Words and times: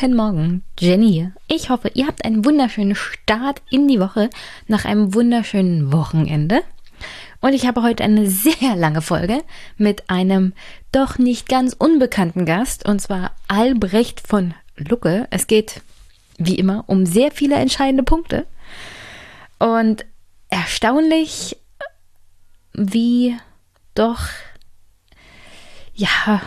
Guten 0.00 0.16
Morgen, 0.16 0.62
Jenny. 0.78 1.30
Ich 1.46 1.68
hoffe, 1.68 1.90
ihr 1.92 2.06
habt 2.06 2.24
einen 2.24 2.46
wunderschönen 2.46 2.94
Start 2.94 3.60
in 3.68 3.86
die 3.86 4.00
Woche 4.00 4.30
nach 4.66 4.86
einem 4.86 5.12
wunderschönen 5.12 5.92
Wochenende. 5.92 6.62
Und 7.42 7.52
ich 7.52 7.66
habe 7.66 7.82
heute 7.82 8.02
eine 8.02 8.26
sehr 8.30 8.76
lange 8.76 9.02
Folge 9.02 9.42
mit 9.76 10.08
einem 10.08 10.54
doch 10.90 11.18
nicht 11.18 11.50
ganz 11.50 11.76
unbekannten 11.78 12.46
Gast, 12.46 12.88
und 12.88 13.02
zwar 13.02 13.32
Albrecht 13.46 14.26
von 14.26 14.54
Lucke. 14.74 15.28
Es 15.28 15.46
geht, 15.46 15.82
wie 16.38 16.54
immer, 16.54 16.84
um 16.86 17.04
sehr 17.04 17.30
viele 17.30 17.56
entscheidende 17.56 18.02
Punkte. 18.02 18.46
Und 19.58 20.06
erstaunlich, 20.48 21.58
wie 22.72 23.36
doch, 23.94 24.22
ja, 25.92 26.40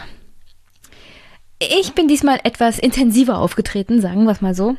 ich 1.70 1.94
bin 1.94 2.08
diesmal 2.08 2.40
etwas 2.44 2.80
intensiver 2.80 3.38
aufgetreten, 3.38 4.02
sagen 4.02 4.26
wir 4.26 4.32
es 4.32 4.42
mal 4.42 4.56
so. 4.56 4.76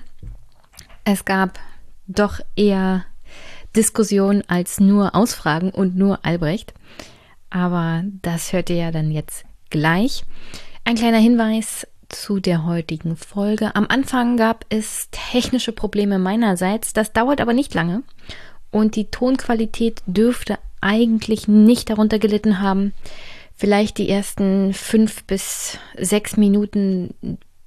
Es 1.05 1.25
gab 1.25 1.59
doch 2.07 2.41
eher 2.57 3.05
Diskussionen 3.77 4.43
als 4.47 4.81
nur 4.81 5.15
Ausfragen 5.15 5.71
und 5.71 5.97
nur 5.97 6.25
Albrecht. 6.25 6.75
Aber 7.51 8.03
das 8.23 8.53
hört 8.53 8.71
ihr 8.71 8.77
ja 8.77 8.91
dann 8.91 9.11
jetzt 9.11 9.45
gleich. 9.71 10.25
Ein 10.85 10.97
kleiner 10.97 11.19
Hinweis 11.19 11.87
zu 12.09 12.41
der 12.41 12.65
heutigen 12.65 13.17
Folge. 13.17 13.75
Am 13.75 13.87
Anfang 13.89 14.37
gab 14.37 14.65
es 14.69 15.09
technische 15.11 15.73
Probleme 15.73 16.19
meinerseits. 16.19 16.93
Das 16.93 17.13
dauert 17.13 17.41
aber 17.41 17.53
nicht 17.53 17.75
lange. 17.75 18.03
Und 18.71 18.97
die 18.97 19.07
Tonqualität 19.07 20.03
dürfte 20.07 20.59
eigentlich 20.81 21.49
nicht 21.49 21.91
darunter 21.91 22.19
gelitten 22.19 22.61
haben. 22.61 22.93
Vielleicht 23.57 23.99
die 23.99 24.09
ersten 24.09 24.75
fünf 24.75 25.25
bis 25.25 25.79
sechs 25.97 26.37
Minuten 26.37 27.15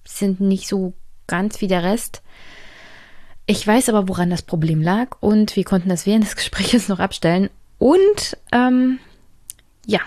sind 0.05 0.41
nicht 0.41 0.67
so 0.67 0.93
ganz 1.27 1.61
wie 1.61 1.67
der 1.67 1.83
Rest. 1.83 2.21
Ich 3.45 3.65
weiß 3.65 3.89
aber, 3.89 4.09
woran 4.09 4.29
das 4.29 4.41
Problem 4.41 4.81
lag 4.81 5.17
und 5.21 5.55
wir 5.55 5.63
konnten 5.63 5.89
das 5.89 6.05
während 6.05 6.25
des 6.25 6.35
Gesprächs 6.35 6.89
noch 6.89 6.99
abstellen. 6.99 7.49
Und 7.79 8.37
ähm, 8.51 8.99
ja, 9.85 10.01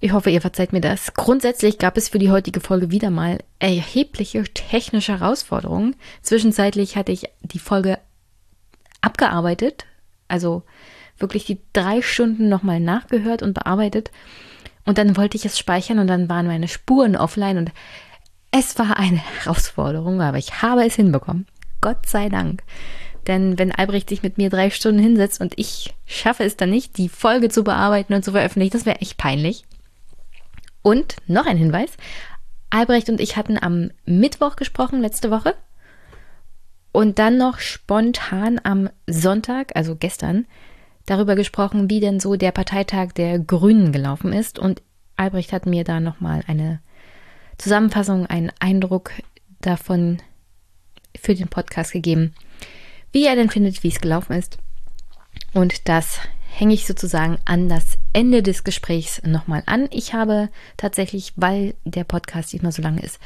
ich 0.00 0.12
hoffe, 0.12 0.30
ihr 0.30 0.40
verzeiht 0.40 0.72
mir 0.72 0.80
das. 0.80 1.14
Grundsätzlich 1.14 1.78
gab 1.78 1.96
es 1.96 2.08
für 2.08 2.18
die 2.18 2.32
heutige 2.32 2.58
Folge 2.58 2.90
wieder 2.90 3.10
mal 3.10 3.38
erhebliche 3.60 4.42
technische 4.42 5.20
Herausforderungen. 5.20 5.94
Zwischenzeitlich 6.22 6.96
hatte 6.96 7.12
ich 7.12 7.26
die 7.42 7.60
Folge 7.60 8.00
abgearbeitet, 9.00 9.86
also 10.26 10.64
wirklich 11.22 11.44
die 11.44 11.60
drei 11.72 12.02
Stunden 12.02 12.48
nochmal 12.48 12.80
nachgehört 12.80 13.42
und 13.42 13.54
bearbeitet. 13.54 14.10
Und 14.84 14.98
dann 14.98 15.16
wollte 15.16 15.36
ich 15.36 15.44
es 15.44 15.58
speichern 15.58 15.98
und 15.98 16.08
dann 16.08 16.28
waren 16.28 16.46
meine 16.46 16.68
Spuren 16.68 17.16
offline 17.16 17.58
und 17.58 17.72
es 18.50 18.78
war 18.78 18.98
eine 18.98 19.18
Herausforderung, 19.44 20.20
aber 20.20 20.38
ich 20.38 20.62
habe 20.62 20.84
es 20.84 20.96
hinbekommen. 20.96 21.46
Gott 21.80 22.06
sei 22.06 22.28
Dank. 22.28 22.62
Denn 23.26 23.58
wenn 23.58 23.72
Albrecht 23.72 24.08
sich 24.08 24.22
mit 24.22 24.36
mir 24.36 24.50
drei 24.50 24.70
Stunden 24.70 25.00
hinsetzt 25.00 25.40
und 25.40 25.54
ich 25.56 25.94
schaffe 26.06 26.44
es 26.44 26.56
dann 26.56 26.70
nicht, 26.70 26.98
die 26.98 27.08
Folge 27.08 27.48
zu 27.48 27.62
bearbeiten 27.62 28.14
und 28.14 28.24
zu 28.24 28.32
veröffentlichen, 28.32 28.72
das 28.72 28.86
wäre 28.86 29.00
echt 29.00 29.16
peinlich. 29.16 29.64
Und 30.82 31.16
noch 31.28 31.46
ein 31.46 31.56
Hinweis. 31.56 31.92
Albrecht 32.70 33.08
und 33.08 33.20
ich 33.20 33.36
hatten 33.36 33.58
am 33.62 33.90
Mittwoch 34.04 34.56
gesprochen, 34.56 35.00
letzte 35.00 35.30
Woche. 35.30 35.54
Und 36.90 37.18
dann 37.18 37.38
noch 37.38 37.60
spontan 37.60 38.60
am 38.64 38.90
Sonntag, 39.06 39.72
also 39.76 39.94
gestern, 39.94 40.46
darüber 41.06 41.34
gesprochen, 41.34 41.90
wie 41.90 42.00
denn 42.00 42.20
so 42.20 42.36
der 42.36 42.52
Parteitag 42.52 43.12
der 43.12 43.38
Grünen 43.38 43.92
gelaufen 43.92 44.32
ist. 44.32 44.58
Und 44.58 44.82
Albrecht 45.16 45.52
hat 45.52 45.66
mir 45.66 45.84
da 45.84 46.00
nochmal 46.00 46.42
eine 46.46 46.80
Zusammenfassung, 47.58 48.26
einen 48.26 48.52
Eindruck 48.58 49.12
davon 49.60 50.18
für 51.20 51.34
den 51.34 51.48
Podcast 51.48 51.92
gegeben, 51.92 52.34
wie 53.12 53.26
er 53.26 53.36
denn 53.36 53.50
findet, 53.50 53.82
wie 53.82 53.88
es 53.88 54.00
gelaufen 54.00 54.32
ist. 54.32 54.58
Und 55.52 55.88
das 55.88 56.20
hänge 56.50 56.74
ich 56.74 56.86
sozusagen 56.86 57.38
an 57.44 57.68
das 57.68 57.98
Ende 58.12 58.42
des 58.42 58.64
Gesprächs 58.64 59.22
nochmal 59.24 59.62
an. 59.66 59.88
Ich 59.90 60.12
habe 60.14 60.48
tatsächlich, 60.76 61.32
weil 61.36 61.74
der 61.84 62.04
Podcast 62.04 62.52
diesmal 62.52 62.72
so 62.72 62.82
lang 62.82 62.98
ist, 62.98 63.18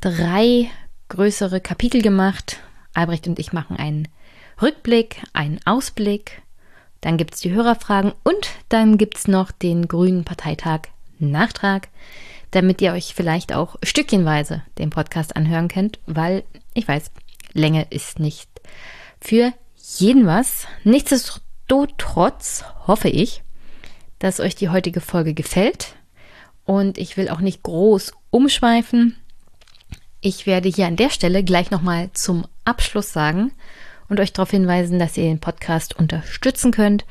drei 0.00 0.70
größere 1.08 1.60
Kapitel 1.60 2.02
gemacht. 2.02 2.58
Albrecht 2.94 3.26
und 3.28 3.38
ich 3.38 3.52
machen 3.52 3.76
einen 3.76 4.08
Rückblick, 4.60 5.22
einen 5.32 5.60
Ausblick 5.64 6.42
dann 7.00 7.16
gibt 7.16 7.34
es 7.34 7.40
die 7.40 7.52
Hörerfragen 7.52 8.12
und 8.24 8.50
dann 8.68 8.98
gibt 8.98 9.18
es 9.18 9.28
noch 9.28 9.50
den 9.50 9.88
Grünen 9.88 10.24
Parteitag 10.24 10.82
Nachtrag, 11.18 11.88
damit 12.50 12.80
ihr 12.80 12.92
euch 12.92 13.14
vielleicht 13.14 13.52
auch 13.52 13.76
stückchenweise 13.82 14.62
den 14.78 14.90
Podcast 14.90 15.36
anhören 15.36 15.68
könnt, 15.68 15.98
weil 16.06 16.44
ich 16.74 16.86
weiß, 16.88 17.10
Länge 17.52 17.86
ist 17.90 18.18
nicht 18.18 18.48
für 19.20 19.52
jeden 19.96 20.26
was. 20.26 20.66
Nichtsdestotrotz 20.84 22.64
hoffe 22.86 23.08
ich, 23.08 23.42
dass 24.18 24.40
euch 24.40 24.54
die 24.54 24.68
heutige 24.68 25.00
Folge 25.00 25.34
gefällt 25.34 25.94
und 26.64 26.98
ich 26.98 27.16
will 27.16 27.28
auch 27.28 27.40
nicht 27.40 27.62
groß 27.62 28.12
umschweifen. 28.30 29.16
Ich 30.20 30.46
werde 30.46 30.68
hier 30.68 30.86
an 30.86 30.96
der 30.96 31.10
Stelle 31.10 31.44
gleich 31.44 31.70
nochmal 31.70 32.10
zum 32.12 32.46
Abschluss 32.64 33.12
sagen, 33.12 33.52
und 34.08 34.20
euch 34.20 34.32
darauf 34.32 34.50
hinweisen, 34.50 34.98
dass 34.98 35.16
ihr 35.16 35.24
den 35.24 35.40
Podcast 35.40 35.98
unterstützen 35.98 36.72
könnt 36.72 37.04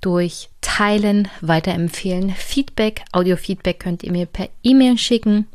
durch 0.00 0.50
Teilen, 0.60 1.28
Weiterempfehlen, 1.40 2.30
Feedback, 2.30 3.02
Audio-Feedback 3.12 3.80
könnt 3.80 4.02
ihr 4.02 4.12
mir 4.12 4.26
per 4.26 4.48
E-Mail 4.62 4.98
schicken. 4.98 5.46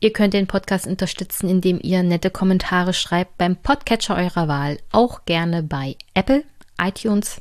Ihr 0.00 0.12
könnt 0.12 0.34
den 0.34 0.46
Podcast 0.46 0.86
unterstützen, 0.86 1.48
indem 1.48 1.78
ihr 1.82 2.02
nette 2.02 2.30
Kommentare 2.30 2.92
schreibt 2.92 3.38
beim 3.38 3.56
Podcatcher 3.56 4.16
eurer 4.16 4.48
Wahl, 4.48 4.78
auch 4.92 5.24
gerne 5.24 5.62
bei 5.62 5.96
Apple, 6.14 6.44
iTunes 6.78 7.40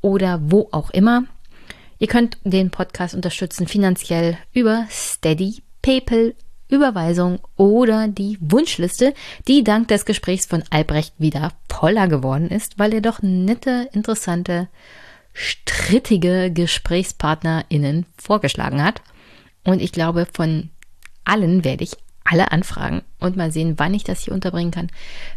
oder 0.00 0.40
wo 0.42 0.68
auch 0.72 0.90
immer. 0.90 1.24
Ihr 1.98 2.08
könnt 2.08 2.38
den 2.44 2.70
Podcast 2.70 3.14
unterstützen 3.14 3.66
finanziell 3.66 4.36
über 4.52 4.86
Steady, 4.90 5.62
PayPal 5.80 6.34
Überweisung 6.68 7.38
oder 7.56 8.08
die 8.08 8.38
Wunschliste, 8.40 9.14
die 9.46 9.62
dank 9.62 9.88
des 9.88 10.04
Gesprächs 10.04 10.46
von 10.46 10.64
Albrecht 10.70 11.14
wieder 11.18 11.52
voller 11.68 12.08
geworden 12.08 12.48
ist, 12.48 12.78
weil 12.78 12.92
er 12.92 13.00
doch 13.00 13.22
nette, 13.22 13.88
interessante, 13.92 14.68
strittige 15.32 16.50
GesprächspartnerInnen 16.52 18.06
vorgeschlagen 18.16 18.82
hat. 18.82 19.02
Und 19.64 19.80
ich 19.80 19.92
glaube, 19.92 20.26
von 20.32 20.70
allen 21.24 21.64
werde 21.64 21.84
ich 21.84 21.92
alle 22.24 22.50
anfragen 22.50 23.02
und 23.20 23.36
mal 23.36 23.52
sehen, 23.52 23.74
wann 23.76 23.94
ich 23.94 24.04
das 24.04 24.22
hier 24.22 24.34
unterbringen 24.34 24.72
kann. 24.72 24.90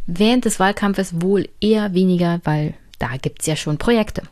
Während 0.07 0.45
des 0.45 0.59
Wahlkampfes 0.59 1.21
wohl 1.21 1.47
eher 1.61 1.93
weniger, 1.93 2.41
weil 2.43 2.73
da 2.97 3.17
gibt 3.17 3.41
es 3.41 3.47
ja 3.47 3.55
schon 3.55 3.77
Projekte. 3.77 4.23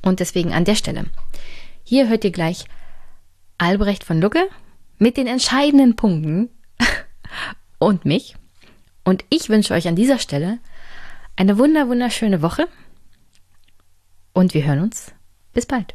Und 0.00 0.20
deswegen 0.20 0.52
an 0.52 0.64
der 0.64 0.74
Stelle. 0.74 1.04
Hier 1.84 2.08
hört 2.08 2.24
ihr 2.24 2.32
gleich 2.32 2.64
Albrecht 3.58 4.04
von 4.04 4.20
Lucke 4.20 4.48
mit 5.02 5.16
den 5.16 5.26
entscheidenden 5.26 5.96
Punkten 5.96 6.48
und 7.80 8.04
mich. 8.04 8.36
Und 9.04 9.24
ich 9.30 9.48
wünsche 9.48 9.74
euch 9.74 9.88
an 9.88 9.96
dieser 9.96 10.18
Stelle 10.18 10.60
eine 11.34 11.58
wunder 11.58 11.88
wunderschöne 11.88 12.40
Woche 12.40 12.68
und 14.32 14.54
wir 14.54 14.64
hören 14.64 14.80
uns. 14.80 15.12
Bis 15.52 15.66
bald. 15.66 15.94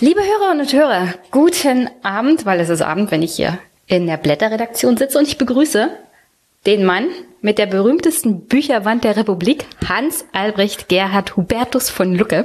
Liebe 0.00 0.20
Hörerinnen 0.20 0.60
und 0.60 0.72
Hörer, 0.72 1.14
guten 1.30 1.88
Abend, 2.02 2.46
weil 2.46 2.60
es 2.60 2.70
ist 2.70 2.82
Abend, 2.82 3.10
wenn 3.10 3.22
ich 3.22 3.36
hier 3.36 3.58
in 3.86 4.06
der 4.06 4.16
Blätterredaktion 4.16 4.96
sitze 4.96 5.18
und 5.18 5.28
ich 5.28 5.36
begrüße 5.36 5.90
den 6.66 6.84
Mann 6.84 7.08
mit 7.44 7.58
der 7.58 7.66
berühmtesten 7.66 8.46
Bücherwand 8.46 9.04
der 9.04 9.18
Republik, 9.18 9.66
Hans 9.86 10.24
Albrecht 10.32 10.88
Gerhard 10.88 11.36
Hubertus 11.36 11.90
von 11.90 12.14
Lucke, 12.14 12.44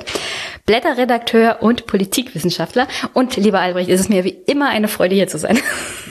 Blätterredakteur 0.66 1.60
und 1.62 1.88
Politikwissenschaftler. 1.88 2.86
Und 3.14 3.38
lieber 3.38 3.62
Albrecht, 3.62 3.90
ist 3.90 4.02
es 4.02 4.10
mir 4.10 4.26
wie 4.26 4.38
immer 4.46 4.68
eine 4.68 4.90
Freude, 4.90 5.16
hier 5.16 5.30
zu 5.30 5.38
sein. 5.38 5.58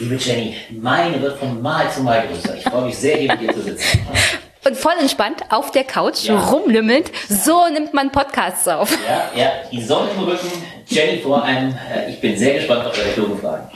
Liebe 0.01 0.15
Jenny, 0.15 0.55
meine 0.71 1.21
wird 1.21 1.39
von 1.39 1.61
Mal 1.61 1.91
zu 1.91 2.03
Mal 2.03 2.27
größer. 2.29 2.57
Ich 2.57 2.65
freue 2.65 2.87
mich 2.87 2.97
sehr, 2.97 3.19
hier 3.19 3.33
mit 3.33 3.43
dir 3.43 3.53
zu 3.53 3.61
sitzen. 3.61 4.01
Und 4.65 4.77
voll 4.77 4.95
entspannt 5.01 5.43
auf 5.51 5.71
der 5.71 5.85
Couch, 5.85 6.25
ja. 6.25 6.39
rumlümmelnd. 6.39 7.11
So 7.29 7.69
nimmt 7.73 7.95
man 7.95 8.11
Podcasts 8.11 8.67
auf. 8.67 8.91
Ja, 9.07 9.31
ja, 9.35 9.53
die 9.71 9.83
Sonne 9.83 10.11
im 10.11 10.25
Rücken, 10.25 10.51
Jenny 10.87 11.21
vor 11.23 11.43
einem. 11.43 11.75
Äh, 11.93 12.11
ich 12.11 12.21
bin 12.21 12.37
sehr 12.37 12.55
gespannt 12.55 12.87
auf 12.87 12.99
eure 12.99 13.13
klugen 13.13 13.39
Fragen. 13.39 13.71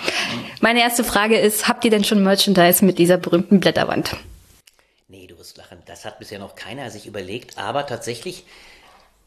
Meine 0.60 0.80
erste 0.80 1.04
Frage 1.04 1.38
ist, 1.38 1.68
habt 1.68 1.84
ihr 1.84 1.90
denn 1.90 2.04
schon 2.04 2.22
Merchandise 2.22 2.84
mit 2.84 2.98
dieser 2.98 3.16
berühmten 3.16 3.60
Blätterwand? 3.60 4.16
Nee, 5.08 5.26
du 5.26 5.38
wirst 5.38 5.56
lachen. 5.56 5.78
Das 5.86 6.04
hat 6.04 6.18
bisher 6.18 6.38
noch 6.38 6.56
keiner 6.56 6.90
sich 6.90 7.06
überlegt, 7.06 7.58
aber 7.58 7.86
tatsächlich, 7.86 8.44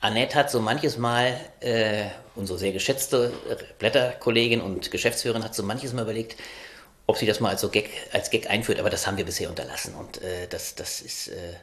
Annette 0.02 0.36
hat 0.36 0.52
so 0.52 0.60
manches 0.60 0.98
Mal, 0.98 1.40
äh, 1.62 2.06
unsere 2.36 2.60
sehr 2.60 2.74
geschätzte 2.74 3.32
Blätterkollegin 3.80 4.62
und 4.62 4.92
Geschäftsführerin 4.92 5.44
hat 5.44 5.56
so 5.56 5.64
manches 5.64 5.94
Mal 5.94 6.04
überlegt, 6.04 6.36
ob 7.08 7.18
sie 7.18 7.26
das 7.26 7.40
mal 7.40 7.50
als, 7.50 7.62
so 7.62 7.70
Gag, 7.70 7.90
als 8.12 8.30
Gag 8.30 8.50
einführt, 8.50 8.80
aber 8.80 8.90
das 8.90 9.06
haben 9.06 9.18
wir 9.18 9.26
bisher 9.26 9.50
unterlassen 9.50 9.96
und 9.96 10.22
äh, 10.22 10.48
das, 10.50 10.76
das, 10.76 11.02
ist, 11.02 11.30
äh, 11.30 11.54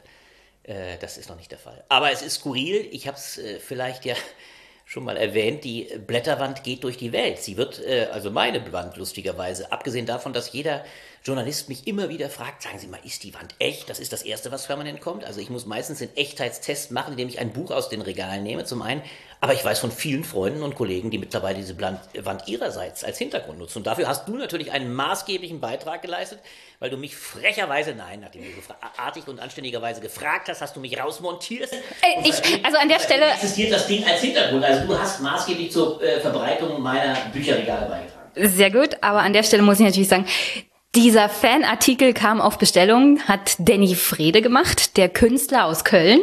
äh, 0.93 0.97
das 0.99 1.17
ist 1.17 1.29
noch 1.29 1.37
nicht 1.37 1.51
der 1.51 1.59
Fall. 1.59 1.83
Aber 1.89 2.11
es 2.11 2.21
ist 2.21 2.35
skurril, 2.35 2.87
ich 2.91 3.07
habe 3.07 3.17
es 3.17 3.37
äh, 3.37 3.59
vielleicht 3.59 4.05
ja 4.05 4.15
schon 4.85 5.03
mal 5.03 5.17
erwähnt, 5.17 5.63
die 5.63 5.89
Blätterwand 6.05 6.63
geht 6.63 6.83
durch 6.83 6.97
die 6.97 7.11
Welt. 7.11 7.39
Sie 7.39 7.57
wird, 7.57 7.79
äh, 7.79 8.07
also 8.11 8.31
meine 8.31 8.71
Wand 8.71 8.97
lustigerweise, 8.97 9.71
abgesehen 9.71 10.05
davon, 10.05 10.33
dass 10.33 10.51
jeder 10.51 10.83
Journalist 11.23 11.69
mich 11.69 11.87
immer 11.87 12.09
wieder 12.09 12.29
fragt, 12.29 12.63
sagen 12.63 12.79
Sie 12.79 12.87
mal, 12.87 12.99
ist 13.03 13.23
die 13.23 13.33
Wand 13.33 13.55
echt? 13.59 13.89
Das 13.89 13.99
ist 13.99 14.11
das 14.11 14.23
Erste, 14.23 14.51
was 14.51 14.67
permanent 14.67 14.99
kommt. 14.99 15.23
Also 15.23 15.39
ich 15.39 15.49
muss 15.49 15.65
meistens 15.65 15.99
den 15.99 16.15
Echtheitstest 16.17 16.91
machen, 16.91 17.11
indem 17.11 17.29
ich 17.29 17.39
ein 17.39 17.53
Buch 17.53 17.71
aus 17.71 17.87
den 17.87 18.01
Regalen 18.01 18.43
nehme, 18.43 18.65
zum 18.65 18.81
einen. 18.81 19.01
Aber 19.43 19.53
ich 19.53 19.65
weiß 19.65 19.79
von 19.79 19.91
vielen 19.91 20.23
Freunden 20.23 20.63
und 20.63 20.73
Kollegen, 20.73 21.11
die 21.11 21.17
mittlerweile 21.17 21.57
diese 21.57 21.75
Wand 21.77 22.47
ihrerseits 22.47 23.03
als 23.03 23.17
Hintergrund 23.17 23.59
nutzen. 23.59 23.79
Und 23.79 23.87
dafür 23.87 24.07
hast 24.07 24.25
du 24.25 24.37
natürlich 24.37 24.71
einen 24.71 24.93
maßgeblichen 24.93 25.59
Beitrag 25.59 26.01
geleistet, 26.01 26.39
weil 26.79 26.89
du 26.89 26.95
mich 26.95 27.17
frecherweise, 27.17 27.93
nein, 27.93 28.21
nachdem 28.21 28.43
du 28.43 28.49
artig 28.95 29.27
und 29.27 29.41
anständigerweise 29.41 29.99
gefragt 29.99 30.47
hast, 30.47 30.61
hast 30.61 30.77
du 30.77 30.79
mich 30.79 30.97
rausmontiert. 30.97 31.73
Äh, 31.73 32.21
ich, 32.23 32.35
also 32.63 32.77
an 32.77 32.87
der 32.87 33.01
Stelle 33.01 33.31
existiert 33.31 33.73
das 33.73 33.85
Ding 33.85 34.05
als 34.05 34.21
Hintergrund. 34.21 34.63
Also 34.63 34.87
du 34.87 34.97
hast 34.97 35.19
maßgeblich 35.19 35.69
zur 35.69 36.01
äh, 36.01 36.21
Verbreitung 36.21 36.81
meiner 36.81 37.13
Bücherregale 37.33 37.89
beigetragen. 37.89 38.55
Sehr 38.55 38.71
gut, 38.71 38.95
aber 39.01 39.19
an 39.19 39.33
der 39.33 39.43
Stelle 39.43 39.61
muss 39.61 39.77
ich 39.77 39.85
natürlich 39.85 40.07
sagen, 40.07 40.25
dieser 40.95 41.27
Fanartikel 41.27 42.13
kam 42.13 42.39
auf 42.39 42.59
Bestellung, 42.59 43.19
hat 43.27 43.55
Danny 43.57 43.95
Frede 43.95 44.43
gemacht, 44.43 44.95
der 44.95 45.09
Künstler 45.09 45.65
aus 45.65 45.83
Köln, 45.83 46.21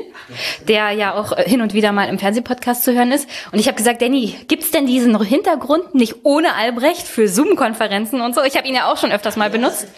der 0.68 0.92
ja 0.92 1.14
auch 1.14 1.36
hin 1.36 1.60
und 1.60 1.74
wieder 1.74 1.90
mal 1.90 2.08
im 2.08 2.20
Fernsehpodcast 2.20 2.84
zu 2.84 2.94
hören 2.94 3.10
ist. 3.10 3.28
Und 3.50 3.58
ich 3.58 3.66
habe 3.66 3.76
gesagt, 3.76 4.00
Danny, 4.00 4.36
gibt's 4.46 4.70
denn 4.70 4.86
diesen 4.86 5.20
Hintergrund 5.20 5.96
nicht 5.96 6.18
ohne 6.22 6.54
Albrecht 6.54 7.08
für 7.08 7.26
Zoom-Konferenzen 7.26 8.20
und 8.20 8.36
so? 8.36 8.42
Ich 8.44 8.56
habe 8.56 8.68
ihn 8.68 8.74
ja 8.74 8.90
auch 8.90 8.96
schon 8.96 9.10
öfters 9.10 9.36
mal 9.36 9.50
benutzt. 9.50 9.88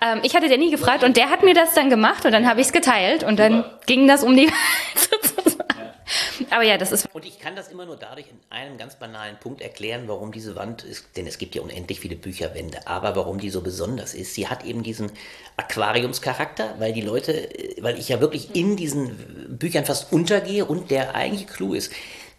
Ähm, 0.00 0.20
ich 0.22 0.34
hatte 0.34 0.48
Danny 0.48 0.70
gefragt 0.70 1.04
und 1.04 1.18
der 1.18 1.28
hat 1.28 1.42
mir 1.42 1.54
das 1.54 1.74
dann 1.74 1.90
gemacht 1.90 2.24
und 2.24 2.32
dann 2.32 2.48
habe 2.48 2.60
ich 2.62 2.68
es 2.68 2.72
geteilt 2.72 3.22
und 3.22 3.38
dann 3.38 3.64
ging 3.84 4.08
das 4.08 4.24
um 4.24 4.34
die 4.34 4.50
Aber 6.50 6.62
ja, 6.62 6.78
das 6.78 6.92
ist. 6.92 7.08
Und 7.12 7.24
ich 7.24 7.38
kann 7.38 7.56
das 7.56 7.68
immer 7.68 7.86
nur 7.86 7.96
dadurch 7.96 8.26
in 8.28 8.38
einem 8.50 8.78
ganz 8.78 8.96
banalen 8.96 9.38
Punkt 9.38 9.60
erklären, 9.60 10.04
warum 10.06 10.32
diese 10.32 10.56
Wand 10.56 10.84
ist, 10.84 11.16
denn 11.16 11.26
es 11.26 11.38
gibt 11.38 11.54
ja 11.54 11.62
unendlich 11.62 12.00
viele 12.00 12.16
Bücherwände, 12.16 12.86
aber 12.86 13.16
warum 13.16 13.38
die 13.38 13.50
so 13.50 13.62
besonders 13.62 14.14
ist. 14.14 14.34
Sie 14.34 14.48
hat 14.48 14.64
eben 14.64 14.82
diesen 14.82 15.10
Aquariumscharakter, 15.56 16.74
weil 16.78 16.92
die 16.92 17.00
Leute, 17.00 17.48
weil 17.80 17.98
ich 17.98 18.08
ja 18.08 18.20
wirklich 18.20 18.54
in 18.54 18.76
diesen 18.76 19.56
Büchern 19.58 19.84
fast 19.84 20.12
untergehe 20.12 20.64
und 20.64 20.90
der 20.90 21.14
eigentliche 21.14 21.46
Clou 21.46 21.74
ist, 21.74 21.92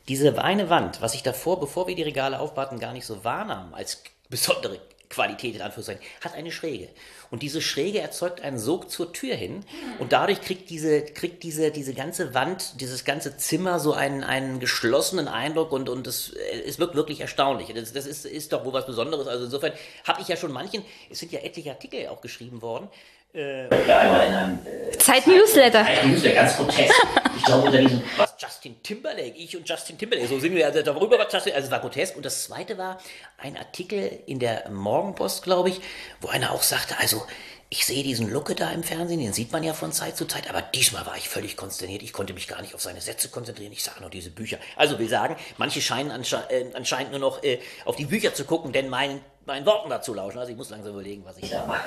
diese 0.08 0.42
eine 0.42 0.70
Wand, 0.70 1.02
was 1.02 1.14
ich 1.14 1.24
davor, 1.24 1.60
bevor 1.60 1.88
wir 1.88 1.96
die 1.96 2.04
Regale 2.04 2.40
aufbauten, 2.40 2.80
gar 2.80 2.94
nicht 2.94 3.06
so 3.06 3.24
wahrnahm 3.24 3.74
als 3.74 4.04
besondere 4.30 4.80
Qualität 5.10 5.56
in 5.56 5.62
Anführungszeichen, 5.62 6.04
hat 6.24 6.34
eine 6.34 6.52
Schräge. 6.52 6.90
Und 7.32 7.44
diese 7.44 7.62
Schräge 7.62 8.00
erzeugt 8.00 8.42
einen 8.42 8.58
Sog 8.58 8.90
zur 8.90 9.12
Tür 9.14 9.36
hin. 9.36 9.64
Und 10.00 10.14
dadurch 10.14 10.42
kriegt 10.42 10.70
diese, 10.70 11.02
kriegt 11.02 11.44
diese, 11.44 11.72
diese 11.72 11.94
ganze 11.94 12.34
Wand, 12.34 12.80
dieses 12.80 13.06
ganze 13.06 13.38
Zimmer 13.38 13.80
so 13.80 13.94
einen, 13.94 14.24
einen 14.24 14.60
geschlossenen 14.60 15.28
Eindruck 15.28 15.72
und, 15.72 15.90
und 15.90 16.08
es, 16.08 16.34
es 16.66 16.80
wirkt 16.80 16.96
wirklich 16.96 17.22
erstaunlich. 17.22 17.74
Das, 17.74 17.94
das 17.94 18.06
ist, 18.06 18.26
ist 18.26 18.54
doch 18.54 18.66
wohl 18.66 18.74
was 18.74 18.86
Besonderes. 18.86 19.28
Also 19.28 19.46
insofern 19.46 19.74
habe 20.06 20.22
ich 20.22 20.28
ja 20.28 20.38
schon 20.38 20.52
manchen, 20.52 20.84
es 21.10 21.20
sind 21.20 21.32
ja 21.32 21.40
etliche 21.40 21.72
Artikel 21.72 22.08
auch 22.08 22.22
geschrieben 22.22 22.62
worden, 22.62 22.88
äh, 23.34 23.88
ja, 23.88 24.00
einmal 24.00 24.28
in 24.28 24.34
einem 24.34 24.60
äh, 24.66 24.98
Zeit-Newsletter. 24.98 25.86
Zeit-Newsletter, 25.86 26.36
ganz 26.36 26.58
grotesk. 26.58 26.94
Ich 27.38 27.44
glaube, 27.44 27.68
unter 27.68 27.78
diesem, 27.78 28.02
was 28.18 28.36
Justin 28.40 28.82
Timberlake, 28.82 29.38
ich 29.38 29.56
und 29.56 29.68
Justin 29.68 29.98
Timberlake, 29.98 30.28
so 30.28 30.40
sind 30.40 30.56
wir, 30.56 30.66
also 30.66 30.82
darüber 30.82 31.20
war 31.20 31.32
Justin, 31.32 31.54
also 31.54 31.66
es 31.66 31.72
war 31.72 31.80
grotesk. 31.80 32.16
Und 32.16 32.26
das 32.26 32.44
zweite 32.44 32.78
war 32.78 33.00
ein 33.38 33.58
Artikel 33.58 34.20
in 34.26 34.40
der 34.40 34.70
Morgenpost, 34.70 35.44
glaube 35.44 35.70
ich, 35.70 35.82
wo 36.22 36.30
einer 36.30 36.52
auch 36.52 36.64
sagte, 36.64 36.96
also, 37.00 37.26
ich 37.70 37.86
sehe 37.86 38.02
diesen 38.02 38.32
Lucke 38.32 38.56
da 38.56 38.72
im 38.72 38.82
Fernsehen, 38.82 39.20
den 39.20 39.34
sieht 39.34 39.52
man 39.52 39.62
ja 39.62 39.74
von 39.74 39.92
Zeit 39.92 40.16
zu 40.16 40.26
Zeit, 40.26 40.50
aber 40.50 40.62
diesmal 40.62 41.06
war 41.06 41.18
ich 41.18 41.28
völlig 41.28 41.58
konsterniert. 41.58 42.02
Ich 42.02 42.14
konnte 42.14 42.34
mich 42.34 42.48
gar 42.48 42.62
nicht 42.62 42.74
auf 42.74 42.82
seine 42.82 43.02
Sätze 43.02 43.28
konzentrieren. 43.28 43.74
Ich 43.74 43.84
sah 43.84 43.92
nur 44.00 44.10
diese 44.10 44.30
Bücher. 44.30 44.58
Also 44.78 44.98
will 45.00 45.10
sagen, 45.10 45.36
manche 45.58 45.82
scheinen 45.82 46.12
ansche 46.12 46.42
äh, 46.50 46.66
anscheinend 46.74 47.12
nur 47.12 47.20
noch 47.20 47.44
äh, 47.44 47.60
auf 47.84 47.98
die 47.98 48.06
Bücher 48.06 48.34
zu 48.34 48.46
gucken, 48.46 48.72
denn 48.72 48.88
mein 48.88 49.20
meinen 49.48 49.66
Worten 49.66 49.90
dazu 49.90 50.14
lauschen. 50.14 50.38
Also 50.38 50.52
ich 50.52 50.58
muss 50.58 50.70
langsam 50.70 50.94
überlegen, 50.94 51.24
was 51.26 51.38
ich 51.38 51.50
da 51.50 51.66
mache. 51.66 51.82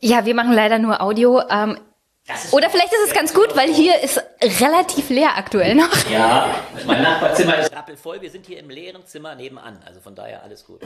Ja, 0.00 0.24
wir 0.26 0.34
machen 0.34 0.52
leider 0.52 0.78
nur 0.78 1.00
Audio. 1.00 1.40
Ähm, 1.48 1.78
oder 2.52 2.70
vielleicht 2.70 2.92
ist 2.92 3.08
es 3.08 3.14
ganz 3.14 3.34
gut, 3.34 3.56
weil 3.56 3.72
hier 3.72 3.98
ist 4.00 4.22
relativ 4.60 5.08
leer 5.08 5.36
aktuell 5.36 5.74
noch. 5.74 5.88
Ja, 6.10 6.54
mein 6.86 7.02
Nachbarzimmer 7.02 7.58
ist 7.58 7.74
rappelvoll. 7.74 8.20
Wir 8.20 8.30
sind 8.30 8.46
hier 8.46 8.58
im 8.58 8.68
leeren 8.70 9.04
Zimmer 9.06 9.34
nebenan. 9.34 9.78
Also 9.86 10.00
von 10.00 10.14
daher 10.14 10.42
alles 10.42 10.64
gut. 10.64 10.80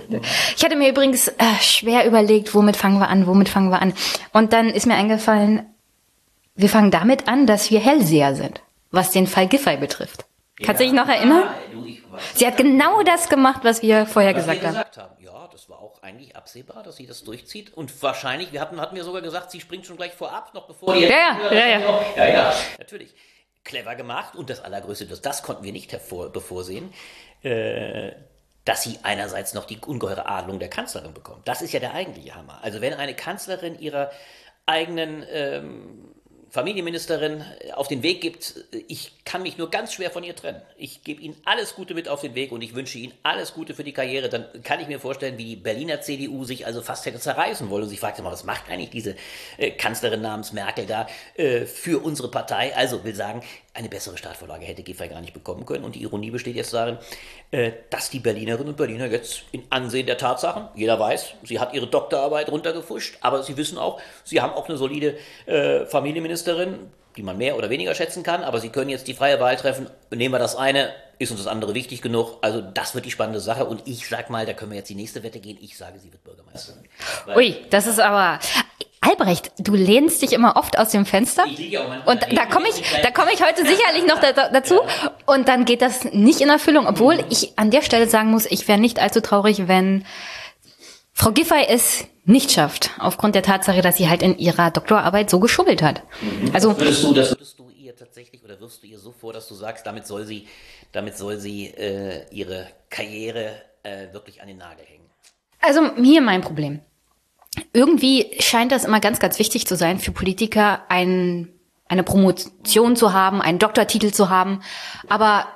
Ich 0.56 0.64
hatte 0.64 0.76
mir 0.76 0.88
übrigens 0.88 1.28
äh, 1.28 1.34
schwer 1.60 2.06
überlegt, 2.06 2.54
womit 2.54 2.76
fangen 2.76 2.98
wir 2.98 3.08
an, 3.08 3.26
womit 3.26 3.48
fangen 3.48 3.70
wir 3.70 3.82
an. 3.82 3.92
Und 4.32 4.52
dann 4.52 4.70
ist 4.70 4.86
mir 4.86 4.94
eingefallen, 4.94 5.66
wir 6.54 6.68
fangen 6.68 6.90
damit 6.90 7.28
an, 7.28 7.46
dass 7.46 7.70
wir 7.70 7.80
Hellseher 7.80 8.36
sind, 8.36 8.62
was 8.90 9.10
den 9.10 9.26
Fall 9.26 9.48
Giffey 9.48 9.76
betrifft. 9.76 10.24
Ja. 10.58 10.66
Kannst 10.66 10.80
du 10.80 10.84
dich 10.84 10.94
noch 10.94 11.08
erinnern? 11.08 11.44
Ah, 11.46 12.18
Sie 12.34 12.46
hat 12.46 12.56
genau 12.56 13.02
das 13.02 13.28
gemacht, 13.28 13.60
was 13.64 13.82
wir 13.82 14.06
vorher 14.06 14.34
was 14.34 14.42
gesagt, 14.42 14.62
wir 14.62 14.68
gesagt 14.68 14.96
haben. 14.96 15.10
haben 15.10 15.14
das 15.64 15.70
war 15.70 15.80
auch 15.80 16.02
eigentlich 16.02 16.36
absehbar, 16.36 16.82
dass 16.82 16.96
sie 16.96 17.06
das 17.06 17.24
durchzieht. 17.24 17.72
Und 17.72 18.02
wahrscheinlich, 18.02 18.52
wir 18.52 18.60
hatten, 18.60 18.78
hatten 18.80 18.96
wir 18.96 19.04
sogar 19.04 19.22
gesagt, 19.22 19.50
sie 19.50 19.60
springt 19.60 19.86
schon 19.86 19.96
gleich 19.96 20.12
vorab, 20.12 20.52
noch 20.52 20.66
bevor 20.66 20.94
die. 20.94 21.04
Ja, 21.04 21.08
ja, 21.08 21.52
ja, 21.52 21.66
ja. 21.66 22.04
ja, 22.16 22.28
ja. 22.28 22.54
Natürlich. 22.78 23.14
Clever 23.64 23.94
gemacht 23.94 24.34
und 24.34 24.50
das 24.50 24.60
Allergrößte, 24.60 25.06
das, 25.06 25.22
das 25.22 25.42
konnten 25.42 25.64
wir 25.64 25.72
nicht 25.72 25.90
hervor, 25.90 26.30
bevorsehen, 26.30 26.92
äh, 27.42 28.12
dass 28.66 28.82
sie 28.82 28.98
einerseits 29.02 29.54
noch 29.54 29.64
die 29.64 29.78
ungeheure 29.78 30.26
Adelung 30.26 30.58
der 30.58 30.68
Kanzlerin 30.68 31.14
bekommt. 31.14 31.48
Das 31.48 31.62
ist 31.62 31.72
ja 31.72 31.80
der 31.80 31.94
eigentliche 31.94 32.34
Hammer. 32.34 32.60
Also 32.62 32.82
wenn 32.82 32.92
eine 32.92 33.16
Kanzlerin 33.16 33.78
ihrer 33.78 34.10
eigenen 34.66 35.24
ähm, 35.30 36.13
Familienministerin 36.54 37.44
auf 37.74 37.88
den 37.88 38.04
Weg 38.04 38.20
gibt, 38.20 38.54
ich 38.86 39.10
kann 39.24 39.42
mich 39.42 39.58
nur 39.58 39.70
ganz 39.70 39.92
schwer 39.92 40.12
von 40.12 40.22
ihr 40.22 40.36
trennen. 40.36 40.62
Ich 40.76 41.02
gebe 41.02 41.20
Ihnen 41.20 41.34
alles 41.44 41.74
Gute 41.74 41.94
mit 41.94 42.08
auf 42.08 42.20
den 42.20 42.36
Weg 42.36 42.52
und 42.52 42.62
ich 42.62 42.76
wünsche 42.76 42.96
Ihnen 42.96 43.12
alles 43.24 43.54
Gute 43.54 43.74
für 43.74 43.82
die 43.82 43.92
Karriere. 43.92 44.28
Dann 44.28 44.46
kann 44.62 44.78
ich 44.78 44.86
mir 44.86 45.00
vorstellen, 45.00 45.36
wie 45.36 45.46
die 45.46 45.56
Berliner 45.56 46.00
CDU 46.00 46.44
sich 46.44 46.64
also 46.64 46.80
fast 46.80 47.06
hätte 47.06 47.18
zerreißen 47.18 47.70
wollen 47.70 47.82
und 47.82 47.88
sich 47.88 47.98
fragte 47.98 48.22
mal, 48.22 48.30
was 48.30 48.44
macht 48.44 48.70
eigentlich 48.70 48.90
diese 48.90 49.16
äh, 49.58 49.72
Kanzlerin 49.72 50.20
namens 50.20 50.52
Merkel 50.52 50.86
da 50.86 51.08
äh, 51.34 51.66
für 51.66 51.98
unsere 52.04 52.30
Partei? 52.30 52.72
Also 52.76 53.02
will 53.02 53.16
sagen, 53.16 53.42
eine 53.74 53.88
bessere 53.88 54.16
Startvorlage 54.16 54.64
hätte 54.64 54.82
Giffey 54.82 55.08
gar 55.08 55.20
nicht 55.20 55.34
bekommen 55.34 55.66
können. 55.66 55.84
Und 55.84 55.96
die 55.96 56.02
Ironie 56.02 56.30
besteht 56.30 56.54
jetzt 56.54 56.72
darin, 56.72 56.98
äh, 57.50 57.72
dass 57.90 58.08
die 58.08 58.20
Berlinerinnen 58.20 58.68
und 58.68 58.76
Berliner 58.76 59.06
jetzt 59.06 59.42
in 59.52 59.64
Ansehen 59.70 60.06
der 60.06 60.16
Tatsachen, 60.16 60.68
jeder 60.74 60.98
weiß, 60.98 61.34
sie 61.42 61.58
hat 61.58 61.74
ihre 61.74 61.88
Doktorarbeit 61.88 62.48
runtergefuscht, 62.50 63.18
aber 63.20 63.42
sie 63.42 63.56
wissen 63.56 63.76
auch, 63.76 64.00
sie 64.22 64.40
haben 64.40 64.52
auch 64.54 64.68
eine 64.68 64.78
solide 64.78 65.16
äh, 65.46 65.84
Familienministerin, 65.86 66.90
die 67.16 67.22
man 67.22 67.36
mehr 67.36 67.56
oder 67.56 67.70
weniger 67.70 67.94
schätzen 67.94 68.22
kann, 68.22 68.42
aber 68.42 68.60
sie 68.60 68.70
können 68.70 68.90
jetzt 68.90 69.06
die 69.08 69.14
freie 69.14 69.38
Wahl 69.40 69.56
treffen. 69.56 69.88
Nehmen 70.10 70.34
wir 70.34 70.38
das 70.38 70.56
eine, 70.56 70.92
ist 71.18 71.30
uns 71.30 71.42
das 71.42 71.46
andere 71.46 71.74
wichtig 71.74 72.02
genug? 72.02 72.38
Also 72.42 72.60
das 72.60 72.94
wird 72.94 73.06
die 73.06 73.10
spannende 73.10 73.40
Sache 73.40 73.64
und 73.64 73.82
ich 73.86 74.08
sag 74.08 74.30
mal, 74.30 74.46
da 74.46 74.52
können 74.52 74.72
wir 74.72 74.78
jetzt 74.78 74.90
die 74.90 74.96
nächste 74.96 75.22
Wette 75.22 75.40
gehen. 75.40 75.58
Ich 75.60 75.76
sage, 75.76 75.98
sie 75.98 76.12
wird 76.12 76.24
Bürgermeisterin. 76.24 76.82
Ui, 77.36 77.56
das 77.70 77.86
ist 77.86 78.00
aber 78.00 78.40
Albrecht, 79.04 79.52
du 79.58 79.74
lehnst 79.74 80.22
dich 80.22 80.32
immer 80.32 80.56
oft 80.56 80.78
aus 80.78 80.90
dem 80.90 81.04
Fenster. 81.04 81.44
Und 81.44 82.26
da 82.32 82.46
komme 82.46 82.68
ich, 82.68 82.82
da 83.02 83.10
komme 83.10 83.32
ich 83.32 83.42
heute 83.42 83.62
sicherlich 83.66 84.06
noch 84.06 84.20
da, 84.20 84.32
dazu. 84.48 84.80
Und 85.26 85.48
dann 85.48 85.64
geht 85.64 85.82
das 85.82 86.04
nicht 86.12 86.40
in 86.40 86.48
Erfüllung, 86.48 86.86
obwohl 86.86 87.22
ich 87.28 87.58
an 87.58 87.70
der 87.70 87.82
Stelle 87.82 88.08
sagen 88.08 88.30
muss, 88.30 88.46
ich 88.46 88.66
wäre 88.66 88.78
nicht 88.78 88.98
allzu 88.98 89.20
traurig, 89.20 89.68
wenn 89.68 90.04
Frau 91.12 91.32
Giffey 91.32 91.66
es 91.68 92.06
nicht 92.24 92.50
schafft, 92.50 92.90
aufgrund 92.98 93.34
der 93.34 93.42
Tatsache, 93.42 93.82
dass 93.82 93.98
sie 93.98 94.08
halt 94.08 94.22
in 94.22 94.38
ihrer 94.38 94.70
Doktorarbeit 94.70 95.28
so 95.28 95.38
geschubbelt 95.38 95.82
hat. 95.82 96.02
Mhm. 96.22 96.50
Also 96.54 96.78
würdest 96.78 97.04
du, 97.04 97.12
das 97.12 97.30
würdest 97.30 97.58
du 97.58 97.68
ihr 97.68 97.94
tatsächlich 97.94 98.42
oder 98.42 98.58
wirfst 98.58 98.82
du 98.82 98.86
ihr 98.86 98.98
so 98.98 99.12
vor, 99.12 99.34
dass 99.34 99.46
du 99.46 99.54
sagst, 99.54 99.86
damit 99.86 100.06
soll 100.06 100.24
sie, 100.24 100.48
damit 100.92 101.18
soll 101.18 101.36
sie 101.36 101.66
äh, 101.66 102.24
ihre 102.30 102.68
Karriere 102.88 103.52
äh, 103.82 104.12
wirklich 104.12 104.40
an 104.40 104.48
den 104.48 104.56
Nagel 104.56 104.86
hängen? 104.86 105.04
Also 105.60 105.94
hier 105.96 106.22
mein 106.22 106.40
Problem 106.40 106.80
irgendwie 107.72 108.30
scheint 108.40 108.72
das 108.72 108.84
immer 108.84 109.00
ganz, 109.00 109.18
ganz 109.18 109.38
wichtig 109.38 109.66
zu 109.66 109.76
sein 109.76 109.98
für 109.98 110.12
Politiker, 110.12 110.82
ein, 110.88 111.52
eine 111.88 112.02
Promotion 112.02 112.96
zu 112.96 113.12
haben, 113.12 113.40
einen 113.40 113.58
Doktortitel 113.58 114.12
zu 114.12 114.30
haben. 114.30 114.62
Aber 115.08 115.46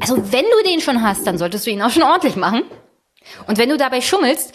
also 0.00 0.32
wenn 0.32 0.44
du 0.44 0.68
den 0.68 0.80
schon 0.80 1.02
hast, 1.02 1.26
dann 1.26 1.38
solltest 1.38 1.66
du 1.66 1.70
ihn 1.70 1.82
auch 1.82 1.90
schon 1.90 2.02
ordentlich 2.02 2.36
machen. 2.36 2.62
Und 3.46 3.58
wenn 3.58 3.68
du 3.68 3.76
dabei 3.76 4.00
schummelst, 4.00 4.52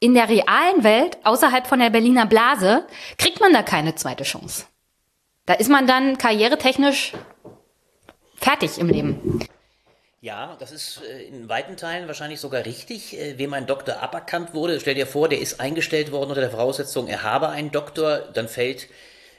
in 0.00 0.14
der 0.14 0.28
realen 0.28 0.82
Welt, 0.82 1.18
außerhalb 1.24 1.66
von 1.66 1.78
der 1.78 1.90
Berliner 1.90 2.26
Blase, 2.26 2.86
kriegt 3.18 3.40
man 3.40 3.52
da 3.52 3.62
keine 3.62 3.94
zweite 3.94 4.24
Chance. 4.24 4.66
Da 5.44 5.54
ist 5.54 5.68
man 5.68 5.86
dann 5.86 6.16
karrieretechnisch 6.16 7.12
fertig 8.36 8.78
im 8.78 8.88
Leben. 8.88 9.40
Ja, 10.22 10.54
das 10.60 10.70
ist 10.70 11.00
äh, 11.02 11.22
in 11.22 11.48
weiten 11.48 11.78
Teilen 11.78 12.06
wahrscheinlich 12.06 12.40
sogar 12.40 12.66
richtig. 12.66 13.18
Äh, 13.18 13.38
wem 13.38 13.54
ein 13.54 13.66
Doktor 13.66 14.02
aberkannt 14.02 14.52
wurde, 14.52 14.78
stell 14.78 14.94
dir 14.94 15.06
vor, 15.06 15.30
der 15.30 15.40
ist 15.40 15.60
eingestellt 15.60 16.12
worden 16.12 16.28
unter 16.28 16.42
der 16.42 16.50
Voraussetzung, 16.50 17.08
er 17.08 17.22
habe 17.22 17.48
einen 17.48 17.70
Doktor, 17.70 18.28
dann 18.34 18.46
fällt 18.46 18.88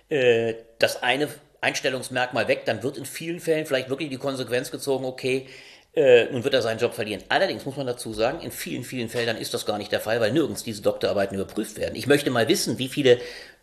äh, 0.10 0.56
das 0.80 1.04
eine 1.04 1.28
Einstellungsmerkmal 1.62 2.48
weg, 2.48 2.64
dann 2.66 2.82
wird 2.82 2.98
in 2.98 3.06
vielen 3.06 3.40
Fällen 3.40 3.68
vielleicht 3.68 3.90
wirklich 3.90 4.10
die 4.10 4.18
Konsequenz 4.18 4.72
gezogen, 4.72 5.06
okay, 5.06 5.48
nun 5.94 6.46
wird 6.46 6.54
er 6.54 6.62
seinen 6.62 6.80
Job 6.80 6.94
verlieren. 6.94 7.22
Allerdings 7.28 7.66
muss 7.66 7.76
man 7.76 7.86
dazu 7.86 8.14
sagen, 8.14 8.40
in 8.40 8.52
vielen, 8.52 8.86
vielen 8.86 9.10
Feldern 9.10 9.36
ist 9.36 9.54
das 9.54 9.66
gar 9.66 9.78
nicht 9.78 9.92
der 9.92 10.00
Fall, 10.00 10.22
weil 10.22 10.32
nirgends 10.32 10.64
diese 10.64 10.82
Doktorarbeiten 10.82 11.36
überprüft 11.36 11.78
werden. 11.78 11.96
Ich 11.96 12.08
möchte 12.08 12.32
mal 12.32 12.48
wissen, 12.48 12.80
wie 12.80 12.88
viele 12.88 13.20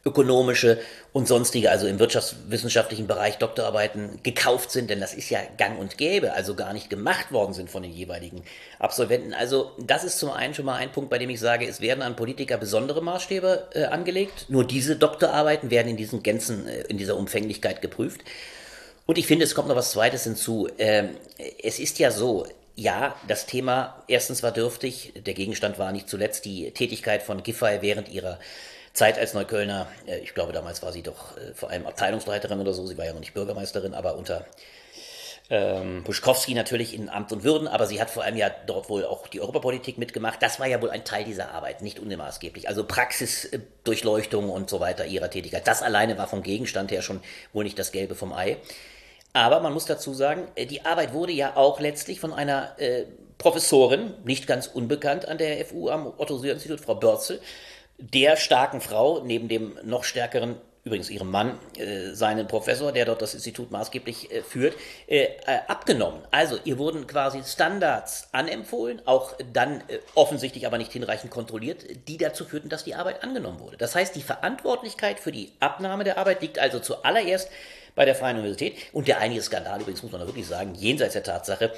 ökonomische 0.09 0.79
und 1.13 1.29
sonstige, 1.29 1.71
also 1.71 1.87
im 1.87 1.99
wirtschaftswissenschaftlichen 1.99 3.07
Bereich 3.07 3.39
Doktorarbeiten 3.39 4.21
gekauft 4.23 4.71
sind, 4.71 4.91
denn 4.91 5.01
das 5.01 5.15
ist 5.15 5.31
ja 5.31 5.41
gang 5.57 5.79
und 5.79 5.99
gäbe, 5.99 6.33
also 6.33 6.55
gar 6.55 6.73
nicht 6.73 6.91
gemacht 6.91 7.33
worden 7.33 7.53
sind 7.53 7.71
von 7.71 7.83
den 7.83 7.93
jeweiligen 7.93 8.43
Absolventen. 8.79 9.35
Also 9.35 9.73
das 9.79 10.05
ist 10.05 10.19
zum 10.19 10.31
einen 10.31 10.55
schon 10.55 10.65
mal 10.65 10.77
ein 10.77 10.93
Punkt, 10.93 11.11
bei 11.11 11.19
dem 11.19 11.31
ich 11.31 11.41
sage, 11.41 11.67
es 11.67 11.81
werden 11.81 12.03
an 12.03 12.17
Politiker 12.17 12.57
besondere 12.57 13.03
Maßstäbe 13.03 13.69
äh, 13.75 13.85
angelegt. 13.85 14.47
Nur 14.49 14.67
diese 14.67 14.97
Doktorarbeiten 14.97 15.71
werden 15.71 15.89
in 15.89 15.97
diesen 15.97 16.23
Gänzen, 16.23 16.67
äh, 16.67 16.83
in 16.83 16.99
dieser 16.99 17.17
Umfänglichkeit 17.17 17.83
geprüft. 17.83 18.21
Und 19.07 19.17
ich 19.17 19.27
finde, 19.27 19.45
es 19.45 19.55
kommt 19.55 19.69
noch 19.69 19.77
was 19.77 19.93
Zweites 19.93 20.25
hinzu. 20.25 20.69
Ähm, 20.79 21.11
es 21.63 21.79
ist 21.79 21.99
ja 21.99 22.11
so, 22.11 22.47
ja, 22.77 23.17
das 23.27 23.47
Thema 23.47 24.05
erstens 24.07 24.43
war 24.43 24.53
dürftig, 24.53 25.13
der 25.17 25.35
Gegenstand 25.35 25.79
war 25.79 25.91
nicht 25.91 26.09
zuletzt 26.09 26.45
die 26.45 26.71
Tätigkeit 26.71 27.23
von 27.23 27.43
Giffey 27.43 27.79
während 27.81 28.09
ihrer 28.09 28.39
Zeit 28.99 29.19
als 29.19 29.33
Neuköllner. 29.33 29.87
Äh, 30.07 30.19
ich 30.19 30.35
glaube, 30.35 30.53
damals 30.53 30.83
war 30.83 30.93
sie 30.93 31.03
doch 31.03 31.37
äh, 31.37 31.55
vor 31.55 31.71
allem 31.71 31.87
Abteilungsleiterin 31.87 32.61
oder 32.61 32.75
so, 32.75 32.87
sie 32.87 32.99
war 32.99 33.07
ja 33.07 33.13
noch 33.13 33.21
nicht 33.21 33.35
Bürgermeisterin, 33.35 33.95
aber 33.95 34.17
unter 34.17 34.45
ähm, 35.51 36.05
Buschkowski 36.05 36.53
natürlich 36.53 36.93
in 36.95 37.09
Amt 37.09 37.33
und 37.33 37.43
Würden, 37.43 37.69
aber 37.69 37.87
sie 37.87 38.01
hat 38.01 38.11
vor 38.11 38.23
allem 38.23 38.37
ja 38.37 38.51
dort 38.67 38.91
wohl 38.91 39.05
auch 39.05 39.29
die 39.29 39.41
Europapolitik 39.41 39.97
mitgemacht. 39.97 40.43
Das 40.43 40.61
war 40.61 40.67
ja 40.67 40.83
wohl 40.83 40.91
ein 40.91 41.05
Teil 41.05 41.25
dieser 41.25 41.53
Arbeit, 41.53 41.81
nicht 41.81 41.99
unmaßgeblich. 41.99 42.69
Also 42.69 42.85
Praxisdurchleuchtung 42.85 44.51
und 44.51 44.69
so 44.69 44.81
weiter 44.81 45.07
ihrer 45.07 45.31
Tätigkeit. 45.31 45.67
Das 45.67 45.83
alleine 45.83 46.19
war 46.19 46.27
vom 46.27 46.43
Gegenstand 46.43 46.91
her 46.91 47.01
schon 47.01 47.21
wohl 47.55 47.65
nicht 47.65 47.79
das 47.79 47.93
Gelbe 47.93 48.15
vom 48.15 48.33
Ei. 48.35 48.59
Aber 49.33 49.61
man 49.61 49.73
muss 49.73 49.87
dazu 49.87 50.13
sagen, 50.13 50.49
äh, 50.55 50.67
die 50.67 50.85
Arbeit 50.85 51.13
wurde 51.13 51.33
ja 51.33 51.57
auch 51.57 51.81
letztlich 51.81 52.21
von 52.21 52.33
einer 52.33 52.79
äh, 52.79 53.05
Professorin, 53.39 54.15
nicht 54.25 54.47
ganz 54.49 54.67
unbekannt 54.67 55.27
an 55.29 55.39
der 55.39 55.65
FU 55.65 55.89
am 55.89 56.13
Otto-Suhr-Institut, 56.19 56.81
Frau 56.81 56.97
Börzel, 56.97 57.41
der 57.99 58.37
starken 58.37 58.81
Frau, 58.81 59.23
neben 59.25 59.49
dem 59.49 59.77
noch 59.83 60.05
stärkeren, 60.05 60.57
übrigens 60.85 61.11
ihrem 61.11 61.31
Mann, 61.31 61.59
äh, 61.77 62.15
seinen 62.15 62.47
Professor, 62.47 62.93
der 62.93 63.05
dort 63.05 63.21
das 63.21 63.35
Institut 63.35 63.71
maßgeblich 63.71 64.31
äh, 64.31 64.43
führt, 64.43 64.75
äh, 65.09 65.25
äh 65.25 65.59
abgenommen. 65.67 66.23
Also 66.31 66.59
ihr 66.65 66.79
wurden 66.79 67.07
quasi 67.07 67.43
Standards 67.45 68.29
anempfohlen, 68.33 69.03
auch 69.05 69.35
dann 69.53 69.81
äh, 69.89 69.99
offensichtlich 70.15 70.67
aber 70.67 70.79
nicht 70.79 70.93
hinreichend 70.93 71.31
kontrolliert, 71.31 71.85
die 72.07 72.17
dazu 72.17 72.45
führten, 72.45 72.69
dass 72.69 72.85
die 72.85 72.95
Arbeit 72.95 73.23
angenommen 73.23 73.61
wurde. 73.61 73.77
Das 73.77 73.95
heißt, 73.95 74.15
die 74.15 74.23
Verantwortlichkeit 74.23 75.21
für 75.21 75.33
die 75.33 75.53
Abnahme 75.61 76.05
der 76.05 76.17
Arbeit 76.17 76.41
liegt 76.41 76.59
also 76.59 76.79
zuallererst 76.79 77.51
bei 77.99 78.05
der 78.05 78.15
Freien 78.15 78.37
Universität. 78.37 78.77
Und 78.93 79.09
der 79.09 79.19
einige 79.19 79.43
Skandal, 79.43 79.81
übrigens 79.81 80.05
muss 80.05 80.13
man 80.13 80.21
da 80.21 80.27
wirklich 80.29 80.47
sagen, 80.47 80.77
jenseits 80.77 81.15
der 81.15 81.25
Tatsache, 81.25 81.73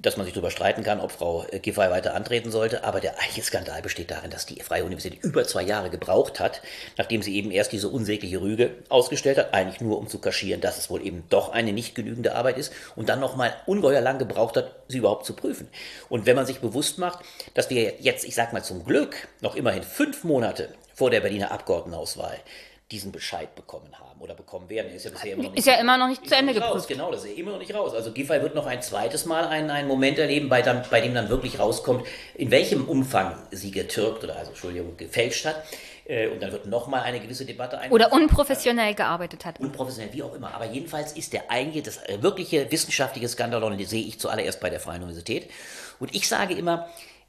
dass 0.00 0.16
man 0.16 0.24
sich 0.24 0.32
darüber 0.32 0.50
streiten 0.50 0.82
kann, 0.82 1.00
ob 1.00 1.12
Frau 1.12 1.44
Giffey 1.52 1.90
weiter 1.90 2.14
antreten 2.14 2.50
sollte. 2.50 2.82
Aber 2.82 2.98
der 2.98 3.18
eigentliche 3.18 3.42
Skandal 3.42 3.82
besteht 3.82 4.10
darin, 4.10 4.30
dass 4.30 4.46
die 4.46 4.58
Freie 4.62 4.84
Universität 4.86 5.22
über 5.22 5.44
zwei 5.44 5.62
Jahre 5.62 5.90
gebraucht 5.90 6.40
hat, 6.40 6.62
nachdem 6.96 7.20
sie 7.20 7.36
eben 7.36 7.50
erst 7.50 7.72
diese 7.72 7.90
unsägliche 7.90 8.40
Rüge 8.40 8.70
ausgestellt 8.88 9.36
hat, 9.36 9.52
eigentlich 9.52 9.82
nur 9.82 9.98
um 9.98 10.08
zu 10.08 10.18
kaschieren, 10.18 10.62
dass 10.62 10.78
es 10.78 10.88
wohl 10.88 11.06
eben 11.06 11.24
doch 11.28 11.50
eine 11.50 11.74
nicht 11.74 11.94
genügende 11.94 12.34
Arbeit 12.34 12.56
ist 12.56 12.72
und 12.96 13.10
dann 13.10 13.20
nochmal 13.20 13.54
ungeheuer 13.66 14.00
lang 14.00 14.18
gebraucht 14.18 14.56
hat, 14.56 14.74
sie 14.88 14.98
überhaupt 14.98 15.26
zu 15.26 15.34
prüfen. 15.34 15.68
Und 16.08 16.24
wenn 16.24 16.36
man 16.36 16.46
sich 16.46 16.60
bewusst 16.60 16.96
macht, 16.96 17.18
dass 17.52 17.68
wir 17.68 17.96
jetzt, 18.00 18.24
ich 18.24 18.34
sag 18.34 18.54
mal 18.54 18.64
zum 18.64 18.86
Glück, 18.86 19.28
noch 19.42 19.54
immerhin 19.54 19.82
fünf 19.82 20.24
Monate 20.24 20.70
vor 20.94 21.10
der 21.10 21.20
Berliner 21.20 21.50
Abgeordnetenauswahl 21.50 22.38
diesen 22.90 23.12
Bescheid 23.12 23.54
bekommen 23.54 23.92
haben 23.98 24.05
oder 24.20 24.34
bekommen 24.34 24.68
werden. 24.68 24.88
Er 24.90 24.96
ist 24.96 25.04
ja 25.04 25.10
bisher 25.10 25.32
immer 25.32 25.42
noch 25.42 25.50
nicht, 25.50 25.58
ist 25.58 25.66
ja 25.66 25.74
immer 25.74 25.98
noch 25.98 26.08
nicht 26.08 26.28
zu 26.28 26.34
Ende 26.34 26.54
geprüft. 26.54 26.88
Genau, 26.88 27.10
das 27.10 27.24
ist 27.24 27.30
ja 27.30 27.36
immer 27.36 27.52
noch 27.52 27.58
nicht 27.58 27.74
raus. 27.74 27.94
Also 27.94 28.12
Giffey 28.12 28.42
wird 28.42 28.54
noch 28.54 28.66
ein 28.66 28.82
zweites 28.82 29.26
Mal 29.26 29.46
einen, 29.46 29.70
einen 29.70 29.88
Moment 29.88 30.18
erleben, 30.18 30.48
bei, 30.48 30.62
dann, 30.62 30.82
bei 30.90 31.00
dem 31.00 31.14
dann 31.14 31.28
wirklich 31.28 31.58
rauskommt, 31.58 32.06
in 32.34 32.50
welchem 32.50 32.88
Umfang 32.88 33.36
sie 33.50 33.70
getürkt 33.70 34.24
oder 34.24 34.36
also 34.36 34.50
Entschuldigung, 34.50 34.96
gefälscht 34.96 35.46
hat. 35.46 35.62
Äh, 36.08 36.28
und 36.28 36.40
dann 36.40 36.52
wird 36.52 36.66
nochmal 36.66 37.02
eine 37.02 37.20
gewisse 37.20 37.44
Debatte 37.44 37.78
ein. 37.78 37.90
Oder 37.90 38.12
unprofessionell 38.12 38.94
gearbeitet 38.94 39.44
hat. 39.44 39.58
Unprofessionell, 39.60 40.12
wie 40.12 40.22
auch 40.22 40.34
immer. 40.34 40.54
Aber 40.54 40.66
jedenfalls 40.66 41.12
ist 41.12 41.32
der 41.32 41.50
eigentliche, 41.50 41.82
das 41.82 42.00
wirkliche 42.22 42.70
wissenschaftliche 42.70 43.28
Skandalon, 43.28 43.78
sehe 43.84 44.04
ich 44.04 44.20
zuallererst 44.20 44.60
bei 44.60 44.70
der 44.70 44.80
Freien 44.80 45.02
Universität. 45.02 45.50
Und 45.98 46.14
ich 46.14 46.28
sage 46.28 46.54
immer, 46.54 46.88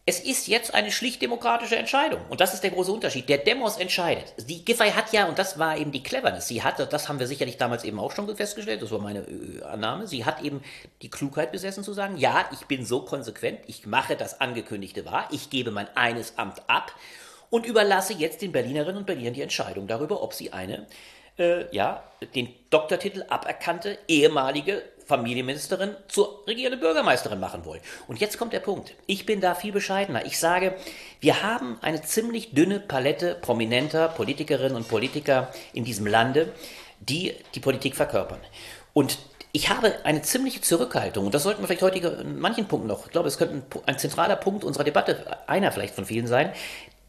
es 0.10 0.22
ist 0.22 0.48
jetzt 0.48 0.74
eine 0.74 0.90
schlicht 0.90 1.22
demokratische 1.22 1.76
Entscheidung. 1.76 2.22
Und 2.30 2.40
das 2.40 2.54
ist 2.54 2.64
der 2.64 2.72
große 2.72 2.94
Unterschied. 2.94 3.28
Der 3.28 3.40
Demos 3.40 3.76
entscheidet. 3.76 4.34
Die 4.48 4.64
Giffey 4.64 4.92
hat 4.92 5.12
ja, 5.12 5.28
und 5.28 5.38
das 5.38 5.60
war 5.60 5.78
eben 5.78 5.92
die 5.92 6.02
Cleverness, 6.02 6.48
sie 6.48 6.64
hatte, 6.64 6.88
das 6.88 7.10
haben 7.10 7.20
wir 7.20 7.28
sicherlich 7.28 7.58
damals 7.58 7.84
eben 7.84 8.00
auch 8.00 8.14
schon 8.14 8.34
festgestellt, 8.34 8.82
das 8.82 8.90
war 8.90 9.00
meine 9.00 9.20
äh, 9.20 9.64
Annahme, 9.64 10.08
sie 10.08 10.24
hat 10.24 10.42
eben 10.42 10.62
die 11.02 11.10
Klugheit 11.10 11.52
besessen 11.52 11.84
zu 11.84 11.92
sagen, 11.92 12.16
ja, 12.16 12.50
ich 12.54 12.68
bin 12.68 12.86
so 12.86 13.02
konsequent, 13.02 13.60
ich 13.68 13.86
mache 13.86 14.16
das 14.16 14.40
Angekündigte 14.40 15.04
wahr, 15.04 15.28
ich 15.32 15.50
gebe 15.50 15.72
mein 15.72 15.88
eines 15.98 16.38
Amt 16.38 16.62
ab 16.68 16.94
und 17.50 17.66
überlasse 17.66 18.14
jetzt 18.14 18.42
den 18.42 18.54
Berlinerinnen 18.54 18.98
und 18.98 19.06
Berlinern 19.06 19.34
die 19.34 19.42
Entscheidung 19.42 19.88
darüber, 19.88 20.24
ob 20.24 20.34
sie 20.34 20.54
eine, 20.54 20.88
äh, 21.38 21.66
ja, 21.76 22.02
den 22.34 22.48
Doktortitel 22.70 23.26
aberkannte 23.28 23.98
ehemalige 24.08 24.84
Familienministerin 25.08 25.96
zur 26.08 26.44
regierenden 26.48 26.80
Bürgermeisterin 26.80 27.40
machen 27.40 27.66
wollen. 27.66 27.82
Und 28.08 28.20
jetzt 28.20 28.38
kommt 28.38 28.54
der 28.54 28.60
Punkt. 28.60 28.94
Ich 29.06 29.26
bin 29.26 29.42
da 29.42 29.56
viel 29.56 29.72
bescheidener. 29.72 30.26
Ich 30.26 30.38
sage, 30.38 30.76
wir 31.20 31.44
haben 31.44 31.78
eine 31.82 32.02
ziemlich 32.02 32.52
dünne 32.52 32.80
Palette 32.80 33.36
prominenter 33.42 34.10
Politikerinnen 34.10 34.76
und 34.76 34.88
Politiker 34.88 35.52
in 35.74 35.86
diesem 35.86 36.08
Lande, 36.08 36.54
die 37.00 37.34
die 37.56 37.60
Politik 37.60 37.96
verkörpern. 37.96 38.40
Und 38.94 39.18
ich 39.54 39.70
habe 39.70 39.94
eine 40.04 40.22
ziemliche 40.22 40.62
Zurückhaltung, 40.62 41.26
und 41.26 41.34
das 41.34 41.44
sollten 41.44 41.62
wir 41.62 41.68
vielleicht 41.68 41.82
heute 41.82 42.08
in 42.22 42.40
manchen 42.40 42.68
Punkten 42.68 42.88
noch, 42.88 43.06
ich 43.06 43.12
glaube, 43.12 43.28
es 43.28 43.38
könnte 43.38 43.82
ein 43.86 43.98
zentraler 43.98 44.36
Punkt 44.36 44.64
unserer 44.64 44.84
Debatte, 44.84 45.38
einer 45.48 45.72
vielleicht 45.72 45.96
von 45.96 46.06
vielen 46.06 46.28
sein, 46.28 46.52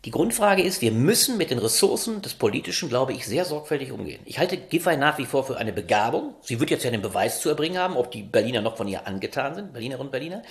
die 0.05 0.13
Grundfrage 0.13 0.63
ist, 0.63 0.81
wir 0.81 0.93
müssen 0.93 1.37
mit 1.39 1.51
den 1.51 1.59
Ressourcen 1.59 2.23
des 2.23 2.35
Politischen, 2.35 2.89
glaube 2.89 3.13
ich, 3.13 3.27
sehr 3.27 3.45
sorgfältig 3.45 3.91
umgehen. 3.91 4.21
Ich 4.27 4.39
halte 4.39 4.57
Giffey 4.57 4.97
nach 4.97 5.19
wie 5.19 5.27
vor 5.27 5.45
für 5.45 5.57
eine 5.57 5.73
Begabung. 5.73 6.35
Sie 6.41 6.61
wird 6.61 6.71
jetzt 6.71 6.85
ja 6.85 6.91
den 6.91 7.03
Beweis 7.03 7.41
zu 7.41 7.49
erbringen 7.49 7.79
haben, 7.79 7.97
ob 7.97 8.13
die 8.13 8.23
Berliner 8.23 8.61
noch 8.61 8.77
von 8.77 8.87
ihr 8.87 9.09
angetan 9.09 9.57
sind, 9.57 9.73
Berlinerinnen 9.73 10.07
und 10.07 10.13
Berliner. 10.13 10.43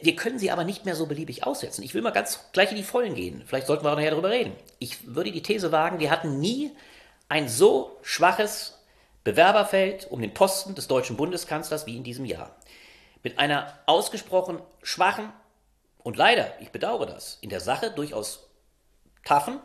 Wir 0.00 0.16
können 0.16 0.38
sie 0.38 0.50
aber 0.50 0.64
nicht 0.64 0.86
mehr 0.86 0.96
so 0.96 1.04
beliebig 1.04 1.46
aussetzen. 1.46 1.82
Ich 1.82 1.92
will 1.92 2.00
mal 2.00 2.10
ganz 2.10 2.40
gleich 2.52 2.70
in 2.70 2.76
die 2.76 2.82
Vollen 2.82 3.14
gehen. 3.14 3.42
Vielleicht 3.46 3.66
sollten 3.66 3.84
wir 3.84 3.92
auch 3.92 3.96
nachher 3.96 4.12
darüber 4.12 4.30
reden. 4.30 4.52
Ich 4.78 5.14
würde 5.14 5.30
die 5.30 5.42
These 5.42 5.70
wagen, 5.70 6.00
wir 6.00 6.10
hatten 6.10 6.40
nie 6.40 6.70
ein 7.28 7.48
so 7.48 7.98
schwaches 8.02 8.78
Bewerberfeld 9.24 10.10
um 10.10 10.22
den 10.22 10.32
Posten 10.32 10.74
des 10.74 10.88
deutschen 10.88 11.16
Bundeskanzlers 11.16 11.86
wie 11.86 11.98
in 11.98 12.02
diesem 12.02 12.24
Jahr. 12.24 12.56
Mit 13.22 13.38
einer 13.38 13.78
ausgesprochen 13.84 14.58
schwachen 14.82 15.30
und 16.02 16.16
leider, 16.16 16.52
ich 16.60 16.70
bedauere 16.70 17.06
das, 17.06 17.38
in 17.42 17.50
der 17.50 17.60
Sache 17.60 17.90
durchaus 17.90 18.48
taffen, 19.24 19.60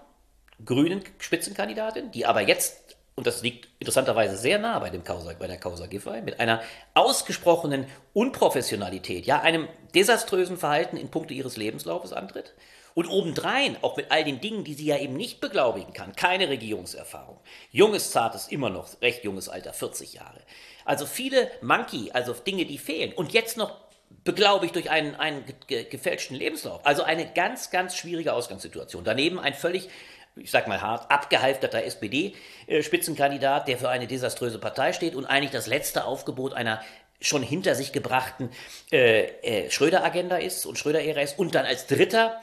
grünen 0.64 1.04
Spitzenkandidatin, 1.20 2.12
die 2.12 2.26
aber 2.26 2.42
jetzt, 2.42 2.98
und 3.16 3.28
das 3.28 3.42
liegt 3.42 3.68
interessanterweise 3.80 4.38
sehr 4.38 4.60
nah 4.60 4.80
bei, 4.80 4.90
dem 4.90 5.04
Causa, 5.04 5.34
bei 5.38 5.48
der 5.48 5.58
Causa 5.58 5.88
Giffey, 5.88 6.22
mit 6.22 6.40
einer 6.40 6.62
ausgesprochenen 6.94 7.86
Unprofessionalität, 8.14 9.26
ja, 9.26 9.42
einem 9.42 9.68
desaströsen 9.94 10.58
Verhalten 10.58 10.98
in 10.98 11.10
puncto 11.10 11.34
ihres 11.34 11.58
Lebenslaufes 11.58 12.14
antritt. 12.14 12.54
Und 12.96 13.08
obendrein, 13.08 13.78
auch 13.82 13.96
mit 13.98 14.12
all 14.12 14.24
den 14.24 14.42
Dingen, 14.42 14.64
die 14.64 14.74
sie 14.74 14.88
ja 14.88 14.98
eben 14.98 15.14
nicht 15.14 15.40
beglaubigen 15.40 15.94
kann, 15.94 16.16
keine 16.16 16.50
Regierungserfahrung. 16.50 17.40
Junges, 17.72 18.12
zartes, 18.12 18.48
immer 18.48 18.70
noch 18.70 18.90
recht 19.02 19.24
junges 19.24 19.48
Alter, 19.48 19.74
40 19.74 20.14
Jahre. 20.14 20.42
Also 20.86 21.06
viele 21.06 21.50
Monkey, 21.62 22.12
also 22.12 22.34
Dinge, 22.34 22.66
die 22.66 22.80
fehlen. 22.80 23.14
Und 23.14 23.32
jetzt 23.32 23.58
noch 23.58 23.78
beglaubigt 24.24 24.76
durch 24.76 24.90
einen, 24.90 25.16
einen 25.16 25.44
gefälschten 25.68 26.36
Lebenslauf. 26.36 26.86
Also 26.86 27.04
eine 27.04 27.32
ganz, 27.32 27.72
ganz 27.72 27.96
schwierige 27.96 28.34
Ausgangssituation. 28.34 29.04
Daneben 29.04 29.40
ein 29.40 29.54
völlig, 29.54 29.90
ich 30.36 30.52
sag 30.52 30.68
mal 30.68 30.82
hart, 30.82 31.10
abgehalfterter 31.12 31.84
SPD-Spitzenkandidat, 31.84 33.68
der 33.68 33.78
für 33.78 33.90
eine 33.90 34.08
desaströse 34.08 34.60
Partei 34.60 34.94
steht 34.94 35.16
und 35.16 35.26
eigentlich 35.26 35.52
das 35.52 35.68
letzte 35.68 36.06
Aufgebot 36.06 36.54
einer 36.54 36.82
schon 37.22 37.44
hinter 37.44 37.76
sich 37.76 37.92
gebrachten 37.92 38.50
äh, 38.92 39.24
äh, 39.42 39.70
Schröder-Agenda 39.70 40.38
ist 40.38 40.66
und 40.66 40.78
Schröder-Ära 40.78 41.22
ist. 41.22 41.38
Und 41.38 41.56
dann 41.56 41.66
als 41.66 41.86
dritter 41.86 42.40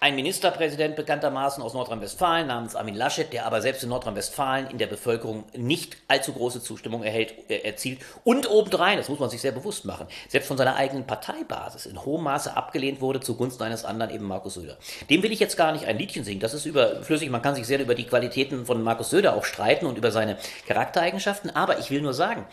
ein 0.00 0.14
Ministerpräsident 0.14 0.94
bekanntermaßen 0.94 1.62
aus 1.62 1.74
Nordrhein-Westfalen 1.74 2.46
namens 2.46 2.76
Armin 2.76 2.94
Laschet, 2.94 3.32
der 3.32 3.46
aber 3.46 3.60
selbst 3.60 3.82
in 3.82 3.88
Nordrhein-Westfalen 3.88 4.70
in 4.70 4.78
der 4.78 4.86
Bevölkerung 4.86 5.44
nicht 5.56 5.96
allzu 6.06 6.32
große 6.32 6.62
Zustimmung 6.62 7.02
erhält, 7.02 7.34
äh, 7.50 7.58
erzielt 7.58 8.00
und 8.22 8.48
obendrein, 8.48 8.98
das 8.98 9.08
muss 9.08 9.18
man 9.18 9.28
sich 9.28 9.40
sehr 9.40 9.52
bewusst 9.52 9.84
machen, 9.84 10.06
selbst 10.28 10.46
von 10.46 10.56
seiner 10.56 10.76
eigenen 10.76 11.06
Parteibasis 11.06 11.86
in 11.86 12.04
hohem 12.04 12.22
Maße 12.22 12.56
abgelehnt 12.56 13.00
wurde 13.00 13.20
zugunsten 13.20 13.64
eines 13.64 13.84
anderen, 13.84 14.12
eben 14.12 14.24
Markus 14.24 14.54
Söder. 14.54 14.78
Dem 15.10 15.22
will 15.22 15.32
ich 15.32 15.40
jetzt 15.40 15.56
gar 15.56 15.72
nicht 15.72 15.86
ein 15.86 15.98
Liedchen 15.98 16.22
singen, 16.22 16.40
das 16.40 16.54
ist 16.54 16.64
überflüssig, 16.64 17.30
man 17.30 17.42
kann 17.42 17.56
sich 17.56 17.66
sehr 17.66 17.80
über 17.80 17.96
die 17.96 18.06
Qualitäten 18.06 18.66
von 18.66 18.82
Markus 18.82 19.10
Söder 19.10 19.34
auch 19.34 19.44
streiten 19.44 19.86
und 19.86 19.98
über 19.98 20.12
seine 20.12 20.38
Charaktereigenschaften, 20.68 21.50
aber 21.50 21.80
ich 21.80 21.90
will 21.90 22.02
nur 22.02 22.14
sagen, 22.14 22.46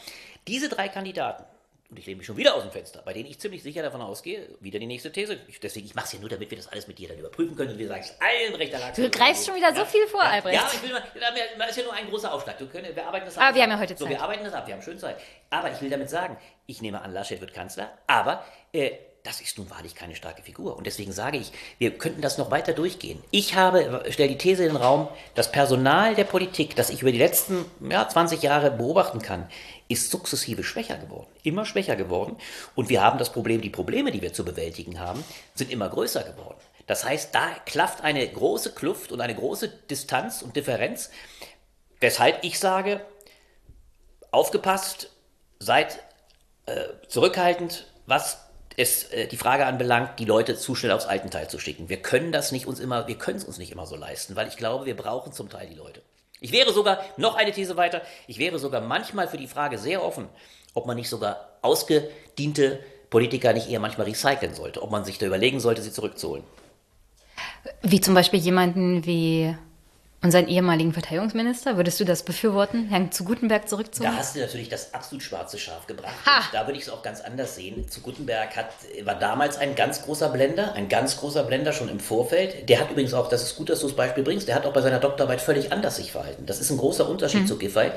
diese 0.47 0.69
drei 0.69 0.89
Kandidaten, 0.89 1.43
und 1.89 1.99
ich 1.99 2.05
lehne 2.07 2.17
mich 2.17 2.25
schon 2.25 2.37
wieder 2.37 2.55
aus 2.55 2.63
dem 2.63 2.71
Fenster, 2.71 3.01
bei 3.05 3.13
denen 3.13 3.29
ich 3.29 3.39
ziemlich 3.39 3.61
sicher 3.61 3.83
davon 3.83 4.01
ausgehe, 4.01 4.49
wieder 4.59 4.79
die 4.79 4.87
nächste 4.87 5.11
These. 5.11 5.37
Ich, 5.47 5.59
deswegen, 5.59 5.85
ich 5.85 5.93
mache 5.93 6.05
es 6.05 6.13
ja 6.13 6.19
nur, 6.19 6.29
damit 6.29 6.49
wir 6.49 6.57
das 6.57 6.67
alles 6.67 6.87
mit 6.87 6.97
dir 6.97 7.09
dann 7.09 7.19
überprüfen 7.19 7.55
können 7.55 7.73
und 7.73 7.77
wir 7.77 7.87
sagen, 7.87 8.01
es 8.01 8.15
allen 8.19 8.55
rechter 8.55 8.79
Lage. 8.79 9.01
Du 9.01 9.09
greifst 9.09 9.45
schon 9.45 9.55
wieder 9.55 9.69
ja, 9.69 9.75
so 9.75 9.85
viel 9.85 10.07
vor, 10.07 10.23
ja, 10.23 10.29
Albrecht. 10.31 10.55
Ja, 10.55 10.69
ich 10.73 10.81
will 10.81 10.91
mal, 10.91 11.03
das 11.59 11.69
ist 11.69 11.77
ja 11.77 11.83
nur 11.83 11.93
ein 11.93 12.09
großer 12.09 12.33
Aufschlag. 12.33 12.59
Wir, 12.59 12.67
können, 12.67 12.95
wir 12.95 13.05
arbeiten 13.05 13.25
das 13.25 13.37
aber 13.37 13.47
ab. 13.47 13.55
wir 13.55 13.63
haben 13.63 13.71
ja 13.71 13.79
heute 13.79 13.95
Zeit. 13.95 13.99
So, 13.99 14.09
wir 14.09 14.21
arbeiten 14.21 14.43
das 14.43 14.53
ab, 14.53 14.65
wir 14.65 14.73
haben 14.73 14.81
schön 14.81 14.97
Zeit. 14.97 15.17
Aber 15.51 15.71
ich 15.71 15.79
will 15.81 15.89
damit 15.89 16.09
sagen, 16.09 16.37
ich 16.65 16.81
nehme 16.81 17.01
an, 17.01 17.13
Laschet 17.13 17.39
wird 17.39 17.53
Kanzler, 17.53 17.91
aber 18.07 18.43
äh, 18.73 18.91
das 19.25 19.41
ist 19.41 19.57
nun 19.57 19.69
wahrlich 19.71 19.95
keine 19.95 20.15
starke 20.15 20.43
Figur. 20.43 20.77
Und 20.77 20.85
deswegen 20.85 21.11
sage 21.11 21.37
ich, 21.37 21.51
wir 21.79 21.97
könnten 21.97 22.21
das 22.21 22.37
noch 22.37 22.51
weiter 22.51 22.73
durchgehen. 22.73 23.21
Ich 23.31 23.55
habe, 23.55 24.03
stelle 24.09 24.29
die 24.29 24.37
These 24.37 24.63
in 24.63 24.73
den 24.73 24.77
Raum, 24.77 25.07
das 25.33 25.51
Personal 25.51 26.13
der 26.13 26.25
Politik, 26.25 26.75
das 26.75 26.91
ich 26.91 27.01
über 27.01 27.11
die 27.11 27.17
letzten 27.17 27.65
ja, 27.89 28.07
20 28.07 28.43
Jahre 28.43 28.69
beobachten 28.69 29.21
kann, 29.21 29.49
ist 29.87 30.09
sukzessive 30.09 30.63
schwächer 30.63 30.97
geworden, 30.97 31.27
immer 31.43 31.65
schwächer 31.65 31.95
geworden. 31.95 32.37
Und 32.73 32.89
wir 32.89 33.03
haben 33.03 33.19
das 33.19 33.31
Problem, 33.31 33.61
die 33.61 33.69
Probleme, 33.69 34.11
die 34.11 34.21
wir 34.21 34.33
zu 34.33 34.43
bewältigen 34.43 34.99
haben, 34.99 35.23
sind 35.53 35.71
immer 35.71 35.89
größer 35.89 36.23
geworden. 36.23 36.57
Das 36.87 37.03
heißt, 37.03 37.33
da 37.33 37.49
klafft 37.65 38.01
eine 38.01 38.27
große 38.27 38.73
Kluft 38.73 39.11
und 39.11 39.21
eine 39.21 39.35
große 39.35 39.69
Distanz 39.89 40.41
und 40.41 40.55
Differenz, 40.55 41.09
weshalb 41.99 42.43
ich 42.43 42.59
sage, 42.59 43.01
aufgepasst, 44.31 45.09
seid 45.59 45.99
äh, 46.65 46.75
zurückhaltend, 47.07 47.87
was 48.05 48.39
es 48.77 49.05
äh, 49.05 49.27
die 49.27 49.37
Frage 49.37 49.65
anbelangt, 49.65 50.19
die 50.19 50.25
Leute 50.25 50.57
zu 50.57 50.75
schnell 50.75 50.91
aufs 50.91 51.05
Altenteil 51.05 51.49
zu 51.49 51.59
schicken. 51.59 51.89
Wir 51.89 52.01
können 52.01 52.31
das 52.31 52.51
nicht 52.51 52.67
uns 52.67 52.79
immer, 52.79 53.07
wir 53.07 53.17
können 53.17 53.37
es 53.37 53.45
uns 53.45 53.57
nicht 53.57 53.71
immer 53.71 53.87
so 53.87 53.95
leisten, 53.95 54.35
weil 54.35 54.47
ich 54.47 54.57
glaube, 54.57 54.85
wir 54.85 54.97
brauchen 54.97 55.31
zum 55.31 55.49
Teil 55.49 55.67
die 55.67 55.75
Leute. 55.75 56.01
Ich 56.45 56.51
wäre 56.51 56.71
sogar, 56.71 57.03
noch 57.17 57.33
eine 57.33 57.51
These 57.51 57.75
weiter, 57.75 58.03
ich 58.27 58.37
wäre 58.37 58.59
sogar 58.59 58.79
manchmal 58.79 59.27
für 59.27 59.37
die 59.37 59.47
Frage 59.47 59.79
sehr 59.79 60.05
offen, 60.05 60.29
ob 60.75 60.85
man 60.85 60.95
nicht 60.95 61.09
sogar 61.09 61.57
ausgediente 61.63 62.81
Politiker 63.09 63.51
nicht 63.51 63.67
eher 63.67 63.79
manchmal 63.79 64.05
recyceln 64.05 64.53
sollte, 64.53 64.83
ob 64.83 64.91
man 64.91 65.05
sich 65.05 65.17
da 65.17 65.25
überlegen 65.25 65.59
sollte, 65.59 65.81
sie 65.81 65.91
zurückzuholen. 65.91 66.43
Wie 67.81 67.99
zum 67.99 68.13
Beispiel 68.13 68.39
jemanden 68.39 69.07
wie 69.07 69.57
unseren 70.25 70.47
ehemaligen 70.47 70.91
Verteidigungsminister, 70.91 71.77
würdest 71.77 71.99
du 71.99 72.03
das 72.03 72.23
befürworten, 72.23 72.89
Herrn 72.89 73.11
zu 73.11 73.23
Gutenberg 73.23 73.69
zurückzuholen? 73.69 74.11
Da 74.13 74.19
hast 74.19 74.35
du 74.35 74.39
natürlich 74.39 74.69
das 74.69 74.93
absolut 74.93 75.23
schwarze 75.23 75.57
Schaf 75.57 75.87
gebracht. 75.87 76.13
Ha! 76.25 76.37
Und 76.39 76.45
Da 76.53 76.65
würde 76.67 76.77
ich 76.77 76.83
es 76.85 76.89
auch 76.89 77.03
ganz 77.03 77.21
anders 77.21 77.55
sehen. 77.55 77.87
Zu 77.89 78.01
Gutenberg 78.01 78.55
hat, 78.57 78.69
war 79.03 79.15
damals 79.15 79.57
ein 79.57 79.75
ganz 79.75 80.01
großer 80.01 80.29
Blender, 80.29 80.73
ein 80.73 80.89
ganz 80.89 81.17
großer 81.17 81.43
Blender 81.43 81.71
schon 81.73 81.89
im 81.89 81.99
Vorfeld. 81.99 82.67
Der 82.67 82.79
hat 82.81 82.91
übrigens 82.91 83.13
auch, 83.13 83.29
das 83.29 83.43
ist 83.43 83.55
gut, 83.55 83.69
dass 83.69 83.79
du 83.79 83.87
das 83.87 83.95
Beispiel 83.95 84.23
bringst, 84.23 84.47
der 84.47 84.55
hat 84.55 84.65
auch 84.65 84.73
bei 84.73 84.81
seiner 84.81 84.99
Doktorarbeit 84.99 85.39
völlig 85.41 85.71
anders 85.71 85.97
sich 85.97 86.11
verhalten. 86.11 86.45
Das 86.45 86.59
ist 86.59 86.71
ein 86.71 86.77
großer 86.77 87.07
Unterschied 87.07 87.41
Mhm. 87.43 87.47
zu 87.47 87.57
Giffey. 87.57 87.91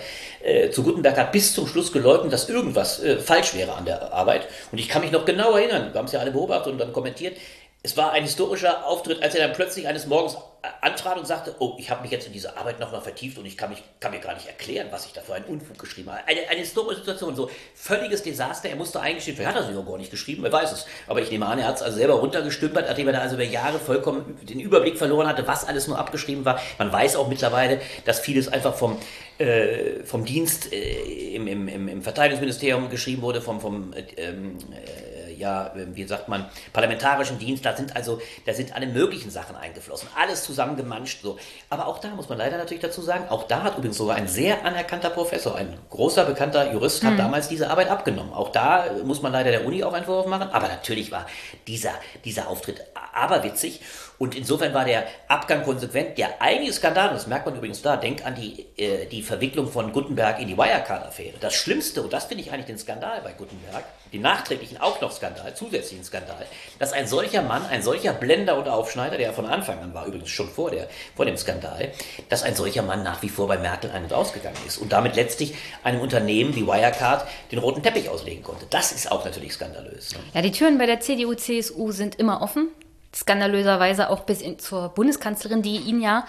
Äh, 0.45 0.71
zu 0.71 0.83
Gutenberg 0.83 1.17
hat 1.17 1.33
bis 1.33 1.55
zum 1.55 1.67
Schluss 1.67 1.93
geleugnet, 1.93 2.33
dass 2.33 2.49
irgendwas 2.49 3.03
äh, 3.03 3.19
falsch 3.19 3.55
wäre 3.55 3.73
an 3.75 3.85
der 3.87 4.13
Arbeit. 4.13 4.47
Und 4.71 4.79
ich 4.79 4.89
kann 4.89 5.03
mich 5.03 5.13
noch 5.13 5.25
genau 5.25 5.57
erinnern, 5.57 5.93
wir 5.93 5.99
haben 5.99 6.07
es 6.07 6.13
ja 6.13 6.21
alle 6.21 6.31
beobachtet 6.31 6.73
und 6.73 6.79
dann 6.79 6.93
kommentiert, 6.93 7.37
es 7.83 7.97
war 7.97 8.13
ein 8.13 8.25
historischer 8.25 8.87
Auftritt, 8.87 9.23
als 9.23 9.35
er 9.35 9.47
dann 9.47 9.57
plötzlich 9.57 9.87
eines 9.87 10.07
Morgens 10.07 10.37
antrat 10.81 11.17
und 11.17 11.27
sagte, 11.27 11.55
oh, 11.61 11.77
ich 11.79 11.91
habe 11.91 12.03
mich 12.03 12.11
jetzt 12.11 12.27
in 12.27 12.33
diese 12.33 12.57
Arbeit 12.57 12.81
nochmal 12.81 13.01
vertieft 13.01 13.39
und 13.39 13.47
ich 13.47 13.57
kann, 13.57 13.71
mich, 13.71 13.83
kann 14.01 14.11
mir 14.11 14.19
gar 14.19 14.35
nicht 14.35 14.49
erklären, 14.49 14.89
was 14.91 15.07
ich 15.07 15.13
da 15.13 15.21
für 15.21 15.35
einen 15.35 15.45
Unfug 15.45 15.79
geschrieben 15.79 16.11
habe. 16.11 16.27
Eine, 16.27 16.49
eine 16.49 16.61
historische 16.61 16.99
Situation, 16.99 17.37
so 17.37 17.49
völliges 17.75 18.25
Desaster. 18.25 18.69
Er 18.69 18.75
musste 18.75 19.01
eingestehen, 19.01 19.37
vielleicht 19.37 19.55
hat 19.57 19.63
er 19.63 19.73
sie 19.73 19.79
auch 19.79 19.87
gar 19.87 19.97
nicht 19.97 20.11
geschrieben, 20.11 20.43
wer 20.43 20.53
weiß 20.53 20.73
es. 20.73 20.87
Aber 21.07 21.23
ich 21.23 21.31
nehme 21.31 21.47
an, 21.47 21.61
er 21.61 21.69
hat 21.69 21.77
es 21.77 21.83
also 21.83 21.97
selber 21.99 22.15
runtergestümpert, 22.15 22.89
nachdem 22.89 23.07
er 23.07 23.13
da 23.13 23.21
also 23.21 23.37
über 23.37 23.45
Jahre 23.45 23.79
vollkommen 23.79 24.37
den 24.43 24.59
Überblick 24.59 24.99
verloren 24.99 25.29
hatte, 25.29 25.47
was 25.47 25.65
alles 25.65 25.87
nur 25.87 25.99
abgeschrieben 25.99 26.45
war. 26.45 26.61
Man 26.79 26.93
weiß 26.93 27.15
auch 27.15 27.29
mittlerweile, 27.29 27.81
dass 28.05 28.19
vieles 28.19 28.49
einfach 28.49 28.75
vom, 28.75 28.99
äh, 29.39 30.03
vom 30.05 30.25
Dienst 30.25 30.73
äh, 30.73 31.35
im, 31.35 31.47
im, 31.47 31.69
im, 31.69 31.89
im 31.89 32.03
Verteidigungsministerium 32.03 32.91
geschrieben 32.91 33.23
wurde, 33.23 33.41
vom, 33.41 33.61
vom 33.61 33.93
äh, 33.93 34.03
ähm, 34.17 34.59
äh, 34.73 35.08
ja, 35.39 35.73
wie 35.75 36.05
sagt 36.05 36.29
man, 36.29 36.47
parlamentarischen 36.73 37.39
Dienst, 37.39 37.65
da 37.65 37.77
sind 37.77 37.97
also, 37.97 38.21
da 38.47 38.53
sind 38.53 38.75
alle 38.75 38.87
möglichen 38.87 39.31
Sachen 39.31 39.57
eingeflossen, 39.57 40.09
alles 40.17 40.45
zusammengemanscht 40.45 41.23
so. 41.23 41.39
Aber 41.71 41.87
auch 41.87 41.99
da 41.99 42.09
muss 42.09 42.29
man 42.29 42.39
leider 42.39 42.59
natürlich 42.59 42.83
dazu 42.83 43.03
sagen, 43.03 43.25
auch 43.29 43.45
da 43.45 43.63
hat 43.63 43.79
übrigens 43.79 43.97
sogar 43.97 44.17
ein 44.17 44.29
sehr 44.29 44.65
anerkannter 44.65 45.11
Professor, 45.11 45.57
ein 45.57 45.79
großer 45.91 46.25
bekannter 46.25 46.73
Jurist, 46.73 47.05
hat 47.05 47.19
damals 47.19 47.49
diese 47.49 47.71
Arbeit 47.71 47.89
abgenommen. 47.89 48.33
Auch 48.33 48.51
da 48.51 48.87
muss 49.05 49.23
man 49.23 49.33
leider 49.33 49.51
der 49.51 49.65
Uni 49.65 49.83
auch 49.85 49.93
einen 49.93 50.05
Vorwurf 50.05 50.27
machen, 50.27 50.49
aber 50.51 50.69
natürlich 50.69 51.13
war 51.13 51.27
dieser, 51.67 51.93
dieser 52.25 52.49
Auftritt 52.49 52.83
aberwitzig 53.13 53.81
und 54.19 54.35
insofern 54.35 54.75
war 54.75 54.85
der 54.85 55.07
Abgang 55.29 55.63
konsequent. 55.63 56.19
Der 56.19 56.43
eigentliche 56.43 56.73
Skandal, 56.73 57.11
das 57.11 57.27
merkt 57.27 57.47
man 57.47 57.57
übrigens 57.57 57.83
da, 57.83 57.97
denkt 57.97 58.25
an 58.25 58.35
die, 58.35 58.67
äh, 58.77 59.07
die 59.07 59.23
Verwicklung 59.23 59.69
von 59.69 59.93
Gutenberg 59.93 60.41
in 60.41 60.49
die 60.49 60.57
Wirecard-Affäre. 60.59 61.35
Das 61.41 61.55
Schlimmste, 61.55 62.03
und 62.03 62.13
das 62.13 62.25
finde 62.25 62.43
ich 62.43 62.53
eigentlich 62.53 62.67
den 62.67 62.79
Skandal 62.79 63.21
bei 63.23 63.33
Gutenberg, 63.33 63.85
den 64.13 64.23
nachträglichen 64.23 64.81
auch 64.81 65.01
noch 65.01 65.13
Skandal, 65.13 65.55
zusätzlichen 65.55 66.05
Skandal, 66.05 66.47
dass 66.79 66.93
ein 66.93 67.07
solcher 67.07 67.43
Mann, 67.43 67.65
ein 67.67 67.83
solcher 67.83 68.13
Blender 68.13 68.57
und 68.57 68.69
Aufschneider, 68.69 69.19
der 69.19 69.33
von 69.33 69.47
Anfang 69.47 69.79
an 69.81 69.95
war, 69.95 70.07
übrigens 70.07 70.31
schon 70.31 70.49
vor, 70.49 70.71
der, 70.71 70.89
vor 71.15 71.25
dem 71.25 71.37
Skandal, 71.37 71.93
dass 72.29 72.43
ein 72.43 72.57
solcher 72.57 72.83
Mann 72.83 73.03
nach 73.03 73.23
wie 73.23 73.29
vor 73.29 73.47
bei 73.47 73.59
Merkel 73.59 73.91
ein- 73.91 74.05
und 74.05 74.13
ausgegangen 74.13 74.57
ist 74.67 74.79
und 74.79 74.93
damit 74.93 75.15
letztlich 75.15 75.55
einem 75.85 76.01
Unternehmen 76.01 76.57
wie 76.57 76.67
Wirecard 76.67 77.27
den 77.53 77.59
roten 77.59 77.83
Teppich 77.83 78.09
auslegen 78.09 78.43
konnte. 78.43 78.67
Das 78.71 78.93
ist 78.93 79.13
auch 79.13 79.25
natürlich 79.25 79.53
skandalös. 79.53 80.15
Ne? 80.15 80.21
Ja, 80.35 80.43
die 80.43 80.53
Türen 80.53 80.79
bei 80.79 80.87
der 80.87 81.01
CDU, 81.01 81.35
CSU 81.35 81.93
sind 81.93 82.17
immer 82.17 82.43
offen. 82.43 82.69
Skandalöserweise 83.15 84.11
auch 84.11 84.21
bis 84.21 84.41
in, 84.41 84.59
zur 84.59 84.91
Bundeskanzlerin, 84.91 85.63
die 85.63 85.77
ihn 85.77 86.01
ja 86.01 86.27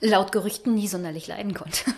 laut 0.00 0.32
Gerüchten 0.32 0.74
nie 0.74 0.88
sonderlich 0.88 1.26
leiden 1.26 1.54
konnte. 1.54 1.82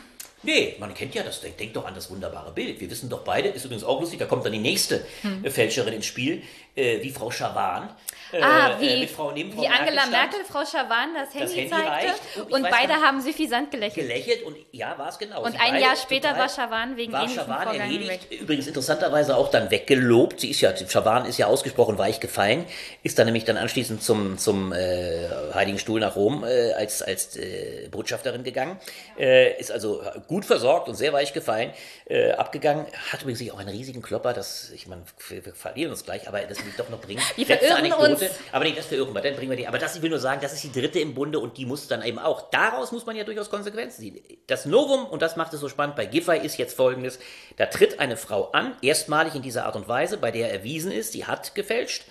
Nee, 0.46 0.76
man 0.78 0.92
kennt 0.92 1.14
ja 1.14 1.22
das, 1.22 1.40
denk, 1.40 1.56
denk 1.56 1.72
doch 1.72 1.86
an 1.86 1.94
das 1.94 2.10
wunderbare 2.10 2.52
Bild. 2.52 2.78
Wir 2.78 2.90
wissen 2.90 3.08
doch 3.08 3.20
beide, 3.24 3.48
ist 3.48 3.64
übrigens 3.64 3.82
auch 3.82 3.98
lustig, 4.02 4.18
da 4.18 4.26
kommt 4.26 4.44
dann 4.44 4.52
die 4.52 4.58
nächste 4.58 5.02
Hm. 5.22 5.42
äh, 5.42 5.48
Fälscherin 5.48 5.94
ins 5.94 6.04
Spiel, 6.04 6.42
äh, 6.74 7.02
wie 7.02 7.10
Frau 7.10 7.30
Schawan. 7.30 7.88
Äh, 8.32 8.42
Ah, 8.42 8.70
äh, 8.70 8.80
wie, 8.80 9.00
mit 9.00 9.10
Frau, 9.10 9.34
wie 9.34 9.42
Angela 9.68 10.02
stand, 10.02 10.10
Merkel 10.10 10.40
Frau 10.44 10.64
Schawan 10.64 11.14
das 11.14 11.32
Handy, 11.34 11.54
Handy 11.54 11.70
zeigte 11.70 11.88
reicht. 11.88 12.14
Und 12.36 12.52
und 12.52 12.70
beide 12.70 12.94
haben 12.94 13.20
suffisant 13.20 13.70
gelächelt. 13.70 14.08
gelächelt 14.08 14.42
und 14.42 14.56
ja, 14.72 14.98
war 14.98 15.08
es 15.08 15.18
genau. 15.18 15.44
Und 15.44 15.60
ein 15.60 15.80
Jahr 15.80 15.94
später 15.96 16.36
war 16.36 16.48
Schawan 16.48 16.96
wegen 16.96 17.12
war 17.12 17.28
Schawan 17.28 17.78
erledigt. 17.78 18.32
Übrigens 18.32 18.66
interessanterweise 18.66 19.36
auch 19.36 19.50
dann 19.50 19.70
weggelobt. 19.70 20.40
Sie 20.40 20.50
ist 20.50 20.60
ja, 20.60 20.74
Schawan 20.76 21.26
ist 21.26 21.38
ja 21.38 21.46
ausgesprochen 21.46 21.98
weich 21.98 22.18
gefallen, 22.18 22.64
ist 23.02 23.18
dann 23.18 23.26
nämlich 23.26 23.44
dann 23.44 23.56
anschließend 23.56 24.02
zum, 24.02 24.38
zum 24.38 24.72
äh, 24.72 25.28
Heiligen 25.52 25.78
Stuhl 25.78 26.00
nach 26.00 26.16
Rom 26.16 26.44
äh, 26.44 26.72
als, 26.72 27.02
als 27.02 27.36
äh, 27.36 27.88
Botschafterin 27.90 28.42
gegangen. 28.42 28.78
Äh, 29.18 29.58
ist 29.60 29.70
also 29.70 30.02
gut 30.26 30.44
versorgt 30.44 30.88
und 30.88 30.94
sehr 30.94 31.12
weich 31.12 31.32
gefallen, 31.32 31.72
äh, 32.06 32.32
abgegangen. 32.32 32.86
Hat 33.12 33.22
übrigens 33.22 33.48
auch 33.52 33.58
einen 33.58 33.68
riesigen 33.68 34.02
Klopper, 34.02 34.32
das, 34.32 34.70
ich 34.74 34.86
meine, 34.86 35.02
wir, 35.28 35.44
wir 35.44 35.54
verlieren 35.54 35.90
uns 35.90 36.04
gleich, 36.04 36.26
aber 36.26 36.40
das 36.40 36.63
ich 36.68 36.76
doch 36.76 36.88
noch 36.88 37.00
bringen. 37.00 37.22
Die 37.36 37.44
Letzte 37.44 37.66
verirren 37.66 37.92
Anekdote. 37.92 38.26
uns. 38.26 38.34
Aber 38.52 38.64
nee, 38.64 38.74
das 38.76 38.86
verirren 38.86 39.14
wir, 39.14 39.20
dann 39.20 39.36
bringen 39.36 39.50
wir 39.50 39.56
die. 39.56 39.66
Aber 39.66 39.78
das, 39.78 39.96
ich 39.96 40.02
will 40.02 40.10
nur 40.10 40.18
sagen, 40.18 40.40
das 40.40 40.52
ist 40.52 40.64
die 40.64 40.72
dritte 40.72 41.00
im 41.00 41.14
Bunde 41.14 41.38
und 41.38 41.56
die 41.56 41.66
muss 41.66 41.88
dann 41.88 42.02
eben 42.02 42.18
auch. 42.18 42.50
Daraus 42.50 42.92
muss 42.92 43.06
man 43.06 43.16
ja 43.16 43.24
durchaus 43.24 43.50
Konsequenzen 43.50 44.00
ziehen. 44.00 44.20
Das 44.46 44.66
Novum, 44.66 45.06
und 45.06 45.22
das 45.22 45.36
macht 45.36 45.52
es 45.54 45.60
so 45.60 45.68
spannend 45.68 45.96
bei 45.96 46.06
Giffey, 46.06 46.38
ist 46.38 46.58
jetzt 46.58 46.76
folgendes. 46.76 47.18
Da 47.56 47.66
tritt 47.66 48.00
eine 48.00 48.16
Frau 48.16 48.50
an, 48.52 48.76
erstmalig 48.82 49.34
in 49.34 49.42
dieser 49.42 49.66
Art 49.66 49.76
und 49.76 49.88
Weise, 49.88 50.16
bei 50.16 50.30
der 50.30 50.52
erwiesen 50.52 50.92
ist, 50.92 51.12
sie 51.12 51.26
hat 51.26 51.54
gefälscht, 51.54 52.04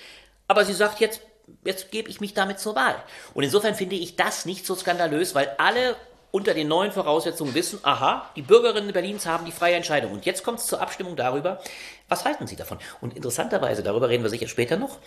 aber 0.48 0.66
sie 0.66 0.74
sagt 0.74 1.00
jetzt, 1.00 1.22
jetzt 1.66 1.92
gebe 1.92 2.10
ich 2.10 2.22
mich 2.22 2.34
damit 2.34 2.60
zur 2.60 2.76
Wahl. 2.76 2.96
Und 3.34 3.44
insofern 3.44 3.76
finde 3.76 3.96
ich 3.96 4.16
das 4.16 4.46
nicht 4.46 4.66
so 4.66 4.76
skandalös, 4.76 5.36
weil 5.36 5.56
alle 5.58 5.96
unter 6.34 6.56
den 6.56 6.68
neuen 6.68 6.92
Voraussetzungen 6.92 7.54
wissen, 7.54 7.78
aha, 7.84 8.28
die 8.36 8.42
Bürgerinnen 8.42 8.92
Berlins 8.92 9.28
haben 9.28 9.46
die 9.46 9.52
freie 9.52 9.76
Entscheidung. 9.76 10.12
Und 10.12 10.26
jetzt 10.26 10.44
kommt 10.44 10.58
es 10.58 10.66
zur 10.66 10.82
Abstimmung 10.82 11.16
darüber, 11.16 11.62
was 12.10 12.26
halten 12.26 12.48
sie 12.48 12.56
davon? 12.56 12.80
Und 13.02 13.16
interessanterweise, 13.16 13.84
darüber 13.84 14.10
reden 14.10 14.24
wir 14.24 14.32
sicher 14.32 14.48
später 14.48 14.76
noch, 14.76 14.98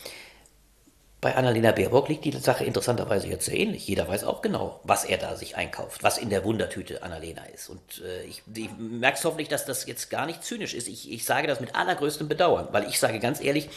bei 1.20 1.34
Annalena 1.34 1.72
Baerbock 1.72 2.08
liegt 2.08 2.24
die 2.24 2.30
Sache 2.30 2.64
interessanterweise 2.64 3.26
jetzt 3.26 3.46
sehr 3.46 3.56
ähnlich. 3.58 3.88
Jeder 3.88 4.06
weiß 4.06 4.22
auch 4.22 4.42
genau, 4.42 4.78
was 4.84 5.04
er 5.04 5.18
da 5.18 5.34
sich 5.34 5.56
einkauft, 5.56 6.04
was 6.04 6.18
in 6.18 6.30
der 6.30 6.44
Wundertüte 6.44 7.02
Annalena 7.02 7.42
ist. 7.46 7.68
Und 7.68 7.80
äh, 8.04 8.22
ich, 8.26 8.44
ich 8.54 8.68
merke 8.78 9.18
hoffentlich, 9.24 9.48
dass 9.48 9.64
das 9.64 9.86
jetzt 9.86 10.10
gar 10.10 10.26
nicht 10.26 10.44
zynisch 10.44 10.74
ist. 10.74 10.86
Ich, 10.86 11.10
ich 11.10 11.24
sage 11.24 11.48
das 11.48 11.58
mit 11.58 11.74
allergrößtem 11.74 12.28
Bedauern, 12.28 12.68
weil 12.70 12.88
ich 12.88 13.00
sage 13.00 13.18
ganz 13.18 13.42
ehrlich, 13.42 13.68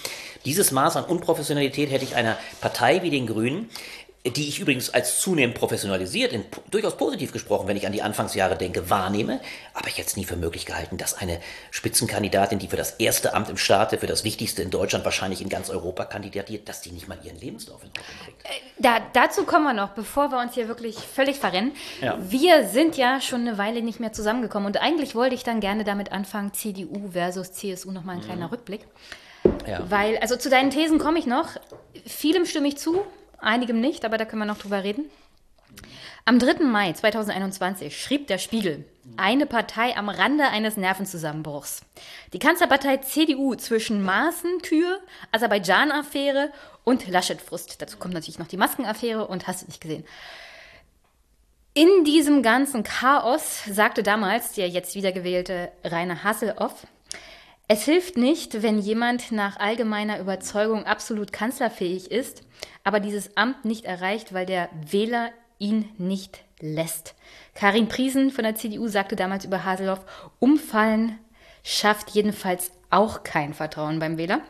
dieses 0.45 0.69
Maß 0.71 0.97
an 0.97 1.05
Unprofessionalität 1.05 1.89
hätte 1.89 2.03
ich 2.03 2.15
einer 2.15 2.38
Partei 2.62 3.01
wie 3.01 3.09
den 3.09 3.25
Grünen, 3.25 3.71
die 4.25 4.49
ich 4.49 4.60
übrigens 4.60 4.89
als 4.89 5.21
zunehmend 5.21 5.55
professionalisiert, 5.55 6.34
in, 6.34 6.43
durchaus 6.69 6.97
positiv 6.97 7.32
gesprochen, 7.32 7.69
wenn 7.69 7.77
ich 7.77 7.86
an 7.86 7.93
die 7.93 8.01
Anfangsjahre 8.01 8.58
denke, 8.58 8.89
wahrnehme, 8.89 9.39
aber 9.73 9.88
jetzt 9.89 10.17
nie 10.17 10.25
für 10.25 10.36
möglich 10.36 10.65
gehalten, 10.65 10.97
dass 10.97 11.13
eine 11.13 11.39
Spitzenkandidatin, 11.71 12.60
die 12.60 12.67
für 12.67 12.75
das 12.75 12.91
erste 12.91 13.34
Amt 13.34 13.49
im 13.49 13.55
Staate, 13.55 13.97
für 13.97 14.08
das 14.08 14.25
Wichtigste 14.25 14.62
in 14.62 14.71
Deutschland, 14.71 15.05
wahrscheinlich 15.05 15.41
in 15.41 15.47
ganz 15.47 15.69
Europa 15.69 16.03
kandidatiert, 16.03 16.67
dass 16.67 16.82
die 16.82 16.91
nicht 16.91 17.08
mal 17.08 17.17
ihren 17.23 17.39
Lebenslauf 17.39 17.82
in 17.82 17.89
Ordnung 17.89 18.05
kriegt. 18.25 18.43
Da, 18.77 18.99
dazu 19.13 19.45
kommen 19.45 19.63
wir 19.63 19.73
noch, 19.73 19.91
bevor 19.91 20.32
wir 20.32 20.39
uns 20.39 20.53
hier 20.53 20.67
wirklich 20.67 20.97
völlig 20.97 21.38
verrennen. 21.38 21.71
Ja. 22.01 22.17
Wir 22.19 22.67
sind 22.67 22.97
ja 22.97 23.21
schon 23.21 23.41
eine 23.41 23.58
Weile 23.58 23.82
nicht 23.82 24.01
mehr 24.01 24.12
zusammengekommen 24.12 24.67
und 24.67 24.82
eigentlich 24.82 25.15
wollte 25.15 25.36
ich 25.36 25.43
dann 25.43 25.62
gerne 25.62 25.86
damit 25.86 26.12
anfangen, 26.12 26.53
CDU 26.53 27.10
versus 27.12 27.53
CSU, 27.53 27.91
nochmal 27.91 28.17
ein 28.17 28.21
kleiner 28.21 28.51
Rückblick. 28.51 28.82
Ja. 29.65 29.89
Weil, 29.89 30.17
also 30.17 30.36
zu 30.36 30.49
deinen 30.49 30.71
Thesen 30.71 30.99
komme 30.99 31.19
ich 31.19 31.25
noch. 31.25 31.51
Vielem 32.05 32.45
stimme 32.45 32.67
ich 32.67 32.77
zu, 32.77 33.05
einigem 33.41 33.80
nicht, 33.80 34.06
aber 34.06 34.17
da 34.17 34.25
können 34.25 34.41
wir 34.41 34.45
noch 34.45 34.60
drüber 34.60 34.84
reden. 34.84 35.06
Am 36.25 36.38
3. 36.38 36.63
Mai 36.65 36.93
2021 36.93 37.99
schrieb 37.99 38.28
der 38.28 38.38
Spiegel, 38.38 38.86
eine 39.17 39.45
Partei 39.45 39.97
am 39.97 40.10
Rande 40.10 40.47
eines 40.47 40.78
Nervenzusammenbruchs. 40.78 41.82
Die 42.34 42.39
Kanzlerpartei 42.39 42.97
CDU 42.97 43.56
zwischen 43.56 44.04
Maßentür, 44.04 44.99
Aserbaidschan-Affäre 45.32 46.52
und 46.84 47.08
Laschet-Frust. 47.08 47.82
Dazu 47.82 47.97
kommt 47.97 48.13
natürlich 48.13 48.39
noch 48.39 48.47
die 48.47 48.58
Maskenaffäre 48.58 49.28
und 49.28 49.47
hast 49.47 49.63
du 49.63 49.65
nicht 49.67 49.82
gesehen. 49.82 50.06
In 51.73 52.04
diesem 52.04 52.43
ganzen 52.43 52.84
Chaos 52.84 53.63
sagte 53.65 54.04
damals 54.04 54.54
der 54.54 54.67
jetzt 54.69 54.95
wiedergewählte 54.95 55.71
Rainer 55.84 56.23
Hasselhoff, 56.23 56.86
es 57.71 57.84
hilft 57.84 58.17
nicht, 58.17 58.63
wenn 58.63 58.79
jemand 58.79 59.32
nach 59.32 59.58
allgemeiner 59.58 60.19
Überzeugung 60.19 60.86
absolut 60.86 61.32
kanzlerfähig 61.32 62.10
ist, 62.10 62.41
aber 62.84 62.99
dieses 62.99 63.38
Amt 63.38 63.63
nicht 63.63 63.86
erreicht, 63.86 64.34
weil 64.34 64.47
der 64.47 64.69
Wähler 64.89 65.29
ihn 65.60 65.88
nicht 65.99 66.43
lässt. 66.60 67.13
Karin 67.53 67.88
Priesen 67.88 68.32
von 68.32 68.43
der 68.43 68.55
CDU 68.55 68.88
sagte 68.88 69.15
damals 69.15 69.45
über 69.45 69.65
Haselhoff, 69.65 70.03
Umfallen 70.39 71.19
schafft 71.63 72.10
jedenfalls 72.10 72.71
auch 72.89 73.21
kein 73.21 73.53
Vertrauen 73.53 73.99
beim 73.99 74.17
Wähler. 74.17 74.41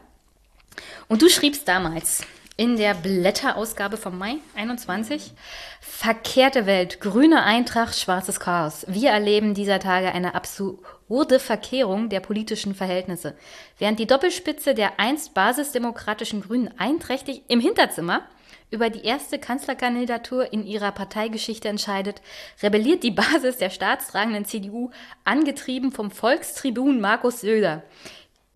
Und 1.10 1.22
du 1.22 1.28
schriebst 1.28 1.68
damals 1.68 2.24
in 2.60 2.76
der 2.76 2.94
Blätterausgabe 2.94 3.96
vom 3.96 4.18
Mai 4.18 4.36
21, 4.54 5.32
verkehrte 5.80 6.66
Welt, 6.66 7.00
grüne 7.00 7.44
Eintracht, 7.44 7.98
schwarzes 7.98 8.42
Chaos. 8.42 8.86
Wir 8.90 9.12
erleben 9.12 9.54
dieser 9.54 9.80
Tage 9.80 10.12
eine 10.12 10.36
absurde 10.36 11.40
Verkehrung 11.40 12.10
der 12.10 12.20
politischen 12.20 12.76
Verhältnisse. 12.76 13.38
Während 13.78 13.98
die 13.98 14.08
Doppelspitze 14.08 14.74
der 14.74 15.00
einst 15.00 15.34
basisdemokratischen 15.34 16.42
Grünen 16.42 16.70
einträchtig 16.78 17.44
im 17.48 17.62
Hinterzimmer 17.62 18.28
über 18.72 18.90
die 18.90 19.06
erste 19.06 19.40
Kanzlerkandidatur 19.40 20.52
in 20.52 20.68
ihrer 20.68 20.92
Parteigeschichte 20.92 21.70
entscheidet, 21.70 22.22
rebelliert 22.62 23.04
die 23.04 23.12
Basis 23.12 23.56
der 23.56 23.70
staatstragenden 23.70 24.44
CDU, 24.44 24.92
angetrieben 25.24 25.94
vom 25.94 26.12
Volkstribun 26.12 27.00
Markus 27.00 27.40
Söder, 27.40 27.84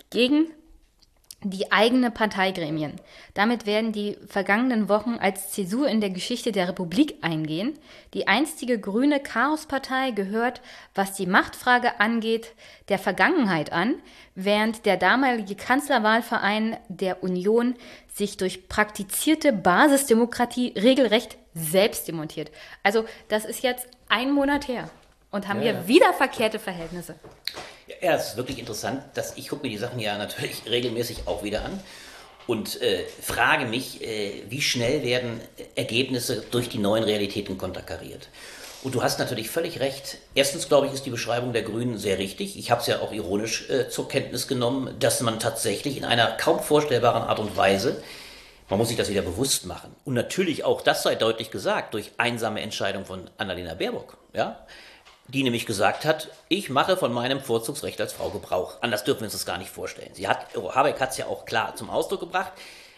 gegen 0.10 0.48
die 1.44 1.72
eigene 1.72 2.12
Parteigremien. 2.12 2.94
Damit 3.34 3.66
werden 3.66 3.92
die 3.92 4.18
vergangenen 4.28 4.90
Wochen 4.90 5.18
als 5.20 5.52
Zäsur 5.52 5.88
in 5.88 6.02
der 6.02 6.10
Geschichte 6.10 6.52
der 6.52 6.68
Republik 6.68 7.16
eingehen. 7.22 7.78
Die 8.14 8.28
einstige 8.28 8.80
grüne 8.80 9.20
Chaospartei 9.20 10.12
gehört, 10.12 10.62
was 10.96 11.14
die 11.14 11.28
Machtfrage 11.28 12.00
angeht, 12.00 12.54
der 12.90 13.00
Vergangenheit 13.00 13.72
an, 13.72 13.96
während 14.36 14.86
der 14.86 14.98
damalige 14.98 15.56
Kanzlerwahlverein 15.56 16.78
der 16.88 17.24
Union 17.24 17.76
sich 18.14 18.38
durch 18.38 18.68
praktizierte 18.68 19.54
Basisdemokratie 19.54 20.74
regelrecht 20.78 21.38
selbst 21.54 22.08
demontiert. 22.08 22.52
Also 22.84 23.06
das 23.28 23.46
ist 23.46 23.64
jetzt 23.64 23.88
ein 24.10 24.32
Monat 24.32 24.68
her 24.68 24.90
und 25.32 25.48
haben 25.48 25.62
ja. 25.62 25.74
wir 25.74 25.88
wieder 25.88 26.14
verkehrte 26.14 26.60
Verhältnisse. 26.60 27.16
Ja, 28.04 28.16
es 28.16 28.32
ist 28.32 28.38
wirklich 28.38 28.60
interessant, 28.60 29.02
dass 29.14 29.38
ich 29.38 29.48
gucke 29.48 29.66
mir 29.66 29.70
die 29.70 29.78
Sachen 29.78 29.98
ja 29.98 30.18
natürlich 30.18 30.64
regelmäßig 30.70 31.26
auch 31.26 31.42
wieder 31.42 31.64
an 31.64 31.80
und 32.48 32.82
äh, 32.82 33.06
frage 33.22 33.66
mich, 33.66 34.04
äh, 34.04 34.44
wie 34.50 34.62
schnell 34.62 35.04
werden 35.04 35.40
Ergebnisse 35.76 36.44
durch 36.52 36.68
die 36.68 36.80
neuen 36.80 37.06
Realitäten 37.06 37.58
konterkariert. 37.58 38.28
Und 38.84 38.94
du 38.94 39.02
hast 39.02 39.20
natürlich 39.20 39.50
völlig 39.50 39.80
recht. 39.80 40.18
Erstens, 40.36 40.68
glaube 40.68 40.88
ich, 40.88 40.94
ist 40.94 41.06
die 41.06 41.12
Beschreibung 41.12 41.54
der 41.54 41.62
Grünen 41.62 41.98
sehr 41.98 42.18
richtig. 42.20 42.60
Ich 42.60 42.72
habe 42.72 42.82
es 42.82 42.88
ja 42.88 43.00
auch 43.00 43.14
ironisch 43.14 43.70
äh, 43.70 43.88
zur 43.88 44.10
Kenntnis 44.10 44.50
genommen, 44.50 44.94
dass 45.00 45.22
man 45.22 45.40
tatsächlich 45.40 45.96
in 45.96 46.04
einer 46.04 46.28
kaum 46.32 46.60
vorstellbaren 46.60 47.24
Art 47.24 47.40
und 47.40 47.56
Weise, 47.56 48.04
man 48.68 48.80
muss 48.80 48.90
sich 48.90 48.98
das 48.98 49.10
wieder 49.10 49.22
bewusst 49.22 49.66
machen. 49.66 49.96
Und 50.04 50.16
natürlich 50.16 50.66
auch, 50.66 50.82
das 50.82 51.04
sei 51.04 51.16
deutlich 51.16 51.52
gesagt, 51.52 51.94
durch 51.94 52.12
einsame 52.18 52.60
Entscheidung 52.60 53.06
von 53.06 53.30
Annalena 53.38 53.76
Baerbock. 53.76 54.18
Ja? 54.34 54.66
Die 55.28 55.44
nämlich 55.44 55.66
gesagt 55.66 56.06
hat, 56.06 56.30
ich 56.50 56.70
mache 56.70 56.98
von 56.98 57.14
meinem 57.14 57.40
Vorzugsrecht 57.40 58.00
als 58.02 58.14
Frau 58.14 58.30
Gebrauch. 58.30 58.78
Anders 58.82 59.04
dürfen 59.04 59.22
wir 59.22 59.26
uns 59.26 59.34
das 59.34 59.46
gar 59.46 59.58
nicht 59.58 59.72
vorstellen. 59.72 60.12
Sie 60.14 60.28
hat, 60.28 60.48
Habeck 60.56 61.00
hat 61.00 61.12
es 61.12 61.18
ja 61.18 61.28
auch 61.28 61.46
klar 61.46 61.76
zum 61.76 61.90
Ausdruck 61.90 62.20
gebracht, 62.20 62.52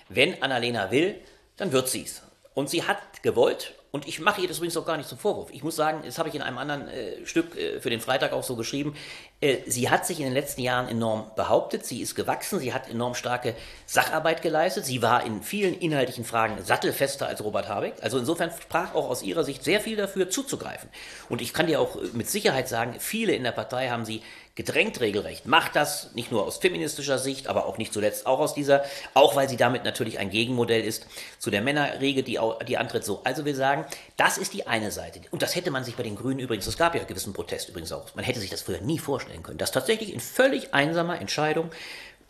wenn 0.10 0.42
Annalena 0.42 0.92
will, 0.92 1.20
dann 1.58 1.72
wird 1.72 1.90
sie 1.90 2.04
es. 2.04 2.22
Und 2.54 2.70
sie 2.70 2.84
hat 2.84 3.22
gewollt 3.22 3.74
und 3.96 4.10
ich 4.10 4.20
mache 4.20 4.42
ihr 4.42 4.50
das 4.50 4.58
übrigens 4.58 4.76
auch 4.76 4.86
gar 4.86 4.98
nicht 4.98 5.08
zum 5.08 5.18
Vorwurf. 5.18 5.52
Ich 5.54 5.64
muss 5.64 5.78
sagen, 5.78 6.02
das 6.04 6.20
habe 6.20 6.28
ich 6.28 6.36
in 6.36 6.42
einem 6.42 6.58
anderen 6.58 6.90
äh, 6.90 7.26
Stück 7.26 7.56
äh, 7.56 7.80
für 7.80 7.90
den 7.90 8.02
Freitag 8.02 8.34
auch 8.34 8.44
so 8.44 8.58
geschrieben. 8.58 8.94
Äh, 9.40 9.60
sie 9.68 9.90
hat 9.90 10.06
sich 10.06 10.20
in 10.20 10.26
den 10.26 10.34
letzten 10.34 10.60
Jahren 10.60 10.90
enorm 10.90 11.32
behauptet. 11.38 11.86
Sie 11.86 12.02
ist 12.02 12.14
gewachsen. 12.14 12.60
Sie 12.60 12.74
hat 12.74 12.90
enorm 12.90 13.16
starke 13.16 13.56
Sacharbeit 13.86 14.42
geleistet. 14.42 14.84
Sie 14.84 15.02
war 15.02 15.26
in 15.26 15.42
vielen 15.42 15.80
inhaltlichen 15.80 16.26
Fragen 16.26 16.62
sattelfester 16.62 17.26
als 17.28 17.42
Robert 17.42 17.70
Habeck. 17.70 17.94
Also 18.02 18.20
insofern 18.20 18.52
sprach 18.62 18.94
auch 18.96 19.10
aus 19.10 19.24
ihrer 19.24 19.46
Sicht 19.46 19.64
sehr 19.64 19.80
viel 19.80 19.96
dafür 19.96 20.30
zuzugreifen. 20.30 20.90
Und 21.30 21.42
ich 21.42 21.54
kann 21.54 21.68
dir 21.68 21.80
auch 21.80 21.96
äh, 21.96 22.10
mit 22.12 22.30
Sicherheit 22.30 22.68
sagen, 22.68 22.96
viele 23.00 23.32
in 23.32 23.44
der 23.44 23.54
Partei 23.54 23.88
haben 23.88 24.04
sie 24.04 24.22
gedrängt 24.56 25.02
regelrecht. 25.02 25.46
Macht 25.46 25.76
das 25.76 26.14
nicht 26.16 26.32
nur 26.32 26.46
aus 26.46 26.58
feministischer 26.58 27.20
Sicht, 27.20 27.48
aber 27.48 27.66
auch 27.66 27.78
nicht 27.78 27.94
zuletzt 27.94 28.26
auch 28.26 28.40
aus 28.40 28.54
dieser, 28.54 28.86
auch 29.14 29.36
weil 29.36 29.50
sie 29.50 29.58
damit 29.58 29.84
natürlich 29.84 30.18
ein 30.18 30.30
Gegenmodell 30.30 30.82
ist 30.82 31.06
zu 31.40 31.52
der 31.52 31.62
Männerregel, 31.62 32.24
die, 32.24 32.40
die 32.68 32.78
antritt 32.78 33.04
so. 33.04 33.22
Also 33.26 33.44
wir 33.44 33.56
sagen, 33.56 33.86
das 34.16 34.38
ist 34.38 34.54
die 34.54 34.66
eine 34.66 34.92
Seite. 34.92 35.20
Und 35.32 35.42
das 35.42 35.56
hätte 35.56 35.72
man 35.72 35.84
sich 35.84 35.96
bei 35.96 36.04
den 36.04 36.16
Grünen 36.16 36.40
übrigens, 36.40 36.68
es 36.68 36.78
gab 36.78 36.96
ja 36.96 37.04
gewissen 37.04 37.34
Protest 37.34 37.68
übrigens 37.70 37.92
auch, 37.92 38.16
man 38.16 38.24
hätte 38.24 38.40
sich 38.40 38.50
das 38.50 38.62
früher 38.62 38.80
nie 38.80 38.98
vorstellen 38.98 39.44
können, 39.44 39.58
dass 39.58 39.72
tatsächlich 39.72 40.14
in 40.14 40.22
völlig 40.22 40.74
einsamer 40.74 41.20
Entscheidung 41.20 41.70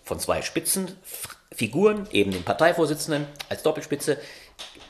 von 0.03 0.19
zwei 0.19 0.41
Spitzenfiguren, 0.41 2.07
eben 2.11 2.31
dem 2.31 2.43
Parteivorsitzenden 2.43 3.27
als 3.49 3.61
Doppelspitze, 3.61 4.17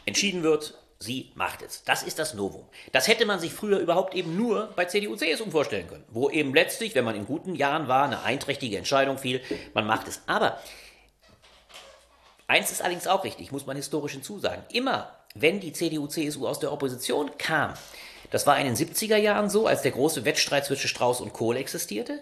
entschieden 0.05 0.43
wird, 0.43 0.75
Sie 0.99 1.31
macht 1.35 1.61
es. 1.61 1.83
Das 1.83 2.03
ist 2.03 2.19
das 2.19 2.33
Novum. 2.33 2.65
Das 2.93 3.07
hätte 3.07 3.25
man 3.25 3.39
sich 3.39 3.53
früher 3.53 3.79
überhaupt 3.79 4.15
eben 4.15 4.37
nur 4.37 4.73
bei 4.75 4.85
CDU, 4.85 5.15
CSU 5.15 5.49
vorstellen 5.51 5.87
können, 5.87 6.05
wo 6.09 6.29
eben 6.29 6.53
letztlich, 6.53 6.95
wenn 6.95 7.03
man 7.03 7.15
in 7.15 7.25
guten 7.25 7.55
Jahren 7.55 7.87
war, 7.87 8.05
eine 8.05 8.23
einträchtige 8.23 8.77
Entscheidung 8.77 9.17
fiel, 9.17 9.41
man 9.73 9.85
macht 9.85 10.07
es. 10.07 10.21
Aber 10.25 10.57
eins 12.47 12.71
ist 12.71 12.81
allerdings 12.81 13.07
auch 13.07 13.23
richtig, 13.25 13.51
muss 13.51 13.65
man 13.65 13.75
historisch 13.75 14.13
hinzusagen. 14.13 14.63
Immer, 14.71 15.11
wenn 15.35 15.59
die 15.59 15.73
CDU, 15.73 16.07
CSU 16.07 16.47
aus 16.47 16.59
der 16.59 16.71
Opposition 16.71 17.31
kam, 17.37 17.73
das 18.31 18.47
war 18.47 18.57
in 18.57 18.65
den 18.65 18.75
70er 18.75 19.17
Jahren 19.17 19.49
so, 19.49 19.67
als 19.67 19.81
der 19.81 19.91
große 19.91 20.25
Wettstreit 20.25 20.65
zwischen 20.65 20.87
Strauß 20.87 21.21
und 21.21 21.33
Kohl 21.33 21.57
existierte, 21.57 22.21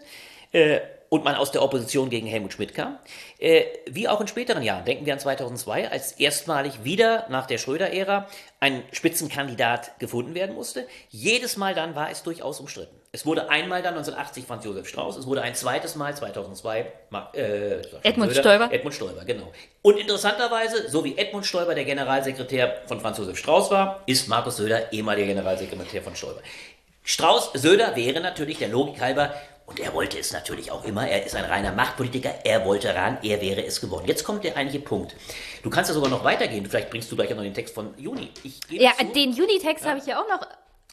äh, 0.51 0.79
und 1.09 1.23
man 1.23 1.35
aus 1.35 1.51
der 1.51 1.61
Opposition 1.61 2.09
gegen 2.09 2.27
Helmut 2.27 2.53
Schmidt 2.53 2.73
kam. 2.73 2.97
Äh, 3.37 3.65
wie 3.89 4.07
auch 4.07 4.19
in 4.19 4.27
späteren 4.27 4.63
Jahren, 4.63 4.85
denken 4.85 5.05
wir 5.05 5.13
an 5.13 5.19
2002, 5.19 5.89
als 5.89 6.13
erstmalig 6.13 6.83
wieder 6.83 7.27
nach 7.29 7.45
der 7.45 7.57
Schröder-Ära 7.57 8.27
ein 8.59 8.83
Spitzenkandidat 8.91 9.99
gefunden 9.99 10.33
werden 10.33 10.55
musste. 10.55 10.87
Jedes 11.09 11.57
Mal 11.57 11.75
dann 11.75 11.95
war 11.95 12.09
es 12.09 12.23
durchaus 12.23 12.59
umstritten. 12.59 12.95
Es 13.11 13.27
wurde 13.27 13.47
einmal 13.51 13.83
dann 13.83 13.93
1980 13.93 14.45
Franz 14.45 14.65
Josef 14.65 14.87
Strauß, 14.87 15.17
es 15.17 15.27
wurde 15.27 15.43
ein 15.43 15.53
zweites 15.53 15.95
Mal 15.95 16.15
2002 16.15 16.79
äh, 17.33 17.81
Edmund 18.01 18.31
Söder, 18.31 18.41
Stoiber. 18.41 18.73
Edmund 18.73 18.95
Stoiber, 18.95 19.23
genau. 19.23 19.51
Und 19.83 19.99
interessanterweise, 19.99 20.89
so 20.89 21.05
wie 21.05 21.15
Edmund 21.15 21.45
Stoiber 21.45 21.75
der 21.75 21.85
Generalsekretär 21.85 22.81
von 22.87 22.99
Franz 23.01 23.19
Josef 23.19 23.37
Strauß 23.37 23.69
war, 23.69 24.01
ist 24.07 24.27
Markus 24.29 24.57
Söder 24.57 24.91
ehemaliger 24.91 25.27
Generalsekretär 25.27 26.01
von 26.01 26.15
Stoiber. 26.15 26.41
Strauß, 27.03 27.51
Söder 27.53 27.95
wäre 27.95 28.21
natürlich 28.21 28.57
der 28.57 28.69
Logik 28.69 28.99
halber 29.01 29.33
und 29.65 29.79
er 29.79 29.93
wollte 29.93 30.19
es 30.19 30.33
natürlich 30.33 30.71
auch 30.71 30.83
immer. 30.83 31.07
Er 31.07 31.25
ist 31.25 31.35
ein 31.35 31.45
reiner 31.45 31.71
Machtpolitiker. 31.71 32.33
Er 32.43 32.65
wollte 32.65 32.93
ran. 32.93 33.17
Er 33.23 33.41
wäre 33.41 33.65
es 33.65 33.79
geworden. 33.79 34.05
Jetzt 34.07 34.23
kommt 34.23 34.43
der 34.43 34.57
eigentliche 34.57 34.83
Punkt. 34.83 35.15
Du 35.63 35.69
kannst 35.69 35.89
ja 35.89 35.93
sogar 35.93 36.09
noch 36.09 36.23
weitergehen. 36.23 36.65
Vielleicht 36.65 36.89
bringst 36.89 37.11
du 37.11 37.15
gleich 37.15 37.29
noch 37.29 37.41
den 37.41 37.53
Text 37.53 37.73
von 37.73 37.93
Juni. 37.97 38.29
ja, 38.69 38.91
zu. 38.97 39.05
den 39.05 39.31
Juni-Text 39.31 39.85
ja. 39.85 39.91
habe 39.91 39.99
ich 39.99 40.05
ja 40.05 40.21
auch 40.21 40.27
noch. 40.27 40.45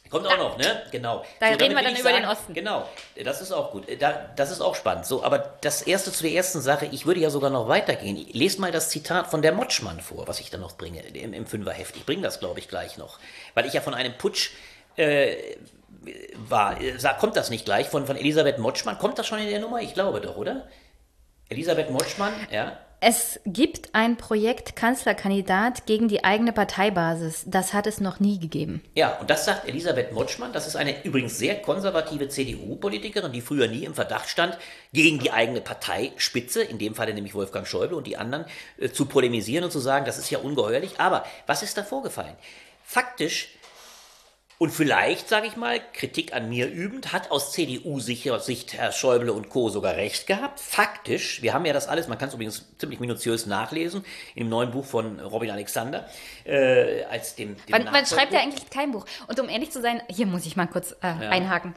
Kommt 0.09 0.27
auch 0.27 0.37
noch, 0.37 0.57
ne? 0.57 0.83
Genau. 0.91 1.23
Da 1.39 1.47
so, 1.47 1.53
reden 1.53 1.73
wir 1.73 1.83
dann 1.83 1.93
über 1.93 2.03
sagen, 2.03 2.23
den 2.23 2.25
Osten. 2.25 2.53
Genau, 2.53 2.85
das 3.23 3.41
ist 3.41 3.53
auch 3.53 3.71
gut. 3.71 3.85
Da, 3.99 4.29
das 4.35 4.51
ist 4.51 4.59
auch 4.59 4.75
spannend. 4.75 5.05
So, 5.05 5.23
aber 5.23 5.57
das 5.61 5.83
erste 5.83 6.11
zu 6.11 6.23
der 6.23 6.33
ersten 6.33 6.59
Sache, 6.59 6.85
ich 6.91 7.05
würde 7.05 7.21
ja 7.21 7.29
sogar 7.29 7.49
noch 7.49 7.69
weitergehen. 7.69 8.17
Lest 8.33 8.59
mal 8.59 8.73
das 8.73 8.89
Zitat 8.89 9.27
von 9.27 9.41
der 9.41 9.53
Motschmann 9.53 10.01
vor, 10.01 10.27
was 10.27 10.41
ich 10.41 10.49
dann 10.49 10.59
noch 10.59 10.75
bringe 10.75 11.01
im, 11.01 11.31
im 11.31 11.45
Fünferheft. 11.45 11.95
Ich 11.95 12.05
bringe 12.05 12.23
das, 12.23 12.41
glaube 12.41 12.59
ich, 12.59 12.67
gleich 12.67 12.97
noch. 12.97 13.19
Weil 13.53 13.65
ich 13.65 13.73
ja 13.73 13.79
von 13.79 13.93
einem 13.93 14.17
Putsch 14.17 14.51
äh, 14.97 15.55
war. 16.49 16.77
Kommt 17.19 17.35
das 17.35 17.49
nicht 17.49 17.65
gleich 17.65 17.87
von, 17.87 18.05
von 18.05 18.17
Elisabeth 18.17 18.57
Motschmann? 18.57 18.97
Kommt 18.97 19.19
das 19.19 19.27
schon 19.27 19.39
in 19.39 19.49
der 19.49 19.59
Nummer? 19.59 19.81
Ich 19.81 19.93
glaube 19.93 20.21
doch, 20.21 20.37
oder? 20.37 20.67
Elisabeth 21.49 21.89
Motschmann, 21.89 22.33
ja. 22.51 22.77
Es 23.03 23.39
gibt 23.47 23.95
ein 23.95 24.15
Projekt 24.15 24.75
Kanzlerkandidat 24.75 25.87
gegen 25.87 26.07
die 26.07 26.23
eigene 26.23 26.53
Parteibasis. 26.53 27.43
Das 27.47 27.73
hat 27.73 27.87
es 27.87 27.99
noch 27.99 28.19
nie 28.19 28.37
gegeben. 28.37 28.83
Ja, 28.93 29.17
und 29.17 29.27
das 29.27 29.45
sagt 29.45 29.67
Elisabeth 29.67 30.11
Motschmann. 30.11 30.53
Das 30.53 30.67
ist 30.67 30.75
eine 30.75 31.03
übrigens 31.03 31.39
sehr 31.39 31.59
konservative 31.63 32.29
CDU-Politikerin, 32.29 33.31
die 33.31 33.41
früher 33.41 33.67
nie 33.67 33.85
im 33.85 33.95
Verdacht 33.95 34.29
stand, 34.29 34.55
gegen 34.93 35.17
die 35.17 35.31
eigene 35.31 35.61
Parteispitze, 35.61 36.61
in 36.61 36.77
dem 36.77 36.93
Falle 36.93 37.15
nämlich 37.15 37.33
Wolfgang 37.33 37.65
Schäuble 37.65 37.97
und 37.97 38.05
die 38.05 38.17
anderen, 38.17 38.45
äh, 38.77 38.89
zu 38.91 39.07
polemisieren 39.07 39.63
und 39.63 39.71
zu 39.71 39.79
sagen, 39.79 40.05
das 40.05 40.19
ist 40.19 40.29
ja 40.29 40.37
ungeheuerlich. 40.37 40.99
Aber 40.99 41.25
was 41.47 41.63
ist 41.63 41.79
da 41.79 41.83
vorgefallen? 41.83 42.35
Faktisch 42.83 43.49
Und 44.61 44.69
vielleicht, 44.69 45.27
sage 45.27 45.47
ich 45.47 45.55
mal, 45.55 45.81
Kritik 45.91 46.35
an 46.35 46.47
mir 46.47 46.69
übend, 46.69 47.11
hat 47.11 47.31
aus 47.31 47.51
CDU-Sicht 47.51 48.73
Herr 48.73 48.91
Schäuble 48.91 49.33
und 49.33 49.49
Co. 49.49 49.69
sogar 49.69 49.95
recht 49.95 50.27
gehabt. 50.27 50.59
Faktisch, 50.59 51.41
wir 51.41 51.55
haben 51.55 51.65
ja 51.65 51.73
das 51.73 51.87
alles, 51.87 52.07
man 52.07 52.19
kann 52.19 52.27
es 52.27 52.35
übrigens 52.35 52.67
ziemlich 52.77 52.99
minutiös 52.99 53.47
nachlesen, 53.47 54.05
im 54.35 54.49
neuen 54.49 54.69
Buch 54.69 54.85
von 54.85 55.19
Robin 55.19 55.49
Alexander, 55.49 56.07
äh, 56.43 57.05
als 57.05 57.33
dem, 57.33 57.55
dem 57.65 57.71
man, 57.71 57.91
man 57.91 58.05
schreibt 58.05 58.33
ja 58.33 58.39
eigentlich 58.39 58.69
kein 58.69 58.91
Buch. 58.91 59.07
Und 59.27 59.39
um 59.39 59.49
ehrlich 59.49 59.71
zu 59.71 59.81
sein, 59.81 60.03
hier 60.07 60.27
muss 60.27 60.45
ich 60.45 60.55
mal 60.55 60.67
kurz 60.67 60.91
äh, 60.91 61.07
ja. 61.07 61.29
einhaken 61.31 61.73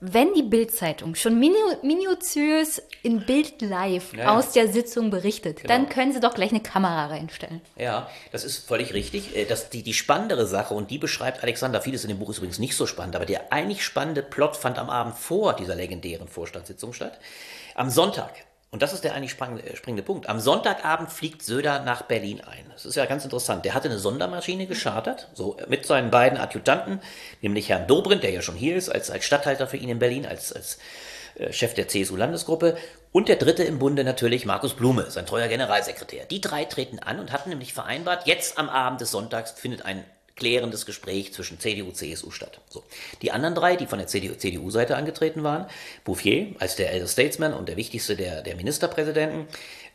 wenn 0.00 0.32
die 0.32 0.42
Bildzeitung 0.42 1.14
schon 1.14 1.38
minu 1.38 1.54
minutiös 1.82 2.82
in 3.02 3.24
Bild 3.26 3.60
Live 3.60 4.14
ja, 4.14 4.36
aus 4.36 4.52
der 4.52 4.68
Sitzung 4.68 5.10
berichtet, 5.10 5.58
genau. 5.58 5.68
dann 5.68 5.88
können 5.88 6.12
sie 6.12 6.20
doch 6.20 6.34
gleich 6.34 6.50
eine 6.50 6.60
Kamera 6.60 7.06
reinstellen. 7.06 7.60
Ja, 7.76 8.08
das 8.32 8.44
ist 8.44 8.66
völlig 8.66 8.94
richtig. 8.94 9.36
Äh, 9.36 9.44
das, 9.44 9.68
die, 9.68 9.82
die 9.82 9.92
spannendere 9.92 10.46
Sache, 10.46 10.74
und 10.74 10.90
die 10.90 10.98
beschreibt 10.98 11.42
Alexander, 11.42 11.82
vieles 11.82 12.02
in 12.04 12.08
dem 12.08 12.18
Buch 12.18 12.30
ist 12.30 12.38
übrigens 12.38 12.58
nicht 12.58 12.76
so 12.76 12.86
spannend, 12.86 13.14
aber 13.14 13.26
der 13.26 13.52
eigentlich 13.52 13.84
spannende 13.84 14.22
Plot 14.22 14.56
fand 14.56 14.78
am 14.78 14.88
Abend 14.88 15.16
vor 15.16 15.54
dieser 15.54 15.74
legendären 15.74 16.28
Vorstandssitzung 16.28 16.94
statt. 16.94 17.18
Am 17.74 17.90
Sonntag 17.90 18.32
und 18.72 18.82
das 18.82 18.92
ist 18.92 19.02
der 19.02 19.14
eigentlich 19.14 19.36
äh, 19.40 19.76
springende 19.76 20.04
Punkt. 20.04 20.28
Am 20.28 20.38
Sonntagabend 20.38 21.10
fliegt 21.10 21.42
Söder 21.42 21.80
nach 21.80 22.02
Berlin 22.02 22.40
ein. 22.40 22.64
Das 22.72 22.86
ist 22.86 22.94
ja 22.94 23.04
ganz 23.06 23.24
interessant. 23.24 23.64
Der 23.64 23.74
hatte 23.74 23.88
eine 23.88 23.98
Sondermaschine 23.98 24.66
geschartert, 24.66 25.28
so 25.34 25.56
äh, 25.56 25.66
mit 25.68 25.86
seinen 25.86 26.10
beiden 26.10 26.38
Adjutanten, 26.38 27.00
nämlich 27.42 27.68
Herrn 27.68 27.88
Dobrindt, 27.88 28.22
der 28.22 28.30
ja 28.30 28.42
schon 28.42 28.54
hier 28.54 28.76
ist, 28.76 28.88
als, 28.88 29.10
als 29.10 29.24
Stadthalter 29.24 29.66
für 29.66 29.76
ihn 29.76 29.88
in 29.88 29.98
Berlin, 29.98 30.24
als, 30.24 30.52
als 30.52 30.78
äh, 31.34 31.52
Chef 31.52 31.74
der 31.74 31.88
CSU-Landesgruppe. 31.88 32.76
Und 33.10 33.28
der 33.28 33.36
dritte 33.36 33.64
im 33.64 33.80
Bunde 33.80 34.04
natürlich 34.04 34.46
Markus 34.46 34.74
Blume, 34.74 35.10
sein 35.10 35.26
treuer 35.26 35.48
Generalsekretär. 35.48 36.26
Die 36.26 36.40
drei 36.40 36.64
treten 36.64 37.00
an 37.00 37.18
und 37.18 37.32
hatten 37.32 37.50
nämlich 37.50 37.72
vereinbart, 37.72 38.28
jetzt 38.28 38.56
am 38.56 38.68
Abend 38.68 39.00
des 39.00 39.10
Sonntags 39.10 39.50
findet 39.50 39.84
ein 39.84 40.04
klärendes 40.40 40.86
Gespräch 40.86 41.32
zwischen 41.32 41.60
CDU 41.60 41.86
und 41.86 41.96
CSU 41.96 42.32
statt. 42.32 42.60
So. 42.68 42.82
Die 43.22 43.30
anderen 43.30 43.54
drei, 43.54 43.76
die 43.76 43.86
von 43.86 43.98
der 43.98 44.08
CDU-Seite 44.08 44.96
angetreten 44.96 45.44
waren, 45.44 45.66
Bouffier 46.04 46.56
als 46.58 46.74
der 46.74 46.92
Elder 46.92 47.06
Statesman 47.06 47.54
und 47.54 47.68
der 47.68 47.76
wichtigste 47.76 48.16
der, 48.16 48.42
der 48.42 48.56
Ministerpräsidenten, 48.56 49.46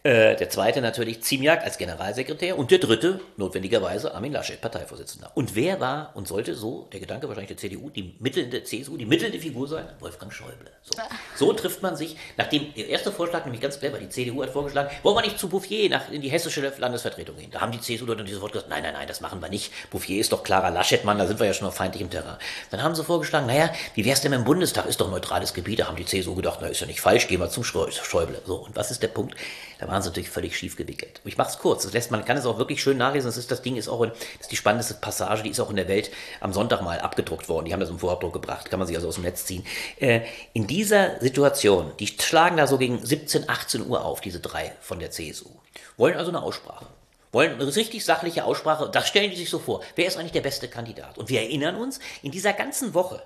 äh, 0.06 0.36
der 0.36 0.50
zweite 0.52 0.82
natürlich 0.82 1.24
Ziemiak 1.24 1.64
als 1.64 1.80
Generalsekretär 1.80 2.60
und 2.60 2.70
der 2.70 2.78
dritte 2.78 3.22
notwendigerweise 3.38 4.14
Armin 4.14 4.34
Laschet, 4.34 4.62
Parteivorsitzender. 4.62 5.32
Und 5.34 5.56
wer 5.56 5.80
war 5.80 6.12
und 6.14 6.28
sollte 6.28 6.54
so, 6.54 6.88
der 6.94 7.00
Gedanke 7.00 7.28
wahrscheinlich 7.28 7.48
der 7.48 7.58
CDU, 7.58 7.90
die 7.90 8.14
mittelnde 8.20 8.64
CSU, 8.64 8.98
die 8.98 9.08
mittelnde 9.08 9.40
Figur 9.40 9.68
sein? 9.68 9.88
Wolfgang 10.00 10.32
Schäuble. 10.32 10.70
So, 10.84 11.02
so 11.36 11.54
trifft 11.54 11.82
man 11.82 11.96
sich, 11.96 12.18
nachdem 12.38 12.72
der 12.76 12.88
erste 12.88 13.12
Vorschlag 13.12 13.46
nämlich 13.46 13.62
ganz 13.62 13.80
clever, 13.80 13.98
die 13.98 14.08
CDU 14.08 14.44
hat 14.44 14.52
vorgeschlagen, 14.52 14.92
wollen 15.02 15.16
wir 15.16 15.24
nicht 15.24 15.40
zu 15.40 15.50
Bouffier 15.50 15.90
nach, 15.90 16.12
in 16.12 16.22
die 16.22 16.30
hessische 16.30 16.72
Landesvertretung 16.78 17.36
gehen? 17.38 17.50
Da 17.50 17.62
haben 17.62 17.72
die 17.72 17.82
CSU-Leute 17.82 18.20
natürlich 18.20 18.36
sofort 18.36 18.52
gesagt, 18.52 18.70
nein, 18.70 18.84
nein, 18.84 18.94
nein, 18.94 19.08
das 19.08 19.22
machen 19.22 19.42
wir 19.42 19.50
nicht. 19.50 19.72
Bouffier 19.90 20.22
ist 20.22 20.32
doch 20.32 20.44
klarer 20.44 20.70
Laschet-Mann, 20.70 21.18
da 21.18 21.26
sind 21.26 21.40
wir 21.40 21.48
ja 21.48 21.54
schon 21.54 21.68
auf 21.68 21.76
feindlichem 21.76 22.12
Terrain. 22.12 22.38
Dann 22.70 22.84
haben 22.84 22.94
sie 22.94 23.04
vorgeschlagen, 23.04 23.48
naja, 23.48 23.72
wie 23.96 24.06
wär's 24.06 24.22
denn 24.22 24.34
im 24.34 24.44
Bundestag? 24.44 24.86
Ist 24.86 25.02
doch 25.02 25.10
neutrales 25.10 25.56
Gebiet. 25.56 25.80
Da 25.80 25.88
haben 25.88 25.96
die 25.96 26.06
CSU 26.06 26.36
gedacht, 26.36 26.60
na, 26.62 26.68
ist 26.68 26.82
ja 26.82 26.86
nicht 26.86 27.02
falsch, 27.02 27.28
gehen 27.28 27.40
wir 27.40 27.50
zum 27.50 27.64
Schäuble. 27.64 28.40
So, 28.46 28.58
und 28.58 28.76
was 28.76 28.92
ist 28.92 29.02
der 29.02 29.08
Punkt? 29.08 29.36
Da 29.80 29.88
waren 29.88 30.02
sie 30.02 30.10
natürlich 30.10 30.30
völlig 30.30 30.58
schief 30.58 30.76
gewickelt. 30.76 31.22
Ich 31.26 31.38
mache 31.38 31.50
es 31.50 31.58
kurz. 31.60 31.84
Das 31.84 31.94
lässt, 31.94 32.12
man 32.12 32.26
kann 32.26 32.38
es 32.38 32.46
auch 32.46 32.58
wirklich 32.58 32.82
schön 32.82 32.98
nachlesen. 32.98 33.28
Das, 33.28 33.38
ist, 33.38 33.52
das 33.52 33.62
Ding 33.62 33.76
ist 33.76 33.88
auch 33.88 34.02
in, 34.02 34.10
das 34.10 34.42
ist 34.42 34.52
die 34.52 34.56
spannendste 34.56 34.96
Passage, 34.96 35.44
die 35.44 35.50
ist 35.50 35.60
auch 35.60 35.70
in 35.70 35.76
der 35.76 35.88
Welt 35.88 36.12
am 36.40 36.54
Sonntag 36.54 36.82
mal 36.82 37.00
abgedruckt 37.00 37.50
worden. 37.50 37.66
Die 37.66 37.74
haben 37.74 37.80
das 37.80 37.90
im 37.90 38.00
Vorabdruck 38.00 38.34
gebracht. 38.34 38.70
Kann 38.70 38.80
man 38.80 38.88
sich 38.88 38.96
also 38.96 39.08
aus 39.08 39.16
dem 39.16 39.24
Netz 39.24 39.46
ziehen. 39.46 39.66
Äh, 40.00 40.22
in 40.54 40.68
dieser 40.68 41.20
Situation, 41.20 41.92
die 42.00 42.08
schlagen 42.08 42.58
da 42.58 42.68
so 42.68 42.78
gegen 42.78 43.06
17, 43.06 43.50
18 43.50 43.88
Uhr 43.88 44.04
auf, 44.04 44.22
diese 44.22 44.40
drei 44.40 44.74
von 44.82 45.00
der 45.00 45.12
CSU. 45.12 45.50
Wollen 45.98 46.18
also 46.18 46.32
eine 46.32 46.42
Aussprache 46.42 46.88
wollen 47.36 47.60
eine 47.60 47.76
richtig 47.76 48.06
sachliche 48.06 48.46
Aussprache. 48.46 48.90
Das 48.90 49.10
stellen 49.10 49.30
die 49.30 49.36
sich 49.36 49.50
so 49.50 49.60
vor. 49.60 49.84
Wer 49.96 50.08
ist 50.08 50.18
eigentlich 50.18 50.32
der 50.32 50.40
beste 50.40 50.70
Kandidat? 50.70 51.18
Und 51.18 51.28
wir 51.28 51.42
erinnern 51.42 51.76
uns, 51.76 52.00
in 52.24 52.32
dieser 52.32 52.54
ganzen 52.54 52.94
Woche 52.94 53.22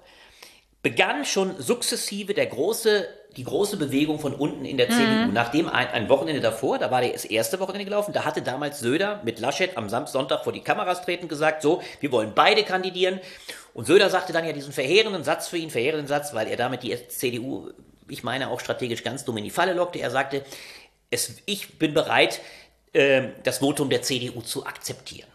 begann 0.82 1.26
schon 1.26 1.62
sukzessive 1.62 2.34
der 2.34 2.48
große 2.48 3.08
die 3.38 3.44
große 3.44 3.78
Bewegung 3.78 4.20
von 4.20 4.34
unten 4.34 4.66
in 4.66 4.78
der 4.78 4.90
CDU. 4.90 5.28
Mhm. 5.28 5.34
Nachdem 5.34 5.70
ein, 5.70 5.88
ein, 5.88 6.10
Wochenende 6.10 6.42
davor, 6.42 6.80
da 6.80 6.90
war 6.90 7.02
das 7.02 7.26
erste 7.26 7.60
Wochenende 7.60 7.86
gelaufen, 7.86 8.12
da 8.12 8.26
hatte 8.26 8.42
damals 8.42 8.80
Söder 8.80 9.22
mit 9.24 9.40
Laschet 9.40 9.78
am 9.78 9.88
Samstag, 9.88 10.14
Sonntag 10.14 10.44
vor 10.44 10.54
die 10.54 10.62
Kameras 10.62 11.04
treten 11.04 11.28
gesagt, 11.28 11.62
so, 11.62 11.82
wir 12.00 12.12
wollen 12.12 12.34
beide 12.34 12.64
kandidieren. 12.64 13.20
Und 13.74 13.86
Söder 13.86 14.10
sagte 14.10 14.34
dann 14.34 14.46
ja 14.46 14.54
diesen 14.54 14.74
verheerenden 14.74 15.24
Satz 15.24 15.48
für 15.48 15.58
ihn, 15.58 15.70
verheerenden 15.70 16.08
Satz, 16.08 16.34
weil 16.34 16.48
er 16.48 16.58
damit 16.58 16.84
die 16.84 16.96
CDU, 17.08 17.70
ich 18.08 18.24
meine 18.24 18.50
auch 18.50 18.60
strategisch 18.60 19.04
ganz 19.04 19.26
dumm 19.26 19.38
in 19.38 19.44
die 19.44 19.52
Falle 19.52 19.74
lockte. 19.74 20.00
Er 20.00 20.10
sagte, 20.10 20.44
es, 21.12 21.38
ich 21.46 21.78
bin 21.78 21.94
bereit, 21.94 22.42
äh, 22.94 23.30
das 23.44 23.60
Votum 23.60 23.90
der 23.90 24.02
CDU 24.02 24.42
zu 24.42 24.66
akzeptieren. 24.66 25.30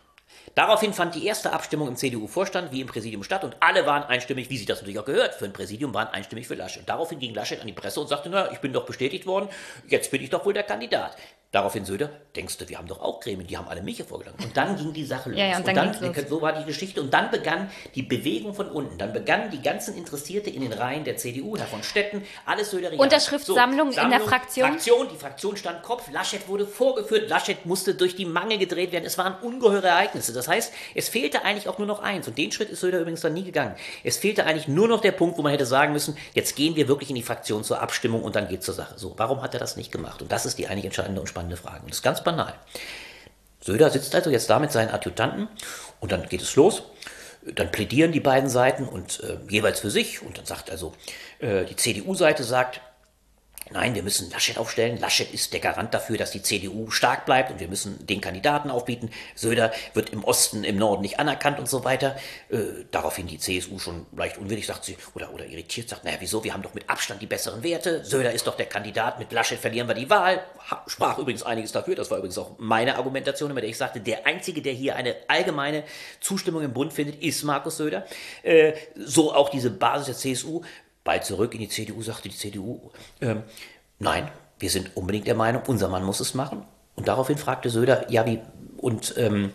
Daraufhin 0.54 0.92
fand 0.92 1.16
die 1.16 1.26
erste 1.26 1.52
Abstimmung 1.52 1.88
im 1.88 1.96
CDU-Vorstand 1.96 2.70
wie 2.70 2.80
im 2.80 2.86
Präsidium 2.86 3.24
statt 3.24 3.42
und 3.42 3.56
alle 3.58 3.86
waren 3.86 4.04
einstimmig, 4.04 4.50
wie 4.50 4.56
sich 4.56 4.66
das 4.66 4.78
natürlich 4.78 5.00
auch 5.00 5.04
gehört, 5.04 5.34
für 5.34 5.46
ein 5.46 5.52
Präsidium 5.52 5.92
waren 5.94 6.06
einstimmig 6.08 6.46
für 6.46 6.54
Laschet. 6.54 6.88
Daraufhin 6.88 7.18
ging 7.18 7.34
Laschet 7.34 7.60
an 7.60 7.66
die 7.66 7.72
Presse 7.72 8.00
und 8.00 8.06
sagte, 8.06 8.28
na, 8.30 8.52
ich 8.52 8.58
bin 8.58 8.72
doch 8.72 8.86
bestätigt 8.86 9.26
worden, 9.26 9.48
jetzt 9.88 10.12
bin 10.12 10.22
ich 10.22 10.30
doch 10.30 10.44
wohl 10.46 10.54
der 10.54 10.62
Kandidat. 10.62 11.16
Daraufhin 11.54 11.84
Söder, 11.84 12.10
denkst 12.34 12.58
du, 12.58 12.68
wir 12.68 12.78
haben 12.78 12.88
doch 12.88 13.00
auch 13.00 13.20
Gremien, 13.20 13.46
die 13.46 13.56
haben 13.56 13.68
alle 13.68 13.80
mich 13.80 14.02
vorgeschlagen. 14.02 14.42
Und 14.42 14.56
dann 14.56 14.76
ging 14.76 14.92
die 14.92 15.04
Sache 15.04 15.30
los. 15.30 15.38
Ja, 15.38 15.46
ja, 15.46 15.58
und 15.58 15.68
dann, 15.68 15.94
und 15.94 16.02
dann 16.02 16.28
so 16.28 16.42
war 16.42 16.52
die 16.52 16.64
Geschichte. 16.64 17.00
Und 17.00 17.14
dann 17.14 17.30
begann 17.30 17.70
die 17.94 18.02
Bewegung 18.02 18.54
von 18.54 18.68
unten. 18.68 18.98
Dann 18.98 19.12
begannen 19.12 19.52
die 19.52 19.62
ganzen 19.62 19.96
Interessierte 19.96 20.50
in 20.50 20.62
den 20.62 20.72
Reihen 20.72 21.04
der 21.04 21.16
CDU, 21.16 21.56
Herr 21.56 21.68
von 21.68 21.84
Stetten, 21.84 22.24
alles 22.44 22.72
Söder. 22.72 22.90
Unterschriftssammlung 22.98 23.92
so, 23.92 24.00
in 24.00 24.10
der 24.10 24.18
Fraktion. 24.18 24.70
Fraktion. 24.70 25.08
Die 25.12 25.16
Fraktion 25.16 25.56
stand 25.56 25.84
Kopf. 25.84 26.10
Laschet 26.10 26.48
wurde 26.48 26.66
vorgeführt. 26.66 27.28
Laschet 27.28 27.64
musste 27.66 27.94
durch 27.94 28.16
die 28.16 28.24
Mangel 28.24 28.58
gedreht 28.58 28.90
werden. 28.90 29.04
Es 29.04 29.16
waren 29.16 29.36
ungeheure 29.40 29.86
Ereignisse. 29.86 30.32
Das 30.32 30.48
heißt, 30.48 30.72
es 30.96 31.08
fehlte 31.08 31.44
eigentlich 31.44 31.68
auch 31.68 31.78
nur 31.78 31.86
noch 31.86 32.02
eins. 32.02 32.26
Und 32.26 32.36
den 32.36 32.50
Schritt 32.50 32.70
ist 32.70 32.80
Söder 32.80 32.98
übrigens 32.98 33.20
dann 33.20 33.32
nie 33.32 33.44
gegangen. 33.44 33.76
Es 34.02 34.16
fehlte 34.16 34.44
eigentlich 34.44 34.66
nur 34.66 34.88
noch 34.88 35.02
der 35.02 35.12
Punkt, 35.12 35.38
wo 35.38 35.42
man 35.42 35.52
hätte 35.52 35.66
sagen 35.66 35.92
müssen, 35.92 36.16
jetzt 36.32 36.56
gehen 36.56 36.74
wir 36.74 36.88
wirklich 36.88 37.10
in 37.10 37.16
die 37.16 37.22
Fraktion 37.22 37.62
zur 37.62 37.80
Abstimmung 37.80 38.24
und 38.24 38.34
dann 38.34 38.48
geht 38.48 38.64
zur 38.64 38.74
Sache. 38.74 38.94
So, 38.98 39.14
warum 39.18 39.40
hat 39.40 39.54
er 39.54 39.60
das 39.60 39.76
nicht 39.76 39.92
gemacht? 39.92 40.20
Und 40.20 40.32
das 40.32 40.46
ist 40.46 40.58
die 40.58 40.66
eigentlich 40.66 40.86
entscheidende 40.86 41.20
und 41.20 41.28
spannende 41.28 41.43
Frage. 41.56 41.80
Und 41.80 41.90
das 41.90 41.98
ist 41.98 42.02
ganz 42.02 42.24
banal. 42.24 42.54
Söder 43.60 43.90
sitzt 43.90 44.14
also 44.14 44.30
jetzt 44.30 44.50
da 44.50 44.58
mit 44.58 44.72
seinen 44.72 44.90
Adjutanten 44.90 45.48
und 46.00 46.12
dann 46.12 46.28
geht 46.28 46.42
es 46.42 46.54
los. 46.56 46.82
Dann 47.54 47.70
plädieren 47.70 48.12
die 48.12 48.20
beiden 48.20 48.48
Seiten 48.48 48.86
und 48.86 49.20
äh, 49.22 49.36
jeweils 49.50 49.80
für 49.80 49.90
sich. 49.90 50.22
Und 50.22 50.38
dann 50.38 50.46
sagt 50.46 50.70
also 50.70 50.94
äh, 51.40 51.64
die 51.64 51.76
CDU-Seite 51.76 52.44
sagt, 52.44 52.80
Nein, 53.74 53.96
wir 53.96 54.04
müssen 54.04 54.30
Laschet 54.30 54.56
aufstellen. 54.56 55.00
Laschet 55.00 55.34
ist 55.34 55.52
der 55.52 55.58
Garant 55.58 55.92
dafür, 55.92 56.16
dass 56.16 56.30
die 56.30 56.40
CDU 56.40 56.92
stark 56.92 57.26
bleibt 57.26 57.50
und 57.50 57.58
wir 57.58 57.66
müssen 57.66 58.06
den 58.06 58.20
Kandidaten 58.20 58.70
aufbieten. 58.70 59.10
Söder 59.34 59.72
wird 59.94 60.10
im 60.10 60.22
Osten, 60.22 60.62
im 60.62 60.76
Norden 60.76 61.02
nicht 61.02 61.18
anerkannt 61.18 61.58
und 61.58 61.68
so 61.68 61.82
weiter. 61.82 62.14
Äh, 62.50 62.58
daraufhin 62.92 63.26
die 63.26 63.36
CSU 63.36 63.80
schon 63.80 64.06
leicht 64.16 64.38
unwillig 64.38 64.68
sagt 64.68 64.84
sie, 64.84 64.96
oder, 65.14 65.34
oder 65.34 65.44
irritiert 65.44 65.88
sagt, 65.88 66.04
naja, 66.04 66.18
wieso, 66.20 66.44
wir 66.44 66.54
haben 66.54 66.62
doch 66.62 66.72
mit 66.72 66.88
Abstand 66.88 67.20
die 67.20 67.26
besseren 67.26 67.64
Werte. 67.64 68.04
Söder 68.04 68.30
ist 68.30 68.46
doch 68.46 68.56
der 68.56 68.66
Kandidat, 68.66 69.18
mit 69.18 69.32
Laschet 69.32 69.58
verlieren 69.58 69.88
wir 69.88 69.94
die 69.96 70.08
Wahl. 70.08 70.44
Sprach 70.86 71.18
übrigens 71.18 71.42
einiges 71.42 71.72
dafür, 71.72 71.96
das 71.96 72.12
war 72.12 72.18
übrigens 72.18 72.38
auch 72.38 72.52
meine 72.58 72.94
Argumentation, 72.94 73.52
mit 73.52 73.64
der 73.64 73.70
ich 73.70 73.76
sagte, 73.76 73.98
der 73.98 74.24
Einzige, 74.24 74.62
der 74.62 74.72
hier 74.72 74.94
eine 74.94 75.16
allgemeine 75.26 75.82
Zustimmung 76.20 76.62
im 76.62 76.72
Bund 76.72 76.92
findet, 76.92 77.20
ist 77.20 77.42
Markus 77.42 77.78
Söder. 77.78 78.06
Äh, 78.44 78.74
so 78.94 79.34
auch 79.34 79.48
diese 79.48 79.70
Basis 79.70 80.06
der 80.06 80.14
CSU 80.14 80.62
bald 81.04 81.24
zurück 81.24 81.54
in 81.54 81.60
die 81.60 81.68
CDU, 81.68 82.02
sagte 82.02 82.28
die 82.28 82.36
CDU, 82.36 82.90
ähm, 83.20 83.42
nein, 83.98 84.30
wir 84.58 84.70
sind 84.70 84.96
unbedingt 84.96 85.26
der 85.26 85.34
Meinung, 85.34 85.62
unser 85.66 85.88
Mann 85.88 86.04
muss 86.04 86.20
es 86.20 86.34
machen. 86.34 86.64
Und 86.96 87.08
daraufhin 87.08 87.38
fragte 87.38 87.70
Söder, 87.70 88.10
ja, 88.10 88.24
wie, 88.26 88.40
und 88.78 89.14
ähm, 89.18 89.52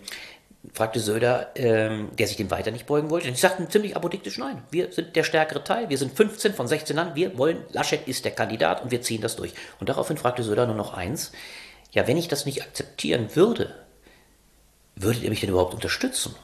fragte 0.74 1.00
Söder, 1.00 1.52
ähm, 1.56 2.10
der 2.18 2.28
sich 2.28 2.38
dem 2.38 2.52
weiter 2.52 2.72
nicht 2.72 2.86
beugen 2.86 3.10
wollte. 3.10 3.28
Und 3.28 3.34
ich 3.34 3.40
sagte 3.40 3.68
ziemlich 3.70 3.96
apodiktisch, 3.96 4.38
nein, 4.38 4.62
wir 4.72 4.92
sind 4.92 5.16
der 5.16 5.24
stärkere 5.24 5.64
Teil, 5.64 5.90
wir 5.90 5.98
sind 5.98 6.16
15 6.16 6.54
von 6.54 6.68
16 6.68 6.96
Jahren, 6.96 7.16
wir 7.16 7.38
wollen, 7.38 7.64
Laschet 7.72 8.08
ist 8.08 8.26
der 8.26 8.34
Kandidat 8.34 8.84
und 8.84 8.92
wir 8.92 9.02
ziehen 9.02 9.22
das 9.22 9.36
durch. 9.36 9.54
Und 9.80 9.90
daraufhin 9.90 10.18
fragte 10.18 10.44
Söder 10.44 10.66
nur 10.66 10.76
noch 10.76 10.94
eins, 10.94 11.32
ja, 11.92 12.08
wenn 12.08 12.18
ich 12.18 12.28
das 12.28 12.46
nicht 12.46 12.62
akzeptieren 12.62 13.36
würde, 13.36 13.74
würdet 14.96 15.24
ihr 15.24 15.30
mich 15.30 15.40
denn 15.40 15.50
überhaupt 15.50 15.74
unterstützen? 15.74 16.36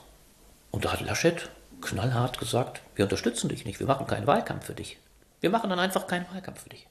Und 0.72 0.86
da 0.86 0.94
hat 0.94 1.02
Laschet 1.02 1.50
knallhart 1.82 2.39
gesagt, 2.39 2.82
wir 2.95 3.05
unterstützen 3.05 3.49
dich 3.49 3.65
nicht, 3.65 3.79
wir 3.79 3.88
machen 3.88 4.08
keinen 4.08 4.27
Wahlkampf 4.27 4.65
für 4.65 4.73
dich. 4.73 4.97
Wir 5.41 5.49
machen 5.49 5.69
dann 5.69 5.79
einfach 5.79 6.08
keinen 6.08 6.25
Wahlkampf 6.34 6.63
für 6.63 6.69
dich. 6.69 6.88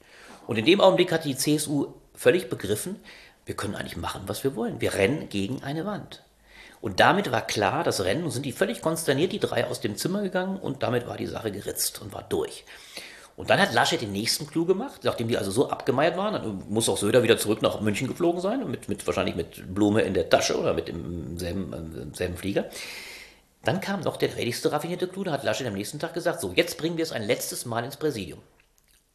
Und 0.47 0.59
in 0.59 0.65
dem 0.65 0.81
Augenblick 0.81 1.13
hat 1.13 1.25
die 1.25 1.37
CSU 1.37 1.95
völlig 2.15 2.49
begriffen, 2.49 3.01
wir 3.47 3.57
können 3.57 3.75
eigentlich 3.75 3.97
machen, 3.97 4.23
was 4.27 4.45
wir 4.45 4.57
wollen. 4.57 4.81
Wir 4.81 4.95
rennen 4.95 5.29
gegen 5.29 5.63
eine 5.63 5.85
Wand. 5.85 6.23
Und 6.81 7.01
damit 7.01 7.31
war 7.33 7.47
klar, 7.47 7.83
das 7.83 8.05
Rennen, 8.05 8.25
und 8.25 8.31
sind 8.31 8.45
die 8.45 8.53
völlig 8.53 8.83
konsterniert, 8.83 9.33
die 9.33 9.39
drei 9.39 9.67
aus 9.67 9.81
dem 9.81 9.97
Zimmer 9.97 10.23
gegangen, 10.23 10.59
und 10.59 10.83
damit 10.83 11.07
war 11.07 11.17
die 11.17 11.27
Sache 11.27 11.51
geritzt 11.51 12.01
und 12.03 12.13
war 12.13 12.23
durch. 12.23 12.65
Und 13.37 13.51
dann 13.51 13.59
hat 13.59 13.73
Laschet 13.73 14.01
den 14.01 14.13
nächsten 14.13 14.47
Clou 14.47 14.65
gemacht, 14.65 15.01
nachdem 15.03 15.29
die 15.29 15.37
also 15.37 15.51
so 15.51 15.69
abgemeiert 15.69 16.17
waren, 16.17 16.35
dann 16.35 16.63
muss 16.69 16.89
auch 16.89 16.97
Söder 16.97 17.23
wieder 17.23 17.37
zurück 17.37 17.63
nach 17.63 17.81
München 17.81 18.07
geflogen 18.07 18.41
sein, 18.41 18.71
mit, 18.71 18.89
mit, 18.89 19.07
wahrscheinlich 19.07 19.35
mit 19.35 19.75
Blume 19.75 20.03
in 20.03 20.15
der 20.15 20.29
Tasche 20.29 20.59
oder 20.59 20.73
mit 20.73 20.89
dem 20.89 21.37
selben, 21.39 22.13
selben 22.15 22.37
Flieger. 22.37 22.67
Dann 23.65 23.81
kam 23.81 24.01
noch 24.01 24.17
der 24.17 24.37
rätigste 24.37 24.73
raffinierte 24.73 25.09
Clou, 25.09 25.25
da 25.25 25.33
hat 25.33 25.45
Laschet 25.45 25.67
am 25.67 25.75
nächsten 25.75 25.99
Tag 25.99 26.15
gesagt, 26.15 26.41
so, 26.41 26.53
jetzt 26.55 26.79
bringen 26.79 26.97
wir 26.97 27.03
es 27.03 27.13
ein 27.13 27.23
letztes 27.23 27.65
Mal 27.65 27.85
ins 27.85 27.97
Präsidium. 27.97 28.41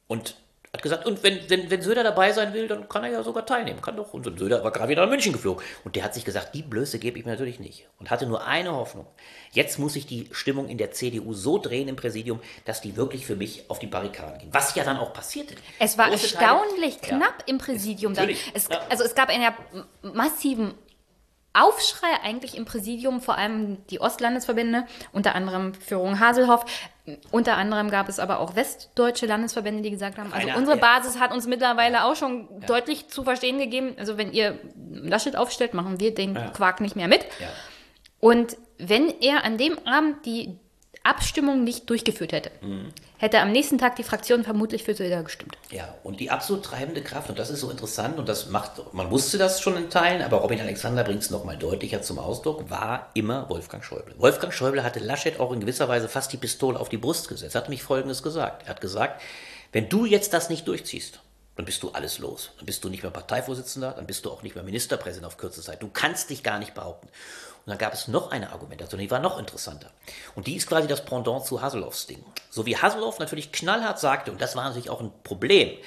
Und 0.08 0.36
Hat 0.72 0.84
gesagt, 0.84 1.08
und 1.08 1.24
wenn, 1.24 1.50
wenn, 1.50 1.72
wenn 1.72 1.82
Söder 1.82 2.04
dabei 2.04 2.32
sein 2.32 2.54
will, 2.54 2.68
dann 2.68 2.88
kann 2.88 3.04
er 3.04 3.10
ja 3.10 3.24
sogar 3.24 3.44
teilnehmen. 3.44 3.82
Kann 3.82 3.96
doch. 3.98 4.14
Und 4.14 4.38
Söder 4.38 4.64
war 4.64 4.72
gerade 4.72 4.90
wieder 4.90 5.02
nach 5.02 5.10
München 5.10 5.34
geflogen. 5.34 5.64
Und 5.84 5.96
der 5.96 6.04
hat 6.04 6.14
sich 6.14 6.26
gesagt, 6.26 6.54
die 6.54 6.62
Blöße 6.62 7.00
gebe 7.00 7.18
ich 7.18 7.26
mir 7.26 7.32
natürlich 7.32 7.60
nicht. 7.60 7.88
Und 7.98 8.12
hatte 8.12 8.28
nur 8.28 8.46
eine 8.46 8.72
Hoffnung. 8.76 9.08
Jetzt 9.52 9.80
muss 9.80 9.94
sich 9.94 10.06
die 10.06 10.30
Stimmung 10.32 10.70
in 10.70 10.78
der 10.78 10.92
CDU 10.92 11.34
so 11.34 11.58
drehen 11.58 11.88
im 11.88 11.96
Präsidium, 11.96 12.40
dass 12.66 12.82
die 12.82 12.96
wirklich 12.98 13.26
für 13.26 13.36
mich 13.36 13.68
auf 13.68 13.80
die 13.80 13.88
Barrikaden 13.88 14.38
gehen. 14.38 14.50
Was 14.52 14.76
ja 14.76 14.84
dann 14.84 14.98
auch 14.98 15.12
passierte. 15.12 15.56
Es 15.80 15.98
war 15.98 16.10
Große 16.10 16.36
erstaunlich 16.36 16.98
Teile, 16.98 17.18
knapp 17.18 17.40
ja, 17.40 17.46
im 17.48 17.58
Präsidium. 17.58 18.14
Dann. 18.14 18.30
Es, 18.54 18.68
ja. 18.68 18.80
Also 18.90 19.04
es 19.06 19.16
gab 19.16 19.30
einen 19.30 19.42
ja 19.42 19.56
massiven 20.04 20.76
Aufschrei 21.54 22.08
eigentlich 22.24 22.56
im 22.56 22.66
Präsidium, 22.66 23.22
vor 23.22 23.38
allem 23.38 23.86
die 23.88 24.00
Ostlandesverbände, 24.00 24.86
unter 25.12 25.36
anderem 25.36 25.74
Führung 25.74 26.20
Haselhoff. 26.20 26.66
Unter 27.32 27.58
anderem 27.58 27.90
gab 27.90 28.08
es 28.08 28.20
aber 28.20 28.40
auch 28.40 28.56
westdeutsche 28.56 29.26
Landesverbände, 29.26 29.82
die 29.82 29.90
gesagt 29.90 30.20
haben, 30.20 30.32
also 30.32 30.48
Einer, 30.48 30.58
unsere 30.58 30.78
Basis 30.78 31.20
hat 31.20 31.34
uns 31.34 31.48
mittlerweile 31.48 32.04
auch 32.04 32.16
schon 32.16 32.48
ja. 32.62 32.68
deutlich 32.68 33.08
zu 33.08 33.24
verstehen 33.24 33.58
gegeben, 33.58 33.96
also 33.98 34.18
wenn 34.18 34.32
ihr 34.32 34.60
Laschet 34.92 35.36
aufstellt, 35.36 35.74
machen 35.74 36.00
wir 36.00 36.14
den 36.14 36.36
ja. 36.36 36.50
Quark 36.50 36.82
nicht 36.82 36.96
mehr 36.96 37.08
mit. 37.08 37.22
Ja. 37.40 37.48
Und 38.20 38.58
wenn 38.78 39.10
er 39.22 39.44
an 39.44 39.58
dem 39.58 39.80
Abend 39.88 40.26
die 40.26 40.60
Abstimmung 41.04 41.64
nicht 41.64 41.90
durchgeführt 41.90 42.32
hätte, 42.32 42.52
mhm. 42.62 42.90
Hätte 43.20 43.40
am 43.42 43.52
nächsten 43.52 43.78
Tag 43.78 43.98
die 43.98 44.04
Fraktion 44.04 44.44
vermutlich 44.44 44.84
für 44.84 44.96
Söder 44.96 45.22
gestimmt. 45.24 45.58
Ja, 45.72 45.94
und 46.04 46.20
die 46.20 46.32
absolut 46.32 46.66
treibende 46.66 47.04
Kraft, 47.04 47.30
und 47.30 47.38
das 47.38 47.50
ist 47.50 47.60
so 47.60 47.70
interessant, 47.70 48.18
und 48.18 48.28
das 48.28 48.50
macht, 48.50 48.94
man 48.94 49.12
wusste 49.12 49.38
das 49.38 49.62
schon 49.62 49.78
in 49.78 49.90
Teilen, 49.90 50.22
aber 50.22 50.38
Robin 50.38 50.60
Alexander 50.60 51.04
bringt 51.04 51.22
es 51.22 51.30
nochmal 51.30 51.58
deutlicher 51.58 52.02
zum 52.02 52.18
Ausdruck, 52.18 52.70
war 52.70 53.10
immer 53.14 53.50
Wolfgang 53.50 53.84
Schäuble. 53.84 54.16
Wolfgang 54.18 54.54
Schäuble 54.54 54.84
hatte 54.84 55.00
Laschet 55.00 55.40
auch 55.40 55.52
in 55.52 55.60
gewisser 55.60 55.90
Weise 55.90 56.08
fast 56.08 56.32
die 56.32 56.38
Pistole 56.38 56.80
auf 56.80 56.90
die 56.90 56.98
Brust 56.98 57.28
gesetzt. 57.28 57.56
Er 57.56 57.62
hat 57.62 57.70
mich 57.70 57.84
Folgendes 57.84 58.24
gesagt. 58.24 58.64
Er 58.64 58.70
hat 58.70 58.82
gesagt, 58.82 59.22
wenn 59.74 59.90
du 59.90 60.06
jetzt 60.06 60.34
das 60.34 60.50
nicht 60.50 60.68
durchziehst, 60.68 61.20
dann 61.58 61.66
bist 61.66 61.84
du 61.84 61.90
alles 61.90 62.20
los. 62.20 62.52
Dann 62.56 62.66
bist 62.66 62.86
du 62.86 62.90
nicht 62.90 63.04
mehr 63.04 63.12
Parteivorsitzender, 63.12 63.92
dann 63.92 64.08
bist 64.08 64.24
du 64.24 64.32
auch 64.32 64.44
nicht 64.44 64.56
mehr 64.56 64.64
Ministerpräsident 64.64 65.26
auf 65.26 65.38
kurze 65.38 65.62
Zeit. 65.62 65.84
Du 65.84 65.90
kannst 65.90 66.30
dich 66.30 66.42
gar 66.42 66.58
nicht 66.58 66.74
behaupten. 66.74 67.10
Und 67.70 67.74
dann 67.74 67.88
gab 67.88 67.94
es 67.94 68.08
noch 68.08 68.32
eine 68.32 68.52
Argumentation, 68.52 69.00
die 69.00 69.12
war 69.12 69.20
noch 69.20 69.38
interessanter. 69.38 69.92
Und 70.34 70.48
die 70.48 70.56
ist 70.56 70.66
quasi 70.66 70.88
das 70.88 71.06
Pendant 71.06 71.46
zu 71.46 71.62
Hasselhoffs 71.62 72.08
Ding. 72.08 72.26
So 72.50 72.66
wie 72.66 72.76
Hasselhoff 72.76 73.20
natürlich 73.20 73.52
knallhart 73.52 74.00
sagte, 74.00 74.32
und 74.32 74.42
das 74.42 74.56
war 74.56 74.64
natürlich 74.64 74.90
auch 74.90 75.02
ein 75.02 75.12
Problem, 75.24 75.78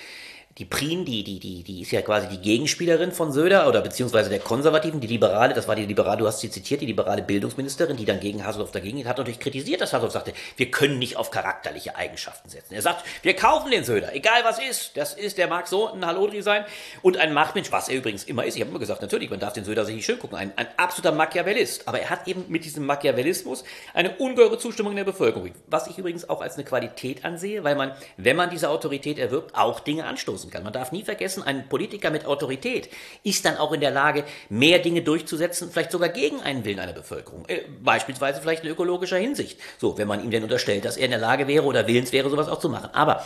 die 0.58 0.66
Prien, 0.66 1.06
die, 1.06 1.24
die, 1.24 1.38
die, 1.38 1.62
die 1.62 1.80
ist 1.80 1.92
ja 1.92 2.02
quasi 2.02 2.28
die 2.28 2.38
Gegenspielerin 2.38 3.12
von 3.12 3.32
Söder 3.32 3.66
oder 3.68 3.80
beziehungsweise 3.80 4.28
der 4.28 4.38
Konservativen, 4.38 5.00
die 5.00 5.06
Liberale, 5.06 5.54
das 5.54 5.66
war 5.66 5.76
die 5.76 5.86
Liberale, 5.86 6.18
du 6.18 6.26
hast 6.26 6.40
sie 6.40 6.50
zitiert, 6.50 6.82
die 6.82 6.86
liberale 6.86 7.22
Bildungsministerin, 7.22 7.96
die 7.96 8.04
dann 8.04 8.20
gegen 8.20 8.44
Haseloff 8.44 8.70
dagegen 8.70 8.98
geht, 8.98 9.06
hat 9.06 9.16
natürlich 9.16 9.40
kritisiert, 9.40 9.80
dass 9.80 9.94
Haseloff 9.94 10.12
sagte, 10.12 10.34
wir 10.56 10.70
können 10.70 10.98
nicht 10.98 11.16
auf 11.16 11.30
charakterliche 11.30 11.96
Eigenschaften 11.96 12.50
setzen. 12.50 12.74
Er 12.74 12.82
sagt, 12.82 13.02
wir 13.22 13.34
kaufen 13.34 13.70
den 13.70 13.82
Söder, 13.82 14.14
egal 14.14 14.44
was 14.44 14.58
ist. 14.58 14.94
Das 14.94 15.14
ist, 15.14 15.38
der 15.38 15.48
mag 15.48 15.68
so 15.68 15.90
ein 15.90 16.04
Hallodri 16.04 16.42
sein 16.42 16.66
und 17.00 17.16
ein 17.16 17.32
Machtmensch, 17.32 17.72
was 17.72 17.88
er 17.88 17.96
übrigens 17.96 18.24
immer 18.24 18.44
ist. 18.44 18.54
Ich 18.54 18.60
habe 18.60 18.70
immer 18.70 18.80
gesagt, 18.80 19.00
natürlich, 19.00 19.30
man 19.30 19.40
darf 19.40 19.54
den 19.54 19.64
Söder 19.64 19.86
sich 19.86 19.94
nicht 19.94 20.04
schön 20.04 20.18
gucken, 20.18 20.36
ein, 20.36 20.52
ein 20.56 20.66
absoluter 20.76 21.12
Machiavellist. 21.12 21.88
Aber 21.88 21.98
er 21.98 22.10
hat 22.10 22.28
eben 22.28 22.44
mit 22.48 22.66
diesem 22.66 22.84
Machiavellismus 22.84 23.64
eine 23.94 24.16
ungeheure 24.16 24.58
Zustimmung 24.58 24.92
in 24.92 24.96
der 24.96 25.04
Bevölkerung. 25.04 25.52
Was 25.66 25.86
ich 25.86 25.96
übrigens 25.96 26.28
auch 26.28 26.42
als 26.42 26.56
eine 26.56 26.64
Qualität 26.64 27.24
ansehe, 27.24 27.64
weil 27.64 27.74
man, 27.74 27.92
wenn 28.18 28.36
man 28.36 28.50
diese 28.50 28.68
Autorität 28.68 29.18
erwirbt, 29.18 29.54
auch 29.54 29.80
Dinge 29.80 30.04
anstoßen 30.04 30.41
beeinflussen 30.42 30.50
kann. 30.50 30.64
Man 30.64 30.72
darf 30.72 30.92
nie 30.92 31.02
vergessen, 31.02 31.42
ein 31.42 31.68
Politiker 31.68 32.11
mit 32.11 32.26
Autorität 32.26 32.88
ist 33.22 33.44
dann 33.44 33.57
auch 33.57 33.72
in 33.72 33.81
der 33.81 33.90
Lage, 33.90 34.24
mehr 34.48 34.78
Dinge 34.78 35.02
durchzusetzen, 35.02 35.70
vielleicht 35.70 35.92
sogar 35.92 36.09
gegen 36.09 36.40
einen 36.40 36.64
Willen 36.64 36.78
einer 36.78 36.92
Bevölkerung. 36.92 37.44
Äh, 37.48 37.62
beispielsweise 37.83 38.40
vielleicht 38.40 38.64
in 38.64 38.70
ökologischer 38.70 39.18
Hinsicht. 39.18 39.59
So, 39.78 39.98
wenn 39.98 40.09
man 40.09 40.22
ihm 40.22 40.31
denn 40.31 40.42
unterstellt, 40.42 40.85
dass 40.85 40.96
er 40.96 41.05
in 41.05 41.11
der 41.11 41.20
Lage 41.20 41.46
wäre 41.48 41.64
oder 41.64 41.87
willens 41.87 42.12
wäre, 42.12 42.31
sowas 42.31 42.48
auch 42.48 42.59
zu 42.59 42.68
machen. 42.68 42.90
Aber 42.92 43.24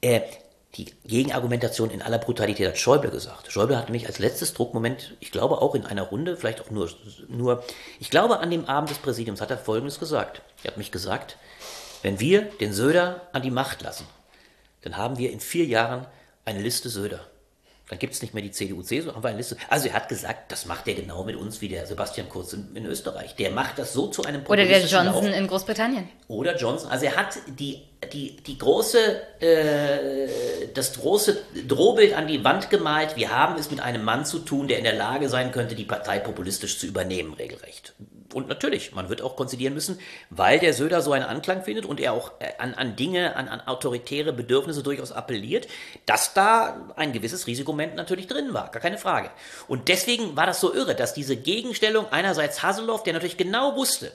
äh, 0.00 0.20
die 0.76 0.86
Gegenargumentation 1.04 1.90
in 1.90 2.02
aller 2.02 2.18
Brutalität 2.18 2.66
hat 2.66 2.78
Schäuble 2.78 3.10
gesagt. 3.10 3.52
Schäuble 3.52 3.76
hat 3.76 3.84
nämlich 3.84 4.08
als 4.08 4.18
letztes 4.18 4.54
Druckmoment, 4.54 5.16
ich 5.20 5.30
glaube 5.30 5.62
auch 5.62 5.76
in 5.76 5.86
einer 5.86 6.02
Runde, 6.02 6.36
vielleicht 6.36 6.60
auch 6.60 6.70
nur, 6.70 6.90
nur, 7.28 7.62
ich 8.00 8.10
glaube 8.10 8.40
an 8.40 8.50
dem 8.50 8.64
Abend 8.64 8.90
des 8.90 8.98
Präsidiums 8.98 9.40
hat 9.40 9.52
er 9.52 9.58
Folgendes 9.58 10.00
gesagt. 10.00 10.42
Er 10.64 10.72
hat 10.72 10.76
mich 10.76 10.90
gesagt, 10.90 11.36
wenn 12.02 12.18
wir 12.18 12.42
den 12.42 12.72
Söder 12.72 13.20
an 13.32 13.42
die 13.42 13.52
Macht 13.52 13.82
lassen, 13.82 14.06
dann 14.82 14.96
haben 14.96 15.16
wir 15.16 15.32
in 15.32 15.40
vier 15.40 15.64
Jahren 15.64 16.06
eine 16.44 16.60
Liste 16.60 16.88
Söder. 16.88 17.20
Dann 17.90 17.98
gibt 17.98 18.14
es 18.14 18.22
nicht 18.22 18.32
mehr 18.32 18.42
die 18.42 18.50
CDU-CSU, 18.50 19.12
haben 19.12 19.22
wir 19.22 19.28
eine 19.28 19.36
Liste. 19.36 19.58
Also 19.68 19.88
er 19.88 19.94
hat 19.94 20.08
gesagt, 20.08 20.50
das 20.50 20.64
macht 20.64 20.88
er 20.88 20.94
genau 20.94 21.22
mit 21.22 21.36
uns 21.36 21.60
wie 21.60 21.68
der 21.68 21.86
Sebastian 21.86 22.30
Kurz 22.30 22.54
in, 22.54 22.74
in 22.74 22.86
Österreich. 22.86 23.36
Der 23.36 23.50
macht 23.50 23.78
das 23.78 23.92
so 23.92 24.06
zu 24.06 24.24
einem 24.24 24.44
Oder 24.46 24.64
der 24.64 24.80
Johnson 24.80 25.04
Lauf. 25.04 25.24
in 25.26 25.46
Großbritannien. 25.46 26.08
Oder 26.26 26.56
Johnson. 26.56 26.90
Also 26.90 27.04
er 27.04 27.16
hat 27.16 27.36
die, 27.46 27.82
die, 28.10 28.36
die 28.36 28.56
große, 28.56 28.98
äh, 29.42 30.68
das 30.72 30.94
große 30.94 31.36
Drohbild 31.68 32.14
an 32.14 32.26
die 32.26 32.42
Wand 32.42 32.70
gemalt. 32.70 33.16
Wir 33.16 33.30
haben 33.30 33.56
es 33.58 33.70
mit 33.70 33.80
einem 33.80 34.02
Mann 34.02 34.24
zu 34.24 34.38
tun, 34.38 34.66
der 34.66 34.78
in 34.78 34.84
der 34.84 34.94
Lage 34.94 35.28
sein 35.28 35.52
könnte, 35.52 35.74
die 35.74 35.84
Partei 35.84 36.20
populistisch 36.20 36.78
zu 36.78 36.86
übernehmen, 36.86 37.34
regelrecht. 37.34 37.92
Und 38.34 38.48
natürlich, 38.48 38.92
man 38.92 39.08
wird 39.08 39.22
auch 39.22 39.36
konzidieren 39.36 39.74
müssen, 39.74 39.98
weil 40.30 40.58
der 40.58 40.74
Söder 40.74 41.00
so 41.00 41.12
einen 41.12 41.24
Anklang 41.24 41.62
findet 41.62 41.86
und 41.86 42.00
er 42.00 42.12
auch 42.12 42.32
äh, 42.40 42.52
an, 42.58 42.74
an 42.74 42.96
Dinge, 42.96 43.36
an, 43.36 43.48
an 43.48 43.60
autoritäre 43.60 44.32
Bedürfnisse 44.32 44.82
durchaus 44.82 45.12
appelliert, 45.12 45.68
dass 46.06 46.34
da 46.34 46.92
ein 46.96 47.12
gewisses 47.12 47.46
Risikomoment 47.46 47.94
natürlich 47.94 48.26
drin 48.26 48.52
war, 48.52 48.70
gar 48.70 48.82
keine 48.82 48.98
Frage. 48.98 49.30
Und 49.68 49.88
deswegen 49.88 50.36
war 50.36 50.46
das 50.46 50.60
so 50.60 50.74
irre, 50.74 50.94
dass 50.94 51.14
diese 51.14 51.36
Gegenstellung 51.36 52.06
einerseits 52.10 52.62
Haseloff, 52.62 53.02
der 53.04 53.12
natürlich 53.12 53.36
genau 53.36 53.76
wusste, 53.76 54.12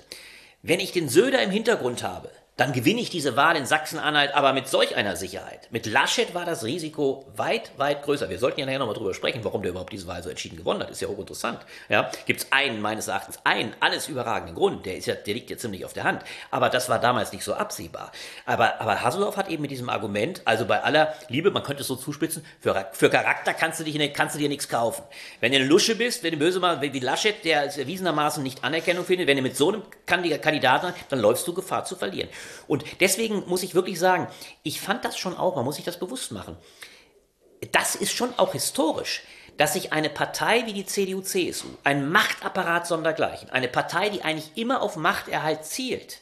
wenn 0.61 0.79
ich 0.79 0.91
den 0.91 1.09
Söder 1.09 1.41
im 1.41 1.51
Hintergrund 1.51 2.03
habe, 2.03 2.29
dann 2.59 2.73
gewinne 2.73 2.99
ich 2.99 3.09
diese 3.09 3.37
Wahl 3.37 3.55
in 3.55 3.65
Sachsen-Anhalt, 3.65 4.35
aber 4.35 4.51
mit 4.51 4.67
solch 4.67 4.95
einer 4.97 5.15
Sicherheit. 5.15 5.69
Mit 5.71 5.85
Laschet 5.85 6.33
war 6.33 6.45
das 6.45 6.65
Risiko 6.65 7.25
weit, 7.37 7.71
weit 7.77 8.03
größer. 8.03 8.29
Wir 8.29 8.37
sollten 8.37 8.59
ja 8.59 8.65
nachher 8.65 8.79
nochmal 8.79 8.95
drüber 8.95 9.13
sprechen, 9.13 9.43
warum 9.43 9.61
der 9.61 9.71
überhaupt 9.71 9.93
diese 9.93 10.07
Wahl 10.07 10.21
so 10.21 10.29
entschieden 10.29 10.57
gewonnen 10.57 10.81
hat. 10.81 10.89
Ist 10.89 11.01
ja 11.01 11.07
hochinteressant. 11.07 11.59
Ja, 11.87 12.11
Gibt 12.25 12.41
es 12.41 12.51
einen, 12.51 12.81
meines 12.81 13.07
Erachtens, 13.07 13.39
einen 13.45 13.73
alles 13.79 14.09
überragenden 14.09 14.55
Grund. 14.55 14.85
Der, 14.85 14.97
ist 14.97 15.05
ja, 15.05 15.15
der 15.15 15.33
liegt 15.33 15.49
ja 15.49 15.57
ziemlich 15.57 15.85
auf 15.85 15.93
der 15.93 16.03
Hand. 16.03 16.21
Aber 16.51 16.69
das 16.69 16.89
war 16.89 16.99
damals 16.99 17.31
nicht 17.31 17.45
so 17.45 17.53
absehbar. 17.53 18.11
Aber, 18.45 18.81
aber 18.81 19.01
Haseloff 19.01 19.37
hat 19.37 19.49
eben 19.49 19.61
mit 19.61 19.71
diesem 19.71 19.87
Argument, 19.87 20.41
also 20.43 20.65
bei 20.65 20.83
aller 20.83 21.13
Liebe, 21.29 21.51
man 21.51 21.63
könnte 21.63 21.81
es 21.81 21.87
so 21.87 21.95
zuspitzen, 21.95 22.43
für, 22.59 22.87
für 22.91 23.09
Charakter 23.09 23.53
kannst 23.53 23.79
du, 23.79 23.85
dich, 23.85 24.13
kannst 24.13 24.35
du 24.35 24.39
dir 24.39 24.49
nichts 24.49 24.67
kaufen. 24.67 25.03
Wenn 25.39 25.53
du 25.53 25.59
eine 25.59 25.67
Lusche 25.67 25.95
bist, 25.95 26.23
wenn 26.23 26.31
du 26.31 26.37
böse 26.37 26.59
mal 26.59 26.81
wie 26.81 26.99
Laschet, 26.99 27.45
der 27.45 27.77
erwiesenermaßen 27.77 28.43
nicht 28.43 28.65
Anerkennung 28.65 29.05
findet, 29.05 29.27
wenn 29.27 29.37
du 29.37 29.43
mit 29.43 29.55
so 29.55 29.69
einem 29.69 29.83
Kandidaten, 30.05 30.93
dann 31.07 31.19
läufst 31.19 31.47
du 31.47 31.53
Gefahr 31.53 31.85
zu 31.85 31.95
verlieren. 31.95 32.29
Und 32.67 32.83
deswegen 32.99 33.43
muss 33.47 33.63
ich 33.63 33.75
wirklich 33.75 33.99
sagen, 33.99 34.27
ich 34.63 34.81
fand 34.81 35.05
das 35.05 35.17
schon 35.17 35.37
auch, 35.37 35.55
man 35.55 35.65
muss 35.65 35.75
sich 35.75 35.85
das 35.85 35.99
bewusst 35.99 36.31
machen. 36.31 36.57
Das 37.71 37.95
ist 37.95 38.13
schon 38.13 38.33
auch 38.37 38.53
historisch, 38.53 39.23
dass 39.57 39.73
sich 39.73 39.91
eine 39.91 40.09
Partei 40.09 40.65
wie 40.65 40.73
die 40.73 40.85
CDU-CSU, 40.85 41.67
ein 41.83 42.09
Machtapparat 42.09 42.87
sondergleichen, 42.87 43.49
eine 43.49 43.67
Partei, 43.67 44.09
die 44.09 44.21
eigentlich 44.21 44.51
immer 44.55 44.81
auf 44.81 44.95
Machterhalt 44.95 45.65
zielt, 45.65 46.21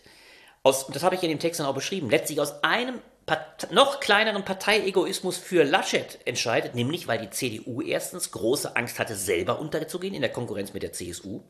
aus, 0.63 0.87
das 0.87 1.03
habe 1.03 1.15
ich 1.15 1.23
in 1.23 1.29
dem 1.29 1.39
Text 1.39 1.59
dann 1.59 1.67
auch 1.67 1.75
beschrieben, 1.75 2.09
letztlich 2.09 2.41
aus 2.41 2.63
einem 2.63 2.99
Part 3.27 3.71
noch 3.71 3.99
kleineren 3.99 4.45
Parteiegoismus 4.45 5.37
für 5.37 5.63
Laschet 5.63 6.17
entscheidet, 6.25 6.75
nämlich 6.75 7.09
weil 7.09 7.19
die 7.19 7.29
CDU 7.29 7.81
erstens 7.81 8.31
große 8.31 8.75
Angst 8.77 8.99
hatte, 8.99 9.15
selber 9.15 9.59
unterzugehen 9.59 10.13
in 10.13 10.21
der 10.21 10.31
Konkurrenz 10.31 10.73
mit 10.73 10.81
der 10.81 10.93
CSU. 10.93 11.41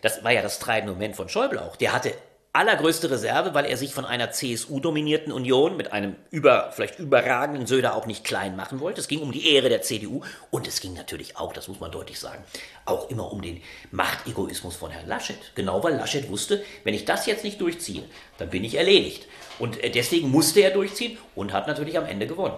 Das 0.00 0.24
war 0.24 0.32
ja 0.32 0.40
das 0.40 0.58
treibende 0.58 0.94
Moment 0.94 1.16
von 1.16 1.28
Schäuble 1.28 1.62
auch. 1.62 1.76
Der 1.76 1.92
hatte 1.92 2.14
allergrößte 2.58 3.08
Reserve, 3.08 3.54
weil 3.54 3.66
er 3.66 3.76
sich 3.76 3.94
von 3.94 4.04
einer 4.04 4.32
CSU-dominierten 4.32 5.32
Union 5.32 5.76
mit 5.76 5.92
einem 5.92 6.16
über, 6.30 6.72
vielleicht 6.72 6.98
überragenden 6.98 7.66
Söder 7.66 7.94
auch 7.94 8.06
nicht 8.06 8.24
klein 8.24 8.56
machen 8.56 8.80
wollte. 8.80 9.00
Es 9.00 9.06
ging 9.06 9.20
um 9.20 9.30
die 9.30 9.54
Ehre 9.54 9.68
der 9.68 9.82
CDU 9.82 10.22
und 10.50 10.66
es 10.66 10.80
ging 10.80 10.92
natürlich 10.94 11.36
auch, 11.36 11.52
das 11.52 11.68
muss 11.68 11.78
man 11.78 11.92
deutlich 11.92 12.18
sagen, 12.18 12.42
auch 12.84 13.08
immer 13.10 13.30
um 13.32 13.42
den 13.42 13.62
Machtegoismus 13.92 14.74
von 14.74 14.90
Herrn 14.90 15.06
Laschet. 15.06 15.38
Genau 15.54 15.84
weil 15.84 15.94
Laschet 15.94 16.28
wusste, 16.28 16.64
wenn 16.82 16.94
ich 16.94 17.04
das 17.04 17.26
jetzt 17.26 17.44
nicht 17.44 17.60
durchziehe, 17.60 18.02
dann 18.38 18.50
bin 18.50 18.64
ich 18.64 18.74
erledigt. 18.74 19.28
Und 19.60 19.82
äh, 19.84 19.90
deswegen 19.90 20.28
musste 20.28 20.60
er 20.60 20.72
durchziehen 20.72 21.16
und 21.36 21.52
hat 21.52 21.68
natürlich 21.68 21.96
am 21.96 22.06
Ende 22.06 22.26
gewonnen. 22.26 22.56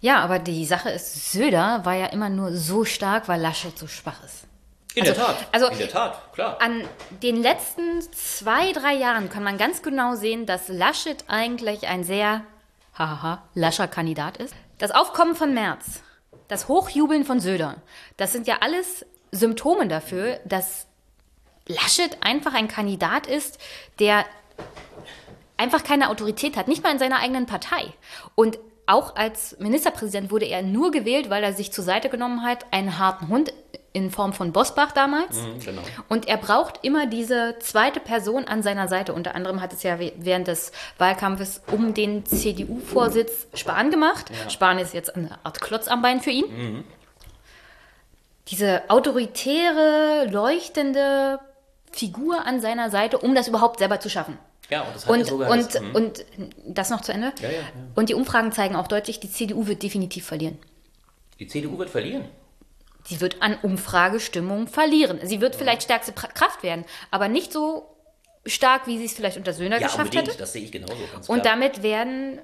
Ja, 0.00 0.20
aber 0.20 0.38
die 0.38 0.64
Sache 0.64 0.88
ist, 0.88 1.32
Söder 1.32 1.82
war 1.84 1.94
ja 1.94 2.06
immer 2.06 2.30
nur 2.30 2.56
so 2.56 2.86
stark, 2.86 3.28
weil 3.28 3.42
Laschet 3.42 3.78
so 3.78 3.86
schwach 3.86 4.24
ist. 4.24 4.46
In 4.94 5.02
also, 5.02 5.14
der 5.14 5.24
Tat. 5.26 5.46
Also 5.52 5.66
in 5.68 5.78
der 5.78 5.88
Tat, 5.88 6.32
klar. 6.32 6.60
An 6.60 6.84
den 7.22 7.36
letzten 7.36 8.00
zwei, 8.12 8.72
drei 8.72 8.94
Jahren 8.94 9.30
kann 9.30 9.44
man 9.44 9.56
ganz 9.56 9.82
genau 9.82 10.14
sehen, 10.14 10.46
dass 10.46 10.68
Laschet 10.68 11.24
eigentlich 11.28 11.86
ein 11.86 12.02
sehr, 12.04 12.42
hahaha, 12.98 13.42
lascher 13.54 13.88
Kandidat 13.88 14.36
ist. 14.38 14.54
Das 14.78 14.90
Aufkommen 14.90 15.36
von 15.36 15.54
Merz, 15.54 16.02
das 16.48 16.68
Hochjubeln 16.68 17.24
von 17.24 17.38
Söder, 17.38 17.76
das 18.16 18.32
sind 18.32 18.46
ja 18.46 18.58
alles 18.60 19.06
Symptome 19.30 19.86
dafür, 19.86 20.40
dass 20.44 20.86
Laschet 21.66 22.18
einfach 22.22 22.54
ein 22.54 22.66
Kandidat 22.66 23.26
ist, 23.26 23.58
der 24.00 24.24
einfach 25.56 25.84
keine 25.84 26.10
Autorität 26.10 26.56
hat, 26.56 26.66
nicht 26.66 26.82
mal 26.82 26.92
in 26.92 26.98
seiner 26.98 27.20
eigenen 27.20 27.46
Partei. 27.46 27.92
Und 28.34 28.58
auch 28.86 29.14
als 29.14 29.56
Ministerpräsident 29.60 30.32
wurde 30.32 30.46
er 30.46 30.62
nur 30.62 30.90
gewählt, 30.90 31.30
weil 31.30 31.44
er 31.44 31.52
sich 31.52 31.70
zur 31.70 31.84
Seite 31.84 32.08
genommen 32.08 32.42
hat, 32.42 32.66
einen 32.72 32.98
harten 32.98 33.28
Hund 33.28 33.52
in 33.92 34.10
Form 34.12 34.32
von 34.32 34.52
Bosbach 34.52 34.92
damals. 34.92 35.36
Mhm, 35.36 35.58
genau. 35.64 35.82
Und 36.08 36.28
er 36.28 36.36
braucht 36.36 36.78
immer 36.82 37.06
diese 37.06 37.56
zweite 37.60 37.98
Person 37.98 38.44
an 38.44 38.62
seiner 38.62 38.86
Seite. 38.86 39.12
Unter 39.12 39.34
anderem 39.34 39.60
hat 39.60 39.72
es 39.72 39.82
ja 39.82 39.98
während 39.98 40.46
des 40.46 40.70
Wahlkampfes 40.98 41.62
um 41.72 41.92
den 41.92 42.24
CDU-Vorsitz 42.24 43.48
Spahn 43.54 43.90
gemacht. 43.90 44.30
Spahn 44.48 44.78
ist 44.78 44.94
jetzt 44.94 45.16
eine 45.16 45.38
Art 45.44 45.60
Klotz 45.60 45.88
am 45.88 46.02
Bein 46.02 46.20
für 46.20 46.30
ihn. 46.30 46.44
Mhm. 46.46 46.84
Diese 48.48 48.82
autoritäre, 48.88 50.26
leuchtende 50.30 51.38
Figur 51.92 52.46
an 52.46 52.60
seiner 52.60 52.90
Seite, 52.90 53.18
um 53.18 53.34
das 53.34 53.48
überhaupt 53.48 53.78
selber 53.80 54.00
zu 54.00 54.08
schaffen. 54.08 54.38
Ja, 54.70 54.82
und 54.82 54.94
das 54.94 55.04
hat 55.06 55.10
er 55.10 55.18
Und, 55.18 55.26
sogar 55.26 55.50
und, 55.50 55.74
das- 55.74 55.82
mhm. 55.82 55.94
und 55.94 56.24
das 56.64 56.90
noch 56.90 57.00
zu 57.00 57.12
Ende. 57.12 57.32
Ja, 57.40 57.48
ja, 57.48 57.54
ja. 57.58 57.62
Und 57.96 58.08
die 58.08 58.14
Umfragen 58.14 58.52
zeigen 58.52 58.76
auch 58.76 58.86
deutlich, 58.86 59.18
die 59.18 59.30
CDU 59.30 59.66
wird 59.66 59.82
definitiv 59.82 60.26
verlieren. 60.26 60.58
Die 61.40 61.48
CDU 61.48 61.76
wird 61.78 61.90
verlieren. 61.90 62.26
Sie 63.04 63.20
wird 63.20 63.40
an 63.42 63.58
Umfragestimmung 63.62 64.68
verlieren. 64.68 65.20
Sie 65.22 65.40
wird 65.40 65.56
vielleicht 65.56 65.82
stärkste 65.82 66.12
Kraft 66.12 66.62
werden, 66.62 66.84
aber 67.10 67.28
nicht 67.28 67.52
so 67.52 67.96
stark, 68.46 68.86
wie 68.86 68.98
sie 68.98 69.04
es 69.06 69.12
vielleicht 69.12 69.36
unter 69.36 69.52
Söhner 69.52 69.76
Ja, 69.78 69.86
geschafft 69.86 70.04
unbedingt. 70.04 70.28
hätte. 70.28 70.38
Das 70.38 70.52
sehe 70.52 70.62
ich 70.62 70.72
genauso. 70.72 70.94
Ganz 71.12 71.28
Und 71.28 71.44
damit 71.46 71.82
werden 71.82 72.40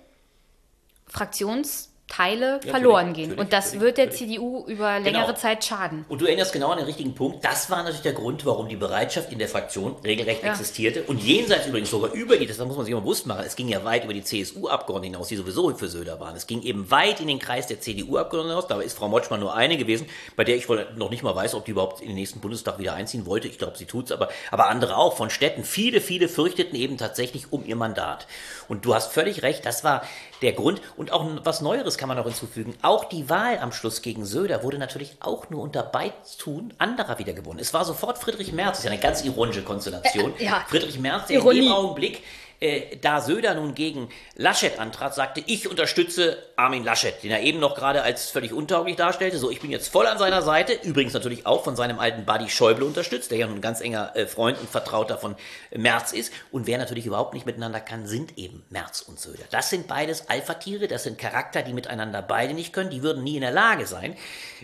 Fraktionsteile 2.17 2.61
Ja, 2.65 2.71
verloren 2.71 3.13
gehen. 3.13 3.35
Und 3.39 3.53
das 3.53 3.67
natürlich, 3.67 3.83
wird 3.83 3.99
der 3.99 4.05
natürlich. 4.07 4.33
CDU 4.33 4.65
über 4.67 5.01
längere 5.01 5.27
Genau. 5.27 5.33
Zeit 5.37 5.65
schaden. 5.65 6.05
Und 6.09 6.21
du 6.21 6.27
erinnerst 6.27 6.53
genau 6.53 6.71
an 6.71 6.79
den 6.79 6.87
richtigen 6.87 7.15
Punkt. 7.15 7.45
Das 7.45 7.69
war 7.71 7.79
natürlich 7.79 8.03
der 8.03 8.13
Grund, 8.13 8.47
warum 8.47 8.69
die 8.69 8.77
Bereitschaft 8.77 9.33
in 9.33 9.39
der 9.39 9.49
Fraktion 9.49 9.97
regelrecht 10.05 10.43
Ja. 10.43 10.51
existierte. 10.53 11.03
Und 11.05 11.23
jenseits 11.23 11.67
übrigens 11.67 11.91
sogar 11.91 12.13
über 12.13 12.37
die, 12.37 12.47
das 12.47 12.59
muss 12.59 12.77
man 12.77 12.85
sich 12.85 12.93
immer 12.93 13.01
bewusst 13.01 13.27
machen, 13.27 13.45
es 13.47 13.57
ging 13.57 13.69
ja 13.69 13.85
weit 13.85 14.05
über 14.05 14.15
die 14.15 14.23
CSU-Abgeordneten 14.23 15.15
hinaus, 15.15 15.29
die 15.29 15.37
sowieso 15.37 15.75
für 15.75 15.89
Söder 15.89 16.21
waren. 16.21 16.37
Es 16.37 16.47
ging 16.47 16.63
eben 16.63 16.91
weit 16.91 17.21
in 17.21 17.29
den 17.29 17.39
Kreis 17.39 17.67
der 17.67 17.81
CDU-Abgeordneten 17.81 18.51
hinaus. 18.57 18.69
Da 18.69 18.81
ist 18.81 18.97
Frau 18.97 19.09
Motschmann 19.09 19.41
nur 19.41 19.55
eine 19.55 19.77
gewesen, 19.77 20.07
bei 20.37 20.45
der 20.45 20.57
ich 20.57 20.69
wohl 20.69 20.87
noch 20.97 21.11
nicht 21.11 21.23
mal 21.23 21.35
weiß, 21.35 21.55
ob 21.55 21.65
die 21.65 21.73
überhaupt 21.73 22.01
in 22.01 22.09
den 22.09 22.17
nächsten 22.17 22.41
Bundestag 22.41 22.79
wieder 22.79 22.95
einziehen 22.95 23.27
wollte. 23.27 23.49
Ich 23.49 23.59
glaube, 23.59 23.77
sie 23.77 23.87
tut's, 23.87 24.13
aber, 24.13 24.29
aber 24.51 24.69
andere 24.69 24.97
auch 24.97 25.17
von 25.17 25.31
Städten. 25.31 25.65
Viele, 25.65 26.01
viele 26.01 26.29
fürchteten 26.29 26.77
eben 26.77 26.97
tatsächlich 26.99 27.53
um 27.53 27.65
ihr 27.67 27.77
Mandat. 27.77 28.27
Und 28.69 28.85
du 28.85 28.95
hast 28.95 29.13
völlig 29.13 29.43
recht, 29.43 29.65
das 29.67 29.85
war 29.85 30.03
der 30.43 30.53
Grund. 30.53 30.81
Und 30.97 31.13
auch 31.13 31.27
was 31.45 31.61
Neueres 31.61 31.96
kann 31.99 32.09
man 32.09 32.17
noch 32.17 32.25
hinzufügen. 32.25 32.75
Auch 32.83 33.05
die 33.05 33.29
Wahl 33.29 33.59
am 33.59 33.73
Schluss 33.73 34.03
gegen 34.03 34.25
Söder 34.25 34.63
wurde 34.63 34.79
natürlich 34.79 35.17
auch 35.21 35.51
nur 35.51 35.63
unter 35.63 35.83
Beitun 35.83 36.73
anderer 36.79 37.19
wieder 37.19 37.33
gewonnen. 37.33 37.59
Es 37.59 37.75
war 37.75 37.85
sofort 37.85 38.19
Friedrich 38.19 38.53
Merz, 38.53 38.71
das 38.71 38.79
ist 38.81 38.85
ja 38.85 38.91
eine 38.91 39.01
ganz 39.01 39.25
ironische 39.25 39.63
Konstellation. 39.63 40.35
Äh, 40.39 40.45
ja. 40.45 40.65
Friedrich 40.69 40.99
Merz, 40.99 41.29
der 41.29 41.37
in 41.37 41.43
Ironie. 41.43 41.61
dem 41.63 41.73
Augenblick, 41.73 42.23
äh, 42.61 42.97
da 43.01 43.21
Söder 43.21 43.55
nun 43.55 43.75
gegen 43.75 44.09
Laschet 44.35 44.79
antrat, 44.79 45.15
sagte, 45.15 45.43
ich 45.47 45.69
unterstütze 45.69 46.39
Armin 46.57 46.85
Laschet, 46.85 47.23
den 47.23 47.31
er 47.31 47.43
eben 47.43 47.59
noch 47.59 47.75
gerade 47.75 48.03
als 48.03 48.31
völlig 48.31 48.53
untauglich 48.53 48.97
darstellte. 48.97 49.39
So, 49.39 49.51
ich 49.51 49.61
bin 49.61 49.71
jetzt 49.71 49.89
voll 49.89 50.07
an 50.07 50.19
seiner 50.19 50.43
Seite. 50.43 50.75
Übrigens 50.83 51.13
natürlich 51.13 51.47
auch 51.47 51.65
von 51.65 51.77
seinem 51.77 51.99
alten 51.99 52.25
Buddy 52.25 52.49
Schäuble 52.49 52.85
unterstützt, 52.85 53.31
der 53.31 53.39
ja 53.39 53.47
nun 53.47 53.59
ein 53.59 53.61
ganz 53.61 53.81
enger 53.81 54.15
äh, 54.17 54.27
Freund 54.27 54.59
und 54.59 54.71
Vertrauter 54.71 55.19
von 55.19 55.37
Merz 55.75 56.13
ist. 56.13 56.33
Und 56.51 56.67
wer 56.67 56.79
natürlich 56.79 57.07
überhaupt 57.07 57.35
nicht 57.35 57.47
miteinander 57.47 57.81
kann, 57.81 58.07
sind 58.07 58.39
eben 58.39 58.65
Merz 58.71 59.03
und 59.03 59.21
Söder. 59.21 59.45
Das 59.51 59.71
sind 59.71 59.87
beides 59.87 60.29
Alpha-Tiere, 60.29 60.89
das 60.89 61.05
sind 61.05 61.19
Charakter, 61.19 61.63
die 61.63 61.73
miteinander 61.73 62.23
beide 62.23 62.55
nicht 62.55 62.73
können. 62.73 62.91
Die 62.91 63.03
würden 63.03 63.23
nie 63.23 63.37
in 63.37 63.43
der 63.43 63.53
Lage 63.53 63.87
sein, 63.87 64.17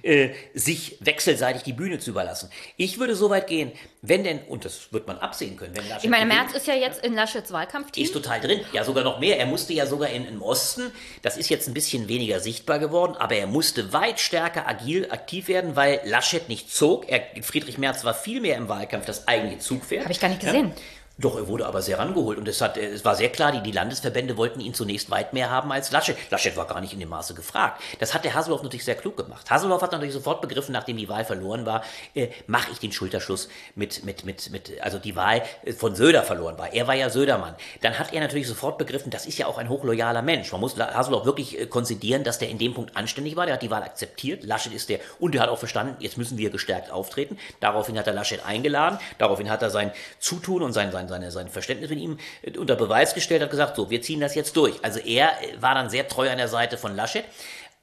äh, 0.03 0.31
sich 0.55 0.99
wechselseitig 1.01 1.63
die 1.63 1.73
Bühne 1.73 1.99
zu 1.99 2.11
überlassen. 2.11 2.51
Ich 2.77 2.99
würde 2.99 3.15
so 3.15 3.31
weit 3.31 3.47
gehen, 3.47 3.73
wenn 4.05 4.25
denn, 4.25 4.41
und 4.49 4.65
das 4.65 4.93
wird 4.93 5.07
man 5.07 5.19
absehen 5.19 5.57
können, 5.57 5.77
wenn 5.77 5.89
Laschet 5.89 6.05
Ich 6.05 6.11
meine, 6.11 6.27
Merz 6.27 6.53
ist 6.55 6.67
ja 6.67 6.75
jetzt 6.75 7.05
in 7.05 7.15
Laschets 7.15 7.53
Wahlkampfteam. 7.53 8.05
ist 8.05 8.13
total 8.13 8.41
drin. 8.41 8.61
Ja, 8.73 8.83
sogar 8.83 9.05
noch 9.05 9.21
mehr. 9.21 9.39
Er 9.39 9.47
musste 9.47 9.73
ja 9.75 9.87
sogar 9.87 10.09
in, 10.11 10.27
im 10.27 10.43
Osten, 10.43 10.91
das 11.23 11.37
ist 11.37 11.49
jetzt 11.49 11.69
ein 11.69 11.75
bisschen 11.75 12.09
weniger 12.09 12.41
sichtbar 12.41 12.81
geworden, 12.81 13.15
aber 13.17 13.37
er 13.37 13.47
musste 13.47 13.93
weit 13.93 14.19
stärker 14.19 14.67
agil 14.67 15.07
aktiv 15.11 15.47
werden, 15.47 15.77
weil 15.77 16.01
Laschet 16.05 16.49
nicht 16.49 16.75
zog. 16.75 17.09
Er, 17.09 17.23
Friedrich 17.43 17.79
Merz 17.79 18.05
war 18.05 18.15
viel 18.15 18.41
mehr 18.41 18.57
im 18.57 18.69
Wahlkampf 18.69 19.07
das 19.07 19.29
eigentliche 19.29 19.61
Zugpferd. 19.61 20.03
Habe 20.03 20.13
ich 20.13 20.21
gar 20.21 20.29
nicht 20.29 20.41
gesehen. 20.41 20.69
Ja. 20.71 20.83
Doch, 21.23 21.37
er 21.37 21.47
wurde 21.47 21.67
aber 21.67 21.83
sehr 21.83 22.01
rangeholt 22.01 22.37
und 22.37 22.49
es, 22.49 22.61
hat, 22.61 22.77
äh, 22.77 22.89
es 22.89 23.05
war 23.05 23.15
sehr 23.15 23.29
klar, 23.29 23.53
die, 23.53 23.63
die 23.63 23.71
Landesverbände 23.71 24.37
wollten 24.37 24.59
ihn 24.59 24.75
zunächst 24.75 25.09
weit 25.09 25.33
mehr 25.33 25.51
haben 25.51 25.71
als 25.71 25.93
Laschet. 25.93 26.17
Laschet 26.31 26.57
war 26.57 26.67
gar 26.67 26.81
nicht 26.81 26.93
in 26.93 26.99
dem 26.99 27.11
Maße 27.11 27.35
gefragt. 27.35 27.81
Das 28.01 28.13
hat 28.13 28.25
der 28.25 28.35
Hasselhoff 28.35 28.65
natürlich 28.65 28.85
sehr 28.85 28.97
klug 28.97 29.17
gemacht. 29.17 29.49
Hasselhoff 29.49 29.83
hat 29.83 29.93
natürlich 29.93 30.15
sofort 30.15 30.41
begriffen, 30.41 30.73
nachdem 30.73 30.97
die 30.97 31.09
Wahl 31.09 31.25
verloren 31.25 31.65
war, 31.65 31.85
äh, 32.17 32.29
mache 32.49 32.73
ich 32.73 32.81
den 32.81 32.91
Schulterschluss 32.91 33.49
mit, 33.77 34.05
mit, 34.05 34.25
mit, 34.25 34.51
mit, 34.51 34.83
also 34.83 34.99
die 34.99 35.15
Wahl 35.15 35.43
äh, 35.65 35.73
von 35.73 35.95
Söder 35.95 36.25
verloren 36.25 36.59
war. 36.59 36.73
Er 36.73 36.89
war 36.89 36.95
ja 36.97 37.09
Södermann. 37.09 37.55
Dann 37.83 38.01
hat 38.01 38.13
er 38.13 38.21
natürlich 38.21 38.49
sofort 38.49 38.77
begriffen, 38.77 39.11
das 39.11 39.25
ist 39.25 39.39
ja 39.39 39.47
auch 39.47 39.59
ein 39.59 39.69
hochloyaler 39.69 40.23
Mensch. 40.23 40.51
Man 40.51 40.61
muss 40.61 40.77
Hasselhoff 40.77 41.25
wirklich 41.25 41.57
äh, 41.57 41.67
konzidieren, 41.67 42.25
dass 42.25 42.41
der 42.41 42.49
in 42.49 42.59
dem 42.59 42.75
Punkt 42.75 42.97
anständig 42.97 43.37
war. 43.37 43.47
Der 43.47 43.55
hat 43.55 43.63
die 43.63 43.71
Wahl 43.71 43.85
akzeptiert. 43.85 44.43
Laschet 44.43 44.73
ist 44.73 44.89
der, 44.89 44.99
und 45.21 45.37
er 45.37 45.43
hat 45.43 45.51
auch 45.51 45.59
verstanden, 45.59 45.95
jetzt 46.01 46.19
müssen 46.19 46.37
wir 46.37 46.51
gestärkt 46.51 46.91
auftreten. 46.91 47.39
Daraufhin 47.61 47.97
hat 47.97 48.09
er 48.09 48.13
Laschet 48.13 48.45
eingeladen. 48.45 48.99
Daraufhin 49.19 49.49
hat 49.49 49.63
er 49.63 49.71
sein 49.71 49.93
Zutun 50.19 50.63
und 50.63 50.73
sein, 50.73 50.91
sein, 50.91 51.12
seine, 51.13 51.31
sein 51.31 51.49
Verständnis 51.49 51.91
mit 51.91 52.01
ihm 52.01 52.19
äh, 52.43 52.59
unter 52.59 52.75
Beweis 52.75 53.15
gestellt, 53.15 53.43
hat 53.43 53.51
gesagt, 53.51 53.77
so, 53.77 53.91
wir 53.91 54.03
ziehen 54.03 54.21
das 54.21 54.35
jetzt 54.35 54.57
durch. 54.57 54.75
Also 54.83 54.99
er 54.99 55.31
äh, 55.43 55.61
war 55.63 55.75
dann 55.75 55.91
sehr 55.91 56.09
treu 56.09 56.29
an 56.31 56.39
der 56.39 56.49
Seite 56.49 56.77
von 56.77 56.97
Laschet. 56.97 57.25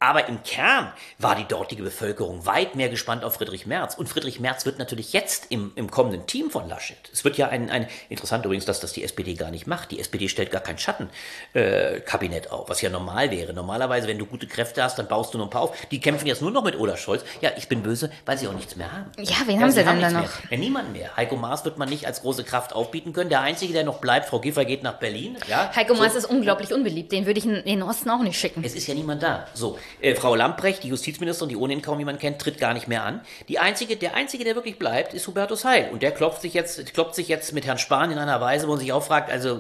Aber 0.02 0.30
im 0.30 0.42
Kern 0.44 0.94
war 1.18 1.36
die 1.36 1.44
dortige 1.44 1.84
Bevölkerung 1.84 2.46
weit 2.46 2.76
mehr 2.76 2.88
gespannt 2.88 3.26
auf 3.26 3.34
Friedrich 3.36 3.66
Merz. 3.66 3.96
Und 3.96 4.08
Friedrich 4.08 4.40
Merz 4.40 4.66
wird 4.66 4.80
natürlich 4.80 5.12
jetzt 5.12 5.48
im, 5.50 5.74
im 5.76 5.92
kommenden 5.92 6.26
Team 6.26 6.50
von 6.50 6.70
Laschet. 6.70 6.98
Es 7.12 7.26
wird 7.26 7.38
ja 7.38 7.50
ein, 7.50 7.70
ein 7.70 7.86
interessant 8.08 8.46
übrigens, 8.46 8.64
dass 8.64 8.80
das 8.80 8.94
die 8.94 9.04
SPD 9.04 9.34
gar 9.34 9.52
nicht 9.52 9.68
macht. 9.68 9.92
Die 9.92 10.00
SPD 10.00 10.30
stellt 10.30 10.52
gar 10.52 10.62
kein 10.62 10.78
Schattenkabinett 10.78 12.46
äh, 12.46 12.50
auf, 12.50 12.70
was 12.70 12.82
ja 12.82 12.90
normal 12.90 13.30
wäre. 13.30 13.52
Normalerweise, 13.54 14.08
wenn 14.08 14.18
du 14.18 14.26
gute 14.26 14.48
Kräfte 14.48 14.82
hast, 14.82 14.98
dann 14.98 15.10
baust 15.10 15.34
du 15.34 15.38
noch 15.38 15.48
ein 15.48 15.50
paar 15.50 15.64
auf. 15.64 15.76
Die 15.92 16.00
kämpfen 16.00 16.28
jetzt 16.28 16.42
nur 16.42 16.52
noch 16.52 16.64
mit 16.64 16.80
Olaf 16.80 17.02
Scholz. 17.02 17.26
Ja, 17.42 17.52
ich 17.58 17.68
bin 17.68 17.84
böse, 17.84 18.10
weil 18.26 18.38
sie 18.38 18.48
auch 18.48 18.54
nichts 18.54 18.78
mehr 18.78 18.94
haben. 18.94 19.12
Ja, 19.18 19.36
wen 19.48 19.60
haben 19.60 19.72
sie 19.72 19.84
denn 19.84 19.98
nichts 19.98 20.14
da 20.14 20.20
mehr. 20.20 20.30
noch? 20.30 20.52
Ja, 20.52 20.58
niemanden 20.58 20.94
mehr. 20.94 21.18
Heiko 21.18 21.36
Maas 21.36 21.66
wird 21.66 21.78
man 21.78 21.90
nicht 21.90 22.08
als 22.08 22.22
große 22.22 22.46
Kraft 22.46 22.72
aufbieten 22.72 23.12
können. 23.12 23.30
Der 23.30 23.42
Einzige, 23.42 23.74
der 23.74 23.84
noch 23.84 23.98
bleibt, 23.98 24.28
Frau 24.28 24.40
Giffer, 24.40 24.64
geht 24.64 24.82
nach 24.82 24.94
Berlin. 24.94 25.38
Ja, 25.50 25.76
Heiko 25.76 25.94
so. 25.94 26.02
Maas 26.02 26.16
ist 26.16 26.26
unglaublich 26.26 26.72
unbeliebt. 26.72 27.12
Den 27.12 27.26
würde 27.26 27.40
ich 27.40 27.46
in 27.46 27.66
den 27.66 27.84
Osten 27.84 28.10
auch 28.10 28.24
nicht 28.24 28.40
schicken. 28.40 28.64
Es 28.64 28.76
ist 28.76 28.88
ja 28.88 28.94
niemand 28.94 29.22
da. 29.24 29.46
So, 29.54 29.78
äh, 30.02 30.16
Frau 30.16 30.36
Lamprecht, 30.36 30.84
die 30.84 30.90
Justizministerin, 30.90 31.50
die 31.50 31.58
ohnehin 31.58 31.82
kaum 31.82 32.00
jemand 32.00 32.20
kennt, 32.20 32.40
tritt 32.40 32.60
gar 32.60 32.74
nicht 32.74 32.88
mehr 32.88 33.04
an. 33.04 33.22
Die 33.48 33.60
einzige, 33.60 33.96
der 33.96 34.16
einzige, 34.16 34.44
der 34.44 34.56
wirklich 34.56 34.80
bleibt, 34.80 35.14
ist 35.14 35.28
Hubertus 35.28 35.66
Heil. 35.66 35.90
Und 35.92 36.04
der 36.04 36.12
klopft 36.12 36.42
sich 36.42 36.54
jetzt, 36.54 36.94
klopft 36.94 37.16
sich 37.16 37.28
jetzt 37.28 37.54
mit 37.54 37.66
Herrn 37.66 37.78
Spahn 37.78 38.12
in 38.12 38.18
einer 38.18 38.42
Weise, 38.42 38.68
wo 38.68 38.72
man 38.72 38.80
sich 38.80 38.94
auch 38.94 39.04
fragt, 39.04 39.32
also 39.32 39.60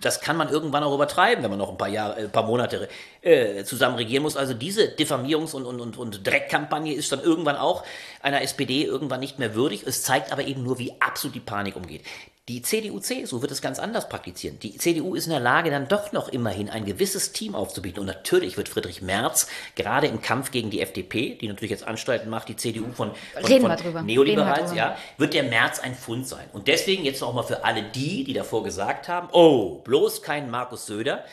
das 0.00 0.20
kann 0.20 0.36
man 0.36 0.48
irgendwann 0.48 0.82
auch 0.82 0.94
übertreiben, 0.94 1.42
wenn 1.42 1.50
man 1.50 1.58
noch 1.58 1.70
ein 1.70 1.78
paar 1.78 1.88
Jahre, 1.88 2.16
ein 2.16 2.30
paar 2.30 2.44
Monate 2.44 2.88
äh, 3.26 3.64
zusammen 3.64 3.96
regieren 3.96 4.22
muss. 4.22 4.36
Also 4.36 4.54
diese 4.54 4.84
Diffamierungs- 4.84 5.52
und, 5.52 5.66
und, 5.66 5.80
und, 5.80 5.98
und 5.98 6.26
Dreckkampagne 6.26 6.94
ist 6.94 7.10
dann 7.10 7.20
irgendwann 7.20 7.56
auch 7.56 7.82
einer 8.22 8.40
SPD 8.40 8.84
irgendwann 8.84 9.18
nicht 9.18 9.40
mehr 9.40 9.56
würdig. 9.56 9.82
Es 9.84 10.02
zeigt 10.02 10.30
aber 10.30 10.44
eben 10.44 10.62
nur, 10.62 10.78
wie 10.78 10.92
absolut 11.00 11.34
die 11.34 11.40
Panik 11.40 11.74
umgeht. 11.74 12.02
Die 12.48 12.62
CDU-CSU 12.62 13.42
wird 13.42 13.50
es 13.50 13.60
ganz 13.60 13.80
anders 13.80 14.08
praktizieren. 14.08 14.60
Die 14.60 14.78
CDU 14.78 15.16
ist 15.16 15.26
in 15.26 15.32
der 15.32 15.40
Lage, 15.40 15.68
dann 15.72 15.88
doch 15.88 16.12
noch 16.12 16.28
immerhin 16.28 16.70
ein 16.70 16.84
gewisses 16.84 17.32
Team 17.32 17.56
aufzubieten. 17.56 17.98
Und 17.98 18.06
natürlich 18.06 18.56
wird 18.56 18.68
Friedrich 18.68 19.02
Merz 19.02 19.48
gerade 19.74 20.06
im 20.06 20.22
Kampf 20.22 20.52
gegen 20.52 20.70
die 20.70 20.80
FDP, 20.80 21.34
die 21.34 21.48
natürlich 21.48 21.72
jetzt 21.72 21.88
Anstalten 21.88 22.30
macht, 22.30 22.48
die 22.48 22.54
CDU 22.54 22.92
von, 22.92 23.10
von, 23.42 23.78
von. 23.80 24.06
Neoliberals, 24.06 24.72
ja, 24.72 24.96
wird 25.18 25.34
der 25.34 25.42
März 25.42 25.80
ein 25.80 25.96
Fund 25.96 26.28
sein. 26.28 26.44
Und 26.52 26.68
deswegen 26.68 27.04
jetzt 27.04 27.20
auch 27.24 27.34
mal 27.34 27.42
für 27.42 27.64
alle 27.64 27.82
die, 27.82 28.22
die 28.22 28.34
davor 28.34 28.62
gesagt 28.62 29.08
haben, 29.08 29.28
oh, 29.32 29.80
bloß 29.82 30.22
kein 30.22 30.48
Markus 30.48 30.86
Söder, 30.86 31.24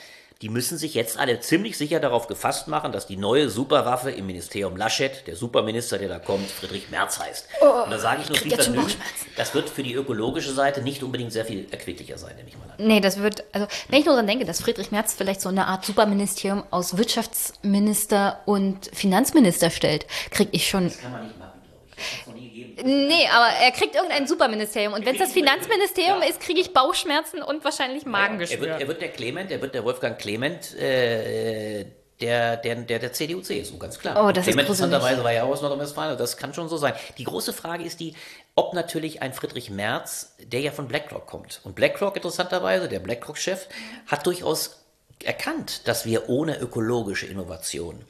die 0.44 0.50
müssen 0.50 0.78
sich 0.78 0.94
jetzt 0.94 1.18
alle 1.18 1.40
ziemlich 1.40 1.78
sicher 1.78 2.02
darauf 2.02 2.28
gefasst 2.28 2.68
machen, 2.68 2.92
dass 2.92 3.08
die 3.08 3.16
neue 3.16 3.50
Superwaffe 3.50 4.12
im 4.12 4.26
Ministerium 4.26 4.76
Laschet, 4.76 5.26
der 5.26 5.38
Superminister, 5.38 5.98
der 5.98 6.10
da 6.10 6.20
kommt, 6.20 6.52
Friedrich 6.52 6.90
Merz 6.90 7.18
heißt. 7.18 7.48
Und 7.62 7.90
da 7.90 7.98
sage 7.98 8.24
ich 8.24 8.30
nur 8.30 8.38
viel 8.38 8.54
Vergnügen, 8.54 8.92
das 9.38 9.56
wird 9.56 9.70
für 9.70 9.84
die 9.84 9.94
ökologische 9.94 10.52
Seite 10.52 10.82
nicht 10.82 11.02
unbedingt 11.02 11.32
sehr 11.32 11.46
viel 11.46 11.66
erquicklicher 11.72 12.18
sein, 12.18 12.36
nehme 12.36 12.50
ich 12.50 12.58
mal 12.58 12.66
an. 12.66 12.76
Nee, 12.78 13.00
das 13.00 13.20
wird, 13.20 13.46
also 13.54 13.68
wenn 13.88 14.00
ich 14.00 14.06
nur 14.06 14.16
daran 14.16 14.28
denke, 14.28 14.44
dass 14.44 14.60
Friedrich 14.60 14.92
Merz 14.92 15.14
vielleicht 15.14 15.40
so 15.40 15.48
eine 15.48 15.66
Art 15.68 15.86
Superministerium 15.86 16.66
aus 16.72 16.98
Wirtschaftsminister 16.98 18.42
und 18.46 18.90
Finanzminister 18.94 19.70
stellt, 19.70 20.06
kriege 20.30 20.50
ich 20.52 20.68
schon. 20.68 20.92
Kann 20.92 21.12
man 21.14 21.24
nicht 21.24 21.40
machen, 21.40 21.62
glaube 21.64 21.88
ich. 21.88 22.33
Nee, 22.84 23.28
aber 23.32 23.48
er 23.62 23.72
kriegt 23.72 23.96
irgendein 23.96 24.28
Superministerium. 24.28 24.94
Und 24.94 25.06
wenn 25.06 25.16
es 25.16 25.22
das 25.22 25.32
Finanzministerium 25.34 26.22
Ja. 26.22 26.28
ist, 26.30 26.40
kriege 26.40 26.60
ich 26.60 26.74
Bauchschmerzen 26.74 27.42
und 27.44 27.64
wahrscheinlich 27.64 28.04
Er 28.04 28.10
Magengeschwür. 28.10 28.60
wird, 28.62 28.82
er 28.82 28.88
wird 28.88 29.02
der 29.02 29.10
Clement, 29.10 29.52
er 29.52 29.62
wird 29.62 29.74
der 29.76 29.84
Wolfgang 29.84 30.18
Clement, 30.18 30.76
äh, 30.78 31.86
der, 32.22 32.58
der, 32.58 32.76
der, 32.76 33.00
der 33.00 33.12
CDU-CSU, 33.12 33.78
ganz 33.78 34.00
klar. 34.00 34.16
Oh, 34.24 34.28
das 34.32 34.40
ist 34.48 34.54
Clement 34.54 34.62
interessanterweise 34.70 35.24
war 35.24 35.34
ja 35.34 35.44
auch 35.44 35.50
aus 35.50 35.62
Nordrhein-Westfalen, 35.62 36.18
das 36.18 36.38
kann 36.38 36.54
schon 36.54 36.70
so 36.70 36.78
sein. 36.78 36.94
Die 37.18 37.24
große 37.26 37.52
Frage 37.54 37.84
ist 37.84 38.00
die, 38.00 38.16
ob 38.56 38.74
natürlich 38.74 39.22
ein 39.22 39.34
Friedrich 39.34 39.70
Merz, 39.70 40.36
der 40.40 40.62
ja 40.62 40.72
von 40.72 40.88
BlackRock 40.88 41.26
kommt. 41.28 41.60
Und 41.64 41.76
BlackRock, 41.76 42.16
interessanterweise, 42.16 42.88
der 42.88 43.00
BlackRock-Chef, 43.00 43.68
hat 44.08 44.26
durchaus 44.26 44.83
erkannt, 45.26 45.88
dass 45.88 46.06
wir 46.06 46.30
ohne 46.30 46.60
ökologische 46.60 47.26
Innovation 47.26 48.02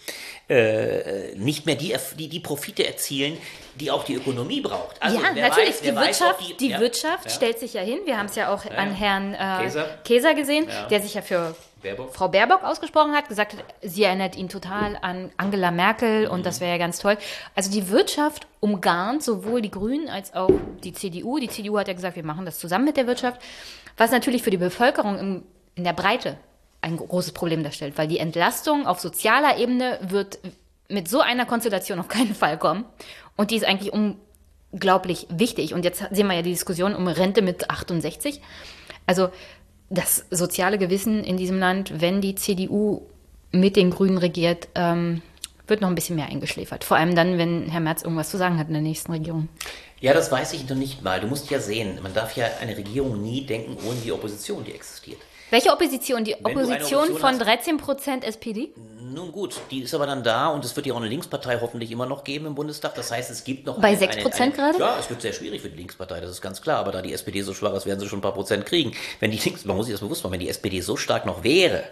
äh, 0.50 1.36
nicht 1.36 1.66
mehr 1.66 1.76
die, 1.76 1.96
die, 2.18 2.28
die 2.30 2.40
Profite 2.40 2.86
erzielen, 2.86 3.38
die 3.76 3.92
auch 3.92 4.04
die 4.04 4.16
Ökonomie 4.16 4.62
braucht. 4.62 5.02
Also, 5.02 5.18
ja, 5.22 5.32
natürlich. 5.34 5.76
weiß- 5.76 5.82
die 5.84 5.96
weiß, 5.96 6.22
ob 6.22 6.40
Wirtschaft, 6.40 6.60
die, 6.60 6.70
ja, 6.70 6.80
Wirtschaft 6.80 7.26
ja. 7.26 7.30
stellt 7.32 7.60
sich 7.60 7.74
ja 7.74 7.82
hin. 7.82 8.00
Wir 8.06 8.18
haben 8.18 8.28
es 8.28 8.36
ja 8.36 8.54
auch 8.54 8.66
an 8.66 8.92
Herrn 8.94 9.34
äh, 9.34 9.64
Käser. 9.64 9.86
Käser. 10.04 10.34
gesehen, 10.36 10.68
Ja. 10.68 10.88
der 10.88 11.02
sich 11.02 11.14
ja 11.14 11.22
für 11.22 11.56
Baerbock? 11.82 12.14
Frau 12.16 12.28
Baerbock 12.30 12.64
ausgesprochen 12.64 13.14
hat, 13.14 13.28
gesagt 13.30 13.54
hat, 13.54 13.64
sie 13.82 14.04
erinnert 14.04 14.36
ihn 14.36 14.48
total 14.50 14.98
an 15.02 15.32
Angela 15.38 15.72
Merkel 15.72 16.28
und 16.28 16.46
das 16.46 16.62
wäre 16.62 16.72
ja 16.72 16.78
ganz 16.78 17.00
toll. 17.00 17.18
Also 17.56 17.72
die 17.72 17.90
Wirtschaft 17.90 18.48
umgarnt 18.60 19.24
sowohl 19.24 19.62
die 19.62 19.72
Grünen 19.72 20.08
als 20.10 20.34
auch 20.34 20.50
die 20.84 20.94
CDU. 20.94 21.40
Die 21.40 21.50
CDU 21.50 21.78
hat 21.78 21.88
ja 21.88 21.94
gesagt, 21.94 22.16
wir 22.16 22.24
machen 22.24 22.46
das 22.46 22.60
zusammen 22.60 22.86
mit 22.86 22.96
der 22.98 23.08
Wirtschaft, 23.08 23.42
was 23.98 24.12
natürlich 24.12 24.44
für 24.44 24.50
die 24.52 24.58
Bevölkerung 24.58 25.20
im, 25.20 25.44
in 25.76 25.84
der 25.84 25.94
Breite 25.94 26.38
ein 26.84 26.98
großes 26.98 27.32
Problem 27.32 27.64
darstellt, 27.64 27.98
weil 27.98 28.08
die 28.08 28.20
Entlastung 28.20 28.86
auf 28.86 29.00
sozialer 29.00 29.58
Ebene 29.58 30.00
wird 30.02 30.40
mit 30.90 31.08
so 31.08 31.22
einer 31.22 31.46
Konstellation 31.46 32.00
auf 32.00 32.08
keinen 32.08 32.36
Fall 32.36 32.58
kommen. 32.58 32.86
Und 33.36 33.52
die 33.52 33.56
ist 33.56 33.66
eigentlich 33.66 33.94
unglaublich 33.94 35.28
wichtig. 35.30 35.74
Und 35.74 35.86
jetzt 35.86 36.04
sehen 36.12 36.28
wir 36.28 36.36
ja 36.36 36.42
die 36.42 36.52
Diskussion 36.52 36.96
um 36.96 37.08
Rente 37.08 37.42
mit 37.42 37.70
68. 37.70 38.42
Also 39.06 39.30
das 39.90 40.26
soziale 40.30 40.78
Gewissen 40.78 41.24
in 41.24 41.38
diesem 41.38 41.60
Land, 41.60 42.02
wenn 42.02 42.22
die 42.22 42.36
CDU 42.36 43.04
mit 43.52 43.76
den 43.76 43.92
Grünen 43.92 44.18
regiert, 44.18 44.68
ähm, 44.76 45.22
wird 45.68 45.82
noch 45.82 45.88
ein 45.88 45.96
bisschen 45.96 46.16
mehr 46.16 46.28
eingeschläfert. 46.28 46.84
Vor 46.84 46.98
allem 46.98 47.16
dann, 47.16 47.38
wenn 47.38 47.70
Herr 47.70 47.80
Merz 47.80 48.02
irgendwas 48.02 48.30
zu 48.30 48.38
sagen 48.38 48.58
hat 48.58 48.68
in 48.68 48.74
der 48.74 48.82
nächsten 48.82 49.12
Regierung. 49.12 49.48
Ja, 50.02 50.14
das 50.14 50.32
weiß 50.32 50.54
ich 50.54 50.68
noch 50.68 50.76
nicht 50.76 51.02
mal. 51.02 51.22
Du 51.22 51.28
musst 51.28 51.50
ja 51.50 51.60
sehen, 51.60 52.00
man 52.04 52.14
darf 52.14 52.36
ja 52.36 52.48
eine 52.60 52.76
Regierung 52.76 53.22
nie 53.22 53.46
denken 53.46 53.78
ohne 53.88 54.00
die 54.04 54.12
Opposition, 54.12 54.66
die 54.66 54.74
existiert. 54.74 55.20
Welche 55.54 55.72
Opposition? 55.72 56.24
Die 56.24 56.34
Opposition 56.34 56.74
Opposition 56.74 57.18
von 57.20 57.30
hast- 57.34 57.42
13 57.46 57.78
Prozent 57.78 58.24
SPD? 58.24 58.74
Nun 59.14 59.32
gut, 59.32 59.54
die 59.70 59.84
ist 59.84 59.94
aber 59.94 60.08
dann 60.08 60.24
da 60.24 60.48
und 60.48 60.66
es 60.66 60.76
wird 60.76 60.88
ja 60.88 60.94
auch 60.96 60.98
eine 60.98 61.08
Linkspartei 61.08 61.60
hoffentlich 61.62 61.92
immer 61.92 62.08
noch 62.08 62.24
geben 62.24 62.48
im 62.48 62.56
Bundestag. 62.56 62.96
Das 62.96 63.12
heißt, 63.12 63.30
es 63.30 63.44
gibt 63.44 63.68
noch 63.68 63.80
Bei 63.80 63.90
eine, 63.90 63.98
6% 63.98 64.08
eine, 64.18 64.34
eine, 64.34 64.52
gerade? 64.52 64.80
Ja, 64.80 64.98
es 65.00 65.08
wird 65.12 65.22
sehr 65.22 65.32
schwierig 65.32 65.62
für 65.62 65.70
die 65.70 65.78
Linkspartei, 65.78 66.20
das 66.22 66.32
ist 66.32 66.42
ganz 66.42 66.60
klar. 66.60 66.80
Aber 66.80 66.92
da 66.92 67.04
die 67.04 67.14
SPD 67.14 67.44
so 67.44 67.54
schwach 67.54 67.76
ist, 67.76 67.86
werden 67.86 68.00
sie 68.00 68.08
schon 68.08 68.18
ein 68.18 68.24
paar 68.24 68.34
Prozent 68.34 68.66
kriegen. 68.66 68.94
Wenn 69.20 69.30
die 69.30 69.38
Links, 69.38 69.64
man 69.66 69.78
muss 69.78 69.86
sich 69.86 69.94
das 69.94 70.02
bewusst 70.02 70.24
machen, 70.24 70.34
wenn 70.34 70.40
die 70.40 70.50
SPD 70.50 70.82
so 70.82 70.98
stark 70.98 71.28
noch 71.28 71.44
wäre, 71.44 71.84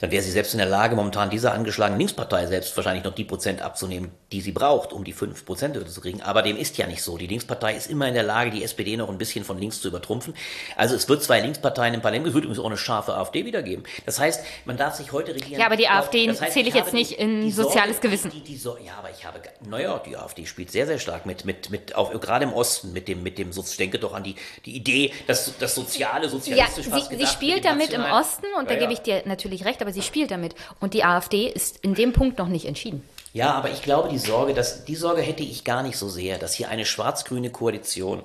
dann 0.00 0.10
wäre 0.10 0.22
sie 0.22 0.30
selbst 0.30 0.54
in 0.54 0.58
der 0.58 0.66
Lage, 0.66 0.96
momentan 0.96 1.30
dieser 1.30 1.52
angeschlagenen 1.52 1.98
Linkspartei 1.98 2.46
selbst 2.46 2.76
wahrscheinlich 2.76 3.04
noch 3.04 3.14
die 3.14 3.24
Prozent 3.24 3.62
abzunehmen, 3.62 4.10
die 4.32 4.40
sie 4.40 4.52
braucht, 4.52 4.92
um 4.92 5.04
die 5.04 5.12
5 5.12 5.44
Prozent 5.44 5.76
zu 5.88 6.00
kriegen. 6.00 6.22
Aber 6.22 6.42
dem 6.42 6.56
ist 6.56 6.78
ja 6.78 6.86
nicht 6.86 7.02
so. 7.02 7.16
Die 7.18 7.26
Linkspartei 7.26 7.74
ist 7.74 7.88
immer 7.88 8.08
in 8.08 8.14
der 8.14 8.22
Lage, 8.22 8.50
die 8.50 8.64
SPD 8.64 8.96
noch 8.96 9.08
ein 9.08 9.18
bisschen 9.18 9.44
von 9.44 9.58
links 9.58 9.80
zu 9.80 9.88
übertrumpfen. 9.88 10.34
Also 10.76 10.96
es 10.96 11.08
wird 11.08 11.22
zwei 11.22 11.40
Linksparteien 11.40 11.94
im 11.94 12.00
Parlament, 12.00 12.26
es 12.26 12.34
wird 12.34 12.44
übrigens 12.44 12.60
auch 12.60 12.66
eine 12.66 12.76
scharfe 12.76 13.14
AfD 13.14 13.44
wieder 13.44 13.62
geben. 13.62 13.82
Das 14.06 14.18
heißt, 14.18 14.42
man 14.64 14.76
darf 14.76 14.94
sich 14.94 15.12
heute 15.12 15.34
regieren. 15.34 15.60
Ja, 15.60 15.66
aber 15.66 15.76
die 15.76 15.88
AfD 15.88 16.26
das 16.26 16.40
heißt, 16.40 16.54
zähle 16.54 16.68
ich 16.68 16.74
habe 16.74 16.84
jetzt 16.84 16.94
nicht 16.94 17.12
in 17.12 17.42
die 17.42 17.52
soziales 17.52 17.96
Sorge, 17.96 18.08
Gewissen. 18.08 18.30
Die, 18.30 18.40
die 18.40 18.56
so, 18.56 18.76
ja, 18.78 18.94
aber 18.98 19.10
ich 19.10 19.24
habe, 19.24 19.40
naja, 19.68 20.00
die 20.04 20.16
AfD 20.16 20.46
spielt 20.46 20.70
sehr, 20.70 20.86
sehr 20.86 20.98
stark 20.98 21.26
mit, 21.26 21.44
mit, 21.44 21.70
mit 21.70 21.94
auch 21.94 22.18
gerade 22.20 22.44
im 22.44 22.52
Osten, 22.52 22.92
mit 22.92 23.06
dem, 23.06 23.22
mit 23.22 23.38
dem, 23.38 23.50
ich 23.50 23.76
denke 23.76 23.98
doch 23.98 24.14
an 24.14 24.24
die, 24.24 24.34
die 24.64 24.76
Idee, 24.76 25.12
dass 25.26 25.52
das 25.58 25.74
Soziale, 25.74 26.24
Ja, 26.24 26.30
sozialistisch 26.30 26.84
sie, 26.86 26.90
fast 26.90 27.10
sie 27.10 27.16
gesagt, 27.16 27.34
spielt 27.34 27.64
damit 27.64 27.92
im. 27.92 28.00
Osten 28.00 28.46
und 28.58 28.68
da 28.68 28.74
Ja, 28.74 28.80
gebe 28.80 28.92
ja. 28.92 28.98
ich 28.98 29.02
dir 29.02 29.22
natürlich 29.26 29.64
recht, 29.64 29.80
aber 29.80 29.89
sie 29.92 30.02
spielt 30.02 30.30
damit. 30.30 30.54
Und 30.80 30.94
die 30.94 31.04
AfD 31.04 31.48
ist 31.48 31.78
in 31.78 31.94
dem 31.94 32.12
Punkt 32.12 32.38
noch 32.38 32.48
nicht 32.48 32.66
entschieden. 32.66 33.02
Ja, 33.32 33.52
aber 33.52 33.70
ich 33.70 33.82
glaube, 33.82 34.08
die 34.08 34.18
Sorge, 34.18 34.54
dass, 34.54 34.84
die 34.84 34.96
Sorge 34.96 35.22
hätte 35.22 35.44
ich 35.44 35.64
gar 35.64 35.82
nicht 35.82 35.96
so 35.96 36.08
sehr, 36.08 36.38
dass 36.38 36.54
hier 36.54 36.68
eine 36.68 36.84
schwarz-grüne 36.84 37.50
Koalition 37.50 38.22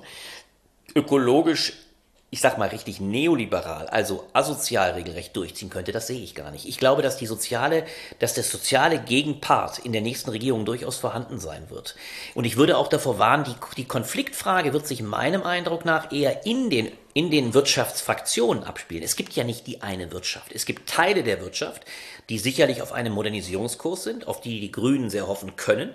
ökologisch, 0.96 1.74
ich 2.30 2.40
sag 2.40 2.58
mal 2.58 2.68
richtig 2.68 3.00
neoliberal, 3.00 3.86
also 3.86 4.24
asozial 4.32 4.92
regelrecht 4.92 5.36
durchziehen 5.36 5.70
könnte, 5.70 5.92
das 5.92 6.08
sehe 6.08 6.20
ich 6.20 6.34
gar 6.34 6.50
nicht. 6.50 6.66
Ich 6.66 6.78
glaube, 6.78 7.02
dass 7.02 7.16
die 7.16 7.26
soziale, 7.26 7.84
dass 8.18 8.34
der 8.34 8.42
soziale 8.42 8.98
Gegenpart 8.98 9.78
in 9.78 9.92
der 9.92 10.02
nächsten 10.02 10.30
Regierung 10.30 10.64
durchaus 10.64 10.96
vorhanden 10.96 11.38
sein 11.38 11.70
wird. 11.70 11.94
Und 12.34 12.44
ich 12.44 12.56
würde 12.56 12.76
auch 12.76 12.88
davor 12.88 13.20
warnen, 13.20 13.44
die, 13.44 13.54
die 13.76 13.86
Konfliktfrage 13.86 14.72
wird 14.72 14.88
sich 14.88 15.02
meinem 15.02 15.44
Eindruck 15.44 15.84
nach 15.84 16.10
eher 16.10 16.44
in 16.46 16.68
den 16.68 16.90
in 17.16 17.30
den 17.30 17.54
Wirtschaftsfraktionen 17.54 18.62
abspielen. 18.62 19.02
Es 19.02 19.16
gibt 19.16 19.32
ja 19.32 19.42
nicht 19.42 19.66
die 19.66 19.80
eine 19.80 20.12
Wirtschaft. 20.12 20.52
Es 20.52 20.66
gibt 20.66 20.86
Teile 20.86 21.22
der 21.22 21.40
Wirtschaft, 21.40 21.82
die 22.28 22.38
sicherlich 22.38 22.82
auf 22.82 22.92
einem 22.92 23.14
Modernisierungskurs 23.14 24.04
sind, 24.04 24.28
auf 24.28 24.42
die 24.42 24.60
die 24.60 24.70
Grünen 24.70 25.08
sehr 25.08 25.26
hoffen 25.26 25.56
können. 25.56 25.94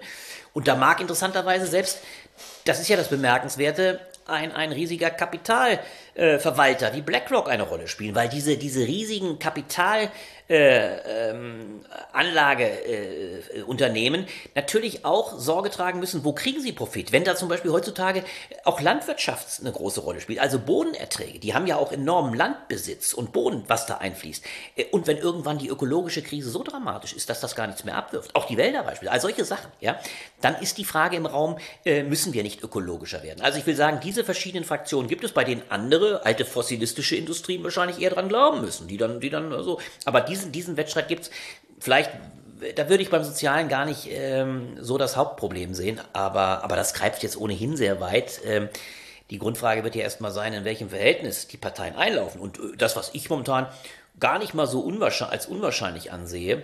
Und 0.51 0.67
da 0.67 0.76
mag 0.76 0.99
interessanterweise 0.99 1.67
selbst, 1.67 1.99
das 2.65 2.80
ist 2.80 2.88
ja 2.88 2.97
das 2.97 3.09
Bemerkenswerte, 3.09 3.99
ein, 4.26 4.51
ein 4.51 4.72
riesiger 4.72 5.11
Kapitalverwalter 5.11 5.86
äh, 6.16 6.39
Verwalter 6.39 6.93
wie 6.93 7.01
BlackRock 7.01 7.49
eine 7.49 7.64
Rolle 7.64 7.88
spielen, 7.88 8.16
weil 8.16 8.30
diese, 8.30 8.57
diese 8.57 8.82
riesigen 8.82 9.39
Kapital 9.39 10.09
äh, 10.49 11.30
ähm, 11.30 11.82
Anlageunternehmen 12.12 14.26
natürlich 14.53 15.05
auch 15.05 15.39
Sorge 15.39 15.70
tragen 15.70 16.01
müssen, 16.01 16.26
wo 16.26 16.34
kriegen 16.34 16.59
sie 16.59 16.74
Profit? 16.74 17.14
Wenn 17.14 17.24
da 17.24 17.38
zum 17.38 17.47
Beispiel 17.47 17.72
heutzutage 17.72 18.26
auch 18.66 18.82
Landwirtschaft 18.82 19.62
eine 19.62 19.72
große 19.72 20.01
Rolle 20.01 20.20
spielt, 20.20 20.39
also 20.39 20.59
Bodenerträge, 20.59 21.39
die 21.39 21.53
haben 21.53 21.68
ja 21.68 21.78
auch 21.78 21.93
enormen 21.93 22.34
Landbesitz 22.34 23.14
und 23.14 23.32
Boden, 23.32 23.64
was 23.68 23.86
da 23.86 23.97
einfließt. 23.97 24.43
Äh, 24.76 24.86
Und 24.91 25.07
wenn 25.07 25.18
irgendwann 25.18 25.57
die 25.57 25.70
ökologische 25.70 26.22
Krise 26.22 26.49
so 26.49 26.64
dramatisch 26.64 27.14
ist, 27.14 27.30
dass 27.30 27.39
das 27.39 27.55
gar 27.55 27.68
nichts 27.68 27.86
mehr 27.86 27.95
abwirft, 27.95 28.36
auch 28.36 28.45
die 28.45 28.57
Wälder 28.57 28.84
beispielsweise, 28.84 29.14
all 29.14 29.22
solche 29.22 29.45
Sachen, 29.45 29.72
ja, 29.80 29.97
dann 30.41 30.62
ist 30.62 30.78
die 30.78 30.86
Frage 30.86 31.16
im 31.16 31.26
Raum, 31.26 31.57
äh, 31.86 32.03
müssen 32.03 32.34
wir 32.34 32.43
nicht 32.43 32.62
ökologischer 32.62 33.24
werden? 33.24 33.39
Also 33.41 33.57
ich 33.57 33.66
will 33.66 33.78
sagen, 33.78 34.01
diese 34.03 34.26
verschiedenen 34.26 34.66
Fraktionen 34.66 35.07
gibt 35.07 35.24
es, 35.24 35.32
bei 35.32 35.45
denen 35.45 35.64
andere 36.02 36.26
alte 36.26 36.45
fossilistische 36.45 37.16
Industrien 37.16 37.64
wahrscheinlich 37.64 38.02
eher 38.02 38.12
dran 38.12 38.30
glauben 38.30 38.62
müssen, 38.62 38.88
die 38.88 38.97
dann, 38.97 39.20
die 39.20 39.30
dann 39.30 39.52
so, 39.64 39.80
aber 40.06 40.22
diesen, 40.22 40.52
diesen 40.52 40.78
Wettstreit 40.78 41.12
es 41.12 41.30
vielleicht 41.80 42.12
da 42.76 42.89
würde 42.89 43.02
ich 43.02 43.10
beim 43.10 43.24
Sozialen 43.24 43.70
gar 43.70 43.86
nicht 43.86 44.08
ähm, 44.12 44.78
so 44.80 44.99
das 44.99 45.18
Hauptproblem 45.18 45.74
sehen, 45.74 45.99
aber, 46.14 46.64
aber 46.64 46.76
das 46.76 46.93
greift 46.93 47.24
jetzt 47.24 47.36
ohnehin 47.36 47.76
sehr 47.76 47.99
weit. 47.99 48.39
Ähm, 48.45 48.70
die 49.32 49.39
Grundfrage 49.39 49.84
wird 49.84 49.95
ja 49.95 50.04
erstmal 50.04 50.30
sein, 50.30 50.54
in 50.54 50.64
welchem 50.64 50.89
Verhältnis 50.89 51.47
die 51.47 51.58
Parteien 51.58 51.95
einlaufen. 51.95 52.39
Und 52.39 52.60
äh, 52.60 52.78
das, 52.78 52.95
was 52.95 53.16
ich 53.16 53.32
momentan 53.32 53.66
gar 54.20 54.38
nicht 54.38 54.54
mal 54.54 54.68
so 54.68 54.82
unwahrscheinlich, 54.82 55.34
als 55.34 55.47
unwahrscheinlich 55.47 56.12
ansehe, 56.12 56.62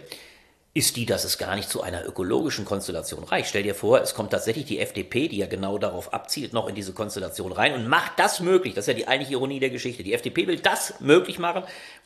ist 0.78 0.96
die, 0.96 1.08
dass 1.08 1.24
es 1.24 1.40
gar 1.40 1.56
nicht 1.56 1.72
zu 1.72 1.82
einer 1.82 2.06
ökologischen 2.06 2.64
Konstellation 2.64 3.24
reicht. 3.24 3.50
Stell 3.50 3.64
dir 3.64 3.74
vor, 3.74 4.00
es 4.00 4.14
kommt 4.14 4.30
tatsächlich 4.30 4.66
die 4.66 4.78
FDP, 4.78 5.28
die 5.28 5.38
ja 5.38 5.48
genau 5.48 5.80
darauf 5.80 6.14
abzielt, 6.14 6.54
noch 6.54 6.70
in 6.70 6.76
diese 6.76 6.94
Konstellation 6.94 7.52
rein 7.52 7.74
und 7.74 7.88
macht 7.88 8.12
das 8.18 8.42
möglich. 8.42 8.76
Das 8.76 8.84
ist 8.84 8.90
ja 8.90 8.94
die 8.94 9.08
eigentliche 9.08 9.34
Ironie 9.34 9.60
der 9.60 9.72
Geschichte. 9.72 10.04
Die 10.04 10.14
FDP 10.14 10.46
will 10.46 10.60
das 10.60 10.94
möglich 11.00 11.40
machen, 11.40 11.64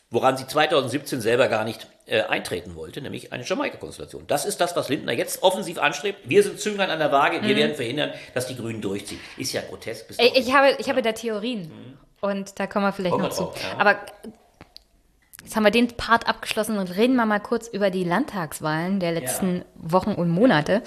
woran 0.10 0.38
sie 0.38 0.48
2017 0.48 1.20
selber 1.20 1.50
gar 1.50 1.66
nicht 1.66 1.86
äh, 2.06 2.22
eintreten 2.22 2.76
wollte, 2.76 3.02
nämlich 3.02 3.34
eine 3.34 3.44
Jamaika-Konstellation. 3.44 4.24
Das 4.28 4.46
ist 4.46 4.62
das, 4.62 4.74
was 4.78 4.88
Lindner 4.88 5.12
jetzt 5.12 5.44
offensiv 5.44 5.78
anstrebt. 5.78 6.20
Wir 6.24 6.42
sind 6.42 6.58
Zünglein 6.58 6.90
an 6.90 7.00
der 7.00 7.12
Waage, 7.12 7.42
wir 7.44 7.58
werden 7.58 7.76
verhindern, 7.76 8.12
dass 8.34 8.48
die 8.48 8.56
Grünen 8.56 8.80
durchziehen. 8.80 9.20
Ist 9.36 9.52
ja 9.52 9.64
grotesk. 9.68 10.08
bis 10.08 10.18
Ich, 10.18 10.48
ich, 10.48 10.54
habe, 10.54 10.78
ich 10.80 10.88
habe 10.88 11.02
da 11.02 11.12
Theorien. 11.12 11.70
Und 12.22 12.58
da 12.58 12.68
kommen 12.68 12.86
wir 12.86 12.94
vielleicht 12.94 13.18
wir 13.18 13.22
noch 13.22 13.32
zu. 13.32 13.44
drauf, 13.44 13.62
ja. 13.62 13.80
Aber 13.80 14.00
jetzt 15.44 15.56
haben 15.56 15.64
wir 15.64 15.72
den 15.72 15.88
Part 15.90 16.28
abgeschlossen 16.28 16.78
und 16.78 16.96
reden 16.96 17.16
wir 17.16 17.26
mal 17.26 17.40
kurz 17.40 17.68
über 17.68 17.90
die 17.90 18.04
Landtagswahlen 18.04 19.00
der 19.00 19.12
letzten 19.12 19.58
Ja. 19.58 19.64
Wochen 19.76 20.12
und 20.14 20.30
Monate. 20.30 20.82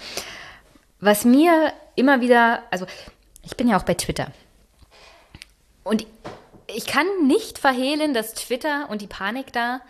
Was 1.00 1.24
mir 1.24 1.72
immer 1.96 2.20
wieder, 2.20 2.62
also 2.70 2.86
ich 3.42 3.56
bin 3.56 3.68
ja 3.68 3.78
auch 3.78 3.82
bei 3.84 3.94
Twitter. 3.94 4.28
Und 5.82 6.06
ich 6.66 6.86
kann 6.86 7.06
nicht 7.26 7.58
verhehlen, 7.58 8.14
dass 8.14 8.32
Twitter 8.34 8.88
und 8.88 9.02
die 9.02 9.06
Panik 9.06 9.52
da 9.52 9.80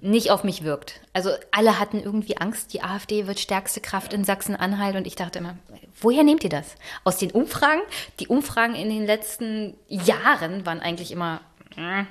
nicht 0.00 0.30
auf 0.30 0.42
mich 0.42 0.64
wirkt. 0.64 1.00
Also 1.12 1.30
alle 1.52 1.78
hatten 1.78 2.00
irgendwie 2.00 2.36
Angst, 2.36 2.72
die 2.72 2.82
AfD 2.82 3.26
wird 3.28 3.38
stärkste 3.38 3.80
Kraft 3.80 4.12
in 4.12 4.24
Sachsen-Anhalt 4.24 4.96
und 4.96 5.06
ich 5.06 5.14
dachte 5.14 5.38
immer, 5.38 5.56
woher 6.00 6.24
nehmt 6.24 6.42
ihr 6.42 6.50
das? 6.50 6.74
Aus 7.04 7.18
den 7.18 7.30
Umfragen? 7.30 7.80
Die 8.18 8.26
Umfragen 8.26 8.74
in 8.74 8.90
den 8.90 9.06
letzten 9.06 9.76
Jahren 9.88 10.66
waren 10.66 10.80
eigentlich 10.80 11.12
immer. 11.12 11.40
äh. 11.76 12.04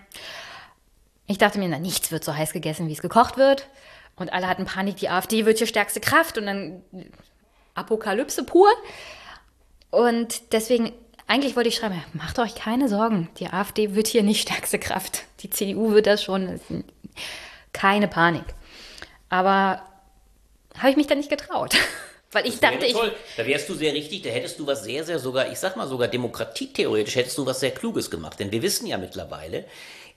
Ich 1.27 1.37
dachte 1.37 1.59
mir, 1.59 1.67
na, 1.67 1.79
nichts 1.79 2.11
wird 2.11 2.23
so 2.23 2.35
heiß 2.35 2.53
gegessen, 2.53 2.87
wie 2.87 2.93
es 2.93 3.01
gekocht 3.01 3.37
wird. 3.37 3.67
Und 4.15 4.31
alle 4.31 4.47
hatten 4.47 4.65
Panik, 4.65 4.97
die 4.97 5.09
AfD 5.09 5.45
wird 5.45 5.57
hier 5.57 5.67
stärkste 5.67 5.99
Kraft 5.99 6.37
und 6.37 6.45
dann 6.45 6.83
Apokalypse 7.73 8.43
pur. 8.43 8.69
Und 9.89 10.53
deswegen, 10.53 10.93
eigentlich 11.27 11.55
wollte 11.55 11.69
ich 11.69 11.75
schreiben, 11.75 12.03
macht 12.13 12.39
euch 12.39 12.55
keine 12.55 12.87
Sorgen, 12.87 13.29
die 13.39 13.47
AfD 13.47 13.95
wird 13.95 14.07
hier 14.07 14.23
nicht 14.23 14.41
stärkste 14.41 14.79
Kraft. 14.79 15.23
Die 15.41 15.49
CDU 15.49 15.91
wird 15.91 16.07
das 16.07 16.23
schon. 16.23 16.59
Keine 17.73 18.07
Panik. 18.07 18.45
Aber 19.29 19.81
habe 20.77 20.89
ich 20.89 20.95
mich 20.95 21.07
dann 21.07 21.17
nicht 21.17 21.29
getraut. 21.29 21.75
Weil 22.31 22.47
ich 22.47 22.59
dachte, 22.59 22.85
ich. 22.85 22.97
Da 23.37 23.45
wärst 23.45 23.69
du 23.69 23.75
sehr 23.75 23.93
richtig, 23.93 24.23
da 24.23 24.29
hättest 24.29 24.59
du 24.59 24.67
was 24.67 24.83
sehr, 24.83 25.05
sehr 25.05 25.19
sogar, 25.19 25.51
ich 25.51 25.57
sag 25.57 25.77
mal 25.77 25.87
sogar 25.87 26.09
demokratietheoretisch, 26.09 27.15
hättest 27.15 27.37
du 27.37 27.45
was 27.45 27.61
sehr 27.61 27.71
Kluges 27.71 28.11
gemacht. 28.11 28.39
Denn 28.39 28.51
wir 28.51 28.61
wissen 28.61 28.87
ja 28.87 28.97
mittlerweile, 28.97 29.63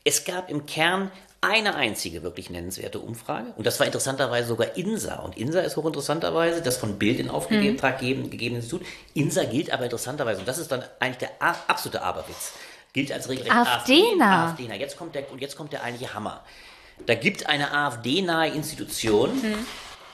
es 0.08 0.24
gab 0.24 0.48
im 0.48 0.64
Kern 0.64 1.10
eine 1.42 1.74
einzige 1.74 2.22
wirklich 2.22 2.48
nennenswerte 2.48 2.98
Umfrage. 2.98 3.52
Und 3.56 3.66
das 3.66 3.78
war 3.78 3.86
interessanterweise 3.86 4.48
sogar 4.48 4.76
INSA. 4.76 5.16
Und 5.16 5.36
INSA 5.36 5.60
ist 5.60 5.76
hochinteressanterweise 5.76 6.62
das 6.62 6.78
von 6.78 6.98
Bild 6.98 7.20
in 7.20 7.28
Auftrag 7.28 7.98
gegeben, 8.00 8.30
gegebene 8.30 8.60
Institut. 8.60 8.86
INSA 9.12 9.44
gilt 9.44 9.70
aber 9.70 9.84
interessanterweise, 9.84 10.40
und 10.40 10.48
das 10.48 10.56
ist 10.56 10.72
dann 10.72 10.82
eigentlich 10.98 11.18
der 11.18 11.30
absolute 11.40 12.00
Aberwitz, 12.02 12.54
gilt 12.94 13.12
als 13.12 13.28
regelrecht 13.28 13.54
AfD-nah. 13.54 14.46
AfD-nah. 14.46 14.74
Jetzt 14.76 14.96
kommt 14.96 15.14
der, 15.14 15.30
und 15.30 15.42
jetzt 15.42 15.56
kommt 15.56 15.74
der 15.74 15.84
eigentliche 15.84 16.14
Hammer. 16.14 16.42
Da 17.04 17.14
gibt 17.14 17.46
eine 17.46 17.72
AfD-nahe 17.72 18.48
Institution 18.48 19.30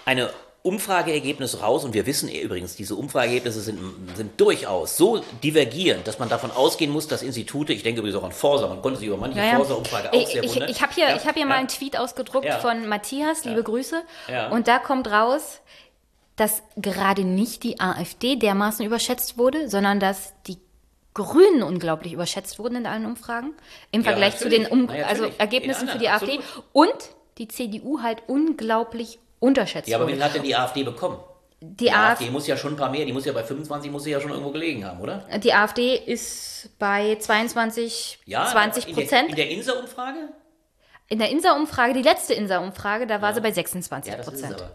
eine 0.05 0.31
Umfrageergebnis 0.65 1.61
raus 1.61 1.85
und 1.85 1.93
wir 1.93 2.07
wissen 2.07 2.27
übrigens, 2.31 2.75
diese 2.75 2.95
Umfrageergebnisse 2.95 3.61
sind, 3.61 3.79
sind 4.17 4.41
durchaus 4.41 4.97
so 4.97 5.23
divergierend, 5.43 6.07
dass 6.07 6.19
man 6.19 6.31
davon 6.31 6.51
ausgehen 6.51 6.91
muss, 6.91 7.07
dass 7.07 7.23
Institute, 7.23 7.71
ich 7.71 7.83
denke 7.83 8.01
übrigens 8.01 8.19
auch 8.19 8.25
an 8.25 8.33
Forsa, 8.33 8.67
man 8.67 8.81
konnte 8.81 8.99
sich 8.99 9.09
über 9.09 9.19
manche 9.19 9.39
Ja, 9.39 9.45
ja. 9.45 9.57
Forsa-Umfrage 9.57 10.11
auch 10.11 10.15
Ich, 10.23 10.29
sehr 10.29 10.43
ich, 10.43 10.55
wundern. 10.55 10.71
ich 10.71 10.81
habe 10.81 10.95
hier, 10.95 11.11
Ja, 11.11 11.17
ich 11.17 11.27
hab 11.27 11.35
hier 11.35 11.43
ja. 11.43 11.49
mal 11.49 11.57
einen 11.57 11.69
Tweet 11.69 11.99
ausgedruckt 11.99 12.47
Ja. 12.47 12.61
von 12.61 12.89
Matthias, 12.89 13.45
liebe 13.45 13.63
Grüße. 13.63 14.03
Ja. 14.31 14.49
Und 14.49 14.67
da 14.67 14.79
kommt 14.79 15.07
raus, 15.11 15.61
dass 16.37 16.63
gerade 16.79 17.25
nicht 17.25 17.63
die 17.63 17.79
AfD 17.79 18.37
dermaßen 18.37 18.87
überschätzt 18.87 19.37
wurde, 19.37 19.69
sondern 19.69 20.01
dass 20.01 20.33
die 20.47 20.57
Grünen 21.13 21.63
unglaublich 21.63 22.15
überschätzt 22.15 22.59
wurden 22.59 22.77
in 22.77 22.87
allen 22.87 23.05
Umfragen 23.05 23.53
im 23.93 24.01
Ja, 24.01 24.09
Vergleich 24.13 24.39
zu 24.39 24.45
natürlich. 24.45 24.69
den 24.71 24.73
um 24.89 24.91
ja, 24.95 25.05
also. 25.09 25.27
Ergebnissen 25.37 25.89
für 25.89 25.99
die 25.99 26.09
AfD 26.09 26.41
und 26.73 26.95
die 27.37 27.49
CDU 27.49 28.01
halt 28.01 28.23
unglaublich 28.29 29.19
unterschätzt 29.45 29.89
Ja, 29.89 29.99
aber 29.99 30.09
viel 30.09 30.23
hat 30.23 30.35
denn 30.35 30.43
die 30.43 30.55
AfD 30.57 30.83
bekommen? 30.83 31.19
Die, 31.61 31.91
AfD, 31.91 32.25
AfD 32.25 32.31
muss 32.31 32.47
ja 32.47 32.57
schon 32.57 32.75
ein 32.75 32.77
paar 32.77 32.91
mehr, 32.91 33.07
die 33.07 33.13
muss 33.13 33.25
ja 33.25 33.33
bei 33.33 33.43
25 33.43 33.91
muss 33.91 34.05
sie 34.05 34.11
ja 34.11 34.21
schon 34.21 34.31
irgendwo 34.31 34.51
gelegen 34.51 34.85
haben, 34.85 35.01
oder? 35.01 35.25
die 35.39 35.55
AfD 35.55 35.95
ist 35.97 36.71
bei 36.79 37.17
22, 37.19 38.19
Ja, 38.27 38.45
20 38.47 38.89
in 38.89 38.95
der, 38.95 39.03
Prozent. 39.03 39.31
in 39.31 39.37
der 39.37 39.51
Insa-Umfrage? 39.51 40.19
In 41.09 41.19
der 41.19 41.31
Insa-Umfrage, 41.31 41.93
die 41.95 42.03
letzte 42.03 42.35
Insa-Umfrage, 42.35 43.07
da 43.07 43.23
war 43.23 43.33
sie 43.35 43.41
bei 43.41 43.51
26 43.53 44.11
Ja, 44.13 44.19
das 44.19 44.27
ist 44.29 44.35
es 44.35 44.41
Prozent. 44.43 44.63
aber. 44.63 44.75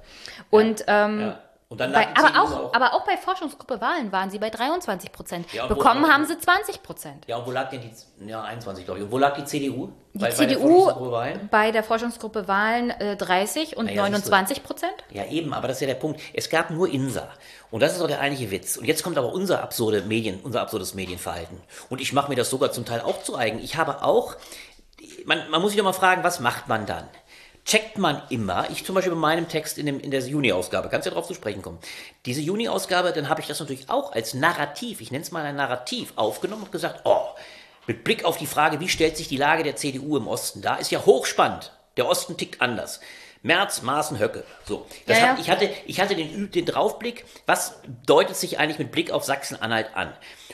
Und, 0.50 0.84
ähm, 0.88 1.20
Ja. 1.22 1.40
Und 1.72 1.80
dann 1.80 1.92
bei, 1.94 2.08
aber, 2.16 2.30
CDU 2.30 2.40
auch, 2.40 2.74
aber 2.74 2.94
auch 2.96 3.06
bei 3.06 3.16
Forschungsgruppe 3.16 3.80
Wahlen 3.80 4.12
waren 4.12 4.32
sie 4.32 4.40
bei 4.40 4.50
23 4.50 5.12
Prozent. 5.12 5.54
Ja, 5.54 5.66
wo- 5.66 5.76
Bekommen 5.76 6.12
haben 6.12 6.26
sie 6.26 6.36
20 6.36 6.82
Prozent. 6.82 7.26
Ja, 7.28 7.38
und 7.38 7.46
wo 7.46 7.52
lag 7.52 7.70
denn 7.70 7.82
die, 7.82 8.28
ja, 8.28 8.42
21, 8.42 8.86
glaube 8.86 9.00
ich. 9.02 9.06
Und 9.06 9.12
wo 9.12 9.20
lag 9.20 9.36
die 9.36 9.44
CDU? 9.46 9.92
Die 10.16 10.18
Bei- 10.18 10.30
bei 10.32 10.46
der 10.46 10.58
CDU 10.58 10.62
Forschungsgruppe 10.68 11.12
Wahlen? 11.12 11.48
bei 11.52 11.72
der 11.72 11.84
Forschungsgruppe 11.84 12.48
Wahlen 12.48 12.90
äh, 12.90 13.16
30 13.18 13.78
und 13.78 13.86
Na 13.86 13.92
ja, 13.92 13.98
siehst 14.08 14.26
du. 14.26 14.32
29 14.32 14.64
Prozent. 14.64 14.94
Ja, 15.12 15.26
eben, 15.26 15.54
aber 15.54 15.68
das 15.68 15.78
ist 15.78 15.82
ja 15.82 15.88
der 15.88 15.94
Punkt. 15.94 16.20
Es 16.34 16.50
gab 16.50 16.72
nur 16.72 16.90
Insa. 16.92 17.30
Und 17.70 17.82
das 17.84 17.92
ist 17.92 18.02
doch 18.02 18.08
der 18.08 18.20
eigentliche 18.20 18.50
Witz. 18.50 18.76
Und 18.76 18.86
jetzt 18.86 19.04
kommt 19.04 19.20
aber 19.20 19.32
unser 19.32 19.62
absurde 19.62 20.02
Medien, 20.02 20.40
unser 20.42 20.62
absurdes 20.62 20.96
Medienverhalten. 20.96 21.62
Und 21.92 22.02
ich 22.02 22.14
mache 22.14 22.30
mir 22.30 22.36
das 22.36 22.50
sogar 22.50 22.72
zum 22.72 22.84
Teil 22.86 23.02
auch 23.02 23.22
zu 23.22 23.36
eigen. 23.38 23.60
Ich 23.60 23.76
habe 23.78 24.02
auch, 24.04 24.36
man, 25.26 25.48
man 25.52 25.62
muss 25.62 25.70
sich 25.70 25.78
doch 25.78 25.86
mal 25.86 25.94
fragen, 25.94 26.24
was 26.24 26.40
macht 26.40 26.68
man 26.68 26.88
dann? 26.88 27.08
Checkt 27.70 28.00
man 28.00 28.24
immer, 28.32 28.68
ich 28.72 28.84
zum 28.84 28.96
Beispiel 28.96 29.14
bei 29.14 29.20
meinem 29.20 29.48
Text 29.48 29.78
in, 29.78 29.86
dem, 29.86 30.00
in 30.00 30.10
der 30.10 30.22
Juni-Ausgabe, 30.22 30.90
kannst 30.90 31.06
ja 31.06 31.12
darauf 31.12 31.28
zu 31.28 31.36
sprechen 31.36 31.62
kommen. 31.62 31.78
Diese 32.26 32.42
Juni-Ausgabe, 32.42 33.12
dann 33.14 33.30
habe 33.30 33.42
ich 33.42 33.48
das 33.48 33.60
natürlich 33.60 33.92
auch 33.92 34.12
als 34.12 34.34
Narrativ, 34.34 35.02
ich 35.02 35.12
nenne 35.12 35.22
es 35.22 35.32
mal 35.32 35.46
ein 35.46 35.56
Narrativ, 35.56 36.14
aufgenommen 36.16 36.64
und 36.64 36.72
gesagt, 36.72 37.02
oh, 37.04 37.28
mit 37.86 38.04
Blick 38.04 38.26
auf 38.26 38.38
die 38.38 38.48
Frage, 38.48 38.80
wie 38.80 38.90
stellt 38.90 39.18
sich 39.18 39.28
die 39.28 39.38
Lage 39.38 39.62
der 39.62 39.76
CDU 39.76 40.18
im 40.18 40.28
Osten 40.28 40.64
dar, 40.64 40.80
ist 40.80 40.90
ja 40.90 41.06
hochspannend. 41.06 41.72
Der 41.96 42.08
Osten 42.08 42.38
tickt 42.38 42.60
anders. 42.60 43.02
Merz, 43.44 43.84
Maaßen, 43.84 44.18
Höcke. 44.18 44.46
So. 44.66 44.88
Ja, 45.06 45.16
ja. 45.16 45.28
Hat, 45.28 45.40
ich 45.40 45.52
hatte, 45.52 45.70
ich 45.86 46.00
hatte 46.00 46.16
den, 46.16 46.50
den 46.50 46.66
Draufblick, 46.66 47.24
was 47.46 47.76
deutet 48.04 48.36
sich 48.36 48.58
eigentlich 48.58 48.80
mit 48.80 48.92
Blick 48.92 49.12
auf 49.12 49.24
Sachsen-Anhalt 49.26 49.96
an? 49.96 50.12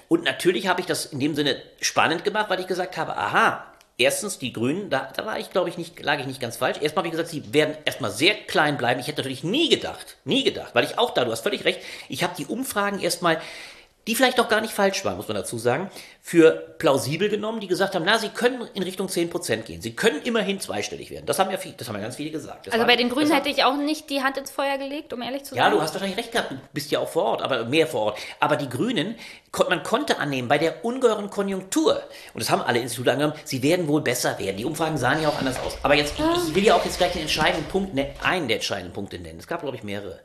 Und 0.09 0.25
natürlich 0.25 0.67
habe 0.67 0.81
ich 0.81 0.85
das 0.85 1.05
in 1.05 1.21
dem 1.21 1.33
Sinne 1.33 1.61
spannend 1.79 2.25
gemacht, 2.25 2.49
weil 2.49 2.59
ich 2.59 2.67
gesagt 2.67 2.97
habe, 2.97 3.15
aha, 3.15 3.65
erstens 3.97 4.39
die 4.39 4.53
Grünen, 4.53 4.89
da, 4.89 5.11
da 5.15 5.25
war 5.25 5.39
ich, 5.39 5.51
glaube 5.51 5.69
ich, 5.69 5.77
nicht, 5.77 6.01
lag 6.01 6.19
ich 6.19 6.25
nicht 6.25 6.41
ganz 6.41 6.57
falsch. 6.57 6.79
Erstmal 6.81 7.05
ich 7.05 7.11
gesagt, 7.11 7.29
sie 7.29 7.53
werden 7.53 7.77
erstmal 7.85 8.11
sehr 8.11 8.35
klein 8.35 8.77
bleiben. 8.77 8.99
Ich 8.99 9.07
hätte 9.07 9.19
natürlich 9.19 9.43
nie 9.43 9.69
gedacht, 9.69 10.17
nie 10.25 10.43
gedacht, 10.43 10.75
weil 10.75 10.83
ich 10.83 10.97
auch 10.97 11.13
da, 11.13 11.25
du 11.25 11.31
hast 11.31 11.41
völlig 11.41 11.65
recht, 11.65 11.79
ich 12.09 12.23
habe 12.23 12.35
die 12.37 12.45
Umfragen 12.45 12.99
erstmal 12.99 13.39
die 14.07 14.15
vielleicht 14.15 14.39
auch 14.39 14.47
gar 14.47 14.61
nicht 14.61 14.73
falsch 14.73 15.03
waren, 15.03 15.17
muss 15.17 15.27
man 15.27 15.35
dazu 15.35 15.57
sagen, 15.57 15.89
für 16.21 16.51
plausibel 16.77 17.29
genommen, 17.29 17.59
die 17.59 17.67
gesagt 17.67 17.95
haben, 17.95 18.05
na, 18.05 18.19
sie 18.19 18.29
können 18.29 18.67
in 18.73 18.83
Richtung 18.83 19.07
10% 19.07 19.57
gehen. 19.63 19.81
Sie 19.81 19.95
können 19.95 20.21
immerhin 20.23 20.59
zweistellig 20.59 21.09
werden. 21.09 21.25
Das 21.25 21.39
haben 21.39 21.49
ja, 21.49 21.57
viel, 21.57 21.73
das 21.77 21.87
haben 21.87 21.95
ja 21.95 22.01
ganz 22.01 22.15
viele 22.15 22.29
gesagt. 22.29 22.67
Das 22.67 22.73
Also 22.73 22.85
bei 22.85 22.95
den 22.95 23.09
Grünen 23.09 23.31
hätte 23.31 23.49
ich 23.49 23.63
auch 23.63 23.77
nicht 23.77 24.09
die 24.09 24.21
Hand 24.21 24.37
ins 24.37 24.51
Feuer 24.51 24.77
gelegt, 24.77 25.11
um 25.13 25.21
ehrlich 25.21 25.43
zu 25.43 25.55
sein. 25.55 25.63
ja, 25.63 25.69
du 25.69 25.81
hast 25.81 25.93
wahrscheinlich 25.93 26.17
recht 26.17 26.31
gehabt, 26.31 26.51
du 26.51 26.57
bist 26.73 26.91
ja 26.91 26.99
auch 26.99 27.09
vor 27.09 27.23
Ort, 27.23 27.41
aber 27.41 27.65
mehr 27.65 27.87
vor 27.87 28.01
Ort. 28.01 28.19
Aber 28.39 28.57
die 28.57 28.69
Grünen, 28.69 29.15
man 29.69 29.81
konnte 29.83 30.19
annehmen, 30.19 30.47
bei 30.47 30.57
der 30.59 30.85
ungeheuren 30.85 31.29
Konjunktur, 31.31 32.01
und 32.33 32.41
das 32.41 32.51
haben 32.51 32.61
alle 32.61 32.79
Institute 32.79 33.11
angenommen, 33.11 33.39
sie 33.43 33.63
werden 33.63 33.87
wohl 33.87 34.01
besser 34.01 34.37
werden. 34.37 34.57
Die 34.57 34.65
Umfragen 34.65 34.97
sahen 34.97 35.21
ja 35.21 35.29
auch 35.29 35.39
anders 35.39 35.59
aus. 35.59 35.77
Aber 35.81 35.95
jetzt, 35.95 36.13
ich, 36.17 36.49
ich 36.49 36.55
will 36.55 36.63
ja 36.63 36.75
auch 36.75 36.85
jetzt 36.85 36.97
gleich 36.99 37.13
den 37.13 37.23
entscheidenden 37.23 37.65
Punkt, 37.69 37.95
ne, 37.95 38.13
einen 38.23 38.47
der 38.47 38.57
entscheidenden 38.57 38.93
Punkte 38.93 39.17
nennen. 39.17 39.39
Es 39.39 39.47
gab, 39.47 39.61
glaube 39.61 39.77
ich, 39.77 39.83
mehrere. 39.83 40.19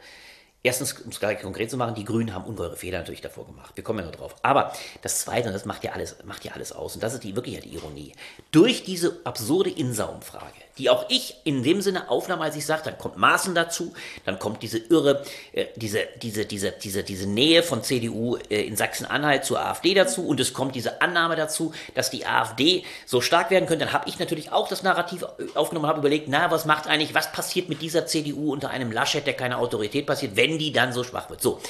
Erstens, 0.63 0.93
um 1.01 1.11
es 1.11 1.21
gleich 1.21 1.41
konkret 1.41 1.71
zu 1.71 1.79
machen, 1.79 1.95
die 1.95 2.05
Grünen 2.05 2.35
haben 2.35 2.45
ungeheure 2.45 2.77
Fehler 2.77 2.99
natürlich 2.99 3.23
davor 3.23 3.47
gemacht. 3.47 3.77
Wir 3.77 3.85
kommen 3.85 4.01
ja 4.01 4.05
noch 4.05 4.15
drauf. 4.15 4.37
Aber 4.43 4.73
das 5.01 5.21
Zweite, 5.21 5.49
und 5.49 5.55
das 5.55 5.65
macht 5.65 5.85
ja 5.85 5.93
alles, 5.93 6.17
macht 6.25 6.45
ja 6.45 6.53
alles 6.53 6.73
aus, 6.73 6.95
und 6.95 7.03
das 7.03 7.15
ist 7.15 7.25
die 7.25 7.35
wirklich 7.35 7.55
ja 7.55 7.63
die 7.63 7.75
Ironie. 7.75 8.13
Durch 8.51 8.85
diese 8.85 9.21
absurde 9.25 9.71
Insa-Umfrage, 9.71 10.61
die 10.81 10.89
auch 10.89 11.05
ich 11.11 11.37
in 11.45 11.62
dem 11.62 11.83
Sinne 11.83 12.09
aufnahm, 12.09 12.41
als 12.41 12.57
ich 12.57 12.64
sagte, 12.64 12.91
dann 12.91 12.99
kommt 12.99 13.18
Maaßen 13.18 13.55
dazu, 13.55 13.93
dann 14.24 14.39
kommt 14.39 14.62
diese 14.62 14.78
irre, 14.78 15.22
äh, 15.53 15.66
diese, 15.76 16.09
diese, 16.22 16.47
diese, 16.47 16.72
diese, 16.72 17.05
diese 17.05 17.28
Nähe 17.28 17.62
von 17.62 17.83
CDU 17.83 18.37
äh, 18.49 18.62
in 18.62 18.76
Sachsen-Anhalt 18.76 19.45
zur 19.45 19.61
AfD 19.61 19.93
dazu 19.93 20.26
und 20.26 20.41
es 20.41 20.55
kommt 20.55 20.74
diese 20.74 21.03
Annahme 21.03 21.37
dazu, 21.37 21.74
dass 21.95 22.09
die 22.09 22.24
AfD 22.24 22.83
so 23.05 23.20
stark 23.20 23.51
werden 23.51 23.66
könnte. 23.66 23.85
Dann 23.85 23.93
habe 23.93 24.09
ich 24.09 24.18
natürlich 24.18 24.53
auch 24.53 24.68
das 24.68 24.83
Narrativ 24.83 25.22
äh, 25.22 25.55
aufgenommen 25.55 25.85
und 25.85 25.91
habe 25.91 26.01
überlegt, 26.01 26.28
na, 26.28 26.51
was 26.51 26.64
macht 26.64 26.87
eigentlich, 26.87 27.14
was 27.14 27.31
passiert 27.31 27.68
mit 27.68 27.83
dieser 27.83 28.07
CDU 28.07 28.51
unter 28.51 28.70
einem 28.70 28.91
Laschet, 28.91 29.26
der 29.26 29.35
keine 29.35 29.59
Autorität 29.59 30.07
passiert, 30.07 30.37
wenn 30.37 30.57
die 30.59 30.72
dann 30.72 30.95
so 30.95 31.05
schwach 31.05 31.28
wird. 31.28 31.43
So, 31.43 31.61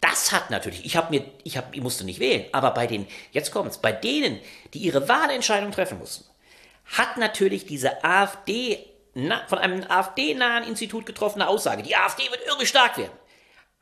das 0.00 0.30
hat 0.30 0.50
natürlich, 0.50 0.84
ich 0.84 0.96
habe 0.96 1.10
mir, 1.10 1.24
ich 1.42 1.56
habe, 1.56 1.66
ich 1.72 1.82
musste 1.82 2.04
nicht 2.04 2.20
wählen, 2.20 2.44
aber 2.52 2.70
bei 2.70 2.86
den, 2.86 3.08
jetzt 3.32 3.50
kommt's, 3.50 3.78
bei 3.78 3.90
denen, 3.90 4.38
die 4.74 4.78
ihre 4.78 5.08
Wahlentscheidung 5.08 5.72
treffen 5.72 5.98
mussten, 5.98 6.29
hat 6.90 7.16
natürlich 7.16 7.66
diese 7.66 8.04
AfD, 8.04 8.86
na, 9.14 9.46
von 9.46 9.58
einem 9.58 9.84
AfD-nahen 9.88 10.64
Institut 10.64 11.06
getroffene 11.06 11.48
Aussage, 11.48 11.82
die 11.82 11.96
AfD 11.96 12.24
wird 12.30 12.46
irre 12.46 12.66
stark 12.66 12.98
werden, 12.98 13.12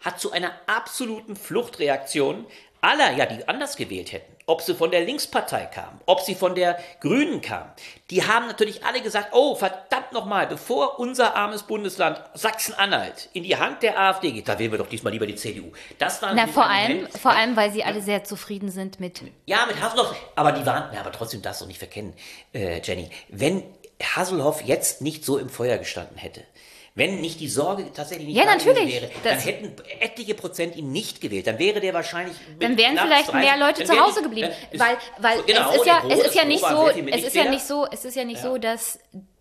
hat 0.00 0.20
zu 0.20 0.30
einer 0.30 0.52
absoluten 0.66 1.36
Fluchtreaktion 1.36 2.46
aller, 2.80 3.12
ja, 3.12 3.26
die 3.26 3.46
anders 3.48 3.76
gewählt 3.76 4.12
hätten, 4.12 4.37
ob 4.48 4.62
sie 4.62 4.74
von 4.74 4.90
der 4.90 5.02
Linkspartei 5.02 5.66
kamen, 5.66 6.00
ob 6.06 6.20
sie 6.22 6.34
von 6.34 6.54
der 6.54 6.78
Grünen 7.00 7.42
kamen, 7.42 7.70
die 8.10 8.26
haben 8.26 8.46
natürlich 8.46 8.84
alle 8.84 9.02
gesagt, 9.02 9.28
oh, 9.32 9.54
verdammt 9.54 10.12
nochmal, 10.12 10.46
bevor 10.46 10.98
unser 10.98 11.36
armes 11.36 11.64
Bundesland 11.64 12.18
Sachsen-Anhalt 12.34 13.28
in 13.34 13.42
die 13.42 13.56
Hand 13.56 13.82
der 13.82 14.00
AfD 14.00 14.32
geht, 14.32 14.48
da 14.48 14.58
wählen 14.58 14.72
wir 14.72 14.78
doch 14.78 14.88
diesmal 14.88 15.12
lieber 15.12 15.26
die 15.26 15.34
CDU. 15.34 15.70
Das 15.98 16.22
war 16.22 16.34
Na, 16.34 16.46
vor 16.46 16.66
allem, 16.66 16.96
Moment, 16.96 17.18
vor 17.18 17.32
allem, 17.32 17.56
weil 17.56 17.70
sie 17.70 17.84
alle 17.84 18.00
sehr 18.00 18.24
zufrieden 18.24 18.70
sind 18.70 19.00
mit. 19.00 19.20
ja, 19.46 19.66
mit 19.66 19.80
Hasselhoff. 19.80 20.14
Aber 20.34 20.52
die 20.52 20.64
waren, 20.64 20.92
ja, 20.94 21.00
aber 21.00 21.12
trotzdem 21.12 21.42
darfst 21.42 21.60
du 21.60 21.66
nicht 21.66 21.78
verkennen, 21.78 22.14
äh, 22.54 22.80
Jenny. 22.82 23.10
Wenn 23.28 23.62
Hasselhoff 24.02 24.62
jetzt 24.62 25.02
nicht 25.02 25.24
so 25.24 25.36
im 25.36 25.50
Feuer 25.50 25.76
gestanden 25.76 26.16
hätte, 26.16 26.42
wenn 26.98 27.20
nicht 27.20 27.40
die 27.40 27.48
Sorge 27.48 27.90
tatsächlich 27.94 28.28
nicht 28.28 28.36
Ja, 28.36 28.44
natürlich. 28.44 28.92
wäre, 28.92 29.10
dann 29.24 29.34
Das- 29.34 29.46
hätten 29.46 29.72
etliche 30.00 30.34
Prozent 30.34 30.76
ihn 30.76 30.92
nicht 30.92 31.20
gewählt. 31.20 31.46
Dann 31.46 31.58
wäre 31.58 31.80
der 31.80 31.94
wahrscheinlich. 31.94 32.36
Dann 32.60 32.76
wären 32.76 32.98
vielleicht 32.98 33.28
30 33.32 33.34
mehr 33.34 33.56
Leute 33.56 33.84
zu 33.84 33.98
Hause 33.98 34.22
geblieben, 34.22 34.50
ist- 34.70 34.80
weil, 34.80 34.98
weil 35.18 35.42
genau, 35.44 35.70
es 35.70 35.76
ist 35.76 35.84
der 35.86 35.92
ja, 35.94 36.02
es 36.10 36.26
ist 36.26 36.34
ja 36.34 36.44
nicht 36.44 36.60
so, 36.60 36.88
es 36.88 37.22
ist 37.24 37.34
ja 37.34 37.44
nicht 37.50 37.66
so, 37.66 37.86
es 37.90 38.04
ist 38.04 38.14
ja 38.16 38.24
nicht 38.24 38.42
so, 38.42 38.58
dass 38.58 38.98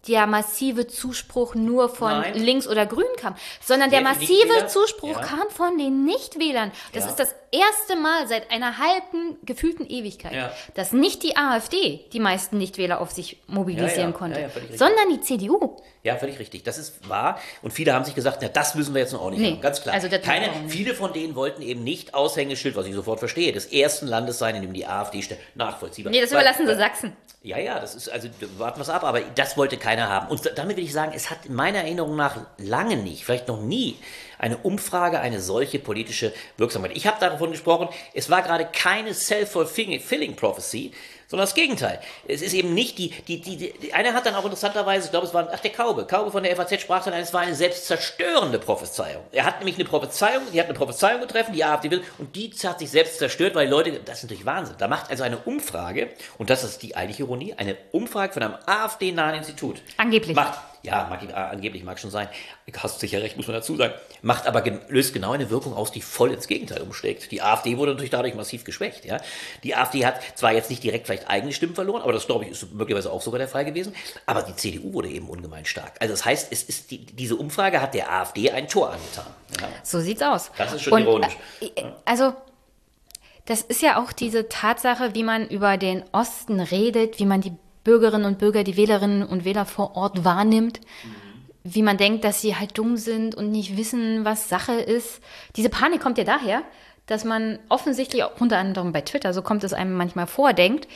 der 0.07 0.25
massive 0.25 0.87
Zuspruch 0.87 1.53
nur 1.55 1.89
von 1.89 2.09
Nein. 2.21 2.33
links 2.35 2.65
oder 2.67 2.85
grün 2.85 3.03
kam, 3.19 3.35
sondern 3.61 3.89
der 3.89 3.99
viel 4.15 4.45
massive 4.47 4.67
Zuspruch 4.67 5.17
ja. 5.17 5.21
kam 5.21 5.49
von 5.49 5.77
den 5.77 6.05
Nichtwählern. 6.05 6.71
Das 6.93 7.03
Ja. 7.03 7.09
ist 7.09 7.15
das 7.19 7.35
erste 7.51 7.95
Mal 7.95 8.27
seit 8.27 8.51
einer 8.51 8.77
halben 8.77 9.37
gefühlten 9.45 9.85
Ewigkeit, 9.87 10.33
Ja. 10.33 10.51
dass 10.75 10.91
nicht 10.91 11.23
die 11.23 11.37
AfD 11.37 12.01
die 12.13 12.19
meisten 12.19 12.57
Nichtwähler 12.57 12.99
auf 13.01 13.11
sich 13.11 13.37
mobilisieren 13.47 14.11
Ja, 14.11 14.17
konnte, 14.17 14.49
sondern 14.75 15.09
die 15.11 15.21
CDU. 15.21 15.77
Ja, 16.03 16.15
völlig 16.15 16.39
richtig. 16.39 16.63
Das 16.63 16.77
ist 16.77 17.09
wahr. 17.09 17.39
Und 17.61 17.71
viele 17.71 17.93
haben 17.93 18.05
sich 18.05 18.15
gesagt, 18.15 18.39
na, 18.41 18.47
das 18.47 18.75
müssen 18.75 18.93
wir 18.93 19.01
jetzt 19.01 19.13
noch 19.13 19.21
auch 19.21 19.29
nicht 19.29 19.39
Nee, 19.39 19.51
haben. 19.51 19.61
Ganz 19.61 19.81
klar. 19.81 19.93
also 19.95 20.07
Keine, 20.09 20.49
viele 20.69 20.93
von 20.93 21.11
denen 21.13 21.35
wollten 21.35 21.61
eben 21.61 21.83
nicht 21.83 22.13
Aushängeschild, 22.13 22.75
was 22.75 22.85
ich 22.85 22.93
sofort 22.95 23.19
verstehe, 23.19 23.51
des 23.51 23.65
ersten 23.67 24.07
Landes 24.07 24.37
sein, 24.39 24.55
in 24.55 24.61
dem 24.61 24.73
die 24.73 24.85
AfD 24.85 25.21
steht. 25.21 25.39
Nachvollziehbar. 25.55 26.11
Nee, 26.11 26.21
das 26.21 26.31
Weil- 26.31 26.37
überlassen 26.41 26.67
sie 26.67 26.75
Sachsen. 26.75 27.15
Ja, 27.43 27.57
ja, 27.59 27.79
das 27.79 27.95
ist, 27.95 28.09
also 28.09 28.27
warten 28.57 28.79
wir 28.79 28.81
es 28.83 28.89
ab, 28.89 29.03
aber 29.03 29.21
das 29.21 29.55
wollte 29.57 29.77
keiner 29.77 30.09
haben. 30.09 30.27
Und 30.27 30.51
damit 30.55 30.75
will 30.77 30.83
ich 30.83 30.91
sagen, 30.91 31.11
es 31.15 31.29
hat 31.29 31.45
in 31.45 31.53
meiner 31.55 31.79
Erinnerung 31.79 32.15
nach 32.15 32.35
lange 32.57 32.97
nicht, 32.97 33.23
vielleicht 33.23 33.47
noch 33.47 33.61
nie, 33.61 33.97
eine 34.37 34.57
Umfrage 34.57 35.19
eine 35.19 35.41
solche 35.41 35.79
politische 35.79 36.33
Wirksamkeit. 36.57 36.95
Ich 36.95 37.07
habe 37.07 37.19
davon 37.19 37.51
gesprochen, 37.51 37.89
es 38.13 38.29
war 38.29 38.41
gerade 38.41 38.67
keine 38.71 39.13
self-fulfilling 39.13 40.35
prophecy, 40.35 40.93
sondern 41.27 41.45
das 41.45 41.55
Gegenteil. 41.55 41.99
Es 42.27 42.41
ist 42.41 42.53
eben 42.53 42.73
nicht 42.73 42.97
die, 42.97 43.09
die, 43.09 43.41
die, 43.41 43.57
die 43.57 43.93
einer 43.93 44.13
hat 44.13 44.25
dann 44.25 44.35
auch 44.35 44.45
interessanterweise, 44.45 45.05
ich 45.05 45.11
glaube, 45.11 45.27
es 45.27 45.33
war, 45.33 45.49
ach, 45.51 45.59
der 45.59 45.71
Kaube, 45.71 46.05
Kaube 46.05 46.31
von 46.31 46.43
der 46.43 46.55
FAZ 46.55 46.81
sprach 46.81 47.03
dann, 47.03 47.13
es 47.13 47.33
war 47.33 47.41
eine 47.41 47.55
selbstzerstörende 47.55 48.59
Prophezeiung. 48.59 49.23
Er 49.31 49.45
hat 49.45 49.59
nämlich 49.59 49.75
eine 49.75 49.85
Prophezeiung, 49.85 50.43
die 50.53 50.59
hat 50.59 50.67
eine 50.67 50.77
Prophezeiung 50.77 51.21
getroffen, 51.21 51.53
die 51.53 51.63
AfD 51.63 51.91
will, 51.91 52.03
und 52.17 52.35
die 52.35 52.51
hat 52.63 52.79
sich 52.79 52.89
selbst 52.89 53.17
zerstört, 53.17 53.55
weil 53.55 53.65
die 53.65 53.71
Leute, 53.71 53.99
das 54.05 54.19
ist 54.19 54.23
natürlich 54.23 54.45
Wahnsinn. 54.45 54.75
Da 54.77 54.87
macht 54.87 55.09
also 55.09 55.23
eine 55.23 55.37
Umfrage, 55.37 56.09
und 56.37 56.49
das 56.49 56.63
ist 56.63 56.81
die 56.81 56.95
eigentliche 56.95 57.23
Ironie, 57.23 57.53
eine 57.57 57.77
Umfrage 57.91 58.33
von 58.33 58.43
einem 58.43 58.55
AfD-nahen 58.65 59.35
Institut. 59.35 59.81
Angeblich. 59.97 60.35
Macht 60.35 60.59
ja, 60.83 61.07
mag, 61.09 61.33
angeblich 61.33 61.83
mag 61.83 61.99
schon 61.99 62.11
sein, 62.11 62.27
hast 62.75 62.99
sicher 62.99 63.21
recht, 63.21 63.37
muss 63.37 63.47
man 63.47 63.55
dazu 63.55 63.75
sagen, 63.75 63.93
macht 64.21 64.47
aber 64.47 64.63
löst 64.89 65.13
genau 65.13 65.31
eine 65.31 65.49
Wirkung 65.49 65.73
aus, 65.73 65.91
die 65.91 66.01
voll 66.01 66.31
ins 66.31 66.47
Gegenteil 66.47 66.81
umschlägt. 66.81 67.31
Die 67.31 67.41
AfD 67.41 67.77
wurde 67.77 67.91
natürlich 67.91 68.11
dadurch 68.11 68.35
massiv 68.35 68.63
geschwächt. 68.63 69.05
Ja? 69.05 69.19
Die 69.63 69.75
AfD 69.75 70.05
hat 70.05 70.21
zwar 70.35 70.53
jetzt 70.53 70.69
nicht 70.69 70.83
direkt 70.83 71.07
vielleicht 71.07 71.29
eigene 71.29 71.51
Stimmen 71.51 71.75
verloren, 71.75 72.01
aber 72.01 72.13
das 72.13 72.27
glaube 72.27 72.45
ich 72.45 72.51
ist 72.51 72.73
möglicherweise 72.73 73.11
auch 73.11 73.21
sogar 73.21 73.39
der 73.39 73.47
Fall 73.47 73.65
gewesen, 73.65 73.93
aber 74.25 74.43
die 74.43 74.55
CDU 74.55 74.93
wurde 74.93 75.09
eben 75.09 75.29
ungemein 75.29 75.65
stark. 75.65 75.93
Also 75.99 76.13
das 76.13 76.25
heißt, 76.25 76.51
es 76.51 76.63
ist 76.63 76.91
die, 76.91 77.05
diese 77.05 77.35
Umfrage 77.35 77.81
hat 77.81 77.93
der 77.93 78.11
AfD 78.11 78.51
ein 78.51 78.67
Tor 78.67 78.91
angetan. 78.91 79.33
Ja? 79.59 79.67
So 79.83 79.99
sieht's 79.99 80.21
aus. 80.21 80.51
Das 80.57 80.73
ist 80.73 80.83
schon 80.83 80.93
Und, 80.93 81.01
ironisch. 81.03 81.37
Äh, 81.61 81.83
also 82.05 82.33
das 83.47 83.61
ist 83.61 83.81
ja 83.81 84.01
auch 84.01 84.11
diese 84.11 84.49
Tatsache, 84.49 85.15
wie 85.15 85.23
man 85.23 85.47
über 85.47 85.77
den 85.77 86.03
Osten 86.11 86.59
redet, 86.59 87.17
wie 87.17 87.25
man 87.25 87.39
die 87.39 87.53
Bürgerinnen 87.87 88.25
und 88.25 88.37
Bürger, 88.37 88.63
die 88.63 88.77
Wählerinnen 88.77 89.23
und 89.23 89.45
Wähler 89.45 89.65
vor 89.65 89.95
Ort 89.95 90.23
wahrnimmt, 90.23 90.81
mhm. 90.81 91.15
wie 91.63 91.81
man 91.81 91.97
denkt, 91.97 92.23
dass 92.23 92.41
sie 92.41 92.55
halt 92.55 92.77
dumm 92.77 92.97
sind 92.97 93.33
und 93.33 93.49
nicht 93.49 93.77
wissen, 93.77 94.25
was 94.25 94.49
Sache 94.49 94.73
ist. 94.73 95.21
Diese 95.55 95.69
Panik 95.69 96.01
kommt 96.01 96.19
ja 96.19 96.23
daher, 96.23 96.61
dass 97.07 97.23
man 97.23 97.57
offensichtlich 97.69 98.23
auch 98.23 98.39
unter 98.39 98.57
anderem 98.57 98.91
bei 98.91 99.01
Twitter, 99.01 99.33
so 99.33 99.41
kommt 99.41 99.63
es 99.63 99.73
einem 99.73 99.93
manchmal 99.93 100.27
vor, 100.27 100.53
denkt, 100.53 100.87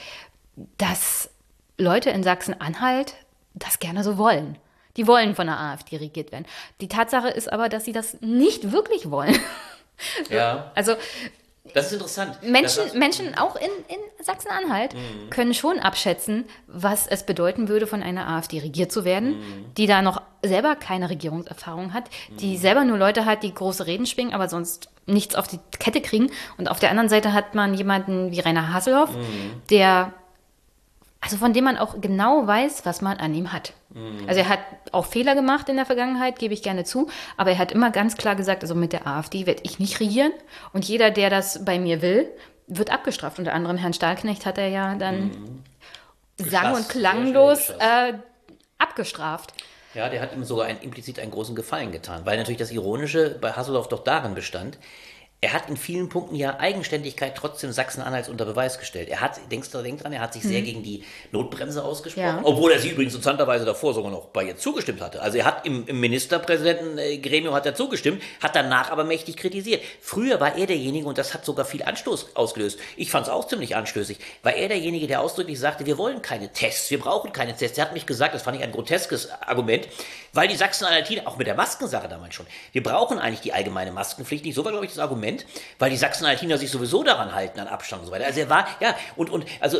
dass 0.78 1.30
Leute 1.78 2.10
in 2.10 2.24
Sachsen-Anhalt 2.24 3.16
das 3.54 3.80
gerne 3.80 4.04
so 4.04 4.18
wollen. 4.18 4.58
Die 4.98 5.08
wollen 5.08 5.36
von 5.36 5.48
der 5.48 5.58
AfD 5.58 5.96
regiert 5.96 6.34
werden. 6.34 6.46
Die 6.82 6.90
Tatsache 6.90 7.30
ist 7.30 7.52
aber, 7.52 7.70
dass 7.70 7.86
sie 7.86 7.94
das 7.94 8.20
nicht 8.22 8.72
wirklich 8.72 9.10
wollen. 9.10 9.40
Ja. 10.32 10.72
Also 10.74 10.96
das 11.74 11.88
ist 11.88 11.94
interessant. 11.94 12.42
Menschen, 12.42 12.84
das 12.86 12.94
Menschen 12.96 13.38
auch 13.38 13.56
in, 13.56 13.70
in 13.88 14.26
Sachsen-Anhalt 14.26 14.96
mhm. 14.96 15.30
können 15.30 15.54
schon 15.54 15.80
abschätzen, 15.80 16.46
was 16.68 17.06
es 17.08 17.24
bedeuten 17.24 17.68
würde, 17.68 17.86
von 17.86 18.02
einer 18.02 18.28
AfD 18.28 18.60
regiert 18.60 18.92
zu 18.92 19.06
werden, 19.06 19.40
mhm. 19.40 19.74
die 19.78 19.86
da 19.86 20.02
noch 20.02 20.22
selber 20.42 20.76
keine 20.76 21.10
Regierungserfahrung 21.10 21.94
hat, 21.94 22.10
mhm. 22.30 22.38
die 22.38 22.58
selber 22.58 22.84
nur 22.84 22.98
Leute 22.98 23.26
hat, 23.26 23.44
die 23.44 23.54
große 23.54 23.86
Reden 23.86 24.08
schwingen, 24.08 24.34
aber 24.34 24.50
sonst 24.50 24.90
nichts 25.06 25.36
auf 25.36 25.48
die 25.48 25.60
Kette 25.78 26.02
kriegen. 26.02 26.32
Und 26.58 26.70
auf 26.70 26.80
der 26.80 26.90
anderen 26.90 27.10
Seite 27.10 27.34
hat 27.34 27.54
man 27.54 27.76
jemanden 27.76 28.32
wie 28.32 28.40
Rainer 28.40 28.74
Hasselhoff, 28.74 29.12
mhm. 29.12 29.62
der 29.70 30.14
also 31.22 31.38
von 31.38 31.54
dem 31.54 31.64
man 31.64 31.78
auch 31.78 32.02
genau 32.02 32.48
weiß, 32.48 32.86
was 32.86 33.02
man 33.02 33.18
an 33.18 33.34
ihm 33.34 33.54
hat. 33.54 33.74
Mhm. 33.94 34.28
Also 34.28 34.40
er 34.42 34.50
hat 34.50 34.60
auch 34.92 35.06
Fehler 35.06 35.36
gemacht 35.36 35.70
in 35.70 35.76
der 35.76 35.86
Vergangenheit, 35.86 36.40
gebe 36.40 36.54
ich 36.54 36.64
gerne 36.64 36.84
zu, 36.84 37.08
aber 37.38 37.52
er 37.52 37.60
hat 37.60 37.72
immer 37.72 37.92
ganz 37.92 38.18
klar 38.18 38.36
gesagt, 38.36 38.64
also 38.64 38.74
mit 38.74 38.92
der 38.92 39.06
AfD 39.06 39.46
werde 39.46 39.62
ich 39.64 39.80
nicht 39.80 40.00
regieren 40.00 40.34
und 40.74 40.84
jeder, 40.86 41.12
der 41.12 41.30
das 41.30 41.64
bei 41.64 41.80
mir 41.80 42.02
will, 42.02 42.28
wird 42.68 42.92
abgestraft. 42.92 43.38
Unter 43.38 43.54
anderem 43.54 43.78
Herrn 43.78 43.94
Stahlknecht 43.94 44.46
hat 44.46 44.58
er 44.58 44.70
ja 44.70 44.96
dann 44.96 45.26
mhm. 45.26 45.64
sang- 46.38 46.74
und 46.74 46.90
klanglos 46.90 47.70
äh, 47.70 48.14
abgestraft. 48.80 49.54
Ja, 49.94 50.10
der 50.10 50.22
hat 50.22 50.34
ihm 50.34 50.44
sogar 50.44 50.68
ein, 50.68 50.80
implizit 50.82 51.20
einen 51.20 51.32
großen 51.32 51.54
Gefallen 51.56 51.92
getan, 51.92 52.26
weil 52.26 52.38
natürlich 52.38 52.60
das 52.60 52.72
Ironische 52.72 53.38
bei 53.42 53.52
Hasselhoff 53.52 53.90
doch 53.90 54.04
darin 54.04 54.34
bestand, 54.34 54.78
er 55.44 55.54
hat 55.54 55.70
in 55.70 55.76
vielen 55.76 56.08
Punkten 56.08 56.36
ja 56.36 56.60
Eigenständigkeit 56.60 57.34
trotzdem 57.36 57.72
Sachsen-Anhalts 57.72 58.30
unter 58.30 58.46
Beweis 58.46 58.78
gestellt. 58.78 59.10
Er 59.10 59.22
hat, 59.22 59.40
denkst 59.52 59.72
du, 59.72 59.82
denk 59.82 60.00
dran, 60.00 60.14
er 60.14 60.22
hat 60.22 60.34
sich 60.34 60.44
hm. 60.44 60.52
sehr 60.52 60.62
gegen 60.62 60.84
die 60.84 61.04
Notbremse 61.32 61.84
ausgesprochen, 61.84 62.26
ja. 62.26 62.42
obwohl 62.44 62.72
er 62.72 62.78
sie 62.78 62.90
übrigens 62.90 63.16
interessanterweise 63.16 63.66
davor 63.66 63.96
sogar 63.96 64.12
noch 64.12 64.28
bei 64.28 64.44
ihr 64.44 64.56
zugestimmt 64.56 65.02
hatte. 65.02 65.20
Also 65.20 65.40
er 65.40 65.46
hat 65.46 65.66
im, 65.66 65.88
im 65.88 66.00
Ministerpräsidentengremium 66.00 67.56
hat 67.56 67.66
er 67.66 67.74
zugestimmt, 67.74 68.22
hat 68.40 68.56
danach 68.56 68.92
aber 68.92 69.04
mächtig 69.04 69.36
kritisiert. 69.36 69.82
Früher 70.00 70.40
war 70.40 70.56
er 70.58 70.68
derjenige, 70.68 71.08
und 71.08 71.18
das 71.18 71.34
hat 71.34 71.44
sogar 71.44 71.66
viel 71.66 71.82
Anstoß 71.82 72.36
ausgelöst. 72.36 72.78
Ich 72.96 73.10
fand 73.10 73.26
es 73.26 73.34
auch 73.34 73.48
ziemlich 73.48 73.76
anstößig. 73.76 74.20
War 74.44 74.54
er 74.54 74.68
derjenige, 74.68 75.08
der 75.08 75.22
ausdrücklich 75.22 75.60
sagte, 75.60 75.88
wir 75.88 75.98
wollen 75.98 76.22
keine 76.22 76.54
Tests, 76.54 76.92
wir 76.92 77.00
brauchen 77.00 77.34
keine 77.34 77.56
Tests. 77.56 77.80
Er 77.80 77.86
hat 77.86 77.94
mich 77.94 78.06
gesagt, 78.06 78.36
das 78.36 78.44
fand 78.44 78.58
ich 78.58 78.64
ein 78.64 78.72
groteskes 78.72 79.32
Argument, 79.32 79.88
weil 80.34 80.48
die 80.48 80.56
Sachsen-Anhaltiner, 80.56 81.28
auch 81.28 81.38
mit 81.38 81.48
der 81.48 81.56
Maskensache 81.56 82.08
damals 82.08 82.36
schon, 82.36 82.46
wir 82.72 82.84
brauchen 82.84 83.20
eigentlich 83.20 83.42
die 83.42 83.54
allgemeine 83.54 83.92
Maskenpflicht 83.92 84.46
nicht. 84.46 84.56
So 84.56 84.64
war, 84.64 84.72
glaube 84.72 84.86
ich, 84.86 84.92
das 84.92 85.00
Argument. 85.00 85.46
Weil 85.80 85.90
die 85.90 85.98
Sachsen-Alpiner 85.98 86.58
sich 86.58 86.72
sowieso 86.72 87.04
daran 87.04 87.34
halten, 87.36 87.60
an 87.60 87.68
Abstand 87.68 88.02
und 88.02 88.08
so 88.08 88.12
weiter. 88.12 88.26
Also 88.26 88.40
er 88.40 88.50
war, 88.50 88.68
ja, 88.80 88.96
und, 89.16 89.30
und, 89.30 89.46
also, 89.60 89.80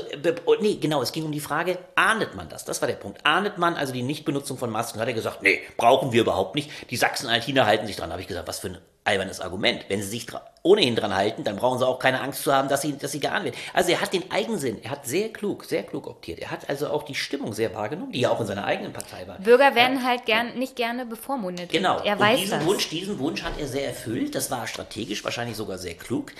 nee, 0.60 0.76
genau, 0.76 1.02
es 1.02 1.12
ging 1.12 1.24
um 1.24 1.32
die 1.32 1.40
Frage, 1.40 1.78
ahndet 1.96 2.36
man 2.36 2.50
das? 2.50 2.66
Das 2.66 2.82
war 2.82 2.88
der 2.88 2.96
Punkt. 2.96 3.26
Ahndet 3.26 3.58
man 3.58 3.76
also 3.76 3.94
die 3.94 4.04
Nichtbenutzung 4.04 4.58
von 4.58 4.70
Masken? 4.70 5.00
Hat 5.00 5.08
er 5.08 5.14
gesagt, 5.14 5.42
nee, 5.42 5.62
brauchen 5.78 6.12
wir 6.12 6.22
überhaupt 6.22 6.56
nicht. 6.56 6.70
Die 6.90 6.98
Sachsen-Alpiner 6.98 7.66
halten 7.66 7.88
sich 7.88 7.96
dran. 7.96 8.10
Da 8.10 8.14
habe 8.14 8.22
ich 8.22 8.28
gesagt, 8.28 8.48
was 8.48 8.60
für 8.60 8.68
ein 8.68 8.78
albernes 9.04 9.42
Argument. 9.42 9.86
Wenn 9.88 10.02
sie 10.02 10.10
sich 10.10 10.28
ohnehin 10.64 10.96
dran 10.96 11.16
halten, 11.16 11.44
dann 11.44 11.56
brauchen 11.56 11.80
sie 11.80 11.88
auch 11.88 11.98
keine 11.98 12.22
Angst 12.22 12.44
zu 12.44 12.54
haben, 12.54 12.70
dass 12.70 12.82
sie, 12.82 12.96
dass 12.96 13.12
sie 13.12 13.20
geahnt 13.20 13.46
werden. 13.46 13.56
Also 13.74 13.92
er 13.92 14.02
hat 14.02 14.14
den 14.14 14.30
Eigensinn, 14.30 14.78
er 14.84 14.92
hat 14.92 15.08
sehr 15.08 15.30
klug, 15.30 15.66
sehr 15.66 15.82
klug 15.84 16.06
optiert. 16.06 16.40
Er 16.40 16.52
hat 16.52 16.70
also 16.70 16.88
auch 16.90 17.04
die 17.04 17.16
Stimmung 17.16 17.54
sehr 17.54 17.74
wahrgenommen, 17.74 18.12
die 18.12 18.22
ja 18.22 18.30
auch 18.30 18.40
in 18.40 18.46
seiner 18.46 18.66
eigenen 18.66 18.94
Partei 18.94 19.28
war. 19.28 19.40
Bürger 19.40 19.74
werden 19.74 19.98
ja. 19.98 20.04
halt 20.04 20.26
gern, 20.26 20.60
nicht 20.60 20.76
gerne 20.76 21.08
bevormundet. 21.08 21.72
Genau. 21.72 22.00
Er 22.04 22.20
weiß 22.20 22.36
Und 22.36 22.42
diesen 22.44 22.60
das. 22.60 22.68
Wunsch, 22.68 22.90
diesen 22.90 23.20
Wunsch 23.20 23.44
hat 23.44 23.54
er 23.60 23.68
sehr 23.68 23.88
erfüllt. 23.88 24.36
Das 24.36 24.52
war 24.52 24.68
strategisch 24.68 25.24
wahrscheinlich 25.24 25.58
sogar 25.58 25.80
sehr 25.80 25.96
klug. 25.96 26.32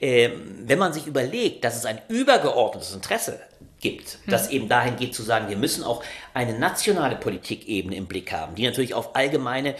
Ähm, 0.00 0.64
wenn 0.64 0.78
man 0.78 0.94
sich 0.94 1.06
überlegt, 1.06 1.64
dass 1.64 1.76
es 1.76 1.84
ein 1.84 2.00
übergeordnetes 2.08 2.94
Interesse 2.94 3.40
gibt, 3.80 4.12
hm. 4.12 4.18
das 4.28 4.48
eben 4.48 4.68
dahin 4.68 4.96
geht 4.96 5.14
zu 5.14 5.22
sagen, 5.22 5.50
wir 5.50 5.56
müssen 5.58 5.84
auch 5.84 6.02
eine 6.32 6.58
nationale 6.58 7.16
Politikebene 7.16 7.94
im 7.94 8.06
Blick 8.06 8.32
haben, 8.32 8.54
die 8.54 8.64
natürlich 8.64 8.94
auf 8.94 9.14
allgemeine 9.14 9.74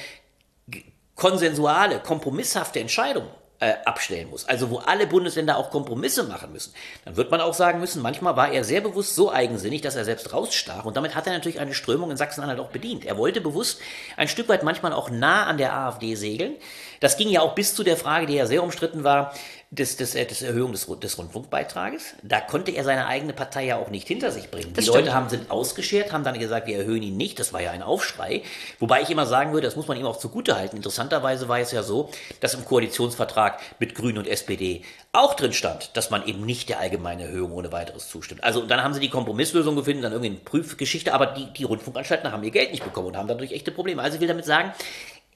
konsensuale, 1.17 1.99
kompromisshafte 2.01 2.79
Entscheidungen 2.79 3.29
äh, 3.59 3.73
abstellen 3.87 4.29
muss, 4.29 4.47
also 4.47 4.71
wo 4.71 4.79
alle 4.79 5.07
Bundesländer 5.07 5.57
auch 5.57 5.71
Kompromisse 5.71 6.25
machen 6.25 6.53
müssen, 6.53 6.75
dann 7.07 7.17
wird 7.17 7.31
man 7.31 7.41
auch 7.41 7.55
sagen 7.55 7.81
müssen, 7.81 8.03
manchmal 8.03 8.37
war 8.37 8.53
er 8.53 8.65
sehr 8.65 8.83
bewusst 8.83 9.15
so 9.15 9.33
eigensinnig, 9.33 9.81
dass 9.81 9.97
er 9.97 10.05
selbst 10.05 10.33
rausstach 10.35 10.85
und 10.85 10.97
damit 10.97 11.15
hat 11.15 11.27
er 11.27 11.33
natürlich 11.33 11.59
eine 11.59 11.73
Strömung 11.73 12.11
in 12.11 12.19
Sachsen-Anhalt 12.19 12.61
auch 12.61 12.69
bedient. 12.69 13.07
Er 13.07 13.17
wollte 13.17 13.41
bewusst 13.41 13.81
ein 14.19 14.29
Stück 14.29 14.51
weit 14.51 14.63
manchmal 14.63 14.93
auch 14.93 15.09
nah 15.09 15.47
an 15.47 15.57
der 15.57 15.75
AfD 15.75 16.15
segeln. 16.17 16.57
Das 17.01 17.17
ging 17.17 17.29
ja 17.29 17.41
auch 17.41 17.55
bis 17.55 17.75
zu 17.75 17.83
der 17.83 17.97
Frage, 17.97 18.27
die 18.27 18.35
ja 18.35 18.47
sehr 18.47 18.63
umstritten 18.63 19.05
war, 19.05 19.33
des, 19.79 19.97
des, 19.97 20.13
des 20.13 20.43
Erhöhung 20.43 20.73
des, 20.73 20.87
des 20.87 21.19
Rundfunkbeitrages. 21.19 22.15
Da 22.23 22.41
konnte 22.41 22.71
er 22.71 22.85
seine 22.85 23.07
eigene 23.07 23.33
Partei 23.33 23.67
ja 23.67 23.77
auch 23.77 23.91
nicht 23.91 24.09
hinter 24.09 24.31
sich 24.31 24.51
bringen. 24.51 24.73
Das 24.75 24.85
die 24.85 24.91
stimmt. 24.91 25.07
Leute 25.07 25.15
haben, 25.15 25.29
sind 25.29 25.51
ausgeschert, 25.51 26.13
haben 26.13 26.25
dann 26.25 26.39
gesagt, 26.39 26.67
wir 26.67 26.79
erhöhen 26.79 27.03
ihn 27.03 27.17
nicht. 27.17 27.39
Das 27.39 27.53
war 27.53 27.61
ja 27.61 27.71
ein 27.71 27.83
Aufschrei. 27.83 28.43
Wobei 28.79 29.03
ich 29.03 29.11
immer 29.11 29.27
sagen 29.27 29.53
würde, 29.53 29.67
das 29.67 29.77
muss 29.77 29.89
man 29.89 29.99
ihm 29.99 30.07
auch 30.07 30.19
zugute 30.19 30.57
halten. 30.57 30.77
Interessanterweise 30.77 31.49
war 31.49 31.61
es 31.61 31.73
ja 31.73 31.83
so, 31.83 32.11
dass 32.41 32.55
im 32.55 32.65
Koalitionsvertrag 32.65 33.61
mit 33.79 33.95
Grünen 33.95 34.19
und 34.19 34.27
SPD 34.27 34.83
auch 35.13 35.35
drin 35.35 35.53
stand, 35.53 35.97
dass 35.97 36.11
man 36.11 36.27
eben 36.27 36.45
nicht 36.45 36.69
der 36.69 36.79
allgemeinen 36.79 37.21
Erhöhung 37.21 37.53
ohne 37.53 37.73
weiteres 37.73 38.09
zustimmt. 38.09 38.45
Also 38.45 38.67
dann 38.67 38.83
haben 38.83 38.95
sie 38.95 39.01
die 39.01 39.09
Kompromisslösung 39.09 39.75
gefunden, 39.75 40.03
dann 40.03 40.13
irgendwie 40.13 40.31
eine 40.31 40.41
Prüfgeschichte, 40.41 41.15
aber 41.15 41.27
die, 41.27 41.47
die 41.53 41.65
Rundfunkanstalten 41.65 42.31
haben 42.31 42.43
ihr 42.43 42.51
Geld 42.51 42.71
nicht 42.71 42.85
bekommen 42.85 43.09
und 43.09 43.17
haben 43.17 43.29
dadurch 43.29 43.53
echte 43.53 43.71
Probleme. 43.71 44.03
Also 44.03 44.17
ich 44.17 44.21
will 44.21 44.29
damit 44.29 44.45
sagen, 44.45 44.73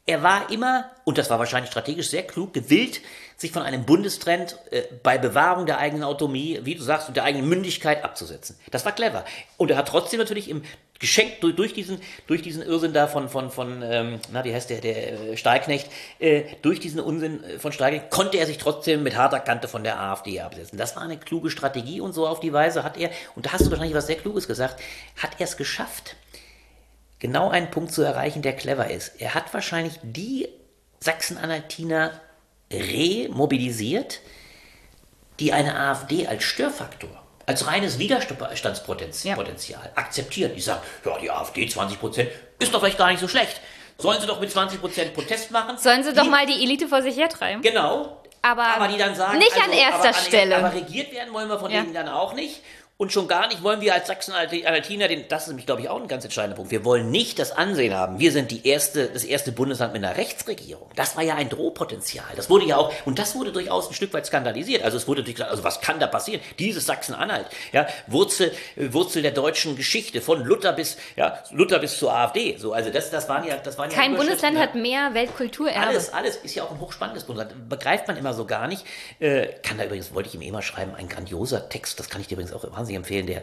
er 0.06 0.22
war 0.22 0.50
immer, 0.50 0.90
und 1.04 1.18
das 1.18 1.30
war 1.30 1.38
wahrscheinlich 1.38 1.70
strategisch 1.70 2.08
sehr 2.08 2.22
klug, 2.22 2.52
gewillt, 2.52 3.00
sich 3.36 3.52
von 3.52 3.62
einem 3.62 3.84
Bundestrend 3.84 4.58
äh, 4.70 4.82
bei 5.02 5.18
Bewahrung 5.18 5.66
der 5.66 5.78
eigenen 5.78 6.04
Autonomie, 6.04 6.60
wie 6.62 6.74
du 6.74 6.82
sagst, 6.82 7.08
und 7.08 7.16
der 7.16 7.24
eigenen 7.24 7.48
Mündigkeit 7.48 8.04
abzusetzen. 8.04 8.58
Das 8.70 8.84
war 8.84 8.92
clever. 8.92 9.24
Und 9.56 9.70
er 9.70 9.76
hat 9.76 9.88
trotzdem 9.88 10.18
natürlich 10.18 10.48
im 10.48 10.62
geschenkt 11.00 11.42
durch, 11.42 11.56
durch 11.56 11.72
diesen 11.72 11.98
durch 12.26 12.42
diesen 12.42 12.62
Irrsinn 12.62 12.92
da 12.92 13.06
von 13.06 13.30
von 13.30 13.50
von 13.50 13.82
ähm, 13.82 14.20
na 14.32 14.44
wie 14.44 14.54
heißt 14.54 14.68
der 14.68 14.82
der 14.82 15.12
äh, 15.32 15.36
Stahlknecht 15.36 15.90
äh, 16.18 16.42
durch 16.60 16.78
diesen 16.78 17.00
Unsinn 17.00 17.42
äh, 17.42 17.58
von 17.58 17.72
Stahlknecht 17.72 18.10
konnte 18.10 18.36
er 18.36 18.46
sich 18.46 18.58
trotzdem 18.58 19.02
mit 19.02 19.16
harter 19.16 19.40
Kante 19.40 19.66
von 19.66 19.82
der 19.82 19.98
AfD 19.98 20.40
absetzen. 20.40 20.76
Das 20.76 20.96
war 20.96 21.02
eine 21.02 21.16
kluge 21.16 21.50
Strategie 21.50 22.02
und 22.02 22.12
so 22.12 22.28
auf 22.28 22.40
die 22.40 22.52
Weise 22.52 22.84
hat 22.84 22.98
er 22.98 23.10
und 23.34 23.46
da 23.46 23.52
hast 23.52 23.64
du 23.64 23.70
wahrscheinlich 23.70 23.96
was 23.96 24.06
sehr 24.06 24.16
kluges 24.16 24.46
gesagt, 24.46 24.78
hat 25.16 25.30
er 25.38 25.44
es 25.44 25.56
geschafft 25.56 26.16
genau 27.20 27.50
einen 27.50 27.70
Punkt 27.70 27.92
zu 27.92 28.02
erreichen, 28.02 28.42
der 28.42 28.56
clever 28.56 28.90
ist. 28.90 29.20
Er 29.20 29.34
hat 29.34 29.54
wahrscheinlich 29.54 30.00
die 30.02 30.48
Sachsen-Anhaltiner 30.98 32.20
remobilisiert, 32.72 34.20
die 35.38 35.52
eine 35.52 35.78
AfD 35.78 36.26
als 36.26 36.42
Störfaktor, 36.44 37.22
als 37.46 37.66
reines 37.66 37.98
Widerstandspotenzial 37.98 39.38
ja. 39.46 39.92
akzeptieren. 39.94 40.52
Die 40.54 40.60
sagen, 40.60 40.82
ja, 41.04 41.18
die 41.18 41.30
AfD 41.30 41.68
20 41.68 41.98
Prozent 42.00 42.30
ist 42.58 42.74
doch 42.74 42.80
vielleicht 42.80 42.98
gar 42.98 43.10
nicht 43.10 43.20
so 43.20 43.28
schlecht. 43.28 43.60
Sollen 43.98 44.20
sie 44.20 44.26
doch 44.26 44.40
mit 44.40 44.50
20 44.50 44.80
Prozent 44.80 45.14
Protest 45.14 45.50
machen? 45.50 45.76
Sollen 45.78 46.02
sie 46.02 46.10
die, 46.10 46.16
doch 46.16 46.28
mal 46.28 46.46
die 46.46 46.62
Elite 46.62 46.88
vor 46.88 47.02
sich 47.02 47.16
hertreiben? 47.16 47.62
Genau. 47.62 48.16
Aber, 48.42 48.64
aber 48.64 48.88
die 48.88 48.96
dann 48.96 49.14
sagen, 49.14 49.36
nicht 49.38 49.52
also, 49.52 49.64
an 49.64 49.72
erster 49.72 50.08
aber, 50.08 50.18
Stelle. 50.18 50.56
Aber 50.56 50.74
regiert 50.74 51.12
werden 51.12 51.32
wollen 51.34 51.48
wir 51.48 51.58
von 51.58 51.70
ja. 51.70 51.82
denen 51.82 51.92
dann 51.92 52.08
auch 52.08 52.32
nicht. 52.32 52.62
Und 53.00 53.12
schon 53.12 53.28
gar 53.28 53.48
nicht 53.48 53.62
wollen 53.62 53.80
wir 53.80 53.94
als 53.94 54.08
Sachsen-Anhaltiner, 54.08 55.08
das 55.26 55.44
ist 55.44 55.48
nämlich, 55.48 55.64
glaube 55.64 55.80
ich, 55.80 55.88
auch 55.88 55.98
ein 55.98 56.06
ganz 56.06 56.22
entscheidender 56.24 56.56
Punkt, 56.56 56.70
wir 56.70 56.84
wollen 56.84 57.10
nicht 57.10 57.38
das 57.38 57.50
Ansehen 57.50 57.94
haben. 57.94 58.18
Wir 58.18 58.30
sind 58.30 58.50
die 58.50 58.68
erste, 58.68 59.06
das 59.08 59.24
erste 59.24 59.52
Bundesland 59.52 59.94
mit 59.94 60.04
einer 60.04 60.18
Rechtsregierung. 60.18 60.86
Das 60.96 61.16
war 61.16 61.22
ja 61.22 61.34
ein 61.34 61.48
Drohpotenzial. 61.48 62.26
Das 62.36 62.50
wurde 62.50 62.66
ja 62.66 62.76
auch, 62.76 62.92
und 63.06 63.18
das 63.18 63.34
wurde 63.34 63.52
durchaus 63.52 63.88
ein 63.88 63.94
Stück 63.94 64.12
weit 64.12 64.26
skandalisiert. 64.26 64.82
Also 64.82 64.98
es 64.98 65.08
wurde 65.08 65.22
natürlich 65.22 65.36
gesagt, 65.36 65.50
also 65.50 65.64
was 65.64 65.80
kann 65.80 65.98
da 65.98 66.08
passieren? 66.08 66.42
Dieses 66.58 66.84
Sachsen-Anhalt, 66.84 67.46
ja, 67.72 67.86
Wurzel, 68.06 68.52
Wurzel 68.76 69.22
der 69.22 69.30
deutschen 69.30 69.76
Geschichte, 69.76 70.20
von 70.20 70.44
Luther 70.44 70.74
bis, 70.74 70.98
ja, 71.16 71.42
Luther 71.52 71.78
bis 71.78 71.98
zur 71.98 72.12
AfD. 72.12 72.58
So, 72.58 72.74
also 72.74 72.90
das, 72.90 73.08
das 73.08 73.30
waren 73.30 73.46
ja, 73.46 73.56
das 73.56 73.78
waren 73.78 73.88
Kein 73.88 74.12
ja 74.12 74.18
Bundesland 74.18 74.58
hat 74.58 74.74
mehr 74.74 75.14
Weltkulturerbe. 75.14 75.86
Alles, 75.86 76.12
alles 76.12 76.36
ist 76.36 76.54
ja 76.54 76.64
auch 76.64 76.72
ein 76.72 76.80
hochspannendes 76.80 77.24
Bundesland. 77.24 77.66
Begreift 77.66 78.08
man 78.08 78.18
immer 78.18 78.34
so 78.34 78.44
gar 78.44 78.68
nicht. 78.68 78.84
Äh, 79.20 79.46
kann 79.62 79.78
da 79.78 79.84
übrigens, 79.84 80.12
wollte 80.12 80.28
ich 80.28 80.34
ihm 80.34 80.42
eh 80.42 80.52
mal 80.52 80.60
schreiben, 80.60 80.94
ein 80.94 81.08
grandioser 81.08 81.70
Text, 81.70 81.98
das 81.98 82.10
kann 82.10 82.20
ich 82.20 82.26
dir 82.26 82.34
übrigens 82.34 82.52
auch 82.52 82.64
wahnsinnig 82.64 82.89
wahnsinnig 82.90 82.96
empfehlen. 82.96 83.26
Der, 83.26 83.42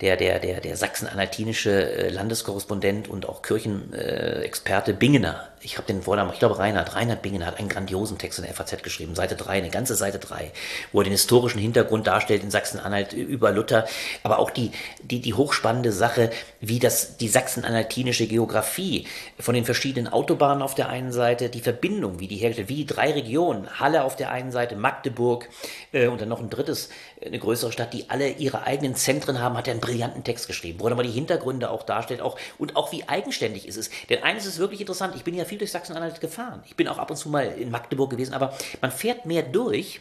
der, 0.00 0.16
der, 0.16 0.38
der, 0.38 0.60
der 0.60 0.76
sachsen-anhaltinische 0.76 1.70
äh, 1.70 2.08
Landeskorrespondent 2.10 3.08
und 3.08 3.28
auch 3.28 3.42
Kirchenexperte 3.42 4.94
Bingener. 4.94 5.48
Ich 5.60 5.76
habe 5.76 5.86
den 5.88 6.02
Vornamen, 6.02 6.32
ich 6.32 6.38
glaube 6.38 6.58
Reinhard. 6.58 6.94
Reinhard 6.94 7.22
Bingener 7.22 7.46
hat 7.46 7.58
einen 7.58 7.68
grandiosen 7.68 8.16
Text 8.16 8.38
in 8.38 8.44
der 8.44 8.54
FAZ 8.54 8.82
geschrieben, 8.82 9.16
Seite 9.16 9.34
3, 9.34 9.54
eine 9.54 9.70
ganze 9.70 9.96
Seite 9.96 10.18
3, 10.18 10.52
wo 10.92 11.00
er 11.00 11.04
den 11.04 11.12
historischen 11.12 11.58
Hintergrund 11.58 12.06
darstellt 12.06 12.44
in 12.44 12.50
Sachsen-Anhalt 12.50 13.12
über 13.12 13.50
Luther, 13.50 13.86
aber 14.22 14.38
auch 14.38 14.50
die, 14.50 14.70
die, 15.02 15.20
die 15.20 15.34
hochspannende 15.34 15.90
Sache, 15.90 16.30
wie 16.60 16.78
das, 16.78 17.16
die 17.16 17.28
sachsen-anhaltinische 17.28 18.28
Geografie 18.28 19.06
von 19.40 19.54
den 19.54 19.64
verschiedenen 19.64 20.12
Autobahnen 20.12 20.62
auf 20.62 20.76
der 20.76 20.88
einen 20.88 21.10
Seite, 21.10 21.48
die 21.48 21.60
Verbindung, 21.60 22.20
wie 22.20 22.28
die 22.28 22.36
hergestellt, 22.36 22.68
wie 22.68 22.86
drei 22.86 23.12
Regionen, 23.12 23.80
Halle 23.80 24.04
auf 24.04 24.14
der 24.14 24.30
einen 24.30 24.52
Seite, 24.52 24.76
Magdeburg 24.76 25.48
äh, 25.92 26.06
und 26.06 26.20
dann 26.20 26.28
noch 26.28 26.40
ein 26.40 26.50
drittes, 26.50 26.88
eine 27.24 27.38
größere 27.38 27.72
Stadt, 27.72 27.92
die 27.92 28.08
alle 28.10 28.28
ihre 28.30 28.62
eigenen 28.62 28.94
Zentren 28.94 29.40
haben, 29.40 29.56
hat 29.56 29.66
er 29.66 29.72
einen 29.72 29.80
brillanten 29.80 30.24
Text 30.24 30.46
geschrieben, 30.46 30.80
wo 30.80 30.88
er 30.88 30.94
mal 30.94 31.02
die 31.02 31.10
Hintergründe 31.10 31.70
auch 31.70 31.82
darstellt 31.82 32.20
auch, 32.20 32.38
und 32.58 32.76
auch 32.76 32.92
wie 32.92 33.08
eigenständig 33.08 33.66
ist 33.66 33.76
es. 33.76 33.90
Denn 34.08 34.22
eines 34.22 34.46
ist 34.46 34.58
wirklich 34.58 34.80
interessant, 34.80 35.14
ich 35.16 35.24
bin 35.24 35.34
ja 35.34 35.44
viel 35.44 35.58
durch 35.58 35.72
Sachsen-Anhalt 35.72 36.20
gefahren. 36.20 36.62
Ich 36.66 36.76
bin 36.76 36.88
auch 36.88 36.98
ab 36.98 37.10
und 37.10 37.16
zu 37.16 37.28
mal 37.28 37.46
in 37.46 37.70
Magdeburg 37.70 38.10
gewesen, 38.10 38.34
aber 38.34 38.56
man 38.80 38.90
fährt 38.90 39.26
mehr 39.26 39.42
durch 39.42 40.00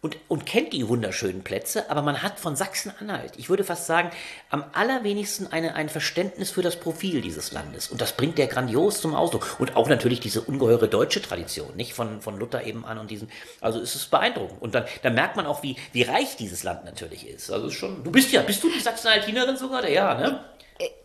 und, 0.00 0.16
und 0.28 0.46
kennt 0.46 0.72
die 0.72 0.86
wunderschönen 0.88 1.42
Plätze, 1.42 1.90
aber 1.90 2.02
man 2.02 2.22
hat 2.22 2.38
von 2.38 2.54
Sachsen-Anhalt, 2.54 3.32
ich 3.36 3.50
würde 3.50 3.64
fast 3.64 3.86
sagen, 3.86 4.10
am 4.48 4.64
allerwenigsten 4.72 5.48
eine, 5.48 5.74
ein 5.74 5.88
Verständnis 5.88 6.50
für 6.50 6.62
das 6.62 6.76
Profil 6.76 7.20
dieses 7.20 7.50
Landes. 7.50 7.88
Und 7.88 8.00
das 8.00 8.12
bringt 8.12 8.38
der 8.38 8.46
grandios 8.46 9.00
zum 9.00 9.14
Ausdruck. 9.14 9.56
Und 9.58 9.76
auch 9.76 9.88
natürlich 9.88 10.20
diese 10.20 10.40
ungeheure 10.40 10.86
deutsche 10.86 11.20
Tradition, 11.20 11.74
nicht 11.74 11.94
von, 11.94 12.20
von 12.20 12.38
Luther 12.38 12.64
eben 12.64 12.84
an 12.84 12.98
und 12.98 13.10
diesen, 13.10 13.28
also 13.60 13.80
es 13.80 13.96
ist 13.96 14.10
beeindruckend. 14.10 14.62
Und 14.62 14.74
dann, 14.76 14.84
dann 15.02 15.14
merkt 15.14 15.36
man 15.36 15.46
auch, 15.46 15.64
wie, 15.64 15.76
wie 15.92 16.02
reich 16.02 16.36
dieses 16.36 16.62
Land 16.62 16.84
natürlich 16.84 17.26
ist. 17.26 17.50
Also 17.50 17.66
es 17.66 17.72
ist 17.72 17.78
schon, 17.80 18.04
du 18.04 18.12
bist 18.12 18.30
ja, 18.30 18.42
bist 18.42 18.62
du 18.62 18.70
die 18.70 18.80
Sachsen-Anhaltinerin 18.80 19.56
sogar? 19.56 19.88
Ja, 19.88 20.14
ne? 20.14 20.44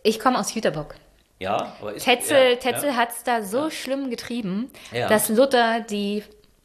Ich 0.03 0.19
komme 0.19 0.37
aus 0.37 0.53
Jüterbock. 0.53 0.95
Ja, 1.39 1.75
aber 1.81 1.93
ist, 1.93 2.03
Tetzel, 2.03 2.51
ja, 2.51 2.55
Tetzel 2.57 2.89
ja. 2.89 2.95
hat 2.95 3.09
es 3.09 3.23
da 3.23 3.41
so 3.41 3.69
schlimm 3.71 4.11
getrieben, 4.11 4.71
Ja. 4.91 5.09
dass 5.09 5.29
Luther 5.29 5.81
die 5.81 6.23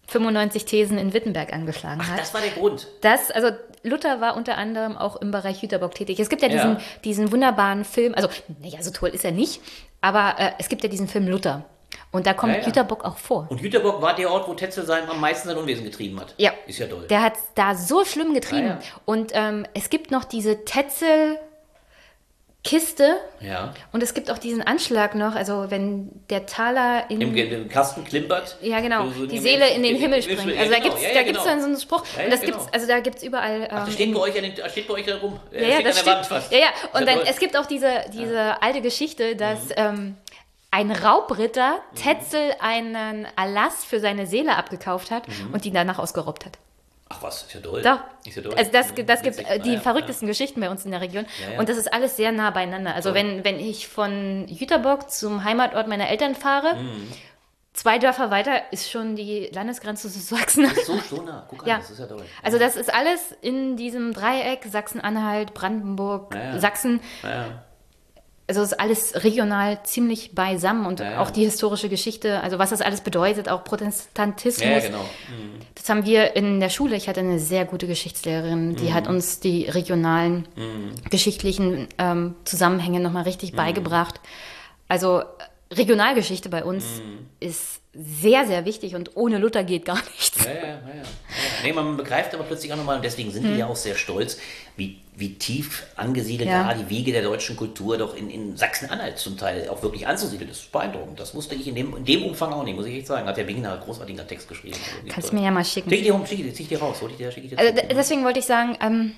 95 0.09 0.65
Thesen 0.65 0.99
in 0.99 1.13
Wittenberg 1.13 1.53
angeschlagen 1.53 2.01
Ach, 2.03 2.11
hat. 2.11 2.19
das 2.21 2.35
war 2.35 2.41
der 2.41 2.51
Grund. 2.51 2.89
Das, 3.03 3.31
also 3.31 3.51
Luther 3.83 4.21
war 4.21 4.37
unter 4.37 4.57
anderem 4.59 4.97
auch 4.97 5.17
im 5.17 5.31
Bereich 5.31 5.63
Jüterbock 5.63 5.95
tätig. 5.95 6.19
Es 6.19 6.29
gibt 6.29 6.43
ja 6.43 6.49
Ja. 6.49 6.55
diesen, 6.55 6.77
diesen 7.05 7.33
wunderbaren 7.33 7.85
Film, 7.85 8.15
also, 8.15 8.29
naja, 8.61 8.83
so 8.83 8.91
toll 8.91 9.11
ist 9.11 9.25
er 9.25 9.33
nicht, 9.33 9.61
aber 10.01 10.35
äh, 10.39 10.53
es 10.59 10.69
gibt 10.69 10.83
ja 10.83 10.89
diesen 10.89 11.09
Film 11.09 11.29
Luther. 11.29 11.65
Und 12.11 12.27
da 12.27 12.33
kommt 12.35 12.55
Ja, 12.55 12.61
ja. 12.61 12.67
Jüterbock 12.67 13.05
auch 13.05 13.17
vor. 13.19 13.47
Und 13.51 13.61
Jüterbock 13.61 14.01
war 14.01 14.15
der 14.15 14.31
Ort, 14.31 14.49
wo 14.49 14.55
Tetzel 14.55 14.85
sein, 14.87 15.09
am 15.09 15.21
meisten 15.21 15.49
sein 15.49 15.57
Unwesen 15.59 15.85
getrieben 15.85 16.19
hat. 16.21 16.35
Ja. 16.39 16.53
Ist 16.67 16.79
ja 16.79 16.87
toll. 16.87 17.07
Der 17.09 17.23
hat 17.23 17.35
da 17.55 17.75
so 17.75 18.05
schlimm 18.05 18.33
getrieben. 18.35 18.67
Ja. 18.69 18.79
Und 19.05 19.33
ähm, 19.35 19.67
es 19.75 19.91
gibt 19.91 20.11
noch 20.11 20.25
diese 20.25 20.65
Tetzel-Kiste 22.65 23.19
ja. 23.41 23.73
und 23.93 24.03
es 24.03 24.15
gibt 24.15 24.31
auch 24.31 24.39
diesen 24.39 24.63
Anschlag 24.63 25.15
noch, 25.15 25.35
also 25.35 25.71
wenn 25.71 26.11
der 26.29 26.47
Taler 26.47 27.05
in. 27.11 27.21
Im, 27.21 27.35
im 27.37 27.69
Kasten 27.69 28.05
klimpert. 28.05 28.57
ja, 28.61 28.81
genau. 28.81 29.09
So- 29.11 29.27
die 29.27 29.39
Seele 29.39 29.69
in 29.71 29.83
den 29.83 29.95
im- 29.95 30.01
Himmel 30.03 30.19
im- 30.19 30.23
springt. 30.39 30.55
ja, 30.55 30.61
Also 30.61 30.73
da 30.73 30.79
genau. 30.79 30.89
gibt's, 30.91 31.03
Ja, 31.03 31.09
ja, 31.09 31.15
da 31.15 31.23
gibt's 31.23 31.39
genau. 31.43 31.51
dann 31.51 31.61
so 31.61 31.67
einen 31.67 31.81
Spruch. 31.81 32.05
Ja, 32.17 32.25
und 32.25 32.33
das 32.33 32.41
ja, 32.41 32.47
gibt's, 32.47 32.65
genau. 32.65 32.75
also 32.75 32.87
da 32.87 33.01
gibt's 33.01 33.23
überall. 33.23 33.69
Ach, 33.71 33.79
das 33.81 33.89
ähm, 33.89 33.95
steht 33.95 34.15
bei 34.15 34.21
euch, 34.21 34.37
an 34.37 34.43
den, 34.43 34.71
steht 34.71 34.89
bei 34.89 34.95
euch 34.95 35.07
da 35.07 35.17
rum. 35.19 35.41
Ja, 35.53 35.61
ja, 35.61 35.73
steht 35.75 35.87
das 35.87 36.27
fast. 36.29 36.53
Ja, 36.53 36.59
ja. 36.59 36.67
Und 36.93 37.07
Ja, 37.09 37.15
dann, 37.17 37.27
es 37.27 37.39
gibt 37.39 37.57
auch 37.57 37.67
diese, 37.67 37.91
diese 38.13 38.61
alte 38.63 38.81
Geschichte, 38.81 39.37
dass 39.37 39.67
Mhm. 39.69 39.73
ähm, 39.77 40.17
ein 40.71 40.91
Raubritter 40.91 41.79
Tetzel 41.95 42.53
einen 42.61 43.27
Erlass 43.37 43.85
für 43.85 44.01
seine 44.01 44.27
Seele 44.27 44.57
abgekauft 44.57 45.11
hat 45.11 45.27
Mhm. 45.29 45.55
und 45.55 45.65
ihn 45.65 45.75
danach 45.75 45.99
ausgeraubt 45.99 46.45
hat. 46.45 46.53
Ach 47.11 47.23
was, 47.23 47.43
ist 47.45 47.55
ja 47.55 47.61
toll. 47.61 47.81
Doch. 47.83 48.01
Ist 48.27 48.37
ja 48.37 48.43
toll. 48.43 48.55
Also 48.57 48.71
das, 48.71 48.93
das 48.95 49.23
gibt 49.23 49.39
witzig. 49.39 49.49
äh, 49.51 49.59
die 49.61 49.71
Ah, 49.71 49.75
ja, 49.75 49.81
verrücktesten 49.81 50.29
Geschichten 50.29 50.61
bei 50.61 50.69
uns 50.71 50.85
in 50.85 50.91
der 50.91 51.01
Region. 51.01 51.25
Ja, 51.47 51.55
ja. 51.55 51.59
Und 51.59 51.69
das 51.69 51.79
ist 51.79 51.93
alles 51.93 52.17
sehr 52.17 52.33
nah 52.33 52.51
beieinander. 52.51 52.95
Also 52.95 53.15
wenn, 53.15 53.45
wenn 53.45 53.59
ich 53.59 53.89
von 53.89 54.47
Jüterbock 54.49 55.11
zum 55.11 55.43
Heimatort 55.45 55.89
meiner 55.89 56.09
Eltern 56.09 56.35
fahre, 56.35 56.75
Mhm. 56.75 57.11
zwei 57.73 57.99
Dörfer 57.99 58.31
weiter 58.31 58.61
ist 58.73 58.91
schon 58.91 59.17
die 59.17 59.49
Landesgrenze 59.55 60.11
zu 60.13 60.19
Sachsen. 60.19 60.65
Ja. 60.65 60.71
So, 60.85 60.99
so 60.99 61.23
nah. 61.23 61.47
Guck 61.49 61.63
an, 61.63 61.69
Ja. 61.69 61.79
das 61.79 61.91
ist 61.91 61.99
ja 61.99 62.07
toll. 62.07 62.23
Also 62.43 62.59
das 62.59 62.77
ist 62.77 62.93
alles 62.93 63.35
in 63.41 63.77
diesem 63.77 64.13
Dreieck 64.13 64.65
Sachsen-Anhalt, 64.71 65.55
Brandenburg, 65.55 66.35
Ja, 66.35 66.43
ja. 66.55 66.59
Sachsen. 66.59 67.01
Ja, 67.23 67.31
ja. 67.31 67.65
Also 68.49 68.63
es 68.63 68.73
ist 68.73 68.81
alles 68.81 69.25
regional 69.25 69.79
ziemlich 69.85 70.35
beisammen 70.35 70.87
und 70.87 71.01
Ja, 71.01 71.11
ja. 71.13 71.21
auch 71.21 71.31
die 71.31 71.45
historische 71.45 71.89
Geschichte, 71.91 72.41
also 72.43 72.59
was 72.59 72.71
das 72.71 72.81
alles 72.81 73.03
bedeutet, 73.03 73.49
auch 73.51 73.63
Protestantismus. 73.63 74.67
ja, 74.67 74.79
genau. 74.81 75.05
Das 75.75 75.89
haben 75.91 76.07
wir 76.07 76.35
in 76.35 76.59
der 76.59 76.71
Schule. 76.71 76.97
Ich 76.97 77.09
hatte 77.09 77.21
eine 77.21 77.39
sehr 77.39 77.67
gute 77.67 77.87
Geschichtslehrerin, 77.87 78.75
die 78.77 78.85
Mhm. 78.85 78.95
hat 78.95 79.07
uns 79.07 79.41
die 79.41 79.65
regionalen 79.65 80.49
geschichtlichen 81.11 81.89
ähm, 81.99 82.35
Zusammenhänge 82.45 83.01
nochmal 83.01 83.25
richtig 83.25 83.53
Mhm. 83.53 83.57
beigebracht. 83.57 84.21
Also 84.89 85.23
Regionalgeschichte 85.71 86.49
bei 86.49 86.65
uns 86.65 86.85
Mhm. 87.03 87.27
ist 87.41 87.81
sehr, 87.93 88.47
sehr 88.47 88.65
wichtig 88.65 88.95
und 88.95 89.17
ohne 89.17 89.39
Luther 89.39 89.65
geht 89.65 89.85
gar 89.85 89.97
nichts. 90.17 90.45
Ja, 90.45 90.53
ja, 90.53 90.67
ja. 90.69 91.03
Nee, 91.65 91.73
man 91.73 91.97
begreift 91.97 92.35
aber 92.35 92.45
plötzlich 92.45 92.73
auch 92.73 92.77
nochmal, 92.77 92.97
und 92.97 93.05
deswegen 93.05 93.31
sind 93.31 93.45
die 93.47 93.57
ja 93.59 93.67
auch 93.67 93.77
sehr 93.77 93.95
stolz, 93.95 94.39
wie, 94.77 95.01
wie 95.19 95.35
tief 95.35 95.85
angesiedelt. 95.97 96.49
Ja. 96.49 96.73
die 96.75 96.89
Wiege 96.89 97.11
der 97.13 97.23
deutschen 97.23 97.57
Kultur 97.57 97.99
doch 97.99 98.17
in, 98.17 98.31
in 98.31 98.57
Sachsen-Anhalt 98.57 99.19
zum 99.19 99.37
Teil 99.37 99.69
auch 99.69 99.83
wirklich 99.83 100.07
anzusiedeln. 100.07 100.49
Das 100.49 100.59
ist 100.61 100.71
beeindruckend. 100.73 101.19
Das 101.19 101.35
wusste 101.35 101.57
ich 101.57 101.67
in 101.67 101.75
dem, 101.75 101.97
in 101.97 102.05
dem 102.05 102.25
Umfang 102.25 102.53
auch 102.53 102.63
nicht, 102.63 102.77
muss 102.77 102.87
ich 102.87 102.97
echt 102.99 103.09
sagen. 103.09 103.27
Hat 103.27 103.37
der 103.37 103.45
Binger 103.45 103.73
einen 103.73 103.81
großartigen 103.83 104.27
Text 104.29 104.49
geschrieben. 104.49 104.77
Also, 104.77 105.13
Kannst 105.13 105.31
du 105.31 105.35
mir 105.35 105.43
ja 105.45 105.51
mal 105.51 105.65
schicken. 105.65 105.91
Schick 105.91 106.01
ich 106.01 106.07
dir, 106.07 106.55
zieh 106.55 106.63
ich 106.63 106.69
dir 106.69 106.79
raus. 106.79 106.99
Hol 107.03 107.11
ich 107.11 107.17
dir, 107.17 107.33
schick 107.33 107.45
ich 107.45 107.51
dir 107.51 107.59
Also 107.59 107.75
zu. 107.75 107.87
deswegen 107.89 108.25
wollte 108.25 108.39
ich 108.39 108.45
sagen, 108.47 108.77
ähm, 108.81 109.13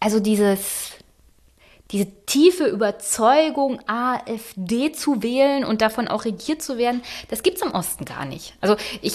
also 0.00 0.18
dieses, 0.18 0.92
diese 1.90 2.06
tiefe 2.26 2.64
Überzeugung, 2.66 3.80
AfD 3.86 4.92
zu 4.92 5.22
wählen 5.22 5.64
und 5.64 5.80
davon 5.82 6.08
auch 6.08 6.24
regiert 6.24 6.62
zu 6.62 6.78
werden, 6.78 7.02
das 7.28 7.42
gibt 7.42 7.56
es 7.58 7.62
im 7.62 7.72
Osten 7.72 8.04
gar 8.04 8.24
nicht. 8.24 8.54
Also 8.60 8.76
ich, 9.02 9.14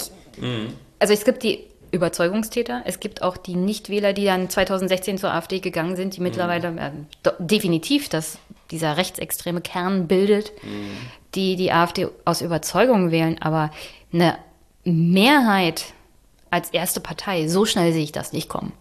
also 0.98 1.12
es 1.12 1.24
gibt 1.24 1.42
die 1.42 1.64
Überzeugungstäter, 1.92 2.82
es 2.84 3.00
gibt 3.00 3.22
auch 3.22 3.36
die 3.36 3.54
Nichtwähler, 3.54 4.12
die 4.12 4.24
dann 4.24 4.48
2016 4.50 5.18
zur 5.18 5.32
AfD 5.32 5.60
gegangen 5.60 5.96
sind, 5.96 6.16
die 6.16 6.20
mittlerweile 6.20 6.68
äh, 6.68 6.90
do- 7.22 7.30
definitiv 7.38 8.08
das, 8.08 8.38
dieser 8.70 8.96
rechtsextreme 8.96 9.60
Kern 9.60 10.06
bildet, 10.08 10.52
die 11.34 11.56
die 11.56 11.72
AfD 11.72 12.08
aus 12.24 12.40
Überzeugung 12.40 13.10
wählen, 13.10 13.40
aber 13.40 13.70
eine 14.12 14.36
Mehrheit 14.84 15.84
als 16.50 16.70
erste 16.70 17.00
Partei, 17.00 17.48
so 17.48 17.64
schnell 17.66 17.92
sehe 17.92 18.02
ich 18.04 18.12
das 18.12 18.32
nicht 18.32 18.48
kommen. 18.48 18.72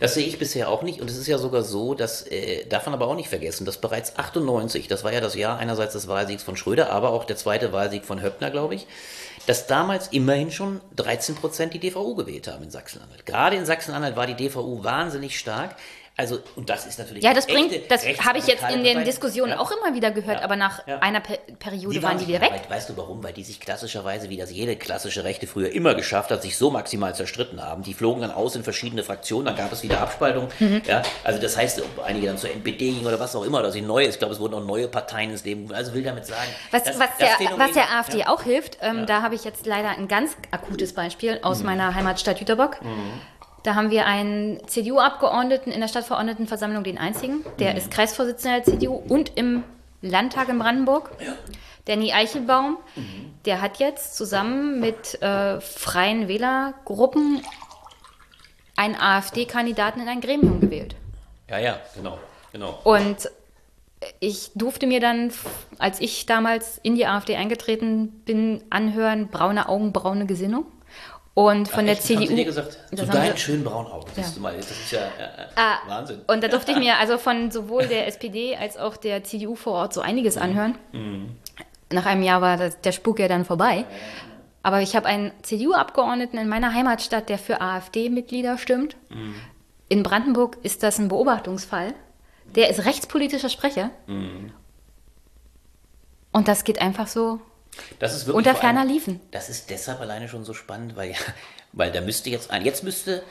Das 0.00 0.14
sehe 0.14 0.26
ich 0.26 0.38
bisher 0.38 0.70
auch 0.70 0.82
nicht. 0.82 1.00
Und 1.02 1.10
es 1.10 1.18
ist 1.18 1.26
ja 1.26 1.36
sogar 1.36 1.62
so, 1.62 1.92
dass, 1.92 2.22
äh, 2.28 2.64
darf 2.66 2.86
man 2.86 2.94
aber 2.94 3.06
auch 3.06 3.16
nicht 3.16 3.28
vergessen, 3.28 3.66
dass 3.66 3.78
bereits 3.80 4.16
98, 4.16 4.88
das 4.88 5.04
war 5.04 5.12
ja 5.12 5.20
das 5.20 5.34
Jahr 5.34 5.58
einerseits 5.58 5.92
des 5.92 6.08
Wahlsiegs 6.08 6.42
von 6.42 6.56
Schröder, 6.56 6.90
aber 6.90 7.10
auch 7.10 7.24
der 7.24 7.36
zweite 7.36 7.70
Wahlsieg 7.72 8.04
von 8.06 8.22
Höppner, 8.22 8.50
glaube 8.50 8.76
ich, 8.76 8.86
dass 9.48 9.66
damals 9.66 10.08
immerhin 10.08 10.50
schon 10.50 10.82
13 10.96 11.34
Prozent 11.34 11.72
die 11.72 11.78
DVU 11.78 12.14
gewählt 12.14 12.48
haben 12.48 12.64
in 12.64 12.70
Sachsen-Anhalt. 12.70 13.24
Gerade 13.24 13.56
in 13.56 13.64
Sachsen-Anhalt 13.64 14.14
war 14.14 14.26
die 14.26 14.34
DVU 14.34 14.84
wahnsinnig 14.84 15.38
stark. 15.38 15.74
Also, 16.20 16.40
und 16.56 16.68
das 16.68 16.84
ist 16.84 16.98
natürlich. 16.98 17.22
Ja, 17.22 17.32
das 17.32 17.46
bringt, 17.46 17.72
das 17.92 18.04
habe 18.04 18.38
ich 18.38 18.46
jetzt 18.48 18.64
in 18.70 18.82
den 18.82 18.94
Partei. 18.94 19.04
Diskussionen 19.04 19.52
Ja. 19.52 19.60
auch 19.60 19.70
immer 19.70 19.94
wieder 19.94 20.10
gehört, 20.10 20.38
Ja. 20.38 20.44
aber 20.44 20.56
nach 20.56 20.84
Ja. 20.86 20.98
einer 20.98 21.20
Per- 21.20 21.38
Periode 21.60 21.94
Die 21.94 22.02
waren 22.02 22.14
die 22.18 22.24
sich- 22.24 22.28
wieder 22.28 22.40
weg. 22.40 22.50
Wei- 22.68 22.74
Weißt 22.74 22.88
du 22.88 22.96
warum? 22.96 23.22
Weil 23.22 23.32
die 23.32 23.44
sich 23.44 23.60
klassischerweise, 23.60 24.28
wie 24.28 24.36
das 24.36 24.50
jede 24.50 24.74
klassische 24.74 25.22
Rechte 25.22 25.46
früher 25.46 25.70
immer 25.72 25.94
geschafft 25.94 26.32
hat, 26.32 26.42
sich 26.42 26.58
so 26.58 26.70
maximal 26.70 27.14
zerstritten 27.14 27.62
haben. 27.64 27.84
Die 27.84 27.94
flogen 27.94 28.20
dann 28.22 28.32
aus 28.32 28.56
in 28.56 28.64
verschiedene 28.64 29.04
Fraktionen, 29.04 29.46
dann 29.46 29.54
gab 29.56 29.70
es 29.72 29.84
wieder 29.84 30.00
Abspaltungen. 30.00 30.48
Mhm. 30.58 30.82
Ja, 30.86 31.02
also 31.22 31.40
das 31.40 31.56
heißt, 31.56 31.80
ob 31.82 32.04
einige 32.04 32.26
dann 32.26 32.36
zur 32.36 32.50
NPD 32.50 32.90
gingen 32.90 33.06
oder 33.06 33.20
was 33.20 33.36
auch 33.36 33.44
immer, 33.44 33.60
oder 33.60 33.70
sie 33.70 33.80
neu, 33.80 34.02
ich 34.04 34.18
glaube, 34.18 34.34
es 34.34 34.40
wurden 34.40 34.54
auch 34.54 34.64
neue 34.64 34.88
Parteien 34.88 35.30
ins 35.30 35.44
Leben. 35.44 35.72
Also 35.72 35.94
will 35.94 36.02
damit 36.02 36.26
sagen, 36.26 36.48
Was, 36.72 36.82
das- 36.82 36.98
was, 36.98 37.10
das 37.18 37.38
der, 37.38 37.56
was 37.58 37.72
der 37.72 37.92
AfD 37.96 38.24
auch 38.26 38.42
hilft, 38.42 38.78
ähm, 38.82 39.06
da 39.06 39.22
habe 39.22 39.36
ich 39.36 39.44
jetzt 39.44 39.66
leider 39.66 39.90
ein 39.90 40.08
ganz 40.08 40.32
akutes 40.50 40.94
Beispiel 40.94 41.36
Mhm. 41.36 41.44
aus 41.44 41.62
meiner 41.62 41.94
Heimatstadt 41.94 42.40
Jüterbock. 42.40 42.78
Da 43.64 43.74
haben 43.74 43.90
wir 43.90 44.06
einen 44.06 44.66
CDU-Abgeordneten 44.66 45.72
in 45.72 45.80
der 45.80 45.88
Stadtverordnetenversammlung, 45.88 46.84
den 46.84 46.98
einzigen. 46.98 47.44
Der 47.58 47.72
Mhm. 47.72 47.78
ist 47.78 47.90
Kreisvorsitzender 47.90 48.60
der 48.60 48.64
CDU 48.74 48.94
und 49.08 49.32
im 49.36 49.64
Landtag 50.00 50.48
in 50.48 50.58
Brandenburg. 50.58 51.10
Danny 51.86 52.12
Eichelbaum. 52.12 52.76
Mhm. 52.94 53.32
Der 53.44 53.60
hat 53.60 53.78
jetzt 53.78 54.16
zusammen 54.16 54.78
mit 54.80 55.20
äh, 55.22 55.60
freien 55.60 56.28
Wählergruppen 56.28 57.42
einen 58.76 58.94
AfD-Kandidaten 58.94 60.00
in 60.00 60.08
ein 60.08 60.20
Gremium 60.20 60.60
gewählt. 60.60 60.94
Ja, 61.48 61.58
ja, 61.58 61.78
genau, 61.96 62.18
genau. 62.52 62.78
Und 62.84 63.28
ich 64.20 64.52
durfte 64.54 64.86
mir 64.86 65.00
dann, 65.00 65.32
als 65.78 66.00
ich 66.00 66.26
damals 66.26 66.78
in 66.82 66.94
die 66.94 67.06
AfD 67.06 67.34
eingetreten 67.36 68.08
bin, 68.24 68.62
anhören, 68.70 69.28
braune 69.28 69.68
Augen, 69.68 69.92
braune 69.92 70.26
Gesinnung. 70.26 70.66
Und 71.38 71.68
von 71.68 71.80
Ach, 71.80 71.84
der? 71.86 72.00
CDU. 72.00 72.26
Haben 72.26 72.36
dir 72.36 72.44
gesagt, 72.46 72.78
zu 72.96 73.06
deinen 73.06 73.36
sie- 73.36 73.38
schönen 73.42 73.62
braunen 73.62 73.92
Augen. 73.92 74.10
Ja. 74.16 74.24
du 74.34 74.40
mal, 74.40 74.56
das 74.56 74.70
ist 74.72 74.90
ja 74.90 74.98
äh, 75.00 75.02
äh, 75.04 75.46
Ah, 75.54 75.76
Wahnsinn. 75.86 76.20
Und 76.26 76.42
da 76.42 76.48
durfte 76.48 76.72
ich 76.72 76.78
mir 76.78 76.96
also 76.98 77.16
von 77.18 77.50
sowohl 77.52 77.86
der 77.86 78.08
SPD 78.08 78.56
als 78.56 78.76
auch 78.76 78.96
der 78.96 79.22
CDU 79.22 79.54
vor 79.54 79.74
Ort 79.74 79.94
so 79.94 80.00
einiges 80.00 80.34
Mhm. 80.36 80.42
anhören. 80.42 80.74
Nach 81.92 82.06
einem 82.06 82.22
Jahr 82.24 82.40
war 82.42 82.56
das, 82.56 82.80
der 82.80 82.90
Spuk 82.92 83.20
ja 83.20 83.28
dann 83.28 83.44
vorbei. 83.44 83.84
Aber 84.64 84.80
ich 84.82 84.96
habe 84.96 85.06
einen 85.06 85.30
CDU-Abgeordneten 85.42 86.38
in 86.38 86.48
meiner 86.48 86.74
Heimatstadt, 86.74 87.28
der 87.28 87.38
für 87.38 87.60
AfD-Mitglieder 87.60 88.58
stimmt. 88.58 88.96
Mhm. 89.10 89.34
in 89.90 90.02
Brandenburg 90.02 90.58
ist 90.64 90.82
das 90.82 90.98
ein 90.98 91.08
Beobachtungsfall. 91.08 91.94
Der 92.56 92.68
ist 92.68 92.84
rechtspolitischer 92.84 93.48
Sprecher. 93.48 93.90
Mhm. 94.06 94.52
Und 96.32 96.48
das 96.48 96.64
geht 96.64 96.80
einfach 96.80 97.06
so 97.06 97.40
Das 97.98 98.14
ist 98.14 98.26
wirklich 98.26 98.46
unter 98.46 98.54
ferner 98.54 98.84
Liefen. 98.84 99.20
Das 99.30 99.48
ist 99.48 99.70
deshalb 99.70 100.00
alleine 100.00 100.28
schon 100.28 100.44
so 100.44 100.54
spannend, 100.54 100.96
weil, 100.96 101.14
weil 101.72 101.92
da 101.92 102.00
müsste 102.00 102.30
jetzt 102.30 102.50
ein, 102.50 102.64
jetzt 102.64 102.82
müsste 102.84 103.22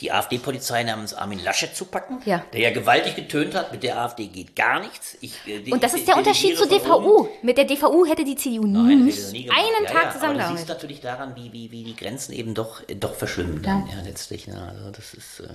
die 0.00 0.12
AfD-Polizei 0.12 0.82
namens 0.84 1.12
Armin 1.12 1.42
Laschet 1.44 1.76
zupacken, 1.76 2.20
Ja. 2.24 2.42
der 2.54 2.60
ja 2.60 2.70
gewaltig 2.70 3.16
getönt 3.16 3.54
hat, 3.54 3.70
mit 3.70 3.82
der 3.82 3.98
AfD 4.00 4.28
geht 4.28 4.56
gar 4.56 4.80
nichts. 4.80 5.18
Ich, 5.20 5.46
äh, 5.46 5.60
die- 5.60 5.72
Und 5.72 5.82
das 5.82 5.92
ist 5.92 6.08
der 6.08 6.16
Unterschied 6.16 6.56
zur 6.56 6.68
DVU. 6.68 7.28
Mit 7.42 7.58
der 7.58 7.66
DVU 7.66 8.06
hätte 8.06 8.24
die 8.24 8.34
CDU 8.34 8.66
Nein, 8.66 9.04
nie 9.04 9.12
gemacht. 9.44 9.58
einen 9.58 9.84
ja, 9.84 9.90
Tag 9.90 10.14
ja, 10.22 10.28
Aber 10.28 10.38
du 10.38 10.56
siehst 10.56 10.68
natürlich 10.68 11.00
daran, 11.02 11.36
wie, 11.36 11.52
wie, 11.52 11.70
wie 11.70 11.84
die 11.84 11.96
Grenzen 11.96 12.32
eben 12.32 12.54
doch, 12.54 12.80
äh, 12.88 12.94
doch 12.94 13.14
verschwimmen 13.14 13.62
dann, 13.62 13.86
ja, 13.88 14.00
letztlich. 14.02 14.46
Ja, 14.46 14.68
also 14.68 14.90
das 14.90 15.12
ist, 15.12 15.40
äh, 15.40 15.48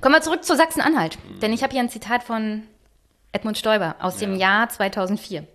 Kommen 0.00 0.14
wir 0.14 0.22
zurück 0.22 0.44
zu 0.44 0.56
Sachsen-Anhalt. 0.56 1.18
Mhm. 1.28 1.40
Denn 1.40 1.52
ich 1.52 1.62
habe 1.62 1.72
hier 1.72 1.80
ein 1.82 1.90
Zitat 1.90 2.22
von 2.22 2.62
Edmund 3.32 3.58
Stoiber 3.58 3.96
aus 4.00 4.16
dem 4.16 4.36
Jahr 4.36 4.68
2004. 4.70 5.42
Mhm. 5.42 5.46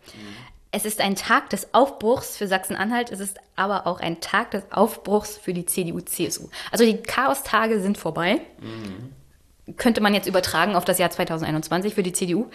Es 0.74 0.86
ist 0.86 1.02
ein 1.02 1.16
Tag 1.16 1.50
des 1.50 1.74
Aufbruchs 1.74 2.38
für 2.38 2.48
Sachsen-Anhalt, 2.48 3.12
es 3.12 3.20
ist 3.20 3.38
aber 3.58 3.88
auch 3.88 4.00
ein 4.00 4.22
Tag 4.22 4.52
des 4.52 4.64
Aufbruchs 4.72 5.38
für 5.38 5.54
die 5.54 5.66
CDU-CSU. 5.66 6.48
Also 6.72 6.86
die 6.86 6.98
Chaostage 6.98 7.82
sind 7.82 7.98
vorbei. 7.98 8.40
Mhm. 8.62 9.76
Könnte 9.76 10.00
man 10.00 10.14
jetzt 10.14 10.28
übertragen 10.28 10.76
auf 10.76 10.86
das 10.86 10.98
Jahr 10.98 11.10
2021 11.10 11.94
für 11.94 12.04
die 12.04 12.14
CDU. 12.14 12.50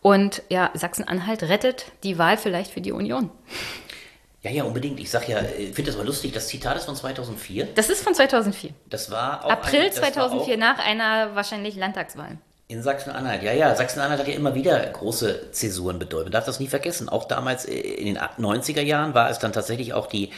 Und 0.00 0.42
ja, 0.48 0.70
Sachsen-Anhalt 0.74 1.42
rettet 1.42 1.86
die 2.04 2.16
Wahl 2.18 2.38
vielleicht 2.38 2.70
für 2.72 2.80
die 2.80 2.92
Union. 2.92 3.30
ja, 4.42 4.50
ja, 4.50 4.64
unbedingt. 4.64 4.98
Ich 4.98 5.10
sag 5.10 5.28
ja, 5.28 5.40
ich 5.42 5.74
finde 5.74 5.90
das 5.90 5.96
mal 5.96 6.06
lustig, 6.06 6.32
das 6.32 6.48
Zitat 6.48 6.76
ist 6.78 6.86
von 6.86 6.96
2004. 6.96 7.68
Das 7.74 7.90
ist 7.90 8.02
von 8.02 8.14
2004. 8.14 8.70
Das 8.86 9.10
war 9.10 9.44
auch 9.44 9.50
April 9.50 9.82
ein, 9.82 9.86
das 9.88 10.00
war 10.00 10.12
2004 10.12 10.54
Auch, 10.54 10.58
nach 10.58 10.78
einer 10.78 11.34
wahrscheinlich 11.34 11.76
Landtagswahl. 11.76 12.38
In 12.70 12.82
Sachsen-Anhalt, 12.82 13.42
ja, 13.42 13.52
ja. 13.54 13.74
Sachsen-Anhalt 13.74 14.20
hat 14.20 14.28
ja 14.28 14.34
immer 14.34 14.54
wieder 14.54 14.78
große 14.78 15.52
Zäsuren 15.52 15.98
bedeutet. 15.98 16.26
Man 16.26 16.32
darf 16.32 16.44
das 16.44 16.60
nie 16.60 16.66
vergessen. 16.66 17.08
Auch 17.08 17.24
damals 17.24 17.64
äh, 17.64 17.72
in 17.72 18.04
den 18.04 18.18
90er 18.18 18.82
Jahren 18.82 19.14
war 19.14 19.30
es 19.30 19.38
dann 19.38 19.54
tatsächlich 19.54 19.94
auch 19.94 20.06
die, 20.06 20.28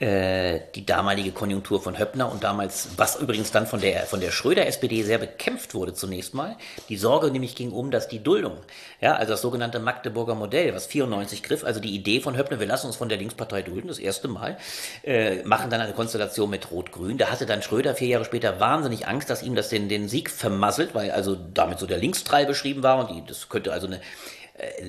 äh, 0.00 0.60
die 0.74 0.84
damalige 0.84 1.30
Konjunktur 1.30 1.80
von 1.80 1.98
Höppner 1.98 2.30
und 2.30 2.42
damals, 2.42 2.88
was 2.96 3.14
übrigens 3.16 3.52
dann 3.52 3.66
von 3.66 3.80
der, 3.80 4.02
von 4.06 4.20
der 4.20 4.32
Schröder-SPD 4.32 5.04
sehr 5.04 5.18
bekämpft 5.18 5.72
wurde 5.74 5.94
zunächst 5.94 6.34
mal. 6.34 6.56
Die 6.88 6.96
Sorge 6.96 7.30
nämlich 7.30 7.54
ging 7.54 7.70
um, 7.70 7.92
dass 7.92 8.08
die 8.08 8.22
Duldung, 8.22 8.56
ja, 9.00 9.14
also 9.14 9.32
das 9.32 9.42
sogenannte 9.42 9.78
Magdeburger 9.78 10.34
Modell, 10.34 10.74
was 10.74 10.86
94 10.86 11.44
griff, 11.44 11.62
also 11.62 11.78
die 11.78 11.94
Idee 11.94 12.20
von 12.20 12.36
Höppner, 12.36 12.58
wir 12.58 12.66
lassen 12.66 12.88
uns 12.88 12.96
von 12.96 13.08
der 13.08 13.18
Linkspartei 13.18 13.62
dulden, 13.62 13.86
das 13.86 14.00
erste 14.00 14.26
Mal, 14.26 14.58
äh, 15.04 15.44
machen 15.44 15.70
dann 15.70 15.80
eine 15.80 15.92
Konstellation 15.92 16.50
mit 16.50 16.72
Rot-Grün. 16.72 17.16
Da 17.16 17.30
hatte 17.30 17.46
dann 17.46 17.62
Schröder 17.62 17.94
vier 17.94 18.08
Jahre 18.08 18.24
später 18.24 18.58
wahnsinnig 18.58 19.06
Angst, 19.06 19.30
dass 19.30 19.44
ihm 19.44 19.54
das 19.54 19.68
den, 19.68 19.88
den 19.88 20.08
Sieg 20.08 20.28
vermasselt, 20.28 20.94
weil 20.94 21.12
also 21.12 21.36
damit 21.54 21.78
so 21.78 21.86
der 21.86 21.98
Linkstreil 21.98 22.46
beschrieben 22.46 22.82
war 22.82 22.98
und 22.98 23.10
die, 23.10 23.24
das 23.26 23.48
könnte 23.48 23.72
also 23.72 23.86
eine 23.86 24.00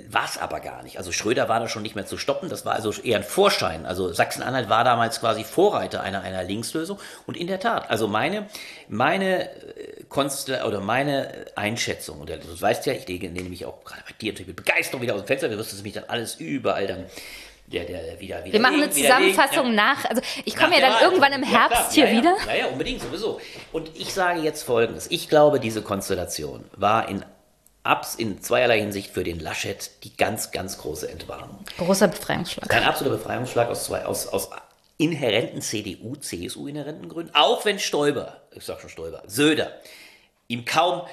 war 0.10 0.26
es 0.26 0.38
aber 0.38 0.60
gar 0.60 0.84
nicht. 0.84 1.00
Also 1.00 1.12
Schröder 1.12 1.50
war 1.50 1.60
da 1.60 1.68
schon 1.68 1.82
nicht 1.82 1.96
mehr 1.96 2.06
zu 2.06 2.18
stoppen. 2.18 2.50
Das 2.50 2.66
war 2.66 2.74
also 2.74 2.92
eher 3.02 3.18
ein 3.18 3.24
Vorschein. 3.24 3.88
Also 3.88 4.14
Sachsen-Anhalt 4.14 4.70
war 4.70 4.84
damals 4.84 5.20
quasi 5.20 5.44
Vorreiter 5.44 6.02
einer, 6.02 6.22
einer 6.22 6.44
Linkslösung. 6.44 7.00
Und 7.26 7.36
in 7.36 7.48
der 7.48 7.60
Tat, 7.60 7.90
also 7.90 8.08
meine, 8.08 8.48
meine 8.90 9.50
äh, 9.50 10.04
Konstell 10.08 10.64
oder 10.66 10.82
meine 10.82 11.48
Einschätzung, 11.56 12.20
und 12.20 12.30
du 12.30 12.62
weißt 12.62 12.86
ja, 12.86 12.94
ich 12.94 13.08
lege 13.08 13.28
nehme 13.30 13.50
mich 13.50 13.66
auch 13.66 13.84
gerade 13.84 14.04
bei 14.08 14.14
dir 14.22 14.34
natürlich 14.34 14.50
mit 14.50 14.58
Begeisterung 14.58 15.02
wieder 15.02 15.16
aus 15.16 15.22
dem 15.22 15.28
Fenster, 15.28 15.50
du 15.50 15.58
wirst 15.58 15.74
es 15.74 15.82
mich 15.82 15.94
dann 15.94 16.06
alles 16.08 16.36
überall 16.36 16.86
dann 16.86 17.06
der, 17.68 17.86
der 17.86 18.20
wieder, 18.20 18.44
wieder 18.46 18.54
Wir 18.54 18.60
machen 18.60 18.76
eine 18.76 18.92
Zusammenfassung 18.92 19.74
nach. 19.74 20.06
Also 20.06 20.22
ich 20.46 20.56
komme 20.56 20.80
ja 20.80 20.82
dann 20.82 21.02
irgendwann 21.02 21.34
im 21.34 21.42
Herbst 21.42 21.94
hier 21.94 22.06
ja, 22.06 22.12
ja. 22.12 22.18
wieder. 22.20 22.38
Ja, 22.48 22.56
ja, 22.56 22.66
unbedingt, 22.68 23.02
sowieso. 23.02 23.42
Und 23.72 23.90
ich 23.96 24.14
sage 24.14 24.42
jetzt 24.42 24.62
Folgendes. 24.62 25.08
Ich 25.10 25.30
glaube, 25.30 25.60
diese 25.60 25.82
Konstellation 25.82 26.66
war 26.76 27.10
in, 27.10 27.26
abs, 27.86 28.16
in 28.16 28.42
zweierlei 28.42 28.80
Hinsicht 28.80 29.12
für 29.12 29.24
den 29.24 29.40
Laschet 29.40 30.04
die 30.04 30.16
ganz, 30.16 30.52
ganz 30.52 30.78
große 30.78 31.10
Entwarnung. 31.10 31.60
Großer 31.78 32.08
Befreiungsschlag. 32.08 32.74
Ein 32.74 32.84
absoluter 32.84 33.18
Befreiungsschlag 33.18 33.70
aus, 33.70 33.86
zwei, 33.86 34.06
aus, 34.06 34.28
aus 34.28 34.50
inhärenten 34.98 35.62
CDU, 35.62 36.16
CSU-inhärenten 36.16 37.10
Gründen. 37.10 37.36
Auch 37.36 37.66
wenn 37.66 37.80
Stoiber, 37.80 38.42
ich 38.52 38.64
sag 38.64 38.80
schon 38.80 38.90
Stoiber, 38.90 39.24
Söder, 39.28 39.72
ihm 40.48 40.66
kaum 40.66 41.04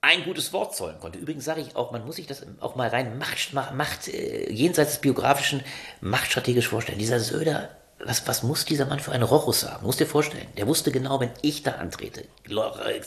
ein 0.00 0.24
gutes 0.24 0.52
Wort 0.52 0.76
zollen 0.76 1.00
konnte. 1.00 1.18
Übrigens 1.18 1.44
sage 1.44 1.60
ich 1.60 1.74
auch, 1.74 1.90
man 1.90 2.04
muss 2.06 2.16
sich 2.16 2.26
das 2.26 2.46
auch 2.60 2.76
mal 2.76 2.88
rein 2.88 3.18
Macht, 3.18 3.52
Macht, 3.52 3.74
Macht 3.74 4.08
äh, 4.08 4.50
jenseits 4.50 4.92
des 4.92 5.00
biografischen, 5.00 5.62
machtstrategisch 6.00 6.68
vorstellen. 6.68 6.98
Dieser 6.98 7.20
Söder, 7.20 7.70
was, 8.04 8.26
was 8.28 8.42
muss 8.42 8.64
dieser 8.64 8.86
Mann 8.86 9.00
für 9.00 9.12
einen 9.12 9.24
Rochus 9.24 9.68
haben? 9.68 9.84
Muss 9.84 9.96
dir 9.96 10.06
vorstellen. 10.06 10.46
Der 10.56 10.66
wusste 10.66 10.92
genau, 10.92 11.18
wenn 11.20 11.30
ich 11.42 11.62
da 11.64 11.72
antrete, 11.72 12.24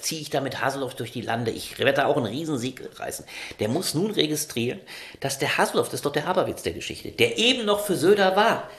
ziehe 0.01 0.21
ich 0.21 0.29
da 0.29 0.41
mit 0.41 0.61
Haseloff 0.61 0.95
durch 0.95 1.11
die 1.11 1.21
Lande, 1.21 1.51
ich 1.51 1.79
werde 1.79 1.93
da 1.93 2.05
auch 2.07 2.17
einen 2.17 2.25
Riesensieg 2.25 2.81
reißen. 2.99 3.25
Der 3.59 3.69
muss 3.69 3.93
nun 3.93 4.11
registrieren, 4.11 4.79
dass 5.21 5.39
der 5.39 5.57
Haseloff, 5.57 5.87
das 5.87 5.95
ist 5.95 6.05
doch 6.05 6.11
der 6.11 6.25
Haberwitz 6.25 6.63
der 6.63 6.73
Geschichte, 6.73 7.11
der 7.11 7.37
eben 7.37 7.65
noch 7.65 7.79
für 7.79 7.95
Söder 7.95 8.35
war, 8.35 8.69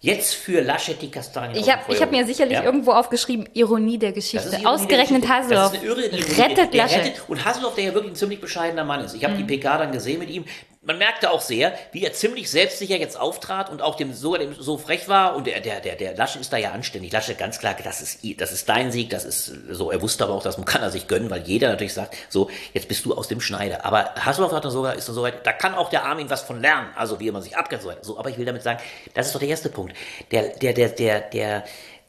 jetzt 0.00 0.34
für 0.34 0.60
Laschet 0.62 1.02
die 1.02 1.10
Kastanien 1.10 1.56
Ich 1.56 1.70
habe 1.70 2.00
hab 2.00 2.10
mir 2.12 2.24
sicherlich 2.24 2.54
ja? 2.58 2.62
irgendwo 2.62 2.92
aufgeschrieben, 2.92 3.48
Ironie 3.52 3.98
der 3.98 4.12
Geschichte. 4.12 4.46
Ironie 4.48 4.62
der 4.62 4.70
Ausgerechnet 4.70 5.22
Geschichte. 5.22 5.42
Haseloff 5.42 5.72
Das 5.72 5.72
ist 5.72 5.78
eine 5.80 5.88
irre 5.88 6.06
Ironie. 6.06 6.40
rettet 6.40 6.72
Der 6.74 6.82
Laschet. 6.84 7.04
rettet- 7.04 7.28
und 7.28 7.44
Haseloff, 7.44 7.74
der 7.74 7.84
ja 7.84 7.94
wirklich 7.94 8.12
ein 8.12 8.16
ziemlich 8.16 8.40
bescheidener 8.40 8.84
Mann 8.84 9.04
ist. 9.04 9.14
Ich 9.14 9.24
habe 9.24 9.34
die 9.34 9.44
PK 9.44 9.78
dann 9.78 9.92
gesehen 9.92 10.20
mit 10.20 10.30
ihm. 10.30 10.44
Man 10.88 10.96
merkte 10.96 11.30
auch 11.30 11.42
sehr, 11.42 11.74
wie 11.92 12.02
er 12.02 12.14
ziemlich 12.14 12.50
selbstsicher 12.50 12.96
jetzt 12.96 13.20
auftrat 13.20 13.68
und 13.68 13.82
auch 13.82 13.94
dem 13.94 14.14
sogar 14.14 14.38
dem 14.38 14.54
so 14.54 14.78
frech 14.78 15.06
war. 15.06 15.36
Und 15.36 15.46
der, 15.46 15.60
der, 15.60 15.80
der, 15.80 15.96
der 15.96 16.16
Laschet 16.16 16.40
ist 16.40 16.50
da 16.50 16.56
ja 16.56 16.72
anständig. 16.72 17.12
Laschet 17.12 17.36
ganz 17.36 17.58
klar, 17.58 17.76
das 17.84 18.00
ist, 18.00 18.40
das 18.40 18.52
ist 18.52 18.70
dein 18.70 18.90
Sieg, 18.90 19.10
das 19.10 19.26
ist 19.26 19.52
so. 19.68 19.90
Er 19.90 20.00
wusste 20.00 20.24
aber 20.24 20.32
auch, 20.32 20.42
das 20.42 20.56
kann 20.64 20.80
er 20.80 20.90
sich 20.90 21.06
gönnen, 21.06 21.28
weil 21.28 21.42
jeder 21.42 21.68
natürlich 21.68 21.92
sagt, 21.92 22.16
so, 22.30 22.48
jetzt 22.72 22.88
bist 22.88 23.04
du 23.04 23.14
aus 23.14 23.28
dem 23.28 23.42
Schneider. 23.42 23.84
Aber 23.84 24.14
Haseloff 24.14 24.52
hat 24.52 24.64
dann 24.64 24.72
sogar, 24.72 24.94
ist 24.94 25.06
dann 25.06 25.14
so 25.14 25.22
weit, 25.22 25.46
da 25.46 25.52
kann 25.52 25.74
auch 25.74 25.90
der 25.90 26.06
Armin 26.06 26.30
was 26.30 26.40
von 26.40 26.58
lernen. 26.58 26.88
Also, 26.96 27.20
wie 27.20 27.30
man 27.30 27.42
sich 27.42 27.54
abgrenzt. 27.54 27.86
So, 28.00 28.18
aber 28.18 28.30
ich 28.30 28.38
will 28.38 28.46
damit 28.46 28.62
sagen, 28.62 28.80
das 29.12 29.26
ist 29.26 29.34
doch 29.34 29.40
der 29.40 29.50
erste 29.50 29.68
Punkt. 29.68 29.94
Der, 30.30 30.56
der, 30.56 30.72
der, 30.72 30.88
der, 30.88 31.20
der, 31.20 31.64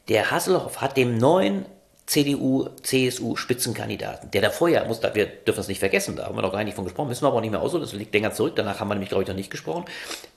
der 0.08 0.30
Hasselhoff 0.30 0.80
hat 0.80 0.96
dem 0.96 1.18
neuen 1.18 1.66
CDU, 2.10 2.68
CSU 2.82 3.36
Spitzenkandidaten, 3.36 4.32
der 4.32 4.42
davor 4.42 4.68
ja, 4.68 4.84
muss, 4.84 5.00
wir 5.00 5.26
dürfen 5.26 5.58
das 5.58 5.68
nicht 5.68 5.78
vergessen, 5.78 6.16
da 6.16 6.26
haben 6.26 6.34
wir 6.34 6.42
noch 6.42 6.50
gar 6.50 6.64
nicht 6.64 6.74
von 6.74 6.84
gesprochen, 6.84 7.06
müssen 7.06 7.22
wir 7.22 7.28
aber 7.28 7.36
auch 7.36 7.40
nicht 7.40 7.52
mehr 7.52 7.62
ausholen, 7.62 7.84
das 7.84 7.92
liegt 7.92 8.12
länger 8.12 8.32
zurück, 8.32 8.54
danach 8.56 8.80
haben 8.80 8.88
wir 8.88 8.94
nämlich, 8.94 9.10
glaube 9.10 9.22
ich, 9.22 9.28
noch 9.28 9.36
nicht 9.36 9.48
gesprochen, 9.52 9.84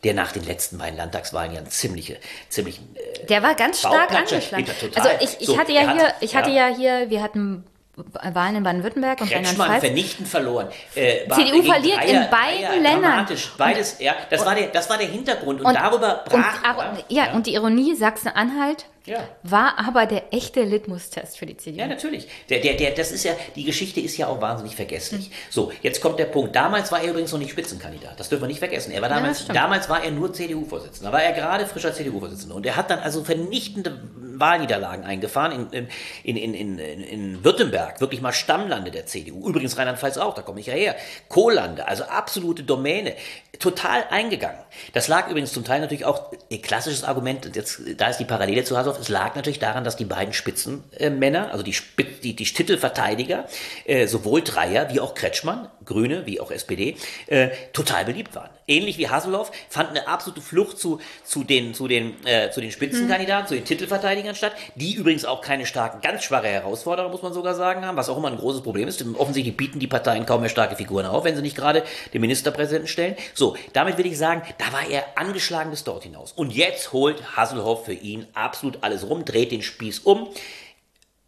der 0.03 0.13
nach 0.13 0.31
den 0.31 0.45
letzten 0.45 0.77
beiden 0.77 0.97
Landtagswahlen 0.97 1.51
ja 1.51 1.57
ein 1.61 1.65
ziemliche, 1.71 2.17
ziemlich, 2.49 2.79
äh, 2.93 3.25
Der 3.25 3.41
war 3.41 3.55
ganz 3.55 3.79
stark 3.79 4.13
angeschlagen. 4.13 4.67
Ja. 4.67 5.01
Also 5.01 5.09
ich, 5.19 5.41
ich 5.41 5.47
So, 5.47 5.57
hatte 5.57 5.71
ja 5.71 5.87
hat- 5.87 5.97
hier, 5.97 6.13
ich 6.21 6.35
hatte 6.35 6.51
ja. 6.51 6.69
ja 6.69 6.75
hier, 6.75 7.09
wir 7.09 7.23
hatten 7.23 7.63
Wahlen 7.95 8.57
in 8.57 8.63
Baden-Württemberg 8.63 9.21
und 9.21 9.31
Rheinland-Pfalz. 9.31 9.79
vernichtend 9.83 10.27
verloren. 10.27 10.67
Äh, 10.93 11.27
CDU 11.27 11.63
verliert 11.63 12.05
in 12.05 12.29
beiden 12.29 12.83
Ländern. 12.83 13.01
Dramatisch. 13.01 13.51
Beides, 13.57 13.97
ja, 13.99 14.13
das 14.29 14.45
war 14.45 14.53
der, 14.53 14.67
das 14.67 14.89
war 14.91 14.99
der 14.99 15.07
Hintergrund 15.07 15.59
und, 15.61 15.73
darüber 15.73 16.23
und, 16.23 16.33
brach. 16.33 16.63
aber, 16.63 16.97
ja, 17.09 17.33
und 17.33 17.47
die 17.47 17.55
Ironie, 17.55 17.95
Sachsen-Anhalt 17.95 18.85
Ja. 19.05 19.27
war 19.43 19.77
aber 19.79 20.05
der 20.05 20.33
echte 20.33 20.63
Litmus-Test 20.63 21.37
für 21.37 21.45
die 21.45 21.57
CDU. 21.57 21.79
Ja, 21.79 21.87
natürlich. 21.87 22.27
Der, 22.49 22.59
der, 22.59 22.75
der, 22.75 22.91
das 22.91 23.11
ist 23.11 23.23
ja, 23.25 23.33
die 23.55 23.63
Geschichte 23.65 23.99
ist 23.99 24.15
ja 24.17 24.27
auch 24.27 24.39
wahnsinnig 24.41 24.75
vergesslich. 24.75 25.29
So, 25.49 25.71
jetzt 25.81 25.99
kommt 26.01 26.19
der 26.19 26.25
Punkt. 26.25 26.55
Damals 26.55 26.91
war 26.91 27.01
er 27.01 27.09
übrigens 27.09 27.31
noch 27.31 27.39
nicht 27.39 27.51
Spitzenkandidat. 27.51 28.19
Das 28.19 28.29
dürfen 28.29 28.43
wir 28.43 28.47
nicht 28.47 28.59
vergessen. 28.59 28.91
Er 28.91 29.01
war 29.01 29.09
Ja, 29.09 29.15
damals, 29.17 29.41
stimmt. 29.41 29.57
damals 29.57 29.89
war 29.89 30.03
er 30.03 30.11
nur 30.11 30.31
CDU-Vorsitzender. 30.33 31.11
Da 31.11 31.17
war 31.17 31.23
er 31.23 31.33
gerade 31.33 31.65
frischer 31.65 31.93
CDU-Vorsitzender. 31.93 32.55
Und 32.55 32.65
er 32.65 32.75
hat 32.75 32.89
dann 32.89 32.99
also 32.99 33.23
vernichtende 33.23 33.99
Wahlniederlagen 34.35 35.03
eingefahren 35.03 35.69
in, 35.71 35.87
in, 36.23 36.37
in, 36.37 36.53
in, 36.53 36.79
in, 36.79 37.01
in 37.03 37.43
Württemberg. 37.43 38.01
Wirklich 38.01 38.21
mal 38.21 38.31
Stammlande 38.33 38.89
der 38.91 39.05
CDU. 39.05 39.47
Übrigens 39.47 39.77
Rheinland-Pfalz 39.77 40.17
auch, 40.17 40.33
da 40.33 40.41
komme 40.41 40.59
ich 40.59 40.67
ja 40.67 40.73
her. 40.73 40.95
Kohlande, 41.29 41.87
also 41.87 42.03
absolute 42.05 42.63
Domäne. 42.63 43.13
Total 43.59 44.03
eingegangen. 44.09 44.57
Das 44.93 45.07
lag 45.07 45.29
übrigens 45.29 45.53
zum 45.53 45.63
Teil 45.63 45.79
natürlich 45.81 46.05
auch, 46.05 46.31
ein 46.51 46.61
klassisches 46.61 47.03
Argument, 47.03 47.45
und 47.45 47.55
jetzt, 47.55 47.81
da 47.97 48.07
ist 48.07 48.17
die 48.17 48.25
Parallele 48.25 48.63
zu 48.63 48.75
Hasoff, 48.93 49.01
es 49.01 49.09
lag 49.09 49.35
natürlich 49.35 49.59
daran, 49.59 49.83
dass 49.83 49.95
die 49.95 50.05
beiden 50.05 50.33
Spitzenmänner, 50.33 51.51
also 51.51 51.63
die, 51.63 51.73
Spit- 51.73 52.23
die, 52.23 52.35
die 52.35 52.45
Titelverteidiger, 52.45 53.45
äh, 53.85 54.07
sowohl 54.07 54.41
Dreier 54.41 54.91
wie 54.93 54.99
auch 54.99 55.15
Kretschmann, 55.15 55.69
Grüne 55.85 56.25
wie 56.25 56.39
auch 56.39 56.51
SPD, 56.51 56.95
äh, 57.27 57.49
total 57.73 58.05
beliebt 58.05 58.35
waren. 58.35 58.49
Ähnlich 58.67 58.97
wie 58.97 59.09
Haseloff 59.09 59.51
fand 59.69 59.89
eine 59.89 60.07
absolute 60.07 60.41
Flucht 60.41 60.77
zu, 60.77 60.99
zu 61.23 61.43
den, 61.43 61.73
zu 61.73 61.87
den, 61.87 62.15
äh, 62.25 62.49
zu 62.51 62.61
den 62.61 62.71
Spitzenkandidaten, 62.71 63.47
zu 63.47 63.55
den 63.55 63.65
Titelverteidigern 63.65 64.35
statt, 64.35 64.53
die 64.75 64.93
übrigens 64.93 65.25
auch 65.25 65.41
keine 65.41 65.65
starken, 65.65 66.01
ganz 66.01 66.23
schwache 66.23 66.47
Herausforderer, 66.47 67.09
muss 67.09 67.21
man 67.21 67.33
sogar 67.33 67.55
sagen, 67.55 67.85
haben, 67.85 67.97
was 67.97 68.09
auch 68.09 68.17
immer 68.17 68.29
ein 68.29 68.37
großes 68.37 68.61
Problem 68.61 68.87
ist. 68.87 68.99
Denn 68.99 69.15
offensichtlich 69.15 69.57
bieten 69.57 69.79
die 69.79 69.87
Parteien 69.87 70.25
kaum 70.25 70.41
mehr 70.41 70.49
starke 70.49 70.75
Figuren 70.75 71.05
auf, 71.05 71.23
wenn 71.23 71.35
sie 71.35 71.41
nicht 71.41 71.57
gerade 71.57 71.83
den 72.13 72.21
Ministerpräsidenten 72.21 72.87
stellen. 72.87 73.15
So, 73.33 73.57
damit 73.73 73.97
will 73.97 74.05
ich 74.05 74.17
sagen, 74.17 74.43
da 74.57 74.71
war 74.71 74.87
er 74.89 75.03
angeschlagen 75.15 75.71
bis 75.71 75.83
dort 75.83 76.03
hinaus. 76.03 76.31
Und 76.31 76.53
jetzt 76.53 76.93
holt 76.93 77.35
Hasselhoff 77.35 77.85
für 77.85 77.93
ihn 77.93 78.27
absolut 78.33 78.79
alles 78.81 79.07
rum, 79.07 79.25
dreht 79.25 79.51
den 79.51 79.61
Spieß 79.61 79.99
um 79.99 80.29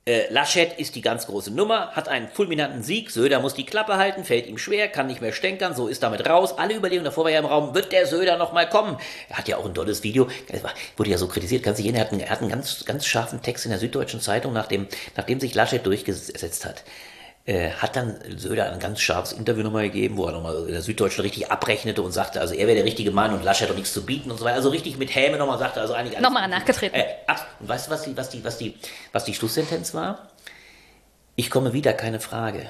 Äh, 0.08 0.32
Laschet 0.32 0.72
ist 0.78 0.94
die 0.94 1.02
ganz 1.02 1.26
große 1.26 1.50
Nummer, 1.50 1.90
hat 1.94 2.10
einen 2.10 2.28
fulminanten 2.28 2.84
Sieg. 2.84 3.10
Söder 3.10 3.40
muss 3.40 3.56
die 3.56 3.66
Klappe 3.66 3.98
halten, 3.98 4.24
fällt 4.24 4.46
ihm 4.46 4.60
schwer, 4.60 4.88
kann 4.88 5.08
nicht 5.08 5.20
mehr 5.20 5.34
stänkern, 5.34 5.74
so 5.74 5.88
ist 5.88 6.04
damit 6.04 6.30
raus. 6.30 6.60
Alle 6.60 6.76
Überlegungen 6.76 7.06
davor 7.06 7.24
war 7.24 7.32
ja 7.32 7.40
im 7.40 7.46
Raum, 7.48 7.74
wird 7.74 7.92
der 7.92 8.06
Söder 8.06 8.38
noch 8.38 8.54
mal 8.54 8.70
kommen? 8.70 9.00
Er 9.30 9.40
hat 9.40 9.48
ja 9.48 9.58
auch 9.58 9.66
ein 9.66 9.74
tolles 9.74 10.04
Video, 10.04 10.28
wurde 10.96 11.10
ja 11.10 11.18
so 11.18 11.28
kritisiert, 11.28 11.64
kann 11.64 11.76
sich 11.76 11.88
erinnern, 11.88 12.20
er 12.20 12.28
er 12.28 12.30
hat 12.30 12.42
einen 12.42 12.52
ganz, 12.52 12.86
ganz 12.86 13.08
scharfen 13.08 13.42
Text 13.42 13.66
in 13.66 13.72
der 13.72 13.80
Süddeutschen 13.80 14.22
Zeitung, 14.22 14.54
nachdem, 14.54 14.88
nachdem 15.18 15.40
sich 15.40 15.56
Laschet 15.56 15.84
durchgesetzt 15.84 16.66
hat. 16.66 16.84
Äh, 17.48 17.70
hat 17.70 17.96
dann 17.96 18.16
Söder 18.38 18.72
ein 18.72 18.80
ganz 18.80 19.02
scharfes 19.02 19.32
Interview 19.32 19.62
nochmal 19.62 19.84
gegeben, 19.84 20.18
wo 20.18 20.26
er 20.26 20.32
nochmal 20.32 20.66
in 20.66 20.72
der 20.72 20.82
Süddeutschen 20.82 21.22
richtig 21.22 21.52
abrechnete 21.52 22.02
und 22.02 22.12
sagte, 22.12 22.42
also 22.42 22.56
er 22.56 22.66
wäre 22.66 22.76
der 22.76 22.86
richtige 22.86 23.12
Mann 23.12 23.36
und 23.36 23.44
Laschet 23.44 23.66
hat 23.66 23.70
doch 23.70 23.76
nichts 23.76 23.94
zu 23.94 24.04
bieten 24.04 24.32
und 24.32 24.40
so 24.40 24.46
weiter. 24.46 24.56
Also 24.56 24.70
richtig 24.70 24.98
mit 24.98 25.14
Häme 25.14 25.38
nochmal 25.38 25.60
sagte, 25.60 25.80
also 25.80 25.94
eigentlich 25.94 26.20
Nochmal 26.20 26.48
nachgetreten. 26.48 27.00
Äh, 27.00 27.06
ach, 27.28 27.46
und 27.60 27.70
weißt 27.70 27.86
du, 27.86 27.92
was 27.92 28.02
die, 28.02 28.18
was 28.18 28.30
die, 28.30 28.44
was 28.44 28.58
die, 28.58 28.74
was 29.12 29.26
die 29.26 29.36
Schlusssentenz 29.36 29.94
war? 29.94 30.30
Ich 31.36 31.52
komme 31.52 31.72
wieder, 31.72 31.94
keine 31.94 32.20
Frage. 32.20 32.68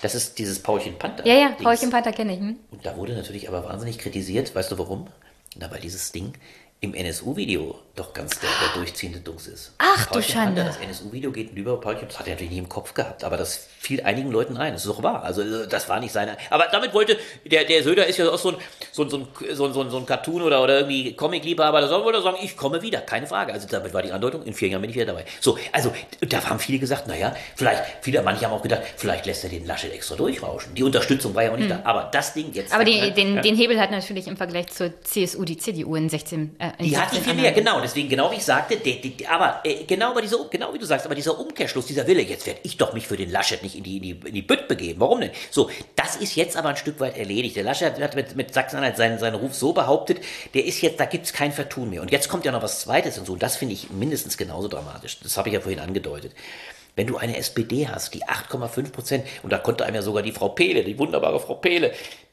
Das 0.00 0.14
ist 0.14 0.38
dieses 0.38 0.62
Paulchen 0.62 0.98
Panther. 0.98 1.26
Ja, 1.26 1.34
ja, 1.34 1.50
Paulchen 1.50 1.90
Panther 1.90 2.12
kenne 2.12 2.32
ich. 2.32 2.40
Hm? 2.40 2.56
Und 2.70 2.86
da 2.86 2.96
wurde 2.96 3.12
natürlich 3.12 3.46
aber 3.46 3.64
wahnsinnig 3.64 3.98
kritisiert. 3.98 4.54
Weißt 4.54 4.72
du 4.72 4.78
warum? 4.78 5.08
Na, 5.56 5.70
weil 5.70 5.80
dieses 5.80 6.12
Ding 6.12 6.32
im 6.80 6.94
NSU-Video 6.94 7.78
doch 7.96 8.12
ganz 8.12 8.38
der, 8.38 8.48
der 8.62 8.80
durchziehende 8.80 9.20
Dungs 9.20 9.48
ist. 9.48 9.72
Ach 9.78 10.08
Paulchen 10.08 10.22
du 10.22 10.32
Schande. 10.32 10.62
Panda, 10.62 10.78
das 10.78 10.88
NSU-Video 10.88 11.32
geht 11.32 11.52
über 11.56 11.80
Paulchen, 11.80 12.06
das 12.06 12.18
hat 12.18 12.26
er 12.26 12.34
natürlich 12.34 12.52
nie 12.52 12.58
im 12.58 12.68
Kopf 12.68 12.94
gehabt, 12.94 13.24
aber 13.24 13.36
das 13.36 13.66
fiel 13.78 14.02
einigen 14.02 14.30
Leuten 14.30 14.56
ein. 14.56 14.72
Das 14.72 14.84
ist 14.84 14.90
doch 14.90 15.02
wahr. 15.02 15.22
Also 15.22 15.42
äh, 15.42 15.68
das 15.68 15.88
war 15.88 16.00
nicht 16.00 16.12
seine. 16.12 16.36
Aber 16.50 16.66
damit 16.70 16.92
wollte, 16.94 17.16
der, 17.44 17.64
der 17.64 17.82
Söder 17.82 18.06
ist 18.06 18.18
ja 18.18 18.28
auch 18.28 18.38
so 18.38 18.50
ein, 18.50 18.56
so 18.92 19.04
ein, 19.04 19.10
so 19.10 19.16
ein, 19.18 19.72
so 19.72 19.80
ein, 19.82 19.90
so 19.90 19.96
ein 19.96 20.06
Cartoon 20.06 20.42
oder, 20.42 20.62
oder 20.62 20.80
irgendwie 20.80 21.14
Comic-Liebhaber, 21.14 21.80
da 21.80 22.04
wollte 22.04 22.18
er 22.18 22.22
sagen, 22.22 22.38
ich 22.42 22.56
komme 22.56 22.82
wieder, 22.82 23.00
keine 23.00 23.26
Frage. 23.26 23.52
Also 23.52 23.68
damit 23.68 23.94
war 23.94 24.02
die 24.02 24.12
Andeutung, 24.12 24.42
in 24.42 24.54
vier 24.54 24.68
Jahren 24.68 24.80
bin 24.80 24.90
ich 24.90 24.96
wieder 24.96 25.06
dabei. 25.06 25.24
So, 25.40 25.58
also 25.72 25.92
da 26.20 26.44
haben 26.44 26.58
viele 26.58 26.78
gesagt, 26.78 27.06
naja, 27.06 27.34
vielleicht, 27.54 27.82
viele, 28.00 28.22
manche 28.22 28.46
haben 28.46 28.52
auch 28.52 28.62
gedacht, 28.62 28.82
vielleicht 28.96 29.26
lässt 29.26 29.44
er 29.44 29.50
den 29.50 29.66
Laschet 29.66 29.92
extra 29.92 30.16
durchrauschen. 30.16 30.74
Die 30.74 30.82
Unterstützung 30.82 31.34
war 31.34 31.44
ja 31.44 31.52
auch 31.52 31.56
nicht 31.56 31.70
hm. 31.70 31.82
da. 31.82 31.88
Aber 31.88 32.08
das 32.12 32.34
Ding 32.34 32.52
jetzt. 32.52 32.72
Aber 32.72 32.84
die, 32.84 33.12
den, 33.12 33.36
ja. 33.36 33.42
den 33.42 33.56
Hebel 33.56 33.80
hat 33.80 33.90
natürlich 33.90 34.26
im 34.26 34.36
Vergleich 34.36 34.68
zur 34.68 34.92
CSU 35.02 35.44
die 35.44 35.58
CDU 35.58 35.94
in 35.94 36.08
16. 36.08 36.56
Äh, 36.58 36.70
in 36.78 36.84
die 36.84 36.90
16 36.90 37.00
hat 37.00 37.12
die 37.12 37.20
viel 37.20 37.34
mehr, 37.34 37.52
genau. 37.52 37.80
Deswegen, 37.80 38.08
genau 38.08 38.30
wie 38.30 38.36
ich 38.36 38.44
sagte, 38.44 38.76
die, 38.76 39.00
die, 39.00 39.26
aber 39.26 39.60
äh, 39.64 39.84
genau 39.84 40.14
bei 40.14 40.20
dieser, 40.20 40.38
genau 40.50 40.72
wie 40.74 40.78
du 40.78 40.86
sagst, 40.86 41.06
aber 41.06 41.14
dieser 41.14 41.38
Umkehrschluss, 41.38 41.86
dieser 41.86 42.06
Wille, 42.06 42.22
jetzt 42.22 42.46
werde 42.46 42.60
ich 42.62 42.76
doch 42.76 42.92
mich 42.92 43.06
für 43.06 43.16
den 43.16 43.30
Laschet 43.30 43.62
nicht 43.62 43.67
in 43.74 43.84
die, 43.84 43.96
in 43.96 44.02
die, 44.02 44.28
in 44.28 44.34
die 44.34 44.42
Bütt 44.42 44.68
begeben. 44.68 45.00
Warum 45.00 45.20
denn? 45.20 45.30
So, 45.50 45.70
das 45.96 46.16
ist 46.16 46.36
jetzt 46.36 46.56
aber 46.56 46.70
ein 46.70 46.76
Stück 46.76 47.00
weit 47.00 47.16
erledigt. 47.16 47.56
Der 47.56 47.64
Laschet 47.64 48.00
hat 48.00 48.14
mit, 48.14 48.36
mit 48.36 48.54
Sachsen-Anhalt 48.54 48.96
seinen, 48.96 49.18
seinen 49.18 49.34
Ruf 49.34 49.54
so 49.54 49.72
behauptet, 49.72 50.20
der 50.54 50.64
ist 50.64 50.80
jetzt, 50.80 51.00
da 51.00 51.04
gibt 51.04 51.26
es 51.26 51.32
kein 51.32 51.52
Vertun 51.52 51.90
mehr. 51.90 52.02
Und 52.02 52.10
jetzt 52.10 52.28
kommt 52.28 52.44
ja 52.44 52.52
noch 52.52 52.62
was 52.62 52.80
Zweites 52.80 53.18
und 53.18 53.26
so, 53.26 53.32
und 53.34 53.42
das 53.42 53.56
finde 53.56 53.74
ich 53.74 53.90
mindestens 53.90 54.36
genauso 54.36 54.68
dramatisch. 54.68 55.18
Das 55.22 55.36
habe 55.36 55.48
ich 55.48 55.54
ja 55.54 55.60
vorhin 55.60 55.80
angedeutet. 55.80 56.32
Wenn 56.96 57.06
du 57.06 57.16
eine 57.16 57.36
SPD 57.36 57.88
hast, 57.88 58.14
die 58.14 58.24
8,5 58.24 58.90
Prozent, 58.90 59.26
und 59.42 59.52
da 59.52 59.58
konnte 59.58 59.84
einem 59.84 59.96
ja 59.96 60.02
sogar 60.02 60.22
die 60.22 60.32
Frau 60.32 60.48
Pehle, 60.48 60.82
die 60.82 60.98
wunderbare 60.98 61.38
Frau 61.38 61.54
Pehle, 61.54 61.92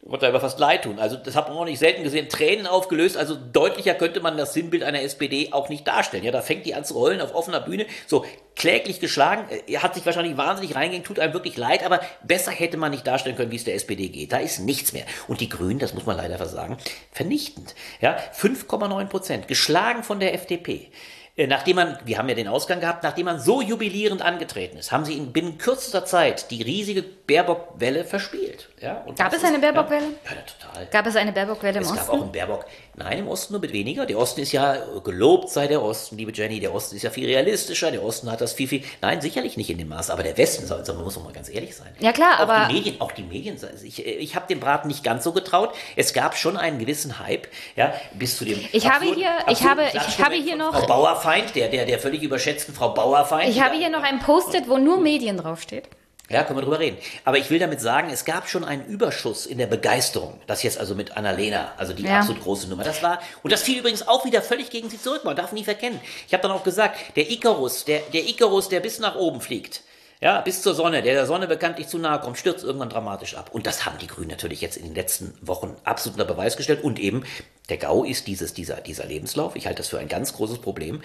konnte 0.09 0.27
einfach 0.27 0.41
fast 0.41 0.59
leid 0.59 0.83
tun. 0.83 0.99
Also 0.99 1.15
das 1.17 1.35
hat 1.35 1.49
man 1.49 1.57
auch 1.57 1.65
nicht 1.65 1.79
selten 1.79 2.03
gesehen, 2.03 2.29
Tränen 2.29 2.67
aufgelöst. 2.67 3.17
Also 3.17 3.35
deutlicher 3.35 3.95
könnte 3.95 4.19
man 4.19 4.37
das 4.37 4.53
Sinnbild 4.53 4.83
einer 4.83 5.01
SPD 5.01 5.49
auch 5.51 5.69
nicht 5.69 5.87
darstellen. 5.87 6.23
Ja, 6.23 6.31
da 6.31 6.41
fängt 6.41 6.65
die 6.65 6.75
an 6.75 6.85
zu 6.85 6.93
rollen 6.93 7.21
auf 7.21 7.33
offener 7.33 7.59
Bühne, 7.59 7.87
so 8.05 8.23
kläglich 8.55 8.99
geschlagen. 8.99 9.45
Er 9.67 9.83
hat 9.83 9.95
sich 9.95 10.05
wahrscheinlich 10.05 10.37
wahnsinnig 10.37 10.75
reingehen, 10.75 11.03
tut 11.03 11.19
einem 11.19 11.33
wirklich 11.33 11.57
leid, 11.57 11.83
aber 11.83 12.01
besser 12.23 12.51
hätte 12.51 12.77
man 12.77 12.91
nicht 12.91 13.05
darstellen 13.05 13.35
können, 13.35 13.51
wie 13.51 13.55
es 13.55 13.63
der 13.63 13.75
SPD 13.75 14.09
geht. 14.09 14.31
Da 14.31 14.37
ist 14.37 14.59
nichts 14.59 14.93
mehr. 14.93 15.05
Und 15.27 15.41
die 15.41 15.49
Grünen, 15.49 15.79
das 15.79 15.93
muss 15.93 16.05
man 16.05 16.17
leider 16.17 16.37
versagen, 16.37 16.77
vernichtend. 17.11 17.73
Ja, 17.99 18.17
5,9 18.39 19.05
Prozent, 19.07 19.47
geschlagen 19.47 20.03
von 20.03 20.19
der 20.19 20.33
FDP. 20.35 20.91
Äh, 21.35 21.47
nachdem 21.47 21.75
man, 21.75 21.97
wir 22.05 22.17
haben 22.17 22.29
ja 22.29 22.35
den 22.35 22.47
Ausgang 22.47 22.79
gehabt, 22.79 23.03
nachdem 23.03 23.25
man 23.25 23.39
so 23.39 23.61
jubilierend 23.61 24.21
angetreten 24.21 24.77
ist, 24.77 24.91
haben 24.91 25.05
sie 25.05 25.17
in 25.17 25.33
binnen 25.33 25.57
kürzester 25.57 26.05
Zeit 26.05 26.49
die 26.51 26.61
riesige 26.61 27.03
Baerbock-Welle 27.27 28.03
verspielt. 28.03 28.69
Ja, 28.81 29.03
Gab 29.17 29.33
es 29.33 29.43
eine 29.43 29.57
Baerbock-Welle? 29.57 30.05
Ja, 30.25 30.31
ja, 30.31 30.41
total. 30.41 30.85
Gab 30.91 31.07
es 31.07 31.15
eine 31.15 31.31
Baerbock-Welle 31.31 31.77
im 31.77 31.83
es 31.83 31.89
Osten? 31.89 31.99
Es 32.01 32.07
gab 32.07 32.15
auch 32.15 32.21
einen 32.21 32.31
Baerbock. 32.31 32.65
Nein, 32.95 33.19
im 33.19 33.27
Osten 33.27 33.53
nur 33.53 33.61
mit 33.61 33.73
weniger. 33.73 34.05
Der 34.05 34.17
Osten 34.19 34.41
ist 34.41 34.51
ja 34.51 34.77
gelobt, 35.03 35.49
sei 35.49 35.67
der 35.67 35.81
Osten, 35.81 36.17
liebe 36.17 36.31
Jenny. 36.31 36.59
Der 36.59 36.73
Osten 36.73 36.95
ist 36.95 37.01
ja 37.01 37.09
viel 37.09 37.25
realistischer. 37.25 37.89
Der 37.89 38.03
Osten 38.03 38.31
hat 38.31 38.41
das 38.41 38.53
viel, 38.53 38.67
viel. 38.67 38.83
Nein, 39.01 39.21
sicherlich 39.21 39.57
nicht 39.57 39.71
in 39.71 39.79
dem 39.79 39.87
Maß. 39.87 40.11
Aber 40.11 40.21
der 40.21 40.37
Westen, 40.37 40.71
also 40.71 40.93
man 40.93 41.03
muss 41.03 41.15
doch 41.15 41.23
mal 41.23 41.33
ganz 41.33 41.49
ehrlich 41.49 41.75
sein. 41.75 41.95
Ja, 41.99 42.11
klar, 42.11 42.35
auch 42.35 42.39
aber. 42.41 42.67
Die 42.67 42.75
Medien, 42.75 43.01
auch 43.01 43.11
die 43.11 43.23
Medien, 43.23 43.57
ich, 43.83 44.05
ich 44.05 44.35
habe 44.35 44.45
dem 44.47 44.59
Braten 44.59 44.87
nicht 44.87 45.03
ganz 45.03 45.23
so 45.23 45.31
getraut. 45.31 45.73
Es 45.95 46.13
gab 46.13 46.37
schon 46.37 46.57
einen 46.57 46.77
gewissen 46.77 47.17
Hype, 47.17 47.47
ja, 47.75 47.93
bis 48.13 48.37
zu 48.37 48.45
dem. 48.45 48.59
Ich 48.71 48.89
habe 48.89 49.05
hier, 49.05 49.31
ich 49.49 49.63
habe, 49.63 49.83
ich 49.93 50.23
habe 50.23 50.35
hier 50.35 50.55
noch. 50.55 50.73
Frau 50.77 50.85
Bauerfeind, 50.85 51.55
der, 51.55 51.69
der, 51.69 51.85
der 51.85 51.97
völlig 51.97 52.21
überschätzten 52.21 52.75
Frau 52.75 52.89
Bauerfeind. 52.89 53.49
Ich 53.49 53.61
habe 53.61 53.75
hier 53.75 53.89
noch 53.89 54.03
ein 54.03 54.19
Post-it, 54.19 54.69
wo 54.69 54.77
nur 54.77 54.99
Medien 54.99 55.37
draufsteht. 55.37 55.89
Ja, 56.29 56.43
können 56.43 56.57
wir 56.57 56.63
drüber 56.63 56.79
reden. 56.79 56.97
Aber 57.23 57.37
ich 57.37 57.51
will 57.51 57.59
damit 57.59 57.81
sagen, 57.81 58.09
es 58.09 58.25
gab 58.25 58.49
schon 58.49 58.63
einen 58.63 58.85
Überschuss 58.85 59.45
in 59.45 59.59
der 59.59 59.67
Begeisterung. 59.67 60.39
Das 60.47 60.63
jetzt 60.63 60.79
also 60.79 60.95
mit 60.95 61.15
Annalena, 61.15 61.73
also 61.77 61.93
die 61.93 62.03
ja. 62.03 62.19
absolut 62.19 62.41
große 62.41 62.67
Nummer. 62.67 62.83
Das 62.83 63.03
war, 63.03 63.19
und 63.43 63.51
das 63.51 63.61
fiel 63.61 63.79
übrigens 63.79 64.07
auch 64.07 64.25
wieder 64.25 64.41
völlig 64.41 64.71
gegen 64.71 64.89
sie 64.89 64.99
zurück. 64.99 65.23
Man 65.23 65.35
darf 65.35 65.51
nie 65.51 65.63
verkennen. 65.63 65.99
Ich 66.27 66.33
habe 66.33 66.41
dann 66.41 66.51
auch 66.51 66.63
gesagt, 66.63 67.15
der 67.15 67.29
Icarus, 67.29 67.85
der, 67.85 67.99
der 68.11 68.27
Icarus, 68.27 68.69
der 68.69 68.79
bis 68.79 68.99
nach 68.99 69.15
oben 69.15 69.39
fliegt, 69.39 69.81
ja, 70.21 70.41
bis 70.41 70.61
zur 70.61 70.73
Sonne, 70.73 71.03
der 71.03 71.13
der 71.13 71.25
Sonne 71.25 71.45
bekanntlich 71.45 71.87
zu 71.87 71.99
nahe 71.99 72.19
kommt, 72.19 72.37
stürzt 72.37 72.63
irgendwann 72.63 72.89
dramatisch 72.89 73.35
ab. 73.35 73.49
Und 73.51 73.67
das 73.67 73.85
haben 73.85 73.97
die 73.99 74.07
Grünen 74.07 74.29
natürlich 74.29 74.61
jetzt 74.61 74.77
in 74.77 74.85
den 74.85 74.95
letzten 74.95 75.37
Wochen 75.41 75.75
absolut 75.83 76.19
unter 76.19 76.33
Beweis 76.33 76.57
gestellt. 76.57 76.83
Und 76.83 76.99
eben, 76.99 77.25
der 77.69 77.77
GAU 77.77 78.03
ist 78.03 78.25
dieses, 78.25 78.53
dieser, 78.53 78.77
dieser 78.77 79.05
Lebenslauf. 79.05 79.55
Ich 79.55 79.67
halte 79.67 79.79
das 79.79 79.89
für 79.89 79.99
ein 79.99 80.07
ganz 80.07 80.33
großes 80.33 80.59
Problem. 80.59 81.03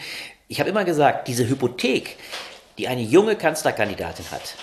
Ich 0.48 0.60
habe 0.60 0.70
immer 0.70 0.84
gesagt, 0.84 1.28
diese 1.28 1.46
Hypothek, 1.46 2.16
die 2.78 2.88
eine 2.88 3.02
junge 3.02 3.36
Kanzlerkandidatin 3.36 4.24
hat, 4.30 4.54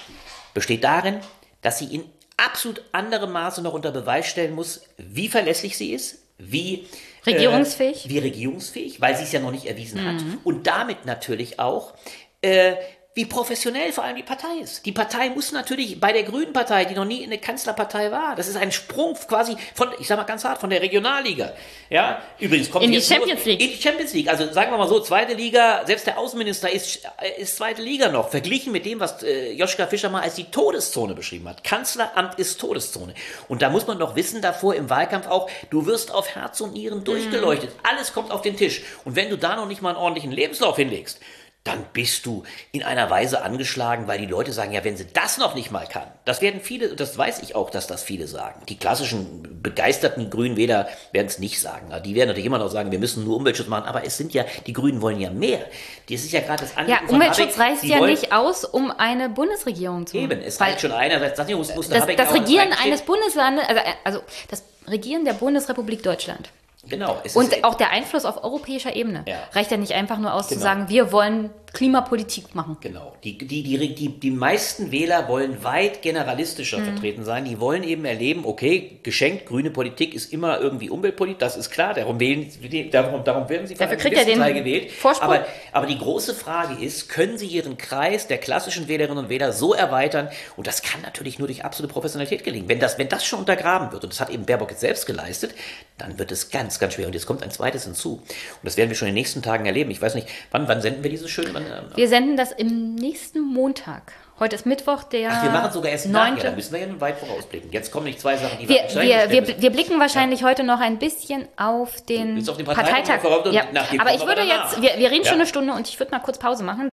besteht 0.58 0.84
darin, 0.84 1.20
dass 1.62 1.78
sie 1.78 1.94
in 1.94 2.04
absolut 2.36 2.82
anderem 2.92 3.32
Maße 3.32 3.62
noch 3.62 3.74
unter 3.74 3.92
Beweis 3.92 4.26
stellen 4.26 4.56
muss, 4.56 4.82
wie 4.98 5.28
verlässlich 5.28 5.78
sie 5.78 5.94
ist, 5.94 6.24
wie 6.40 6.88
regierungsfähig, 7.28 8.08
äh, 8.08 8.10
wie 8.10 8.18
regierungsfähig, 8.18 9.00
weil 9.00 9.16
sie 9.16 9.26
es 9.26 9.32
ja 9.32 9.40
noch 9.40 9.52
nicht 9.52 9.66
erwiesen 9.68 10.02
mhm. 10.02 10.08
hat 10.08 10.24
und 10.44 10.66
damit 10.66 11.06
natürlich 11.06 11.60
auch 11.60 11.94
äh, 12.42 12.74
wie 13.18 13.26
professionell 13.26 13.92
vor 13.92 14.04
allem 14.04 14.16
die 14.16 14.22
Partei 14.22 14.60
ist. 14.62 14.86
Die 14.86 14.92
Partei 14.92 15.32
muss 15.32 15.52
natürlich 15.52 16.00
bei 16.00 16.14
der 16.14 16.22
Grünen 16.22 16.54
Partei, 16.54 16.86
die 16.86 16.94
noch 16.94 17.04
nie 17.04 17.24
eine 17.24 17.40
Kanzlerpartei 17.40 18.12
war, 18.12 18.36
das 18.36 18.48
ist 18.48 18.58
ein 18.58 18.72
Sprung 18.72 19.16
quasi 19.16 19.58
von, 19.74 19.90
ich 20.00 20.06
sag 20.06 20.18
mal 20.18 20.24
ganz 20.24 20.44
hart, 20.44 20.62
von 20.62 20.70
der 20.70 20.84
Regionalliga. 20.84 21.54
Ja, 21.90 22.22
übrigens 22.38 22.70
kommt 22.70 22.86
in 22.86 22.92
die 22.92 23.02
Champions 23.02 23.44
League. 23.44 23.60
In 23.60 23.72
die 23.72 23.82
Champions 23.82 24.14
League. 24.14 24.30
Also 24.30 24.54
sagen 24.54 24.70
wir 24.70 24.78
mal 24.78 24.88
so, 24.88 25.00
zweite 25.00 25.34
Liga, 25.34 25.84
selbst 25.88 26.06
der 26.06 26.20
Außenminister 26.20 26.72
ist, 26.72 27.06
äh, 27.20 27.42
ist 27.42 27.56
zweite 27.56 27.82
Liga 27.82 28.10
noch, 28.10 28.30
verglichen 28.30 28.72
mit 28.72 28.86
dem, 28.86 29.00
was 29.00 29.24
äh, 29.24 29.52
Joschka 29.54 29.88
Fischer 29.88 30.12
mal 30.12 30.22
als 30.22 30.36
die 30.36 30.44
Todeszone 30.44 31.16
beschrieben 31.16 31.50
hat. 31.50 31.64
Kanzleramt 31.64 32.38
ist 32.38 32.62
Todeszone. 32.62 33.16
Und 33.48 33.64
da 33.64 33.72
muss 33.72 33.88
man 33.88 33.98
doch 33.98 34.16
wissen 34.16 34.44
davor 34.44 34.76
im 34.76 34.92
Wahlkampf 34.92 35.26
auch, 35.26 35.50
du 35.72 35.88
wirst 35.88 36.14
auf 36.14 36.36
Herz 36.36 36.62
und 36.62 36.74
Nieren 36.74 37.04
durchgeleuchtet. 37.04 37.72
Mhm. 37.72 37.80
Alles 37.82 38.14
kommt 38.14 38.30
auf 38.30 38.44
den 38.44 38.56
Tisch. 38.56 38.84
Und 39.06 39.16
wenn 39.16 39.32
du 39.32 39.38
da 39.38 39.56
noch 39.56 39.68
nicht 39.68 39.82
mal 39.82 39.90
einen 39.90 39.98
ordentlichen 39.98 40.32
Lebenslauf 40.32 40.76
hinlegst, 40.76 41.20
dann 41.68 41.86
bist 41.94 42.26
du 42.26 42.44
in 42.72 42.84
einer 42.84 43.10
Weise 43.10 43.42
angeschlagen, 43.42 44.08
weil 44.08 44.20
die 44.20 44.26
Leute 44.26 44.54
sagen, 44.54 44.72
ja, 44.72 44.84
wenn 44.84 44.96
sie 44.96 45.06
das 45.12 45.38
noch 45.38 45.54
nicht 45.54 45.70
mal 45.70 45.86
kann, 45.86 46.08
das 46.26 46.42
werden 46.42 46.62
viele, 46.62 46.96
das 46.96 47.18
weiß 47.18 47.40
ich 47.44 47.56
auch, 47.56 47.70
dass 47.70 47.88
das 47.88 48.04
viele 48.04 48.28
sagen. 48.28 48.62
Die 48.70 48.78
klassischen 48.78 49.62
begeisterten 49.62 50.30
Grünen 50.30 50.56
Wähler 50.56 50.88
werden 51.12 51.28
es 51.28 51.40
nicht 51.40 51.60
sagen. 51.60 51.92
Die 52.06 52.16
werden 52.16 52.30
natürlich 52.30 52.46
immer 52.46 52.58
noch 52.58 52.70
sagen, 52.70 52.92
wir 52.92 53.00
müssen 53.00 53.26
nur 53.26 53.36
Umweltschutz 53.36 53.68
machen, 53.68 53.86
aber 53.86 54.06
es 54.06 54.18
sind 54.18 54.34
ja, 54.34 54.46
die 54.66 54.74
Grünen 54.74 55.02
wollen 55.02 55.20
ja 55.20 55.30
mehr. 55.30 55.66
Das 56.10 56.22
ist 56.22 56.32
ja 56.32 56.40
gerade 56.40 56.64
das 56.64 56.78
andere. 56.78 57.00
Ja, 57.04 57.10
Umweltschutz 57.10 57.60
reicht 57.60 57.84
ja 57.84 58.00
wollen, 58.00 58.12
nicht 58.12 58.32
aus, 58.32 58.64
um 58.64 58.92
eine 58.92 59.30
Bundesregierung 59.30 60.08
zu 60.08 60.18
machen. 60.18 60.32
Eben, 60.32 60.42
es 60.42 60.62
reicht 60.62 60.82
schon 60.82 60.94
einerseits, 60.94 61.38
das, 61.38 61.48
das, 61.48 61.90
das 61.90 62.34
Regieren 62.34 62.70
eines 62.82 63.02
Bundeslandes, 63.02 63.68
also, 63.68 63.82
also 64.04 64.20
das 64.50 64.64
Regieren 64.88 65.26
der 65.26 65.34
Bundesrepublik 65.34 66.02
Deutschland 66.02 66.50
Genau. 66.90 67.22
und 67.34 67.64
auch 67.64 67.76
der 67.76 67.92
Einfluss 67.92 68.26
auf 68.26 68.44
europäischer 68.44 68.96
Ebene. 68.96 69.24
Ja. 69.28 69.36
Reicht 69.54 69.72
ja 69.72 69.78
nicht 69.78 69.94
einfach 69.94 70.18
nur 70.20 70.34
aus 70.34 70.48
genau. 70.48 70.60
zu 70.60 70.64
sagen, 70.64 70.90
wir 70.90 71.12
wollen 71.12 71.50
Klimapolitik 71.74 72.56
machen. 72.56 72.78
Genau. 72.82 73.14
Die, 73.24 73.38
die, 73.38 73.62
die, 73.62 73.94
die, 73.94 74.20
die 74.20 74.32
meisten 74.32 74.92
Wähler 74.92 75.28
wollen 75.28 75.64
weit 75.64 76.02
generalistischer 76.02 76.80
mhm. 76.80 76.86
vertreten 76.86 77.24
sein. 77.24 77.46
Die 77.46 77.60
wollen 77.60 77.84
eben 77.84 78.06
erleben, 78.06 78.46
okay, 78.46 79.00
geschenkt, 79.04 79.46
grüne 79.46 79.70
Politik 79.70 80.14
ist 80.14 80.32
immer 80.32 80.60
irgendwie 80.60 80.90
Umweltpolitik, 80.90 81.40
das 81.40 81.58
ist 81.58 81.70
klar, 81.70 81.94
darum, 81.94 82.20
wählen, 82.20 82.50
darum, 82.90 83.24
darum 83.24 83.50
werden 83.50 83.68
sie 83.68 83.76
von 83.76 83.86
Dafür 83.86 83.98
kriegt 83.98 84.18
er 84.18 84.26
den 84.26 84.40
Teil 84.40 84.54
gewählt. 84.54 84.92
Aber, 85.20 85.46
aber 85.72 85.86
die 85.86 85.98
große 85.98 86.34
Frage 86.34 86.84
ist, 86.84 87.10
können 87.10 87.38
sie 87.38 87.48
ihren 87.48 87.78
Kreis 87.78 88.28
der 88.28 88.38
klassischen 88.38 88.88
Wählerinnen 88.88 89.26
und 89.26 89.30
Wähler 89.30 89.52
so 89.52 89.74
erweitern? 89.74 90.30
Und 90.56 90.68
das 90.68 90.82
kann 90.82 91.02
natürlich 91.02 91.38
nur 91.38 91.48
durch 91.48 91.66
absolute 91.66 91.94
Professionalität 91.94 92.44
gelingen. 92.44 92.70
Wenn 92.70 92.80
das, 92.80 92.98
wenn 92.98 93.10
das 93.10 93.26
schon 93.26 93.40
untergraben 93.40 93.92
wird, 93.92 94.04
und 94.04 94.14
das 94.14 94.20
hat 94.20 94.30
eben 94.30 94.46
Baerbock 94.46 94.72
jetzt 94.72 94.82
selbst 94.82 95.06
geleistet, 95.06 95.54
dann 95.98 96.18
wird 96.18 96.32
es 96.32 96.50
ganz, 96.50 96.77
ganz 96.80 96.94
schwer. 96.94 97.08
Und 97.08 97.14
jetzt 97.14 97.26
kommt 97.26 97.44
ein 97.44 97.52
zweites 97.52 97.86
hinzu. 97.86 98.14
Und 98.14 98.64
das 98.64 98.78
werden 98.78 98.90
wir 98.90 98.96
schon 98.96 99.08
in 99.08 99.14
den 99.14 99.20
nächsten 99.20 99.42
Tagen 99.42 99.66
erleben. 99.66 99.92
Ich 99.92 100.02
weiß 100.02 100.16
nicht, 100.16 100.28
wann, 100.52 100.68
wann 100.68 100.82
senden 100.82 101.04
wir 101.04 101.10
diese 101.10 101.28
schöne? 101.30 101.54
Wann, 101.54 101.66
wir 101.96 102.08
senden 102.08 102.38
das 102.38 102.52
im 102.52 102.96
nächsten 102.96 103.42
Montag. 103.42 104.14
Heute 104.40 104.56
ist 104.56 104.68
Mittwoch, 104.68 105.04
der. 105.04 105.32
Ach, 105.32 105.44
wir 105.44 105.50
machen 105.50 105.72
sogar 105.72 105.92
erst 105.92 106.08
nachher, 106.10 106.44
dann 106.44 106.56
müssen 106.56 106.72
wir 106.72 106.80
ja 106.80 107.02
weit 107.02 107.18
vorausblicken. 107.18 107.72
Jetzt 107.72 107.92
kommen 107.92 108.06
nicht 108.06 108.22
zwei 108.22 108.38
Sachen, 108.38 108.60
die 108.60 108.70
wir 108.70 108.84
wir, 108.94 109.32
wir, 109.32 109.62
wir, 109.62 109.70
blicken 109.72 110.00
wahrscheinlich 110.00 110.42
ja. 110.42 110.48
heute 110.48 110.64
noch 110.64 110.80
ein 110.80 111.00
bisschen 111.00 111.48
auf 111.58 112.02
den, 112.02 112.48
auf 112.48 112.56
den 112.56 112.66
Parteitag. 112.66 113.24
Parteitag. 113.24 113.52
Ja. 113.52 113.64
Aber 113.98 114.14
ich 114.14 114.24
würde 114.24 114.44
jetzt, 114.44 114.80
wir, 114.80 114.92
wir 114.98 115.10
reden 115.10 115.24
ja. 115.24 115.30
schon 115.30 115.40
eine 115.40 115.48
Stunde 115.48 115.74
und 115.74 115.88
ich 115.88 116.00
würde 116.00 116.12
mal 116.12 116.20
kurz 116.20 116.38
Pause 116.38 116.64
machen. 116.64 116.90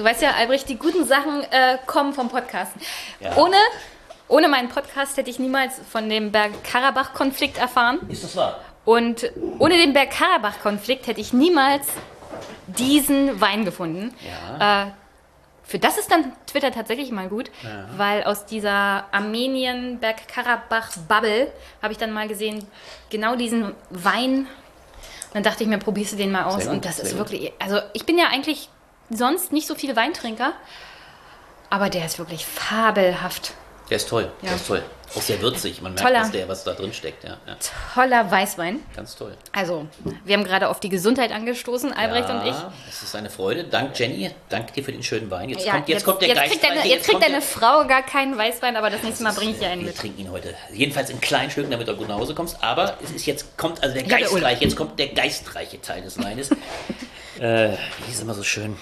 Du 0.00 0.06
weißt 0.06 0.22
ja, 0.22 0.30
Albrecht, 0.30 0.66
die 0.70 0.78
guten 0.78 1.04
Sachen 1.04 1.42
äh, 1.50 1.76
kommen 1.84 2.14
vom 2.14 2.30
Podcast. 2.30 2.72
Ja. 3.20 3.36
Ohne, 3.36 3.56
ohne 4.28 4.48
meinen 4.48 4.70
Podcast 4.70 5.18
hätte 5.18 5.28
ich 5.28 5.38
niemals 5.38 5.74
von 5.90 6.08
dem 6.08 6.32
Bergkarabach-Konflikt 6.32 7.58
erfahren. 7.58 7.98
Ist 8.08 8.24
das 8.24 8.34
wahr? 8.34 8.60
Und 8.86 9.30
ohne 9.58 9.76
den 9.76 9.92
Bergkarabach-Konflikt 9.92 11.06
hätte 11.06 11.20
ich 11.20 11.34
niemals 11.34 11.86
diesen 12.66 13.42
Wein 13.42 13.66
gefunden. 13.66 14.14
Ja. 14.58 14.84
Äh, 14.84 14.86
für 15.64 15.78
das 15.78 15.98
ist 15.98 16.10
dann 16.10 16.32
Twitter 16.46 16.72
tatsächlich 16.72 17.10
mal 17.10 17.28
gut, 17.28 17.50
weil 17.98 18.24
aus 18.24 18.46
dieser 18.46 19.04
Armenien-Bergkarabach-Bubble 19.12 21.52
habe 21.82 21.92
ich 21.92 21.98
dann 21.98 22.12
mal 22.12 22.26
gesehen, 22.26 22.66
genau 23.10 23.36
diesen 23.36 23.74
Wein. 23.90 24.38
Und 24.38 25.34
dann 25.34 25.42
dachte 25.42 25.62
ich 25.62 25.68
mir, 25.68 25.76
probierst 25.76 26.14
du 26.14 26.16
den 26.16 26.32
mal 26.32 26.44
aus. 26.44 26.68
Und 26.68 26.86
das 26.86 27.00
ist 27.00 27.18
wirklich, 27.18 27.52
also 27.58 27.80
ich 27.92 28.06
bin 28.06 28.16
ja 28.16 28.28
eigentlich 28.32 28.70
sonst 29.10 29.52
nicht 29.52 29.66
so 29.66 29.74
viel 29.74 29.96
Weintrinker, 29.96 30.52
aber 31.68 31.90
der 31.90 32.06
ist 32.06 32.18
wirklich 32.18 32.46
fabelhaft. 32.46 33.52
Der 33.90 33.96
ist 33.96 34.08
toll. 34.08 34.30
Ja. 34.42 34.48
Der 34.48 34.56
ist 34.56 34.66
toll. 34.66 34.82
Auch 35.16 35.22
sehr 35.22 35.40
würzig. 35.42 35.82
Man 35.82 35.94
merkt, 35.94 36.06
Toller. 36.06 36.20
was, 36.22 36.30
der, 36.30 36.48
was 36.48 36.62
da 36.62 36.72
drin 36.72 36.92
steckt. 36.92 37.24
Ja, 37.24 37.36
ja. 37.44 37.56
Toller 37.94 38.30
Weißwein. 38.30 38.78
Ganz 38.94 39.16
toll. 39.16 39.36
Also, 39.50 39.86
wir 40.24 40.36
haben 40.36 40.44
gerade 40.44 40.68
auf 40.68 40.78
die 40.78 40.88
Gesundheit 40.88 41.32
angestoßen, 41.32 41.92
Albrecht 41.92 42.28
ja, 42.28 42.40
und 42.40 42.46
ich. 42.46 42.54
Es 42.88 43.02
ist 43.02 43.16
eine 43.16 43.28
Freude. 43.28 43.64
Dank 43.64 43.98
Jenny. 43.98 44.30
Danke 44.48 44.72
dir 44.72 44.84
für 44.84 44.92
den 44.92 45.02
schönen 45.02 45.28
Wein. 45.28 45.48
Jetzt 45.48 45.68
kommt, 45.68 45.88
jetzt, 45.88 46.04
kommt 46.04 46.20
der 46.20 46.28
jetzt 46.28 46.36
Geist 46.38 46.52
kriegt, 46.52 46.64
deine, 46.64 46.80
rein. 46.80 46.88
jetzt 46.88 47.08
kriegt 47.08 47.22
deine 47.24 47.42
Frau 47.42 47.84
gar 47.88 48.02
keinen 48.02 48.38
Weißwein, 48.38 48.76
aber 48.76 48.90
das 48.90 49.02
nächste 49.02 49.24
Mal 49.24 49.32
bringe 49.32 49.50
ich 49.50 49.58
dir 49.58 49.68
einen 49.68 49.80
Wir 49.80 49.88
mit. 49.88 49.98
trinken 49.98 50.20
ihn 50.20 50.30
heute. 50.30 50.54
Jedenfalls 50.72 51.10
in 51.10 51.20
kleinen 51.20 51.50
Stücken, 51.50 51.72
damit 51.72 51.88
du 51.88 51.96
gut 51.96 52.06
nach 52.06 52.18
Hause 52.18 52.36
kommst. 52.36 52.62
Aber 52.62 52.96
es 53.02 53.10
ist 53.10 53.26
jetzt, 53.26 53.56
kommt 53.56 53.82
also 53.82 53.92
der 53.92 54.04
geistreiche, 54.04 54.62
jetzt 54.62 54.76
kommt 54.76 54.96
der 55.00 55.08
geistreiche 55.08 55.80
Teil 55.80 56.02
des 56.02 56.22
Weines. 56.22 56.50
äh, 57.40 57.70
wie 58.06 58.12
ist 58.12 58.22
immer 58.22 58.34
so 58.34 58.42
schön? 58.42 58.76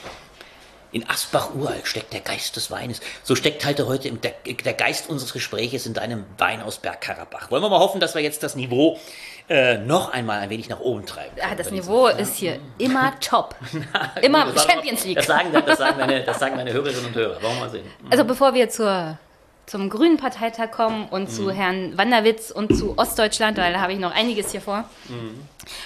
In 0.90 1.08
Asbach 1.08 1.54
uralt 1.54 1.86
steckt 1.86 2.14
der 2.14 2.20
Geist 2.20 2.56
des 2.56 2.70
Weines. 2.70 3.00
So 3.22 3.36
steckt 3.36 3.64
halt 3.66 3.78
heute 3.80 4.08
im, 4.08 4.22
der, 4.22 4.32
der 4.46 4.72
Geist 4.72 5.10
unseres 5.10 5.34
Gespräches 5.34 5.84
in 5.84 5.92
deinem 5.92 6.24
Wein 6.38 6.62
aus 6.62 6.78
Bergkarabach. 6.78 7.50
Wollen 7.50 7.62
wir 7.62 7.68
mal 7.68 7.78
hoffen, 7.78 8.00
dass 8.00 8.14
wir 8.14 8.22
jetzt 8.22 8.42
das 8.42 8.56
Niveau 8.56 8.98
äh, 9.50 9.76
noch 9.76 10.12
einmal 10.12 10.38
ein 10.38 10.48
wenig 10.48 10.70
nach 10.70 10.80
oben 10.80 11.04
treiben. 11.04 11.36
Können 11.36 11.56
das 11.58 11.70
Niveau 11.70 12.06
ist 12.06 12.36
hier 12.36 12.58
immer 12.78 13.12
top. 13.20 13.54
Immer 14.22 14.46
Champions 14.58 15.04
League. 15.04 15.16
Das 15.16 15.26
sagen, 15.26 15.52
das, 15.52 15.78
sagen 15.78 15.98
meine, 15.98 16.24
das 16.24 16.38
sagen 16.38 16.56
meine 16.56 16.72
Hörerinnen 16.72 17.04
und 17.04 17.14
Hörer. 17.14 17.42
Wollen 17.42 17.54
wir 17.54 17.60
mal 17.60 17.70
sehen. 17.70 17.86
Also 18.08 18.24
bevor 18.24 18.54
wir 18.54 18.70
zur, 18.70 19.18
zum 19.68 19.90
Grünen 19.90 20.16
Parteitag 20.16 20.70
kommen 20.70 21.06
und 21.08 21.24
Mhm. 21.24 21.28
zu 21.28 21.50
Herrn 21.50 21.96
Wanderwitz 21.96 22.50
und 22.50 22.76
zu 22.76 22.98
Ostdeutschland, 22.98 23.58
weil 23.58 23.72
da 23.72 23.80
habe 23.80 23.92
ich 23.92 23.98
noch 23.98 24.14
einiges 24.14 24.50
hier 24.50 24.60
vor, 24.60 24.84
Mhm. 25.08 25.40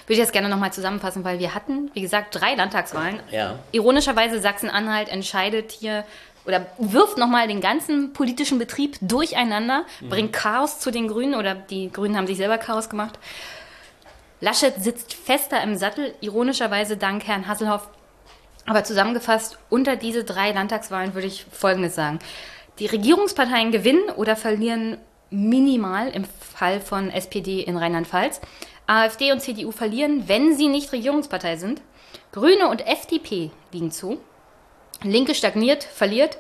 würde 0.07 0.15
ich 0.15 0.19
das 0.21 0.33
gerne 0.33 0.49
nochmal 0.49 0.73
zusammenfassen, 0.73 1.25
weil 1.25 1.39
wir 1.39 1.55
hatten, 1.55 1.91
wie 1.95 2.01
gesagt, 2.01 2.41
drei 2.41 2.55
Landtagswahlen. 2.55 3.21
Ja. 3.31 3.59
Ironischerweise 3.73 4.41
Sachsen-Anhalt 4.41 5.09
entscheidet 5.09 5.73
hier 5.73 6.05
oder 6.45 6.67
wirft 6.79 7.19
nochmal 7.19 7.47
den 7.49 7.61
ganzen 7.61 8.13
politischen 8.13 8.59
Betrieb 8.59 8.97
durcheinander, 9.01 9.85
Mhm. 10.01 10.09
bringt 10.09 10.33
Chaos 10.33 10.79
zu 10.81 10.91
den 10.91 11.09
Grünen 11.09 11.35
oder 11.35 11.55
die 11.55 11.91
Grünen 11.93 12.17
haben 12.17 12.27
sich 12.27 12.37
selber 12.37 12.59
Chaos 12.59 12.89
gemacht. 12.89 13.19
Laschet 14.41 14.75
sitzt 14.83 15.15
fester 15.15 15.63
im 15.63 15.77
Sattel, 15.77 16.15
ironischerweise 16.21 16.97
dank 16.97 17.27
Herrn 17.27 17.47
Hasselhoff. 17.47 17.89
Aber 18.67 18.85
zusammengefasst, 18.85 19.59
unter 19.71 19.97
diese 19.97 20.23
drei 20.25 20.53
Landtagswahlen 20.53 21.15
würde 21.15 21.27
ich 21.27 21.47
Folgendes 21.53 21.95
sagen. 21.97 22.19
Die 22.79 22.87
Regierungsparteien 22.87 23.71
gewinnen 23.71 24.11
oder 24.17 24.37
verlieren 24.37 24.99
minimal 25.31 26.09
im 26.09 26.25
Fall 26.25 26.81
von 26.81 27.11
SPD 27.11 27.61
in 27.61 27.77
Rheinland-Pfalz. 27.77 28.41
AfD 28.87 29.33
und 29.33 29.41
CDU 29.41 29.73
verlieren, 29.73 30.29
wenn 30.29 30.57
sie 30.57 30.69
nicht 30.69 30.93
Regierungspartei 30.93 31.57
sind. 31.57 31.81
Grüne 32.33 32.69
und 32.69 32.87
FDP 32.87 33.51
liegen 33.73 33.91
zu. 33.91 34.21
Linke 35.03 35.35
stagniert, 35.35 35.85
verliert 35.85 36.39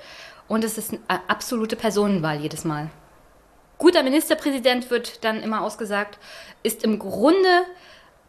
und 0.48 0.64
es 0.64 0.78
ist 0.78 0.92
eine 0.92 1.20
absolute 1.28 1.76
Personenwahl 1.76 2.40
jedes 2.40 2.64
Mal. 2.64 2.90
Guter 3.78 4.02
Ministerpräsident 4.02 4.90
wird 4.90 5.24
dann 5.24 5.42
immer 5.42 5.62
ausgesagt, 5.62 6.18
ist 6.62 6.84
im 6.84 6.98
Grunde 6.98 7.66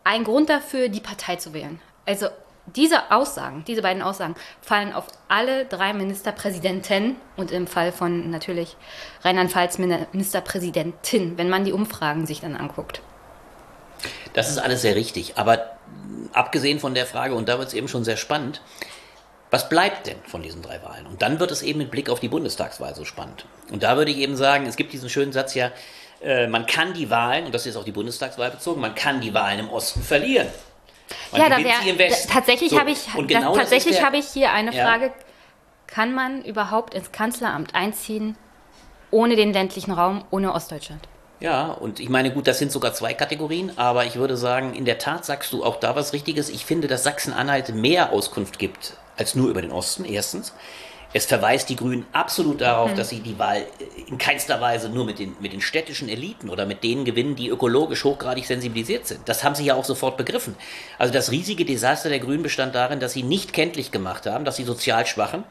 ein 0.03 0.23
Grund 0.23 0.49
dafür, 0.49 0.89
die 0.89 0.99
Partei 0.99 1.35
zu 1.35 1.53
wählen. 1.53 1.80
Also 2.05 2.27
diese 2.65 3.11
Aussagen, 3.11 3.64
diese 3.68 3.81
beiden 3.81 4.02
Aussagen 4.02 4.35
fallen 4.61 4.94
auf 4.94 5.06
alle 5.27 5.65
drei 5.65 5.94
Ministerpräsidenten 5.94 7.18
und 7.35 7.52
im 7.52 7.68
Fall 7.68 7.91
von 7.91 8.30
natürlich 8.30 8.77
Rheinland-Pfalz 9.22 9.77
Ministerpräsidentin, 9.77 11.38
wenn 11.38 11.49
man 11.49 11.65
die 11.65 11.73
Umfragen 11.73 12.26
sich 12.26 12.41
dann 12.41 12.56
anguckt. 12.56 13.02
Das 14.34 14.49
ist 14.49 14.57
alles 14.57 14.81
sehr 14.81 14.95
richtig. 14.95 15.38
Aber 15.38 15.77
abgesehen 16.31 16.80
von 16.80 16.94
der 16.94 17.06
Frage, 17.06 17.35
und 17.35 17.49
da 17.49 17.60
wird 17.60 17.68
es 17.68 17.73
eben 17.73 17.88
schon 17.88 18.03
sehr 18.03 18.18
spannend, 18.18 18.61
was 19.52 19.69
bleibt 19.69 20.07
denn 20.07 20.18
von 20.26 20.41
diesen 20.41 20.61
drei 20.61 20.81
Wahlen? 20.81 21.06
Und 21.06 21.22
dann 21.22 21.40
wird 21.40 21.52
es 21.52 21.61
eben 21.61 21.77
mit 21.77 21.91
Blick 21.91 22.10
auf 22.10 22.19
die 22.19 22.27
Bundestagswahl 22.27 22.95
so 22.95 23.06
spannend. 23.06 23.45
Und 23.69 23.84
da 23.84 23.98
würde 23.98 24.10
ich 24.10 24.18
eben 24.18 24.35
sagen, 24.35 24.65
es 24.65 24.77
gibt 24.77 24.94
diesen 24.94 25.10
schönen 25.10 25.31
Satz 25.31 25.53
ja, 25.53 25.72
äh, 26.22 26.48
man 26.48 26.65
kann 26.65 26.94
die 26.94 27.10
Wahlen, 27.10 27.45
und 27.45 27.53
das 27.53 27.65
ist 27.65 27.76
auf 27.76 27.84
die 27.84 27.91
Bundestagswahl 27.91 28.49
bezogen, 28.49 28.81
man 28.81 28.95
kann 28.95 29.22
die 29.22 29.34
Wahlen 29.34 29.60
im 29.60 29.69
Osten 29.69 30.02
verlieren. 30.02 30.48
Man 31.31 31.41
ja, 31.41 31.49
da 31.49 31.57
wäre 31.57 32.11
tatsächlich 32.30 32.71
So, 32.71 32.80
habe 32.80 32.91
ich 32.91 32.99
genau 33.27 33.55
tatsächlich 33.55 34.03
habe 34.03 34.17
ich 34.17 34.27
hier 34.27 34.51
eine 34.51 34.73
Ja. 34.73 34.85
Frage: 34.85 35.11
Kann 35.88 36.13
man 36.13 36.43
überhaupt 36.43 36.93
ins 36.93 37.11
Kanzleramt 37.11 37.75
einziehen 37.75 38.38
ohne 39.11 39.35
den 39.35 39.53
ländlichen 39.53 39.91
Raum, 39.91 40.23
ohne 40.31 40.53
Ostdeutschland? 40.53 41.07
Ja, 41.39 41.71
und 41.71 41.99
ich 41.99 42.09
meine, 42.09 42.31
gut, 42.31 42.47
das 42.47 42.57
sind 42.57 42.71
sogar 42.71 42.93
zwei 42.93 43.13
Kategorien, 43.13 43.77
aber 43.77 44.05
ich 44.05 44.15
würde 44.15 44.38
sagen, 44.38 44.73
in 44.73 44.85
der 44.85 44.97
Tat 44.97 45.25
sagst 45.25 45.51
du 45.51 45.63
auch 45.63 45.75
da 45.75 45.95
was 45.95 46.13
Richtiges. 46.13 46.49
Ich 46.49 46.65
finde, 46.65 46.88
dass 46.88 47.03
Sachsen-Anhalt 47.03 47.75
mehr 47.75 48.13
Auskunft 48.13 48.59
gibt 48.59 48.93
als 49.17 49.35
nur 49.35 49.49
über 49.49 49.61
den 49.61 49.71
Osten, 49.71 50.05
erstens. 50.05 50.53
Es 51.15 51.27
verweist 51.27 51.69
die 51.69 51.76
Grünen 51.76 52.07
absolut 52.11 52.61
darauf, 52.61 52.95
dass 52.95 53.10
sie 53.10 53.19
die 53.19 53.38
Wahl 53.38 53.57
äh, 53.57 54.02
in 54.07 54.18
keinster 54.18 54.60
Weise 54.60 54.90
nur 54.90 55.06
mit 55.06 55.19
den, 55.19 55.35
mit 55.40 55.53
den 55.53 55.61
städtischen 55.61 56.10
Eliten 56.10 56.49
oder 56.49 56.65
mit 56.65 56.84
denen 56.84 57.06
gewinnen, 57.06 57.35
die 57.35 57.49
ökologisch 57.49 58.03
hochgradig 58.03 58.45
sensibilisiert 58.45 59.06
sind. 59.06 59.22
Das 59.30 59.44
haben 59.44 59.53
sie 59.53 59.65
ja 59.65 59.76
auch 59.76 59.85
sofort 59.85 60.18
begriffen. 60.18 60.56
Also 60.98 61.14
das 61.14 61.31
riesige 61.31 61.65
Desaster 61.65 62.10
der 62.10 62.19
Grünen 62.19 62.41
bestand 62.41 62.73
darin, 62.73 62.99
dass 62.99 63.14
sie 63.14 63.23
nicht 63.23 63.53
kenntlich 63.53 63.91
gemacht 63.91 64.26
haben, 64.26 64.44
dass 64.44 64.56
die 64.56 64.64
sozial 64.64 65.06
Schwachen 65.06 65.44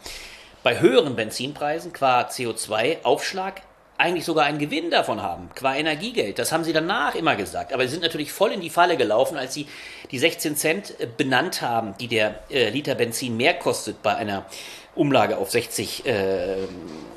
bei 0.65 0.81
höheren 0.81 1.15
Benzinpreisen 1.15 1.93
qua 1.93 2.23
CO2-Aufschlag 2.23 3.63
eigentlich 3.99 4.25
sogar 4.25 4.47
einen 4.47 4.59
Gewinn 4.59 4.91
davon 4.91 5.23
haben, 5.23 5.51
qua 5.55 5.77
Energiegeld. 5.77 6.39
Das 6.39 6.51
haben 6.51 6.65
sie 6.65 6.73
danach 6.73 7.15
immer 7.15 7.37
gesagt. 7.37 7.73
Aber 7.73 7.85
sie 7.85 7.91
sind 7.91 8.03
natürlich 8.03 8.33
voll 8.33 8.51
in 8.51 8.61
die 8.61 8.71
Falle 8.71 8.97
gelaufen, 8.97 9.37
als 9.37 9.55
sie 9.55 9.69
die 10.11 10.19
16 10.19 10.57
Cent 10.57 11.01
äh, 11.01 11.07
benannt 11.07 11.63
haben, 11.63 11.95
die 12.01 12.09
der 12.09 12.41
äh, 12.51 12.71
Liter 12.71 12.97
Benzin 12.97 13.37
mehr 13.37 13.55
kostet 13.55 14.03
bei 14.03 14.17
einer 14.17 14.45
Umlage 14.94 15.39
auf 15.39 15.51
60 15.51 16.06
äh, 16.06 16.56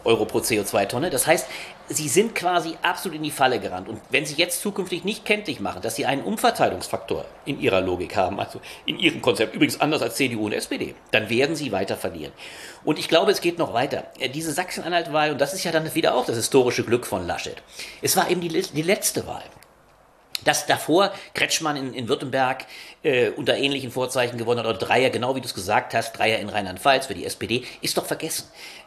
Euro 0.04 0.26
pro 0.26 0.40
CO2-Tonne. 0.40 1.10
Das 1.10 1.28
heißt, 1.28 1.48
sie 1.90 2.08
sind 2.08 2.34
quasi 2.34 2.76
absolut 2.82 3.18
in 3.18 3.24
die 3.24 3.32
Falle 3.32 3.60
gerannt. 3.60 3.90
Und 3.90 4.00
wenn 4.10 4.26
sie 4.26 4.36
jetzt 4.36 4.62
zukünftig 4.62 5.04
nicht 5.04 5.26
kenntlich 5.26 5.60
machen, 5.60 5.82
dass 5.82 5.96
sie 5.96 6.06
einen 6.06 6.24
Umverteilungsfaktor 6.24 7.26
in 7.46 7.60
ihrer 7.60 7.82
Logik 7.82 8.16
haben, 8.16 8.40
also 8.40 8.62
in 8.86 8.98
ihrem 8.98 9.22
Konzept, 9.22 9.56
übrigens 9.56 9.82
anders 9.82 10.02
als 10.02 10.16
CDU 10.16 10.46
und 10.46 10.54
SPD, 10.54 10.96
dann 11.12 11.30
werden 11.30 11.56
sie 11.56 11.72
weiter 11.72 11.98
verlieren. 11.98 12.32
Und 12.84 12.98
ich 12.98 13.10
glaube, 13.10 13.32
es 13.32 13.42
geht 13.42 13.60
noch 13.60 13.74
weiter. 13.74 14.06
Äh, 14.20 14.30
Diese 14.30 14.52
Sachsen-Anhalt-Wahl, 14.54 15.32
und 15.32 15.42
das 15.42 15.54
ist 15.54 15.64
ja 15.64 15.72
dann 15.72 15.94
wieder 15.94 16.16
auch 16.16 16.26
das 16.26 16.38
historische 16.38 16.84
Glück 16.84 17.06
von 17.06 17.28
Laschet, 17.28 17.62
es 18.02 18.16
war 18.16 18.30
eben 18.30 18.42
die, 18.42 18.50
die 18.50 18.82
letzte 18.82 19.28
Wahl. 19.28 19.44
Dass 20.44 20.66
davor 20.66 21.12
Kretschmann 21.34 21.78
in, 21.78 21.94
in 21.94 22.08
Württemberg 22.08 22.66
äh, 23.04 23.30
unter 23.30 23.56
ähnlichen 23.56 23.92
Vorzeichen 23.92 24.38
gewonnen 24.38 24.60
hat, 24.60 24.68
oder 24.68 24.78
Dreier, 24.78 25.10
genau 25.10 25.36
wie 25.36 25.42
du 25.42 25.48
es 25.48 25.54
gesagt 25.54 25.94
hast, 25.94 26.18
Dreier 26.18 26.40
in 26.40 26.50
Rheinland-Pfalz 26.50 27.06
für 27.06 27.14
die 27.14 27.26
SPD, 27.26 27.64
ist 27.82 27.98
doch 27.98 28.06
vergessen. 28.06 28.46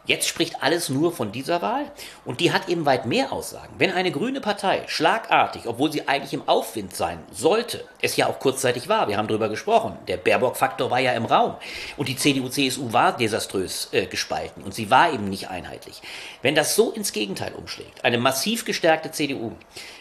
Jetzt 0.09 0.27
spricht 0.27 0.63
alles 0.63 0.89
nur 0.89 1.13
von 1.13 1.33
dieser 1.33 1.61
Wahl 1.61 1.85
und 2.25 2.41
die 2.41 2.51
hat 2.51 2.69
eben 2.71 2.87
weit 2.87 3.05
mehr 3.05 3.31
Aussagen. 3.31 3.75
Wenn 3.77 3.93
eine 3.93 4.11
grüne 4.11 4.41
Partei 4.41 4.83
schlagartig, 4.87 5.67
obwohl 5.67 5.93
sie 5.93 6.09
eigentlich 6.09 6.33
im 6.33 6.49
Aufwind 6.49 6.97
sein 6.97 7.19
sollte, 7.31 7.85
es 8.01 8.17
ja 8.17 8.27
auch 8.27 8.39
kurzzeitig 8.39 8.89
war, 8.89 9.09
wir 9.09 9.19
haben 9.19 9.29
darüber 9.29 9.51
gesprochen, 9.51 9.99
der 10.09 10.17
Baerbock-Faktor 10.17 10.91
war 10.91 10.99
ja 10.99 11.13
im 11.13 11.27
Raum 11.27 11.57
und 11.99 12.09
die 12.09 12.17
CDU-CSU 12.17 12.91
war 12.93 13.15
desaströs 13.17 13.91
äh, 13.93 14.07
gespalten 14.07 14.63
und 14.63 14.75
sie 14.75 14.91
war 14.91 15.13
eben 15.13 15.29
nicht 15.29 15.51
einheitlich. 15.51 16.01
Wenn 16.41 16.55
das 16.55 16.75
so 16.75 16.91
ins 16.91 17.13
Gegenteil 17.13 17.53
umschlägt, 17.53 18.03
eine 18.03 18.17
massiv 18.17 18.65
gestärkte 18.65 19.11
CDU, 19.11 19.53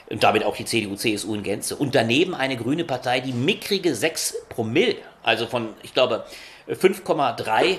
und 0.10 0.24
damit 0.24 0.44
auch 0.44 0.56
die 0.56 0.66
CDU, 0.66 0.96
CSU 0.96 1.34
in 1.36 1.44
Gänze. 1.44 1.76
Und 1.76 1.96
daneben 1.96 2.34
eine 2.34 2.58
grüne 2.58 2.84
Partei, 2.84 3.20
die 3.20 3.34
mickrige 3.34 3.94
6 3.94 4.36
Promille, 4.50 4.96
also 5.24 5.48
von, 5.48 5.70
ich 5.84 5.94
glaube, 5.94 6.26
5,3 6.70 7.78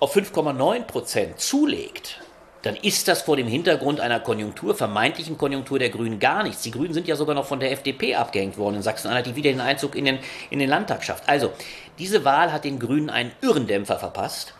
auf 0.00 0.16
5,9 0.16 0.82
Prozent 0.84 1.40
zulegt, 1.40 2.20
dann 2.62 2.76
ist 2.76 3.08
das 3.08 3.22
vor 3.22 3.36
dem 3.36 3.46
Hintergrund 3.46 4.00
einer 4.00 4.20
Konjunktur, 4.20 4.74
vermeintlichen 4.74 5.38
Konjunktur 5.38 5.78
der 5.78 5.88
Grünen 5.88 6.18
gar 6.18 6.42
nichts. 6.42 6.62
Die 6.62 6.70
Grünen 6.70 6.92
sind 6.92 7.08
ja 7.08 7.16
sogar 7.16 7.34
noch 7.34 7.46
von 7.46 7.58
der 7.58 7.72
FDP 7.72 8.14
abgehängt 8.16 8.58
worden 8.58 8.76
in 8.76 8.82
Sachsen-Anhalt, 8.82 9.26
die 9.26 9.36
wieder 9.36 9.50
den 9.50 9.62
Einzug 9.62 9.94
in 9.94 10.04
den, 10.04 10.18
in 10.50 10.58
den 10.58 10.68
Landtag 10.68 11.02
schafft. 11.02 11.26
Also, 11.26 11.52
diese 11.98 12.24
Wahl 12.24 12.52
hat 12.52 12.64
den 12.64 12.78
Grünen 12.78 13.08
einen 13.08 13.32
Irrendämpfer 13.40 13.98
verpasst. 13.98 14.52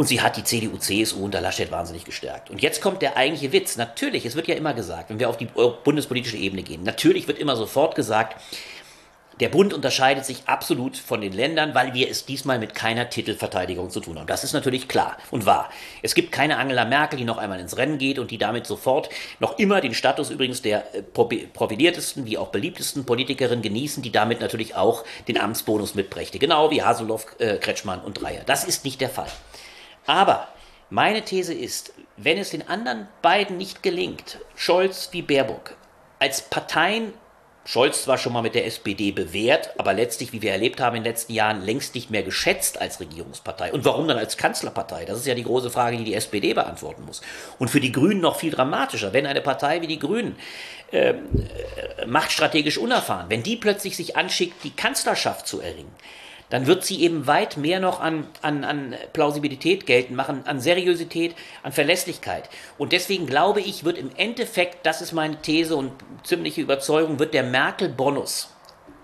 Und 0.00 0.06
sie 0.06 0.22
hat 0.22 0.38
die 0.38 0.44
CDU, 0.44 0.78
CSU 0.78 1.22
unter 1.22 1.42
Laschet 1.42 1.70
wahnsinnig 1.70 2.06
gestärkt. 2.06 2.48
Und 2.48 2.62
jetzt 2.62 2.80
kommt 2.80 3.02
der 3.02 3.18
eigentliche 3.18 3.52
Witz. 3.52 3.76
Natürlich, 3.76 4.24
es 4.24 4.34
wird 4.34 4.48
ja 4.48 4.54
immer 4.54 4.72
gesagt, 4.72 5.10
wenn 5.10 5.20
wir 5.20 5.28
auf 5.28 5.36
die 5.36 5.44
bundespolitische 5.44 6.38
Ebene 6.38 6.62
gehen, 6.62 6.84
natürlich 6.84 7.28
wird 7.28 7.38
immer 7.38 7.54
sofort 7.54 7.96
gesagt, 7.96 8.40
Der 9.40 9.48
Bund 9.48 9.72
unterscheidet 9.72 10.26
sich 10.26 10.42
absolut 10.44 10.98
von 10.98 11.22
den 11.22 11.32
Ländern, 11.32 11.74
weil 11.74 11.94
wir 11.94 12.10
es 12.10 12.26
diesmal 12.26 12.58
mit 12.58 12.74
keiner 12.74 13.08
Titelverteidigung 13.08 13.88
zu 13.88 14.00
tun 14.00 14.18
haben. 14.18 14.26
Das 14.26 14.44
ist 14.44 14.52
natürlich 14.52 14.86
klar 14.86 15.16
und 15.30 15.46
wahr. 15.46 15.70
Es 16.02 16.14
gibt 16.14 16.30
keine 16.30 16.58
Angela 16.58 16.84
Merkel, 16.84 17.18
die 17.18 17.24
noch 17.24 17.38
einmal 17.38 17.58
ins 17.58 17.78
Rennen 17.78 17.96
geht 17.96 18.18
und 18.18 18.30
die 18.30 18.36
damit 18.36 18.66
sofort 18.66 19.08
noch 19.38 19.58
immer 19.58 19.80
den 19.80 19.94
Status 19.94 20.28
übrigens 20.28 20.60
der 20.60 20.94
äh, 20.94 21.02
profiliertesten 21.02 22.26
wie 22.26 22.36
auch 22.36 22.48
beliebtesten 22.48 23.06
Politikerin 23.06 23.62
genießen, 23.62 24.02
die 24.02 24.12
damit 24.12 24.40
natürlich 24.40 24.76
auch 24.76 25.04
den 25.26 25.40
Amtsbonus 25.40 25.94
mitbrächte. 25.94 26.38
Genau 26.38 26.70
wie 26.70 26.82
Haseloff, 26.82 27.24
äh, 27.38 27.56
Kretschmann 27.56 28.02
und 28.02 28.20
Dreier. 28.20 28.42
Das 28.44 28.64
ist 28.64 28.84
nicht 28.84 29.00
der 29.00 29.08
Fall. 29.08 29.28
Aber 30.10 30.48
meine 30.90 31.22
These 31.22 31.54
ist, 31.54 31.92
wenn 32.16 32.36
es 32.36 32.50
den 32.50 32.66
anderen 32.66 33.06
beiden 33.22 33.56
nicht 33.56 33.80
gelingt, 33.80 34.40
Scholz 34.56 35.10
wie 35.12 35.22
Baerbock, 35.22 35.76
als 36.18 36.42
Parteien 36.42 37.12
Scholz 37.64 38.02
zwar 38.02 38.18
schon 38.18 38.32
mal 38.32 38.42
mit 38.42 38.56
der 38.56 38.66
SPD 38.66 39.12
bewährt, 39.12 39.70
aber 39.78 39.92
letztlich, 39.92 40.32
wie 40.32 40.42
wir 40.42 40.50
erlebt 40.50 40.80
haben 40.80 40.96
in 40.96 41.04
den 41.04 41.12
letzten 41.12 41.32
Jahren, 41.32 41.62
längst 41.62 41.94
nicht 41.94 42.10
mehr 42.10 42.24
geschätzt 42.24 42.80
als 42.80 42.98
Regierungspartei. 42.98 43.72
Und 43.72 43.84
warum 43.84 44.08
dann 44.08 44.18
als 44.18 44.36
Kanzlerpartei? 44.36 45.04
Das 45.04 45.16
ist 45.16 45.26
ja 45.28 45.36
die 45.36 45.44
große 45.44 45.70
Frage, 45.70 45.96
die 45.96 46.02
die 46.02 46.14
SPD 46.14 46.54
beantworten 46.54 47.04
muss. 47.04 47.20
Und 47.60 47.68
für 47.68 47.78
die 47.78 47.92
Grünen 47.92 48.20
noch 48.20 48.34
viel 48.34 48.50
dramatischer, 48.50 49.12
wenn 49.12 49.26
eine 49.26 49.42
Partei 49.42 49.80
wie 49.82 49.86
die 49.86 50.00
Grünen 50.00 50.34
ähm, 50.90 51.28
äh, 51.98 52.06
machtstrategisch 52.06 52.78
unerfahren, 52.78 53.26
wenn 53.28 53.44
die 53.44 53.54
plötzlich 53.54 53.94
sich 53.94 54.16
anschickt, 54.16 54.64
die 54.64 54.74
Kanzlerschaft 54.74 55.46
zu 55.46 55.60
erringen, 55.60 55.94
dann 56.50 56.66
wird 56.66 56.84
sie 56.84 57.00
eben 57.00 57.26
weit 57.26 57.56
mehr 57.56 57.80
noch 57.80 58.00
an, 58.00 58.26
an, 58.42 58.64
an 58.64 58.94
Plausibilität 59.12 59.86
geltend 59.86 60.16
machen, 60.16 60.42
an 60.46 60.60
Seriosität, 60.60 61.34
an 61.62 61.72
Verlässlichkeit. 61.72 62.50
Und 62.76 62.92
deswegen 62.92 63.26
glaube 63.26 63.60
ich, 63.60 63.84
wird 63.84 63.96
im 63.96 64.10
Endeffekt, 64.16 64.84
das 64.84 65.00
ist 65.00 65.12
meine 65.12 65.40
These 65.40 65.76
und 65.76 65.92
ziemliche 66.24 66.60
Überzeugung, 66.60 67.18
wird 67.18 67.34
der 67.34 67.44
Merkel-Bonus 67.44 68.50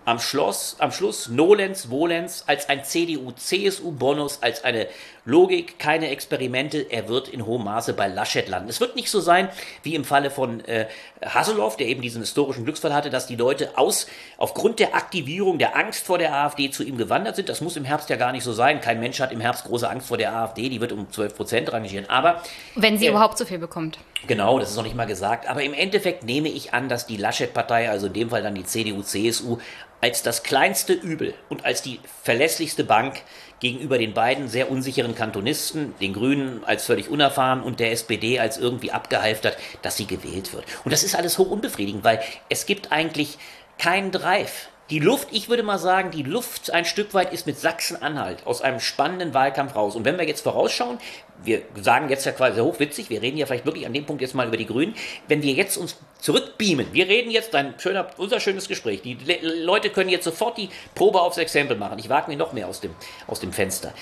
am 0.06 0.20
Schluss, 0.20 0.76
am 0.78 0.92
Schluss 0.92 1.28
Nolens, 1.28 1.90
Volens 1.90 2.44
als 2.46 2.68
ein 2.68 2.84
CDU-CSU-Bonus, 2.84 4.40
als 4.40 4.62
eine 4.62 4.86
Logik, 5.26 5.78
keine 5.80 6.08
Experimente. 6.08 6.86
Er 6.88 7.08
wird 7.08 7.28
in 7.28 7.44
hohem 7.44 7.64
Maße 7.64 7.92
bei 7.92 8.06
Laschet 8.06 8.48
landen. 8.48 8.68
Es 8.68 8.80
wird 8.80 8.94
nicht 8.94 9.10
so 9.10 9.20
sein 9.20 9.48
wie 9.82 9.96
im 9.96 10.04
Falle 10.04 10.30
von 10.30 10.64
äh, 10.64 10.86
Hasselhoff, 11.22 11.76
der 11.76 11.88
eben 11.88 12.00
diesen 12.00 12.22
historischen 12.22 12.64
Glücksfall 12.64 12.94
hatte, 12.94 13.10
dass 13.10 13.26
die 13.26 13.34
Leute 13.34 13.76
aus, 13.76 14.06
aufgrund 14.38 14.78
der 14.78 14.94
Aktivierung, 14.94 15.58
der 15.58 15.76
Angst 15.76 16.06
vor 16.06 16.18
der 16.18 16.32
AfD 16.32 16.70
zu 16.70 16.84
ihm 16.84 16.96
gewandert 16.96 17.36
sind. 17.36 17.48
Das 17.48 17.60
muss 17.60 17.76
im 17.76 17.84
Herbst 17.84 18.08
ja 18.08 18.16
gar 18.16 18.30
nicht 18.30 18.44
so 18.44 18.52
sein. 18.52 18.80
Kein 18.80 19.00
Mensch 19.00 19.20
hat 19.20 19.32
im 19.32 19.40
Herbst 19.40 19.64
große 19.64 19.90
Angst 19.90 20.06
vor 20.06 20.16
der 20.16 20.32
AfD. 20.32 20.68
Die 20.68 20.80
wird 20.80 20.92
um 20.92 21.10
12 21.10 21.36
Prozent 21.36 21.72
rangieren. 21.72 22.08
Aber. 22.08 22.42
Wenn 22.76 22.96
sie 22.96 23.06
äh, 23.06 23.10
überhaupt 23.10 23.36
so 23.36 23.44
viel 23.44 23.58
bekommt. 23.58 23.98
Genau, 24.28 24.58
das 24.60 24.70
ist 24.70 24.76
noch 24.76 24.84
nicht 24.84 24.96
mal 24.96 25.06
gesagt. 25.06 25.48
Aber 25.48 25.62
im 25.62 25.74
Endeffekt 25.74 26.22
nehme 26.22 26.48
ich 26.48 26.72
an, 26.72 26.88
dass 26.88 27.06
die 27.06 27.16
Laschet-Partei, 27.16 27.90
also 27.90 28.06
in 28.06 28.12
dem 28.12 28.30
Fall 28.30 28.42
dann 28.42 28.54
die 28.54 28.64
CDU, 28.64 29.02
CSU, 29.02 29.58
als 30.00 30.22
das 30.22 30.42
kleinste 30.42 30.92
Übel 30.92 31.34
und 31.48 31.64
als 31.64 31.82
die 31.82 32.00
verlässlichste 32.22 32.84
Bank 32.84 33.22
gegenüber 33.60 33.98
den 33.98 34.12
beiden 34.12 34.48
sehr 34.48 34.70
unsicheren 34.70 35.14
Kantonisten, 35.14 35.94
den 36.00 36.12
Grünen 36.12 36.62
als 36.64 36.84
völlig 36.84 37.08
unerfahren 37.08 37.62
und 37.62 37.80
der 37.80 37.92
SPD 37.92 38.38
als 38.38 38.58
irgendwie 38.58 38.92
abgehalftert, 38.92 39.56
dass 39.82 39.96
sie 39.96 40.06
gewählt 40.06 40.52
wird. 40.52 40.64
Und 40.84 40.92
das 40.92 41.02
ist 41.02 41.16
alles 41.16 41.38
hoch 41.38 41.50
unbefriedigend, 41.50 42.04
weil 42.04 42.20
es 42.48 42.66
gibt 42.66 42.92
eigentlich 42.92 43.38
keinen 43.78 44.10
Drive. 44.10 44.68
Die 44.88 45.00
Luft, 45.00 45.28
ich 45.32 45.48
würde 45.48 45.64
mal 45.64 45.78
sagen, 45.78 46.12
die 46.12 46.22
Luft 46.22 46.70
ein 46.70 46.84
Stück 46.84 47.12
weit 47.12 47.32
ist 47.32 47.44
mit 47.44 47.58
Sachsen-Anhalt 47.58 48.46
aus 48.46 48.62
einem 48.62 48.78
spannenden 48.78 49.34
Wahlkampf 49.34 49.74
raus. 49.74 49.96
Und 49.96 50.04
wenn 50.04 50.16
wir 50.16 50.24
jetzt 50.28 50.42
vorausschauen, 50.42 50.98
wir 51.42 51.62
sagen 51.74 52.08
jetzt 52.08 52.24
ja 52.24 52.30
quasi 52.30 52.60
hochwitzig, 52.60 53.10
wir 53.10 53.20
reden 53.20 53.36
ja 53.36 53.46
vielleicht 53.46 53.66
wirklich 53.66 53.84
an 53.84 53.92
dem 53.92 54.06
Punkt 54.06 54.22
jetzt 54.22 54.36
mal 54.36 54.46
über 54.46 54.56
die 54.56 54.66
Grünen, 54.66 54.94
wenn 55.26 55.42
wir 55.42 55.54
jetzt 55.54 55.76
uns 55.76 55.96
zurückbeamen, 56.20 56.92
wir 56.92 57.08
reden 57.08 57.32
jetzt 57.32 57.52
ein 57.56 57.74
schöner, 57.78 58.06
unser 58.16 58.38
schönes 58.38 58.68
Gespräch, 58.68 59.02
die 59.02 59.14
Le 59.14 59.64
Leute 59.64 59.90
können 59.90 60.08
jetzt 60.08 60.24
sofort 60.24 60.56
die 60.56 60.68
Probe 60.94 61.20
aufs 61.20 61.36
Exempel 61.38 61.76
machen, 61.76 61.98
ich 61.98 62.08
wage 62.08 62.30
mir 62.30 62.36
noch 62.36 62.52
mehr 62.52 62.68
aus 62.68 62.80
dem, 62.80 62.94
aus 63.26 63.40
dem 63.40 63.52
Fenster. 63.52 63.92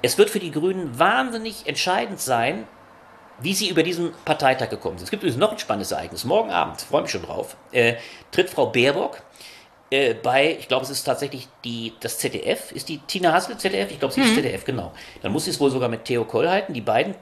Es 0.00 0.16
wird 0.16 0.30
für 0.30 0.40
die 0.40 0.50
Grünen 0.50 0.98
wahnsinnig 0.98 1.66
entscheidend 1.66 2.18
sein, 2.18 2.66
wie 3.40 3.52
sie 3.52 3.68
über 3.68 3.82
diesen 3.82 4.12
Parteitag 4.24 4.70
gekommen 4.70 4.96
sind. 4.96 5.04
Es 5.04 5.10
gibt 5.10 5.22
übrigens 5.22 5.38
noch 5.38 5.52
ein 5.52 5.58
spannendes 5.58 5.92
Ereignis. 5.92 6.24
Morgen 6.24 6.50
Abend, 6.50 6.80
freue 6.80 7.02
mich 7.02 7.10
schon 7.10 7.22
drauf, 7.22 7.56
äh, 7.72 7.96
tritt 8.30 8.48
Frau 8.48 8.66
Baerbock 8.66 9.22
äh, 9.90 10.14
bei, 10.14 10.56
ich 10.58 10.68
glaube, 10.68 10.84
es 10.84 10.90
ist 10.90 11.04
tatsächlich 11.04 11.48
die, 11.64 11.92
das 12.00 12.18
ZDF. 12.18 12.72
Ist 12.72 12.88
die 12.88 12.98
Tina 12.98 13.32
Hassel 13.32 13.56
ZDF? 13.56 13.90
Ich 13.90 13.98
glaube, 13.98 14.14
sie 14.14 14.20
mhm. 14.20 14.26
ist 14.26 14.34
ZDF, 14.34 14.64
genau. 14.64 14.92
Dann 15.22 15.32
muss 15.32 15.44
sie 15.44 15.50
es 15.50 15.60
wohl 15.60 15.70
sogar 15.70 15.88
mit 15.88 16.04
Theo 16.04 16.24
Koll 16.24 16.48
halten. 16.48 16.72
Die 16.72 16.80
beiden 16.80 17.14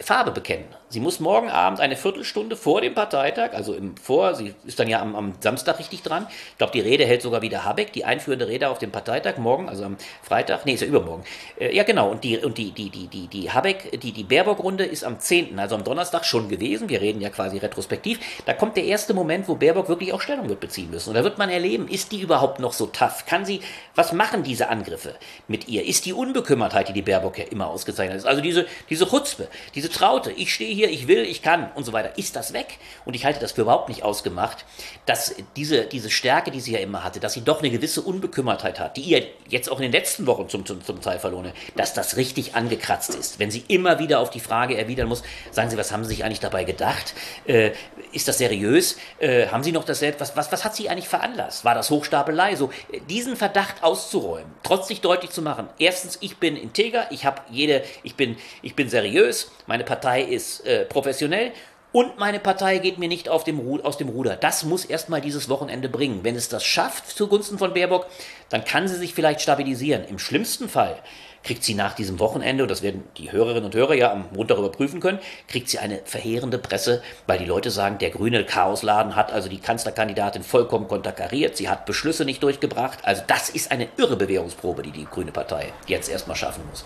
Farbe 0.00 0.30
bekennen. 0.30 0.66
Sie 0.94 1.00
muss 1.00 1.18
morgen 1.18 1.50
Abend 1.50 1.80
eine 1.80 1.96
Viertelstunde 1.96 2.56
vor 2.56 2.80
dem 2.80 2.94
Parteitag, 2.94 3.52
also 3.52 3.74
im 3.74 3.96
Vor, 3.96 4.36
sie 4.36 4.54
ist 4.64 4.78
dann 4.78 4.88
ja 4.88 5.02
am, 5.02 5.16
am 5.16 5.32
Samstag 5.40 5.80
richtig 5.80 6.02
dran. 6.02 6.28
Ich 6.52 6.58
glaube, 6.58 6.72
die 6.72 6.78
Rede 6.78 7.04
hält 7.04 7.20
sogar 7.20 7.42
wieder 7.42 7.64
Habeck, 7.64 7.92
die 7.92 8.04
einführende 8.04 8.46
Rede 8.46 8.68
auf 8.68 8.78
dem 8.78 8.92
Parteitag 8.92 9.38
morgen, 9.38 9.68
also 9.68 9.82
am 9.82 9.96
Freitag, 10.22 10.64
nee, 10.66 10.74
ist 10.74 10.82
ja 10.82 10.86
übermorgen. 10.86 11.24
Äh, 11.58 11.74
ja, 11.74 11.82
genau, 11.82 12.12
und 12.12 12.22
die, 12.22 12.38
und 12.38 12.58
die, 12.58 12.70
die, 12.70 12.90
die, 12.90 13.08
die, 13.08 13.26
die 13.26 13.50
Habeck, 13.50 14.00
die, 14.00 14.12
die 14.12 14.22
Baerbock-Runde 14.22 14.84
ist 14.84 15.02
am 15.02 15.18
10., 15.18 15.58
also 15.58 15.74
am 15.74 15.82
Donnerstag 15.82 16.24
schon 16.24 16.48
gewesen. 16.48 16.88
Wir 16.88 17.00
reden 17.00 17.20
ja 17.20 17.30
quasi 17.30 17.58
retrospektiv. 17.58 18.20
Da 18.46 18.54
kommt 18.54 18.76
der 18.76 18.84
erste 18.84 19.14
Moment, 19.14 19.48
wo 19.48 19.56
Baerbock 19.56 19.88
wirklich 19.88 20.12
auch 20.12 20.20
Stellung 20.20 20.48
wird 20.48 20.60
beziehen 20.60 20.92
müssen. 20.92 21.08
Und 21.08 21.16
da 21.16 21.24
wird 21.24 21.38
man 21.38 21.50
erleben, 21.50 21.88
ist 21.88 22.12
die 22.12 22.20
überhaupt 22.20 22.60
noch 22.60 22.72
so 22.72 22.86
tough? 22.86 23.26
Kann 23.26 23.44
sie, 23.44 23.62
was 23.96 24.12
machen 24.12 24.44
diese 24.44 24.68
Angriffe 24.68 25.16
mit 25.48 25.66
ihr? 25.66 25.84
Ist 25.84 26.06
die 26.06 26.12
Unbekümmertheit, 26.12 26.88
die 26.88 26.92
die 26.92 27.02
Baerbock 27.02 27.38
ja 27.38 27.46
immer 27.50 27.66
ausgezeichnet 27.66 28.18
ist, 28.18 28.26
also 28.26 28.40
diese, 28.40 28.64
diese 28.90 29.08
Chutzpe, 29.08 29.48
diese 29.74 29.90
Traute, 29.90 30.30
ich 30.30 30.54
stehe 30.54 30.72
hier, 30.72 30.83
ich 30.90 31.08
will, 31.08 31.20
ich 31.20 31.42
kann 31.42 31.70
und 31.74 31.84
so 31.84 31.92
weiter, 31.92 32.18
ist 32.18 32.36
das 32.36 32.52
weg. 32.52 32.78
Und 33.04 33.14
ich 33.14 33.24
halte 33.24 33.40
das 33.40 33.52
für 33.52 33.62
überhaupt 33.62 33.88
nicht 33.88 34.02
ausgemacht, 34.02 34.64
dass 35.06 35.34
diese, 35.56 35.84
diese 35.84 36.10
Stärke, 36.10 36.50
die 36.50 36.60
sie 36.60 36.72
ja 36.72 36.80
immer 36.80 37.04
hatte, 37.04 37.20
dass 37.20 37.34
sie 37.34 37.42
doch 37.42 37.60
eine 37.60 37.70
gewisse 37.70 38.02
Unbekümmertheit 38.02 38.80
hat, 38.80 38.96
die 38.96 39.02
ihr 39.02 39.26
jetzt 39.48 39.70
auch 39.70 39.76
in 39.76 39.82
den 39.82 39.92
letzten 39.92 40.26
Wochen 40.26 40.48
zum, 40.48 40.64
zum, 40.66 40.84
zum 40.84 41.00
Teil 41.00 41.18
verloren 41.18 41.52
dass 41.76 41.94
das 41.94 42.16
richtig 42.16 42.54
angekratzt 42.54 43.14
ist. 43.14 43.38
Wenn 43.38 43.50
sie 43.50 43.64
immer 43.68 43.98
wieder 43.98 44.20
auf 44.20 44.30
die 44.30 44.40
Frage 44.40 44.76
erwidern 44.76 45.08
muss, 45.08 45.22
sagen 45.50 45.70
Sie, 45.70 45.76
was 45.76 45.92
haben 45.92 46.04
Sie 46.04 46.10
sich 46.10 46.24
eigentlich 46.24 46.40
dabei 46.40 46.64
gedacht? 46.64 47.14
Äh, 47.46 47.72
ist 48.12 48.28
das 48.28 48.38
seriös? 48.38 48.96
Äh, 49.18 49.48
haben 49.48 49.62
Sie 49.62 49.72
noch 49.72 49.84
das 49.84 49.98
selbst? 49.98 50.20
Was, 50.20 50.36
was, 50.36 50.52
was 50.52 50.64
hat 50.64 50.76
Sie 50.76 50.88
eigentlich 50.88 51.08
veranlasst? 51.08 51.64
War 51.64 51.74
das 51.74 51.90
Hochstapelei? 51.90 52.56
So, 52.56 52.70
diesen 53.08 53.36
Verdacht 53.36 53.82
auszuräumen, 53.82 54.52
trotzdem 54.62 54.84
deutlich 55.00 55.30
zu 55.30 55.42
machen. 55.42 55.68
Erstens, 55.78 56.18
ich 56.20 56.36
bin 56.38 56.56
integer, 56.56 57.06
ich 57.10 57.24
habe 57.24 57.42
jede, 57.50 57.82
ich 58.02 58.14
bin, 58.14 58.36
ich 58.62 58.74
bin 58.74 58.88
seriös, 58.88 59.50
meine 59.66 59.84
Partei 59.84 60.22
ist 60.22 60.64
äh, 60.66 60.73
professionell 60.80 61.52
und 61.94 62.18
meine 62.18 62.40
Partei 62.40 62.78
geht 62.78 62.98
mir 62.98 63.08
nicht 63.08 63.28
dem 63.44 63.60
aus 63.84 63.96
dem 63.96 64.08
Ruder. 64.08 64.34
Das 64.34 64.64
muss 64.64 64.84
erstmal 64.84 65.20
dieses 65.20 65.48
Wochenende 65.48 65.88
bringen. 65.88 66.24
Wenn 66.24 66.34
es 66.34 66.48
das 66.48 66.64
schafft 66.64 67.08
zugunsten 67.08 67.56
von 67.56 67.72
Baerbock, 67.72 68.08
dann 68.48 68.64
kann 68.64 68.88
sie 68.88 68.96
sich 68.96 69.14
vielleicht 69.14 69.40
stabilisieren. 69.40 70.04
Im 70.04 70.18
schlimmsten 70.18 70.68
Fall 70.68 70.98
kriegt 71.44 71.62
sie 71.62 71.74
nach 71.74 71.94
diesem 71.94 72.18
Wochenende, 72.18 72.64
und 72.64 72.70
das 72.70 72.82
werden 72.82 73.04
die 73.16 73.30
Hörerinnen 73.30 73.64
und 73.64 73.74
Hörer 73.74 73.94
ja 73.94 74.12
am 74.12 74.24
Montag 74.34 74.58
überprüfen 74.58 75.00
können, 75.00 75.18
kriegt 75.46 75.68
sie 75.68 75.78
eine 75.78 76.00
verheerende 76.04 76.58
Presse, 76.58 77.02
weil 77.26 77.38
die 77.38 77.44
Leute 77.44 77.70
sagen, 77.70 77.98
der 77.98 78.10
grüne 78.10 78.44
Chaosladen 78.44 79.14
hat 79.14 79.32
also 79.32 79.48
die 79.48 79.58
Kanzlerkandidatin 79.58 80.42
vollkommen 80.42 80.88
konterkariert, 80.88 81.56
sie 81.56 81.68
hat 81.68 81.86
Beschlüsse 81.86 82.24
nicht 82.24 82.42
durchgebracht. 82.42 82.98
Also 83.02 83.22
das 83.26 83.50
ist 83.50 83.70
eine 83.70 83.88
irre 83.96 84.16
Bewährungsprobe, 84.16 84.82
die 84.82 84.90
die 84.90 85.04
grüne 85.04 85.32
Partei 85.32 85.72
jetzt 85.86 86.08
erstmal 86.08 86.36
schaffen 86.36 86.62
muss. 86.70 86.84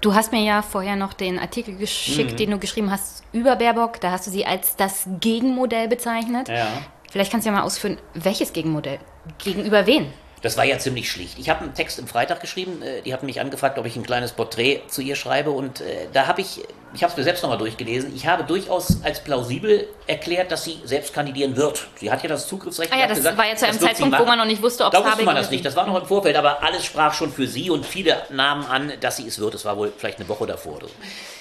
Du 0.00 0.14
hast 0.14 0.32
mir 0.32 0.42
ja 0.42 0.62
vorher 0.62 0.96
noch 0.96 1.12
den 1.12 1.38
Artikel 1.38 1.76
geschickt, 1.76 2.32
mhm. 2.32 2.36
den 2.36 2.50
du 2.50 2.58
geschrieben 2.58 2.90
hast 2.90 3.22
über 3.32 3.56
Baerbock. 3.56 4.00
Da 4.00 4.10
hast 4.10 4.26
du 4.26 4.30
sie 4.30 4.44
als 4.44 4.76
das 4.76 5.06
Gegenmodell 5.20 5.88
bezeichnet. 5.88 6.48
Ja. 6.48 6.66
Vielleicht 7.10 7.30
kannst 7.30 7.46
du 7.46 7.50
ja 7.50 7.56
mal 7.56 7.62
ausführen, 7.62 7.98
welches 8.14 8.52
Gegenmodell? 8.52 8.98
Gegenüber 9.38 9.86
wen? 9.86 10.12
Das 10.44 10.58
war 10.58 10.64
ja 10.64 10.78
ziemlich 10.78 11.10
schlicht. 11.10 11.38
Ich 11.38 11.48
habe 11.48 11.62
einen 11.62 11.72
Text 11.72 11.98
im 11.98 12.06
Freitag 12.06 12.38
geschrieben, 12.42 12.82
äh, 12.82 13.00
die 13.00 13.14
hatten 13.14 13.24
mich 13.24 13.40
angefragt, 13.40 13.78
ob 13.78 13.86
ich 13.86 13.96
ein 13.96 14.02
kleines 14.02 14.32
Porträt 14.32 14.82
zu 14.88 15.00
ihr 15.00 15.16
schreibe 15.16 15.50
und 15.50 15.80
äh, 15.80 16.06
da 16.12 16.26
habe 16.26 16.42
ich, 16.42 16.60
ich 16.92 17.02
habe 17.02 17.10
es 17.12 17.16
mir 17.16 17.24
selbst 17.24 17.42
nochmal 17.42 17.56
durchgelesen, 17.56 18.14
ich 18.14 18.26
habe 18.26 18.44
durchaus 18.44 19.02
als 19.02 19.24
plausibel 19.24 19.88
erklärt, 20.06 20.52
dass 20.52 20.64
sie 20.64 20.82
selbst 20.84 21.14
kandidieren 21.14 21.56
wird. 21.56 21.86
Sie 21.96 22.10
hat 22.10 22.22
ja 22.22 22.28
das 22.28 22.46
Zugriffsrecht. 22.46 22.92
Ah 22.92 22.98
ja, 22.98 23.06
das 23.06 23.16
gesagt, 23.16 23.38
war 23.38 23.46
ja 23.46 23.56
zu 23.56 23.66
einem 23.66 23.80
Zeitpunkt, 23.80 24.18
wo 24.18 24.26
man 24.26 24.36
noch 24.36 24.44
nicht 24.44 24.60
wusste, 24.60 24.84
ob 24.84 24.92
es 24.92 25.00
Da 25.00 25.06
wusste 25.06 25.24
man 25.24 25.34
das 25.34 25.50
nicht, 25.50 25.64
das 25.64 25.76
war 25.76 25.86
noch 25.86 25.98
im 25.98 26.06
Vorfeld, 26.06 26.36
aber 26.36 26.62
alles 26.62 26.84
sprach 26.84 27.14
schon 27.14 27.32
für 27.32 27.46
sie 27.46 27.70
und 27.70 27.86
viele 27.86 28.14
nahmen 28.28 28.66
an, 28.66 28.92
dass 29.00 29.16
sie 29.16 29.26
es 29.26 29.38
wird. 29.38 29.54
Das 29.54 29.64
war 29.64 29.78
wohl 29.78 29.94
vielleicht 29.96 30.18
eine 30.18 30.28
Woche 30.28 30.46
davor 30.46 30.76
oder 30.76 30.88
so. 30.88 30.94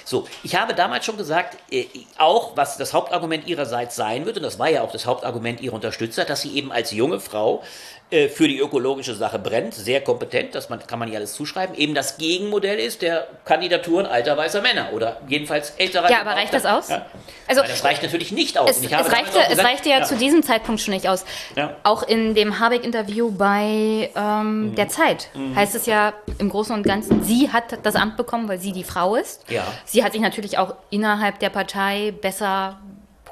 So, 0.06 0.28
ich 0.44 0.56
habe 0.56 0.74
damals 0.74 1.06
schon 1.06 1.18
gesagt, 1.18 1.58
äh, 1.72 1.86
auch 2.18 2.56
was 2.56 2.78
das 2.78 2.94
Hauptargument 2.94 3.48
ihrerseits 3.48 3.96
sein 3.96 4.26
wird, 4.26 4.38
und 4.38 4.44
das 4.44 4.60
war 4.60 4.70
ja 4.70 4.82
auch 4.82 4.92
das 4.92 5.06
Hauptargument 5.06 5.60
ihrer 5.60 5.76
Unterstützer, 5.76 6.24
dass 6.24 6.42
sie 6.42 6.56
eben 6.56 6.72
als 6.72 6.92
junge 6.92 7.20
Frau 7.20 7.64
äh, 8.14 8.30
für 8.30 8.48
die 8.48 8.60
ökologische 8.60 9.16
Sache 9.16 9.40
brennt, 9.40 9.74
sehr 9.74 10.02
kompetent, 10.02 10.54
das 10.54 10.70
man, 10.70 10.86
kann 10.86 11.00
man 11.00 11.12
ja 11.12 11.18
alles 11.18 11.34
zuschreiben, 11.34 11.76
eben 11.76 11.96
das 11.96 12.18
Gegenmodell 12.18 12.78
ist 12.78 13.02
der 13.02 13.28
Kandidaturen 13.44 14.06
alter 14.06 14.38
weißer 14.38 14.62
Männer 14.62 14.94
oder 14.94 15.18
jedenfalls 15.28 15.72
älterer. 15.72 16.12
Ja, 16.12 16.22
aber 16.22 16.32
reicht 16.32 16.54
das 16.54 16.66
aus? 16.66 16.90
Ja. 16.90 17.08
Also, 17.48 17.64
das 17.64 17.84
reicht 17.84 18.04
natürlich 18.04 18.32
nicht 18.32 18.60
aus. 18.60 18.70
Es, 18.70 18.84
es, 18.84 18.92
reichte, 18.92 19.26
gesagt, 19.26 19.52
es 19.52 19.64
reichte 19.64 19.90
ja, 19.90 20.00
ja, 20.00 20.04
zu 20.04 20.16
diesem 20.16 20.44
Zeitpunkt 20.44 20.80
schon 20.82 20.94
nicht 20.94 21.10
aus. 21.10 21.26
Ja. 21.56 21.76
Auch 21.82 22.04
in 22.04 22.36
dem 22.36 22.60
Habeck-Interview 22.60 23.32
bei 23.32 24.12
ähm, 24.16 24.70
mhm. 24.70 24.76
der 24.76 24.90
Zeit 24.90 25.30
mhm. 25.34 25.56
heißt 25.56 25.74
es 25.74 25.88
ja 25.88 26.14
im 26.38 26.50
Großen 26.50 26.76
und 26.76 26.84
Ganzen, 26.84 27.24
sie 27.24 27.50
hat 27.52 27.80
das 27.82 27.96
Amt 27.96 28.16
bekommen, 28.18 28.48
weil 28.48 28.60
sie 28.60 28.74
die 28.74 28.84
Frau 28.84 29.16
ist. 29.16 29.50
Ja. 29.50 29.64
Sie 29.86 30.04
hat 30.04 30.12
sich 30.12 30.22
natürlich 30.22 30.60
auch 30.60 30.76
innerhalb 30.92 31.40
der 31.40 31.50
Partei 31.50 32.14
besser 32.22 32.80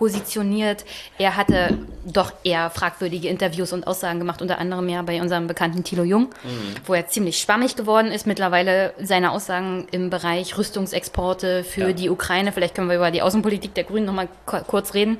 positioniert. 0.01 0.83
Er 1.19 1.37
hatte 1.37 1.77
doch 2.03 2.33
eher 2.43 2.71
fragwürdige 2.71 3.27
Interviews 3.27 3.71
und 3.71 3.85
Aussagen 3.85 4.17
gemacht, 4.17 4.41
unter 4.41 4.57
anderem 4.57 4.89
ja 4.89 5.03
bei 5.03 5.21
unserem 5.21 5.45
bekannten 5.45 5.83
Thilo 5.83 6.01
Jung, 6.01 6.29
mhm. 6.43 6.75
wo 6.87 6.95
er 6.95 7.07
ziemlich 7.07 7.37
schwammig 7.37 7.75
geworden 7.75 8.07
ist. 8.11 8.25
Mittlerweile 8.25 8.95
seine 8.99 9.29
Aussagen 9.29 9.85
im 9.91 10.09
Bereich 10.09 10.57
Rüstungsexporte 10.57 11.63
für 11.63 11.89
ja. 11.89 11.93
die 11.93 12.09
Ukraine. 12.09 12.51
Vielleicht 12.51 12.73
können 12.73 12.89
wir 12.89 12.95
über 12.95 13.11
die 13.11 13.21
Außenpolitik 13.21 13.75
der 13.75 13.83
Grünen 13.83 14.07
nochmal 14.07 14.27
kurz 14.65 14.95
reden. 14.95 15.19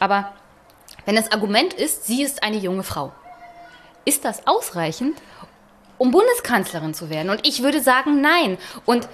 Aber 0.00 0.34
wenn 1.06 1.16
das 1.16 1.32
Argument 1.32 1.72
ist, 1.72 2.06
sie 2.06 2.22
ist 2.22 2.42
eine 2.42 2.58
junge 2.58 2.82
Frau, 2.82 3.12
ist 4.04 4.26
das 4.26 4.46
ausreichend, 4.46 5.16
um 5.96 6.10
Bundeskanzlerin 6.10 6.92
zu 6.92 7.08
werden? 7.08 7.30
Und 7.30 7.46
ich 7.46 7.62
würde 7.62 7.80
sagen, 7.80 8.20
nein. 8.20 8.58
Und 8.84 9.08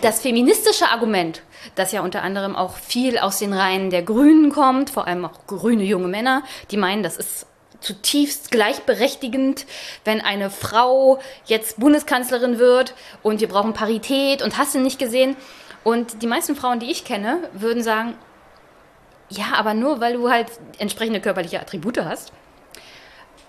das 0.00 0.22
feministische 0.22 0.88
Argument, 0.88 1.42
das 1.74 1.92
ja 1.92 2.02
unter 2.02 2.22
anderem 2.22 2.56
auch 2.56 2.76
viel 2.76 3.18
aus 3.18 3.38
den 3.38 3.52
Reihen 3.52 3.90
der 3.90 4.02
Grünen 4.02 4.50
kommt, 4.50 4.90
vor 4.90 5.06
allem 5.06 5.24
auch 5.24 5.46
grüne 5.46 5.84
junge 5.84 6.08
Männer, 6.08 6.42
die 6.70 6.76
meinen, 6.76 7.02
das 7.02 7.16
ist 7.16 7.46
zutiefst 7.80 8.50
gleichberechtigend, 8.50 9.66
wenn 10.04 10.20
eine 10.20 10.50
Frau 10.50 11.18
jetzt 11.46 11.80
Bundeskanzlerin 11.80 12.58
wird 12.58 12.94
und 13.22 13.40
wir 13.40 13.48
brauchen 13.48 13.72
Parität 13.72 14.42
und 14.42 14.58
hast 14.58 14.74
du 14.74 14.78
nicht 14.78 14.98
gesehen. 14.98 15.36
Und 15.82 16.22
die 16.22 16.26
meisten 16.26 16.56
Frauen, 16.56 16.78
die 16.78 16.90
ich 16.90 17.04
kenne, 17.04 17.48
würden 17.54 17.82
sagen, 17.82 18.18
ja, 19.30 19.54
aber 19.54 19.74
nur 19.74 20.00
weil 20.00 20.14
du 20.14 20.30
halt 20.30 20.48
entsprechende 20.78 21.20
körperliche 21.20 21.60
Attribute 21.60 22.04
hast 22.04 22.32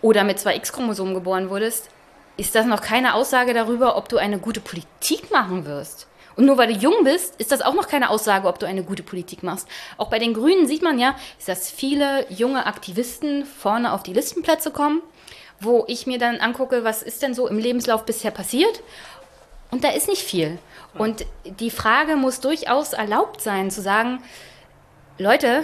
oder 0.02 0.24
mit 0.24 0.40
zwei 0.40 0.56
X-Chromosomen 0.56 1.14
geboren 1.14 1.50
wurdest, 1.50 1.90
ist 2.38 2.56
das 2.56 2.66
noch 2.66 2.82
keine 2.82 3.14
Aussage 3.16 3.54
darüber, 3.54 3.98
ob 3.98 4.08
du 4.08 4.18
eine 4.18 4.40
gute 4.40 4.62
Politik 4.62 5.30
machen 5.32 5.66
wirst. 5.66 6.08
Und 6.36 6.46
nur 6.46 6.58
weil 6.58 6.74
du 6.74 6.80
jung 6.80 7.04
bist, 7.04 7.36
ist 7.38 7.52
das 7.52 7.62
auch 7.62 7.74
noch 7.74 7.88
keine 7.88 8.10
Aussage, 8.10 8.48
ob 8.48 8.60
du 8.60 8.66
eine 8.66 8.84
gute 8.84 9.04
Politik 9.04 9.44
machst. 9.44 9.68
Auch 9.98 10.10
bei 10.10 10.20
den 10.20 10.34
Grünen 10.34 10.68
sieht 10.68 10.82
man 10.82 11.00
ja, 11.00 11.16
dass 11.46 11.70
viele 11.70 12.26
junge 12.32 12.66
Aktivisten 12.66 13.46
vorne 13.46 13.94
auf 13.94 14.04
die 14.04 14.14
Listenplätze 14.14 14.72
kommen, 14.72 15.02
wo 15.60 15.86
ich 15.88 16.08
mir 16.08 16.18
dann 16.18 16.38
angucke, 16.38 16.84
was 16.84 17.04
ist 17.04 17.22
denn 17.22 17.34
so 17.34 17.48
im 17.48 17.58
Lebenslauf 17.58 18.06
bisher 18.06 18.32
passiert. 18.32 18.82
Und 19.72 19.84
da 19.84 19.90
ist 19.90 20.08
nicht 20.08 20.24
viel. 20.24 20.60
Und 20.98 21.26
die 21.46 21.72
Frage 21.72 22.18
muss 22.18 22.42
durchaus 22.42 22.94
erlaubt 22.94 23.42
sein, 23.42 23.72
zu 23.72 23.82
sagen, 23.82 24.22
Leute, 25.18 25.64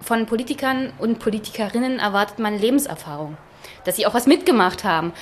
von 0.00 0.26
Politikern 0.26 0.92
und 0.98 1.18
Politikerinnen 1.18 1.98
erwartet 1.98 2.38
man 2.38 2.58
Lebenserfahrung, 2.58 3.36
dass 3.84 3.96
sie 3.96 4.06
auch 4.06 4.14
was 4.14 4.26
mitgemacht 4.26 4.84
haben. 4.84 5.12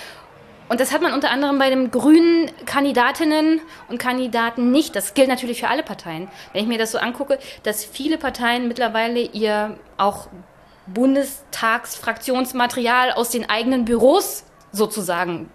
Und 0.68 0.80
das 0.80 0.92
hat 0.92 1.02
man 1.02 1.12
unter 1.12 1.30
anderem 1.30 1.58
bei 1.58 1.70
den 1.70 1.90
grünen 1.90 2.50
Kandidatinnen 2.64 3.60
und 3.88 3.98
Kandidaten 3.98 4.72
nicht. 4.72 4.96
Das 4.96 5.14
gilt 5.14 5.28
natürlich 5.28 5.60
für 5.60 5.68
alle 5.68 5.82
Parteien. 5.82 6.28
Wenn 6.52 6.62
ich 6.62 6.68
mir 6.68 6.78
das 6.78 6.92
so 6.92 6.98
angucke, 6.98 7.38
dass 7.62 7.84
viele 7.84 8.18
Parteien 8.18 8.68
mittlerweile 8.68 9.20
ihr 9.20 9.78
auch 9.96 10.28
Bundestagsfraktionsmaterial 10.86 13.12
aus 13.12 13.30
den 13.30 13.48
eigenen 13.48 13.84
Büros 13.84 14.44
sozusagen 14.72 15.50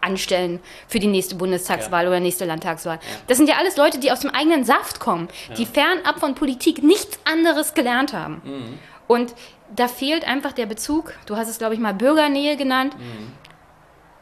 anstellen 0.00 0.60
für 0.86 0.98
die 0.98 1.06
nächste 1.06 1.34
Bundestagswahl 1.34 2.04
ja. 2.04 2.10
oder 2.10 2.20
nächste 2.20 2.44
Landtagswahl. 2.44 2.96
Ja. 2.96 3.02
Das 3.26 3.38
sind 3.38 3.48
ja 3.48 3.56
alles 3.56 3.76
Leute, 3.76 3.98
die 3.98 4.12
aus 4.12 4.20
dem 4.20 4.30
eigenen 4.30 4.64
Saft 4.64 5.00
kommen, 5.00 5.28
ja. 5.48 5.54
die 5.54 5.66
fernab 5.66 6.20
von 6.20 6.34
Politik 6.34 6.82
nichts 6.82 7.18
anderes 7.24 7.74
gelernt 7.74 8.12
haben. 8.12 8.42
Mhm. 8.44 8.78
Und 9.06 9.34
da 9.74 9.88
fehlt 9.88 10.26
einfach 10.26 10.52
der 10.52 10.66
Bezug, 10.66 11.14
du 11.26 11.36
hast 11.36 11.48
es, 11.48 11.58
glaube 11.58 11.74
ich, 11.74 11.80
mal 11.80 11.94
Bürgernähe 11.94 12.56
genannt, 12.56 12.96
mhm. 12.98 13.32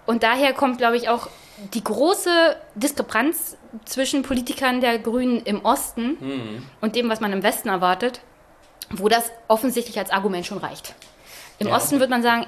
Und 0.06 0.22
daher 0.22 0.52
kommt, 0.52 0.78
glaube 0.78 0.96
ich, 0.96 1.08
auch 1.08 1.28
die 1.74 1.84
große 1.84 2.56
Diskrepanz 2.74 3.56
zwischen 3.84 4.22
Politikern 4.22 4.80
der 4.80 4.98
Grünen 4.98 5.40
im 5.42 5.64
Osten 5.64 6.16
mhm. 6.20 6.66
und 6.80 6.96
dem, 6.96 7.08
was 7.08 7.20
man 7.20 7.32
im 7.32 7.42
Westen 7.42 7.68
erwartet, 7.68 8.20
wo 8.90 9.08
das 9.08 9.30
offensichtlich 9.48 9.98
als 9.98 10.10
Argument 10.10 10.44
schon 10.44 10.58
reicht. 10.58 10.94
Im 11.58 11.68
ja. 11.68 11.76
Osten 11.76 12.00
würde 12.00 12.10
man 12.10 12.22
sagen, 12.22 12.46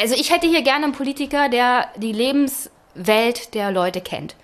also 0.00 0.14
ich 0.14 0.32
hätte 0.32 0.46
hier 0.46 0.62
gerne 0.62 0.84
einen 0.84 0.92
Politiker, 0.94 1.48
der 1.48 1.88
die 1.96 2.12
Lebenswelt 2.12 3.54
der 3.54 3.70
Leute 3.70 4.00
kennt. 4.00 4.36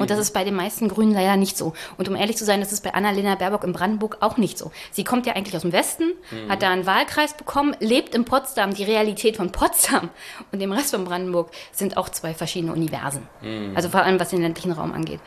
Und 0.00 0.10
das 0.10 0.16
mhm. 0.16 0.22
ist 0.22 0.34
bei 0.34 0.44
den 0.44 0.54
meisten 0.54 0.88
Grünen 0.88 1.12
leider 1.12 1.36
nicht 1.36 1.56
so. 1.56 1.74
Und 1.98 2.08
um 2.08 2.16
ehrlich 2.16 2.36
zu 2.36 2.44
sein, 2.44 2.60
das 2.60 2.72
ist 2.72 2.82
bei 2.82 2.94
Annalena 2.94 3.34
Baerbock 3.34 3.64
in 3.64 3.72
Brandenburg 3.72 4.18
auch 4.20 4.36
nicht 4.36 4.58
so. 4.58 4.70
Sie 4.90 5.04
kommt 5.04 5.26
ja 5.26 5.34
eigentlich 5.34 5.54
aus 5.54 5.62
dem 5.62 5.72
Westen, 5.72 6.12
mhm. 6.30 6.50
hat 6.50 6.62
da 6.62 6.70
einen 6.70 6.86
Wahlkreis 6.86 7.34
bekommen, 7.34 7.76
lebt 7.80 8.14
in 8.14 8.24
Potsdam. 8.24 8.74
Die 8.74 8.84
Realität 8.84 9.36
von 9.36 9.52
Potsdam 9.52 10.08
und 10.52 10.60
dem 10.60 10.72
Rest 10.72 10.94
von 10.94 11.04
Brandenburg 11.04 11.50
sind 11.72 11.96
auch 11.96 12.08
zwei 12.08 12.34
verschiedene 12.34 12.72
Universen. 12.72 13.28
Mhm. 13.42 13.72
Also 13.74 13.88
vor 13.88 14.02
allem, 14.02 14.18
was 14.18 14.30
den 14.30 14.42
ländlichen 14.42 14.72
Raum 14.72 14.92
angeht. 14.92 15.20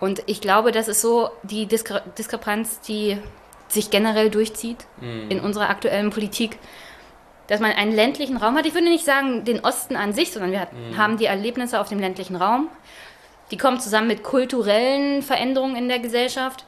Und 0.00 0.22
ich 0.26 0.40
glaube, 0.40 0.72
das 0.72 0.88
ist 0.88 1.00
so 1.00 1.30
die 1.42 1.66
Diskre 1.66 2.02
Diskrepanz, 2.16 2.80
die 2.80 3.18
sich 3.68 3.90
generell 3.90 4.30
durchzieht 4.30 4.86
mhm. 5.00 5.30
in 5.30 5.40
unserer 5.40 5.68
aktuellen 5.70 6.10
Politik 6.10 6.58
dass 7.50 7.58
man 7.58 7.72
einen 7.72 7.92
ländlichen 7.92 8.36
Raum 8.36 8.54
hat. 8.54 8.64
Ich 8.64 8.74
würde 8.74 8.88
nicht 8.88 9.04
sagen 9.04 9.44
den 9.44 9.58
Osten 9.58 9.96
an 9.96 10.12
sich, 10.12 10.30
sondern 10.30 10.52
wir 10.52 10.68
mhm. 10.70 10.96
haben 10.96 11.18
die 11.18 11.24
Erlebnisse 11.24 11.80
auf 11.80 11.88
dem 11.88 11.98
ländlichen 11.98 12.36
Raum. 12.36 12.68
Die 13.50 13.56
kommen 13.56 13.80
zusammen 13.80 14.08
mit 14.08 14.22
kulturellen 14.22 15.22
Veränderungen 15.22 15.76
in 15.76 15.88
der 15.88 15.98
Gesellschaft 15.98 16.64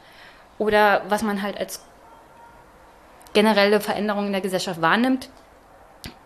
oder 0.59 1.03
was 1.09 1.23
man 1.23 1.43
halt 1.43 1.59
als 1.59 1.85
generelle 3.33 3.81
Veränderung 3.81 4.27
in 4.27 4.33
der 4.33 4.41
Gesellschaft 4.41 4.81
wahrnimmt. 4.81 5.29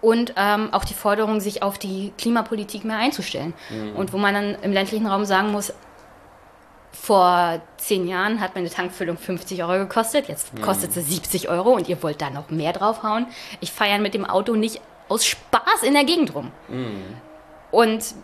Und 0.01 0.35
ähm, 0.37 0.73
auch 0.73 0.85
die 0.85 0.95
Forderung, 0.95 1.41
sich 1.41 1.63
auf 1.63 1.79
die 1.79 2.13
Klimapolitik 2.19 2.85
mehr 2.85 2.99
einzustellen. 2.99 3.55
Mhm. 3.71 3.97
Und 3.97 4.13
wo 4.13 4.19
man 4.19 4.35
dann 4.35 4.55
im 4.63 4.73
ländlichen 4.73 5.07
Raum 5.07 5.25
sagen 5.25 5.53
muss, 5.53 5.73
vor 6.93 7.61
zehn 7.77 8.09
Jahren 8.09 8.41
hat 8.41 8.55
meine 8.55 8.71
Tankfüllung 8.71 9.19
50 9.19 9.63
Euro 9.63 9.79
gekostet, 9.79 10.29
jetzt 10.29 10.55
mhm. 10.55 10.63
kostet 10.63 10.93
sie 10.93 11.03
70 11.03 11.49
Euro 11.49 11.71
und 11.73 11.89
ihr 11.89 12.03
wollt 12.03 12.23
da 12.23 12.31
noch 12.31 12.51
mehr 12.51 12.73
draufhauen. 12.73 13.27
Ich 13.61 13.71
feiere 13.71 13.99
mit 13.99 14.15
dem 14.15 14.25
Auto 14.25 14.55
nicht 14.55 14.81
aus 15.09 15.27
Spaß 15.27 15.83
in 15.85 15.95
der 15.95 16.05
Gegend 16.05 16.35
rum. 16.35 16.51
Mhm. 16.69 17.03
Und 17.71 18.15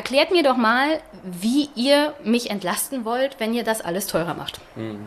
erklärt 0.00 0.30
mir 0.30 0.42
doch 0.42 0.56
mal, 0.56 0.98
wie 1.22 1.68
ihr 1.74 2.14
mich 2.24 2.48
entlasten 2.48 3.04
wollt, 3.04 3.38
wenn 3.38 3.52
ihr 3.52 3.64
das 3.64 3.82
alles 3.82 4.06
teurer 4.06 4.32
macht. 4.32 4.58
Mhm. 4.74 5.04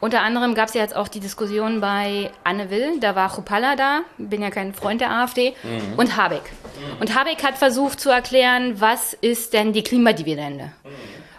Unter 0.00 0.22
anderem 0.22 0.54
gab 0.54 0.68
es 0.68 0.74
ja 0.74 0.82
jetzt 0.82 0.94
auch 0.94 1.08
die 1.08 1.18
Diskussion 1.18 1.80
bei 1.80 2.30
Anne 2.44 2.70
Will, 2.70 3.00
da 3.00 3.16
war 3.16 3.28
Chupalla 3.28 3.74
da, 3.74 4.02
bin 4.16 4.40
ja 4.40 4.50
kein 4.50 4.72
Freund 4.72 5.00
der 5.00 5.10
AfD, 5.10 5.56
mhm. 5.64 5.98
und 5.98 6.16
Habeck. 6.16 6.42
Mhm. 6.44 7.00
Und 7.00 7.18
Habeck 7.18 7.42
hat 7.42 7.58
versucht 7.58 7.98
zu 7.98 8.08
erklären, 8.08 8.80
was 8.80 9.14
ist 9.14 9.52
denn 9.52 9.72
die 9.72 9.82
Klimadividende? 9.82 10.66
Mhm. 10.84 10.90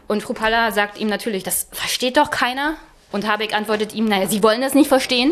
Und 0.10 0.26
Chupalla 0.26 0.73
sagt 0.73 0.99
ihm 0.99 1.07
natürlich, 1.07 1.44
das 1.44 1.69
versteht 1.72 2.18
doch 2.18 2.30
keiner. 2.30 2.73
Und 3.14 3.26
Habeck 3.26 3.56
antwortet 3.56 3.94
ihm, 3.94 4.03
naja, 4.03 4.27
Sie 4.27 4.44
wollen 4.44 4.60
das 4.60 4.73
nicht 4.73 4.90
verstehen 4.90 5.31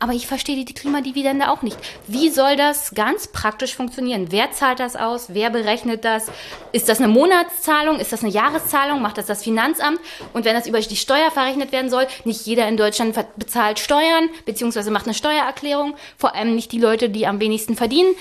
aber 0.00 0.14
ich 0.14 0.26
verstehe 0.26 0.64
die 0.64 0.72
Klimadividende 0.72 1.50
auch 1.50 1.60
nicht. 1.60 1.76
Wie 2.06 2.30
soll 2.30 2.56
das 2.56 2.94
ganz 2.94 3.28
praktisch 3.28 3.74
funktionieren? 3.74 4.28
Wer 4.30 4.50
zahlt 4.50 4.80
das 4.80 4.96
aus? 4.96 5.26
Wer 5.34 5.50
berechnet 5.50 6.06
das? 6.06 6.28
Ist 6.72 6.88
das 6.88 6.98
eine 6.98 7.08
Monatszahlung? 7.08 8.00
Ist 8.00 8.10
das 8.10 8.22
eine 8.22 8.32
Jahreszahlung? 8.32 9.02
Macht 9.02 9.18
das 9.18 9.26
das 9.26 9.44
Finanzamt? 9.44 10.00
Und 10.32 10.46
wenn 10.46 10.54
das 10.54 10.66
über 10.66 10.80
die 10.80 10.96
Steuer 10.96 11.30
verrechnet 11.30 11.70
werden 11.70 11.90
soll, 11.90 12.06
nicht 12.24 12.46
jeder 12.46 12.66
in 12.66 12.78
Deutschland 12.78 13.14
bezahlt 13.36 13.78
Steuern, 13.78 14.30
beziehungsweise 14.46 14.90
macht 14.90 15.04
eine 15.04 15.14
Steuererklärung, 15.14 15.94
vor 16.16 16.34
allem 16.34 16.54
nicht 16.54 16.72
die 16.72 16.80
Leute, 16.80 17.10
die 17.10 17.26
am 17.26 17.38
wenigsten 17.38 17.76
verdienen. 17.76 18.14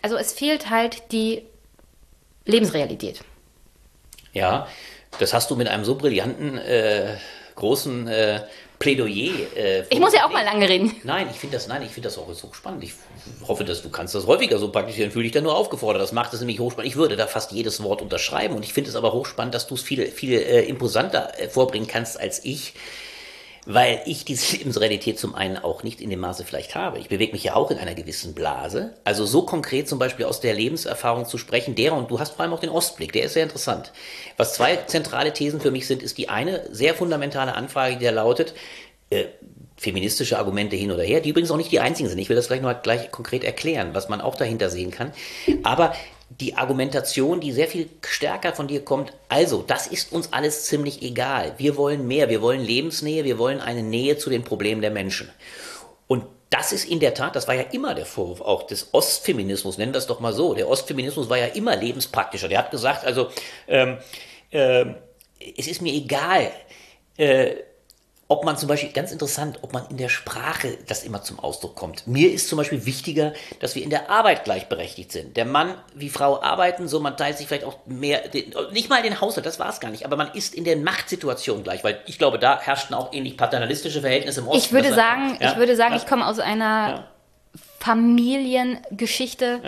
Also 0.00 0.16
es 0.16 0.32
fehlt 0.32 0.70
halt 0.70 1.10
die 1.10 1.42
Lebensrealität. 2.44 3.20
Ja, 4.32 4.68
das 5.18 5.34
hast 5.34 5.50
du 5.50 5.56
mit 5.56 5.66
einem 5.66 5.84
so 5.84 5.96
brillanten, 5.96 6.56
äh, 6.56 7.16
großen 7.56 8.06
äh, 8.06 8.42
Plädoyer. 8.82 9.32
Äh, 9.56 9.84
ich 9.88 10.00
muss 10.00 10.12
ja 10.12 10.26
auch 10.26 10.32
mal 10.32 10.44
lange 10.44 10.68
reden. 10.68 10.92
Nein, 11.04 11.28
ich 11.30 11.38
finde 11.38 11.56
das, 11.56 11.68
nein, 11.68 11.82
ich 11.82 11.90
finde 11.90 12.08
das 12.08 12.18
auch 12.18 12.32
so 12.32 12.52
spannend. 12.52 12.82
Ich 12.82 12.92
hoffe, 13.46 13.64
dass 13.64 13.80
du 13.80 13.90
kannst 13.90 14.14
das 14.14 14.26
häufiger 14.26 14.58
so 14.58 14.72
praktizieren. 14.72 15.12
Fühle 15.12 15.22
dich 15.22 15.32
da 15.32 15.40
nur 15.40 15.54
aufgefordert. 15.54 16.02
Das 16.02 16.10
macht 16.10 16.34
es 16.34 16.40
nämlich 16.40 16.58
hochspannend. 16.58 16.90
Ich 16.90 16.96
würde 16.96 17.14
da 17.14 17.28
fast 17.28 17.52
jedes 17.52 17.80
Wort 17.84 18.02
unterschreiben 18.02 18.56
und 18.56 18.64
ich 18.64 18.72
finde 18.72 18.90
es 18.90 18.96
aber 18.96 19.12
hochspannend, 19.12 19.54
dass 19.54 19.68
du 19.68 19.76
es 19.76 19.82
viel, 19.82 20.06
viel 20.08 20.32
äh, 20.32 20.62
imposanter 20.64 21.38
äh, 21.38 21.48
vorbringen 21.48 21.86
kannst 21.86 22.18
als 22.18 22.44
ich 22.44 22.74
weil 23.66 24.02
ich 24.06 24.24
diese 24.24 24.56
Lebensrealität 24.56 25.18
zum 25.18 25.34
einen 25.34 25.56
auch 25.56 25.82
nicht 25.82 26.00
in 26.00 26.10
dem 26.10 26.20
Maße 26.20 26.44
vielleicht 26.44 26.74
habe. 26.74 26.98
Ich 26.98 27.08
bewege 27.08 27.32
mich 27.32 27.44
ja 27.44 27.54
auch 27.54 27.70
in 27.70 27.78
einer 27.78 27.94
gewissen 27.94 28.34
Blase. 28.34 28.94
Also 29.04 29.24
so 29.24 29.42
konkret 29.42 29.88
zum 29.88 29.98
Beispiel 29.98 30.26
aus 30.26 30.40
der 30.40 30.54
Lebenserfahrung 30.54 31.26
zu 31.26 31.38
sprechen, 31.38 31.74
der 31.74 31.94
und 31.94 32.10
du 32.10 32.18
hast 32.18 32.34
vor 32.34 32.40
allem 32.44 32.52
auch 32.52 32.60
den 32.60 32.70
Ostblick, 32.70 33.12
der 33.12 33.24
ist 33.24 33.34
sehr 33.34 33.44
interessant. 33.44 33.92
Was 34.36 34.54
zwei 34.54 34.76
zentrale 34.76 35.32
Thesen 35.32 35.60
für 35.60 35.70
mich 35.70 35.86
sind, 35.86 36.02
ist 36.02 36.18
die 36.18 36.28
eine 36.28 36.68
sehr 36.72 36.94
fundamentale 36.94 37.54
Anfrage, 37.54 37.96
die 37.96 38.04
da 38.04 38.10
lautet, 38.10 38.54
äh, 39.10 39.26
feministische 39.76 40.38
Argumente 40.38 40.76
hin 40.76 40.92
oder 40.92 41.02
her, 41.02 41.20
die 41.20 41.30
übrigens 41.30 41.50
auch 41.50 41.56
nicht 41.56 41.72
die 41.72 41.80
einzigen 41.80 42.08
sind. 42.08 42.18
Ich 42.18 42.28
will 42.28 42.36
das 42.36 42.46
gleich 42.46 42.62
noch 42.62 42.82
gleich 42.82 43.10
konkret 43.10 43.42
erklären, 43.42 43.90
was 43.94 44.08
man 44.08 44.20
auch 44.20 44.36
dahinter 44.36 44.70
sehen 44.70 44.90
kann. 44.90 45.12
Aber 45.64 45.92
die 46.40 46.54
Argumentation, 46.56 47.40
die 47.40 47.52
sehr 47.52 47.68
viel 47.68 47.88
stärker 48.06 48.52
von 48.52 48.68
dir 48.68 48.84
kommt, 48.84 49.12
also, 49.28 49.62
das 49.66 49.86
ist 49.86 50.12
uns 50.12 50.32
alles 50.32 50.64
ziemlich 50.64 51.02
egal. 51.02 51.54
Wir 51.58 51.76
wollen 51.76 52.06
mehr, 52.06 52.28
wir 52.28 52.42
wollen 52.42 52.60
Lebensnähe, 52.60 53.24
wir 53.24 53.38
wollen 53.38 53.60
eine 53.60 53.82
Nähe 53.82 54.16
zu 54.16 54.30
den 54.30 54.44
Problemen 54.44 54.80
der 54.80 54.90
Menschen. 54.90 55.30
Und 56.06 56.24
das 56.50 56.72
ist 56.72 56.84
in 56.84 57.00
der 57.00 57.14
Tat, 57.14 57.36
das 57.36 57.48
war 57.48 57.54
ja 57.54 57.62
immer 57.72 57.94
der 57.94 58.06
Vorwurf 58.06 58.40
auch 58.40 58.64
des 58.64 58.92
Ostfeminismus, 58.92 59.78
nennen 59.78 59.92
wir 59.92 59.98
es 59.98 60.06
doch 60.06 60.20
mal 60.20 60.32
so. 60.32 60.54
Der 60.54 60.68
Ostfeminismus 60.68 61.28
war 61.28 61.38
ja 61.38 61.46
immer 61.46 61.76
lebenspraktischer. 61.76 62.48
Der 62.48 62.58
hat 62.58 62.70
gesagt, 62.70 63.04
also, 63.04 63.28
ähm, 63.68 63.98
äh, 64.50 64.84
es 65.56 65.66
ist 65.66 65.82
mir 65.82 65.92
egal, 65.92 66.50
äh, 67.16 67.54
ob 68.32 68.46
man 68.46 68.56
zum 68.56 68.66
Beispiel, 68.66 68.90
ganz 68.92 69.12
interessant, 69.12 69.58
ob 69.60 69.74
man 69.74 69.86
in 69.90 69.98
der 69.98 70.08
Sprache 70.08 70.78
das 70.88 71.04
immer 71.04 71.22
zum 71.22 71.38
Ausdruck 71.38 71.76
kommt. 71.76 72.06
Mir 72.06 72.32
ist 72.32 72.48
zum 72.48 72.56
Beispiel 72.56 72.86
wichtiger, 72.86 73.34
dass 73.60 73.74
wir 73.74 73.82
in 73.82 73.90
der 73.90 74.08
Arbeit 74.08 74.44
gleichberechtigt 74.44 75.12
sind. 75.12 75.36
Der 75.36 75.44
Mann 75.44 75.74
wie 75.94 76.08
Frau 76.08 76.42
arbeiten, 76.42 76.88
so 76.88 76.98
man 76.98 77.18
teilt 77.18 77.36
sich 77.36 77.46
vielleicht 77.46 77.64
auch 77.64 77.76
mehr, 77.84 78.22
nicht 78.72 78.88
mal 78.88 79.02
den 79.02 79.20
Haushalt, 79.20 79.44
das 79.44 79.58
war 79.58 79.68
es 79.68 79.80
gar 79.80 79.90
nicht, 79.90 80.06
aber 80.06 80.16
man 80.16 80.32
ist 80.32 80.54
in 80.54 80.64
der 80.64 80.78
Machtsituation 80.78 81.62
gleich, 81.62 81.84
weil 81.84 82.00
ich 82.06 82.16
glaube, 82.18 82.38
da 82.38 82.58
herrschten 82.58 82.94
auch 82.94 83.12
ähnlich 83.12 83.36
paternalistische 83.36 84.00
Verhältnisse 84.00 84.40
im 84.40 84.48
Osten. 84.48 84.64
Ich 84.64 84.72
würde 84.72 84.94
sagen, 84.94 85.36
ja? 85.38 85.50
ich 85.50 85.58
würde 85.58 85.76
sagen, 85.76 85.92
ja? 85.92 86.00
ich 86.00 86.06
komme 86.06 86.26
aus 86.26 86.38
einer 86.38 86.88
ja. 86.88 87.08
Familiengeschichte, 87.80 89.60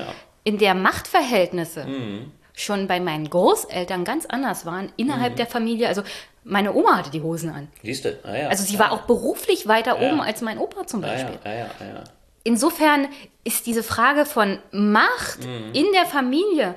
in 0.42 0.56
der 0.56 0.74
Machtverhältnisse 0.74 1.84
mhm. 1.84 2.32
schon 2.54 2.86
bei 2.86 2.98
meinen 2.98 3.28
Großeltern 3.28 4.04
ganz 4.04 4.24
anders 4.24 4.64
waren 4.64 4.90
innerhalb 4.96 5.34
mhm. 5.34 5.36
der 5.36 5.46
Familie. 5.48 5.88
Also 5.88 6.02
meine 6.44 6.74
Oma 6.74 6.98
hatte 6.98 7.10
die 7.10 7.22
Hosen 7.22 7.50
an. 7.50 7.68
Siehst 7.82 8.04
du? 8.04 8.18
Ah, 8.22 8.36
ja. 8.36 8.48
Also 8.48 8.64
sie 8.64 8.78
war 8.78 8.92
auch 8.92 9.02
beruflich 9.02 9.66
weiter 9.66 10.00
oben 10.00 10.20
als 10.20 10.42
mein 10.42 10.58
Opa 10.58 10.86
zum 10.86 11.00
Beispiel. 11.00 11.38
Ah, 11.42 11.52
ja. 11.52 11.66
Ah, 11.80 11.84
ja. 11.84 12.04
Insofern 12.44 13.08
ist 13.42 13.66
diese 13.66 13.82
Frage 13.82 14.26
von 14.26 14.58
Macht 14.70 15.40
mhm. 15.40 15.72
in 15.72 15.86
der 15.94 16.04
Familie 16.04 16.74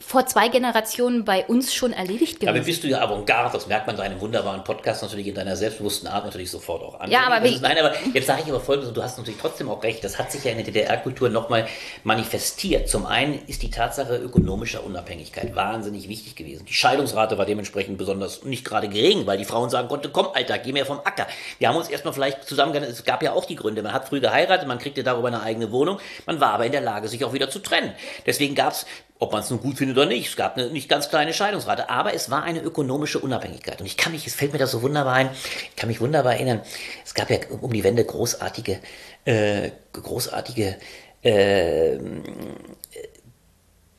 vor 0.00 0.26
zwei 0.26 0.48
Generationen 0.48 1.24
bei 1.26 1.44
uns 1.44 1.74
schon 1.74 1.92
erledigt 1.92 2.40
gewesen. 2.40 2.46
Damit 2.46 2.64
bist 2.64 2.82
du 2.82 2.88
ja 2.88 3.02
Avantgarde, 3.02 3.52
das 3.52 3.66
merkt 3.66 3.86
man 3.86 3.96
in 3.96 4.02
deinem 4.02 4.20
wunderbaren 4.20 4.64
Podcast 4.64 5.02
natürlich 5.02 5.26
in 5.26 5.34
deiner 5.34 5.56
selbstbewussten 5.56 6.08
Art 6.08 6.24
natürlich 6.24 6.50
sofort 6.50 6.82
auch 6.82 6.98
an. 6.98 7.10
Ja, 7.10 7.26
aber, 7.26 7.44
ist, 7.46 7.60
nein, 7.60 7.78
aber 7.78 7.92
jetzt 8.14 8.26
sage 8.26 8.42
ich 8.42 8.48
aber 8.48 8.60
folgendes, 8.60 8.88
und 8.88 8.96
du 8.96 9.02
hast 9.02 9.18
natürlich 9.18 9.38
trotzdem 9.38 9.68
auch 9.68 9.82
recht, 9.82 10.02
das 10.02 10.18
hat 10.18 10.32
sich 10.32 10.42
ja 10.42 10.52
in 10.52 10.56
der 10.56 10.66
DDR-Kultur 10.66 11.28
nochmal 11.28 11.68
manifestiert. 12.02 12.88
Zum 12.88 13.04
einen 13.04 13.40
ist 13.46 13.62
die 13.62 13.70
Tatsache 13.70 14.16
ökonomischer 14.16 14.84
Unabhängigkeit 14.84 15.54
wahnsinnig 15.54 16.08
wichtig 16.08 16.34
gewesen. 16.34 16.64
Die 16.64 16.72
Scheidungsrate 16.72 17.36
war 17.36 17.44
dementsprechend 17.44 17.98
besonders 17.98 18.42
nicht 18.44 18.64
gerade 18.64 18.88
gering, 18.88 19.26
weil 19.26 19.36
die 19.36 19.44
Frauen 19.44 19.68
sagen 19.68 19.88
konnten, 19.88 20.10
komm 20.12 20.28
Alter, 20.32 20.58
geh 20.58 20.72
mir 20.72 20.86
vom 20.86 21.00
Acker. 21.00 21.26
Wir 21.58 21.68
haben 21.68 21.76
uns 21.76 21.88
erstmal 21.88 22.14
vielleicht 22.14 22.44
zusammen, 22.44 22.74
es 22.82 23.04
gab 23.04 23.22
ja 23.22 23.32
auch 23.32 23.44
die 23.44 23.56
Gründe, 23.56 23.82
man 23.82 23.92
hat 23.92 24.08
früh 24.08 24.20
geheiratet, 24.20 24.66
man 24.66 24.78
kriegte 24.78 25.04
darüber 25.04 25.28
eine 25.28 25.42
eigene 25.42 25.70
Wohnung, 25.70 25.98
man 26.24 26.40
war 26.40 26.54
aber 26.54 26.64
in 26.64 26.72
der 26.72 26.80
Lage, 26.80 27.06
sich 27.08 27.22
auch 27.24 27.34
wieder 27.34 27.50
zu 27.50 27.58
trennen. 27.58 27.92
Deswegen 28.24 28.54
gab 28.54 28.72
es 28.72 28.86
ob 29.20 29.32
man 29.32 29.42
es 29.42 29.50
nun 29.50 29.60
gut 29.60 29.76
findet 29.76 29.96
oder 29.98 30.06
nicht. 30.06 30.28
Es 30.28 30.36
gab 30.36 30.56
eine 30.56 30.70
nicht 30.70 30.88
ganz 30.88 31.10
kleine 31.10 31.32
Scheidungsrate, 31.32 31.90
aber 31.90 32.14
es 32.14 32.30
war 32.30 32.42
eine 32.42 32.60
ökonomische 32.60 33.18
Unabhängigkeit. 33.18 33.80
Und 33.80 33.86
ich 33.86 33.96
kann 33.98 34.12
mich, 34.12 34.26
es 34.26 34.34
fällt 34.34 34.52
mir 34.52 34.58
das 34.58 34.72
so 34.72 34.82
wunderbar 34.82 35.14
ein, 35.14 35.30
ich 35.70 35.76
kann 35.76 35.88
mich 35.88 36.00
wunderbar 36.00 36.34
erinnern, 36.34 36.62
es 37.04 37.14
gab 37.14 37.30
ja 37.30 37.38
um 37.60 37.72
die 37.72 37.84
Wende 37.84 38.04
großartige, 38.04 38.80
äh, 39.26 39.70
großartige 39.92 40.76
äh, 41.22 41.98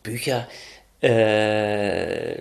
Bücher, 0.01 0.47
äh, 1.03 2.33
äh, 2.33 2.39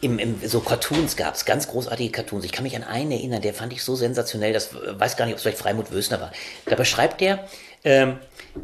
im, 0.00 0.18
im, 0.18 0.40
so 0.44 0.60
Cartoons 0.60 1.16
gab 1.16 1.34
es, 1.34 1.44
ganz 1.44 1.68
großartige 1.68 2.10
Cartoons. 2.10 2.44
Ich 2.46 2.52
kann 2.52 2.64
mich 2.64 2.74
an 2.74 2.82
einen 2.82 3.12
erinnern, 3.12 3.42
der 3.42 3.52
fand 3.54 3.74
ich 3.74 3.84
so 3.84 3.94
sensationell, 3.94 4.52
das 4.54 4.70
weiß 4.74 5.16
gar 5.16 5.26
nicht, 5.26 5.34
ob 5.34 5.36
es 5.36 5.42
vielleicht 5.42 5.58
Freimut 5.58 5.92
Wösner 5.92 6.20
war. 6.20 6.32
Da 6.64 6.74
beschreibt 6.76 7.20
der, 7.20 7.46
ähm, 7.84 8.18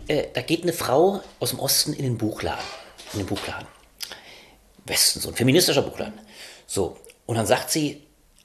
äh, 0.07 0.25
da 0.33 0.43
geht 0.43 0.63
eine 0.63 0.73
Frau 0.73 1.23
aus 1.41 1.51
dem 1.51 1.61
Osten 1.61 1.93
in 1.93 2.03
den 2.03 2.19
Buchladen. 2.19 2.65
In 3.13 3.21
den 3.21 3.27
Buchladen. 3.27 3.67
Westen, 4.85 5.21
so 5.21 5.29
ein 5.29 5.35
feministischer 5.35 5.83
Buchladen. 5.83 6.21
So, 6.67 6.97
und 7.27 7.37
dann 7.37 7.47
sagt 7.47 7.71
sie, 7.71 8.03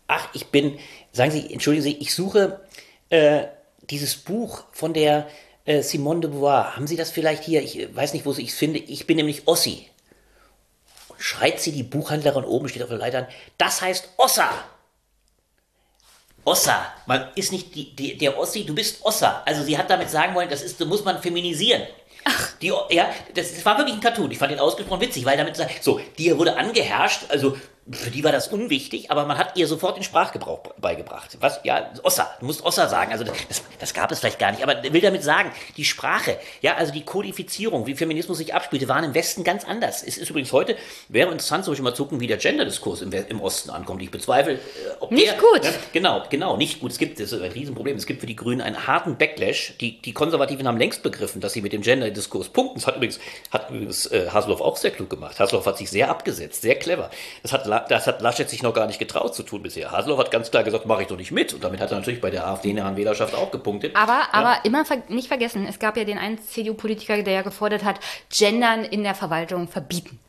ach, 0.08 0.30
ich 0.34 0.48
bin, 0.48 0.78
sagen 1.12 1.32
Sie, 1.32 1.52
entschuldigen 1.52 1.84
Sie, 1.84 1.98
ich 1.98 2.14
suche 2.14 2.62
äh, 3.10 3.46
dieses 3.90 4.16
Buch 4.16 4.64
von 4.72 4.94
der 4.94 5.28
äh, 5.66 5.82
Simone 5.82 6.22
de 6.22 6.32
Beauvoir. 6.32 6.76
Haben 6.76 6.88
Sie 6.88 6.96
das 6.96 7.12
vielleicht 7.12 7.44
hier? 7.44 7.62
Ich 7.62 7.96
weiß 7.96 8.14
nicht, 8.14 8.26
wo 8.26 8.32
ich 8.34 8.50
es 8.50 8.56
finde. 8.56 8.80
Ich 8.80 9.08
bin 9.08 9.18
nämlich 9.18 9.48
Ossi. 9.48 9.88
Und 11.10 11.22
schreit 11.22 11.60
sie 11.62 11.72
die 11.72 11.84
Buchhändlerin 11.84 12.44
oben, 12.44 12.68
steht 12.70 12.84
auf 12.84 12.90
der 12.90 12.98
Leiter 12.98 13.20
an, 13.20 13.28
das 13.58 13.82
heißt 13.82 14.10
Ossa. 14.18 14.50
Ossa. 16.46 16.86
Man 17.06 17.28
ist 17.36 17.52
nicht 17.52 17.74
die, 17.76 17.96
die, 17.96 18.18
der 18.18 18.38
Ossi, 18.38 18.66
du 18.66 18.76
bist 18.76 19.04
Ossa. 19.04 19.42
Also 19.46 19.64
sie 19.64 19.78
hat 19.78 19.90
damit 19.90 20.10
sagen 20.10 20.36
wollen, 20.36 20.50
das 20.50 20.62
ist, 20.62 20.80
das 20.80 20.88
muss 20.88 21.04
man 21.04 21.22
feminisieren. 21.22 21.84
Ach. 22.26 22.52
Die, 22.62 22.72
ja, 22.90 23.10
das, 23.34 23.54
das 23.54 23.66
war 23.66 23.78
wirklich 23.78 23.96
ein 23.96 24.02
Cartoon. 24.02 24.32
Ich 24.32 24.38
fand 24.38 24.52
den 24.52 24.60
ausgesprochen 24.60 25.02
witzig, 25.02 25.26
weil 25.26 25.38
damit 25.38 25.58
so, 25.82 26.00
die 26.18 26.38
wurde 26.38 26.56
angeherrscht, 26.56 27.24
also 27.30 27.58
für 27.92 28.12
die 28.12 28.24
war 28.24 28.32
das 28.32 28.48
unwichtig, 28.48 29.12
aber 29.12 29.26
man 29.26 29.38
hat 29.38 29.58
ihr 29.58 29.68
sofort 29.68 29.98
den 29.98 30.04
Sprachgebrauch 30.04 30.62
beigebracht. 30.80 31.38
Was? 31.42 31.60
Ja, 31.64 31.92
Ossa, 32.04 32.32
du 32.40 32.46
musst 32.46 32.64
Ossa 32.64 32.88
sagen. 32.88 33.12
Also 33.12 33.26
das, 33.26 33.36
das 33.80 33.94
gab 33.94 34.10
es 34.12 34.20
vielleicht 34.20 34.40
gar 34.40 34.52
nicht, 34.52 34.64
aber 34.64 34.82
will 34.84 35.02
damit 35.02 35.24
sagen, 35.24 35.52
die 35.76 35.84
Sprache, 35.84 36.38
ja, 36.62 36.76
also 36.76 36.94
die 36.94 37.04
Kodifizierung, 37.04 37.86
wie 37.86 37.96
Feminismus 37.96 38.38
sich 38.38 38.54
abspielte, 38.54 38.88
waren 38.88 39.04
im 39.04 39.14
Westen 39.14 39.44
ganz 39.44 39.66
anders. 39.66 40.02
Es 40.02 40.18
ist 40.18 40.30
übrigens 40.30 40.54
heute, 40.54 40.78
wäre 41.10 41.30
interessant, 41.30 41.66
zum 41.66 41.74
Beispiel 41.74 41.84
mal 41.84 41.94
gucken, 41.94 42.22
wie 42.22 42.28
der 42.28 42.38
Gender-Diskurs 42.38 43.02
im, 43.02 43.12
im, 43.12 43.42
Osten 43.42 43.70
ankommt. 43.70 44.02
Ich 44.02 44.12
bezweifle, 44.12 44.54
äh, 44.54 44.58
ob 45.02 45.12
Nicht 45.12 45.28
der, 45.28 45.38
gut. 45.38 45.66
Ja, 45.66 45.72
genau, 45.92 46.24
genau, 46.30 46.56
nicht 46.56 46.80
gut. 46.80 46.92
Es 46.92 46.98
gibt, 46.98 47.20
das 47.20 47.34
ist 47.34 47.42
ein 47.42 47.52
Riesenproblem, 47.52 47.98
es 47.98 48.06
gibt 48.06 48.22
für 48.22 48.28
die 48.28 48.36
Grünen 48.36 48.62
einen 48.62 48.88
harten 48.88 49.18
Backlash. 49.18 49.74
Die, 49.82 50.02
die 50.02 50.14
Konservativen 50.14 50.68
haben 50.68 50.78
längst 50.78 51.04
begriffen, 51.04 51.42
dass 51.42 51.52
sie 51.52 51.62
mit 51.62 51.74
dem 51.74 51.82
Gender-Diskurs 51.82 52.48
punkten. 52.48 52.80
Das 52.80 52.88
hat 52.88 52.96
übrigens, 52.96 53.20
hat 53.52 53.70
übrigens 53.70 54.06
äh, 54.06 54.30
Haseloff 54.30 54.62
auch 54.62 54.78
sehr 54.78 54.92
klug 54.92 55.10
gemacht. 55.10 55.38
Haseloff 55.40 55.66
hat 55.66 55.78
sich 55.78 55.90
sehr 55.90 56.10
abgesetzt, 56.10 56.62
sehr 56.62 56.76
clever. 56.76 57.10
Das 57.42 57.52
hat, 57.52 57.66
das 57.80 58.08
hat 58.08 58.22
Laschet 58.22 58.50
sich 58.50 58.64
noch 58.64 58.74
gar 58.74 58.88
nicht 58.88 59.00
getraut 59.00 59.36
zu 59.36 59.44
tun 59.44 59.64
bisher. 59.64 59.92
Haseloff 59.92 60.20
hat 60.20 60.32
ganz 60.32 60.52
klar 60.52 60.64
gesagt, 60.64 60.86
mache 60.86 61.04
ich 61.04 61.08
doch 61.08 61.18
nicht 61.18 61.32
mit. 61.32 61.54
Und 61.54 61.64
damit 61.64 61.80
hat 61.80 61.92
er 61.92 61.98
natürlich 61.98 62.22
bei 62.22 62.30
der 62.30 62.48
AfD-nahen 62.48 62.96
Wählerschaft 62.96 63.36
auch 63.36 63.52
gepunktet. 63.52 63.96
Aber, 63.96 64.12
ja. 64.12 64.28
aber 64.32 64.66
immer 64.66 64.86
ver 64.86 64.98
nicht 65.08 65.28
vergessen, 65.28 65.68
es 65.68 65.80
gab 65.80 65.98
ja 65.98 66.04
den 66.04 66.18
einen 66.18 66.42
CDU-Politiker, 66.42 67.22
der 67.24 67.34
ja 67.34 67.42
gefordert 67.42 67.84
hat, 67.84 68.00
Gendern 68.30 68.84
in 68.84 69.04
der 69.04 69.16
Verwaltung 69.16 69.68
verbieten. 69.68 70.20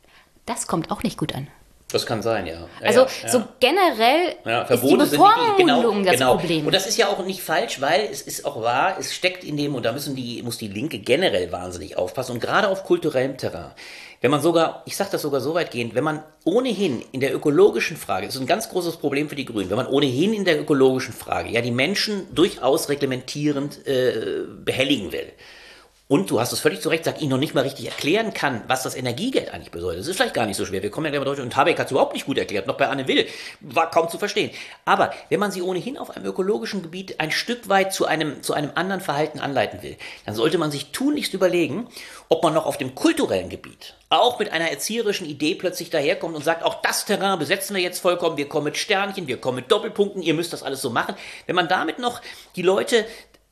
Das 0.45 0.67
kommt 0.67 0.91
auch 0.91 1.03
nicht 1.03 1.17
gut 1.17 1.33
an. 1.33 1.47
Das 1.91 2.05
kann 2.05 2.23
sein, 2.23 2.47
ja. 2.47 2.53
ja 2.53 2.67
also 2.81 3.01
ja, 3.01 3.29
so 3.29 3.43
generell 3.59 4.35
ist 4.69 4.83
die 4.83 4.95
Bevormundung 4.95 5.57
genau, 5.57 6.03
das 6.03 6.13
genau. 6.13 6.37
Problem. 6.37 6.65
Und 6.65 6.73
das 6.73 6.87
ist 6.87 6.97
ja 6.97 7.07
auch 7.07 7.23
nicht 7.23 7.41
falsch, 7.41 7.79
weil 7.79 8.09
es 8.11 8.21
ist 8.23 8.43
auch 8.43 8.61
wahr, 8.61 8.97
es 8.99 9.13
steckt 9.13 9.43
in 9.43 9.55
dem, 9.55 9.75
und 9.75 9.85
da 9.85 9.91
müssen 9.91 10.15
die, 10.15 10.41
muss 10.41 10.57
die 10.57 10.67
Linke 10.67 10.97
generell 10.97 11.51
wahnsinnig 11.51 11.95
aufpassen, 11.95 12.33
und 12.33 12.39
gerade 12.39 12.69
auf 12.69 12.83
kulturellem 12.83 13.37
Terrain. 13.37 13.71
Wenn 14.21 14.31
man 14.31 14.41
sogar, 14.41 14.83
ich 14.85 14.95
sage 14.95 15.11
das 15.11 15.21
sogar 15.21 15.41
so 15.41 15.53
weit 15.53 15.71
gehend, 15.71 15.95
wenn 15.95 16.03
man 16.03 16.23
ohnehin 16.43 17.03
in 17.11 17.19
der 17.19 17.33
ökologischen 17.35 17.97
Frage, 17.97 18.25
das 18.25 18.35
ist 18.35 18.41
ein 18.41 18.47
ganz 18.47 18.69
großes 18.69 18.97
Problem 18.97 19.29
für 19.29 19.35
die 19.35 19.45
Grünen, 19.45 19.69
wenn 19.69 19.77
man 19.77 19.87
ohnehin 19.87 20.33
in 20.33 20.45
der 20.45 20.59
ökologischen 20.59 21.13
Frage 21.13 21.49
ja 21.49 21.61
die 21.61 21.71
Menschen 21.71 22.33
durchaus 22.33 22.89
reglementierend 22.89 23.85
äh, 23.87 24.45
behelligen 24.63 25.11
will, 25.11 25.31
und 26.07 26.29
du 26.29 26.39
hast 26.39 26.51
es 26.51 26.59
völlig 26.59 26.81
zu 26.81 26.89
Recht 26.89 27.03
gesagt, 27.03 27.19
ich 27.23 27.27
noch 27.27 27.39
nicht 27.39 27.55
mal 27.55 27.61
richtig 27.61 27.85
erklären 27.85 28.31
kann, 28.31 28.63
was 28.67 28.83
das 28.83 28.95
Energiegeld 28.95 29.51
eigentlich 29.51 29.71
bedeutet. 29.71 30.01
Das 30.01 30.07
ist 30.07 30.15
vielleicht 30.15 30.35
gar 30.35 30.45
nicht 30.45 30.57
so 30.57 30.63
schwer. 30.63 30.83
Wir 30.83 30.91
kommen 30.91 31.05
ja 31.05 31.11
gleich 31.11 31.19
mal 31.19 31.25
durch. 31.25 31.39
Und 31.39 31.55
Habeck 31.55 31.79
hat 31.79 31.87
es 31.87 31.91
überhaupt 31.91 32.13
nicht 32.13 32.27
gut 32.27 32.37
erklärt. 32.37 32.67
Noch 32.67 32.77
bei 32.77 32.87
Anne 32.87 33.07
Will. 33.07 33.25
War 33.61 33.89
kaum 33.89 34.07
zu 34.07 34.19
verstehen. 34.19 34.51
Aber 34.85 35.11
wenn 35.29 35.39
man 35.39 35.49
sie 35.49 35.63
ohnehin 35.63 35.97
auf 35.97 36.15
einem 36.15 36.27
ökologischen 36.27 36.83
Gebiet 36.83 37.19
ein 37.19 37.31
Stück 37.31 37.69
weit 37.69 37.91
zu 37.91 38.05
einem, 38.05 38.43
zu 38.43 38.53
einem 38.53 38.69
anderen 38.75 39.01
Verhalten 39.01 39.39
anleiten 39.39 39.81
will, 39.81 39.97
dann 40.27 40.35
sollte 40.35 40.59
man 40.59 40.69
sich 40.69 40.91
tunlichst 40.91 41.33
überlegen, 41.33 41.87
ob 42.29 42.43
man 42.43 42.53
noch 42.53 42.67
auf 42.67 42.77
dem 42.77 42.93
kulturellen 42.93 43.49
Gebiet 43.49 43.95
auch 44.19 44.39
mit 44.39 44.51
einer 44.51 44.69
erzieherischen 44.69 45.27
Idee 45.27 45.55
plötzlich 45.55 45.89
daherkommt 45.89 46.35
und 46.35 46.43
sagt, 46.43 46.63
auch 46.63 46.81
das 46.81 47.05
Terrain 47.05 47.39
besetzen 47.39 47.75
wir 47.75 47.81
jetzt 47.81 47.99
vollkommen, 47.99 48.37
wir 48.37 48.49
kommen 48.49 48.65
mit 48.65 48.77
Sternchen, 48.77 49.27
wir 49.27 49.37
kommen 49.37 49.57
mit 49.57 49.71
Doppelpunkten, 49.71 50.21
ihr 50.21 50.33
müsst 50.33 50.53
das 50.53 50.63
alles 50.63 50.81
so 50.81 50.89
machen. 50.89 51.15
Wenn 51.45 51.55
man 51.55 51.67
damit 51.67 51.99
noch 51.99 52.21
die 52.55 52.61
Leute 52.61 53.05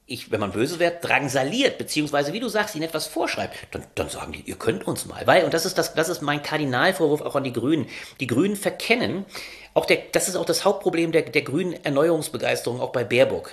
ich, 0.06 0.32
wenn 0.32 0.40
man 0.40 0.52
böse 0.52 0.80
wird, 0.80 1.04
drangsaliert, 1.04 1.78
beziehungsweise, 1.78 2.34
wie 2.34 2.42
du 2.42 2.50
sagst, 2.50 2.76
ihnen 2.76 2.84
etwas 2.84 3.08
vorschreibt, 3.08 3.56
dann, 3.72 3.86
dann 3.96 4.10
sagen 4.10 4.34
die, 4.34 4.42
ihr 4.42 4.58
könnt 4.58 4.86
uns 4.86 5.06
mal. 5.06 5.26
Weil, 5.26 5.46
und 5.46 5.54
das 5.54 5.66
ist, 5.66 5.78
das, 5.78 5.94
das 5.94 6.10
ist 6.10 6.22
mein 6.22 6.44
Kardinalvorwurf 6.44 7.22
auch 7.22 7.36
an 7.36 7.46
die 7.46 7.54
Grünen. 7.54 7.88
Die 8.20 8.28
Grünen 8.28 8.58
verkennen, 8.58 9.26
auch 9.74 9.86
der, 9.86 10.00
das 10.12 10.28
ist 10.28 10.36
auch 10.36 10.46
das 10.46 10.66
Hauptproblem 10.66 11.14
der, 11.14 11.24
der 11.24 11.42
grünen 11.42 11.74
Erneuerungsbegeisterung, 11.86 12.82
auch 12.82 12.92
bei 12.92 13.06
Baerbock. 13.06 13.52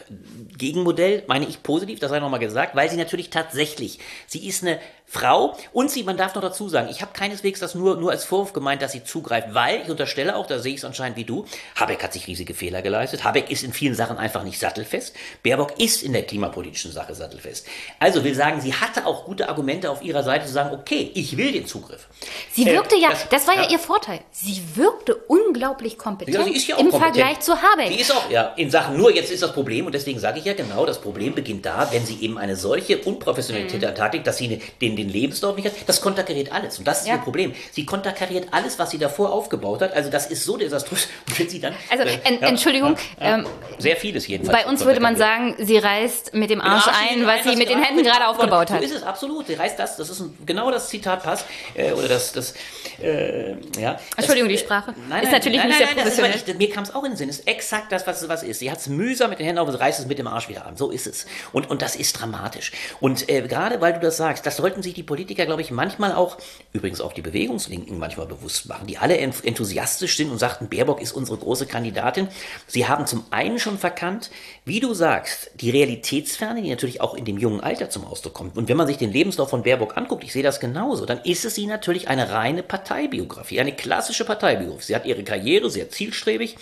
Gegenmodell 0.59 1.23
meine 1.29 1.47
ich 1.47 1.63
positiv, 1.63 2.01
das 2.01 2.11
sei 2.11 2.19
nochmal 2.19 2.41
gesagt, 2.41 2.75
weil 2.75 2.91
sie 2.91 2.97
natürlich 2.97 3.31
tatsächlich, 3.31 4.01
sie 4.27 4.47
ist 4.47 4.63
eine 4.65 4.81
Frau 5.13 5.57
und 5.73 5.91
sie, 5.91 6.05
man 6.05 6.17
darf 6.17 6.37
noch 6.37 6.43
dazu 6.43 6.69
sagen, 6.69 6.87
ich 6.89 7.03
habe 7.03 7.11
keineswegs 7.13 7.59
das 7.59 7.75
nur, 7.75 7.97
nur 7.97 8.13
als 8.13 8.25
Vorwurf 8.25 8.53
gemeint, 8.53 8.81
dass 8.81 8.93
sie 8.93 9.03
zugreift, 9.03 9.49
weil 9.55 9.83
ich 9.83 9.91
unterstelle 9.91 10.37
auch, 10.37 10.47
da 10.47 10.61
sehe 10.61 10.73
ich 10.73 10.79
es 10.79 10.85
anscheinend 10.85 11.17
wie 11.17 11.25
du, 11.25 11.47
Habeck 11.75 12.01
hat 12.05 12.13
sich 12.13 12.29
riesige 12.29 12.55
Fehler 12.55 12.81
geleistet, 12.81 13.25
Habeck 13.25 13.51
ist 13.51 13.65
in 13.65 13.73
vielen 13.73 13.97
Sachen 13.97 14.19
einfach 14.19 14.45
nicht 14.45 14.61
sattelfest, 14.61 15.17
Baerbock 15.43 15.81
ist 15.81 16.05
in 16.05 16.13
der 16.13 16.23
klimapolitischen 16.23 16.93
Sache 16.93 17.17
sattelfest. 17.17 17.67
Also 17.99 18.23
will 18.23 18.37
sagen, 18.37 18.61
sie 18.61 18.73
hatte 18.73 19.05
auch 19.05 19.25
gute 19.25 19.49
Argumente 19.49 19.91
auf 19.91 20.01
ihrer 20.01 20.23
Seite 20.23 20.47
zu 20.47 20.53
sagen, 20.53 20.79
okay, 20.79 21.11
ich 21.13 21.37
will 21.37 21.51
den 21.51 21.67
Zugriff. 21.67 22.07
Sie 22.53 22.65
wirkte 22.67 22.95
äh, 22.95 23.01
ja, 23.01 23.11
das, 23.11 23.29
das 23.31 23.49
war 23.49 23.57
ja, 23.57 23.63
ja, 23.63 23.71
ihr 23.71 23.79
Vorteil, 23.81 24.21
sie 24.31 24.63
wirkte 24.77 25.17
unglaublich 25.17 25.99
kompetent 25.99 26.37
ja, 26.37 26.43
ja 26.45 26.77
im 26.79 26.89
kompetent. 26.89 27.17
Vergleich 27.17 27.41
zu 27.41 27.61
Habeck. 27.61 27.89
Die 27.89 28.01
ist 28.01 28.13
auch, 28.13 28.31
ja, 28.31 28.53
in 28.57 28.71
Sachen, 28.71 28.97
nur 28.97 29.13
jetzt 29.13 29.33
ist 29.33 29.43
das 29.43 29.53
Problem 29.53 29.87
und 29.87 29.93
deswegen 29.93 30.21
sage 30.21 30.39
ich 30.39 30.45
ja 30.45 30.55
genau, 30.55 30.87
das 30.87 31.01
Problem 31.01 31.35
beginnt 31.35 31.67
da, 31.67 31.89
wenn 31.91 32.07
sie 32.07 32.21
eben 32.21 32.39
eine 32.39 32.55
solche 32.55 32.99
unprofessionelle 32.99 33.67
mhm. 33.67 33.95
Taktik, 33.97 34.23
dass 34.23 34.39
sie 34.39 34.61
den 34.81 35.00
den 35.00 35.00
Lebenslauf 35.09 35.57
nicht 35.57 35.67
hat, 35.67 35.75
das 35.87 36.01
konterkariert 36.01 36.53
alles. 36.53 36.79
Und 36.79 36.87
das 36.87 37.01
ist 37.03 37.09
Ja. 37.09 37.15
ihr 37.15 37.21
Problem. 37.21 37.55
Sie 37.73 37.87
konterkariert 37.87 38.49
alles, 38.53 38.79
was 38.79 38.91
sie 38.91 38.99
davor 38.99 39.33
aufgebaut 39.33 39.83
hat. 39.83 39.93
Also 39.95 40.11
das 40.11 40.27
ist 40.27 40.45
so 40.45 40.57
desaströs. 40.57 41.09
Wenn 41.39 41.49
sie 41.49 41.61
dann, 41.61 41.75
Also, 41.91 42.05
äh, 42.05 42.19
en- 42.25 42.43
Entschuldigung, 42.43 42.97
ähm, 43.21 43.47
sehr 43.79 43.97
vieles 43.97 44.27
jedenfalls. 44.27 44.63
Bei 44.65 44.69
uns 44.69 44.85
würde 44.85 45.01
man 45.01 45.17
sagen, 45.17 45.55
sie 45.59 45.79
reißt 45.79 46.35
mit 46.35 46.51
dem 46.51 46.61
Arsch 46.61 46.87
ein, 46.89 47.27
was 47.27 47.45
sie 47.45 47.57
mit 47.57 47.69
den 47.69 47.83
Händen 47.83 48.03
gerade 48.05 48.27
aufgebaut 48.29 48.71
hat. 48.71 48.79
So 48.81 48.85
ist 48.85 48.95
es 48.95 49.03
absolut. 49.03 49.47
Sie 49.47 49.55
reißt 49.55 49.79
das. 49.79 49.97
Das 49.97 50.11
ist 50.11 50.21
ein, 50.21 50.37
genau 50.47 50.71
das 50.71 50.89
Zitat 50.89 51.23
passt. 51.23 51.47
Äh, 51.75 51.93
oder 51.93 52.09
das, 52.09 52.33
das 52.33 52.55
äh, 53.03 53.53
ja. 53.81 53.99
Entschuldigung, 54.17 54.49
die 54.49 54.55
Das, 54.55 54.63
äh, 54.63 54.67
Sprache. 54.67 54.95
Nein, 55.09 55.23
Ist 55.23 55.25
nein, 55.31 55.33
natürlich 55.33 55.59
nein, 55.59 55.69
nicht 55.69 55.79
sehr 55.79 55.87
professionell. 55.89 56.33
nicht- 56.33 56.59
Mir 56.59 56.71
kam 56.71 56.83
es 56.85 56.95
auch 56.95 57.05
in 57.05 57.13
den 57.13 57.17
Sinn. 57.17 57.29
Es 57.29 57.39
ist 57.41 57.49
exakt 57.49 57.93
das, 57.93 58.07
was, 58.07 58.29
was 58.29 58.43
ist. 58.43 58.59
Sie 58.59 58.71
hat 58.71 58.79
es 58.79 58.89
mühsam 58.89 59.31
mit 59.31 59.39
den 59.39 59.47
Händen 59.47 59.59
auf, 59.61 59.69
und 59.69 59.75
reißt 59.75 60.01
es 60.01 60.07
mit 60.07 60.19
dem 60.19 60.27
Arsch 60.27 60.49
wieder 60.49 60.67
an. 60.67 60.77
So 60.77 60.91
ist 60.91 61.07
es. 61.07 61.27
Und, 61.53 61.71
und 61.71 61.83
das 61.83 61.97
ist 61.97 62.13
dramatisch. 62.21 62.73
Und 63.01 63.29
äh, 63.29 63.43
gerade 63.43 63.81
weil 63.81 63.95
du 63.95 64.01
das 64.01 64.17
sagst, 64.17 64.45
das 64.47 64.57
sollten 64.57 64.83
sich 64.91 64.95
die 64.97 65.03
Politiker, 65.03 65.47
glaube 65.47 65.63
ich, 65.63 65.71
manchmal 65.71 66.13
auch, 66.13 66.37
übrigens 66.73 67.01
auch 67.01 67.13
die 67.13 67.23
Bewegungslinken 67.23 67.99
manchmal 67.99 68.27
bewusst 68.27 68.69
machen, 68.69 68.87
die 68.87 68.99
alle 68.99 69.17
en- 69.17 69.33
enthusiastisch 69.43 70.17
sind 70.17 70.31
und 70.31 70.39
sagten, 70.39 70.69
Baerbock 70.69 71.01
ist 71.01 71.13
unsere 71.13 71.39
große 71.39 71.67
Kandidatin. 71.67 72.29
Sie 72.67 72.87
haben 72.87 73.07
zum 73.07 73.25
einen 73.31 73.59
schon 73.59 73.79
verkannt, 73.79 74.31
wie 74.65 74.81
du 74.81 74.93
sagst, 74.93 75.51
die 75.55 75.71
Realitätsferne, 75.71 76.63
die 76.63 76.71
natürlich 76.71 77.01
auch 77.01 77.15
in 77.15 77.25
dem 77.25 77.39
jungen 77.39 77.61
Alter 77.61 77.91
zum 77.91 78.05
Ausdruck 78.05 78.35
kommt. 78.35 78.57
Und 78.57 78.69
wenn 78.69 78.77
man 78.77 78.87
sich 78.87 78.99
den 78.99 79.13
Lebenslauf 79.13 79.51
von 79.51 79.63
Baerbock 79.63 79.97
anguckt, 79.97 80.25
ich 80.25 80.33
sehe 80.33 80.43
das 80.43 80.61
genauso, 80.61 81.07
dann 81.07 81.21
ist 81.23 81.45
es 81.45 81.55
sie 81.55 81.67
natürlich 81.67 82.09
eine 82.09 82.31
reine 82.31 82.63
Parteibiografie, 82.63 83.61
eine 83.61 83.75
klassische 83.75 84.25
Parteibiografie. 84.25 84.87
Sie 84.87 84.95
hat 84.97 85.07
ihre 85.07 85.23
Karriere 85.23 85.71
sehr 85.71 85.91
zielstrebig 85.91 86.57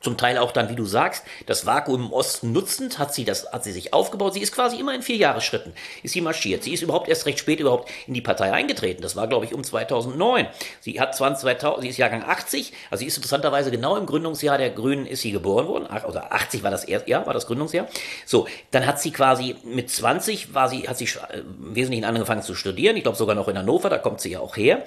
zum 0.00 0.16
Teil 0.16 0.38
auch 0.38 0.52
dann, 0.52 0.68
wie 0.68 0.76
du 0.76 0.84
sagst, 0.84 1.24
das 1.46 1.66
Vakuum 1.66 2.06
im 2.06 2.12
Osten 2.12 2.52
nutzend, 2.52 2.98
hat 2.98 3.12
sie 3.12 3.24
das, 3.24 3.50
hat 3.52 3.64
sie 3.64 3.72
sich 3.72 3.92
aufgebaut. 3.92 4.34
Sie 4.34 4.40
ist 4.40 4.52
quasi 4.52 4.78
immer 4.78 4.94
in 4.94 5.02
vier 5.02 5.16
Jahresschritten, 5.16 5.72
ist 6.02 6.12
sie 6.12 6.20
marschiert. 6.20 6.62
Sie 6.62 6.72
ist 6.72 6.82
überhaupt 6.82 7.08
erst 7.08 7.26
recht 7.26 7.38
spät 7.38 7.58
überhaupt 7.58 7.90
in 8.06 8.14
die 8.14 8.20
Partei 8.20 8.52
eingetreten. 8.52 9.02
Das 9.02 9.16
war, 9.16 9.26
glaube 9.26 9.44
ich, 9.44 9.54
um 9.54 9.64
2009. 9.64 10.46
Sie 10.80 11.00
hat 11.00 11.16
20, 11.16 11.42
2000, 11.42 11.82
sie 11.82 11.88
ist 11.88 11.96
Jahrgang 11.96 12.22
80, 12.22 12.72
also 12.90 13.00
sie 13.00 13.06
ist 13.06 13.16
interessanterweise 13.16 13.70
genau 13.70 13.96
im 13.96 14.06
Gründungsjahr 14.06 14.58
der 14.58 14.70
Grünen 14.70 15.06
ist 15.06 15.22
sie 15.22 15.32
geboren 15.32 15.66
worden. 15.66 15.86
Ach, 15.90 16.04
Oder 16.04 16.32
80 16.32 16.62
war 16.62 16.70
das 16.70 16.84
erste 16.84 17.10
Jahr, 17.10 17.26
war 17.26 17.34
das 17.34 17.46
Gründungsjahr. 17.46 17.88
So, 18.24 18.46
dann 18.70 18.86
hat 18.86 19.00
sie 19.00 19.10
quasi 19.10 19.56
mit 19.64 19.90
20 19.90 20.54
war 20.54 20.68
sie, 20.68 20.88
hat 20.88 20.96
sie 20.96 21.06
äh, 21.06 21.38
im 21.38 21.74
Wesentlichen 21.74 22.04
angefangen 22.04 22.42
zu 22.42 22.54
studieren. 22.54 22.96
Ich 22.96 23.02
glaube 23.02 23.18
sogar 23.18 23.34
noch 23.34 23.48
in 23.48 23.58
Hannover, 23.58 23.90
da 23.90 23.98
kommt 23.98 24.20
sie 24.20 24.30
ja 24.30 24.40
auch 24.40 24.56
her. 24.56 24.84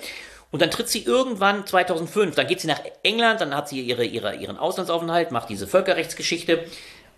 Und 0.52 0.62
dann 0.62 0.70
tritt 0.70 0.90
sie 0.90 1.04
irgendwann 1.04 1.66
2005, 1.66 2.36
dann 2.36 2.48
geht 2.48 2.60
sie 2.60 2.68
nach 2.68 2.82
England, 3.04 3.40
dann 3.40 3.56
hat 3.56 3.70
sie 3.70 3.82
ihre, 3.82 4.04
ihre, 4.04 4.36
ihren 4.36 4.58
Auslandsaufenthalt, 4.58 5.32
macht 5.32 5.50
diese 5.50 5.66
Völkerrechtsgeschichte. 5.66 6.66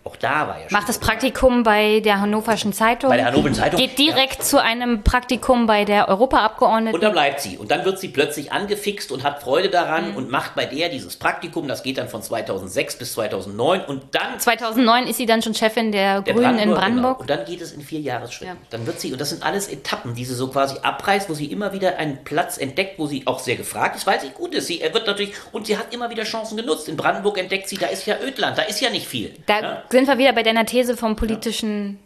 Auch 0.04 0.16
da 0.16 0.46
war 0.48 0.60
ja 0.60 0.68
schon. 0.68 0.78
Macht 0.78 0.88
das 0.88 0.98
Praktikum 0.98 1.62
bei 1.62 2.00
der 2.00 2.20
Hannoverschen 2.20 2.74
Zeitung. 2.74 3.08
Bei 3.08 3.16
der 3.16 3.26
Hannoverschen 3.26 3.54
Zeitung, 3.54 3.80
Geht 3.80 3.98
direkt 3.98 4.44
zu 4.44 4.62
einem 4.62 5.02
Praktikum 5.02 5.66
bei 5.66 5.86
der 5.86 6.08
Europaabgeordneten. 6.08 6.94
Und 6.94 7.02
dann 7.02 7.12
bleibt 7.12 7.40
sie. 7.40 7.56
Und 7.56 7.70
dann 7.70 7.86
wird 7.86 7.98
sie 7.98 8.08
plötzlich 8.08 8.52
angefixt 8.52 9.10
und 9.12 9.22
hat 9.22 9.42
Freude 9.42 9.70
daran 9.70 10.14
und 10.14 10.30
macht 10.30 10.54
bei 10.54 10.66
der 10.66 10.90
dieses 10.90 11.16
Praktikum. 11.16 11.68
Das 11.68 11.82
geht 11.82 11.96
dann 11.96 12.08
von 12.08 12.20
2006 12.22 12.98
bis 12.98 13.14
2009 13.14 13.80
und 13.86 14.02
dann 14.12 14.38
2009 14.38 15.06
ist 15.06 15.16
sie 15.16 15.24
dann 15.26 15.40
schon 15.40 15.54
Chefin 15.54 15.90
der, 15.90 16.20
Der 16.20 16.34
Grünen 16.34 16.58
in 16.58 16.68
Genau. 16.68 16.80
Brandenburg. 16.80 17.20
Und 17.20 17.30
dann 17.30 17.44
geht 17.46 17.62
es 17.62 17.72
in 17.72 17.80
vier 17.80 18.00
Jahresschritten. 18.00 18.56
Ja. 18.56 18.66
Dann 18.70 18.86
wird 18.86 19.00
sie, 19.00 19.10
und 19.12 19.20
das 19.20 19.30
sind 19.30 19.42
alles 19.42 19.68
Etappen, 19.68 20.14
die 20.14 20.24
sie 20.26 20.34
so 20.34 20.48
quasi 20.48 20.76
abreißt, 20.82 21.30
wo 21.30 21.34
sie 21.34 21.46
immer 21.46 21.72
wieder 21.72 21.96
einen 21.96 22.24
Platz 22.24 22.58
entdeckt, 22.58 22.98
wo 22.98 23.06
sie 23.06 23.26
auch 23.26 23.38
sehr 23.38 23.56
gefragt 23.56 23.96
ist, 23.96 24.06
weil 24.06 24.20
sie 24.20 24.28
gut 24.30 24.54
ist. 24.54 24.66
Sie 24.66 24.82
er 24.82 24.92
wird 24.92 25.06
natürlich, 25.06 25.32
und 25.52 25.66
sie 25.66 25.78
hat 25.78 25.94
immer 25.94 26.10
wieder 26.10 26.24
Chancen 26.24 26.56
genutzt. 26.58 26.88
In 26.88 26.96
Brandenburg 26.98 27.38
entdeckt 27.38 27.68
sie, 27.68 27.76
da 27.76 27.86
ist 27.86 28.04
ja 28.06 28.16
Ödland, 28.22 28.58
da 28.58 28.62
ist 28.62 28.80
ja 28.80 28.90
nicht 28.90 29.06
viel. 29.06 29.34
Da 29.46 29.60
ja? 29.60 29.82
Sind 29.94 30.08
wir 30.08 30.18
wieder 30.18 30.32
bei 30.32 30.42
deiner 30.42 30.66
These 30.66 30.96
vom 30.96 31.14
politischen 31.14 31.98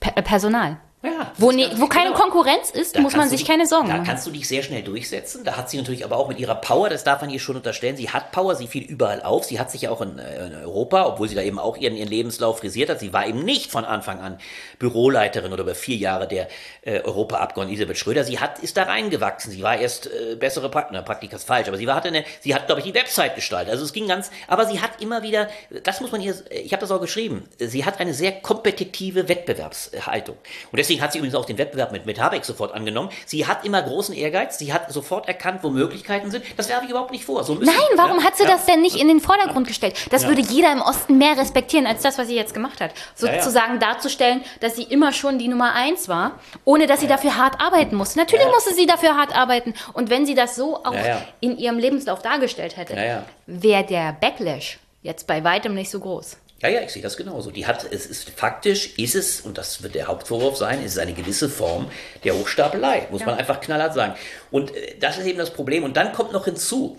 Per- 0.00 0.16
äh, 0.16 0.22
Personal. 0.22 0.78
Ja, 1.02 1.30
Wo, 1.36 1.52
ne, 1.52 1.70
wo 1.76 1.86
keine 1.86 2.06
genau. 2.10 2.18
Konkurrenz 2.20 2.70
ist, 2.70 2.96
Da 2.96 3.00
muss 3.00 3.14
man 3.14 3.28
sich 3.28 3.40
dich- 3.40 3.46
keine 3.48 3.66
Sorgen 3.66 3.86
Da 3.88 3.94
machen. 3.94 4.06
kannst 4.06 4.26
du 4.26 4.30
dich 4.30 4.48
sehr 4.48 4.62
schnell 4.62 4.82
durchsetzen. 4.82 5.44
Da 5.44 5.56
hat 5.56 5.70
sie 5.70 5.76
natürlich 5.76 6.04
aber 6.04 6.16
auch 6.16 6.26
mit 6.28 6.40
ihrer 6.40 6.54
Power, 6.56 6.88
das 6.88 7.04
darf 7.04 7.20
man 7.20 7.30
ihr 7.30 7.38
schon 7.38 7.54
unterstellen, 7.54 7.96
sie 7.96 8.08
hat 8.10 8.32
Power, 8.32 8.56
sie 8.56 8.66
fiel 8.66 8.82
überall 8.82 9.22
auf. 9.22 9.44
Sie 9.44 9.60
hat 9.60 9.70
sich 9.70 9.82
ja 9.82 9.90
auch 9.90 10.00
in, 10.00 10.18
äh, 10.18 10.46
in 10.46 10.54
Europa, 10.54 11.06
obwohl 11.06 11.28
sie 11.28 11.34
da 11.34 11.42
eben 11.42 11.58
auch 11.58 11.76
ihren, 11.76 11.94
ihren 11.96 12.08
Lebenslauf 12.08 12.58
frisiert 12.58 12.88
hat, 12.88 12.98
sie 12.98 13.12
war 13.12 13.26
eben 13.26 13.44
nicht 13.44 13.70
von 13.70 13.84
Anfang 13.84 14.20
an 14.20 14.38
Büroleiterin 14.78 15.52
oder 15.52 15.62
über 15.62 15.74
vier 15.74 15.96
Jahre 15.96 16.26
der 16.26 16.48
äh, 16.82 17.00
Europaabgeordneten 17.02 17.76
Elisabeth 17.78 17.98
Schröder. 17.98 18.24
Sie 18.24 18.40
hat, 18.40 18.58
ist 18.60 18.76
da 18.76 18.84
reingewachsen. 18.84 19.52
Sie 19.52 19.62
war 19.62 19.78
erst 19.78 20.06
äh, 20.06 20.34
bessere 20.34 20.70
Praktika, 20.70 21.02
Praktika 21.02 21.36
ist 21.36 21.46
falsch, 21.46 21.68
aber 21.68 21.76
sie 21.76 21.86
war, 21.86 21.94
hatte 21.96 22.08
eine, 22.08 22.24
sie 22.40 22.54
hat, 22.54 22.66
glaube 22.66 22.80
ich, 22.80 22.86
die 22.86 22.94
Website 22.94 23.34
gestaltet. 23.34 23.70
Also 23.72 23.84
es 23.84 23.92
ging 23.92 24.08
ganz, 24.08 24.30
aber 24.48 24.64
sie 24.66 24.80
hat 24.80 25.00
immer 25.02 25.22
wieder, 25.22 25.48
das 25.84 26.00
muss 26.00 26.10
man 26.10 26.20
hier, 26.20 26.34
ich 26.50 26.72
habe 26.72 26.80
das 26.80 26.90
auch 26.90 27.00
geschrieben, 27.00 27.48
sie 27.58 27.84
hat 27.84 28.00
eine 28.00 28.14
sehr 28.14 28.32
kompetitive 28.32 29.28
Wettbewerbshaltung. 29.28 30.36
Und 30.72 30.76
deswegen 30.78 30.95
hat 31.00 31.12
sie 31.12 31.18
übrigens 31.18 31.34
auch 31.34 31.44
den 31.44 31.58
Wettbewerb 31.58 31.92
mit, 31.92 32.06
mit 32.06 32.20
Habeck 32.20 32.44
sofort 32.44 32.72
angenommen. 32.74 33.10
Sie 33.24 33.46
hat 33.46 33.64
immer 33.64 33.82
großen 33.82 34.14
Ehrgeiz, 34.14 34.58
sie 34.58 34.72
hat 34.72 34.92
sofort 34.92 35.28
erkannt, 35.28 35.60
wo 35.62 35.70
Möglichkeiten 35.70 36.30
sind. 36.30 36.44
Das 36.56 36.68
werfe 36.68 36.84
ich 36.84 36.90
überhaupt 36.90 37.10
nicht 37.10 37.24
vor. 37.24 37.44
So 37.44 37.54
Nein, 37.54 37.74
warum 37.96 38.18
ja, 38.18 38.24
hat 38.24 38.36
sie 38.36 38.44
ja. 38.44 38.50
das 38.50 38.66
denn 38.66 38.80
nicht 38.80 38.96
in 38.96 39.08
den 39.08 39.20
Vordergrund 39.20 39.66
gestellt? 39.66 39.96
Das 40.10 40.22
Ja. 40.22 40.28
würde 40.28 40.42
jeder 40.42 40.72
im 40.72 40.80
Osten 40.80 41.18
mehr 41.18 41.36
respektieren 41.36 41.86
als 41.86 42.02
das, 42.02 42.18
was 42.18 42.28
sie 42.28 42.36
jetzt 42.36 42.54
gemacht 42.54 42.80
hat. 42.80 42.92
Sozusagen 43.14 43.78
darzustellen, 43.78 44.42
dass 44.60 44.76
sie 44.76 44.84
immer 44.84 45.12
schon 45.12 45.38
die 45.38 45.48
Nummer 45.48 45.74
eins 45.74 46.08
war, 46.08 46.38
ohne 46.64 46.86
dass 46.86 47.00
sie 47.00 47.06
dafür 47.06 47.36
hart 47.36 47.60
arbeiten 47.60 47.96
musste. 47.96 48.18
Natürlich 48.18 48.46
musste 48.46 48.74
sie 48.74 48.86
dafür 48.86 49.16
hart 49.16 49.34
arbeiten. 49.36 49.74
Und 49.92 50.10
wenn 50.10 50.26
sie 50.26 50.34
das 50.34 50.56
so 50.56 50.76
auch 50.84 50.94
in 51.40 51.58
ihrem 51.58 51.78
Lebenslauf 51.78 52.22
dargestellt 52.22 52.76
hätte, 52.76 53.24
wäre 53.46 53.84
der 53.84 54.12
Backlash 54.20 54.78
jetzt 55.02 55.26
bei 55.26 55.44
weitem 55.44 55.74
nicht 55.74 55.90
so 55.90 56.00
groß. 56.00 56.36
Ja, 56.62 56.70
ja, 56.70 56.80
ich 56.80 56.90
sehe 56.90 57.02
das 57.02 57.16
genauso. 57.16 57.50
Die 57.50 57.66
hat, 57.66 57.86
es 57.90 58.06
ist 58.06 58.30
faktisch, 58.30 58.96
ist 58.96 59.14
es, 59.14 59.42
und 59.42 59.58
das 59.58 59.82
wird 59.82 59.94
der 59.94 60.06
Hauptvorwurf 60.06 60.56
sein, 60.56 60.82
ist 60.82 60.92
es 60.92 60.98
eine 60.98 61.12
gewisse 61.12 61.50
Form 61.50 61.90
der 62.24 62.34
Hochstapelei, 62.34 63.08
muss 63.10 63.26
man 63.26 63.34
einfach 63.34 63.60
knallhart 63.60 63.92
sagen. 63.92 64.14
Und 64.50 64.74
äh, 64.74 64.96
das 64.98 65.18
ist 65.18 65.26
eben 65.26 65.38
das 65.38 65.52
Problem. 65.52 65.84
Und 65.84 65.98
dann 65.98 66.12
kommt 66.12 66.32
noch 66.32 66.46
hinzu, 66.46 66.96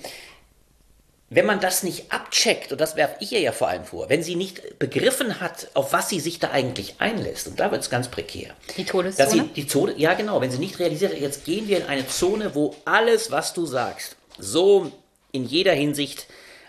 wenn 1.29 1.45
man 1.45 1.59
das 1.59 1.83
nicht 1.83 2.11
abcheckt, 2.11 2.71
und 2.71 2.79
das 2.79 2.95
werfe 2.95 3.15
ich 3.19 3.33
ihr 3.33 3.41
ja 3.41 3.51
vor 3.51 3.67
allem 3.67 3.83
vor, 3.83 4.09
wenn 4.09 4.23
sie 4.23 4.35
nicht 4.35 4.79
begriffen 4.79 5.41
hat, 5.41 5.69
auf 5.73 5.91
was 5.91 6.07
sie 6.07 6.19
sich 6.19 6.39
da 6.39 6.51
eigentlich 6.51 6.95
einlässt, 6.99 7.47
und 7.47 7.59
da 7.59 7.71
wird 7.71 7.81
es 7.81 7.89
ganz 7.89 8.07
prekär. 8.07 8.51
Die 8.77 8.85
Todeszone? 8.85 9.29
sie 9.29 9.41
die 9.41 9.67
Zone, 9.67 9.95
ja 9.97 10.13
genau, 10.13 10.39
wenn 10.39 10.51
sie 10.51 10.59
nicht 10.59 10.79
realisiert, 10.79 11.19
jetzt 11.19 11.43
gehen 11.43 11.67
wir 11.67 11.77
in 11.77 11.85
eine 11.87 12.07
Zone, 12.07 12.55
wo 12.55 12.75
alles, 12.85 13.31
was 13.31 13.53
du 13.53 13.65
sagst, 13.65 14.15
so 14.37 14.91
in 15.31 15.45
jeder 15.45 15.73
Hinsicht 15.73 16.27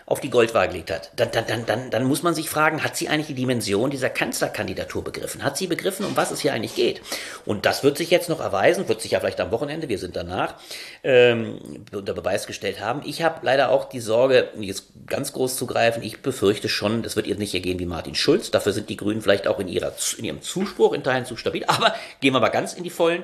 auf 0.09 0.19
die 0.19 0.31
Goldwaage 0.31 0.71
gelegt 0.71 0.89
hat, 0.89 1.11
dann, 1.15 1.29
dann, 1.31 1.45
dann, 1.45 1.65
dann, 1.67 1.91
dann 1.91 2.03
muss 2.03 2.23
man 2.23 2.33
sich 2.33 2.49
fragen, 2.49 2.83
hat 2.83 2.97
sie 2.97 3.09
eigentlich 3.09 3.27
die 3.27 3.35
Dimension 3.35 3.91
dieser 3.91 4.09
Kanzlerkandidatur 4.09 5.03
begriffen? 5.03 5.43
Hat 5.43 5.55
sie 5.55 5.67
begriffen, 5.67 6.03
um 6.03 6.17
was 6.17 6.31
es 6.31 6.41
hier 6.41 6.51
eigentlich 6.51 6.73
geht? 6.73 7.01
Und 7.45 7.67
das 7.67 7.83
wird 7.83 7.95
sich 7.95 8.09
jetzt 8.09 8.27
noch 8.27 8.39
erweisen, 8.39 8.89
wird 8.89 9.01
sich 9.01 9.11
ja 9.11 9.19
vielleicht 9.19 9.39
am 9.39 9.51
Wochenende, 9.51 9.87
wir 9.87 9.99
sind 9.99 10.15
danach, 10.15 10.55
ähm, 11.03 11.85
unter 11.93 12.13
Beweis 12.13 12.47
gestellt 12.47 12.81
haben. 12.81 13.03
Ich 13.05 13.21
habe 13.21 13.41
leider 13.43 13.69
auch 13.69 13.85
die 13.85 13.99
Sorge, 13.99 14.49
jetzt 14.59 14.85
ganz 15.05 15.31
groß 15.31 15.55
zu 15.55 15.67
greifen, 15.67 16.01
ich 16.01 16.23
befürchte 16.23 16.69
schon, 16.69 17.03
das 17.03 17.15
wird 17.15 17.27
ihr 17.27 17.35
nicht 17.35 17.53
ergehen 17.53 17.77
wie 17.77 17.85
Martin 17.85 18.15
Schulz. 18.15 18.49
Dafür 18.49 18.73
sind 18.73 18.89
die 18.89 18.97
Grünen 18.97 19.21
vielleicht 19.21 19.47
auch 19.47 19.59
in, 19.59 19.67
ihrer, 19.67 19.93
in 20.17 20.25
ihrem 20.25 20.41
Zuspruch 20.41 20.93
in 20.93 21.03
Teilen 21.03 21.25
zu 21.25 21.37
stabil. 21.37 21.63
Aber 21.67 21.93
gehen 22.19 22.33
wir 22.33 22.39
mal 22.39 22.49
ganz 22.49 22.73
in 22.73 22.83
die 22.83 22.89
Vollen. 22.89 23.23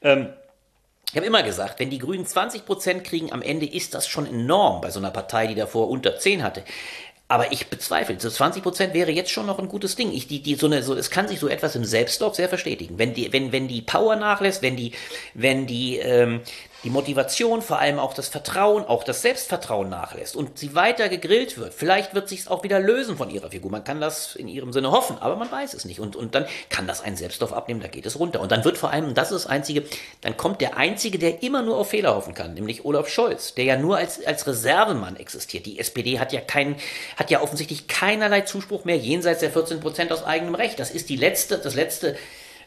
Ähm, 0.00 0.28
ich 1.08 1.16
habe 1.16 1.26
immer 1.26 1.42
gesagt, 1.42 1.80
wenn 1.80 1.90
die 1.90 1.98
Grünen 1.98 2.24
20% 2.24 3.00
kriegen 3.00 3.32
am 3.32 3.42
Ende, 3.42 3.66
ist 3.66 3.94
das 3.94 4.06
schon 4.06 4.26
enorm 4.26 4.80
bei 4.80 4.90
so 4.90 5.00
einer 5.00 5.10
Partei, 5.10 5.48
die 5.48 5.56
davor 5.56 5.88
unter 5.88 6.18
10 6.18 6.42
hatte. 6.44 6.62
Aber 7.26 7.52
ich 7.52 7.68
bezweifle, 7.68 8.18
so 8.18 8.28
20% 8.28 8.92
wäre 8.92 9.12
jetzt 9.12 9.30
schon 9.30 9.46
noch 9.46 9.60
ein 9.60 9.68
gutes 9.68 9.94
Ding. 9.94 10.12
Ich, 10.12 10.26
die, 10.26 10.40
die, 10.40 10.56
so 10.56 10.66
eine, 10.66 10.82
so, 10.82 10.96
es 10.96 11.10
kann 11.10 11.28
sich 11.28 11.38
so 11.38 11.46
etwas 11.46 11.76
im 11.76 11.84
Selbstlauf 11.84 12.34
sehr 12.34 12.48
verstetigen. 12.48 12.98
Wenn 12.98 13.14
die, 13.14 13.32
wenn, 13.32 13.52
wenn 13.52 13.68
die 13.68 13.82
Power 13.82 14.16
nachlässt, 14.16 14.62
wenn 14.62 14.76
die, 14.76 14.92
wenn 15.34 15.66
die, 15.66 15.98
ähm, 15.98 16.40
die 16.82 16.90
Motivation, 16.90 17.60
vor 17.60 17.78
allem 17.78 17.98
auch 17.98 18.14
das 18.14 18.28
Vertrauen, 18.28 18.84
auch 18.84 19.04
das 19.04 19.22
Selbstvertrauen 19.22 19.88
nachlässt 19.88 20.34
und 20.34 20.58
sie 20.58 20.74
weiter 20.74 21.08
gegrillt 21.08 21.58
wird, 21.58 21.74
vielleicht 21.74 22.14
wird 22.14 22.28
sich 22.28 22.48
auch 22.48 22.62
wieder 22.62 22.80
lösen 22.80 23.16
von 23.16 23.28
ihrer 23.28 23.50
Figur. 23.50 23.70
Man 23.70 23.84
kann 23.84 24.00
das 24.00 24.34
in 24.34 24.48
ihrem 24.48 24.72
Sinne 24.72 24.90
hoffen, 24.90 25.18
aber 25.20 25.36
man 25.36 25.50
weiß 25.50 25.74
es 25.74 25.84
nicht. 25.84 26.00
Und, 26.00 26.16
und 26.16 26.34
dann 26.34 26.46
kann 26.70 26.86
das 26.86 27.02
einen 27.02 27.16
Selbstlauf 27.16 27.52
abnehmen, 27.52 27.80
da 27.80 27.88
geht 27.88 28.06
es 28.06 28.18
runter. 28.18 28.40
Und 28.40 28.50
dann 28.50 28.64
wird 28.64 28.78
vor 28.78 28.90
allem, 28.90 29.06
und 29.08 29.18
das 29.18 29.30
ist 29.30 29.44
das 29.44 29.50
Einzige, 29.50 29.84
dann 30.22 30.36
kommt 30.36 30.60
der 30.60 30.76
Einzige, 30.78 31.18
der 31.18 31.42
immer 31.42 31.62
nur 31.62 31.76
auf 31.76 31.90
Fehler 31.90 32.14
hoffen 32.14 32.34
kann, 32.34 32.54
nämlich 32.54 32.84
Olaf 32.84 33.08
Scholz, 33.08 33.54
der 33.54 33.64
ja 33.64 33.76
nur 33.76 33.98
als, 33.98 34.24
als 34.24 34.46
Reservemann 34.46 35.16
existiert. 35.16 35.66
Die 35.66 35.78
SPD 35.78 36.18
hat 36.18 36.32
ja 36.32 36.40
keinen, 36.40 36.76
hat 37.16 37.30
ja 37.30 37.42
offensichtlich 37.42 37.88
keinerlei 37.88 38.40
Zuspruch 38.42 38.84
mehr 38.84 38.96
jenseits 38.96 39.40
der 39.40 39.50
14 39.50 39.80
Prozent 39.80 40.12
aus 40.12 40.24
eigenem 40.24 40.54
Recht. 40.54 40.78
Das 40.78 40.90
ist 40.90 41.10
die 41.10 41.16
letzte, 41.16 41.58
das 41.58 41.74
letzte 41.74 42.16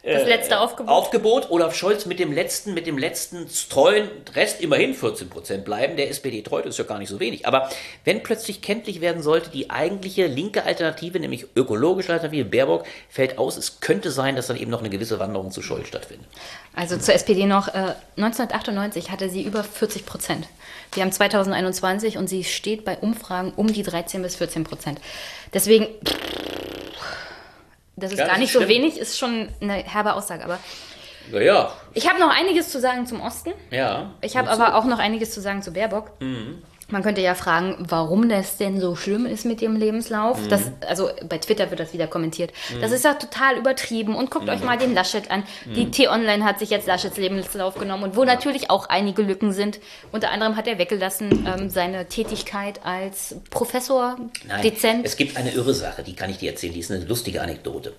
Das 0.04 0.26
letzte 0.28 0.60
Aufgebot. 0.60 0.92
Aufgebot. 0.92 1.50
Olaf 1.50 1.74
Scholz 1.74 2.04
mit 2.04 2.18
dem 2.18 2.30
letzten, 2.30 2.74
mit 2.74 2.86
dem 2.86 2.98
letzten 2.98 3.48
treuen 3.70 4.10
Rest 4.34 4.60
immerhin 4.60 4.92
14 4.92 5.30
Prozent 5.30 5.64
bleiben. 5.64 5.96
Der 5.96 6.10
SPD 6.10 6.42
treu, 6.42 6.60
das 6.60 6.74
ist 6.74 6.78
ja 6.78 6.84
gar 6.84 6.98
nicht 6.98 7.08
so 7.08 7.20
wenig. 7.20 7.46
Aber 7.46 7.70
wenn 8.04 8.22
plötzlich 8.22 8.60
kenntlich 8.60 9.00
werden 9.00 9.22
sollte, 9.22 9.48
die 9.48 9.70
eigentliche 9.70 10.26
linke 10.26 10.64
Alternative, 10.64 11.18
nämlich 11.18 11.46
ökologische 11.56 12.12
Alternative, 12.12 12.44
Baerbock, 12.44 12.84
fällt 13.08 13.38
aus, 13.38 13.56
es 13.56 13.80
könnte 13.80 14.10
sein, 14.10 14.36
dass 14.36 14.48
dann 14.48 14.58
eben 14.58 14.70
noch 14.70 14.80
eine 14.80 14.90
gewisse 14.90 15.18
Wanderung 15.18 15.50
zu 15.50 15.62
Scholz 15.62 15.88
stattfindet. 15.88 16.26
Also 16.74 16.98
zur 16.98 17.14
SPD 17.14 17.46
noch. 17.46 17.68
Äh, 17.68 17.94
1998 18.18 19.10
hatte 19.10 19.30
sie 19.30 19.42
über 19.42 19.64
40 19.64 20.04
Prozent. 20.04 20.48
Wir 20.92 21.02
haben 21.02 21.12
2021 21.12 22.18
und 22.18 22.28
sie 22.28 22.44
steht 22.44 22.84
bei 22.84 22.98
Umfragen 22.98 23.54
um 23.56 23.72
die 23.72 23.82
13 23.82 24.20
bis 24.20 24.36
14 24.36 24.64
Prozent. 24.64 25.00
Deswegen, 25.54 25.86
das 27.96 28.12
ist 28.12 28.18
gar 28.18 28.28
das 28.28 28.38
nicht 28.38 28.52
so 28.52 28.68
wenig, 28.68 28.98
ist 28.98 29.18
schon 29.18 29.48
eine 29.60 29.74
herbe 29.74 30.14
Aussage. 30.14 30.44
Aber 30.44 30.58
Naja. 31.30 31.72
Ich 31.92 32.08
habe 32.08 32.18
noch 32.20 32.30
einiges 32.30 32.70
zu 32.70 32.80
sagen 32.80 33.06
zum 33.06 33.20
Osten. 33.20 33.52
Ja. 33.70 34.14
Ich 34.20 34.36
habe 34.36 34.50
aber 34.50 34.74
auch 34.74 34.84
noch 34.84 34.98
einiges 34.98 35.32
zu 35.32 35.40
sagen 35.40 35.62
zu 35.62 35.72
Baerbock. 35.72 36.20
Mhm. 36.20 36.62
Man 36.88 37.02
könnte 37.02 37.22
ja 37.22 37.34
fragen, 37.34 37.76
warum 37.78 38.28
das 38.28 38.58
denn 38.58 38.78
so 38.78 38.94
schlimm 38.94 39.24
ist 39.24 39.46
mit 39.46 39.62
ihrem 39.62 39.76
Lebenslauf. 39.76 40.38
Mhm. 40.38 40.48
Das, 40.50 40.62
also 40.86 41.08
bei 41.28 41.38
Twitter 41.38 41.70
wird 41.70 41.80
das 41.80 41.94
wieder 41.94 42.06
kommentiert. 42.06 42.52
Das 42.80 42.92
ist 42.92 43.04
ja 43.04 43.14
total 43.14 43.56
übertrieben. 43.56 44.14
Und 44.14 44.30
guckt 44.30 44.48
euch 44.50 44.60
Mhm. 44.60 44.66
mal 44.66 44.76
den 44.76 44.94
Laschet 44.94 45.30
an. 45.30 45.44
Die 45.64 45.90
T-Online 45.90 46.44
hat 46.44 46.58
sich 46.58 46.68
jetzt 46.68 46.86
Laschets 46.86 47.16
Lebenslauf 47.16 47.76
genommen 47.76 48.04
und 48.04 48.16
wo 48.16 48.24
natürlich 48.24 48.68
auch 48.70 48.88
einige 48.90 49.22
Lücken 49.22 49.52
sind. 49.52 49.80
Unter 50.12 50.30
anderem 50.30 50.56
hat 50.56 50.66
er 50.68 50.76
weggelassen 50.78 51.46
ähm, 51.46 51.70
seine 51.70 52.06
Tätigkeit 52.06 52.80
als 52.84 53.34
Professor 53.48 54.16
Nein, 54.46 54.62
dezent. 54.62 55.06
es 55.06 55.16
gibt 55.16 55.36
eine 55.38 55.52
irre 55.52 55.72
Sache, 55.72 56.02
die 56.02 56.14
kann 56.14 56.28
ich 56.28 56.36
dir 56.38 56.50
erzählen, 56.50 56.74
die 56.74 56.80
ist 56.80 56.90
eine 56.92 57.04
lustige 57.04 57.40
Anekdote. 57.40 57.94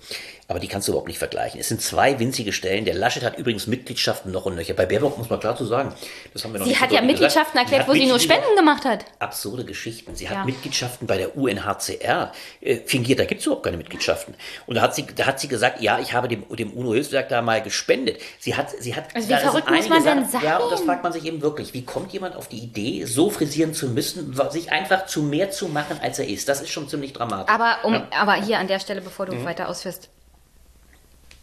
Aber 0.48 0.60
die 0.60 0.68
kannst 0.68 0.88
du 0.88 0.92
überhaupt 0.92 1.08
nicht 1.08 1.18
vergleichen. 1.18 1.60
Es 1.60 1.70
sind 1.70 1.82
zwei 1.82 2.20
winzige 2.20 2.54
Stellen. 2.54 2.86
Der 2.86 2.94
Laschet 2.94 3.24
hat 3.24 3.38
übrigens 3.40 3.66
Mitgliedschaften 3.66 4.32
noch 4.32 4.46
und 4.46 4.54
nöcher. 4.56 4.76
Bei 4.76 4.86
Baerbock 4.86 5.18
muss 5.18 5.28
man 5.28 5.40
klar 5.40 5.56
zu 5.58 5.66
sagen. 5.66 5.92
Das 6.34 6.44
haben 6.44 6.54
wir 6.54 6.60
noch 6.60 6.66
Sie 6.66 6.72
nicht 6.74 6.82
hat 6.82 6.90
so 6.90 6.96
ja 6.96 7.02
deutlich 7.02 7.18
gesagt. 7.20 7.34
Mitgliedschaften 7.36 7.60
erklärt, 7.60 7.82
hat 7.82 7.88
wo 7.90 7.94
sie 7.94 8.06
nur 8.06 8.20
Spenden 8.20 8.56
gemacht 8.56 8.86
hat. 8.86 9.06
Absurde 9.18 9.66
Geschichten. 9.66 10.16
Sie 10.16 10.30
hat 10.30 10.38
Ja. 10.38 10.46
Mitgliedschaften 10.46 11.08
bei 11.08 11.18
der 11.18 11.36
UNHCR 11.36 12.32
äh, 12.62 12.76
fingiert. 12.86 13.18
Da 13.20 13.26
gibt 13.26 13.42
es 13.42 13.48
überhaupt 13.48 13.66
keine 13.66 13.78
Mitgliedschaften. 13.78 14.36
Und 14.68 14.76
da 14.76 14.82
hat 14.82 14.94
sie, 14.94 15.08
da 15.16 15.26
hat 15.26 15.40
sie 15.40 15.48
gesagt, 15.48 15.82
ja, 15.82 15.98
ich 16.00 16.14
habe 16.14 16.28
dem, 16.28 16.44
dem 16.56 16.74
UNO-Hilfswerk 16.74 17.28
da 17.30 17.42
mal 17.42 17.64
gespendet. 17.64 18.20
Sie 18.40 18.56
hat, 18.56 18.70
sie 18.80 18.96
hat. 18.96 19.16
Also 19.16 19.28
wie 19.30 19.34
verrückt 19.34 19.72
muss 19.72 19.90
man 19.90 20.04
denn 20.04 20.26
Sachen- 20.30 20.46
Ja, 20.46 20.58
und 20.58 20.70
das 20.72 20.80
sein? 20.80 20.88
fragt 20.90 21.04
man 21.04 21.12
sich 21.12 21.26
eben 21.26 21.42
wirklich. 21.42 21.74
Wie 21.74 21.84
kommt 21.86 22.14
jemand 22.14 22.36
auf 22.36 22.48
die 22.50 22.60
Idee, 22.60 23.06
so 23.06 23.32
frisieren 23.32 23.74
zu 23.74 23.88
müssen, 23.88 24.40
sich 24.52 24.72
einfach 24.72 25.08
zu 25.08 25.24
mehr 25.24 25.50
zu 25.50 25.70
machen, 25.70 26.00
als 26.04 26.20
er 26.20 26.28
ist? 26.28 26.48
Das 26.50 26.62
ist 26.62 26.70
schon 26.70 26.88
ziemlich 26.88 27.14
dramatisch. 27.14 27.52
Aber, 27.54 27.78
um, 27.84 28.00
aber 28.12 28.36
hier 28.36 28.60
an 28.60 28.68
der 28.68 28.80
Stelle, 28.80 29.02
bevor 29.02 29.26
du 29.26 29.44
weiter 29.44 29.70
ausführst, 29.70 30.10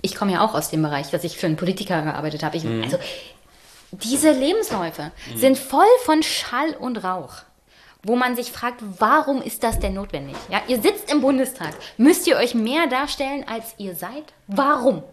ich 0.02 0.14
komme 0.14 0.32
ja 0.32 0.44
auch 0.44 0.54
aus 0.54 0.70
dem 0.70 0.82
Bereich, 0.82 1.10
dass 1.10 1.24
ich 1.24 1.38
für 1.38 1.46
einen 1.46 1.56
Politiker 1.56 2.02
gearbeitet 2.02 2.42
habe. 2.42 2.56
Ich, 2.56 2.64
Also 2.66 2.98
diese 3.92 4.32
Lebensläufe 4.32 5.12
sind 5.36 5.58
voll 5.58 5.86
von 6.04 6.22
Schall 6.22 6.74
und 6.78 7.02
Rauch. 7.04 7.34
Wo 8.04 8.16
man 8.16 8.34
sich 8.34 8.50
fragt, 8.50 8.80
warum 8.98 9.42
ist 9.42 9.62
das 9.62 9.78
denn 9.78 9.94
notwendig? 9.94 10.34
Ja, 10.50 10.60
ihr 10.66 10.82
sitzt 10.82 11.10
im 11.12 11.20
Bundestag. 11.20 11.72
Müsst 11.98 12.26
ihr 12.26 12.36
euch 12.36 12.52
mehr 12.52 12.88
darstellen, 12.88 13.44
als 13.48 13.74
ihr 13.78 13.94
seid? 13.94 14.24
Warum? 14.48 15.04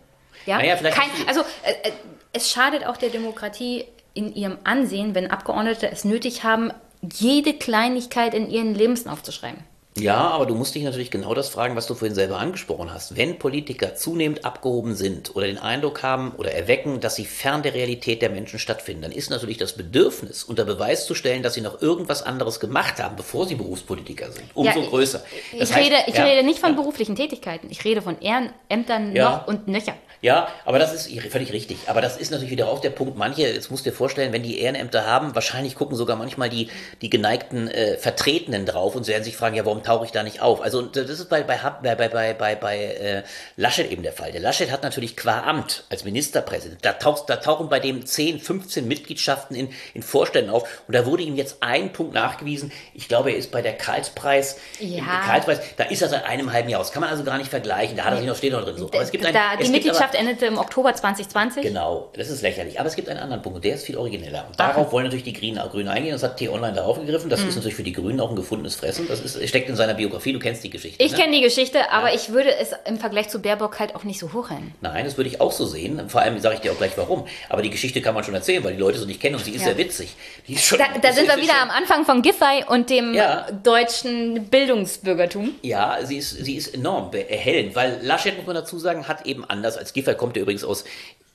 Ja, 0.47 0.57
Naja, 0.57 0.75
Kein, 0.75 1.09
also 1.27 1.41
äh, 1.63 1.89
äh, 1.89 1.91
es 2.33 2.49
schadet 2.49 2.87
auch 2.87 2.97
der 2.97 3.09
Demokratie 3.09 3.85
in 4.15 4.33
ihrem 4.33 4.57
Ansehen, 4.63 5.13
wenn 5.13 5.29
Abgeordnete 5.29 5.91
es 5.91 6.03
nötig 6.03 6.43
haben, 6.43 6.71
jede 7.01 7.53
Kleinigkeit 7.53 8.33
in 8.33 8.49
ihren 8.49 8.73
Lebenslauf 8.73 9.21
zu 9.21 9.31
schreiben. 9.31 9.63
Ja, 10.01 10.29
aber 10.29 10.45
du 10.45 10.55
musst 10.55 10.75
dich 10.75 10.83
natürlich 10.83 11.11
genau 11.11 11.33
das 11.33 11.49
fragen, 11.49 11.75
was 11.75 11.87
du 11.87 11.95
vorhin 11.95 12.15
selber 12.15 12.37
angesprochen 12.37 12.93
hast. 12.93 13.15
Wenn 13.17 13.39
Politiker 13.39 13.95
zunehmend 13.95 14.45
abgehoben 14.45 14.95
sind 14.95 15.35
oder 15.35 15.47
den 15.47 15.57
Eindruck 15.57 16.03
haben 16.03 16.31
oder 16.37 16.51
erwecken, 16.53 16.99
dass 16.99 17.15
sie 17.15 17.25
fern 17.25 17.63
der 17.63 17.73
Realität 17.73 18.21
der 18.21 18.29
Menschen 18.29 18.59
stattfinden, 18.59 19.01
dann 19.03 19.11
ist 19.11 19.29
natürlich 19.29 19.57
das 19.57 19.73
Bedürfnis, 19.73 20.43
unter 20.43 20.65
Beweis 20.65 21.05
zu 21.05 21.15
stellen, 21.15 21.43
dass 21.43 21.53
sie 21.53 21.61
noch 21.61 21.81
irgendwas 21.81 22.23
anderes 22.23 22.59
gemacht 22.59 22.99
haben, 23.01 23.15
bevor 23.15 23.45
sie 23.47 23.55
Berufspolitiker 23.55 24.31
sind, 24.31 24.45
umso 24.53 24.77
Ja, 24.79 24.83
ich- 24.83 24.89
größer. 24.89 25.23
Ich, 25.53 25.59
Das 25.59 25.73
heißt, 25.73 25.85
rede, 25.87 25.95
ich 26.07 26.15
ja, 26.15 26.23
rede 26.23 26.45
nicht 26.45 26.59
von 26.59 26.71
ja. 26.71 26.75
beruflichen 26.75 27.15
Tätigkeiten. 27.15 27.67
Ich 27.69 27.83
rede 27.85 28.01
von 28.01 28.19
Ehrenämtern 28.21 29.13
noch 29.13 29.47
und 29.47 29.67
nöcher. 29.67 29.93
Ja, 30.21 30.49
aber 30.65 30.79
das 30.79 30.93
ist 30.93 31.09
völlig 31.29 31.53
richtig. 31.53 31.77
Aber 31.87 32.01
das 32.01 32.17
ist 32.17 32.31
natürlich 32.31 32.51
wieder 32.51 32.67
auch 32.67 32.81
der 32.81 32.89
Punkt. 32.89 33.17
Manche, 33.17 33.43
jetzt 33.43 33.71
musst 33.71 33.85
du 33.85 33.89
dir 33.89 33.95
vorstellen, 33.95 34.33
wenn 34.33 34.43
die 34.43 34.59
Ehrenämter 34.59 35.05
haben, 35.05 35.33
wahrscheinlich 35.33 35.75
gucken 35.75 35.95
sogar 35.95 36.17
manchmal 36.17 36.49
die, 36.49 36.69
die 37.01 37.09
geneigten 37.09 37.69
äh, 37.69 37.97
Vertretenen 37.97 38.65
drauf 38.65 38.95
und 38.95 39.05
sie 39.05 39.13
werden 39.13 39.23
sich 39.23 39.37
fragen, 39.37 39.55
ja, 39.55 39.65
warum 39.65 39.81
tauche 39.81 40.05
ich 40.05 40.11
da 40.11 40.23
nicht 40.23 40.41
auf? 40.41 40.61
Also 40.61 40.81
das 40.81 41.09
ist 41.09 41.29
bei, 41.29 41.43
bei, 41.43 41.57
bei, 41.81 41.95
bei, 41.95 42.33
bei, 42.33 42.55
bei, 42.55 42.77
äh, 42.77 43.23
Laschet 43.55 43.89
eben 43.89 44.03
der 44.03 44.11
Fall. 44.11 44.31
Der 44.31 44.41
Laschet 44.41 44.71
hat 44.71 44.83
natürlich 44.83 45.15
qua 45.15 45.43
Amt 45.43 45.85
als 45.89 46.03
Ministerpräsident, 46.03 46.83
da, 46.83 46.93
taucht, 46.93 47.29
da 47.29 47.37
tauchen 47.37 47.69
bei 47.69 47.79
dem 47.79 48.05
10, 48.05 48.39
15 48.41 48.87
Mitgliedschaften 48.87 49.55
in, 49.55 49.69
in 49.93 50.03
Vorständen 50.03 50.51
auf 50.51 50.67
und 50.87 50.95
da 50.95 51.05
wurde 51.05 51.23
ihm 51.23 51.35
jetzt 51.37 51.57
ein 51.61 51.93
Punkt 51.93 52.13
nachgewiesen. 52.13 52.71
Ich 52.93 53.07
glaube, 53.07 53.31
er 53.31 53.37
ist 53.37 53.51
bei 53.51 53.61
der 53.61 53.73
Karlspreis, 53.73 54.57
Ja. 54.79 55.21
Karlspreis, 55.25 55.59
da 55.77 55.85
ist 55.85 56.01
er 56.01 56.09
seit 56.09 56.25
einem 56.25 56.51
halben 56.51 56.67
Jahr 56.67 56.81
aus. 56.81 56.91
Kann 56.91 57.01
man 57.01 57.09
also 57.09 57.23
gar 57.23 57.37
nicht 57.37 57.49
vergleichen. 57.49 57.95
Da 57.95 58.03
hat 58.03 58.13
er 58.13 58.17
sich 58.17 58.27
noch, 58.27 58.35
steht 58.35 58.51
noch 58.51 58.65
drin. 58.65 58.77
So. 58.77 58.87
Aber 58.87 59.01
es 59.01 59.11
gibt 59.11 59.25
ein, 59.25 59.33
da, 59.33 59.55
die 59.55 59.71
gibt 59.71 59.95
Mitgliedschaft 60.09 60.15
endete 60.15 60.45
im 60.45 60.57
Oktober 60.57 60.93
2020. 60.93 61.63
Genau, 61.63 62.09
das 62.15 62.29
ist 62.29 62.41
lächerlich. 62.41 62.79
Aber 62.79 62.87
es 62.87 62.95
gibt 62.95 63.09
einen 63.09 63.19
anderen 63.19 63.41
Punkt, 63.41 63.57
und 63.57 63.65
der 63.65 63.75
ist 63.75 63.85
viel 63.85 63.97
origineller. 63.97 64.45
Und 64.47 64.59
darauf 64.59 64.91
wollen 64.91 65.05
natürlich 65.05 65.23
die 65.23 65.33
Grünen, 65.33 65.57
Grünen 65.69 65.87
eingehen. 65.89 66.11
Das 66.13 66.23
hat 66.23 66.37
T-Online 66.37 66.73
da 66.73 66.83
aufgegriffen. 66.83 67.29
Das 67.29 67.41
ist 67.41 67.55
natürlich 67.55 67.75
für 67.75 67.83
die 67.83 67.93
Grünen 67.93 68.19
auch 68.19 68.29
ein 68.29 68.35
gefundenes 68.35 68.75
Fressen. 68.75 69.07
Das 69.07 69.19
ist, 69.21 69.47
steckt 69.47 69.69
in 69.69 69.75
seiner 69.75 69.93
Biografie. 69.93 70.33
Du 70.33 70.39
kennst 70.39 70.63
die 70.63 70.69
Geschichte. 70.69 71.03
Ich 71.03 71.11
ne? 71.11 71.17
kenne 71.17 71.31
die 71.33 71.41
Geschichte, 71.41 71.91
aber 71.91 72.13
ich 72.13 72.29
würde 72.29 72.55
es 72.55 72.71
im 72.85 72.97
Vergleich 72.97 73.29
zu 73.29 73.39
Baerbock 73.41 73.79
halt 73.79 73.95
auch 73.95 74.03
nicht 74.03 74.19
so 74.19 74.33
hochhängen. 74.33 74.73
Nein, 74.81 75.05
das 75.05 75.17
würde 75.17 75.29
ich 75.29 75.41
auch 75.41 75.51
so 75.51 75.65
sehen. 75.65 76.09
Vor 76.09 76.21
allem 76.21 76.39
sage 76.39 76.55
ich 76.55 76.61
dir 76.61 76.71
auch 76.71 76.77
gleich 76.77 76.97
warum. 76.97 77.25
Aber 77.49 77.61
die 77.61 77.69
Geschichte 77.69 78.01
kann 78.01 78.13
man 78.15 78.23
schon 78.23 78.33
erzählen, 78.33 78.63
weil 78.63 78.73
die 78.73 78.79
Leute 78.79 78.99
sie 78.99 79.05
nicht 79.05 79.21
kennen 79.21 79.35
und 79.35 79.43
sie 79.45 79.51
ist 79.51 79.61
Ja. 79.61 79.67
sehr 79.69 79.77
witzig. 79.77 80.15
Ist 80.47 80.65
schon, 80.65 80.79
Da, 80.79 80.85
da 81.01 81.13
sind 81.13 81.27
wir 81.27 81.37
wieder 81.37 81.53
schon- 81.53 81.61
am 81.63 81.69
Anfang 81.69 82.05
von 82.05 82.21
Giffey 82.21 82.63
und 82.67 82.89
dem 82.89 83.13
Ja. 83.13 83.47
deutschen 83.63 84.45
Bildungsbürgertum. 84.45 85.51
Ja, 85.61 85.97
sie 86.03 86.17
ist, 86.17 86.31
sie 86.31 86.55
ist 86.55 86.73
enorm 86.73 87.11
erhellend, 87.13 87.75
weil 87.75 87.99
Laschet, 88.01 88.35
muss 88.37 88.45
man 88.45 88.55
dazu 88.55 88.79
sagen, 88.79 89.07
hat 89.07 89.25
eben 89.25 89.43
anders 89.45 89.77
als 89.77 89.93
Giffey, 89.93 89.98
kommt 90.15 90.37
er 90.37 90.43
übrigens 90.43 90.63
aus, 90.63 90.83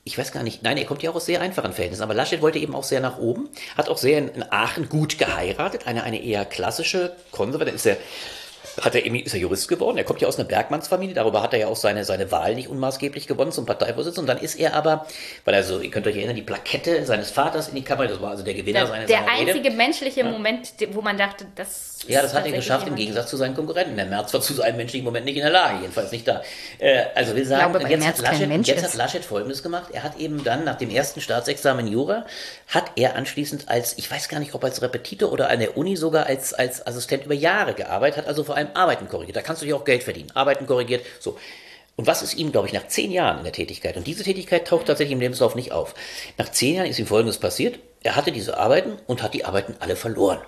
ich 0.05 0.19
weiß 0.19 0.32
gar 0.32 0.43
nicht, 0.43 0.62
nein, 0.62 0.77
er 0.77 0.85
kommt 0.85 1.03
ja 1.03 1.11
auch 1.11 1.16
aus 1.16 1.27
sehr 1.27 1.41
einfachen 1.41 1.73
Verhältnissen, 1.73 2.03
aber 2.03 2.15
Laschet 2.15 2.43
wollte 2.43 2.59
eben 2.59 2.74
auch 2.74 2.85
sehr 2.85 3.01
nach 3.01 3.19
oben, 3.19 3.49
hat 3.77 3.89
auch 3.89 3.97
sehr 3.97 4.19
in, 4.19 4.45
Aachen 4.53 4.89
gut 4.89 5.19
geheiratet, 5.19 5.86
eine, 5.86 6.03
eine 6.03 6.23
eher 6.23 6.45
klassische, 6.45 7.16
konservative, 7.31 7.77
ist 7.77 7.86
er, 7.86 7.97
hat 8.80 8.94
er, 8.94 9.05
ist 9.06 9.34
er 9.34 9.40
Jurist 9.40 9.68
geworden, 9.68 9.96
er 9.98 10.05
kommt 10.05 10.20
ja 10.20 10.28
aus 10.28 10.38
einer 10.38 10.48
Bergmannsfamilie, 10.48 11.14
darüber 11.14 11.42
hat 11.42 11.52
er 11.52 11.60
ja 11.60 11.66
auch 11.68 11.76
seine, 11.76 12.05
seine 12.05 12.30
Wahl 12.30 12.55
nicht 12.55 12.68
unmaßgeblich 12.68 13.26
gewonnen 13.26 13.52
zum 13.52 13.66
Parteivorsitzenden, 13.66 14.30
und 14.30 14.36
dann 14.36 14.44
ist 14.44 14.55
er 14.56 14.74
aber, 14.74 15.06
weil 15.44 15.55
er 15.55 15.62
so, 15.62 15.80
ihr 15.80 15.90
könnt 15.90 16.06
euch 16.06 16.16
erinnern, 16.16 16.36
die 16.36 16.42
Plakette 16.42 17.05
seines 17.05 17.30
Vaters 17.30 17.68
in 17.68 17.74
die 17.76 17.82
Kammer, 17.84 18.06
das 18.06 18.20
war 18.20 18.30
also 18.30 18.42
der 18.44 18.55
Gewinner 18.55 18.80
Der, 18.80 18.86
seiner, 18.88 19.06
der 19.06 19.18
seiner 19.18 19.38
Rede. 19.38 19.52
einzige 19.52 19.70
menschliche 19.70 20.24
Moment, 20.24 20.72
wo 20.92 21.01
man 21.02 21.16
dachte, 21.18 21.46
das 21.55 22.05
Ja, 22.06 22.20
ist 22.20 22.26
das 22.26 22.34
hat 22.34 22.46
er 22.46 22.52
geschafft, 22.52 22.86
im. 22.86 22.94
Gegensatz 22.94 23.30
zu 23.30 23.36
seinen 23.36 23.55
Konkurrenten. 23.55 23.96
Der 23.96 24.06
Merz 24.06 24.32
war 24.32 24.40
zu 24.40 24.55
seinem 24.55 24.76
menschlichen 24.76 25.05
Moment 25.05 25.24
nicht 25.24 25.36
in 25.36 25.42
der 25.42 25.51
Lage, 25.51 25.80
jedenfalls 25.80 26.12
nicht 26.12 26.26
da. 26.28 26.42
Äh, 26.78 27.05
also 27.14 27.34
will 27.34 27.44
sagen, 27.44 27.72
glaube, 27.72 27.88
jetzt, 27.88 28.06
hat 28.06 28.18
Laschet, 28.18 28.66
jetzt 28.66 28.84
hat 28.84 28.94
Laschet 28.94 29.24
Folgendes 29.24 29.62
gemacht. 29.62 29.88
Er 29.92 30.02
hat 30.02 30.16
eben 30.18 30.42
dann 30.44 30.64
nach 30.64 30.76
dem 30.76 30.90
ersten 30.90 31.20
Staatsexamen 31.20 31.86
Jura, 31.86 32.24
hat 32.68 32.92
er 32.96 33.16
anschließend 33.16 33.68
als, 33.68 33.96
ich 33.98 34.10
weiß 34.10 34.28
gar 34.28 34.38
nicht, 34.38 34.55
ob 34.55 34.62
als 34.64 34.82
Repetitor 34.82 35.32
oder 35.32 35.51
an 35.51 35.59
der 35.60 35.76
Uni 35.76 35.96
sogar 35.96 36.26
als, 36.26 36.52
als 36.55 36.86
Assistent 36.86 37.24
über 37.24 37.34
Jahre 37.34 37.74
gearbeitet, 37.74 38.18
hat 38.18 38.28
also 38.28 38.44
vor 38.44 38.56
allem 38.56 38.64
Arbeiten 38.74 39.09
korrigiert. 39.09 39.36
Da 39.36 39.43
kannst 39.43 39.62
du 39.62 39.66
dir 39.66 39.77
auch 39.77 39.85
Geld 39.85 40.03
verdienen. 40.03 40.31
Arbeiten 40.35 40.66
korrigiert, 40.66 41.05
so. 41.20 41.39
Und 41.97 42.07
was 42.07 42.23
ist 42.23 42.35
ihm, 42.35 42.51
glaube 42.51 42.66
ich, 42.66 42.73
nach 42.73 42.89
zehn 42.89 43.12
Jahren 43.12 43.39
in 43.39 43.45
der 43.45 43.53
Tätigkeit, 43.53 43.97
und 43.97 44.07
diese 44.07 44.24
Tätigkeit 44.24 44.66
taucht 44.66 44.86
tatsächlich 44.86 45.12
im 45.12 45.20
Lebenslauf 45.20 45.55
nicht 45.55 45.70
auf, 45.70 45.95
nach 46.39 46.51
zehn 46.51 46.74
Jahren 46.74 46.89
ist 46.89 46.99
ihm 46.99 47.07
Folgendes 47.07 47.39
passiert. 47.39 47.78
Er 48.03 48.16
hatte 48.16 48.32
diese 48.32 48.59
Arbeiten 48.59 48.97
und 49.07 49.23
hat 49.23 49.32
die 49.32 49.45
Arbeiten 49.45 49.77
alle 49.78 49.95
verloren. 49.95 50.41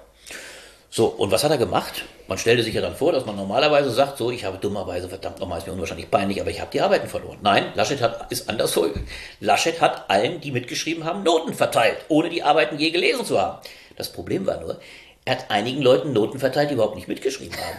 So, 0.90 1.06
und 1.06 1.30
was 1.30 1.44
hat 1.44 1.50
er 1.50 1.58
gemacht? 1.58 2.04
Man 2.26 2.38
stellte 2.38 2.62
sich 2.62 2.74
ja 2.74 2.80
dann 2.80 2.96
vor, 2.96 3.12
dass 3.12 3.26
man 3.26 3.36
normalerweise 3.36 3.90
sagt, 3.90 4.18
so, 4.18 4.30
ich 4.30 4.44
habe 4.44 4.58
dummerweise, 4.58 5.08
verdammt 5.08 5.38
nochmal, 5.40 5.58
ist 5.58 5.66
mir 5.66 5.72
unwahrscheinlich 5.72 6.10
peinlich, 6.10 6.40
aber 6.40 6.50
ich 6.50 6.60
habe 6.60 6.70
die 6.70 6.80
Arbeiten 6.80 7.08
verloren. 7.08 7.38
Nein, 7.42 7.66
Laschet 7.74 8.00
hat, 8.00 8.32
ist 8.32 8.48
anders 8.48 8.72
vorgegangen. 8.72 9.06
Laschet 9.40 9.80
hat 9.80 10.08
allen, 10.08 10.40
die 10.40 10.52
mitgeschrieben 10.52 11.04
haben, 11.04 11.22
Noten 11.22 11.54
verteilt, 11.54 11.98
ohne 12.08 12.30
die 12.30 12.42
Arbeiten 12.42 12.78
je 12.78 12.90
gelesen 12.90 13.24
zu 13.24 13.40
haben. 13.40 13.58
Das 13.96 14.10
Problem 14.10 14.46
war 14.46 14.60
nur, 14.60 14.80
er 15.24 15.36
hat 15.36 15.50
einigen 15.50 15.82
Leuten 15.82 16.12
Noten 16.12 16.38
verteilt, 16.38 16.70
die 16.70 16.74
überhaupt 16.74 16.96
nicht 16.96 17.08
mitgeschrieben 17.08 17.56
haben. 17.56 17.76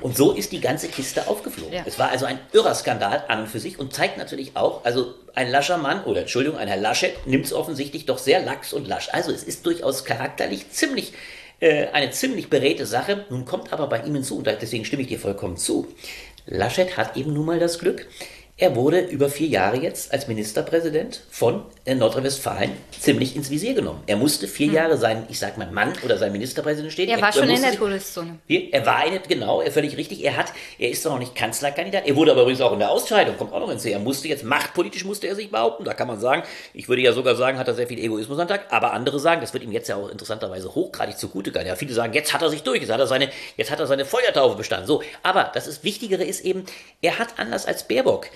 Und 0.00 0.16
so 0.16 0.32
ist 0.32 0.52
die 0.52 0.60
ganze 0.60 0.88
Kiste 0.88 1.28
aufgeflogen. 1.28 1.72
Ja. 1.72 1.82
Es 1.86 1.98
war 1.98 2.10
also 2.10 2.26
ein 2.26 2.38
irrer 2.52 2.74
Skandal 2.74 3.24
an 3.28 3.40
und 3.40 3.48
für 3.48 3.60
sich 3.60 3.78
und 3.78 3.92
zeigt 3.92 4.18
natürlich 4.18 4.56
auch, 4.56 4.84
also 4.84 5.14
ein 5.34 5.50
lascher 5.50 5.78
Mann, 5.78 6.04
oder 6.04 6.20
Entschuldigung, 6.20 6.58
ein 6.58 6.68
Herr 6.68 6.76
Laschet 6.76 7.26
nimmt 7.26 7.46
es 7.46 7.52
offensichtlich 7.52 8.06
doch 8.06 8.18
sehr 8.18 8.40
lax 8.40 8.72
und 8.72 8.88
lasch. 8.88 9.08
Also 9.12 9.32
es 9.32 9.44
ist 9.44 9.66
durchaus 9.66 10.04
charakterlich 10.04 10.70
ziemlich, 10.70 11.12
äh, 11.60 11.88
eine 11.88 12.10
ziemlich 12.10 12.50
beredte 12.50 12.86
Sache. 12.86 13.24
Nun 13.30 13.44
kommt 13.44 13.72
aber 13.72 13.88
bei 13.88 14.02
ihm 14.02 14.14
hinzu, 14.14 14.38
und 14.38 14.46
deswegen 14.46 14.84
stimme 14.84 15.02
ich 15.02 15.08
dir 15.08 15.20
vollkommen 15.20 15.56
zu, 15.56 15.86
Laschet 16.46 16.96
hat 16.96 17.16
eben 17.16 17.32
nun 17.32 17.46
mal 17.46 17.58
das 17.58 17.78
Glück, 17.78 18.06
er 18.60 18.76
wurde 18.76 19.00
über 19.00 19.30
vier 19.30 19.48
Jahre 19.48 19.78
jetzt 19.78 20.12
als 20.12 20.28
Ministerpräsident 20.28 21.22
von 21.30 21.62
äh, 21.86 21.94
Nordrhein-Westfalen 21.94 22.72
ziemlich 22.90 23.34
ins 23.34 23.50
Visier 23.50 23.72
genommen. 23.72 24.02
Er 24.06 24.16
musste 24.16 24.46
vier 24.46 24.70
Jahre 24.70 24.98
sein, 24.98 25.24
ich 25.30 25.38
sag 25.38 25.56
mal, 25.56 25.70
Mann 25.70 25.94
oder 26.04 26.18
sein 26.18 26.30
Ministerpräsident 26.30 26.92
stehen. 26.92 27.08
Er 27.08 27.22
war 27.22 27.32
schon 27.32 27.44
in 27.44 27.52
musste 27.52 27.70
der 27.70 27.78
Todeszone. 27.78 28.38
hier, 28.46 28.72
Er 28.72 28.84
war 28.84 28.96
eine, 28.96 29.18
genau, 29.20 29.62
er 29.62 29.72
völlig 29.72 29.96
richtig. 29.96 30.22
Er 30.22 30.36
hat, 30.36 30.52
er 30.78 30.90
ist 30.90 31.04
doch 31.06 31.12
noch 31.12 31.18
nicht 31.18 31.34
Kanzlerkandidat. 31.34 32.06
Er 32.06 32.14
wurde 32.16 32.32
aber 32.32 32.42
übrigens 32.42 32.60
auch 32.60 32.74
in 32.74 32.80
der 32.80 32.90
Ausscheidung, 32.90 33.38
kommt 33.38 33.54
auch 33.54 33.60
noch 33.60 33.70
ins 33.70 33.82
Er 33.86 33.98
musste 33.98 34.28
jetzt, 34.28 34.44
machtpolitisch 34.44 35.06
musste 35.06 35.26
er 35.26 35.34
sich 35.34 35.50
behaupten. 35.50 35.84
Da 35.84 35.94
kann 35.94 36.06
man 36.06 36.20
sagen, 36.20 36.42
ich 36.74 36.86
würde 36.86 37.00
ja 37.00 37.14
sogar 37.14 37.36
sagen, 37.36 37.58
hat 37.58 37.66
er 37.66 37.74
sehr 37.74 37.86
viel 37.86 37.98
Egoismus 37.98 38.38
an 38.38 38.46
den 38.46 38.58
Tag. 38.58 38.66
Aber 38.70 38.92
andere 38.92 39.18
sagen, 39.18 39.40
das 39.40 39.54
wird 39.54 39.64
ihm 39.64 39.72
jetzt 39.72 39.88
ja 39.88 39.96
auch 39.96 40.10
interessanterweise 40.10 40.74
hochgradig 40.74 41.16
zugute 41.16 41.50
gehen. 41.50 41.66
Ja, 41.66 41.76
viele 41.76 41.94
sagen, 41.94 42.12
jetzt 42.12 42.34
hat 42.34 42.42
er 42.42 42.50
sich 42.50 42.62
durch, 42.62 42.82
jetzt 42.82 42.92
hat 42.92 43.00
er 43.00 43.06
seine, 43.06 43.30
jetzt 43.56 43.70
hat 43.70 43.80
er 43.80 43.86
seine 43.86 44.04
Feuertaufe 44.04 44.56
bestanden. 44.56 44.86
So. 44.86 45.02
Aber 45.22 45.50
das 45.54 45.66
ist, 45.66 45.82
Wichtigere 45.82 46.24
ist 46.24 46.44
eben, 46.44 46.66
er 47.00 47.18
hat 47.18 47.38
anders 47.38 47.64
als 47.64 47.88
Baerbock, 47.88 48.26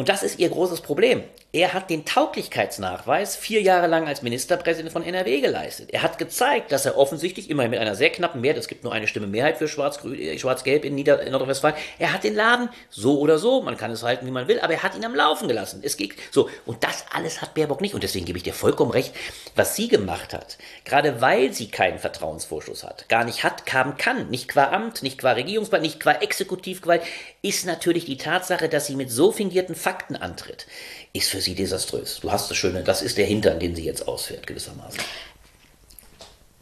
Und 0.00 0.08
das 0.08 0.22
ist 0.22 0.38
ihr 0.38 0.48
großes 0.48 0.80
Problem. 0.80 1.24
Er 1.52 1.72
hat 1.72 1.90
den 1.90 2.04
Tauglichkeitsnachweis 2.04 3.34
vier 3.34 3.60
Jahre 3.60 3.88
lang 3.88 4.06
als 4.06 4.22
Ministerpräsident 4.22 4.92
von 4.92 5.02
NRW 5.02 5.40
geleistet. 5.40 5.90
Er 5.92 6.02
hat 6.02 6.16
gezeigt, 6.16 6.70
dass 6.70 6.86
er 6.86 6.96
offensichtlich 6.96 7.50
immerhin 7.50 7.72
mit 7.72 7.80
einer 7.80 7.96
sehr 7.96 8.10
knappen 8.10 8.40
Mehrheit, 8.40 8.58
es 8.58 8.68
gibt 8.68 8.84
nur 8.84 8.92
eine 8.92 9.08
Stimme 9.08 9.26
Mehrheit 9.26 9.58
für 9.58 9.64
äh, 9.64 10.38
Schwarz-Gelb 10.38 10.84
in, 10.84 10.94
Nieder 10.94 11.20
in 11.20 11.32
Nordrhein-Westfalen, 11.32 11.74
er 11.98 12.12
hat 12.12 12.22
den 12.22 12.36
Laden 12.36 12.68
so 12.88 13.18
oder 13.18 13.40
so, 13.40 13.62
man 13.62 13.76
kann 13.76 13.90
es 13.90 14.04
halten, 14.04 14.26
wie 14.26 14.30
man 14.30 14.46
will, 14.46 14.60
aber 14.60 14.74
er 14.74 14.84
hat 14.84 14.94
ihn 14.94 15.04
am 15.04 15.12
Laufen 15.12 15.48
gelassen. 15.48 15.80
Es 15.82 15.96
geht 15.96 16.14
so. 16.30 16.48
Und 16.66 16.84
das 16.84 17.04
alles 17.12 17.42
hat 17.42 17.54
Baerbock 17.54 17.80
nicht. 17.80 17.94
Und 17.94 18.04
deswegen 18.04 18.26
gebe 18.26 18.38
ich 18.38 18.44
dir 18.44 18.54
vollkommen 18.54 18.92
recht, 18.92 19.12
was 19.56 19.74
sie 19.74 19.88
gemacht 19.88 20.32
hat, 20.32 20.56
gerade 20.84 21.20
weil 21.20 21.52
sie 21.52 21.68
keinen 21.68 21.98
Vertrauensvorschuss 21.98 22.84
hat, 22.84 23.08
gar 23.08 23.24
nicht 23.24 23.42
hat, 23.42 23.66
kam, 23.66 23.96
kann, 23.96 24.30
nicht 24.30 24.46
qua 24.46 24.70
Amt, 24.70 25.02
nicht 25.02 25.18
qua 25.18 25.32
Regierungsgewalt, 25.32 25.82
nicht 25.82 25.98
qua 25.98 26.12
Exekutivgewalt, 26.12 27.02
ist 27.42 27.66
natürlich 27.66 28.04
die 28.04 28.18
Tatsache, 28.18 28.68
dass 28.68 28.86
sie 28.86 28.94
mit 28.94 29.10
so 29.10 29.32
fingierten 29.32 29.74
Fakten 29.74 30.14
antritt, 30.14 30.68
ist 31.12 31.30
für 31.30 31.40
sie 31.40 31.54
desaströs. 31.54 32.20
Du 32.20 32.30
hast 32.30 32.50
das 32.50 32.56
Schöne, 32.56 32.82
das 32.82 33.02
ist 33.02 33.18
der 33.18 33.26
Hintern, 33.26 33.58
den 33.58 33.74
sie 33.74 33.84
jetzt 33.84 34.06
ausfährt, 34.06 34.46
gewissermaßen. 34.46 35.00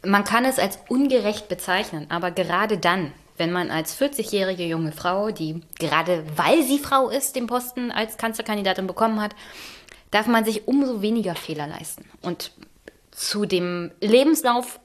Man 0.03 0.23
kann 0.23 0.45
es 0.45 0.59
als 0.59 0.79
ungerecht 0.87 1.49
bezeichnen, 1.49 2.07
aber 2.09 2.31
gerade 2.31 2.77
dann, 2.77 3.11
wenn 3.37 3.51
man 3.51 3.69
als 3.69 3.99
40-jährige 3.99 4.63
junge 4.65 4.91
Frau, 4.91 5.31
die 5.31 5.61
gerade 5.77 6.23
weil 6.35 6.63
sie 6.63 6.79
Frau 6.79 7.09
ist, 7.09 7.35
den 7.35 7.47
Posten 7.47 7.91
als 7.91 8.17
Kanzlerkandidatin 8.17 8.87
bekommen 8.87 9.21
hat, 9.21 9.35
darf 10.11 10.27
man 10.27 10.45
sich 10.45 10.67
umso 10.67 11.01
weniger 11.01 11.35
Fehler 11.35 11.67
leisten. 11.67 12.05
Und 12.21 12.51
zu 13.11 13.45
dem 13.45 13.91
Lebenslauf, 13.99 14.79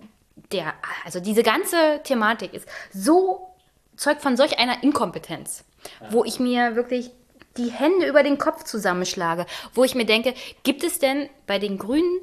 der, 0.53 0.75
also 1.05 1.21
diese 1.21 1.43
ganze 1.43 2.01
Thematik 2.03 2.53
ist 2.53 2.69
so, 2.93 3.55
zeugt 3.97 4.21
von 4.21 4.37
solch 4.37 4.59
einer 4.59 4.83
Inkompetenz, 4.83 5.65
wo 6.11 6.25
ich 6.25 6.41
mir 6.41 6.77
wirklich 6.77 7.13
die 7.57 7.71
Hände 7.71 8.07
über 8.07 8.23
den 8.23 8.39
Kopf 8.39 8.65
zusammenschlage, 8.65 9.47
wo 9.75 9.85
ich 9.85 9.95
mir 9.95 10.07
denke, 10.07 10.35
gibt 10.63 10.85
es 10.85 10.99
denn 10.99 11.29
bei 11.47 11.59
den 11.59 11.79
Grünen 11.79 12.21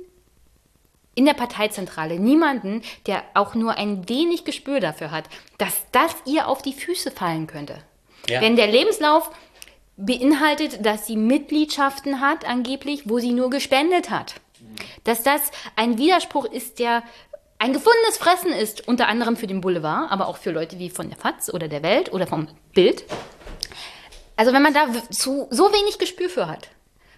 in 1.16 1.26
der 1.26 1.34
Parteizentrale 1.34 2.20
niemanden, 2.20 2.82
der 3.06 3.24
auch 3.34 3.56
nur 3.56 3.78
ein 3.78 4.08
wenig 4.08 4.46
Gespür 4.46 4.80
dafür 4.80 5.12
hat, 5.12 5.26
dass 5.58 5.86
das 5.92 6.16
ihr 6.26 6.48
auf 6.48 6.62
die 6.62 6.74
Füße 6.74 7.12
fallen 7.12 7.48
könnte? 7.48 7.78
Ja. 8.30 8.42
Wenn 8.42 8.56
der 8.56 8.68
Lebenslauf 8.68 9.30
beinhaltet, 9.98 10.86
dass 10.86 11.08
sie 11.08 11.18
Mitgliedschaften 11.18 12.22
hat, 12.22 12.48
angeblich, 12.48 13.10
wo 13.10 13.20
sie 13.20 13.34
nur 13.34 13.50
gespendet 13.50 14.10
hat. 14.10 14.36
Dass 15.04 15.24
das 15.24 15.42
ein 15.76 15.98
Widerspruch 15.98 16.46
ist, 16.46 16.80
der 16.80 17.04
ein 17.60 17.74
gefundenes 17.74 18.18
Fressen 18.18 18.52
ist, 18.52 18.88
unter 18.88 19.08
anderem 19.08 19.36
für 19.36 19.48
den 19.48 19.62
Boulevard, 19.62 20.12
aber 20.12 20.28
auch 20.28 20.38
für 20.38 20.52
Leute 20.52 20.80
wie 20.80 20.90
von 20.90 21.10
der 21.10 21.18
FAZ 21.20 21.54
oder 21.54 21.68
der 21.68 21.84
Welt 21.84 22.12
oder 22.12 22.26
vom 22.26 22.48
Bild. 22.74 23.04
Also 24.42 24.54
wenn 24.54 24.64
man 24.64 24.74
da 24.74 24.88
zu, 25.12 25.46
so 25.52 25.66
wenig 25.66 26.00
Gespür 26.00 26.28
für 26.28 26.48
hat, 26.48 26.70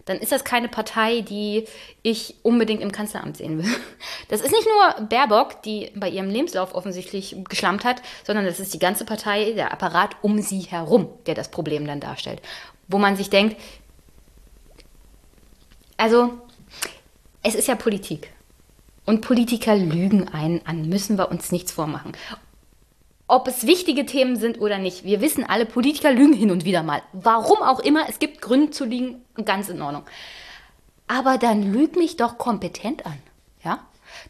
dann 0.04 0.18
ist 0.18 0.34
das 0.34 0.44
keine 0.44 0.68
Partei, 0.68 1.22
die 1.22 1.64
ich 2.02 2.36
unbedingt 2.42 2.82
im 2.82 2.92
Kanzleramt 2.92 3.38
sehen 3.38 3.60
will. 3.60 3.72
Das 4.28 4.42
ist 4.42 4.52
nicht 4.52 4.68
nur 4.68 5.08
Baerbock, 5.08 5.62
die 5.62 5.90
bei 5.96 6.10
ihrem 6.10 6.30
Lebenslauf 6.30 6.76
offensichtlich 6.76 7.38
geschlammt 7.48 7.86
hat, 7.86 8.02
sondern 8.26 8.44
das 8.44 8.60
ist 8.60 8.74
die 8.74 8.80
ganze 8.80 9.06
Partei, 9.06 9.54
der 9.54 9.72
Apparat 9.72 10.18
um 10.22 10.42
sie 10.42 10.60
herum, 10.60 11.08
der 11.26 11.34
das 11.34 11.50
Problem 11.50 11.88
dann 11.88 12.02
darstellt. 12.02 12.42
Wo 12.90 12.98
man 12.98 13.16
sich 13.16 13.30
denkt, 13.30 13.56
also 15.96 16.42
es 17.42 17.56
ist 17.56 17.70
ja 17.70 17.76
Politik. 17.76 18.34
Und 19.06 19.22
Politiker 19.22 19.78
lügen 19.78 20.28
einen 20.28 20.66
an, 20.66 20.90
müssen 20.90 21.18
wir 21.18 21.32
uns 21.32 21.54
nichts 21.54 21.72
vormachen 21.72 22.12
ob 23.28 23.48
es 23.48 23.66
wichtige 23.66 24.06
Themen 24.06 24.36
sind 24.36 24.60
oder 24.60 24.78
nicht. 24.78 25.04
Wir 25.04 25.22
wissen 25.22 25.46
alle, 25.46 25.66
Politiker 25.66 26.12
lügen 26.12 26.34
hin 26.34 26.52
und 26.52 26.66
wieder 26.66 26.84
mal. 26.84 27.02
Warum 27.14 27.62
auch 27.62 27.80
immer, 27.80 28.08
es 28.10 28.20
gibt 28.20 28.42
Gründe 28.42 28.72
zu 28.72 28.86
lügen, 28.86 29.24
ganz 29.46 29.70
in 29.70 29.82
Ordnung. 29.82 30.04
Aber 31.08 31.38
dann 31.38 31.74
lüg 31.74 31.96
mich 31.96 32.18
doch 32.18 32.38
kompetent 32.38 33.06
an. 33.06 33.18
Ja? 33.64 33.80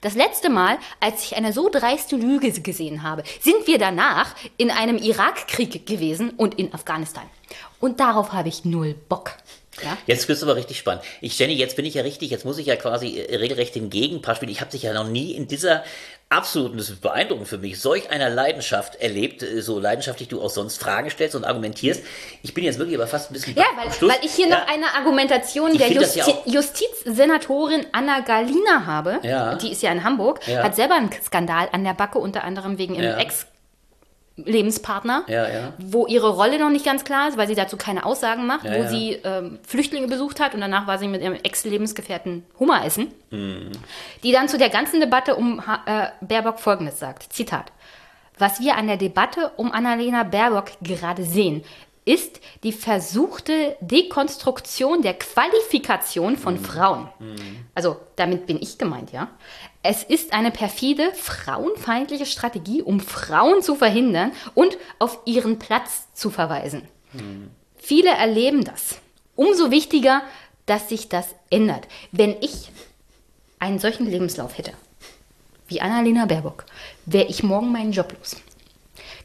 Das 0.02 0.16
letzte 0.16 0.50
Mal, 0.50 0.78
als 1.00 1.24
ich 1.24 1.36
eine 1.36 1.54
so 1.54 1.70
dreiste 1.70 2.16
Lüge 2.16 2.52
gesehen 2.52 3.04
habe, 3.04 3.24
sind 3.42 3.68
wir 3.68 3.78
danach 3.78 4.36
in 4.58 4.72
einem 4.72 4.98
Irakkrieg 4.98 5.86
gewesen 5.86 6.32
und 6.32 6.56
in 6.56 6.74
Afghanistan. 6.74 7.24
Und 7.80 8.00
darauf 8.00 8.32
habe 8.32 8.50
ich 8.50 8.66
null 8.66 8.96
Bock. 9.10 9.32
Ja? 9.82 9.98
Jetzt 10.06 10.28
bist 10.28 10.42
du 10.42 10.46
aber 10.46 10.56
richtig 10.56 10.78
spannend. 10.78 11.04
Ich, 11.22 11.38
Jenny, 11.38 11.54
jetzt 11.54 11.76
bin 11.76 11.86
ich 11.86 11.96
ja 11.96 12.04
richtig, 12.04 12.30
jetzt 12.30 12.46
muss 12.46 12.58
ich 12.58 12.68
ja 12.68 12.76
quasi 12.76 13.20
äh, 13.20 13.36
regelrecht 13.38 13.76
den 13.76 13.90
Gegenpart 13.90 14.38
spielen. 14.38 14.52
Ich 14.52 14.62
habe 14.62 14.72
dich 14.72 14.84
ja 14.84 14.94
noch 14.94 15.08
nie 15.08 15.32
in 15.32 15.48
dieser 15.48 15.84
absoluten, 16.30 16.78
das 16.78 16.90
ist 16.90 17.02
beeindruckend 17.02 17.48
für 17.48 17.58
mich, 17.58 17.80
solch 17.80 18.10
einer 18.10 18.30
Leidenschaft 18.30 18.96
erlebt, 18.96 19.42
äh, 19.42 19.62
so 19.62 19.80
leidenschaftlich 19.80 20.30
du 20.30 20.42
auch 20.42 20.50
sonst 20.50 20.78
Fragen 20.78 21.10
stellst 21.10 21.36
und 21.36 21.44
argumentierst. 21.44 22.04
Ich 22.44 22.54
bin 22.54 22.64
jetzt 22.64 22.78
wirklich 22.78 22.98
aber 22.98 23.08
fast 23.08 23.32
ein 23.32 23.34
bisschen. 23.34 23.56
Ja, 23.56 23.66
weil, 23.76 24.10
weil 24.10 24.20
ich 24.24 24.34
hier 24.34 24.48
ja. 24.48 24.60
noch 24.60 24.68
eine 24.68 24.94
Argumentation 24.96 25.72
ich 25.72 25.78
der 25.78 25.92
Justi 25.92 26.20
ja 26.20 26.28
Justizsenatorin 26.46 27.86
Anna 27.92 28.20
Galina 28.20 28.86
habe. 28.86 29.20
Ja. 29.24 29.56
Die 29.56 29.72
ist 29.72 29.82
ja 29.82 29.92
in 29.92 30.04
Hamburg, 30.04 30.46
hat 30.48 30.76
selber 30.76 30.96
einen 30.96 31.10
Skandal 31.24 31.70
an 31.72 31.84
der 31.84 31.94
Backe, 31.94 32.20
unter 32.20 32.44
anderem 32.44 32.78
wegen 32.78 32.96
ihrem 32.96 33.18
Ex- 33.18 33.48
Lebenspartner, 34.36 35.26
ja, 35.28 35.48
ja. 35.48 35.74
wo 35.78 36.08
ihre 36.08 36.30
Rolle 36.30 36.58
noch 36.58 36.72
nicht 36.72 36.86
ganz 36.86 37.04
klar 37.04 37.30
ist, 37.30 37.38
weil 37.38 37.48
sie 37.48 37.54
dazu 37.54 37.78
keine 37.78 38.04
Aussagen 38.04 38.48
macht, 38.48 38.66
ja, 38.66 38.78
wo 38.78 38.88
sie 38.88 39.20
ähm, 39.24 39.60
Flüchtlinge 39.66 40.08
besucht 40.08 40.40
hat 40.40 40.56
und 40.56 40.62
danach 40.62 40.88
war 40.88 40.98
sie 40.98 41.08
mit 41.08 41.22
ihrem 41.22 41.36
Ex-Lebensgefährten 41.36 42.44
Hummer 42.60 42.84
essen, 42.84 43.12
mhm. 43.30 43.72
die 44.24 44.32
dann 44.32 44.50
zu 44.50 44.58
der 44.58 44.70
ganzen 44.70 45.00
Debatte 45.00 45.36
um 45.36 45.62
äh, 45.86 46.08
Baerbock 46.22 46.60
Folgendes 46.60 47.00
sagt, 47.00 47.32
Zitat, 47.32 47.72
was 48.40 48.60
wir 48.60 48.76
an 48.76 48.88
der 48.88 48.98
Debatte 48.98 49.52
um 49.58 49.72
Annalena 49.72 50.24
Baerbock 50.24 50.72
gerade 50.82 51.24
sehen, 51.24 51.64
ist 52.06 52.42
die 52.64 52.74
versuchte 52.74 53.78
Dekonstruktion 53.80 55.02
der 55.02 55.14
Qualifikation 55.14 56.38
von 56.38 56.56
mhm. 56.56 56.66
Frauen. 56.66 57.10
Mhm. 57.20 57.66
Also 57.76 57.98
damit 58.16 58.46
bin 58.48 58.62
ich 58.62 58.78
gemeint, 58.78 59.12
ja. 59.12 59.30
Es 59.84 60.02
ist 60.02 60.32
eine 60.32 60.50
perfide, 60.50 61.12
frauenfeindliche 61.14 62.26
Strategie, 62.26 62.82
um 62.82 63.02
Frauen 63.02 63.62
zu 63.62 63.76
verhindern 63.76 64.32
und 64.56 64.78
auf 64.98 65.20
ihren 65.26 65.60
Platz 65.60 66.08
zu 66.14 66.30
verweisen. 66.30 66.88
Mhm. 67.12 67.52
Viele 67.76 68.12
erleben 68.12 68.64
das. 68.64 68.96
Umso 69.36 69.72
wichtiger, 69.72 70.22
dass 70.66 70.88
sich 70.88 71.10
das 71.10 71.36
ändert. 71.50 71.88
Wenn 72.14 72.38
ich 72.40 72.70
einen 73.60 73.80
solchen 73.80 74.10
Lebenslauf 74.10 74.58
hätte, 74.58 74.72
wie 75.68 75.82
Annalena 75.82 76.26
Baerbock, 76.26 76.66
wäre 77.06 77.28
ich 77.28 77.44
morgen 77.44 77.72
meinen 77.72 77.92
Job 77.92 78.14
los. 78.18 78.38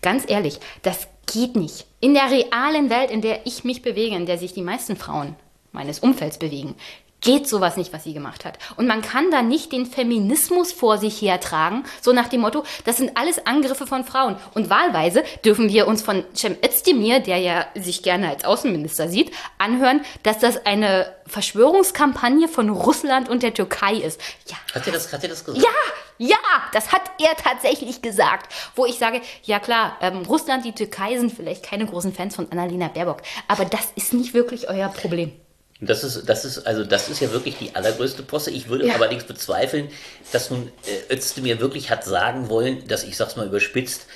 Ganz 0.03 0.25
ehrlich, 0.29 0.59
das 0.83 1.07
geht 1.33 1.55
nicht. 1.55 1.87
In 2.01 2.15
der 2.15 2.31
realen 2.31 2.91
Welt, 2.91 3.11
in 3.11 3.21
der 3.21 3.47
ich 3.47 3.63
mich 3.63 3.83
bewege, 3.83 4.17
in 4.17 4.27
der 4.27 4.39
sich 4.39 4.55
die 4.55 4.63
meisten 4.63 4.97
Frauen 4.97 5.37
meines 5.73 6.01
Umfelds 6.01 6.39
bewegen, 6.39 6.75
geht 7.21 7.49
sowas 7.49 7.77
nicht, 7.77 7.93
was 7.93 8.05
sie 8.05 8.15
gemacht 8.15 8.45
hat. 8.45 8.59
Und 8.77 8.87
man 8.87 9.03
kann 9.03 9.31
da 9.31 9.43
nicht 9.43 9.73
den 9.73 9.87
Feminismus 9.87 10.73
vor 10.73 10.99
sich 10.99 11.21
hertragen, 11.21 11.85
so 12.01 12.13
nach 12.13 12.29
dem 12.29 12.43
Motto, 12.43 12.65
das 12.85 12.99
sind 12.99 13.17
alles 13.17 13.45
Angriffe 13.47 13.87
von 13.87 14.05
Frauen. 14.05 14.37
Und 14.55 14.71
wahlweise 14.71 15.25
dürfen 15.45 15.69
wir 15.69 15.89
uns 15.89 16.03
von 16.03 16.25
Cem 16.35 16.57
Özdemir, 16.65 17.21
der 17.21 17.39
ja 17.39 17.67
sich 17.75 18.03
gerne 18.03 18.29
als 18.29 18.45
Außenminister 18.45 19.09
sieht, 19.09 19.33
anhören, 19.59 20.03
dass 20.23 20.39
das 20.39 20.65
eine 20.65 21.13
Verschwörungskampagne 21.27 22.49
von 22.49 22.71
Russland 22.71 23.29
und 23.29 23.43
der 23.43 23.53
Türkei 23.53 23.95
ist. 23.95 24.21
Ja. 24.47 24.57
Hat 24.75 24.87
er 24.87 24.93
das, 24.93 25.13
hat 25.13 25.23
er 25.23 25.29
das 25.29 25.45
gesagt? 25.45 25.65
Ja, 25.65 25.71
ja, 26.19 26.37
das 26.73 26.93
hat 26.93 27.03
er 27.19 27.37
tatsächlich 27.37 28.03
gesagt. 28.03 28.53
Wo 28.75 28.87
ich 28.87 28.99
sage, 28.99 29.21
ja 29.45 29.61
klar, 29.61 29.97
ähm, 30.01 30.23
Russland, 30.23 30.65
die 30.65 30.73
Türkei 30.73 31.17
sind 31.19 31.33
vielleicht 31.33 31.65
keine 31.65 31.87
großen 31.87 32.13
Fans 32.13 32.37
von 32.37 32.51
Annalena 32.51 32.89
Baerbock, 32.89 33.23
aber 33.47 33.65
das 33.65 33.89
ist 33.95 34.15
nicht 34.15 34.35
wirklich 34.35 34.69
euer 34.69 34.89
Problem. 34.89 35.33
Das 35.81 36.03
ist, 36.03 36.29
das 36.29 36.45
ist, 36.45 36.67
also 36.67 36.85
das 36.85 37.09
ist 37.09 37.21
ja 37.21 37.31
wirklich 37.31 37.57
die 37.57 37.77
allergrößte 37.77 38.25
Posse. 38.25 38.51
Ich 38.51 38.69
würde 38.69 38.89
ja. 38.89 38.95
allerdings 38.95 39.25
bezweifeln, 39.25 39.89
dass 40.33 40.51
nun 40.51 40.73
äh, 40.87 41.15
Özdemir 41.15 41.61
wirklich 41.61 41.91
hat 41.91 42.03
sagen 42.03 42.49
wollen, 42.49 42.89
dass 42.89 43.05
ich 43.05 43.17
sag's 43.17 43.37
mal 43.37 43.47
überspitzt, 43.47 44.07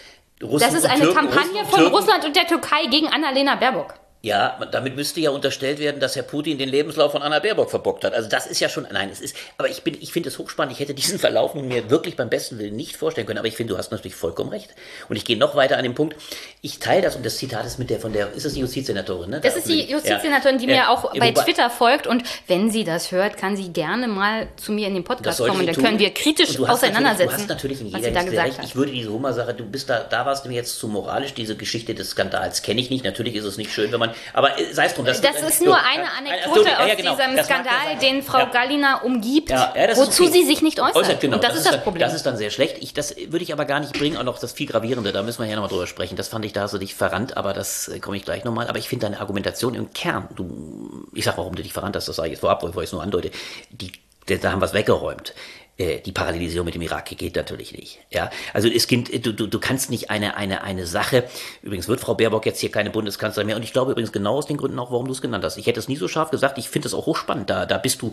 Russen 0.42 0.66
Das 0.66 0.74
ist 0.74 0.86
eine 0.86 1.02
Türken, 1.02 1.14
Kampagne 1.14 1.60
Russen 1.60 1.70
von 1.70 1.86
Russland 1.86 2.24
und 2.24 2.34
der 2.34 2.46
Türkei 2.46 2.86
gegen 2.90 3.06
Annalena 3.08 3.54
Baerbock. 3.54 3.94
Ja, 4.24 4.56
damit 4.70 4.94
müsste 4.94 5.18
ja 5.18 5.30
unterstellt 5.30 5.80
werden, 5.80 6.00
dass 6.00 6.14
Herr 6.14 6.22
Putin 6.22 6.56
den 6.56 6.68
Lebenslauf 6.68 7.10
von 7.10 7.22
Anna 7.22 7.40
Baerbock 7.40 7.70
verbockt 7.70 8.04
hat. 8.04 8.14
Also 8.14 8.28
das 8.28 8.46
ist 8.46 8.60
ja 8.60 8.68
schon, 8.68 8.86
nein, 8.92 9.10
es 9.10 9.20
ist, 9.20 9.36
aber 9.58 9.68
ich 9.68 9.82
bin, 9.82 9.96
ich 10.00 10.12
finde 10.12 10.28
es 10.28 10.38
hochspannend. 10.38 10.72
Ich 10.72 10.78
hätte 10.78 10.94
diesen 10.94 11.18
Verlauf 11.18 11.54
mir 11.54 11.90
wirklich 11.90 12.14
beim 12.14 12.30
besten 12.30 12.60
Willen 12.60 12.76
nicht 12.76 12.96
vorstellen 12.96 13.26
können. 13.26 13.40
Aber 13.40 13.48
ich 13.48 13.56
finde, 13.56 13.72
du 13.72 13.78
hast 13.78 13.90
natürlich 13.90 14.14
vollkommen 14.14 14.50
recht. 14.50 14.70
Und 15.08 15.16
ich 15.16 15.24
gehe 15.24 15.36
noch 15.36 15.56
weiter 15.56 15.76
an 15.76 15.82
den 15.82 15.96
Punkt. 15.96 16.14
Ich 16.60 16.78
teile 16.78 17.02
das 17.02 17.16
und 17.16 17.26
das 17.26 17.36
Zitat 17.36 17.66
ist 17.66 17.80
mit 17.80 17.90
der 17.90 17.98
von 17.98 18.12
der, 18.12 18.32
ist 18.32 18.46
es 18.46 18.54
die 18.54 18.60
Justizsenatorin, 18.60 19.28
ne? 19.28 19.40
Das 19.40 19.54
da 19.54 19.58
ist 19.58 19.68
die 19.68 19.90
Justizsenatorin, 19.90 20.58
die 20.58 20.66
ja. 20.66 20.76
mir 20.76 20.90
auch 20.90 21.12
ja, 21.14 21.18
bei 21.18 21.32
Twitter 21.32 21.68
folgt. 21.68 22.06
Und 22.06 22.22
wenn 22.46 22.70
sie 22.70 22.84
das 22.84 23.10
hört, 23.10 23.36
kann 23.36 23.56
sie 23.56 23.72
gerne 23.72 24.06
mal 24.06 24.46
zu 24.56 24.70
mir 24.70 24.86
in 24.86 24.94
den 24.94 25.02
Podcast 25.02 25.40
kommen. 25.40 25.66
Da 25.66 25.72
können 25.72 25.98
wir 25.98 26.14
kritisch 26.14 26.60
auseinandersetzen. 26.60 27.28
Du 27.28 27.42
hast 27.42 27.48
natürlich 27.48 27.80
in 27.80 27.88
jeder 27.88 28.20
Hinsicht 28.20 28.38
recht. 28.38 28.58
Hat. 28.58 28.64
Ich 28.64 28.76
würde 28.76 28.92
diese 28.92 29.12
Hummer-Sache, 29.12 29.54
du 29.54 29.64
bist 29.64 29.90
da, 29.90 30.04
da 30.04 30.24
warst 30.24 30.44
du 30.44 30.48
mir 30.48 30.54
jetzt 30.54 30.78
zu 30.78 30.86
moralisch. 30.86 31.34
Diese 31.34 31.56
Geschichte 31.56 31.92
des 31.96 32.10
Skandals 32.10 32.62
kenne 32.62 32.80
ich 32.80 32.88
nicht. 32.88 33.04
Natürlich 33.04 33.34
ist 33.34 33.46
es 33.46 33.56
nicht 33.56 33.72
schön, 33.72 33.90
wenn 33.90 33.98
man 33.98 34.11
aber 34.32 34.52
sei 34.72 34.86
es 34.86 34.94
drum. 34.94 35.04
Das, 35.04 35.20
das 35.20 35.42
ist 35.42 35.62
nur 35.62 35.76
eine 35.76 36.10
Anekdote 36.18 36.68
ja, 36.68 36.78
aus 36.78 36.88
ja, 36.88 36.94
genau. 36.94 37.16
diesem 37.16 37.44
Skandal, 37.44 37.98
den 38.00 38.22
Frau 38.22 38.46
Gallina 38.46 39.02
umgibt, 39.02 39.50
wozu 39.50 40.26
sie 40.26 40.44
sich 40.44 40.62
nicht 40.62 40.80
äußert. 40.80 40.96
äußert 40.96 41.20
genau. 41.20 41.36
Und 41.36 41.44
das, 41.44 41.52
das 41.52 41.64
ist 41.64 41.72
das 41.72 41.82
Problem. 41.82 42.00
Das 42.00 42.14
ist 42.14 42.26
dann 42.26 42.36
sehr 42.36 42.50
schlecht. 42.50 42.76
Ich, 42.80 42.94
das 42.94 43.16
würde 43.16 43.42
ich 43.42 43.52
aber 43.52 43.64
gar 43.64 43.80
nicht 43.80 43.92
bringen. 43.92 44.16
Und 44.16 44.26
noch 44.26 44.38
das 44.38 44.52
viel 44.52 44.66
gravierende, 44.66 45.12
da 45.12 45.22
müssen 45.22 45.42
wir 45.42 45.48
ja 45.48 45.56
nochmal 45.56 45.70
drüber 45.70 45.86
sprechen. 45.86 46.16
Das 46.16 46.28
fand 46.28 46.44
ich, 46.44 46.52
da 46.52 46.62
hast 46.62 46.74
du 46.74 46.78
dich 46.78 46.94
verrannt, 46.94 47.36
aber 47.36 47.52
das 47.52 47.88
äh, 47.88 48.00
komme 48.00 48.16
ich 48.16 48.24
gleich 48.24 48.44
nochmal. 48.44 48.68
Aber 48.68 48.78
ich 48.78 48.88
finde 48.88 49.06
deine 49.06 49.20
Argumentation 49.20 49.74
im 49.74 49.92
Kern, 49.92 50.28
du, 50.34 51.06
ich 51.14 51.24
sag, 51.24 51.38
warum 51.38 51.54
du 51.54 51.62
dich 51.62 51.72
verrannt 51.72 51.96
hast, 51.96 52.08
das 52.08 52.16
sage 52.16 52.28
ich 52.28 52.32
jetzt 52.32 52.40
vorab, 52.40 52.60
bevor 52.60 52.82
ich 52.82 52.88
es 52.88 52.92
nur 52.92 53.02
andeute, 53.02 53.30
die, 53.70 53.92
da 54.26 54.52
haben 54.52 54.60
wir 54.60 54.66
es 54.66 54.72
weggeräumt. 54.72 55.34
Äh, 55.82 56.00
die 56.00 56.12
Parallelisierung 56.12 56.64
mit 56.64 56.74
dem 56.74 56.82
Irak 56.82 57.06
geht 57.06 57.36
natürlich 57.36 57.72
nicht. 57.72 57.98
Ja, 58.10 58.30
also 58.52 58.68
es 58.68 58.86
gibt, 58.86 59.26
du, 59.26 59.32
du, 59.32 59.46
du 59.46 59.58
kannst 59.58 59.90
nicht 59.90 60.10
eine, 60.10 60.36
eine, 60.36 60.62
eine 60.62 60.86
Sache, 60.86 61.24
übrigens 61.62 61.88
wird 61.88 62.00
Frau 62.00 62.14
Baerbock 62.14 62.46
jetzt 62.46 62.60
hier 62.60 62.70
keine 62.70 62.90
Bundeskanzlerin 62.90 63.46
mehr 63.46 63.56
und 63.56 63.62
ich 63.62 63.72
glaube 63.72 63.92
übrigens 63.92 64.12
genau 64.12 64.36
aus 64.36 64.46
den 64.46 64.56
Gründen 64.56 64.78
auch, 64.78 64.90
warum 64.90 65.06
du 65.06 65.12
es 65.12 65.20
genannt 65.20 65.44
hast. 65.44 65.56
Ich 65.56 65.66
hätte 65.66 65.80
es 65.80 65.88
nie 65.88 65.96
so 65.96 66.08
scharf 66.08 66.30
gesagt, 66.30 66.58
ich 66.58 66.68
finde 66.68 66.88
es 66.88 66.94
auch 66.94 67.06
hochspannend, 67.06 67.50
da, 67.50 67.66
da 67.66 67.78
bist 67.78 68.02
du, 68.02 68.12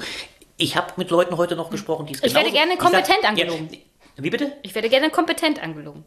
ich 0.58 0.76
habe 0.76 0.94
mit 0.98 1.10
Leuten 1.12 1.38
heute 1.38 1.56
noch 1.56 1.70
gesprochen, 1.70 2.06
die 2.08 2.14
es 2.14 2.24
Ich 2.24 2.34
werde 2.34 2.52
gerne 2.52 2.78
kompetent 2.78 3.20
sag, 3.22 3.30
angelogen. 3.30 3.70
Ja, 4.18 4.24
wie 4.24 4.30
bitte? 4.30 4.52
Ich 4.64 4.74
werde 4.76 4.90
gerne 4.90 5.10
kompetent 5.10 5.62
angelogen. 5.62 6.06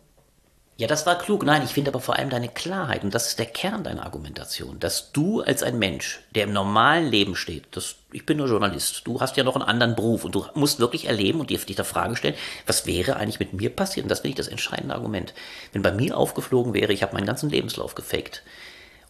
Ja, 0.83 0.89
das 0.89 1.07
war 1.07 1.17
klug. 1.17 1.45
Nein, 1.45 1.63
ich 1.65 1.75
finde 1.75 1.93
aber 1.93 2.01
vor 2.01 2.17
allem 2.17 2.29
deine 2.29 2.49
Klarheit, 2.49 3.05
und 3.05 3.15
das 3.15 3.29
ist 3.29 3.39
der 3.39 3.47
Kern 3.47 3.85
deiner 3.85 4.05
Argumentation, 4.05 4.81
dass 4.81 5.13
du 5.13 5.41
als 5.41 5.63
ein 5.63 5.79
Mensch, 5.79 6.19
der 6.35 6.43
im 6.43 6.53
normalen 6.53 7.07
Leben 7.07 7.37
steht, 7.37 7.67
das, 7.71 7.95
ich 8.11 8.27
bin 8.27 8.39
nur 8.39 8.49
Journalist, 8.49 9.03
du 9.05 9.21
hast 9.21 9.37
ja 9.37 9.45
noch 9.45 9.55
einen 9.55 9.63
anderen 9.63 9.95
Beruf 9.95 10.25
und 10.25 10.35
du 10.35 10.45
musst 10.55 10.81
wirklich 10.81 11.07
erleben 11.07 11.39
und 11.39 11.51
dir 11.51 11.59
die 11.61 11.75
Frage 11.75 12.17
stellen, 12.17 12.35
was 12.67 12.85
wäre 12.85 13.15
eigentlich 13.15 13.39
mit 13.39 13.53
mir 13.53 13.71
passiert? 13.71 14.07
Und 14.07 14.09
das 14.09 14.23
finde 14.23 14.31
ich 14.31 14.45
das 14.45 14.49
entscheidende 14.49 14.97
Argument. 14.97 15.35
Wenn 15.73 15.83
bei 15.83 15.93
mir 15.93 16.17
aufgeflogen 16.17 16.75
wäre, 16.75 16.93
ich 16.93 17.05
habe 17.05 17.15
meinen 17.15 17.27
ganzen 17.27 17.49
Lebenslauf 17.49 17.95
gefaked. 17.95 18.43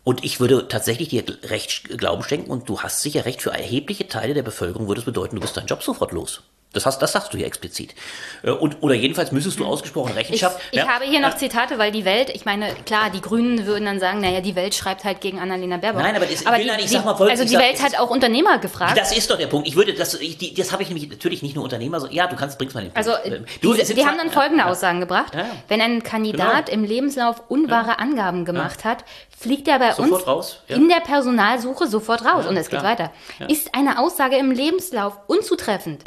Und 0.05 0.25
ich 0.25 0.41
würde 0.41 0.69
tatsächlich 0.69 1.09
dir 1.09 1.25
recht 1.45 1.89
Glauben 1.97 2.23
schenken 2.23 2.51
und 2.51 2.69
du 2.69 2.81
hast 2.81 3.01
sicher 3.01 3.25
recht, 3.25 3.41
für 3.41 3.53
erhebliche 3.53 4.09
Teile 4.09 4.35
der 4.35 4.43
Bevölkerung 4.43 4.89
würde 4.89 5.01
es 5.01 5.07
bedeuten, 5.07 5.37
du 5.37 5.41
bist 5.41 5.57
deinen 5.57 5.69
Job 5.69 5.83
sofort 5.83 6.13
los. 6.13 6.43
Das, 6.73 6.87
hast, 6.87 7.01
das 7.01 7.13
sagst 7.13 7.33
du 7.33 7.37
hier 7.37 7.47
explizit. 7.47 7.95
Äh, 8.43 8.51
und, 8.51 8.83
oder 8.83 8.95
jedenfalls 8.95 9.31
müsstest 9.31 9.59
du 9.59 9.67
ausgesprochen 9.67 10.13
Rechenschaft. 10.13 10.59
Ich, 10.71 10.79
ich 10.79 10.85
ja, 10.85 10.89
habe 10.89 11.05
hier 11.05 11.21
noch 11.21 11.37
Zitate, 11.37 11.79
weil 11.79 11.93
die 11.93 12.05
Welt, 12.05 12.31
ich 12.31 12.45
meine, 12.45 12.75
klar, 12.87 13.11
die 13.11 13.21
Grünen 13.21 13.67
würden 13.67 13.85
dann 13.85 14.01
sagen, 14.01 14.21
naja, 14.21 14.41
die 14.41 14.57
Welt 14.57 14.75
schreibt 14.75 15.05
halt 15.05 15.21
gegen 15.21 15.39
Annalena 15.39 15.77
Baerbock. 15.77 16.03
Nein, 16.03 16.17
aber, 16.17 16.27
das, 16.27 16.47
aber 16.47 16.59
die, 16.59 16.65
nein, 16.65 16.81
ich 16.81 16.91
sag 16.91 17.05
mal. 17.05 17.13
Also 17.29 17.45
die 17.45 17.59
Welt 17.59 17.77
sag, 17.77 17.93
hat 17.93 18.01
auch 18.01 18.11
Unternehmer 18.11 18.59
gefragt. 18.59 18.97
Das 18.97 19.17
ist 19.17 19.31
doch 19.31 19.37
der 19.37 19.49
Punkt. 19.49 19.69
Ich 19.69 19.77
würde, 19.77 19.93
das, 19.93 20.15
ich, 20.15 20.39
die, 20.39 20.55
das 20.55 20.73
habe 20.73 20.83
ich 20.83 20.89
nämlich 20.89 21.11
natürlich 21.11 21.43
nicht 21.43 21.55
nur 21.55 21.65
Unternehmer, 21.65 22.01
so, 22.01 22.07
ja, 22.09 22.27
du 22.27 22.37
kannst, 22.37 22.57
bringst 22.59 22.75
mal 22.75 22.81
den 22.81 22.93
Punkt. 22.93 23.09
Also, 23.09 23.13
du, 23.61 23.75
die, 23.75 23.95
die 23.95 24.07
haben 24.07 24.17
dann 24.17 24.31
folgende 24.31 24.65
ja, 24.65 24.71
Aussagen 24.71 25.01
gebracht. 25.01 25.35
Ja, 25.35 25.47
Wenn 25.69 25.81
ein 25.83 26.03
Kandidat 26.03 26.67
genau. 26.67 26.79
im 26.79 26.85
Lebenslauf 26.85 27.43
unwahre 27.49 27.99
Angaben 27.99 28.45
gemacht 28.45 28.85
hat, 28.85 29.05
fliegt 29.37 29.69
er 29.69 29.79
bei 29.79 29.93
sofort 29.93 30.13
uns 30.13 30.27
raus, 30.27 30.59
in 30.69 30.89
der 30.89 31.01
Personalsuche 31.01 31.87
sofort 31.87 32.25
raus. 32.25 32.47
Und 32.47 32.57
es 32.57 32.71
geht 32.71 32.83
weiter. 32.83 33.11
Ist 33.49 33.75
eine 33.75 33.99
Aussage 33.99 34.37
im 34.37 34.51
Lebenslauf 34.51 35.19
unzutreffend? 35.27 36.05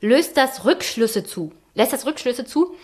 Löst 0.00 0.36
das 0.36 0.64
Rückschlüsse 0.64 1.24
zu, 1.24 1.52
lässt 1.74 1.92
das 1.92 2.06
Rückschlüsse 2.06 2.44
zu, 2.44 2.74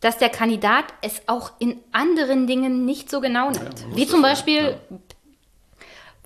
dass 0.00 0.18
der 0.18 0.28
Kandidat 0.28 0.84
es 1.02 1.22
auch 1.26 1.52
in 1.58 1.80
anderen 1.92 2.46
Dingen 2.46 2.84
nicht 2.84 3.10
so 3.10 3.20
genau 3.20 3.50
nimmt. 3.50 3.80
Ja, 3.80 3.96
Wie 3.96 4.06
zum 4.06 4.22
Beispiel 4.22 4.76
ja. 4.90 4.98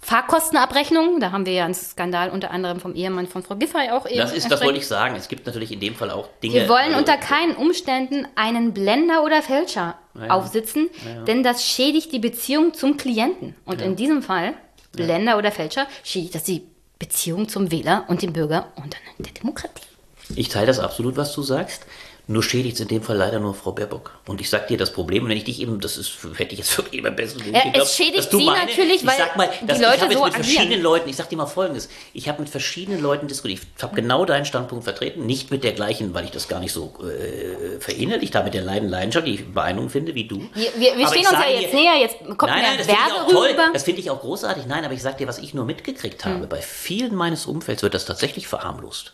Fahrkostenabrechnung, 0.05 1.21
da 1.21 1.31
haben 1.31 1.47
wir 1.47 1.53
ja 1.53 1.65
einen 1.65 1.75
Skandal 1.75 2.31
unter 2.31 2.51
anderem 2.51 2.81
vom 2.81 2.95
Ehemann 2.95 3.29
von 3.29 3.45
Frau 3.45 3.55
Giffey 3.55 3.91
auch 3.91 4.05
eben. 4.07 4.19
Das 4.19 4.33
ist, 4.33 4.51
das 4.51 4.61
wollte 4.61 4.79
ich 4.79 4.87
sagen. 4.87 5.15
Es 5.15 5.29
gibt 5.29 5.47
natürlich 5.47 5.71
in 5.71 5.79
dem 5.79 5.95
Fall 5.95 6.11
auch 6.11 6.29
Dinge. 6.43 6.55
Wir 6.55 6.69
wollen 6.69 6.95
also, 6.95 6.99
unter 6.99 7.17
keinen 7.17 7.55
Umständen 7.55 8.27
einen 8.35 8.75
Blender 8.75 9.23
oder 9.23 9.43
Fälscher 9.43 9.97
ja, 10.15 10.29
aufsitzen, 10.29 10.91
denn 11.29 11.45
das 11.45 11.65
schädigt 11.65 12.13
die 12.13 12.19
Beziehung 12.19 12.75
zum 12.75 12.97
Klienten. 12.97 13.55
Und 13.65 13.81
in 13.81 13.95
diesem 13.95 14.23
Fall, 14.23 14.55
Blender 14.91 15.39
oder 15.39 15.53
Fälscher, 15.53 15.87
schädigt 16.03 16.35
das 16.35 16.43
die 16.43 16.67
Beziehung 16.99 17.49
zum 17.49 17.71
Wähler 17.71 18.05
und 18.09 18.23
dem 18.23 18.33
Bürger 18.33 18.73
und 18.77 18.95
dann 18.95 19.25
der 19.25 19.33
Demokratie. 19.33 19.92
Ich 20.37 20.49
teile 20.49 20.67
das 20.67 20.79
absolut, 20.79 21.17
was 21.17 21.35
du 21.35 21.43
sagst. 21.43 21.83
Nur 22.29 22.45
schädigt 22.45 22.77
es 22.77 22.81
in 22.81 22.87
dem 22.87 23.03
Fall 23.03 23.17
leider 23.17 23.41
nur 23.41 23.53
Frau 23.53 23.73
Baerbock. 23.73 24.13
Und 24.27 24.41
ich 24.41 24.49
sag 24.49 24.69
dir 24.69 24.79
das 24.79 24.93
Problem, 24.93 25.29
wenn 25.29 25.37
ich 25.37 25.43
dich 25.43 25.61
eben, 25.61 25.81
das 25.81 25.97
ist, 25.97 26.19
hätte 26.37 26.53
ich 26.53 26.61
jetzt 26.61 26.79
wirklich 26.79 27.01
immer 27.01 27.11
besten 27.11 27.45
Willen 27.45 27.55
ja, 27.55 27.83
Es 27.83 27.97
schädigt 27.97 28.31
sie 28.31 28.37
meine, 28.37 28.65
natürlich, 28.65 29.05
weil 29.05 29.19
mal, 29.37 29.51
die 29.61 29.83
Leute 29.83 29.97
ich 29.97 30.01
so 30.03 30.07
mit 30.07 30.17
agieren. 30.17 30.33
verschiedenen 30.33 30.83
Leuten, 30.83 31.09
ich 31.09 31.17
sag 31.17 31.29
dir 31.31 31.37
mal 31.37 31.47
Folgendes, 31.47 31.89
ich 32.15 32.29
habe 32.29 32.41
mit 32.41 32.49
verschiedenen 32.49 33.03
Leuten 33.03 33.27
diskutiert, 33.27 33.63
ich 33.77 33.83
habe 33.83 33.97
genau 33.97 34.25
deinen 34.25 34.45
Standpunkt 34.45 34.85
vertreten, 34.85 35.27
nicht 35.27 35.51
mit 35.51 35.65
der 35.65 35.73
gleichen, 35.73 36.15
weil 36.15 36.25
ich 36.25 36.31
das 36.31 36.47
gar 36.47 36.61
nicht 36.61 36.73
so 36.73 36.95
äh, 37.03 37.81
verinnerlicht 37.81 38.37
habe, 38.37 38.45
mit 38.45 38.55
der 38.55 38.63
Leiden 38.63 38.89
Leidenschaft, 38.89 39.27
die 39.27 39.35
ich 39.35 39.53
beeindruckend 39.53 39.91
finde, 39.91 40.15
wie 40.15 40.29
du. 40.29 40.49
Wir, 40.55 40.71
wir, 40.77 40.97
wir 40.97 41.09
stehen 41.09 41.27
uns 41.27 41.33
ja 41.33 41.51
jetzt 41.51 41.73
dir, 41.73 41.77
näher, 41.77 41.97
jetzt 42.01 42.19
kommt 42.21 42.53
nein, 42.53 42.63
nein, 42.63 42.79
das 42.79 42.87
Werbe 42.87 43.29
rüber. 43.29 43.71
Das 43.73 43.83
finde 43.83 44.01
ich 44.01 44.11
auch 44.11 44.21
großartig, 44.21 44.67
nein, 44.67 44.85
aber 44.85 44.95
ich 44.95 45.03
sag 45.03 45.19
dir, 45.19 45.27
was 45.27 45.39
ich 45.39 45.55
nur 45.55 45.65
mitgekriegt 45.65 46.25
habe, 46.25 46.43
hm. 46.43 46.49
bei 46.49 46.63
vielen 46.63 47.17
meines 47.17 47.47
Umfelds 47.47 47.83
wird 47.83 47.95
das 47.95 48.05
tatsächlich 48.05 48.47
verharmlost. 48.47 49.13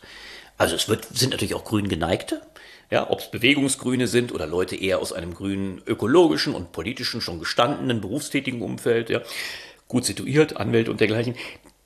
Also 0.59 0.75
es 0.75 0.89
wird, 0.89 1.07
sind 1.07 1.31
natürlich 1.31 1.55
auch 1.55 1.65
grün 1.65 1.89
geneigte, 1.89 2.43
ja, 2.91 3.09
ob 3.11 3.21
es 3.21 3.31
Bewegungsgrüne 3.31 4.09
sind 4.09 4.33
oder 4.33 4.47
Leute 4.47 4.75
eher 4.77 4.99
aus 4.99 5.13
einem 5.13 5.33
grünen 5.33 5.81
ökologischen 5.87 6.55
und 6.55 6.73
politischen, 6.73 7.21
schon 7.21 7.39
gestandenen, 7.39 8.01
berufstätigen 8.01 8.61
Umfeld, 8.61 9.09
ja, 9.09 9.21
gut 9.87 10.05
situiert, 10.05 10.57
Anwälte 10.57 10.91
und 10.91 11.01
dergleichen, 11.01 11.37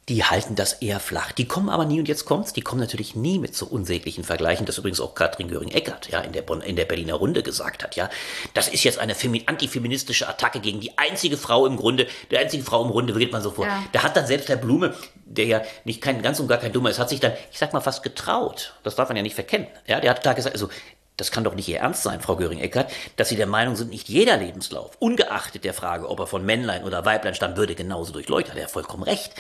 die 0.09 0.25
halten 0.25 0.57
das 0.57 0.75
eher 0.75 0.99
flach. 0.99 1.31
Die 1.31 1.47
kommen 1.47 1.69
aber 1.69 1.85
nie, 1.85 2.01
und 2.01 2.09
jetzt 2.09 2.25
kommt's, 2.25 2.53
die 2.53 2.61
kommen 2.61 2.81
natürlich 2.81 3.15
nie 3.15 3.39
mit 3.39 3.55
so 3.55 3.67
unsäglichen 3.67 4.25
Vergleichen, 4.25 4.67
das 4.67 4.79
übrigens 4.79 5.01
auch 5.01 5.15
Katrin 5.15 5.49
Göring-Eckardt 5.49 6.09
ja, 6.11 6.21
in, 6.21 6.33
der 6.33 6.49
in 6.65 6.75
der 6.75 6.87
Berliner 6.87 7.15
Runde 7.15 7.43
gesagt 7.43 7.85
hat. 7.85 7.95
Ja, 7.95 8.11
Das 8.53 8.67
ist 8.67 8.83
jetzt 8.83 8.99
eine 8.99 9.15
antifeministische 9.47 10.29
Attacke 10.29 10.59
gegen 10.59 10.81
die 10.81 10.99
einzige 10.99 11.37
Frau 11.37 11.67
im 11.67 11.77
Grunde, 11.77 12.09
der 12.33 12.41
einzige 12.41 12.65
Frau 12.65 12.85
im 12.85 12.91
Grunde, 12.91 13.13
geht 13.13 13.31
man 13.31 13.43
so 13.43 13.53
vor. 13.53 13.67
Ja. 13.67 13.85
Da 13.93 14.03
hat 14.03 14.17
dann 14.17 14.27
selbst 14.27 14.49
Herr 14.49 14.57
Blume, 14.57 14.95
der 15.25 15.47
ja 15.47 15.63
nicht 15.85 16.01
kein, 16.01 16.21
ganz 16.21 16.41
und 16.41 16.49
gar 16.49 16.59
kein 16.59 16.73
Dummer 16.73 16.91
ist, 16.91 16.99
hat 16.99 17.09
sich 17.09 17.21
dann, 17.21 17.33
ich 17.53 17.59
sag 17.59 17.73
mal, 17.73 17.81
fast 17.81 18.03
getraut. 18.03 18.75
Das 18.83 18.97
darf 18.97 19.09
man 19.09 19.17
ja 19.17 19.23
nicht 19.23 19.35
verkennen. 19.35 19.69
Ja, 19.87 20.01
der 20.01 20.11
hat 20.11 20.27
da 20.27 20.33
gesagt, 20.33 20.55
also 20.55 20.69
das 21.17 21.31
kann 21.31 21.45
doch 21.45 21.55
nicht 21.55 21.69
Ihr 21.69 21.79
Ernst 21.79 22.03
sein, 22.03 22.21
Frau 22.21 22.37
Göring-Eckert, 22.37 22.91
dass 23.17 23.29
Sie 23.29 23.37
der 23.37 23.47
Meinung 23.47 23.77
sind, 23.77 23.91
nicht 23.91 24.09
jeder 24.09 24.39
Lebenslauf, 24.39 24.97
ungeachtet 24.99 25.63
der 25.63 25.75
Frage, 25.75 26.09
ob 26.09 26.19
er 26.21 26.27
von 26.27 26.45
Männlein 26.45 26.85
oder 26.85 27.05
Weiblein 27.05 27.35
stammt, 27.35 27.57
würde 27.57 27.75
genauso 27.75 28.13
durchleuchtet. 28.13 28.55
Hat 28.55 28.61
er 28.61 28.69
vollkommen 28.69 29.03
recht. 29.03 29.33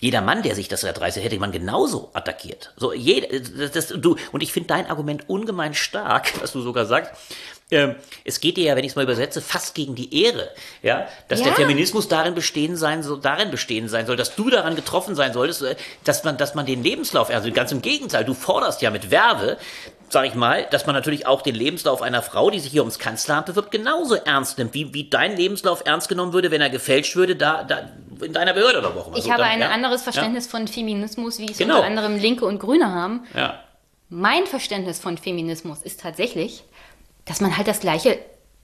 Jeder 0.00 0.20
Mann, 0.20 0.42
der 0.42 0.54
sich 0.54 0.68
das 0.68 0.84
erdreiste, 0.84 1.20
hätte 1.20 1.38
man 1.38 1.52
genauso 1.52 2.10
attackiert. 2.12 2.72
So, 2.76 2.92
jeder, 2.92 3.40
das, 3.40 3.72
das, 3.72 3.88
du, 3.88 4.16
und 4.32 4.42
ich 4.42 4.52
finde 4.52 4.68
dein 4.68 4.86
Argument 4.86 5.28
ungemein 5.28 5.74
stark, 5.74 6.32
was 6.40 6.52
du 6.52 6.60
sogar 6.60 6.86
sagst. 6.86 7.12
Ähm, 7.70 7.96
es 8.24 8.40
geht 8.40 8.56
dir 8.56 8.64
ja, 8.64 8.76
wenn 8.76 8.84
ich 8.84 8.92
es 8.92 8.96
mal 8.96 9.02
übersetze, 9.02 9.42
fast 9.42 9.74
gegen 9.74 9.94
die 9.94 10.22
Ehre, 10.24 10.48
ja, 10.82 11.06
dass 11.28 11.40
ja. 11.40 11.46
der 11.46 11.54
Feminismus 11.54 12.08
darin 12.08 12.34
bestehen 12.34 12.76
sein 12.76 13.02
soll, 13.02 13.20
darin 13.20 13.50
bestehen 13.50 13.88
sein 13.88 14.06
soll, 14.06 14.16
dass 14.16 14.34
du 14.36 14.48
daran 14.48 14.74
getroffen 14.74 15.14
sein 15.14 15.34
solltest, 15.34 15.62
äh, 15.62 15.76
dass 16.04 16.24
man, 16.24 16.38
dass 16.38 16.54
man 16.54 16.64
den 16.64 16.82
Lebenslauf, 16.82 17.28
also 17.28 17.52
ganz 17.52 17.70
im 17.70 17.82
Gegenteil, 17.82 18.24
du 18.24 18.32
forderst 18.32 18.80
ja 18.80 18.90
mit 18.90 19.10
Werbe, 19.10 19.58
sag 20.08 20.26
ich 20.26 20.34
mal, 20.34 20.66
dass 20.70 20.86
man 20.86 20.94
natürlich 20.94 21.26
auch 21.26 21.42
den 21.42 21.54
Lebenslauf 21.54 22.00
einer 22.00 22.22
Frau, 22.22 22.48
die 22.48 22.58
sich 22.58 22.72
hier 22.72 22.80
ums 22.80 22.98
Kanzleramt 22.98 23.46
bewirbt, 23.46 23.70
genauso 23.70 24.14
ernst 24.14 24.56
nimmt, 24.56 24.72
wie, 24.72 24.94
wie 24.94 25.10
dein 25.10 25.36
Lebenslauf 25.36 25.82
ernst 25.84 26.08
genommen 26.08 26.32
würde, 26.32 26.50
wenn 26.50 26.62
er 26.62 26.70
gefälscht 26.70 27.16
würde, 27.16 27.36
da, 27.36 27.64
da 27.64 27.90
in 28.22 28.32
deiner 28.32 28.54
Behörde 28.54 28.78
oder 28.78 28.94
wo 28.94 29.00
auch 29.00 29.08
immer. 29.08 29.18
Ich 29.18 29.24
so, 29.24 29.30
habe 29.30 29.42
dann, 29.42 29.50
ein 29.50 29.60
ja? 29.60 29.68
anderes 29.68 30.02
Verständnis 30.02 30.46
ja? 30.46 30.50
von 30.52 30.68
Feminismus, 30.68 31.38
wie 31.38 31.50
es 31.50 31.58
genau. 31.58 31.76
unter 31.76 31.86
anderem 31.86 32.18
Linke 32.18 32.46
und 32.46 32.58
Grüne 32.58 32.90
haben. 32.90 33.26
Ja. 33.34 33.60
Mein 34.08 34.46
Verständnis 34.46 34.98
von 34.98 35.18
Feminismus 35.18 35.82
ist 35.82 36.00
tatsächlich, 36.00 36.64
dass 37.28 37.40
man 37.40 37.56
halt 37.56 37.68
das 37.68 37.80
Gleiche 37.80 38.18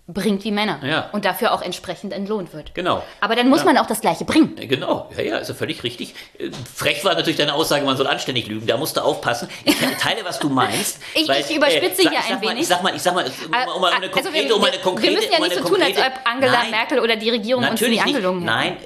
bringt 0.06 0.44
wie 0.44 0.50
Männer 0.50 0.80
ja. 0.84 1.08
und 1.12 1.24
dafür 1.24 1.52
auch 1.54 1.62
entsprechend 1.62 2.12
entlohnt 2.12 2.52
wird. 2.52 2.74
Genau. 2.74 3.02
Aber 3.22 3.36
dann 3.36 3.48
muss 3.48 3.60
ja. 3.60 3.64
man 3.64 3.78
auch 3.78 3.86
das 3.86 4.02
Gleiche 4.02 4.26
bringen. 4.26 4.54
Genau, 4.56 5.10
ja, 5.16 5.22
ja, 5.22 5.38
ist 5.38 5.48
ja 5.48 5.54
völlig 5.54 5.82
richtig. 5.82 6.14
Äh, 6.38 6.50
frech 6.74 7.02
war 7.06 7.14
natürlich 7.14 7.38
deine 7.38 7.54
Aussage, 7.54 7.86
man 7.86 7.96
soll 7.96 8.06
anständig 8.06 8.46
lügen. 8.46 8.66
Da 8.66 8.76
musst 8.76 8.98
du 8.98 9.00
aufpassen. 9.00 9.48
Ich 9.64 9.74
teile, 9.98 10.22
was 10.22 10.38
du 10.40 10.50
meinst. 10.50 10.98
ich, 11.14 11.26
weil, 11.26 11.40
ich 11.40 11.56
überspitze 11.56 12.02
äh, 12.02 12.10
hier 12.10 12.18
ein 12.18 12.42
wenig. 12.42 12.60
ich 12.60 12.68
sag 12.68 12.82
mal, 12.82 12.94
ich 12.94 13.00
sag 13.00 13.14
mal, 13.14 13.24
um, 13.24 13.76
um 13.76 13.84
eine 13.84 14.10
konkrete, 14.10 14.28
also 14.28 14.48
wir, 14.48 14.56
um 14.56 14.62
eine 14.62 14.78
konkrete, 14.78 15.08
wir 15.08 15.16
müssen 15.16 15.32
ja 15.32 15.38
nicht 15.40 15.54
so 15.54 15.64
tun, 15.64 15.80
als 15.80 15.96
ob 15.96 16.12
Angela 16.24 16.52
nein, 16.52 16.70
Merkel 16.70 17.00
oder 17.00 17.16
die 17.16 17.30
Regierung 17.30 17.64
uns 17.66 17.80
die 17.80 18.00
angelungen 18.00 18.44
Nein, 18.44 18.76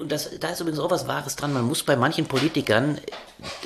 und 0.00 0.10
das, 0.10 0.38
da 0.40 0.48
ist 0.48 0.60
übrigens 0.60 0.80
auch 0.80 0.90
was 0.90 1.06
Wahres 1.06 1.36
dran. 1.36 1.52
Man 1.52 1.64
muss 1.64 1.82
bei 1.82 1.96
manchen 1.96 2.24
Politikern, 2.24 2.98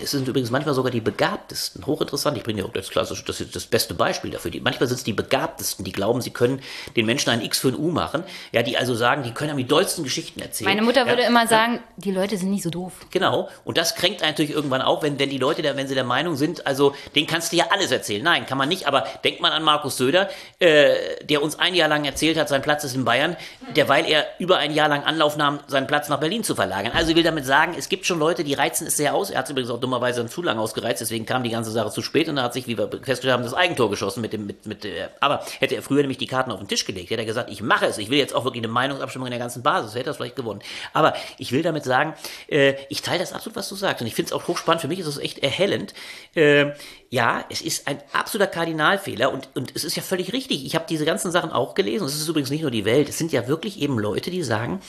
es 0.02 0.10
sind 0.10 0.26
übrigens 0.26 0.50
manchmal 0.50 0.74
sogar 0.74 0.90
die 0.90 1.00
begabtesten, 1.00 1.86
hochinteressant. 1.86 2.36
Ich 2.36 2.42
bringe 2.42 2.62
dir 2.62 2.68
auch 2.68 2.72
das 2.72 2.90
klassische, 2.90 3.24
das 3.24 3.40
ist 3.40 3.54
das 3.54 3.66
beste 3.66 3.94
Beispiel 3.94 4.32
dafür. 4.32 4.50
Die, 4.50 4.60
manchmal 4.60 4.88
sind 4.88 4.96
es 4.96 5.04
die 5.04 5.12
begabtesten, 5.12 5.84
die 5.84 5.92
glauben, 5.92 6.20
sie 6.20 6.30
können 6.30 6.60
den 6.96 7.06
Menschen 7.06 7.30
ein 7.30 7.42
X 7.42 7.58
für 7.58 7.68
ein 7.68 7.76
U 7.76 7.90
machen, 7.90 8.24
ja, 8.52 8.62
die 8.62 8.76
also 8.76 8.94
sagen, 8.94 9.22
die 9.22 9.32
können 9.32 9.56
die 9.56 9.66
dollsten 9.66 10.04
Geschichten 10.04 10.40
erzählen. 10.40 10.70
Meine 10.70 10.82
Mutter 10.82 11.02
ja, 11.02 11.06
würde 11.06 11.22
immer 11.22 11.46
sagen, 11.46 11.80
die 11.96 12.12
Leute 12.12 12.36
sind 12.36 12.50
nicht 12.50 12.62
so 12.62 12.70
doof. 12.70 12.92
Genau, 13.10 13.48
und 13.64 13.78
das 13.78 13.94
kränkt 13.94 14.20
natürlich 14.22 14.52
irgendwann 14.52 14.82
auch, 14.82 15.02
wenn, 15.02 15.18
wenn 15.18 15.30
die 15.30 15.38
Leute, 15.38 15.62
da, 15.62 15.76
wenn 15.76 15.88
sie 15.88 15.94
der 15.94 16.04
Meinung 16.04 16.36
sind, 16.36 16.66
also 16.66 16.94
den 17.14 17.26
kannst 17.26 17.52
du 17.52 17.56
ja 17.56 17.66
alles 17.70 17.90
erzählen. 17.90 18.22
Nein, 18.22 18.46
kann 18.46 18.58
man 18.58 18.68
nicht, 18.68 18.86
aber 18.86 19.06
denkt 19.24 19.40
man 19.40 19.52
an 19.52 19.62
Markus 19.62 19.96
Söder, 19.96 20.28
äh, 20.58 20.94
der 21.22 21.42
uns 21.42 21.58
ein 21.58 21.74
Jahr 21.74 21.88
lang 21.88 22.04
erzählt 22.04 22.38
hat, 22.38 22.48
sein 22.48 22.62
Platz 22.62 22.84
ist 22.84 22.94
in 22.94 23.04
Bayern, 23.04 23.36
derweil 23.76 24.06
er 24.06 24.26
über 24.38 24.58
ein 24.58 24.72
Jahr 24.72 24.88
lang 24.88 25.04
Anlauf 25.04 25.36
nahm, 25.36 25.60
seinen 25.66 25.86
Platz 25.86 26.08
nach 26.08 26.20
Berlin 26.20 26.44
zu 26.44 26.54
verlagern. 26.54 26.92
Also 26.94 27.10
ich 27.10 27.16
will 27.16 27.22
damit 27.22 27.46
sagen, 27.46 27.74
es 27.78 27.88
gibt 27.88 28.06
schon 28.06 28.18
Leute, 28.18 28.44
die 28.44 28.54
reizen 28.54 28.86
es 28.86 28.96
sehr 28.96 29.14
aus. 29.14 29.30
Er 29.30 29.38
hat 29.38 29.46
es 29.46 29.50
übrigens 29.50 29.70
auch 29.70 29.80
dummerweise 29.80 30.26
zu 30.26 30.42
lang 30.42 30.58
ausgereizt, 30.58 31.00
deswegen 31.00 31.26
kam 31.26 31.42
die 31.42 31.50
ganze 31.50 31.70
Sache 31.70 31.90
zu 31.90 32.02
spät 32.02 32.28
und 32.28 32.36
er 32.36 32.44
hat 32.44 32.52
sich, 32.52 32.66
wie 32.66 32.78
wir 32.78 32.88
festgestellt 32.88 33.32
haben, 33.32 33.42
das 33.42 33.54
Eigentor 33.54 33.90
geschossen 33.90 34.20
mit 34.20 34.32
dem, 34.32 34.46
mit, 34.46 34.66
mit, 34.66 34.86
aber 35.20 35.44
hätte 35.58 35.74
er 35.74 35.82
früher 35.82 36.00
nämlich 36.00 36.18
die 36.18 36.26
Karten 36.26 36.50
auf 36.50 36.58
den 36.58 36.68
Tisch 36.70 36.86
gelegt. 36.86 37.10
Hätte 37.10 37.20
er 37.20 37.26
gesagt, 37.26 37.50
ich 37.50 37.62
mache 37.62 37.84
es, 37.84 37.98
ich 37.98 38.08
will 38.08 38.18
jetzt 38.18 38.34
auch 38.34 38.44
wirklich 38.44 38.62
eine 38.62 38.72
Meinungsabstimmung 38.72 39.26
in 39.26 39.32
der 39.32 39.38
ganzen 39.38 39.62
Basis, 39.62 39.94
hätte 39.94 40.08
er 40.08 40.12
es 40.12 40.16
vielleicht 40.16 40.36
gewonnen. 40.36 40.60
Aber 40.94 41.14
ich 41.36 41.52
will 41.52 41.62
damit 41.62 41.84
sagen, 41.84 42.14
äh, 42.48 42.74
ich 42.88 43.02
teile 43.02 43.18
das 43.18 43.32
absolut, 43.32 43.56
was 43.56 43.68
du 43.68 43.74
sagst. 43.74 44.00
Und 44.00 44.06
ich 44.06 44.14
finde 44.14 44.28
es 44.28 44.32
auch 44.32 44.48
hochspannend. 44.48 44.80
Für 44.80 44.88
mich 44.88 44.98
ist 44.98 45.06
es 45.06 45.18
echt 45.18 45.40
erhellend. 45.40 45.92
Äh, 46.34 46.72
ja, 47.10 47.44
es 47.50 47.60
ist 47.60 47.86
ein 47.86 47.98
absoluter 48.12 48.50
Kardinalfehler 48.50 49.32
und, 49.32 49.48
und 49.54 49.76
es 49.76 49.84
ist 49.84 49.96
ja 49.96 50.02
völlig 50.02 50.32
richtig. 50.32 50.64
Ich 50.64 50.74
habe 50.74 50.86
diese 50.88 51.04
ganzen 51.04 51.30
Sachen 51.30 51.50
auch 51.50 51.74
gelesen. 51.74 52.06
Es 52.06 52.14
ist 52.14 52.28
übrigens 52.28 52.50
nicht 52.50 52.62
nur 52.62 52.70
die 52.70 52.84
Welt. 52.86 53.08
Es 53.08 53.18
sind 53.18 53.32
ja 53.32 53.48
wirklich 53.48 53.80
eben 53.80 53.98
Leute, 53.98 54.30
die 54.30 54.42
sagen, 54.42 54.80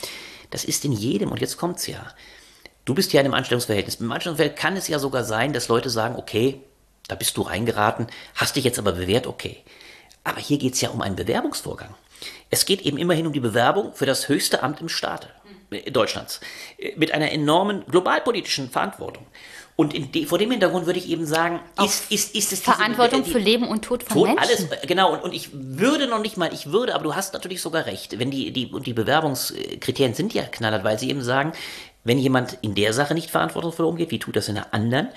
das 0.50 0.64
ist 0.64 0.84
in 0.84 0.92
jedem, 0.92 1.30
und 1.32 1.40
jetzt 1.40 1.56
kommt's 1.56 1.86
ja. 1.86 2.06
Du 2.84 2.94
bist 2.94 3.12
ja 3.12 3.20
in 3.20 3.26
einem 3.26 3.34
Anstellungsverhältnis. 3.34 3.96
Im 3.96 4.10
Anstellungsverhältnis 4.10 4.60
kann 4.60 4.76
es 4.76 4.88
ja 4.88 4.98
sogar 4.98 5.24
sein, 5.24 5.52
dass 5.52 5.68
Leute 5.68 5.90
sagen, 5.90 6.16
okay, 6.16 6.60
da 7.08 7.14
bist 7.14 7.36
du 7.36 7.42
reingeraten, 7.42 8.06
hast 8.34 8.56
dich 8.56 8.64
jetzt 8.64 8.78
aber 8.78 8.92
bewährt, 8.92 9.26
okay. 9.26 9.58
Aber 10.24 10.40
hier 10.40 10.58
geht 10.58 10.74
es 10.74 10.80
ja 10.80 10.90
um 10.90 11.02
einen 11.02 11.16
Bewerbungsvorgang. 11.16 11.94
Es 12.50 12.64
geht 12.64 12.82
eben 12.82 12.98
immerhin 12.98 13.26
um 13.26 13.32
die 13.32 13.40
Bewerbung 13.40 13.94
für 13.94 14.06
das 14.06 14.28
höchste 14.28 14.62
Amt 14.62 14.80
im 14.80 14.88
Staate 14.88 15.28
äh, 15.70 15.90
Deutschlands 15.90 16.40
äh, 16.78 16.92
mit 16.96 17.12
einer 17.12 17.32
enormen 17.32 17.84
globalpolitischen 17.86 18.70
Verantwortung. 18.70 19.26
Und 19.74 20.14
de, 20.14 20.26
vor 20.26 20.38
dem 20.38 20.50
Hintergrund 20.50 20.84
würde 20.84 20.98
ich 20.98 21.08
eben 21.08 21.24
sagen, 21.24 21.58
ist, 21.82 22.12
ist, 22.12 22.34
ist 22.34 22.52
es 22.52 22.60
diese, 22.60 22.62
Verantwortung 22.62 23.24
die, 23.24 23.30
für 23.30 23.38
Leben 23.38 23.66
und 23.66 23.82
Tod 23.82 24.02
von 24.02 24.14
Tod, 24.14 24.26
Menschen. 24.28 24.68
Alles, 24.70 24.82
äh, 24.82 24.86
genau. 24.86 25.14
Und, 25.14 25.22
und 25.22 25.32
ich 25.32 25.48
würde 25.52 26.06
noch 26.06 26.20
nicht 26.20 26.36
mal, 26.36 26.52
ich 26.52 26.70
würde, 26.70 26.94
aber 26.94 27.04
du 27.04 27.14
hast 27.14 27.32
natürlich 27.32 27.62
sogar 27.62 27.86
recht, 27.86 28.18
wenn 28.18 28.30
die, 28.30 28.52
die, 28.52 28.66
und 28.66 28.86
die 28.86 28.92
Bewerbungskriterien 28.92 30.14
sind 30.14 30.34
ja 30.34 30.42
knallhart, 30.42 30.84
weil 30.84 30.98
sie 30.98 31.08
eben 31.08 31.22
sagen, 31.22 31.52
wenn 32.04 32.18
jemand 32.18 32.58
in 32.62 32.74
der 32.74 32.92
Sache 32.92 33.14
nicht 33.14 33.30
verantwortungsvoll 33.30 33.86
umgeht, 33.86 34.10
wie 34.10 34.18
tut 34.18 34.36
das 34.36 34.48
in 34.48 34.56
der 34.56 34.74
anderen? 34.74 35.08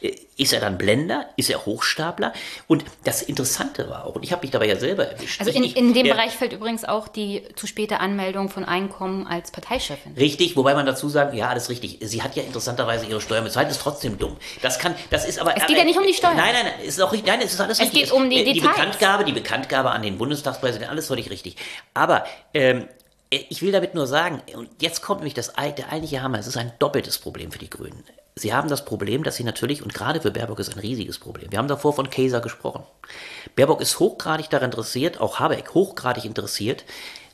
Äh, 0.00 0.12
ist 0.36 0.52
er 0.52 0.60
dann 0.60 0.78
Blender? 0.78 1.26
Ist 1.36 1.50
er 1.50 1.66
Hochstapler? 1.66 2.32
Und 2.66 2.84
das 3.04 3.22
Interessante 3.22 3.88
war 3.90 4.06
auch, 4.06 4.16
und 4.16 4.24
ich 4.24 4.32
habe 4.32 4.42
mich 4.42 4.50
dabei 4.50 4.66
ja 4.66 4.76
selber 4.76 5.06
erwischt. 5.06 5.40
Also 5.40 5.52
in, 5.52 5.62
in 5.62 5.94
dem 5.94 6.04
der, 6.04 6.14
Bereich 6.14 6.32
fällt 6.32 6.52
übrigens 6.52 6.84
auch 6.84 7.06
die 7.06 7.42
zu 7.54 7.66
späte 7.66 8.00
Anmeldung 8.00 8.48
von 8.48 8.64
Einkommen 8.64 9.26
als 9.26 9.50
Parteichefin. 9.52 10.14
Richtig, 10.14 10.56
wobei 10.56 10.74
man 10.74 10.86
dazu 10.86 11.08
sagt, 11.08 11.34
ja, 11.34 11.48
alles 11.48 11.68
richtig. 11.68 11.98
Sie 12.00 12.22
hat 12.22 12.34
ja 12.34 12.42
interessanterweise 12.42 13.06
ihre 13.06 13.20
Steuern 13.20 13.44
bezahlt, 13.44 13.70
ist 13.70 13.80
trotzdem 13.80 14.18
dumm. 14.18 14.36
Das 14.62 14.78
kann, 14.78 14.94
das 15.10 15.26
ist 15.26 15.38
aber. 15.38 15.56
Es 15.56 15.66
geht 15.66 15.76
ja 15.76 15.84
nicht 15.84 15.98
um 15.98 16.06
die 16.06 16.14
Steuern. 16.14 16.36
Nein, 16.36 16.54
nein, 16.54 16.66
nein, 16.76 16.86
ist 16.86 17.00
auch 17.00 17.12
richtig. 17.12 17.28
Nein, 17.28 17.40
es 17.42 17.52
ist 17.52 17.60
alles 17.60 17.78
es 17.78 17.84
richtig. 17.84 18.04
Es 18.04 18.10
geht 18.10 18.18
um 18.18 18.30
die, 18.30 18.42
die 18.42 18.54
Details. 18.54 18.74
Bekanntgabe, 18.74 19.24
die 19.24 19.32
Bekanntgabe 19.32 19.90
an 19.90 20.02
den 20.02 20.18
Bundestagspräsidenten, 20.18 20.90
alles 20.90 21.06
völlig 21.06 21.30
richtig. 21.30 21.56
Aber 21.94 22.24
ähm, 22.54 22.88
ich 23.32 23.62
will 23.62 23.72
damit 23.72 23.94
nur 23.94 24.06
sagen, 24.06 24.42
und 24.54 24.68
jetzt 24.80 25.00
kommt 25.00 25.20
nämlich 25.20 25.34
das, 25.34 25.52
der 25.54 25.90
eigentliche 25.90 26.22
Hammer, 26.22 26.38
es 26.38 26.46
ist 26.46 26.58
ein 26.58 26.72
doppeltes 26.78 27.18
Problem 27.18 27.50
für 27.50 27.58
die 27.58 27.70
Grünen. 27.70 28.04
Sie 28.34 28.52
haben 28.52 28.68
das 28.68 28.84
Problem, 28.84 29.24
dass 29.24 29.36
sie 29.36 29.44
natürlich, 29.44 29.82
und 29.82 29.94
gerade 29.94 30.20
für 30.20 30.30
Baerbock 30.30 30.58
ist 30.58 30.72
ein 30.72 30.80
riesiges 30.80 31.18
Problem. 31.18 31.50
Wir 31.50 31.58
haben 31.58 31.68
davor 31.68 31.92
von 31.94 32.10
Käser 32.10 32.40
gesprochen. 32.40 32.84
Baerbock 33.56 33.80
ist 33.80 33.98
hochgradig 33.98 34.48
daran 34.50 34.70
interessiert, 34.70 35.20
auch 35.20 35.38
Habeck 35.38 35.74
hochgradig 35.74 36.24
interessiert, 36.24 36.84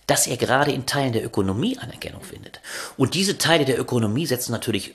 dass 0.06 0.26
er 0.26 0.36
gerade 0.36 0.72
in 0.72 0.86
Teilen 0.86 1.12
der 1.12 1.24
Ökonomie 1.24 1.78
Anerkennung 1.78 2.22
findet. 2.22 2.60
Und 2.96 3.14
diese 3.14 3.38
Teile 3.38 3.64
der 3.64 3.78
Ökonomie 3.78 4.26
setzen 4.26 4.52
natürlich 4.52 4.94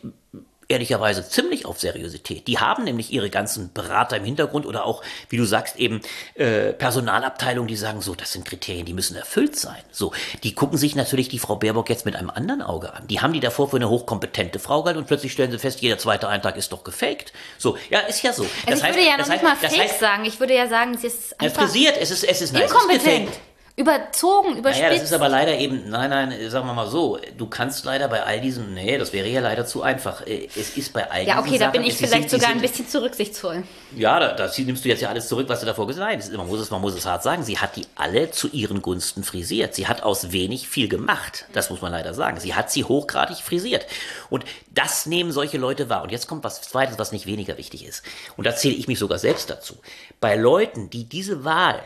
ehrlicherweise 0.68 1.28
ziemlich 1.28 1.66
auf 1.66 1.80
Seriosität. 1.80 2.48
Die 2.48 2.60
haben 2.60 2.84
nämlich 2.84 3.12
ihre 3.12 3.30
ganzen 3.30 3.72
Berater 3.74 4.18
im 4.18 4.24
Hintergrund 4.24 4.66
oder 4.66 4.86
auch, 4.86 5.04
wie 5.30 5.38
du 5.38 5.46
sagst, 5.46 5.78
eben 5.78 6.02
äh, 6.36 6.74
Personalabteilungen, 6.74 7.68
die 7.68 7.76
sagen, 7.76 8.02
so, 8.02 8.16
das 8.16 8.32
sind 8.32 8.46
Kriterien, 8.46 8.86
die 8.86 8.94
müssen 8.94 9.16
erfüllt 9.16 9.56
sein. 9.56 9.82
So, 9.92 10.14
die 10.44 10.54
gucken 10.54 10.78
sich 10.78 10.96
natürlich 10.96 11.30
die 11.30 11.40
Frau 11.40 11.56
Baerbock 11.56 11.90
jetzt 11.90 12.06
mit 12.06 12.16
einem 12.16 12.30
anderen 12.30 12.62
Auge 12.62 12.94
an. 12.94 13.08
Die 13.08 13.22
haben 13.22 13.34
die 13.34 13.40
davor 13.40 13.70
für 13.70 13.78
eine 13.78 13.90
hochkompetente 13.90 14.60
Frau 14.60 14.84
gehalten 14.84 15.00
und 15.00 15.08
plötzlich 15.08 15.32
stellen 15.32 15.52
sie 15.52 15.60
fest, 15.60 15.82
jeder 15.82 15.98
zweite 15.98 16.28
Eintrag 16.28 16.58
ist 16.58 16.72
doch 16.72 16.84
gefaked. 16.84 17.34
So, 17.58 17.78
ja, 17.90 18.00
ist 18.00 18.24
ja 18.24 18.34
so. 18.34 18.44
Also 18.66 18.80
ich 18.80 18.84
heißt, 18.84 18.98
würde 18.98 19.08
ja 19.08 19.18
noch 19.18 19.28
nicht 19.28 19.30
heißt, 19.30 19.44
mal 19.44 19.56
fake 19.56 19.80
heißt, 19.80 20.00
sagen. 20.00 20.26
Ich 20.26 20.40
würde 20.40 20.56
ja 20.56 20.68
sagen, 20.68 20.94
es 20.94 21.04
ist 21.04 21.40
einfach 21.40 21.64
frisiert. 21.64 21.98
Es 22.00 22.12
ist, 22.12 22.24
es 22.24 22.42
ist, 22.42 22.54
nein, 22.54 22.64
inkompetent. 22.64 23.30
Es 23.30 23.36
ist 23.36 23.53
überzogen, 23.76 24.58
überspitzt. 24.58 24.84
Naja, 24.84 24.94
das 24.94 25.04
ist 25.04 25.14
aber 25.14 25.30
leider 25.30 25.58
eben, 25.58 25.90
nein, 25.90 26.12
nein, 26.12 26.50
sagen 26.50 26.68
wir 26.68 26.76
mal 26.76 26.88
so, 26.88 27.18
du 27.38 27.48
kannst 27.48 27.86
leider 27.86 28.08
bei 28.08 28.22
all 28.22 28.40
diesen, 28.40 28.76
nee, 28.76 29.00
das 29.00 29.14
wäre 29.14 29.28
ja 29.28 29.42
leider 29.42 29.66
zu 29.66 29.82
einfach. 29.82 30.28
Äh, 30.28 30.48
es 30.56 30.78
ist 30.78 30.94
bei 30.94 31.10
all 31.10 31.24
ja, 31.24 31.24
diesen 31.24 31.36
Ja, 31.36 31.40
okay, 31.40 31.58
da 31.58 31.70
bin 31.72 31.84
ich 31.84 31.96
vielleicht 31.96 32.30
sind, 32.30 32.42
sogar 32.42 32.52
ein 32.52 32.62
bisschen 32.62 32.88
zurücksichtsvoll. 32.88 33.64
Ja, 33.96 34.20
da, 34.20 34.34
da, 34.34 34.52
nimmst 34.60 34.86
du 34.86 34.90
jetzt 34.90 35.02
ja 35.02 35.10
alles 35.10 35.28
zurück, 35.28 35.50
was 35.50 35.62
du 35.62 35.66
davor 35.66 35.88
gesagt 35.88 36.18
hast. 36.18 36.32
Man 36.34 36.48
muss, 36.48 36.60
es, 36.60 36.70
man 36.70 36.82
muss 36.82 36.94
es 36.94 37.06
hart 37.08 37.24
sagen, 37.24 37.44
sie 37.44 37.58
hat 37.58 37.76
die 37.76 37.88
alle 37.96 38.30
zu 38.30 38.48
ihren 38.50 38.84
Gunsten 38.84 39.24
frisiert. 39.24 39.74
Sie 39.74 39.88
hat 39.88 40.04
aus 40.04 40.32
wenig 40.32 40.68
viel 40.68 40.88
gemacht, 40.88 41.46
das 41.54 41.72
muss 41.72 41.82
man 41.82 41.92
leider 41.92 42.14
sagen. 42.14 42.40
Sie 42.40 42.54
hat 42.54 42.72
sie 42.72 42.84
hochgradig 42.84 43.38
frisiert. 43.38 43.88
Und 44.30 44.46
das 44.70 45.08
nehmen 45.08 45.32
solche 45.32 45.58
Leute 45.58 45.90
wahr. 45.90 46.04
Und 46.04 46.12
jetzt 46.12 46.28
kommt 46.28 46.44
was 46.44 46.62
Zweites, 46.62 47.00
was 47.00 47.12
nicht 47.12 47.26
weniger 47.26 47.58
wichtig 47.58 47.88
ist. 47.88 48.04
Und 48.38 48.46
da 48.46 48.56
zähle 48.56 48.76
ich 48.76 48.88
mich 48.88 49.00
sogar 49.00 49.18
selbst 49.18 49.50
dazu. 49.50 49.78
Bei 50.20 50.36
Leuten, 50.36 50.92
die 50.92 51.06
diese 51.06 51.44
Wahl 51.44 51.82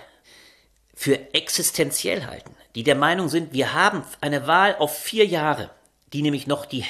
für 0.97 1.31
existenziell 1.35 2.25
halten, 2.25 2.55
die 2.73 2.81
der 2.83 2.95
Meinung 2.95 3.29
sind, 3.29 3.53
wir 3.53 3.73
haben 3.73 4.03
eine 4.19 4.47
Wahl 4.47 4.75
auf 4.79 4.97
vier 4.97 5.27
Jahre, 5.27 5.69
die 6.11 6.23
nämlich 6.23 6.47
noch 6.47 6.65
die 6.65 6.83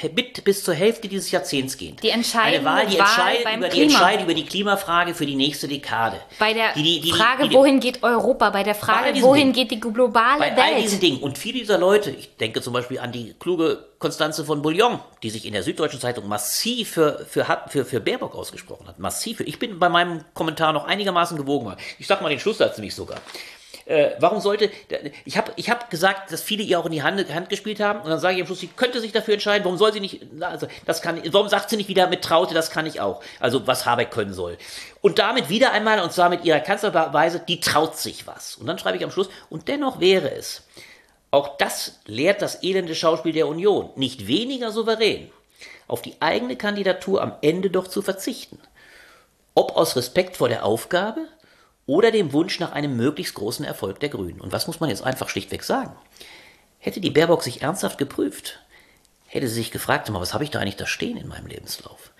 bis 0.44 0.64
zur 0.64 0.72
Hälfte 0.72 1.08
dieses 1.08 1.30
Jahrzehnts 1.30 1.76
gehen. 1.76 1.96
Die 2.02 2.08
entscheidende 2.08 2.70
eine 2.70 2.78
Wahl, 2.78 2.86
die, 2.86 2.96
entscheidet 2.96 3.44
beim 3.44 3.58
über, 3.58 3.68
die 3.68 3.82
entscheidet 3.82 4.24
über 4.24 4.32
die 4.32 4.46
Klimafrage 4.46 5.14
für 5.14 5.26
die 5.26 5.34
nächste 5.34 5.68
Dekade. 5.68 6.22
Bei 6.38 6.54
der 6.54 6.72
die, 6.72 7.00
die, 7.02 7.12
Frage, 7.12 7.52
wohin 7.52 7.80
geht 7.80 8.02
Europa, 8.02 8.48
bei 8.48 8.62
der 8.62 8.74
Frage, 8.74 9.12
bei 9.12 9.20
wohin 9.20 9.52
Dingen, 9.52 9.52
geht 9.52 9.72
die 9.72 9.80
globale 9.80 10.38
bei 10.38 10.46
Welt. 10.46 10.56
Bei 10.56 10.62
all 10.62 10.80
diesen 10.80 11.00
Dingen. 11.00 11.20
Und 11.20 11.36
viele 11.36 11.58
dieser 11.58 11.76
Leute, 11.76 12.10
ich 12.10 12.34
denke 12.36 12.62
zum 12.62 12.72
Beispiel 12.72 13.00
an 13.00 13.12
die 13.12 13.34
kluge 13.38 13.84
Konstanze 13.98 14.46
von 14.46 14.62
Bouillon, 14.62 15.00
die 15.22 15.28
sich 15.28 15.44
in 15.44 15.52
der 15.52 15.64
Süddeutschen 15.64 16.00
Zeitung 16.00 16.26
massiv 16.28 16.92
für, 16.92 17.26
für, 17.28 17.44
für, 17.68 17.84
für 17.84 18.00
Baerbock 18.00 18.34
ausgesprochen 18.34 18.88
hat. 18.88 18.98
Massiv. 18.98 19.40
Ich 19.40 19.58
bin 19.58 19.78
bei 19.78 19.90
meinem 19.90 20.24
Kommentar 20.32 20.72
noch 20.72 20.86
einigermaßen 20.86 21.36
gewogen. 21.36 21.76
Ich 21.98 22.06
sag 22.06 22.22
mal 22.22 22.30
den 22.30 22.40
Schlusssatz 22.40 22.78
nämlich 22.78 22.94
sogar. 22.94 23.20
Äh, 23.88 24.16
warum 24.20 24.40
sollte, 24.40 24.70
ich 25.24 25.38
habe 25.38 25.50
ich 25.56 25.70
hab 25.70 25.88
gesagt, 25.88 26.30
dass 26.30 26.42
viele 26.42 26.62
ihr 26.62 26.78
auch 26.78 26.84
in 26.84 26.92
die 26.92 27.02
Hand, 27.02 27.32
Hand 27.32 27.48
gespielt 27.48 27.80
haben 27.80 28.02
und 28.02 28.10
dann 28.10 28.20
sage 28.20 28.34
ich 28.34 28.42
am 28.42 28.46
Schluss, 28.46 28.60
sie 28.60 28.66
könnte 28.66 29.00
sich 29.00 29.12
dafür 29.12 29.32
entscheiden, 29.32 29.64
warum 29.64 29.78
soll 29.78 29.94
sie 29.94 30.00
nicht, 30.00 30.26
also 30.40 30.68
das 30.84 31.00
kann, 31.00 31.22
warum 31.32 31.48
sagt 31.48 31.70
sie 31.70 31.78
nicht 31.78 31.88
wieder 31.88 32.06
mit 32.06 32.22
Traute, 32.22 32.52
das 32.52 32.70
kann 32.70 32.84
ich 32.84 33.00
auch, 33.00 33.22
also 33.40 33.66
was 33.66 33.86
Habeck 33.86 34.10
können 34.10 34.34
soll. 34.34 34.58
Und 35.00 35.18
damit 35.18 35.48
wieder 35.48 35.72
einmal, 35.72 36.02
und 36.02 36.12
zwar 36.12 36.28
mit 36.28 36.44
ihrer 36.44 36.60
Kanzlerweise, 36.60 37.40
die 37.40 37.60
traut 37.60 37.96
sich 37.96 38.26
was. 38.26 38.56
Und 38.56 38.66
dann 38.66 38.78
schreibe 38.78 38.98
ich 38.98 39.04
am 39.04 39.10
Schluss, 39.10 39.30
und 39.48 39.68
dennoch 39.68 40.00
wäre 40.00 40.32
es, 40.32 40.64
auch 41.30 41.56
das 41.56 42.00
lehrt 42.04 42.42
das 42.42 42.62
elende 42.62 42.94
Schauspiel 42.94 43.32
der 43.32 43.48
Union, 43.48 43.88
nicht 43.96 44.26
weniger 44.26 44.70
souverän, 44.70 45.30
auf 45.86 46.02
die 46.02 46.16
eigene 46.20 46.56
Kandidatur 46.56 47.22
am 47.22 47.36
Ende 47.40 47.70
doch 47.70 47.88
zu 47.88 48.02
verzichten. 48.02 48.60
Ob 49.54 49.76
aus 49.76 49.96
Respekt 49.96 50.36
vor 50.36 50.50
der 50.50 50.66
Aufgabe, 50.66 51.26
oder 51.88 52.12
dem 52.12 52.34
Wunsch 52.34 52.60
nach 52.60 52.72
einem 52.72 52.96
möglichst 52.96 53.34
großen 53.34 53.64
Erfolg 53.64 53.98
der 53.98 54.10
Grünen. 54.10 54.42
Und 54.42 54.52
was 54.52 54.66
muss 54.66 54.78
man 54.78 54.90
jetzt 54.90 55.02
einfach 55.02 55.30
schlichtweg 55.30 55.64
sagen? 55.64 55.96
Hätte 56.78 57.00
die 57.00 57.10
Baerbock 57.10 57.42
sich 57.42 57.62
ernsthaft 57.62 57.96
geprüft, 57.96 58.60
hätte 59.26 59.48
sie 59.48 59.54
sich 59.54 59.70
gefragt, 59.70 60.12
was 60.12 60.34
habe 60.34 60.44
ich 60.44 60.50
da 60.50 60.60
eigentlich 60.60 60.76
da 60.76 60.86
stehen 60.86 61.16
in 61.16 61.28
meinem 61.28 61.46
Lebenslauf? 61.46 62.12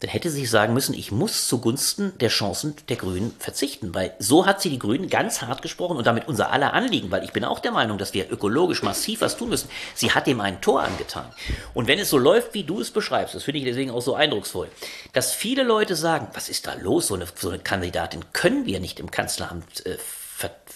Dann 0.00 0.10
hätte 0.10 0.30
sie 0.30 0.46
sagen 0.46 0.72
müssen, 0.72 0.94
ich 0.94 1.12
muss 1.12 1.46
zugunsten 1.46 2.16
der 2.18 2.30
Chancen 2.30 2.74
der 2.88 2.96
Grünen 2.96 3.34
verzichten, 3.38 3.94
weil 3.94 4.14
so 4.18 4.46
hat 4.46 4.62
sie 4.62 4.70
die 4.70 4.78
Grünen 4.78 5.10
ganz 5.10 5.42
hart 5.42 5.60
gesprochen 5.60 5.98
und 5.98 6.06
damit 6.06 6.26
unser 6.26 6.50
aller 6.50 6.72
Anliegen, 6.72 7.10
weil 7.10 7.22
ich 7.22 7.32
bin 7.32 7.44
auch 7.44 7.58
der 7.58 7.72
Meinung, 7.72 7.98
dass 7.98 8.14
wir 8.14 8.30
ökologisch 8.30 8.82
massiv 8.82 9.20
was 9.20 9.36
tun 9.36 9.50
müssen. 9.50 9.68
Sie 9.94 10.10
hat 10.10 10.26
dem 10.26 10.40
ein 10.40 10.62
Tor 10.62 10.82
angetan. 10.82 11.26
Und 11.74 11.86
wenn 11.86 11.98
es 11.98 12.08
so 12.08 12.16
läuft, 12.16 12.54
wie 12.54 12.64
du 12.64 12.80
es 12.80 12.90
beschreibst, 12.90 13.34
das 13.34 13.44
finde 13.44 13.58
ich 13.58 13.66
deswegen 13.66 13.90
auch 13.90 14.00
so 14.00 14.14
eindrucksvoll, 14.14 14.68
dass 15.12 15.34
viele 15.34 15.64
Leute 15.64 15.94
sagen, 15.94 16.28
was 16.32 16.48
ist 16.48 16.66
da 16.66 16.74
los, 16.74 17.08
so 17.08 17.14
eine, 17.14 17.26
so 17.34 17.50
eine 17.50 17.58
Kandidatin 17.58 18.24
können 18.32 18.64
wir 18.64 18.80
nicht 18.80 19.00
im 19.00 19.10
Kanzleramt 19.10 19.84
äh, 19.84 19.98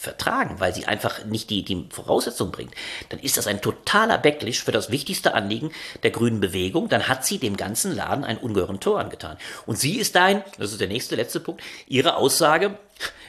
vertragen, 0.04 0.60
weil 0.60 0.74
sie 0.74 0.84
einfach 0.86 1.24
nicht 1.24 1.50
die, 1.50 1.64
die 1.64 1.88
Voraussetzung 1.90 2.52
bringt, 2.52 2.74
dann 3.08 3.18
ist 3.18 3.36
das 3.36 3.46
ein 3.46 3.60
totaler 3.60 4.18
Backlash 4.18 4.62
für 4.62 4.72
das 4.72 4.90
wichtigste 4.90 5.34
Anliegen 5.34 5.72
der 6.02 6.12
grünen 6.12 6.40
Bewegung. 6.40 6.88
Dann 6.88 7.08
hat 7.08 7.26
sie 7.26 7.38
dem 7.38 7.56
ganzen 7.56 7.94
Laden 7.94 8.24
einen 8.24 8.38
ungeheuren 8.38 8.80
Tor 8.80 9.00
angetan. 9.00 9.36
Und 9.66 9.78
sie 9.78 9.98
ist 9.98 10.14
dahin, 10.14 10.42
das 10.58 10.72
ist 10.72 10.80
der 10.80 10.88
nächste, 10.88 11.16
letzte 11.16 11.40
Punkt, 11.40 11.62
ihre 11.88 12.16
Aussage 12.16 12.78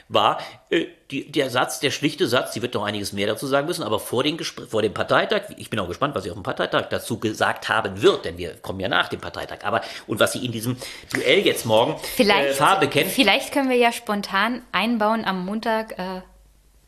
war 0.08 0.38
äh, 0.70 0.86
die, 1.10 1.30
der 1.30 1.50
Satz, 1.50 1.80
der 1.80 1.90
schlichte 1.90 2.26
Satz, 2.26 2.54
sie 2.54 2.62
wird 2.62 2.74
noch 2.74 2.84
einiges 2.84 3.12
mehr 3.12 3.26
dazu 3.26 3.46
sagen 3.46 3.66
müssen, 3.66 3.82
aber 3.82 3.98
vor, 3.98 4.22
den 4.22 4.38
vor 4.42 4.82
dem 4.82 4.94
Parteitag, 4.94 5.42
ich 5.56 5.70
bin 5.70 5.78
auch 5.80 5.88
gespannt, 5.88 6.14
was 6.14 6.24
sie 6.24 6.30
auf 6.30 6.36
dem 6.36 6.42
Parteitag 6.42 6.88
dazu 6.90 7.18
gesagt 7.18 7.68
haben 7.68 8.02
wird, 8.02 8.24
denn 8.24 8.38
wir 8.38 8.54
kommen 8.54 8.80
ja 8.80 8.88
nach 8.88 9.08
dem 9.08 9.20
Parteitag, 9.20 9.58
aber 9.64 9.82
und 10.06 10.20
was 10.20 10.32
sie 10.32 10.44
in 10.44 10.52
diesem 10.52 10.76
Duell 11.12 11.40
jetzt 11.40 11.66
morgen 11.66 11.96
vielleicht, 12.16 12.50
äh, 12.50 12.54
Farbe 12.54 12.88
kennt. 12.88 13.10
Vielleicht 13.10 13.52
können 13.52 13.68
wir 13.68 13.76
ja 13.76 13.92
spontan 13.92 14.62
einbauen 14.72 15.24
am 15.24 15.44
Montag. 15.44 15.98
Äh 15.98 16.22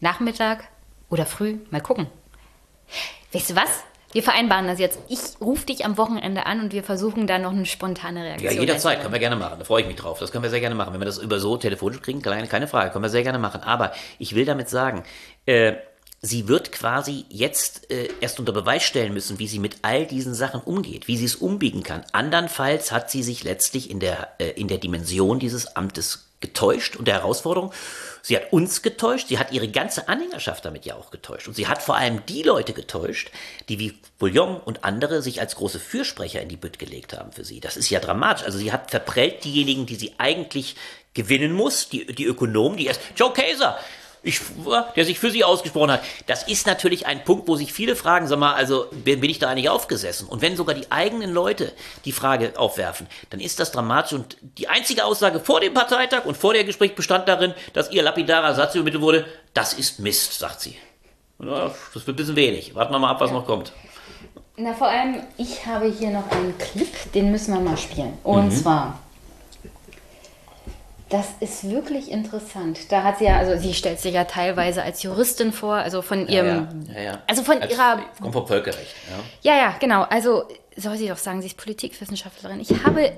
Nachmittag 0.01 0.69
oder 1.09 1.27
früh. 1.27 1.59
Mal 1.71 1.81
gucken. 1.81 2.07
Weißt 3.33 3.51
du 3.51 3.57
was? 3.57 3.85
Wir 4.13 4.23
vereinbaren 4.23 4.67
das 4.67 4.79
jetzt. 4.79 4.99
Ich 5.09 5.19
rufe 5.41 5.67
dich 5.67 5.85
am 5.85 5.99
Wochenende 5.99 6.47
an 6.47 6.61
und 6.61 6.73
wir 6.73 6.83
versuchen 6.83 7.27
da 7.27 7.39
noch 7.39 7.53
eine 7.53 7.67
spontane 7.67 8.25
Reaktion. 8.25 8.55
Ja, 8.55 8.61
jederzeit. 8.61 9.01
Können 9.03 9.13
wir 9.13 9.21
gerne 9.21 9.37
machen. 9.37 9.59
Da 9.59 9.65
freue 9.65 9.83
ich 9.83 9.87
mich 9.87 9.97
drauf. 9.97 10.19
Das 10.19 10.33
können 10.33 10.43
wir 10.43 10.51
sehr 10.51 10.61
gerne 10.61 10.75
machen. 10.75 10.95
Wenn 10.95 11.01
wir 11.01 11.07
das 11.07 11.19
über 11.19 11.39
so 11.39 11.59
telefonisch 11.59 12.01
kriegen, 12.01 12.23
keine, 12.23 12.67
Frage. 12.69 12.91
Können 12.91 13.05
wir 13.05 13.11
sehr 13.11 13.23
gerne 13.23 13.39
machen. 13.39 13.61
Aber 13.61 13.93
ich 14.19 14.35
will 14.35 14.47
damit 14.47 14.71
sagen, 14.71 15.03
äh, 15.45 15.75
sie 16.23 16.49
wird 16.49 16.73
quasi 16.73 17.27
jetzt 17.29 17.91
äh, 17.91 18.09
erst 18.21 18.41
unter 18.41 18.53
Beweis 18.53 18.83
stellen 18.83 19.13
müssen, 19.13 19.39
wie 19.39 19.47
sie 19.47 19.59
mit 19.59 19.77
all 19.83 20.07
diesen 20.07 20.33
Sachen 20.33 20.63
umgeht, 20.63 21.07
wie 21.07 21.19
sie 21.19 21.27
es 21.27 21.37
umbiegen 21.37 21.83
kann. 21.83 22.03
Andernfalls 22.13 22.93
hat 22.93 23.11
sie 23.11 23.23
sich 23.23 23.45
letztlich 23.45 23.91
in 23.91 24.01
der, 24.01 24.29
äh, 24.39 24.53
in 24.53 24.69
der 24.69 24.79
Dimension 24.79 25.39
dieses 25.39 25.77
Amtes 25.77 26.28
getäuscht 26.41 26.97
und 26.97 27.09
der 27.09 27.15
Herausforderung. 27.15 27.73
Sie 28.23 28.37
hat 28.37 28.53
uns 28.53 28.83
getäuscht, 28.83 29.29
sie 29.29 29.39
hat 29.39 29.53
ihre 29.53 29.69
ganze 29.69 30.09
Anhängerschaft 30.09 30.65
damit 30.65 30.85
ja 30.85 30.95
auch 30.97 31.11
getäuscht. 31.11 31.49
Und 31.49 31.55
sie 31.55 31.67
hat 31.67 31.83
vor 31.83 31.97
allem 31.97 32.25
die 32.27 32.43
Leute 32.43 32.73
getäuscht, 32.73 33.31
die 33.69 33.79
wie 33.79 33.99
Bouillon 34.19 34.59
und 34.59 34.85
andere 34.85 35.23
sich 35.23 35.41
als 35.41 35.57
große 35.57 35.81
Fürsprecher 35.81 36.43
in 36.43 36.49
die 36.49 36.57
Bütt 36.57 36.79
gelegt 36.79 37.17
haben 37.17 37.33
für 37.33 37.45
sie. 37.45 37.61
Das 37.61 37.77
ist 37.77 37.91
ja 37.91 38.01
dramatisch. 38.01 38.45
Also 38.45 38.59
sie 38.59 38.73
hat 38.73 38.91
verprellt 38.91 39.45
diejenigen, 39.45 39.87
die 39.87 39.97
sie 39.97 40.15
eigentlich 40.19 40.77
gewinnen 41.15 41.53
muss, 41.53 41.89
die, 41.89 42.07
die 42.07 42.27
Ökonomen, 42.27 42.77
die 42.77 42.87
erst, 42.87 43.01
Joe 43.17 43.33
Kaiser, 43.33 43.79
ich, 44.23 44.41
der 44.97 45.05
sich 45.05 45.19
für 45.19 45.31
sie 45.31 45.45
ausgesprochen 45.45 45.93
hat. 45.93 46.03
Das 46.27 46.43
ist 46.43 46.67
natürlich 46.67 47.07
ein 47.07 47.25
Punkt, 47.25 47.49
wo 47.49 47.57
sich 47.57 47.73
viele 47.73 47.97
fragen, 47.97 48.27
sag 48.27 48.39
mal, 48.39 48.55
also 48.55 48.87
bin 48.91 49.23
ich 49.25 49.39
da 49.39 49.49
eigentlich 49.49 49.69
aufgesessen? 49.69 50.29
Und 50.29 50.43
wenn 50.43 50.57
sogar 50.57 50.75
die 50.75 50.91
eigenen 50.91 51.33
Leute 51.33 51.73
die 52.05 52.13
Frage 52.13 52.53
aufwerfen, 52.57 53.07
dann 53.31 53.41
ist 53.41 53.61
das 53.61 53.73
dramatisch. 53.73 54.13
Und 54.13 54.37
die 54.43 54.69
einzige 54.69 55.05
Aussage 55.05 55.41
vor 55.41 55.61
dem 55.61 55.75
Parteitag 55.75 56.25
und 56.25 56.37
vor 56.37 56.53
der 56.53 56.65
Gespräch 56.65 56.95
bestand 56.95 57.29
darin, 57.29 57.55
dass 57.73 57.91
ihr 57.91 58.03
lapidarer 58.03 58.55
Satz 58.55 58.75
übermittelt 58.75 59.03
wurde, 59.03 59.27
das 59.55 59.73
ist 59.73 60.01
Mist, 60.01 60.39
sagt 60.39 60.61
sie. 60.61 60.77
das 61.39 61.95
wird 61.95 62.09
ein 62.09 62.17
bisschen 62.17 62.37
wenig. 62.37 62.75
Warten 62.75 62.93
wir 62.93 62.99
mal 62.99 63.11
ab, 63.11 63.21
was 63.21 63.31
ja. 63.31 63.37
noch 63.37 63.47
kommt. 63.47 63.73
Na, 64.57 64.75
vor 64.75 64.89
allem, 64.89 65.23
ich 65.37 65.65
habe 65.67 65.87
hier 65.87 66.11
noch 66.11 66.29
einen 66.33 66.59
Clip, 66.59 67.13
den 67.13 67.31
müssen 67.31 67.55
wir 67.55 67.61
mal 67.61 67.77
spielen. 67.77 68.19
Und 68.25 68.47
mhm. 68.47 68.51
zwar 68.51 68.99
das 71.09 71.27
ist 71.41 71.69
wirklich 71.69 72.11
interessant. 72.11 72.93
Da 72.93 73.03
hat 73.03 73.19
sie 73.19 73.25
ja, 73.25 73.39
also 73.39 73.57
sie 73.57 73.75
stellt 73.75 74.01
sich 74.01 74.15
ja 74.15 74.25
teilweise 74.25 74.83
als 74.83 75.03
Juristin 75.03 75.53
vor, 75.53 75.75
also 75.75 76.03
von 76.03 76.29
ihrem, 76.29 76.87
ja, 76.95 77.01
ja, 77.01 77.23
also 77.27 77.43
von 77.43 77.61
als, 77.63 77.73
ihrer, 77.73 78.01
kommt 78.21 78.33
vom 78.33 78.47
Völkerrecht. 78.47 78.95
Ja. 79.43 79.55
ja, 79.55 79.63
ja, 79.63 79.75
genau. 79.79 80.03
Also 80.03 80.45
soll 80.77 80.97
sie 80.97 81.09
doch 81.09 81.17
sagen, 81.17 81.41
sie 81.41 81.49
ist 81.49 81.57
Politikwissenschaftlerin. 81.57 82.61
Ich 82.61 82.85
habe 82.85 83.13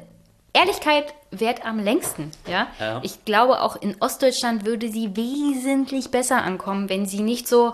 Ehrlichkeit 0.52 1.14
wert 1.30 1.64
am 1.64 1.78
längsten. 1.78 2.30
Ja? 2.48 2.68
ja? 2.78 3.00
Ich 3.02 3.24
glaube, 3.24 3.60
auch 3.62 3.76
in 3.76 3.96
Ostdeutschland 4.00 4.64
würde 4.64 4.90
sie 4.90 5.16
wesentlich 5.16 6.10
besser 6.10 6.42
ankommen, 6.42 6.88
wenn 6.88 7.06
sie 7.06 7.20
nicht 7.20 7.48
so. 7.48 7.72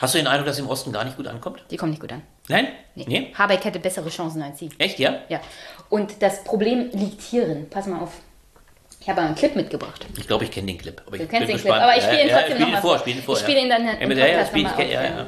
Hast 0.00 0.14
du 0.14 0.18
den 0.18 0.26
Eindruck, 0.26 0.46
dass 0.46 0.56
sie 0.56 0.62
im 0.62 0.68
Osten 0.68 0.92
gar 0.92 1.04
nicht 1.04 1.16
gut 1.16 1.26
ankommt? 1.26 1.62
Sie 1.68 1.76
kommt 1.76 1.90
nicht 1.90 2.00
gut 2.00 2.12
an. 2.12 2.22
Nein? 2.48 2.68
Nee. 2.94 3.04
nee? 3.06 3.32
Habeck 3.34 3.64
hätte 3.64 3.78
bessere 3.78 4.08
Chancen 4.08 4.42
als 4.42 4.58
sie. 4.58 4.70
Echt, 4.78 4.98
ja? 4.98 5.20
Ja. 5.28 5.40
Und 5.88 6.22
das 6.22 6.42
Problem 6.44 6.90
liegt 6.92 7.20
hierin. 7.20 7.68
Pass 7.68 7.86
mal 7.86 8.00
auf. 8.00 8.12
Ich 9.02 9.08
habe 9.08 9.20
einen 9.20 9.34
Clip 9.34 9.56
mitgebracht. 9.56 10.06
Ich 10.16 10.28
glaube, 10.28 10.44
ich 10.44 10.52
kenne 10.52 10.68
den 10.68 10.78
Clip. 10.78 11.02
Aber 11.04 11.18
du 11.18 11.26
kennst 11.26 11.48
den 11.48 11.58
Clip, 11.58 11.72
aber 11.72 11.96
ich 11.96 12.04
spiele 12.04 12.22
ihn 12.22 12.28
trotzdem 12.28 12.58
ja, 12.58 12.64
nochmal 12.66 12.80
vor. 12.80 12.98
Spiel 13.00 13.16
ihn 13.16 13.22
vor. 13.22 13.34
Ich 13.34 13.40
spiele 13.40 13.60
ihn 13.60 13.68
dann 13.68 13.84
im 13.84 14.10
ja, 14.12 14.26
ja, 14.26 14.46
spiel, 14.46 14.64
ich, 14.64 14.90
ja, 14.92 15.02
ja. 15.02 15.26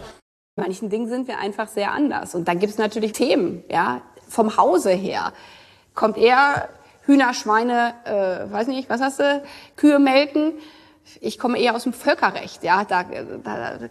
Bei 0.54 0.62
manchen 0.62 0.90
Dingen 0.90 1.08
sind 1.08 1.26
wir 1.26 1.38
einfach 1.40 1.66
sehr 1.66 1.90
anders. 1.90 2.36
Und 2.36 2.46
dann 2.46 2.60
gibt 2.60 2.72
es 2.72 2.78
natürlich 2.78 3.12
Themen, 3.12 3.64
ja, 3.68 4.02
vom 4.28 4.56
Hause 4.56 4.92
her. 4.92 5.32
Kommt 5.92 6.18
er 6.18 6.68
Hühner, 7.02 7.34
Schweine, 7.34 7.94
äh, 8.04 8.52
weiß 8.52 8.68
nicht, 8.68 8.88
was 8.88 9.00
hast 9.00 9.18
du, 9.18 9.42
Kühe 9.74 9.98
melken. 9.98 10.52
Ich 11.20 11.40
komme 11.40 11.58
eher 11.58 11.74
aus 11.74 11.82
dem 11.82 11.92
Völkerrecht, 11.92 12.62
ja, 12.62 12.84
da, 12.84 13.02
da, 13.02 13.78
da 13.78 13.88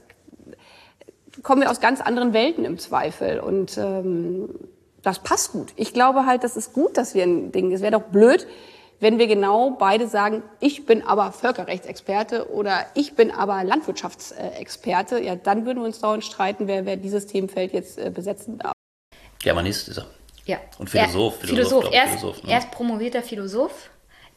kommen 1.41 1.61
wir 1.61 1.69
aus 1.69 1.81
ganz 1.81 1.99
anderen 1.99 2.31
Welten 2.31 2.64
im 2.64 2.80
Zweifel. 2.80 3.41
Und 3.41 3.77
ähm, 3.77 4.47
das 5.01 5.19
passt 5.19 5.51
gut. 5.51 5.73
Ich 5.76 5.93
glaube 5.93 6.26
halt, 6.26 6.45
das 6.45 6.55
ist 6.55 6.72
gut, 6.72 6.97
dass 6.97 7.14
wir 7.15 7.23
ein 7.23 7.51
Ding. 7.51 7.73
Es 7.73 7.81
wäre 7.81 7.91
doch 7.91 8.03
blöd, 8.03 8.47
wenn 9.04 9.20
wir 9.20 9.28
genau 9.28 9.72
beide 9.72 10.08
sagen, 10.08 10.44
ich 10.62 10.86
bin 10.86 11.06
aber 11.06 11.34
Völkerrechtsexperte 11.34 12.50
oder 12.52 12.86
ich 12.96 13.16
bin 13.16 13.32
aber 13.32 13.64
Landwirtschaftsexperte, 13.64 15.20
ja, 15.20 15.36
dann 15.36 15.66
würden 15.66 15.80
wir 15.80 15.86
uns 15.86 16.00
dauernd 16.00 16.24
streiten, 16.24 16.68
wer, 16.68 16.86
wer 16.86 16.96
dieses 16.96 17.28
Themenfeld 17.28 17.74
jetzt 17.74 18.00
äh, 18.00 18.10
besetzen 18.10 18.60
darf. 18.60 18.72
Germanist 19.40 19.90
ist 19.90 19.98
er. 19.98 20.06
Ja. 20.46 20.58
Und 20.78 20.90
Philosoph. 20.90 21.36
Er, 21.42 21.48
Philosoph. 21.48 21.84
Philosoph. 21.84 21.94
Er, 21.94 22.04
ist, 22.06 22.20
Philosoph, 22.20 22.44
ne? 22.44 22.52
er 22.52 22.58
ist 22.60 22.72
promovierter 22.72 23.22
Philosoph. 23.22 23.90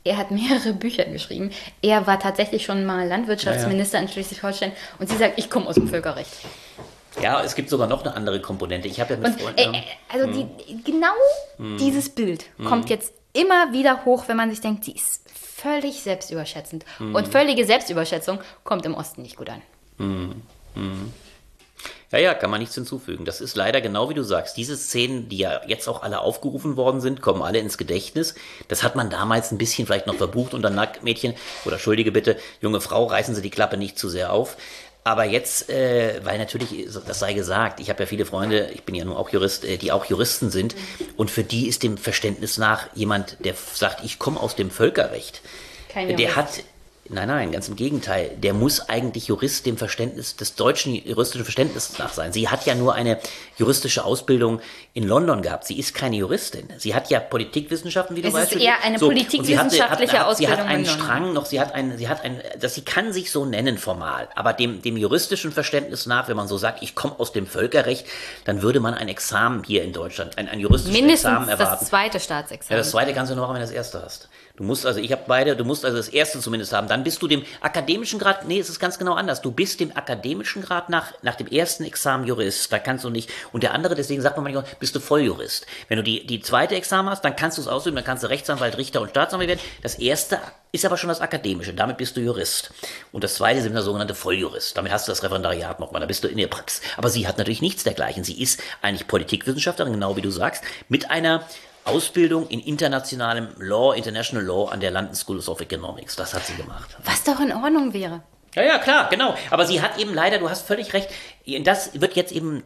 Er 0.02 0.16
hat 0.16 0.30
mehrere 0.32 0.72
Bücher 0.72 1.04
geschrieben. 1.04 1.50
Er 1.80 2.06
war 2.08 2.18
tatsächlich 2.18 2.64
schon 2.64 2.84
mal 2.84 3.06
Landwirtschaftsminister 3.06 3.98
ja, 3.98 4.02
ja. 4.02 4.08
in 4.08 4.12
Schleswig-Holstein. 4.12 4.72
Und 4.98 5.08
sie 5.08 5.16
sagt, 5.16 5.38
ich 5.38 5.48
komme 5.48 5.66
aus 5.66 5.76
dem 5.76 5.88
Völkerrecht. 5.88 6.30
Ja, 7.22 7.42
es 7.42 7.54
gibt 7.54 7.70
sogar 7.70 7.86
noch 7.86 8.04
eine 8.04 8.14
andere 8.14 8.40
Komponente. 8.40 8.88
Ich 8.88 9.00
habe 9.00 9.14
ja 9.14 9.20
mit 9.20 9.28
und, 9.28 9.40
Freunden. 9.40 9.74
Äh, 9.74 9.82
also 10.12 10.26
hm. 10.26 10.50
die, 10.68 10.82
genau 10.82 11.14
hm. 11.56 11.78
dieses 11.78 12.08
Bild 12.08 12.44
hm. 12.56 12.66
kommt 12.66 12.90
jetzt 12.90 13.12
immer 13.36 13.72
wieder 13.72 14.04
hoch, 14.04 14.24
wenn 14.28 14.36
man 14.36 14.50
sich 14.50 14.60
denkt, 14.60 14.84
sie 14.84 14.92
ist 14.92 15.22
völlig 15.32 16.02
selbstüberschätzend. 16.02 16.84
Mhm. 16.98 17.14
Und 17.14 17.28
völlige 17.28 17.64
Selbstüberschätzung 17.64 18.40
kommt 18.64 18.86
im 18.86 18.94
Osten 18.94 19.22
nicht 19.22 19.36
gut 19.36 19.50
an. 19.50 19.62
Mhm. 19.98 20.42
Mhm. 20.74 21.12
Ja, 22.12 22.18
ja, 22.20 22.34
kann 22.34 22.50
man 22.50 22.60
nichts 22.60 22.74
hinzufügen. 22.76 23.24
Das 23.24 23.40
ist 23.40 23.56
leider 23.56 23.80
genau 23.80 24.08
wie 24.08 24.14
du 24.14 24.22
sagst. 24.22 24.56
Diese 24.56 24.76
Szenen, 24.76 25.28
die 25.28 25.38
ja 25.38 25.60
jetzt 25.66 25.88
auch 25.88 26.02
alle 26.02 26.20
aufgerufen 26.20 26.76
worden 26.76 27.00
sind, 27.00 27.20
kommen 27.20 27.42
alle 27.42 27.58
ins 27.58 27.78
Gedächtnis. 27.78 28.36
Das 28.68 28.84
hat 28.84 28.94
man 28.94 29.10
damals 29.10 29.50
ein 29.50 29.58
bisschen 29.58 29.86
vielleicht 29.86 30.06
noch 30.06 30.14
verbucht 30.14 30.54
unter 30.54 30.70
Nacktmädchen. 30.70 31.34
Oder 31.64 31.74
Entschuldige 31.74 32.12
bitte, 32.12 32.36
junge 32.60 32.80
Frau, 32.80 33.06
reißen 33.06 33.34
Sie 33.34 33.42
die 33.42 33.50
Klappe 33.50 33.76
nicht 33.76 33.98
zu 33.98 34.08
sehr 34.08 34.32
auf. 34.32 34.56
Aber 35.06 35.24
jetzt, 35.24 35.70
äh, 35.70 36.20
weil 36.24 36.36
natürlich, 36.36 36.88
das 37.06 37.20
sei 37.20 37.32
gesagt, 37.32 37.78
ich 37.78 37.90
habe 37.90 38.02
ja 38.02 38.06
viele 38.08 38.26
Freunde, 38.26 38.70
ich 38.74 38.82
bin 38.82 38.96
ja 38.96 39.04
nun 39.04 39.16
auch 39.16 39.30
Jurist, 39.30 39.64
äh, 39.64 39.76
die 39.76 39.92
auch 39.92 40.06
Juristen 40.06 40.50
sind. 40.50 40.74
Und 41.16 41.30
für 41.30 41.44
die 41.44 41.68
ist 41.68 41.84
dem 41.84 41.96
Verständnis 41.96 42.58
nach 42.58 42.88
jemand, 42.96 43.36
der 43.44 43.54
sagt, 43.54 44.04
ich 44.04 44.18
komme 44.18 44.40
aus 44.40 44.56
dem 44.56 44.68
Völkerrecht, 44.68 45.42
Kein 45.90 46.16
der 46.16 46.34
hat 46.34 46.64
Nein, 47.08 47.28
nein, 47.28 47.52
ganz 47.52 47.68
im 47.68 47.76
Gegenteil. 47.76 48.30
Der 48.36 48.54
muss 48.54 48.88
eigentlich 48.88 49.28
Jurist 49.28 49.66
dem 49.66 49.76
Verständnis, 49.76 50.36
des 50.36 50.54
deutschen 50.54 50.94
juristischen 50.94 51.44
Verständnisses 51.44 51.98
nach 51.98 52.12
sein. 52.12 52.32
Sie 52.32 52.48
hat 52.48 52.66
ja 52.66 52.74
nur 52.74 52.94
eine 52.94 53.18
juristische 53.58 54.04
Ausbildung 54.04 54.60
in 54.94 55.06
London 55.06 55.42
gehabt. 55.42 55.66
Sie 55.66 55.78
ist 55.78 55.94
keine 55.94 56.16
Juristin. 56.16 56.68
Sie 56.78 56.94
hat 56.94 57.10
ja 57.10 57.20
Politikwissenschaften, 57.20 58.16
wie 58.16 58.22
du 58.22 58.28
es 58.28 58.34
weißt. 58.34 58.52
Es 58.52 58.56
ist 58.56 58.62
eher 58.62 58.82
eine 58.82 58.98
so, 58.98 59.06
politikwissenschaftliche 59.06 60.18
hat, 60.18 60.26
Ausbildung. 60.26 60.56
Sie 60.56 60.62
hat 60.62 60.68
einen 60.68 60.86
Strang 60.86 61.32
noch, 61.32 61.46
sie 61.46 61.60
hat 61.60 61.74
einen, 61.74 61.98
sie 61.98 62.08
hat 62.08 62.24
einen, 62.24 62.40
dass 62.60 62.74
sie 62.74 62.82
kann 62.82 63.12
sich 63.12 63.30
so 63.30 63.44
nennen 63.44 63.78
formal. 63.78 64.28
Aber 64.34 64.52
dem, 64.52 64.82
dem 64.82 64.96
juristischen 64.96 65.52
Verständnis 65.52 66.06
nach, 66.06 66.28
wenn 66.28 66.36
man 66.36 66.48
so 66.48 66.58
sagt, 66.58 66.82
ich 66.82 66.94
komme 66.94 67.14
aus 67.18 67.32
dem 67.32 67.46
Völkerrecht, 67.46 68.06
dann 68.44 68.62
würde 68.62 68.80
man 68.80 68.94
ein 68.94 69.08
Examen 69.08 69.62
hier 69.64 69.84
in 69.84 69.92
Deutschland, 69.92 70.38
ein, 70.38 70.48
ein 70.48 70.60
juristisches 70.60 70.98
Mindestens 70.98 71.30
Examen 71.30 71.48
erwarten. 71.48 71.78
das 71.80 71.88
zweite 71.88 72.20
Staatsexamen. 72.20 72.76
Ja, 72.76 72.78
das 72.78 72.90
zweite 72.90 73.12
kannst 73.12 73.30
du 73.30 73.36
nur 73.36 73.44
machen, 73.46 73.54
wenn 73.54 73.62
du 73.62 73.66
das 73.66 73.74
erste 73.74 74.02
hast. 74.02 74.28
Du 74.56 74.64
musst 74.64 74.86
also, 74.86 75.00
ich 75.00 75.12
habe 75.12 75.22
beide, 75.26 75.54
du 75.54 75.64
musst 75.64 75.84
also 75.84 75.98
das 75.98 76.08
erste 76.08 76.40
zumindest 76.40 76.72
haben. 76.72 76.88
Dann 76.88 77.04
bist 77.04 77.20
du 77.20 77.28
dem 77.28 77.44
akademischen 77.60 78.18
Grad, 78.18 78.48
nee, 78.48 78.58
es 78.58 78.70
ist 78.70 78.80
ganz 78.80 78.98
genau 78.98 79.12
anders. 79.12 79.42
Du 79.42 79.50
bist 79.50 79.80
dem 79.80 79.94
akademischen 79.94 80.62
Grad 80.62 80.88
nach, 80.88 81.12
nach 81.22 81.34
dem 81.34 81.46
ersten 81.46 81.84
Examen 81.84 82.26
Jurist. 82.26 82.72
Da 82.72 82.78
kannst 82.78 83.04
du 83.04 83.10
nicht, 83.10 83.30
und 83.52 83.62
der 83.62 83.74
andere, 83.74 83.94
deswegen 83.94 84.22
sagt 84.22 84.36
man 84.36 84.44
manchmal, 84.44 84.64
bist 84.80 84.94
du 84.96 85.00
Volljurist. 85.00 85.66
Wenn 85.88 85.98
du 85.98 86.02
die, 86.02 86.26
die 86.26 86.40
zweite 86.40 86.74
Examen 86.74 87.10
hast, 87.10 87.22
dann 87.22 87.36
kannst 87.36 87.58
du 87.58 87.62
es 87.62 87.68
ausüben, 87.68 87.96
dann 87.96 88.04
kannst 88.04 88.24
du 88.24 88.28
Rechtsanwalt, 88.28 88.78
Richter 88.78 89.02
und 89.02 89.10
Staatsanwalt 89.10 89.48
werden. 89.48 89.60
Das 89.82 89.96
erste 89.96 90.40
ist 90.72 90.86
aber 90.86 90.96
schon 90.96 91.08
das 91.08 91.20
akademische, 91.20 91.74
damit 91.74 91.98
bist 91.98 92.16
du 92.16 92.20
Jurist. 92.20 92.70
Und 93.12 93.24
das 93.24 93.34
zweite 93.34 93.60
sind 93.60 93.74
der 93.74 93.82
sogenannte 93.82 94.14
Volljurist. 94.14 94.76
Damit 94.76 94.90
hast 94.90 95.06
du 95.06 95.12
das 95.12 95.22
Referendariat 95.22 95.80
nochmal, 95.80 96.00
da 96.00 96.06
bist 96.06 96.24
du 96.24 96.28
in 96.28 96.38
der 96.38 96.46
Praxis. 96.46 96.80
Aber 96.96 97.10
sie 97.10 97.28
hat 97.28 97.36
natürlich 97.36 97.60
nichts 97.60 97.84
dergleichen. 97.84 98.24
Sie 98.24 98.40
ist 98.40 98.62
eigentlich 98.80 99.06
Politikwissenschaftlerin, 99.06 99.92
genau 99.92 100.16
wie 100.16 100.22
du 100.22 100.30
sagst, 100.30 100.64
mit 100.88 101.10
einer 101.10 101.46
Ausbildung 101.86 102.48
in 102.48 102.60
internationalem 102.60 103.48
Law, 103.58 103.92
International 103.94 104.44
Law 104.44 104.68
an 104.68 104.80
der 104.80 104.90
London 104.90 105.14
School 105.14 105.38
of 105.46 105.60
Economics. 105.60 106.16
Das 106.16 106.34
hat 106.34 106.44
sie 106.44 106.54
gemacht. 106.54 106.96
Was 107.04 107.24
doch 107.24 107.40
in 107.40 107.52
Ordnung 107.52 107.92
wäre. 107.92 108.22
Ja, 108.54 108.62
ja, 108.62 108.78
klar, 108.78 109.08
genau. 109.10 109.36
Aber 109.50 109.66
sie 109.66 109.82
hat 109.82 109.98
eben 109.98 110.14
leider, 110.14 110.38
du 110.38 110.48
hast 110.48 110.66
völlig 110.66 110.94
recht, 110.94 111.10
das 111.60 112.00
wird 112.00 112.16
jetzt 112.16 112.32
eben, 112.32 112.64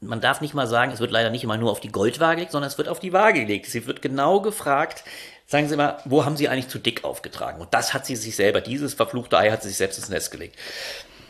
man 0.00 0.20
darf 0.20 0.40
nicht 0.40 0.52
mal 0.52 0.66
sagen, 0.66 0.92
es 0.92 1.00
wird 1.00 1.12
leider 1.12 1.30
nicht 1.30 1.44
immer 1.44 1.56
nur 1.56 1.70
auf 1.70 1.80
die 1.80 1.92
Goldwaage 1.92 2.36
gelegt, 2.36 2.52
sondern 2.52 2.68
es 2.68 2.76
wird 2.76 2.88
auf 2.88 2.98
die 2.98 3.12
Waage 3.12 3.40
gelegt. 3.40 3.66
Sie 3.66 3.86
wird 3.86 4.02
genau 4.02 4.40
gefragt, 4.40 5.04
sagen 5.46 5.68
Sie 5.68 5.76
mal, 5.76 5.98
wo 6.04 6.24
haben 6.24 6.36
Sie 6.36 6.48
eigentlich 6.48 6.68
zu 6.68 6.78
dick 6.78 7.04
aufgetragen? 7.04 7.60
Und 7.60 7.72
das 7.72 7.94
hat 7.94 8.04
sie 8.04 8.16
sich 8.16 8.34
selber, 8.34 8.60
dieses 8.60 8.94
verfluchte 8.94 9.38
Ei 9.38 9.50
hat 9.50 9.62
sie 9.62 9.68
sich 9.68 9.78
selbst 9.78 9.98
ins 9.98 10.08
Nest 10.08 10.30
gelegt. 10.30 10.56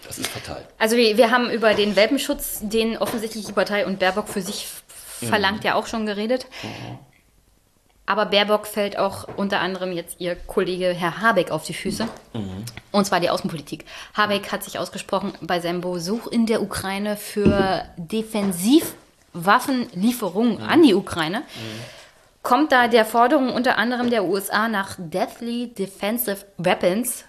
Das 0.07 0.19
ist 0.19 0.29
fatal. 0.29 0.67
Also 0.79 0.97
wir, 0.97 1.19
wir 1.19 1.31
haben 1.31 1.51
über 1.51 1.75
den 1.75 1.95
Welpenschutz, 1.95 2.61
den 2.63 2.97
offensichtlich 2.97 3.45
die 3.45 3.53
Partei 3.53 3.87
und 3.87 3.99
Baerbock 3.99 4.29
für 4.29 4.41
sich 4.41 4.67
verlangt, 5.21 5.61
mhm. 5.61 5.67
ja 5.67 5.75
auch 5.75 5.87
schon 5.87 6.07
geredet. 6.07 6.47
Mhm. 6.63 6.99
Aber 8.09 8.25
Baerbock 8.25 8.67
fällt 8.67 8.99
auch 8.99 9.29
unter 9.37 9.61
anderem 9.61 9.93
jetzt 9.93 10.19
ihr 10.19 10.35
Kollege 10.35 10.95
Herr 10.95 11.21
Habeck 11.21 11.51
auf 11.51 11.65
die 11.65 11.75
Füße. 11.75 12.09
Mhm. 12.33 12.65
Und 12.91 13.05
zwar 13.05 13.21
die 13.21 13.29
Außenpolitik. 13.29 13.85
Habeck 14.15 14.51
hat 14.51 14.65
sich 14.65 14.79
ausgesprochen 14.79 15.35
bei 15.43 15.61
seinem 15.61 15.83
Besuch 15.83 16.27
in 16.27 16.47
der 16.47 16.63
Ukraine 16.63 17.19
für 17.19 17.85
Defensivwaffenlieferungen 17.99 20.55
mhm. 20.55 20.63
an 20.63 20.83
die 20.83 20.95
Ukraine. 20.95 21.41
Mhm. 21.41 21.43
Kommt 22.43 22.73
da 22.73 22.89
der 22.89 23.05
Forderung 23.05 23.53
unter 23.53 23.77
anderem 23.77 24.09
der 24.09 24.25
USA 24.25 24.69
nach 24.69 24.97
Deathly 24.97 25.75
Defensive 25.75 26.47
Weapons 26.57 27.27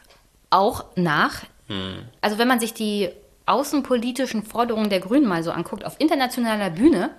auch 0.49 0.85
nach. 0.95 1.41
Mhm. 1.67 2.03
Also 2.21 2.37
wenn 2.37 2.47
man 2.47 2.61
sich 2.61 2.73
die 2.73 3.09
außenpolitischen 3.47 4.43
Forderungen 4.43 4.89
der 4.89 5.01
Grünen 5.01 5.27
mal 5.27 5.43
so 5.43 5.51
anguckt, 5.51 5.83
auf 5.83 5.99
internationaler 5.99 6.69
Bühne, 6.69 7.09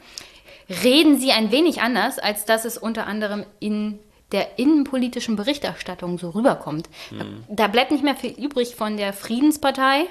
reden 0.70 1.18
sie 1.18 1.32
ein 1.32 1.50
wenig 1.50 1.82
anders, 1.82 2.18
als 2.18 2.44
dass 2.44 2.64
es 2.64 2.78
unter 2.78 3.06
anderem 3.06 3.44
in 3.58 3.98
der 4.32 4.60
innenpolitischen 4.60 5.34
Berichterstattung 5.34 6.16
so 6.16 6.30
rüberkommt. 6.30 6.88
Da, 7.10 7.24
da 7.48 7.66
bleibt 7.66 7.90
nicht 7.90 8.04
mehr 8.04 8.14
viel 8.14 8.30
übrig 8.30 8.76
von 8.76 8.96
der 8.96 9.12
Friedenspartei. 9.12 10.04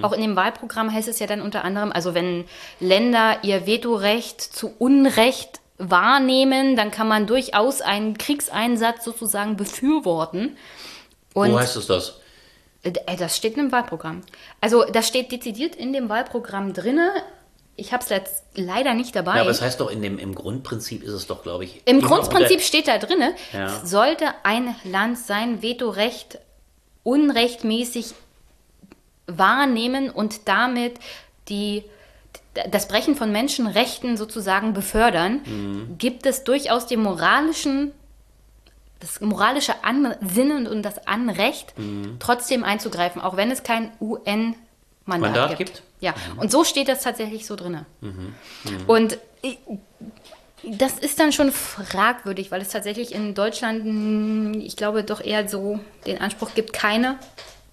Auch 0.00 0.12
in 0.12 0.22
dem 0.22 0.34
Wahlprogramm 0.34 0.90
heißt 0.90 1.08
es 1.08 1.18
ja 1.18 1.26
dann 1.26 1.42
unter 1.42 1.62
anderem, 1.62 1.92
also 1.92 2.14
wenn 2.14 2.46
Länder 2.80 3.38
ihr 3.42 3.66
Vetorecht 3.66 4.40
zu 4.40 4.72
Unrecht 4.78 5.60
wahrnehmen, 5.76 6.74
dann 6.76 6.90
kann 6.90 7.06
man 7.06 7.26
durchaus 7.26 7.82
einen 7.82 8.16
Kriegseinsatz 8.16 9.04
sozusagen 9.04 9.58
befürworten. 9.58 10.56
Und 11.34 11.52
Wo 11.52 11.58
heißt 11.58 11.76
es 11.76 11.86
das? 11.86 12.20
äh, 12.82 12.92
Das 13.18 13.36
steht 13.36 13.58
im 13.58 13.72
Wahlprogramm. 13.72 14.22
Also 14.62 14.84
das 14.90 15.06
steht 15.06 15.32
dezidiert 15.32 15.76
in 15.76 15.92
dem 15.92 16.08
Wahlprogramm 16.08 16.72
drinne. 16.72 17.10
Ich 17.78 17.92
habe 17.92 18.02
es 18.08 18.42
leider 18.54 18.94
nicht 18.94 19.14
dabei. 19.14 19.34
Ja, 19.36 19.42
aber 19.42 19.50
es 19.50 19.60
heißt 19.60 19.80
doch, 19.80 19.90
in 19.90 20.00
dem, 20.00 20.18
im 20.18 20.34
Grundprinzip 20.34 21.02
ist 21.02 21.12
es 21.12 21.26
doch, 21.26 21.42
glaube 21.42 21.64
ich. 21.64 21.82
Im 21.84 22.00
Grundprinzip 22.00 22.62
steht 22.62 22.88
da 22.88 22.96
drinne, 22.98 23.34
Ja. 23.52 23.84
sollte 23.84 24.26
ein 24.44 24.74
Land 24.84 25.18
sein 25.18 25.60
Vetorecht 25.62 26.38
unrechtmäßig 27.02 28.14
wahrnehmen 29.26 30.10
und 30.10 30.48
damit 30.48 30.94
die, 31.48 31.84
das 32.70 32.88
Brechen 32.88 33.14
von 33.16 33.30
Menschenrechten 33.32 34.16
sozusagen 34.16 34.72
befördern, 34.72 35.40
Mhm. 35.44 35.98
gibt 35.98 36.26
es 36.26 36.44
durchaus 36.44 36.86
den 36.86 37.02
moralischen, 37.02 37.92
das 39.00 39.20
moralische 39.20 39.84
Ansinnen 39.84 40.66
und 40.66 40.82
das 40.82 41.06
Anrecht, 41.06 41.76
Mhm. 41.78 42.16
trotzdem 42.20 42.64
einzugreifen, 42.64 43.20
auch 43.20 43.36
wenn 43.36 43.50
es 43.50 43.62
kein 43.62 43.90
UN-Mandat 44.00 44.56
Mandat 45.06 45.58
gibt. 45.58 45.82
Gibt? 46.00 46.16
Mhm. 46.16 46.36
Ja, 46.36 46.42
und 46.42 46.50
so 46.50 46.64
steht 46.64 46.88
das 46.88 47.02
tatsächlich 47.02 47.46
so 47.46 47.56
drinne. 47.56 47.86
Und 48.86 49.18
ich, 49.42 49.58
das 50.64 50.98
ist 50.98 51.20
dann 51.20 51.32
schon 51.32 51.52
fragwürdig, 51.52 52.50
weil 52.50 52.60
es 52.60 52.68
tatsächlich 52.70 53.14
in 53.14 53.34
Deutschland, 53.34 53.84
mh, 53.84 54.58
ich 54.64 54.76
glaube, 54.76 55.04
doch 55.04 55.20
eher 55.20 55.48
so 55.48 55.78
den 56.06 56.20
Anspruch 56.20 56.50
gibt, 56.54 56.72
keine 56.72 57.18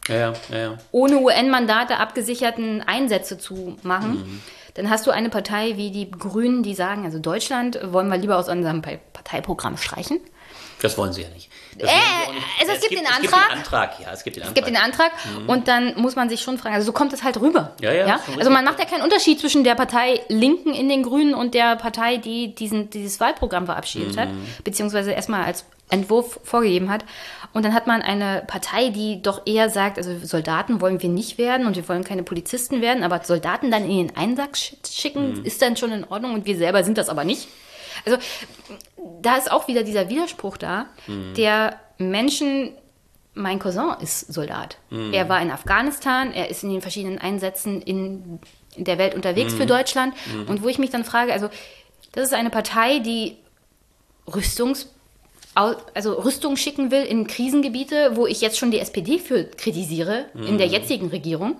Ja, 0.07 0.15
ja, 0.15 0.33
ja, 0.51 0.57
ja. 0.57 0.77
ohne 0.91 1.17
UN-Mandate 1.17 1.97
abgesicherten 1.97 2.81
Einsätze 2.81 3.37
zu 3.37 3.77
machen. 3.83 4.41
Dann 4.75 4.89
hast 4.89 5.05
du 5.05 5.11
eine 5.11 5.29
Partei 5.29 5.77
wie 5.77 5.91
die 5.91 6.09
Grünen, 6.09 6.63
die 6.63 6.73
sagen, 6.75 7.05
also 7.05 7.19
Deutschland 7.19 7.79
wollen 7.93 8.09
wir 8.09 8.17
lieber 8.17 8.37
aus 8.37 8.49
unserem 8.49 8.81
Pa- 8.81 8.97
Parteiprogramm 9.13 9.77
streichen. 9.77 10.19
Das 10.81 10.97
wollen 10.97 11.13
sie 11.13 11.21
ja 11.21 11.29
nicht. 11.29 11.49
Äh, 11.79 11.83
wollen 11.83 11.89
sie 11.89 12.29
auch 12.29 12.33
nicht. 12.33 12.45
also 12.61 12.71
es 12.73 12.81
gibt 12.81 12.91
den 12.93 13.05
Es 13.05 13.21
gibt 13.21 13.33
Antrag. 13.33 13.49
den 13.49 13.57
Antrag, 13.57 13.99
ja, 14.01 14.11
es 14.13 14.23
gibt 14.23 14.35
den 14.35 14.41
Es 14.43 14.49
Antrag. 14.49 14.65
gibt 14.65 14.75
den 14.75 14.81
Antrag 14.83 15.11
und 15.47 15.67
dann 15.67 15.99
muss 15.99 16.15
man 16.15 16.29
sich 16.29 16.41
schon 16.41 16.57
fragen, 16.57 16.75
also 16.75 16.85
so 16.85 16.91
kommt 16.93 17.13
es 17.13 17.23
halt 17.23 17.39
rüber. 17.39 17.73
Ja, 17.81 17.91
ja, 17.91 18.19
schon 18.25 18.37
Also 18.39 18.51
man 18.51 18.65
macht 18.65 18.79
ja 18.79 18.85
keinen 18.85 19.01
Unterschied 19.03 19.39
zwischen 19.39 19.63
der 19.63 19.75
Partei 19.75 20.21
Linken 20.29 20.73
in 20.73 20.89
den 20.89 21.03
Grünen 21.03 21.33
und 21.33 21.53
der 21.53 21.75
Partei, 21.75 22.17
die 22.17 22.53
diesen, 22.55 22.89
dieses 22.89 23.19
Wahlprogramm 23.19 23.65
verabschiedet 23.65 24.17
hat, 24.17 24.29
Mhm. 24.29 24.45
beziehungsweise 24.63 25.11
erstmal 25.11 25.43
als 25.43 25.65
Entwurf 25.89 26.39
vorgegeben 26.43 26.89
hat. 26.89 27.05
Und 27.53 27.63
dann 27.65 27.73
hat 27.73 27.85
man 27.85 28.01
eine 28.01 28.43
Partei, 28.47 28.89
die 28.89 29.21
doch 29.21 29.41
eher 29.45 29.69
sagt, 29.69 29.97
also 29.97 30.17
Soldaten 30.23 30.81
wollen 30.81 31.01
wir 31.03 31.09
nicht 31.09 31.37
werden 31.37 31.67
und 31.67 31.75
wir 31.75 31.87
wollen 31.87 32.03
keine 32.03 32.23
Polizisten 32.23 32.81
werden, 32.81 33.03
aber 33.03 33.21
Soldaten 33.23 33.69
dann 33.69 33.83
in 33.87 34.07
den 34.07 34.17
Einsatz 34.17 34.57
sch- 34.57 34.73
schicken, 34.91 35.39
Mhm. 35.39 35.45
ist 35.45 35.61
dann 35.61 35.77
schon 35.77 35.91
in 35.91 36.03
Ordnung 36.05 36.33
und 36.33 36.45
wir 36.47 36.57
selber 36.57 36.83
sind 36.83 36.97
das 36.97 37.09
aber 37.09 37.23
nicht. 37.25 37.47
Also 38.05 38.17
da 39.21 39.35
ist 39.37 39.51
auch 39.51 39.67
wieder 39.67 39.83
dieser 39.83 40.09
Widerspruch 40.09 40.57
da, 40.57 40.87
Mhm. 41.07 41.33
der 41.35 41.79
Menschen, 41.97 42.71
mein 43.33 43.59
Cousin 43.59 43.91
ist 44.01 44.31
Soldat. 44.33 44.77
Mhm. 44.89 45.13
Er 45.13 45.29
war 45.29 45.41
in 45.41 45.51
Afghanistan, 45.51 46.31
er 46.33 46.49
ist 46.49 46.63
in 46.63 46.69
den 46.71 46.81
verschiedenen 46.81 47.17
Einsätzen 47.19 47.81
in 47.81 48.39
der 48.75 48.97
Welt 48.97 49.15
unterwegs 49.15 49.53
Mhm. 49.53 49.57
für 49.57 49.65
Deutschland. 49.65 50.13
Und 50.47 50.63
wo 50.63 50.67
ich 50.67 50.79
mich 50.79 50.89
dann 50.89 51.03
frage, 51.05 51.31
also 51.33 51.49
das 52.11 52.25
ist 52.25 52.33
eine 52.33 52.49
Partei, 52.49 52.99
die 52.99 53.37
Rüstungs 54.33 54.89
also 55.55 56.13
Rüstung 56.13 56.57
schicken 56.57 56.89
will 56.89 57.03
in 57.03 57.27
Krisengebiete, 57.27 58.15
wo 58.15 58.25
ich 58.25 58.41
jetzt 58.41 58.57
schon 58.57 58.71
die 58.71 58.79
SPD 58.79 59.19
für 59.19 59.43
kritisiere, 59.43 60.25
in 60.33 60.53
Mhm. 60.55 60.57
der 60.57 60.65
jetzigen 60.65 61.09
Regierung. 61.09 61.55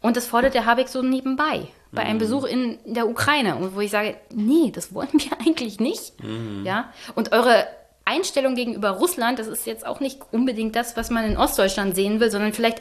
Und 0.00 0.16
das 0.16 0.26
fordert 0.26 0.54
der 0.54 0.64
Habeck 0.64 0.88
so 0.88 1.02
nebenbei, 1.02 1.66
bei 1.92 2.02
Mhm. 2.02 2.08
einem 2.10 2.18
Besuch 2.18 2.44
in 2.44 2.78
der 2.84 3.06
Ukraine. 3.08 3.56
Und 3.56 3.74
wo 3.76 3.80
ich 3.80 3.90
sage, 3.90 4.16
nee, 4.34 4.70
das 4.74 4.92
wollen 4.94 5.08
wir 5.12 5.32
eigentlich 5.46 5.78
nicht. 5.80 6.22
Mhm. 6.22 6.64
Ja? 6.66 6.92
Und 7.14 7.32
eure 7.32 7.66
Einstellung 8.04 8.54
gegenüber 8.56 8.90
Russland, 8.90 9.38
das 9.38 9.46
ist 9.46 9.66
jetzt 9.66 9.86
auch 9.86 10.00
nicht 10.00 10.18
unbedingt 10.32 10.74
das, 10.74 10.96
was 10.96 11.10
man 11.10 11.24
in 11.24 11.36
Ostdeutschland 11.36 11.94
sehen 11.94 12.18
will, 12.18 12.30
sondern 12.30 12.52
vielleicht 12.52 12.80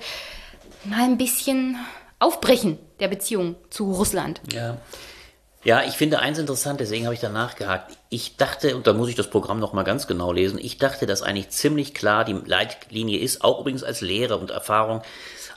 mal 0.85 1.03
ein 1.03 1.17
bisschen 1.17 1.77
Aufbrechen 2.19 2.79
der 2.99 3.07
Beziehung 3.07 3.55
zu 3.69 3.91
Russland. 3.91 4.41
Ja. 4.51 4.77
Ja, 5.63 5.83
ich 5.83 5.93
finde 5.93 6.17
eins 6.17 6.39
interessant, 6.39 6.79
deswegen 6.79 7.05
habe 7.05 7.13
ich 7.13 7.19
danach 7.21 7.55
gehakt. 7.55 7.95
Ich 8.09 8.35
dachte, 8.35 8.75
und 8.75 8.87
da 8.87 8.93
muss 8.93 9.09
ich 9.09 9.15
das 9.15 9.29
Programm 9.29 9.59
noch 9.59 9.73
mal 9.73 9.83
ganz 9.83 10.07
genau 10.07 10.31
lesen, 10.31 10.57
ich 10.59 10.79
dachte, 10.79 11.05
dass 11.05 11.21
eigentlich 11.21 11.49
ziemlich 11.51 11.93
klar 11.93 12.25
die 12.25 12.33
Leitlinie 12.33 13.19
ist, 13.19 13.43
auch 13.43 13.59
übrigens 13.59 13.83
als 13.83 14.01
Lehre 14.01 14.37
und 14.37 14.49
Erfahrung 14.49 15.03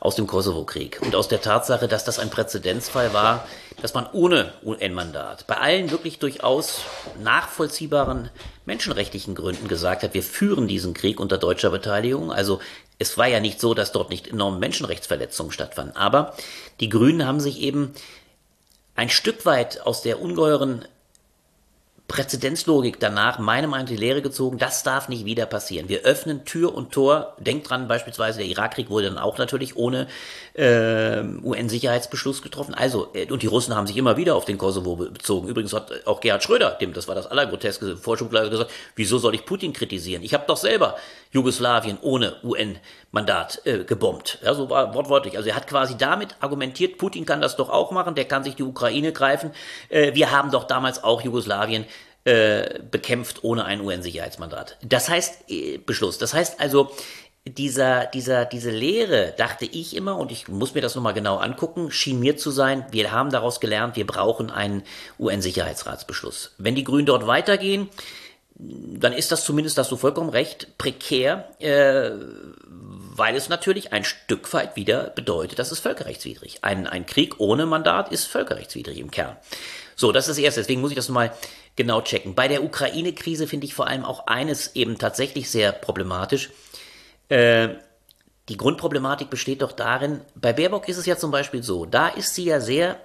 aus 0.04 0.16
dem 0.16 0.26
Kosovo-Krieg 0.26 1.00
und 1.00 1.16
aus 1.16 1.28
der 1.28 1.40
Tatsache, 1.40 1.88
dass 1.88 2.04
das 2.04 2.18
ein 2.18 2.28
Präzedenzfall 2.28 3.14
war, 3.14 3.48
dass 3.80 3.94
man 3.94 4.06
ohne 4.12 4.52
UN-Mandat 4.62 5.46
bei 5.46 5.56
allen 5.56 5.90
wirklich 5.90 6.18
durchaus 6.18 6.82
nachvollziehbaren 7.22 8.28
menschenrechtlichen 8.66 9.34
Gründen 9.34 9.66
gesagt 9.66 10.02
hat, 10.02 10.12
wir 10.12 10.22
führen 10.22 10.68
diesen 10.68 10.92
Krieg 10.92 11.18
unter 11.18 11.38
deutscher 11.38 11.70
Beteiligung. 11.70 12.30
Also 12.30 12.60
es 12.98 13.16
war 13.16 13.28
ja 13.28 13.40
nicht 13.40 13.58
so, 13.58 13.72
dass 13.72 13.92
dort 13.92 14.10
nicht 14.10 14.28
enorme 14.28 14.58
Menschenrechtsverletzungen 14.58 15.52
stattfanden. 15.52 15.96
Aber 15.96 16.34
die 16.80 16.90
Grünen 16.90 17.26
haben 17.26 17.40
sich 17.40 17.60
eben 17.60 17.94
ein 18.94 19.08
Stück 19.08 19.46
weit 19.46 19.86
aus 19.86 20.02
der 20.02 20.20
ungeheuren 20.20 20.84
Präzedenzlogik 22.06 23.00
danach 23.00 23.38
meiner 23.38 23.66
Meinung 23.66 23.86
die 23.86 23.96
Lehre 23.96 24.20
gezogen, 24.20 24.58
das 24.58 24.82
darf 24.82 25.08
nicht 25.08 25.24
wieder 25.24 25.46
passieren. 25.46 25.88
Wir 25.88 26.02
öffnen 26.02 26.44
Tür 26.44 26.74
und 26.74 26.92
Tor. 26.92 27.34
Denkt 27.38 27.70
dran, 27.70 27.88
beispielsweise 27.88 28.38
der 28.38 28.46
Irakkrieg 28.46 28.90
wurde 28.90 29.08
dann 29.08 29.18
auch 29.18 29.38
natürlich 29.38 29.76
ohne 29.76 30.06
äh, 30.54 31.22
UN-Sicherheitsbeschluss 31.42 32.42
getroffen. 32.42 32.74
Also, 32.74 33.08
äh, 33.14 33.30
und 33.30 33.42
die 33.42 33.46
Russen 33.48 33.74
haben 33.74 33.86
sich 33.86 33.96
immer 33.96 34.16
wieder 34.16 34.36
auf 34.36 34.44
den 34.44 34.56
Kosovo 34.56 34.96
be- 34.96 35.10
bezogen. 35.10 35.48
Übrigens 35.48 35.72
hat 35.72 35.90
äh, 35.90 35.94
auch 36.04 36.20
Gerhard 36.20 36.42
Schröder, 36.44 36.70
dem 36.80 36.92
das 36.92 37.08
war 37.08 37.14
das 37.14 37.26
allergroteske 37.26 37.96
Vorschubgleise, 37.96 38.50
gesagt, 38.50 38.70
wieso 38.94 39.18
soll 39.18 39.34
ich 39.34 39.44
Putin 39.44 39.72
kritisieren? 39.72 40.22
Ich 40.22 40.32
habe 40.32 40.44
doch 40.46 40.56
selber 40.56 40.96
Jugoslawien 41.32 41.98
ohne 42.02 42.36
UN-Mandat 42.44 43.62
äh, 43.64 43.84
gebombt. 43.84 44.38
Ja, 44.44 44.54
so 44.54 44.70
war 44.70 44.94
wortwörtlich. 44.94 45.36
Also 45.36 45.48
er 45.48 45.56
hat 45.56 45.66
quasi 45.66 45.96
damit 45.96 46.36
argumentiert, 46.40 46.98
Putin 46.98 47.26
kann 47.26 47.40
das 47.40 47.56
doch 47.56 47.68
auch 47.70 47.90
machen, 47.90 48.14
der 48.14 48.24
kann 48.26 48.44
sich 48.44 48.54
die 48.54 48.62
Ukraine 48.62 49.12
greifen. 49.12 49.50
Äh, 49.88 50.14
wir 50.14 50.30
haben 50.30 50.50
doch 50.50 50.64
damals 50.64 51.02
auch 51.02 51.22
Jugoslawien 51.22 51.84
äh, 52.26 52.78
bekämpft 52.90 53.44
ohne 53.44 53.66
ein 53.66 53.82
UN-Sicherheitsmandat. 53.82 54.78
Das 54.82 55.10
heißt, 55.10 55.44
Beschluss. 55.84 56.16
Das 56.16 56.32
heißt 56.32 56.58
also, 56.58 56.90
dieser, 57.46 58.06
dieser, 58.06 58.46
diese 58.46 58.70
Lehre, 58.70 59.34
dachte 59.36 59.66
ich 59.66 59.94
immer, 59.94 60.16
und 60.16 60.32
ich 60.32 60.48
muss 60.48 60.74
mir 60.74 60.80
das 60.80 60.94
nochmal 60.94 61.12
genau 61.12 61.36
angucken, 61.36 61.90
schien 61.90 62.18
mir 62.18 62.36
zu 62.36 62.50
sein, 62.50 62.86
wir 62.90 63.12
haben 63.12 63.30
daraus 63.30 63.60
gelernt, 63.60 63.96
wir 63.96 64.06
brauchen 64.06 64.50
einen 64.50 64.82
UN-Sicherheitsratsbeschluss. 65.18 66.52
Wenn 66.56 66.74
die 66.74 66.84
Grünen 66.84 67.06
dort 67.06 67.26
weitergehen, 67.26 67.90
dann 68.56 69.12
ist 69.12 69.30
das 69.30 69.44
zumindest, 69.44 69.76
hast 69.76 69.90
du 69.90 69.96
vollkommen 69.96 70.30
recht, 70.30 70.78
prekär, 70.78 71.50
äh, 71.58 72.12
weil 73.16 73.36
es 73.36 73.48
natürlich 73.48 73.92
ein 73.92 74.04
Stück 74.04 74.52
weit 74.54 74.76
wieder 74.76 75.10
bedeutet, 75.10 75.58
das 75.58 75.70
ist 75.70 75.80
völkerrechtswidrig. 75.80 76.60
Ein, 76.62 76.86
ein 76.86 77.04
Krieg 77.04 77.40
ohne 77.40 77.66
Mandat 77.66 78.10
ist 78.10 78.24
völkerrechtswidrig 78.24 78.98
im 78.98 79.10
Kern. 79.10 79.36
So, 79.96 80.12
das 80.12 80.28
ist 80.28 80.38
das 80.38 80.44
Erste. 80.44 80.60
Deswegen 80.60 80.80
muss 80.80 80.90
ich 80.90 80.96
das 80.96 81.08
mal 81.08 81.32
genau 81.76 82.00
checken. 82.00 82.34
Bei 82.34 82.48
der 82.48 82.64
Ukraine-Krise 82.64 83.46
finde 83.46 83.66
ich 83.66 83.74
vor 83.74 83.86
allem 83.86 84.04
auch 84.04 84.26
eines 84.26 84.74
eben 84.74 84.98
tatsächlich 84.98 85.50
sehr 85.50 85.72
problematisch. 85.72 86.50
Äh, 87.34 87.78
die 88.48 88.56
Grundproblematik 88.56 89.28
besteht 89.28 89.62
doch 89.62 89.72
darin, 89.72 90.20
bei 90.34 90.52
Baerbock 90.52 90.88
ist 90.88 90.98
es 90.98 91.06
ja 91.06 91.16
zum 91.16 91.30
Beispiel 91.30 91.62
so, 91.62 91.84
da 91.84 92.08
ist 92.08 92.34
sie 92.34 92.44
ja 92.44 92.60
sehr 92.60 92.98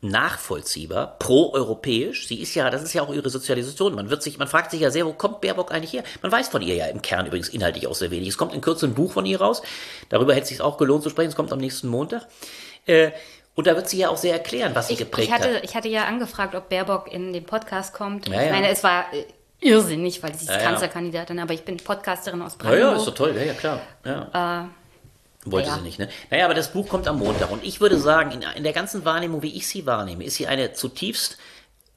nachvollziehbar, 0.00 1.18
pro-europäisch. 1.18 2.26
Sie 2.26 2.40
ist 2.40 2.54
ja, 2.54 2.70
das 2.70 2.82
ist 2.82 2.94
ja 2.94 3.02
auch 3.02 3.12
ihre 3.12 3.30
Sozialisation. 3.30 3.94
Man 3.94 4.10
wird 4.10 4.22
sich, 4.22 4.38
man 4.38 4.48
fragt 4.48 4.70
sich 4.70 4.80
ja 4.80 4.90
sehr, 4.90 5.06
wo 5.06 5.12
kommt 5.12 5.40
Baerbock 5.40 5.70
eigentlich 5.70 5.92
her? 5.92 6.02
Man 6.22 6.32
weiß 6.32 6.48
von 6.48 6.62
ihr 6.62 6.74
ja 6.74 6.86
im 6.86 7.02
Kern 7.02 7.26
übrigens 7.26 7.48
inhaltlich 7.48 7.86
auch 7.86 7.94
sehr 7.94 8.10
wenig. 8.10 8.28
Es 8.28 8.38
kommt 8.38 8.54
in 8.54 8.60
Kürze 8.60 8.86
ein 8.86 8.94
Buch 8.94 9.12
von 9.12 9.26
ihr 9.26 9.40
raus. 9.40 9.62
Darüber 10.08 10.32
hätte 10.34 10.44
es 10.44 10.48
sich 10.48 10.60
auch 10.60 10.76
gelohnt 10.76 11.02
zu 11.02 11.10
sprechen. 11.10 11.28
Es 11.28 11.36
kommt 11.36 11.52
am 11.52 11.58
nächsten 11.58 11.88
Montag. 11.88 12.26
Äh, 12.86 13.10
und 13.54 13.66
da 13.66 13.76
wird 13.76 13.88
sie 13.88 13.98
ja 13.98 14.08
auch 14.08 14.16
sehr 14.16 14.32
erklären, 14.32 14.74
was 14.74 14.88
sie 14.88 14.94
Ich, 14.94 14.98
geprägt 15.00 15.28
ich, 15.28 15.34
hatte, 15.34 15.56
hat. 15.56 15.64
ich 15.64 15.74
hatte 15.74 15.88
ja 15.88 16.04
angefragt, 16.04 16.54
ob 16.54 16.68
Baerbock 16.68 17.12
in 17.12 17.32
den 17.32 17.44
Podcast 17.44 17.92
kommt. 17.92 18.28
Ja, 18.28 18.40
ich 18.40 18.46
ja. 18.46 18.52
meine, 18.52 18.68
es 18.68 18.84
war 18.84 19.06
irrsinnig, 19.60 20.22
weil 20.22 20.34
sie 20.34 20.44
ist 20.44 20.50
Ja, 20.50 20.58
ja. 20.58 20.62
Kanzlerkandidatin, 20.62 21.38
aber 21.38 21.54
ich 21.54 21.64
bin 21.64 21.76
Podcasterin 21.78 22.42
aus 22.42 22.52
Ja, 22.52 22.58
Brandenburg. 22.58 22.92
ja, 22.92 22.96
ist 22.98 23.06
doch 23.06 23.14
toll. 23.14 23.34
Ja, 23.36 23.42
ja, 23.42 23.54
klar. 23.54 23.80
Ja. 24.04 24.70
Wollte 25.44 25.68
ja. 25.68 25.76
sie 25.76 25.82
nicht, 25.82 25.98
ne? 25.98 26.08
Naja, 26.30 26.44
aber 26.44 26.54
das 26.54 26.72
Buch 26.72 26.88
kommt 26.88 27.06
am 27.08 27.18
Montag. 27.18 27.50
Und 27.50 27.64
ich 27.64 27.80
würde 27.80 27.98
sagen, 27.98 28.32
in, 28.32 28.42
in 28.56 28.64
der 28.64 28.72
ganzen 28.72 29.04
Wahrnehmung, 29.04 29.42
wie 29.42 29.56
ich 29.56 29.66
sie 29.68 29.86
wahrnehme, 29.86 30.24
ist 30.24 30.34
sie 30.34 30.46
eine 30.46 30.72
zutiefst 30.72 31.38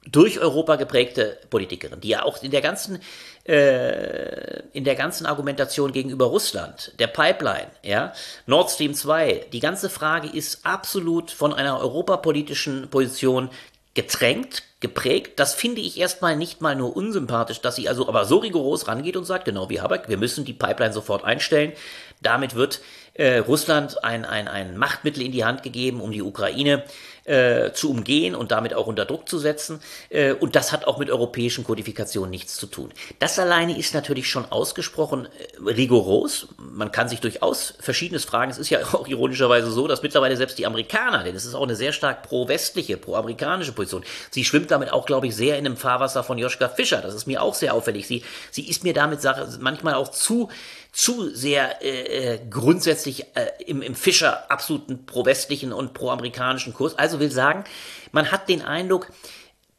durch 0.04 0.40
Europa 0.40 0.76
geprägte 0.76 1.38
Politikerin, 1.50 2.00
die 2.00 2.08
ja 2.08 2.24
auch 2.24 2.42
in 2.42 2.50
der 2.50 2.60
ganzen 2.60 3.00
äh, 3.44 4.62
in 4.72 4.84
der 4.84 4.94
ganzen 4.94 5.26
Argumentation 5.26 5.92
gegenüber 5.92 6.26
Russland, 6.26 6.92
der 6.98 7.08
Pipeline, 7.08 7.68
ja, 7.82 8.12
Nord 8.46 8.70
Stream 8.70 8.94
2, 8.94 9.46
die 9.52 9.60
ganze 9.60 9.90
Frage 9.90 10.28
ist 10.28 10.64
absolut 10.64 11.30
von 11.30 11.52
einer 11.52 11.78
europapolitischen 11.80 12.88
Position 12.88 13.50
getränkt, 13.94 14.62
geprägt. 14.82 15.40
Das 15.40 15.54
finde 15.54 15.80
ich 15.80 15.98
erstmal 15.98 16.36
nicht 16.36 16.60
mal 16.60 16.76
nur 16.76 16.94
unsympathisch, 16.94 17.62
dass 17.62 17.76
sie 17.76 17.88
also 17.88 18.06
aber 18.08 18.26
so 18.26 18.38
rigoros 18.38 18.86
rangeht 18.88 19.16
und 19.16 19.24
sagt, 19.24 19.46
genau 19.46 19.70
wie 19.70 19.80
Habeck, 19.80 20.08
wir 20.08 20.18
müssen 20.18 20.44
die 20.44 20.52
Pipeline 20.52 20.92
sofort 20.92 21.24
einstellen. 21.24 21.72
Damit 22.20 22.54
wird 22.54 22.82
äh, 23.14 23.38
Russland 23.38 24.04
ein, 24.04 24.24
ein, 24.24 24.48
ein 24.48 24.76
Machtmittel 24.76 25.22
in 25.22 25.32
die 25.32 25.44
Hand 25.44 25.62
gegeben, 25.62 26.00
um 26.00 26.12
die 26.12 26.22
Ukraine 26.22 26.84
äh, 27.24 27.72
zu 27.72 27.90
umgehen 27.90 28.34
und 28.34 28.50
damit 28.50 28.74
auch 28.74 28.86
unter 28.86 29.04
Druck 29.04 29.28
zu 29.28 29.38
setzen. 29.38 29.80
Äh, 30.08 30.32
und 30.32 30.56
das 30.56 30.72
hat 30.72 30.86
auch 30.86 30.98
mit 30.98 31.10
europäischen 31.10 31.64
Kodifikationen 31.64 32.30
nichts 32.30 32.56
zu 32.56 32.66
tun. 32.66 32.92
Das 33.18 33.38
alleine 33.38 33.78
ist 33.78 33.94
natürlich 33.94 34.28
schon 34.28 34.50
ausgesprochen 34.50 35.26
äh, 35.26 35.70
rigoros. 35.70 36.48
Man 36.58 36.90
kann 36.90 37.08
sich 37.08 37.20
durchaus 37.20 37.74
Verschiedenes 37.80 38.24
fragen. 38.24 38.50
Es 38.50 38.58
ist 38.58 38.70
ja 38.70 38.80
auch 38.92 39.06
ironischerweise 39.06 39.70
so, 39.70 39.86
dass 39.86 40.02
mittlerweile 40.02 40.36
selbst 40.36 40.58
die 40.58 40.66
Amerikaner, 40.66 41.24
denn 41.24 41.36
es 41.36 41.44
ist 41.44 41.54
auch 41.54 41.62
eine 41.62 41.76
sehr 41.76 41.92
stark 41.92 42.22
pro-westliche, 42.22 42.96
pro-amerikanische 42.96 43.72
Position, 43.72 44.04
sie 44.30 44.44
schwimmt 44.44 44.70
damit 44.70 44.92
auch, 44.92 45.06
glaube 45.06 45.26
ich, 45.26 45.36
sehr 45.36 45.58
in 45.58 45.64
dem 45.64 45.76
Fahrwasser 45.76 46.24
von 46.24 46.38
Joschka 46.38 46.68
Fischer. 46.68 47.00
Das 47.00 47.14
ist 47.14 47.26
mir 47.26 47.42
auch 47.42 47.54
sehr 47.54 47.74
auffällig. 47.74 48.06
Sie, 48.06 48.24
sie 48.50 48.68
ist 48.68 48.84
mir 48.84 48.94
damit 48.94 49.20
manchmal 49.60 49.94
auch 49.94 50.08
zu 50.08 50.48
zu 50.92 51.34
sehr 51.34 51.82
äh, 51.82 52.34
äh, 52.34 52.40
grundsätzlich 52.50 53.24
äh, 53.34 53.50
im, 53.66 53.80
im 53.80 53.94
Fischer 53.94 54.50
absoluten 54.50 55.06
pro-westlichen 55.06 55.72
und 55.72 55.94
pro-amerikanischen 55.94 56.74
Kurs. 56.74 56.98
Also 56.98 57.18
will 57.18 57.30
sagen, 57.30 57.64
man 58.12 58.30
hat 58.30 58.48
den 58.48 58.62
Eindruck, 58.62 59.08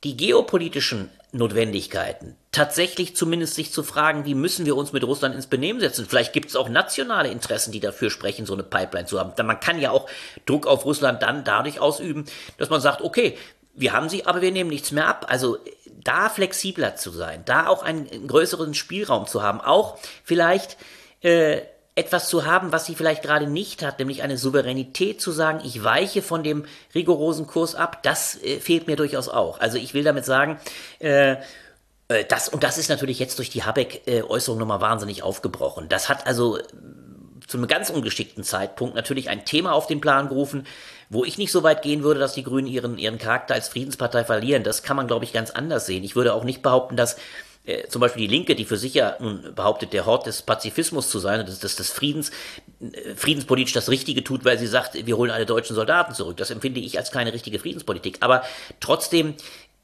die 0.03 0.18
geopolitischen 0.18 1.10
Notwendigkeiten, 1.31 2.35
tatsächlich 2.52 3.15
zumindest 3.15 3.56
sich 3.56 3.72
zu 3.72 3.84
fragen, 3.84 4.26
wie 4.26 4.35
müssen 4.35 4.65
wir 4.65 4.76
uns 4.76 4.91
mit 4.91 5.03
Russland 5.03 5.34
ins 5.34 5.48
Benehmen 5.48 5.80
setzen. 5.80 6.06
Vielleicht 6.07 6.34
gibt 6.34 6.49
es 6.49 6.56
auch 6.56 6.68
nationale 6.68 7.30
Interessen, 7.30 7.72
die 7.72 7.80
dafür 7.80 8.10
sprechen, 8.10 8.45
so 8.45 8.53
eine 8.53 8.64
Pipeline 8.64 9.07
zu 9.07 9.19
haben. 9.19 9.34
Man 9.45 9.60
kann 9.60 9.80
ja 9.80 9.91
auch 9.91 10.10
Druck 10.45 10.68
auf 10.68 10.85
Russland 10.85 11.22
dann 11.22 11.44
dadurch 11.44 11.80
ausüben, 11.80 12.26
dass 12.57 12.69
man 12.69 12.81
sagt, 12.81 13.02
okay, 13.02 13.38
wir 13.76 13.94
haben 13.94 14.10
sie, 14.10 14.26
aber 14.26 14.41
wir 14.41 14.52
nehmen 14.52 14.69
nichts 14.69 14.91
mehr 14.91 15.07
ab. 15.07 15.26
Also 15.30 15.57
da 16.03 16.30
flexibler 16.30 16.95
zu 16.95 17.11
sein, 17.11 17.44
da 17.45 17.68
auch 17.68 17.81
einen 17.81 18.27
größeren 18.27 18.73
Spielraum 18.73 19.26
zu 19.26 19.41
haben, 19.41 19.61
auch 19.61 19.98
vielleicht 20.23 20.77
äh, 21.23 21.61
etwas 21.95 22.27
zu 22.27 22.45
haben, 22.45 22.71
was 22.71 22.85
sie 22.85 22.95
vielleicht 22.95 23.21
gerade 23.21 23.47
nicht 23.47 23.83
hat, 23.83 23.99
nämlich 23.99 24.23
eine 24.23 24.37
Souveränität 24.37 25.21
zu 25.21 25.31
sagen, 25.31 25.61
ich 25.63 25.83
weiche 25.83 26.21
von 26.21 26.43
dem 26.43 26.65
rigorosen 26.95 27.45
Kurs 27.45 27.75
ab, 27.75 28.01
das 28.03 28.41
äh, 28.43 28.59
fehlt 28.59 28.87
mir 28.87 28.95
durchaus 28.95 29.29
auch. 29.29 29.59
Also 29.59 29.77
ich 29.77 29.93
will 29.93 30.03
damit 30.03 30.25
sagen, 30.25 30.59
äh, 30.99 31.33
äh 32.07 32.25
das, 32.27 32.49
und 32.49 32.63
das 32.63 32.77
ist 32.77 32.89
natürlich 32.89 33.19
jetzt 33.19 33.37
durch 33.37 33.49
die 33.49 33.63
Habeck-Äußerung 33.63 34.59
nochmal 34.59 34.81
wahnsinnig 34.81 35.21
aufgebrochen. 35.21 35.87
Das 35.87 36.09
hat 36.09 36.25
also 36.25 36.57
äh, 36.57 36.63
zu 37.47 37.57
einem 37.57 37.67
ganz 37.67 37.89
ungeschickten 37.91 38.43
Zeitpunkt 38.43 38.95
natürlich 38.95 39.29
ein 39.29 39.45
Thema 39.45 39.73
auf 39.73 39.85
den 39.85 40.01
Plan 40.01 40.29
gerufen, 40.29 40.65
wo 41.09 41.23
ich 41.23 41.37
nicht 41.37 41.51
so 41.51 41.61
weit 41.61 41.83
gehen 41.83 42.01
würde, 42.01 42.19
dass 42.19 42.33
die 42.33 42.43
Grünen 42.43 42.67
ihren, 42.67 42.97
ihren 42.97 43.19
Charakter 43.19 43.53
als 43.53 43.67
Friedenspartei 43.67 44.23
verlieren. 44.23 44.63
Das 44.63 44.81
kann 44.81 44.97
man, 44.97 45.05
glaube 45.05 45.25
ich, 45.25 45.33
ganz 45.33 45.51
anders 45.51 45.85
sehen. 45.85 46.03
Ich 46.03 46.15
würde 46.15 46.33
auch 46.33 46.43
nicht 46.43 46.63
behaupten, 46.63 46.95
dass 46.95 47.17
äh, 47.65 47.88
zum 47.88 48.02
Beispiel 48.02 48.27
die 48.27 48.34
Linke, 48.34 48.56
die 48.56 48.65
für 48.65 48.77
sich 48.77 48.94
ja 48.94 49.15
nun 49.19 49.53
behauptet, 49.56 49.94
der 49.94 50.06
Hort 50.06 50.26
des 50.26 50.41
Pazifismus 50.41 51.10
zu 51.10 51.19
sein 51.19 51.40
und 51.40 51.48
des, 51.48 51.60
des, 51.60 51.76
des 51.76 51.91
Friedens, 51.91 52.31
äh, 52.81 53.15
friedenspolitisch 53.15 53.73
das 53.73 53.90
Richtige 53.90 54.23
tut, 54.23 54.44
weil 54.44 54.60
sie 54.60 54.68
sagt, 54.68 55.06
wir 55.06 55.18
holen 55.18 55.31
alle 55.31 55.45
deutschen 55.45 55.76
Soldaten 55.76 56.14
zurück. 56.14 56.38
Das 56.38 56.52
empfinde 56.52 56.80
ich 56.80 56.98
als 56.98 57.11
keine 57.11 57.31
richtige 57.31 57.60
Friedenspolitik. 57.60 58.18
Aber 58.19 58.44
trotzdem 58.80 59.35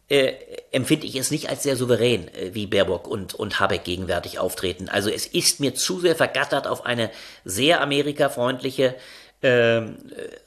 äh, 0.10 0.34
empfinde 0.72 1.06
ich 1.06 1.16
es 1.16 1.32
nicht 1.32 1.50
als 1.50 1.64
sehr 1.64 1.76
souverän, 1.76 2.28
äh, 2.30 2.54
wie 2.54 2.68
Baerbock 2.68 3.08
und, 3.08 3.34
und 3.34 3.60
Habeck 3.60 3.84
gegenwärtig 3.84 4.40
auftreten. 4.40 4.90
Also 4.90 5.10
es 5.10 5.26
ist 5.26 5.60
mir 5.60 5.76
zu 5.76 6.00
sehr 6.00 6.16
vergattert 6.16 6.68
auf 6.68 6.86
eine 6.86 7.12
sehr 7.46 7.82
amerikafreundliche, 7.82 8.96
äh, 9.42 9.82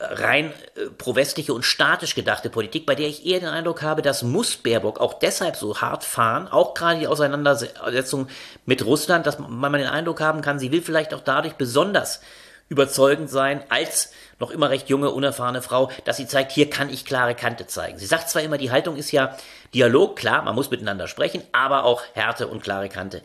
rein 0.01 0.53
äh, 0.77 0.91
pro-westliche 0.99 1.55
und 1.55 1.65
statisch 1.65 2.15
gedachte 2.15 2.51
Politik, 2.51 2.85
bei 2.85 2.95
der 2.95 3.09
ich 3.09 3.25
eher 3.25 3.41
den 3.41 3.49
Eindruck 3.49 3.83
habe, 3.83 4.03
das 4.03 4.23
muss 4.23 4.57
Baerbock 4.57 5.01
auch 5.01 5.15
deshalb 5.15 5.57
so 5.57 5.81
hart 5.81 6.05
fahren, 6.05 6.47
auch 6.49 6.75
gerade 6.75 7.01
die 7.01 7.07
Auseinandersetzung 7.07 8.29
mit 8.67 8.85
Russland, 8.85 9.27
dass 9.27 9.39
man 9.39 9.73
den 9.73 9.87
Eindruck 9.87 10.21
haben 10.21 10.43
kann, 10.43 10.59
sie 10.59 10.73
will 10.73 10.83
vielleicht 10.83 11.15
auch 11.15 11.23
dadurch 11.23 11.55
besonders 11.55 12.21
überzeugend 12.69 13.31
sein, 13.31 13.63
als 13.69 14.13
noch 14.39 14.51
immer 14.51 14.71
recht 14.71 14.89
junge, 14.89 15.11
unerfahrene 15.11 15.63
Frau, 15.63 15.91
dass 16.05 16.17
sie 16.17 16.27
zeigt, 16.27 16.53
hier 16.53 16.69
kann 16.69 16.91
ich 16.91 17.05
klare 17.05 17.35
Kante 17.35 17.67
zeigen. 17.67 17.99
Sie 17.99 18.07
sagt 18.07 18.29
zwar 18.29 18.43
immer, 18.43 18.59
die 18.59 18.71
Haltung 18.71 18.97
ist 18.97 19.13
ja 19.13 19.37
Dialog, 19.73 20.17
klar, 20.17 20.43
man 20.43 20.55
muss 20.55 20.71
miteinander 20.71 21.07
sprechen, 21.07 21.43
aber 21.53 21.85
auch 21.85 22.03
Härte 22.15 22.49
und 22.49 22.63
klare 22.63 22.89
Kante. 22.89 23.23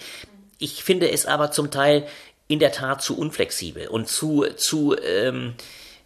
Ich 0.59 0.83
finde 0.83 1.11
es 1.11 1.25
aber 1.25 1.51
zum 1.51 1.71
Teil 1.71 2.07
in 2.47 2.59
der 2.59 2.71
Tat 2.71 3.01
zu 3.01 3.17
unflexibel 3.17 3.87
und 3.87 4.07
zu, 4.07 4.45
zu, 4.55 4.95
ähm, 4.97 5.55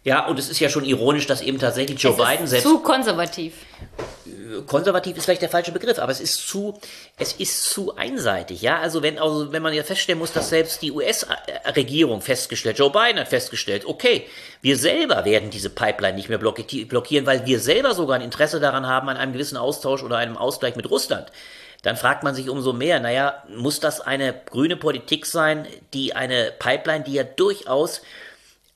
ja, 0.04 0.26
und 0.26 0.38
es 0.38 0.48
ist 0.48 0.58
ja 0.58 0.68
schon 0.68 0.84
ironisch, 0.84 1.26
dass 1.26 1.42
eben 1.42 1.60
tatsächlich 1.60 2.00
Joe 2.02 2.12
es 2.12 2.18
Biden 2.18 2.46
selbst. 2.48 2.66
Zu 2.66 2.80
konservativ. 2.80 3.54
Konservativ 4.66 5.16
ist 5.16 5.24
vielleicht 5.24 5.42
der 5.42 5.48
falsche 5.48 5.72
Begriff, 5.72 5.98
aber 5.98 6.10
es 6.10 6.20
ist 6.20 6.46
zu, 6.46 6.78
es 7.16 7.32
ist 7.34 7.64
zu 7.64 7.96
einseitig, 7.96 8.62
ja. 8.62 8.80
Also 8.80 9.02
wenn, 9.02 9.18
also 9.18 9.52
wenn 9.52 9.62
man 9.62 9.72
ja 9.72 9.82
feststellen 9.84 10.18
muss, 10.18 10.32
dass 10.32 10.48
selbst 10.48 10.82
die 10.82 10.90
US-Regierung 10.90 12.20
festgestellt, 12.20 12.78
Joe 12.78 12.90
Biden 12.90 13.18
hat 13.18 13.28
festgestellt, 13.28 13.86
okay, 13.86 14.26
wir 14.60 14.76
selber 14.76 15.24
werden 15.24 15.50
diese 15.50 15.70
Pipeline 15.70 16.16
nicht 16.16 16.28
mehr 16.28 16.38
blockieren, 16.38 17.26
weil 17.26 17.46
wir 17.46 17.60
selber 17.60 17.94
sogar 17.94 18.16
ein 18.16 18.22
Interesse 18.22 18.60
daran 18.60 18.86
haben, 18.86 19.08
an 19.08 19.16
einem 19.16 19.32
gewissen 19.32 19.56
Austausch 19.56 20.02
oder 20.02 20.16
einem 20.16 20.36
Ausgleich 20.36 20.74
mit 20.74 20.90
Russland 20.90 21.28
dann 21.82 21.96
fragt 21.96 22.22
man 22.22 22.34
sich 22.34 22.48
umso 22.48 22.72
mehr, 22.72 23.00
naja, 23.00 23.42
muss 23.48 23.80
das 23.80 24.00
eine 24.00 24.34
grüne 24.50 24.76
Politik 24.76 25.26
sein, 25.26 25.66
die 25.92 26.14
eine 26.14 26.52
Pipeline, 26.58 27.04
die 27.04 27.14
ja 27.14 27.24
durchaus 27.24 28.02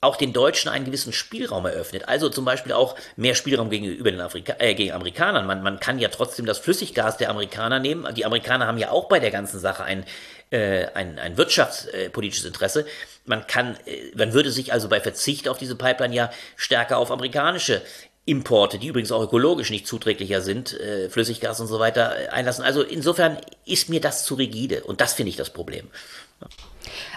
auch 0.00 0.16
den 0.16 0.32
Deutschen 0.32 0.70
einen 0.70 0.84
gewissen 0.84 1.12
Spielraum 1.12 1.64
eröffnet. 1.64 2.08
Also 2.08 2.28
zum 2.28 2.44
Beispiel 2.44 2.72
auch 2.72 2.96
mehr 3.16 3.34
Spielraum 3.34 3.70
gegenüber 3.70 4.10
den 4.10 4.20
Afrika 4.20 4.54
äh, 4.58 4.74
gegen 4.74 4.92
Amerikanern. 4.92 5.46
Man, 5.46 5.62
man 5.62 5.80
kann 5.80 5.98
ja 5.98 6.08
trotzdem 6.08 6.46
das 6.46 6.58
Flüssiggas 6.58 7.16
der 7.16 7.30
Amerikaner 7.30 7.78
nehmen. 7.78 8.14
Die 8.14 8.24
Amerikaner 8.24 8.66
haben 8.66 8.78
ja 8.78 8.90
auch 8.90 9.08
bei 9.08 9.20
der 9.20 9.30
ganzen 9.30 9.58
Sache 9.58 9.84
ein, 9.84 10.04
äh, 10.50 10.86
ein, 10.94 11.18
ein 11.18 11.36
wirtschaftspolitisches 11.36 12.44
Interesse. 12.44 12.86
Man 13.24 13.46
kann, 13.46 13.76
äh, 13.86 14.12
man 14.14 14.32
würde 14.32 14.50
sich 14.50 14.72
also 14.72 14.88
bei 14.88 15.00
Verzicht 15.00 15.48
auf 15.48 15.58
diese 15.58 15.76
Pipeline 15.76 16.14
ja 16.14 16.30
stärker 16.56 16.98
auf 16.98 17.10
amerikanische 17.10 17.80
Importe, 18.26 18.78
die 18.78 18.88
übrigens 18.88 19.12
auch 19.12 19.22
ökologisch 19.22 19.70
nicht 19.70 19.86
zuträglicher 19.86 20.42
sind, 20.42 20.78
äh, 20.78 21.08
Flüssiggas 21.08 21.60
und 21.60 21.68
so 21.68 21.78
weiter 21.78 22.20
äh, 22.20 22.28
einlassen. 22.28 22.64
Also 22.64 22.82
insofern 22.82 23.38
ist 23.64 23.88
mir 23.88 24.00
das 24.00 24.24
zu 24.24 24.34
rigide 24.34 24.82
und 24.82 25.00
das 25.00 25.14
finde 25.14 25.30
ich 25.30 25.36
das 25.36 25.50
Problem. 25.50 25.86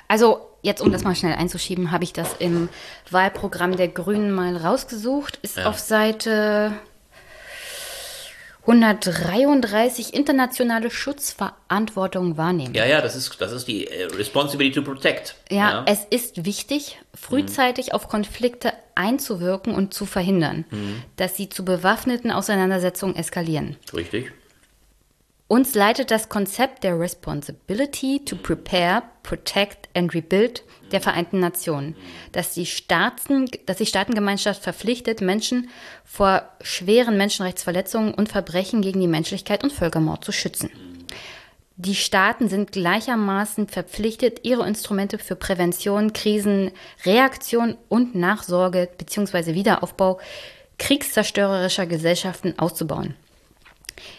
Also 0.07 0.39
jetzt, 0.61 0.81
um 0.81 0.91
das 0.91 1.03
mal 1.03 1.15
schnell 1.15 1.33
einzuschieben, 1.33 1.91
habe 1.91 2.03
ich 2.03 2.13
das 2.13 2.35
im 2.37 2.69
Wahlprogramm 3.09 3.75
der 3.75 3.87
Grünen 3.87 4.31
mal 4.31 4.55
rausgesucht. 4.55 5.39
Ist 5.41 5.57
ja. 5.57 5.65
auf 5.65 5.79
Seite 5.79 6.73
133 8.67 10.13
internationale 10.13 10.91
Schutzverantwortung 10.91 12.37
wahrnehmen. 12.37 12.75
Ja, 12.75 12.85
ja, 12.85 13.01
das 13.01 13.15
ist, 13.15 13.39
das 13.39 13.51
ist 13.51 13.67
die 13.67 13.87
äh, 13.87 14.05
Responsibility 14.05 14.75
to 14.75 14.83
Protect. 14.83 15.35
Ja, 15.49 15.57
ja, 15.57 15.85
es 15.87 16.05
ist 16.09 16.45
wichtig, 16.45 16.99
frühzeitig 17.15 17.87
mhm. 17.87 17.91
auf 17.93 18.09
Konflikte 18.09 18.73
einzuwirken 18.95 19.73
und 19.73 19.93
zu 19.93 20.05
verhindern, 20.05 20.65
mhm. 20.69 21.01
dass 21.15 21.37
sie 21.37 21.49
zu 21.49 21.65
bewaffneten 21.65 22.31
Auseinandersetzungen 22.31 23.15
eskalieren. 23.15 23.77
Richtig. 23.93 24.31
Uns 25.47 25.73
leitet 25.73 26.11
das 26.11 26.29
Konzept 26.29 26.83
der 26.83 26.99
Responsibility 26.99 28.21
to 28.23 28.35
Prepare, 28.35 29.01
Protect 29.23 29.89
and 29.95 30.13
Rebuild 30.13 30.63
der 30.89 31.01
Vereinten 31.01 31.39
Nationen, 31.39 31.95
dass 32.31 32.53
die, 32.53 32.65
Staaten, 32.65 33.49
dass 33.65 33.77
die 33.77 33.85
Staatengemeinschaft 33.85 34.61
verpflichtet, 34.61 35.21
Menschen 35.21 35.69
vor 36.03 36.43
schweren 36.61 37.17
Menschenrechtsverletzungen 37.17 38.13
und 38.13 38.29
Verbrechen 38.29 38.81
gegen 38.81 38.99
die 38.99 39.07
Menschlichkeit 39.07 39.63
und 39.63 39.73
Völkermord 39.73 40.25
zu 40.25 40.31
schützen. 40.31 40.69
Die 41.81 41.95
Staaten 41.95 42.49
sind 42.49 42.73
gleichermaßen 42.73 43.69
verpflichtet, 43.69 44.41
ihre 44.43 44.67
Instrumente 44.67 45.17
für 45.17 45.37
Prävention, 45.37 46.11
Krisen, 46.11 46.71
Reaktion 47.05 47.77
und 47.87 48.15
Nachsorge 48.15 48.89
bzw. 48.97 49.53
Wiederaufbau 49.53 50.19
kriegszerstörerischer 50.77 51.85
Gesellschaften 51.85 52.59
auszubauen. 52.59 53.15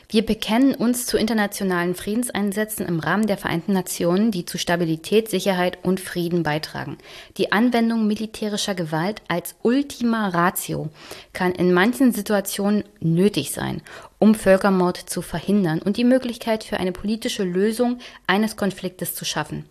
Wir 0.08 0.24
bekennen 0.24 0.74
uns 0.74 1.06
zu 1.06 1.16
internationalen 1.16 1.94
Friedenseinsätzen 1.94 2.86
im 2.86 3.00
Rahmen 3.00 3.26
der 3.26 3.36
Vereinten 3.36 3.72
Nationen, 3.72 4.30
die 4.30 4.44
zu 4.44 4.58
Stabilität, 4.58 5.28
Sicherheit 5.28 5.78
und 5.82 6.00
Frieden 6.00 6.42
beitragen. 6.42 6.98
Die 7.36 7.52
Anwendung 7.52 8.06
militärischer 8.06 8.74
Gewalt 8.74 9.22
als 9.28 9.54
Ultima 9.62 10.28
Ratio 10.28 10.88
kann 11.32 11.52
in 11.52 11.72
manchen 11.72 12.12
Situationen 12.12 12.84
nötig 13.00 13.52
sein, 13.52 13.82
um 14.18 14.34
Völkermord 14.34 14.96
zu 14.96 15.22
verhindern 15.22 15.80
und 15.80 15.96
die 15.96 16.04
Möglichkeit 16.04 16.64
für 16.64 16.78
eine 16.78 16.92
politische 16.92 17.44
Lösung 17.44 17.98
eines 18.26 18.56
Konfliktes 18.56 19.14
zu 19.14 19.24
schaffen. 19.24 19.64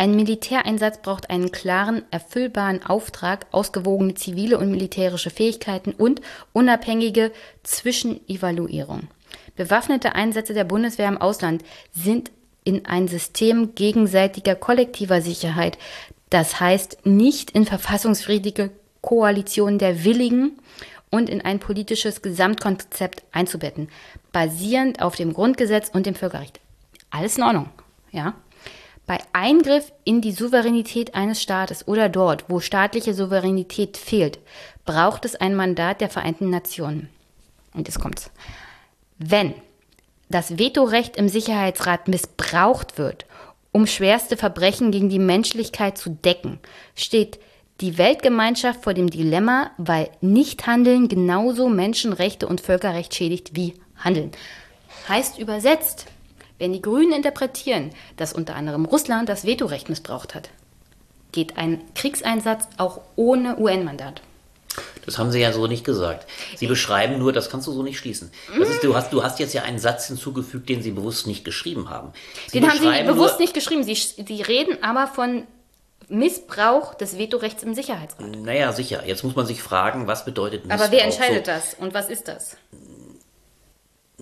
Ein 0.00 0.16
Militäreinsatz 0.16 1.02
braucht 1.02 1.28
einen 1.28 1.52
klaren, 1.52 2.04
erfüllbaren 2.10 2.82
Auftrag, 2.82 3.44
ausgewogene 3.50 4.14
zivile 4.14 4.56
und 4.56 4.70
militärische 4.70 5.28
Fähigkeiten 5.28 5.92
und 5.92 6.22
unabhängige 6.54 7.32
Zwischenevaluierung. 7.64 9.08
Bewaffnete 9.60 10.14
Einsätze 10.14 10.54
der 10.54 10.64
Bundeswehr 10.64 11.06
im 11.06 11.20
Ausland 11.20 11.62
sind 11.92 12.30
in 12.64 12.86
ein 12.86 13.08
System 13.08 13.74
gegenseitiger 13.74 14.54
kollektiver 14.54 15.20
Sicherheit, 15.20 15.76
das 16.30 16.60
heißt 16.60 17.04
nicht 17.04 17.50
in 17.50 17.66
verfassungsfriedliche 17.66 18.70
Koalitionen 19.02 19.78
der 19.78 20.02
Willigen 20.02 20.52
und 21.10 21.28
in 21.28 21.42
ein 21.42 21.58
politisches 21.58 22.22
Gesamtkonzept 22.22 23.22
einzubetten, 23.32 23.90
basierend 24.32 25.02
auf 25.02 25.16
dem 25.16 25.34
Grundgesetz 25.34 25.90
und 25.90 26.06
dem 26.06 26.14
Völkerrecht. 26.14 26.58
Alles 27.10 27.36
in 27.36 27.42
Ordnung, 27.42 27.68
ja. 28.12 28.32
Bei 29.06 29.18
Eingriff 29.34 29.92
in 30.04 30.22
die 30.22 30.32
Souveränität 30.32 31.14
eines 31.14 31.42
Staates 31.42 31.86
oder 31.86 32.08
dort, 32.08 32.46
wo 32.48 32.60
staatliche 32.60 33.12
Souveränität 33.12 33.98
fehlt, 33.98 34.38
braucht 34.86 35.26
es 35.26 35.36
ein 35.36 35.54
Mandat 35.54 36.00
der 36.00 36.08
Vereinten 36.08 36.48
Nationen. 36.48 37.10
Und 37.74 37.88
jetzt 37.88 38.00
kommt's. 38.00 38.30
Wenn 39.22 39.52
das 40.30 40.58
Vetorecht 40.58 41.18
im 41.18 41.28
Sicherheitsrat 41.28 42.08
missbraucht 42.08 42.96
wird, 42.96 43.26
um 43.70 43.86
schwerste 43.86 44.38
Verbrechen 44.38 44.92
gegen 44.92 45.10
die 45.10 45.18
Menschlichkeit 45.18 45.98
zu 45.98 46.08
decken, 46.08 46.58
steht 46.96 47.38
die 47.82 47.98
Weltgemeinschaft 47.98 48.82
vor 48.82 48.94
dem 48.94 49.10
Dilemma, 49.10 49.72
weil 49.76 50.08
Nichthandeln 50.22 51.08
genauso 51.08 51.68
Menschenrechte 51.68 52.48
und 52.48 52.62
Völkerrecht 52.62 53.14
schädigt 53.14 53.54
wie 53.54 53.74
Handeln. 53.98 54.30
Heißt 55.06 55.38
übersetzt, 55.38 56.06
wenn 56.58 56.72
die 56.72 56.80
Grünen 56.82 57.12
interpretieren, 57.12 57.90
dass 58.16 58.32
unter 58.32 58.54
anderem 58.54 58.86
Russland 58.86 59.28
das 59.28 59.44
Vetorecht 59.44 59.90
missbraucht 59.90 60.34
hat, 60.34 60.48
geht 61.32 61.58
ein 61.58 61.82
Kriegseinsatz 61.94 62.68
auch 62.78 63.02
ohne 63.16 63.58
UN-Mandat. 63.58 64.22
Das 65.06 65.18
haben 65.18 65.32
Sie 65.32 65.40
ja 65.40 65.52
so 65.52 65.66
nicht 65.66 65.84
gesagt. 65.84 66.28
Sie 66.56 66.66
beschreiben 66.66 67.18
nur, 67.18 67.32
das 67.32 67.50
kannst 67.50 67.66
du 67.66 67.72
so 67.72 67.82
nicht 67.82 67.98
schließen. 67.98 68.30
Ist, 68.58 68.84
du, 68.84 68.94
hast, 68.94 69.12
du 69.12 69.22
hast 69.22 69.38
jetzt 69.40 69.54
ja 69.54 69.62
einen 69.62 69.78
Satz 69.78 70.06
hinzugefügt, 70.06 70.68
den 70.68 70.82
Sie 70.82 70.92
bewusst 70.92 71.26
nicht 71.26 71.44
geschrieben 71.44 71.90
haben. 71.90 72.12
Sie 72.48 72.60
den 72.60 72.70
haben 72.70 72.78
Sie 72.78 73.02
bewusst 73.04 73.34
nur, 73.34 73.40
nicht 73.40 73.54
geschrieben. 73.54 73.82
Sie, 73.82 73.94
Sie 73.94 74.42
reden 74.42 74.82
aber 74.82 75.06
von 75.06 75.44
Missbrauch 76.08 76.94
des 76.94 77.18
Vetorechts 77.18 77.62
im 77.62 77.74
Sicherheitsrat. 77.74 78.36
Naja, 78.36 78.72
sicher. 78.72 79.06
Jetzt 79.06 79.24
muss 79.24 79.36
man 79.36 79.46
sich 79.46 79.62
fragen, 79.62 80.06
was 80.06 80.24
bedeutet 80.24 80.66
Missbrauch? 80.66 80.84
Aber 80.84 80.92
wer 80.92 81.04
entscheidet 81.04 81.46
so, 81.46 81.52
das 81.52 81.74
und 81.74 81.94
was 81.94 82.08
ist 82.08 82.28
das? 82.28 82.56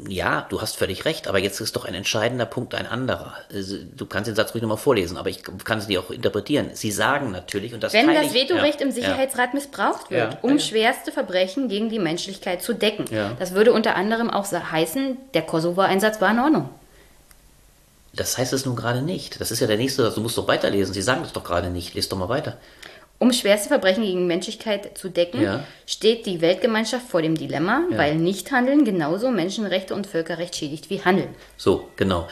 Ja, 0.06 0.46
du 0.48 0.60
hast 0.60 0.76
völlig 0.76 1.04
recht, 1.04 1.28
aber 1.28 1.38
jetzt 1.38 1.60
ist 1.60 1.74
doch 1.76 1.84
ein 1.84 1.94
entscheidender 1.94 2.46
Punkt 2.46 2.74
ein 2.74 2.86
anderer. 2.86 3.34
Also, 3.52 3.76
du 3.96 4.06
kannst 4.06 4.28
den 4.28 4.34
Satz 4.34 4.54
ruhig 4.54 4.62
nochmal 4.62 4.78
vorlesen, 4.78 5.16
aber 5.16 5.30
ich 5.30 5.42
kann 5.64 5.78
es 5.78 5.86
dir 5.86 6.00
auch 6.00 6.10
interpretieren. 6.10 6.70
Sie 6.74 6.90
sagen 6.90 7.30
natürlich, 7.30 7.74
und 7.74 7.82
das 7.82 7.92
Wenn 7.92 8.06
das 8.06 8.34
Vetorecht 8.34 8.80
ja, 8.80 8.86
im 8.86 8.92
Sicherheitsrat 8.92 9.50
ja. 9.50 9.54
missbraucht 9.54 10.10
wird, 10.10 10.34
ja, 10.34 10.38
um 10.42 10.58
schwerste 10.58 11.12
Verbrechen 11.12 11.68
gegen 11.68 11.88
die 11.88 11.98
Menschlichkeit 11.98 12.62
zu 12.62 12.74
decken, 12.74 13.06
das 13.38 13.54
würde 13.54 13.72
unter 13.72 13.96
anderem 13.96 14.30
auch 14.30 14.46
heißen, 14.50 15.16
der 15.34 15.42
Kosovo-Einsatz 15.42 16.20
war 16.20 16.30
in 16.30 16.38
Ordnung. 16.38 16.70
Das 18.14 18.36
heißt 18.36 18.52
es 18.52 18.66
nun 18.66 18.74
gerade 18.74 19.02
nicht. 19.02 19.40
Das 19.40 19.50
ist 19.50 19.60
ja 19.60 19.66
der 19.66 19.76
nächste 19.76 20.02
Satz. 20.02 20.14
Du 20.14 20.20
musst 20.20 20.36
doch 20.36 20.48
weiterlesen. 20.48 20.92
Sie 20.92 21.02
sagen 21.02 21.22
das 21.22 21.32
doch 21.32 21.44
gerade 21.44 21.70
nicht. 21.70 21.94
Lies 21.94 22.08
doch 22.08 22.18
mal 22.18 22.28
weiter. 22.28 22.56
Um 23.20 23.32
schwerste 23.32 23.68
Verbrechen 23.68 24.04
gegen 24.04 24.26
Menschlichkeit 24.28 24.96
zu 24.96 25.08
decken, 25.08 25.42
ja. 25.42 25.64
steht 25.86 26.24
die 26.26 26.40
Weltgemeinschaft 26.40 27.08
vor 27.08 27.20
dem 27.20 27.34
Dilemma, 27.34 27.82
ja. 27.90 27.98
weil 27.98 28.14
Nichthandeln 28.14 28.84
genauso 28.84 29.30
Menschenrechte 29.30 29.94
und 29.94 30.06
Völkerrecht 30.06 30.54
schädigt 30.54 30.88
wie 30.88 31.04
Handeln. 31.04 31.34
So, 31.56 31.88
genau. 31.96 32.28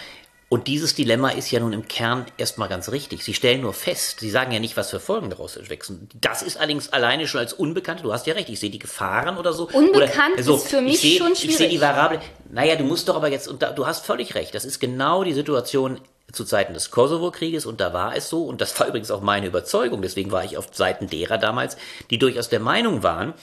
Und 0.49 0.69
dieses 0.69 0.95
Dilemma 0.95 1.31
ist 1.31 1.51
ja 1.51 1.59
nun 1.59 1.73
im 1.73 1.89
Kern 1.89 2.25
erstmal 2.39 2.69
ganz 2.69 2.93
richtig. 2.93 3.25
Sie 3.25 3.35
stellen 3.35 3.63
nur 3.63 3.73
fest, 3.73 4.21
Sie 4.21 4.31
sagen 4.31 4.53
ja 4.53 4.61
nicht, 4.61 4.77
was 4.77 4.91
für 4.91 5.01
Folgen 5.01 5.29
daraus 5.29 5.57
entwachsen. 5.57 6.09
Das 6.21 6.43
ist 6.43 6.57
allerdings 6.57 6.93
alleine 6.93 7.27
schon 7.27 7.41
als 7.41 7.53
Unbekannt, 7.53 8.05
du 8.05 8.13
hast 8.13 8.29
ja 8.29 8.35
recht, 8.35 8.49
ich 8.49 8.61
sehe 8.61 8.71
die 8.71 8.79
Gefahren 8.79 9.39
oder 9.39 9.53
so. 9.53 9.69
Unbekannt 9.73 10.35
oder, 10.35 10.43
so, 10.45 10.55
ist 10.55 10.69
für 10.69 10.81
mich 10.81 11.01
seh, 11.01 11.19
schon 11.19 11.35
schwierig. 11.35 11.51
Ich 11.51 11.57
sehe 11.57 11.69
die 11.69 11.81
Variable, 11.81 12.21
naja, 12.49 12.77
du 12.77 12.85
musst 12.85 13.09
doch 13.09 13.17
aber 13.17 13.29
jetzt, 13.29 13.49
und 13.49 13.61
da, 13.61 13.73
du 13.73 13.89
hast 13.89 14.07
völlig 14.07 14.37
recht, 14.37 14.55
das 14.55 14.65
ist 14.65 14.79
genau 14.79 15.25
die 15.25 15.33
Situation 15.33 16.01
zu 16.37 16.45
Zeiten 16.45 16.75
des 16.75 16.91
Kosovo-Krieges 16.91 17.67
und 17.67 17.81
da 17.81 17.93
war 17.93 18.15
es 18.15 18.29
so, 18.29 18.45
und 18.45 18.61
das 18.61 18.79
war 18.79 18.87
übrigens 18.87 19.11
auch 19.11 19.21
meine 19.21 19.47
Überzeugung, 19.47 20.03
deswegen 20.03 20.31
war 20.31 20.45
ich 20.45 20.57
auf 20.57 20.69
Seiten 20.73 21.09
derer 21.09 21.39
damals, 21.39 21.77
die 22.11 22.19
durchaus 22.19 22.49
der 22.49 22.61
Meinung 22.61 23.03
waren, 23.03 23.35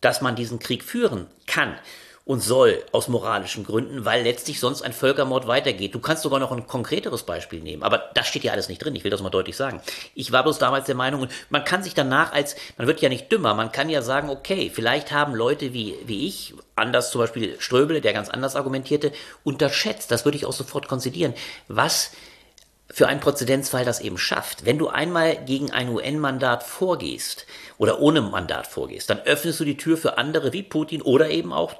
dass 0.00 0.20
man 0.20 0.36
diesen 0.36 0.58
Krieg 0.58 0.82
führen 0.82 1.26
kann 1.46 1.76
und 2.24 2.40
soll 2.40 2.84
aus 2.92 3.08
moralischen 3.08 3.64
Gründen, 3.64 4.04
weil 4.04 4.22
letztlich 4.22 4.60
sonst 4.60 4.82
ein 4.82 4.92
Völkermord 4.92 5.48
weitergeht. 5.48 5.94
Du 5.94 5.98
kannst 5.98 6.22
sogar 6.22 6.38
noch 6.38 6.52
ein 6.52 6.68
konkreteres 6.68 7.24
Beispiel 7.24 7.60
nehmen, 7.60 7.82
aber 7.82 8.10
das 8.14 8.28
steht 8.28 8.44
ja 8.44 8.52
alles 8.52 8.68
nicht 8.68 8.78
drin. 8.78 8.94
Ich 8.94 9.02
will 9.02 9.10
das 9.10 9.22
mal 9.22 9.30
deutlich 9.30 9.56
sagen. 9.56 9.80
Ich 10.14 10.30
war 10.30 10.44
bloß 10.44 10.58
damals 10.58 10.86
der 10.86 10.94
Meinung, 10.94 11.22
und 11.22 11.32
man 11.50 11.64
kann 11.64 11.82
sich 11.82 11.94
danach 11.94 12.32
als, 12.32 12.54
man 12.78 12.86
wird 12.86 13.00
ja 13.00 13.08
nicht 13.08 13.30
dümmer, 13.32 13.54
man 13.54 13.72
kann 13.72 13.90
ja 13.90 14.02
sagen, 14.02 14.30
okay, 14.30 14.70
vielleicht 14.72 15.10
haben 15.10 15.34
Leute 15.34 15.72
wie, 15.72 15.96
wie 16.06 16.28
ich, 16.28 16.54
anders 16.76 17.10
zum 17.10 17.20
Beispiel 17.20 17.56
Ströbele, 17.60 18.00
der 18.00 18.12
ganz 18.12 18.28
anders 18.28 18.54
argumentierte, 18.54 19.12
unterschätzt, 19.42 20.10
das 20.10 20.24
würde 20.24 20.36
ich 20.36 20.46
auch 20.46 20.52
sofort 20.52 20.86
konzidieren, 20.86 21.34
was 21.66 22.12
für 22.92 23.08
einen 23.08 23.20
Präzedenzfall 23.20 23.86
das 23.86 24.00
eben 24.00 24.18
schafft. 24.18 24.66
Wenn 24.66 24.78
du 24.78 24.88
einmal 24.88 25.36
gegen 25.36 25.70
ein 25.70 25.88
UN-Mandat 25.88 26.62
vorgehst 26.62 27.46
oder 27.78 28.00
ohne 28.00 28.20
Mandat 28.20 28.66
vorgehst, 28.66 29.08
dann 29.08 29.20
öffnest 29.20 29.60
du 29.60 29.64
die 29.64 29.78
Tür 29.78 29.96
für 29.96 30.18
andere 30.18 30.52
wie 30.52 30.62
Putin 30.62 31.00
oder 31.00 31.30
eben 31.30 31.54
auch 31.54 31.74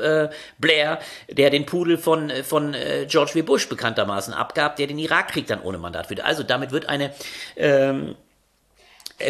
äh, 0.00 0.24
äh 0.24 0.30
Blair, 0.58 0.98
der 1.30 1.50
den 1.50 1.64
Pudel 1.64 1.96
von, 1.96 2.28
äh, 2.30 2.42
von 2.42 2.74
äh, 2.74 3.06
George 3.08 3.34
W. 3.34 3.42
Bush 3.42 3.68
bekanntermaßen 3.68 4.34
abgab, 4.34 4.74
der 4.76 4.88
den 4.88 4.98
Irakkrieg 4.98 5.46
dann 5.46 5.62
ohne 5.62 5.78
Mandat 5.78 6.08
führte. 6.08 6.24
Also 6.24 6.42
damit 6.42 6.72
wird 6.72 6.88
eine 6.88 7.14
ähm, 7.56 8.16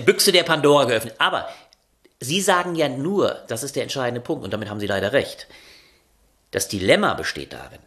Büchse 0.07 0.33
der 0.33 0.45
Pandora 0.45 0.85
geöffnet. 0.85 1.17
Aber 1.19 1.47
Sie 2.21 2.41
sagen 2.41 2.75
ja 2.75 2.89
nur, 2.89 3.45
das 3.49 3.63
ist 3.63 3.77
der 3.77 3.83
entscheidende 3.83 4.23
Punkt, 4.23 4.43
und 4.43 4.51
damit 4.51 4.71
haben 4.71 4.81
Sie 4.81 4.87
leider 4.87 5.13
recht, 5.13 5.47
das 6.53 6.69
Dilemma 6.69 7.13
besteht 7.13 7.53
darin, 7.53 7.81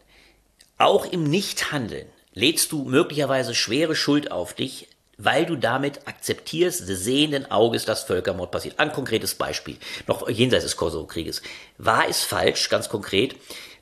auch 0.78 1.12
im 1.12 1.24
Nichthandeln 1.24 2.08
lädst 2.34 2.72
du 2.72 2.84
möglicherweise 2.84 3.56
schwere 3.56 3.96
Schuld 3.96 4.32
auf 4.32 4.54
dich, 4.54 4.88
weil 5.18 5.46
du 5.46 5.56
damit 5.58 6.08
akzeptierst, 6.08 6.86
sehenden 6.86 7.52
Auges, 7.52 7.86
dass 7.86 8.04
Völkermord 8.04 8.52
passiert. 8.52 8.80
Ein 8.80 8.94
konkretes 8.94 9.36
Beispiel, 9.36 9.78
noch 10.08 10.30
jenseits 10.30 10.64
des 10.64 10.78
Kosovo-Krieges. 10.78 11.42
War 11.78 12.08
es 12.08 12.24
falsch, 12.24 12.70
ganz 12.70 12.88
konkret, 12.88 13.36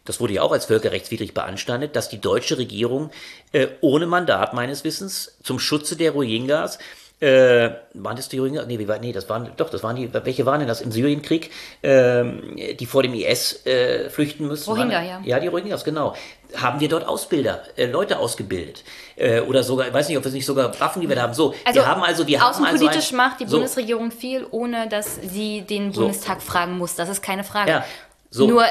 das 0.08 0.22
wurde 0.22 0.34
ja 0.34 0.42
auch 0.42 0.54
als 0.54 0.66
völkerrechtswidrig 0.66 1.34
beanstandet, 1.34 1.96
dass 1.98 2.08
die 2.08 2.22
deutsche 2.22 2.58
Regierung 2.58 3.12
äh, 3.52 3.68
ohne 3.82 4.08
Mandat 4.08 4.54
meines 4.54 4.86
Wissens 4.86 5.38
zum 5.44 5.60
Schutze 5.60 5.98
der 5.98 6.12
Rohingyas 6.12 6.80
äh, 7.20 7.70
waren 7.94 8.16
das 8.16 8.30
die 8.30 8.38
Rohingya? 8.38 8.66
Nee, 8.66 8.78
wie 8.78 8.88
war, 8.88 9.00
nee, 9.00 9.12
das 9.12 9.28
waren, 9.28 9.50
doch, 9.58 9.70
das 9.70 9.82
waren 9.82 9.96
die, 9.96 10.14
welche 10.14 10.46
waren 10.46 10.60
denn 10.60 10.68
das 10.68 10.82
im 10.82 10.92
Syrienkrieg, 10.92 11.52
ähm, 11.82 12.56
die 12.80 12.86
vor 12.86 13.02
dem 13.02 13.14
IS 13.14 13.66
äh, 13.66 14.10
flüchten 14.10 14.48
müssen? 14.48 14.72
Rohingya, 14.72 15.02
ja. 15.02 15.22
Ja, 15.24 15.40
die 15.40 15.48
Rohingyas, 15.48 15.84
genau. 15.84 16.16
Haben 16.56 16.80
wir 16.80 16.90
dort 16.90 17.08
Ausbilder, 17.08 17.64
äh, 17.76 17.88
Leute 17.88 18.20
ausgebildet? 18.20 18.84
Äh, 19.16 19.42
oder 19.42 19.64
sogar, 19.64 19.88
ich 19.88 19.94
weiß 19.94 20.08
nicht, 20.10 20.18
ob 20.18 20.26
wir 20.26 20.32
nicht 20.32 20.46
sogar 20.46 20.80
Waffen, 20.80 21.02
die 21.02 21.10
wir 21.10 21.16
da 21.16 21.24
haben. 21.24 21.34
So, 21.34 21.56
also, 21.66 21.80
wir 21.80 21.88
haben 21.88 22.04
also, 22.04 22.28
wir 22.28 22.40
haben 22.40 22.64
also 22.64 22.88
ein, 22.88 23.16
macht 23.16 23.40
die 23.40 23.48
so, 23.48 23.58
Bundesregierung 23.58 24.12
viel, 24.12 24.46
ohne 24.52 24.88
dass 24.88 25.16
sie 25.16 25.62
den 25.62 25.92
Bundestag 25.92 26.42
so. 26.42 26.52
fragen 26.52 26.78
muss. 26.78 26.96
Das 26.96 27.10
ist 27.10 27.24
keine 27.24 27.44
Frage. 27.44 27.72
Ja, 27.72 27.86
so. 28.30 28.48
Nur 28.48 28.64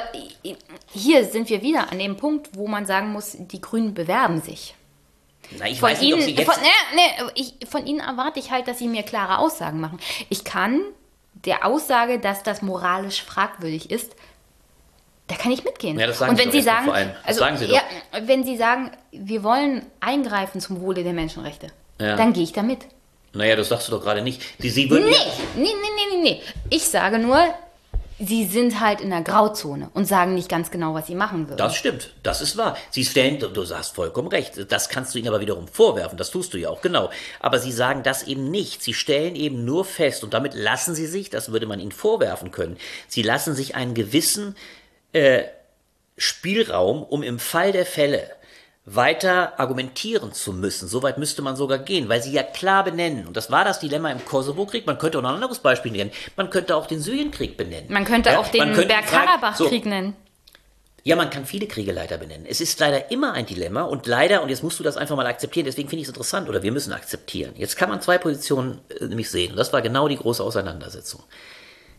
hier 0.93 1.25
sind 1.25 1.51
wir 1.51 1.63
wieder 1.63 1.91
an 1.91 1.99
dem 1.99 2.17
Punkt, 2.17 2.51
wo 2.55 2.69
man 2.69 2.87
sagen 2.87 3.11
muss, 3.13 3.37
die 3.39 3.61
Grünen 3.61 3.95
bewerben 3.95 4.41
sich. 4.41 4.75
Na, 5.59 5.69
ich 5.69 5.81
von 5.81 5.91
weiß 5.91 6.01
nicht, 6.01 6.11
Ihnen, 6.11 6.19
ob 6.19 6.25
Sie 6.25 6.35
jetzt... 6.35 6.53
Von, 6.53 6.63
nee, 6.63 7.01
nee, 7.17 7.31
ich, 7.35 7.69
von 7.69 7.87
Ihnen 7.87 8.01
erwarte 8.01 8.39
ich 8.39 8.51
halt, 8.51 8.69
dass 8.69 8.79
Sie 8.79 8.89
mir 8.89 9.03
klare 9.03 9.39
Aussagen 9.39 9.81
machen. 9.81 9.99
Ich 10.29 10.45
kann 10.45 10.81
der 11.45 11.65
Aussage, 11.65 12.19
dass 12.19 12.43
das 12.43 12.63
moralisch 12.63 13.23
fragwürdig 13.23 13.91
ist, 13.91 14.17
da 15.29 15.35
kann 15.35 15.51
ich 15.53 15.65
mitgehen. 15.65 15.99
Ja, 15.99 16.07
das 16.07 16.19
sagen 16.19 16.33
Und 16.33 16.39
wenn 16.39 16.53
Sie, 16.53 16.59
Sie 16.59 16.65
sagen, 16.65 16.91
also, 17.25 17.41
sagen 17.41 17.57
Sie 17.57 17.67
doch. 17.67 17.75
Ja, 17.75 17.83
wenn 18.23 18.45
Sie 18.45 18.57
sagen, 18.57 18.93
wir 19.11 19.43
wollen 19.43 19.85
eingreifen 20.01 20.61
zum 20.61 20.81
Wohle 20.81 21.03
der 21.03 21.13
Menschenrechte, 21.13 21.69
ja. 22.01 22.17
dann 22.17 22.33
gehe 22.33 22.45
ich 22.45 22.53
da 22.53 22.63
mit. 22.63 22.87
Naja, 23.33 23.57
das 23.57 23.69
sagst 23.69 23.89
du 23.89 23.93
doch 23.93 24.03
gerade 24.03 24.23
nicht. 24.23 24.43
Sie, 24.59 24.71
Sie 24.71 24.89
würden 24.89 25.07
nee, 25.07 25.17
nee, 25.57 25.63
nee, 25.63 26.17
nee, 26.17 26.23
nee. 26.23 26.43
Ich 26.71 26.85
sage 26.85 27.19
nur, 27.19 27.39
sie 28.19 28.47
sind 28.47 28.81
halt 28.81 29.01
in 29.01 29.11
der 29.11 29.23
Grauzone 29.23 29.91
und 29.93 30.07
sagen 30.07 30.35
nicht 30.35 30.49
ganz 30.49 30.71
genau, 30.71 30.95
was 30.95 31.07
sie 31.07 31.15
machen 31.15 31.49
würden. 31.49 31.59
Das 31.59 31.77
stimmt, 31.77 32.13
das 32.23 32.41
ist 32.41 32.57
wahr. 32.57 32.77
Sie 32.91 33.05
stellen, 33.05 33.39
du 33.39 33.69
hast 33.69 33.95
vollkommen 33.95 34.29
recht, 34.29 34.71
das 34.71 34.89
kannst 34.89 35.15
du 35.15 35.19
ihnen 35.19 35.29
aber 35.29 35.41
wiederum 35.41 35.69
vorwerfen, 35.69 36.17
das 36.17 36.31
tust 36.31 36.55
du 36.55 36.59
ja 36.59 36.71
auch, 36.71 36.81
genau. 36.81 37.11
Aber 37.41 37.59
sie 37.59 37.73
sagen 37.73 38.03
das 38.03 38.23
eben 38.23 38.51
nicht, 38.51 38.83
sie 38.83 38.95
stellen 38.95 39.37
eben 39.37 39.65
nur 39.65 39.85
fest 39.85 40.25
und 40.25 40.33
damit 40.35 40.55
lassen 40.55 40.95
sie 40.95 41.07
sich, 41.07 41.31
das 41.31 41.53
würde 41.53 41.67
man 41.67 41.81
ihnen 41.81 41.93
vorwerfen 41.93 42.51
können, 42.51 42.77
sie 43.09 43.23
lassen 43.23 43.55
sich 43.55 43.75
einen 43.75 43.95
gewissen 43.95 44.57
äh, 45.13 45.45
Spielraum, 46.19 47.03
um 47.03 47.23
im 47.23 47.39
Fall 47.39 47.73
der 47.73 47.85
Fälle 47.85 48.31
weiter 48.87 49.59
argumentieren 49.59 50.33
zu 50.33 50.53
müssen. 50.53 50.89
Soweit 50.89 51.19
müsste 51.19 51.43
man 51.43 51.57
sogar 51.57 51.79
gehen, 51.79 52.09
weil 52.09 52.23
sie 52.23 52.33
ja 52.33 52.45
klar 52.45 52.85
benennen. 52.85 53.27
Und 53.27 53.37
das 53.37 53.51
war 53.51 53.65
das 53.65 53.81
Dilemma 53.81 54.13
im 54.13 54.25
Kosovo-Krieg. 54.25 54.87
Man 54.87 54.97
könnte 54.97 55.19
auch 55.19 55.23
noch 55.23 55.31
ein 55.31 55.35
anderes 55.35 55.59
Beispiel 55.59 55.91
nennen. 55.91 56.13
Man 56.37 56.51
könnte 56.51 56.77
auch 56.77 56.87
den 56.87 57.01
Syrienkrieg 57.01 57.57
benennen. 57.57 57.93
Man 57.93 58.05
könnte 58.05 58.31
ja, 58.31 58.39
auch 58.39 58.47
den 58.47 58.73
Bergkarabach-Krieg 58.73 59.83
so, 59.83 59.89
nennen. 59.89 60.15
Ja, 61.03 61.15
man 61.17 61.31
kann 61.31 61.47
viele 61.47 61.67
Kriege 61.67 61.93
leider 61.93 62.17
benennen. 62.17 62.47
Es 62.49 62.61
ist 62.61 62.79
leider 62.79 63.11
immer 63.11 63.33
ein 63.33 63.47
Dilemma 63.47 63.83
und 63.83 64.07
leider, 64.07 64.43
und 64.43 64.49
jetzt 64.49 64.63
musst 64.63 64.79
du 64.79 64.85
das 64.85 64.97
einfach 64.97 65.15
mal 65.15 65.27
akzeptieren, 65.27 65.65
deswegen 65.65 65.89
finde 65.89 66.03
ich 66.03 66.09
es 66.09 66.11
interessant, 66.11 66.49
oder 66.49 66.63
wir 66.63 66.73
müssen 66.73 66.93
akzeptieren. 66.93 67.53
Jetzt 67.57 67.77
kann 67.77 67.89
man 67.89 68.01
zwei 68.01 68.19
Positionen 68.19 68.81
äh, 68.89 69.07
nämlich 69.07 69.31
sehen. 69.31 69.53
Und 69.53 69.57
das 69.57 69.73
war 69.73 69.83
genau 69.83 70.09
die 70.09 70.17
große 70.17 70.43
Auseinandersetzung. 70.43 71.23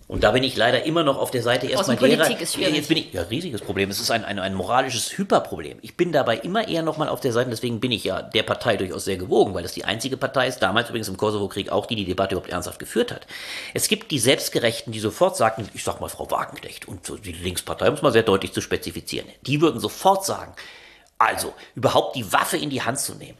Und 0.07 0.23
da 0.23 0.31
bin 0.31 0.41
ich 0.41 0.55
leider 0.55 0.83
immer 0.85 1.03
noch 1.03 1.17
auf 1.17 1.31
der 1.31 1.43
Seite 1.43 1.67
erstmal 1.67 1.97
derer. 1.97 2.13
Außenpolitik 2.13 2.41
ist 2.41 2.53
schwierig. 2.53 2.75
Jetzt 2.75 2.87
bin 2.87 2.97
ich, 2.97 3.11
ja, 3.11 3.23
riesiges 3.23 3.59
Problem. 3.59 3.89
Es 3.89 3.99
ist 3.99 4.09
ein, 4.09 4.23
ein, 4.23 4.39
ein 4.39 4.53
moralisches 4.53 5.17
Hyperproblem. 5.17 5.79
Ich 5.81 5.97
bin 5.97 6.13
dabei 6.13 6.37
immer 6.37 6.65
eher 6.65 6.81
nochmal 6.81 7.09
auf 7.09 7.19
der 7.19 7.33
Seite, 7.33 7.49
deswegen 7.49 7.81
bin 7.81 7.91
ich 7.91 8.05
ja 8.05 8.21
der 8.21 8.43
Partei 8.43 8.77
durchaus 8.77 9.03
sehr 9.03 9.17
gewogen, 9.17 9.53
weil 9.53 9.63
das 9.63 9.73
die 9.73 9.83
einzige 9.83 10.15
Partei 10.15 10.47
ist, 10.47 10.59
damals 10.59 10.87
übrigens 10.89 11.09
im 11.09 11.17
Kosovo-Krieg 11.17 11.69
auch, 11.69 11.85
die 11.87 11.97
die 11.97 12.05
Debatte 12.05 12.35
überhaupt 12.35 12.51
ernsthaft 12.51 12.79
geführt 12.79 13.11
hat. 13.11 13.27
Es 13.73 13.89
gibt 13.89 14.11
die 14.11 14.19
Selbstgerechten, 14.19 14.93
die 14.93 14.99
sofort 14.99 15.35
sagten, 15.35 15.67
ich 15.73 15.83
sag 15.83 15.99
mal 15.99 16.07
Frau 16.07 16.31
Wagenknecht 16.31 16.87
und 16.87 17.05
so 17.05 17.17
die 17.17 17.33
Linkspartei, 17.33 17.89
um 17.89 17.95
es 17.95 18.01
mal 18.01 18.13
sehr 18.13 18.23
deutlich 18.23 18.53
zu 18.53 18.61
spezifizieren, 18.61 19.27
die 19.41 19.59
würden 19.59 19.81
sofort 19.81 20.23
sagen, 20.25 20.53
also 21.17 21.53
überhaupt 21.75 22.15
die 22.15 22.31
Waffe 22.31 22.55
in 22.55 22.69
die 22.69 22.81
Hand 22.81 22.99
zu 22.99 23.15
nehmen. 23.15 23.37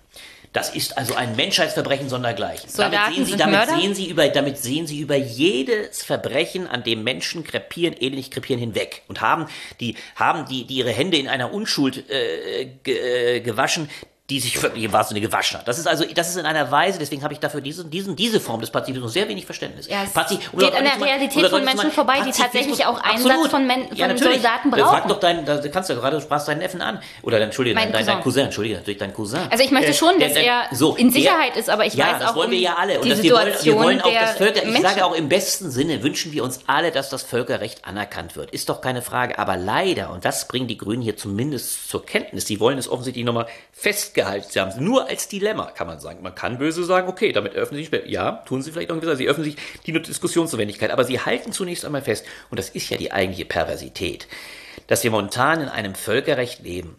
Das 0.58 0.74
ist 0.74 0.98
also 0.98 1.14
ein 1.14 1.36
Menschheitsverbrechen 1.36 2.10
sondergleichen. 2.10 2.68
Soldaten 2.68 3.14
damit 3.14 3.16
sehen, 3.16 3.26
Sie, 3.26 3.38
damit, 3.38 3.56
Mörder? 3.56 3.80
sehen 3.80 3.94
Sie 3.94 4.10
über, 4.10 4.28
damit 4.28 4.58
sehen 4.58 4.88
Sie 4.88 5.00
über 5.00 5.16
jedes 5.16 6.02
Verbrechen, 6.02 6.66
an 6.66 6.84
dem 6.84 7.04
Menschen 7.04 7.44
krepieren, 7.44 7.94
ähnlich 8.00 8.32
krepieren, 8.32 8.60
hinweg. 8.60 9.04
Und 9.08 9.22
haben 9.22 9.46
die, 9.80 9.96
haben 10.16 10.48
die, 10.48 10.66
die 10.66 10.78
ihre 10.78 10.92
Hände 10.92 11.18
in 11.18 11.28
einer 11.28 11.54
Unschuld 11.54 12.10
äh, 12.10 12.66
ge, 12.84 13.38
äh, 13.38 13.40
gewaschen, 13.42 13.88
die 14.30 14.42
sich 14.42 14.62
wirklich 14.62 14.84
im 14.84 14.92
wahrsten 14.92 15.16
Sinne 15.16 15.26
gewaschen 15.26 15.58
hat. 15.58 15.68
Das 15.70 15.80
ist 15.80 15.88
also, 15.88 16.04
das 16.14 16.28
ist 16.28 16.36
in 16.36 16.46
einer 16.46 16.70
Weise, 16.70 17.00
deswegen 17.00 17.24
habe 17.24 17.34
ich 17.34 17.40
dafür 17.40 17.62
diesen, 17.62 17.90
diesen, 17.90 18.18
diese 18.18 18.42
Form 18.42 18.60
des 18.60 18.70
Pazifismus 18.72 19.14
sehr 19.14 19.30
wenig 19.30 19.46
Verständnis. 19.46 19.88
Ja, 19.88 20.04
es 20.04 20.14
Pazi- 20.14 20.38
um 20.52 20.60
geht 20.60 20.74
das 20.74 20.80
an 20.80 20.84
der 20.84 21.02
Realität 21.08 21.44
das 21.46 21.50
von 21.50 21.62
Menschen 21.64 21.78
machen, 21.78 21.92
vorbei, 21.92 22.20
die 22.26 22.32
tatsächlich 22.32 22.86
auch 22.86 23.00
Einsatz 23.02 23.30
Absolut. 23.32 23.52
von 23.52 23.66
Men- 23.66 23.84
ja, 23.96 24.06
von 24.08 24.16
natürlich. 24.16 24.42
Soldaten 24.42 24.70
Frag 24.72 24.82
brauchen. 24.82 25.08
doch 25.10 25.20
deinen, 25.22 25.46
da 25.46 25.60
kannst 25.70 25.90
du 25.90 25.94
ja 25.94 26.00
gerade, 26.02 26.18
du 26.18 26.22
sprachst 26.22 26.46
deinen 26.50 26.60
Neffen 26.60 26.82
an. 26.82 27.00
Oder 27.24 27.40
Entschuldige, 27.40 27.76
Mein 27.76 27.94
dein, 27.94 28.06
dein, 28.06 28.16
dein 28.16 28.24
Cousin. 28.24 28.46
Entschuldige, 28.46 28.76
natürlich 28.76 28.98
dein 29.00 29.14
Cousin. 29.14 29.40
Also 29.50 29.64
ich 29.64 29.72
möchte 29.72 29.92
Äh, 29.92 29.94
schon, 29.94 30.20
dass 30.20 30.34
der- 30.34 30.44
der- 30.44 30.64
er 30.70 30.76
so, 30.76 30.96
in 30.98 31.08
der- 31.14 31.22
Sicherheit 31.22 31.56
ist, 31.56 31.70
aber 31.70 31.86
ich 31.86 31.94
ja, 31.94 32.08
weiß 32.08 32.20
das 32.20 32.32
auch 32.32 32.36
wollen 32.36 32.52
wir 32.52 32.60
ja 32.60 32.76
alle. 32.76 32.98
Und 32.98 33.06
die 33.06 33.10
das, 33.12 33.24
wir, 33.24 33.32
wollen, 33.34 33.54
wir 33.62 33.76
wollen 33.76 34.02
auch 34.02 34.10
der 34.10 34.22
das 34.24 34.32
Völker, 34.38 34.64
ich 34.68 34.82
sage 34.82 35.06
auch 35.06 35.14
im 35.16 35.30
besten 35.30 35.72
Sinne, 35.72 36.04
wünschen 36.04 36.34
wir 36.34 36.44
uns 36.44 36.60
alle, 36.68 36.92
dass 36.92 37.10
das 37.10 37.24
Völkerrecht 37.24 37.86
anerkannt 37.86 38.36
wird. 38.36 38.52
Ist 38.52 38.68
doch 38.68 38.82
keine 38.82 39.02
Frage. 39.02 39.40
Aber 39.40 39.56
leider, 39.56 40.10
und 40.10 40.26
das 40.26 40.50
bringen 40.50 40.68
die 40.68 40.78
Grünen 40.78 41.02
hier 41.02 41.16
zumindest 41.16 41.90
zur 41.90 42.06
Kenntnis, 42.06 42.44
die 42.44 42.60
wollen 42.60 42.78
es 42.78 42.90
offensichtlich 42.90 43.24
nochmal 43.24 43.48
festgehalten. 44.18 44.48
Sie 44.50 44.60
haben 44.60 44.70
es 44.70 44.78
nur 44.78 45.08
als 45.08 45.28
Dilemma, 45.28 45.72
kann 45.72 45.88
man 45.88 46.00
sagen. 46.00 46.22
Man 46.22 46.36
kann 46.36 46.58
böse 46.58 46.84
sagen, 46.84 47.08
okay, 47.08 47.32
damit 47.32 47.54
öffnen 47.56 47.84
sie 47.84 47.90
sich, 47.90 48.06
ja, 48.08 48.32
tun 48.46 48.62
sie 48.62 48.72
vielleicht 48.72 48.92
auch 48.92 48.98
Weise, 48.98 49.16
sie 49.16 49.28
öffnen 49.28 49.46
sich 49.46 49.58
die 49.86 49.94
Diskussionsnotwendigkeit, 49.94 50.92
aber 50.92 51.04
sie 51.04 51.20
halten 51.20 51.52
zunächst 51.52 51.86
einmal 51.86 52.02
fest, 52.02 52.26
und 52.50 52.60
das 52.60 52.70
ist 52.70 52.90
ja 52.90 52.98
die 52.98 53.12
eigentliche 53.12 53.46
Perversität, 53.46 54.28
dass 54.88 55.04
wir 55.04 55.12
momentan 55.12 55.62
in 55.62 55.70
einem 55.70 55.96
Völkerrecht 55.96 56.64
leben, 56.64 56.96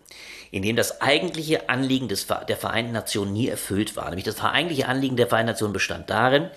in 0.51 0.63
dem 0.63 0.77
das 0.77 1.03
eigentliche 1.03 1.69
Anliegen 1.69 2.09
des, 2.09 2.27
der 2.27 2.57
Vereinten 2.57 2.93
Nationen 2.93 3.33
nie 3.33 3.49
erfüllt 3.49 3.97
war. 3.97 4.09
Nämlich 4.09 4.25
das 4.25 4.41
eigentliche 4.41 4.89
Anliegen 4.89 5.17
der 5.17 5.27
Vereinten 5.27 5.53
Nationen 5.53 5.75
bestand 5.75 6.09
darin, 6.09 6.49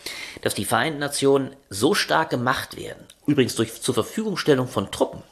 dass 0.41 0.53
die 0.53 0.65
Vereinten 0.65 0.99
Nationen 0.99 1.55
so 1.69 1.93
stark 1.93 2.29
gemacht 2.29 2.77
werden, 2.77 3.03
übrigens 3.25 3.55
durch 3.55 3.81
zur 3.81 3.93
Verfügungstellung 3.93 4.67
von 4.67 4.91
Truppen. 4.91 5.23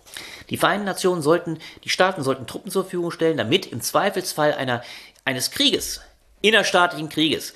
Die 0.50 0.58
Vereinten 0.58 0.86
Nationen 0.86 1.22
sollten, 1.22 1.60
die 1.84 1.90
Staaten 1.90 2.24
sollten 2.24 2.48
Truppen 2.48 2.72
zur 2.72 2.84
Verfügung 2.84 3.12
stellen, 3.12 3.38
damit 3.38 3.68
im 3.68 3.82
Zweifelsfall 3.82 4.54
einer, 4.54 4.82
eines 5.30 5.52
Krieges, 5.52 6.02
innerstaatlichen 6.42 7.08
Krieges, 7.08 7.54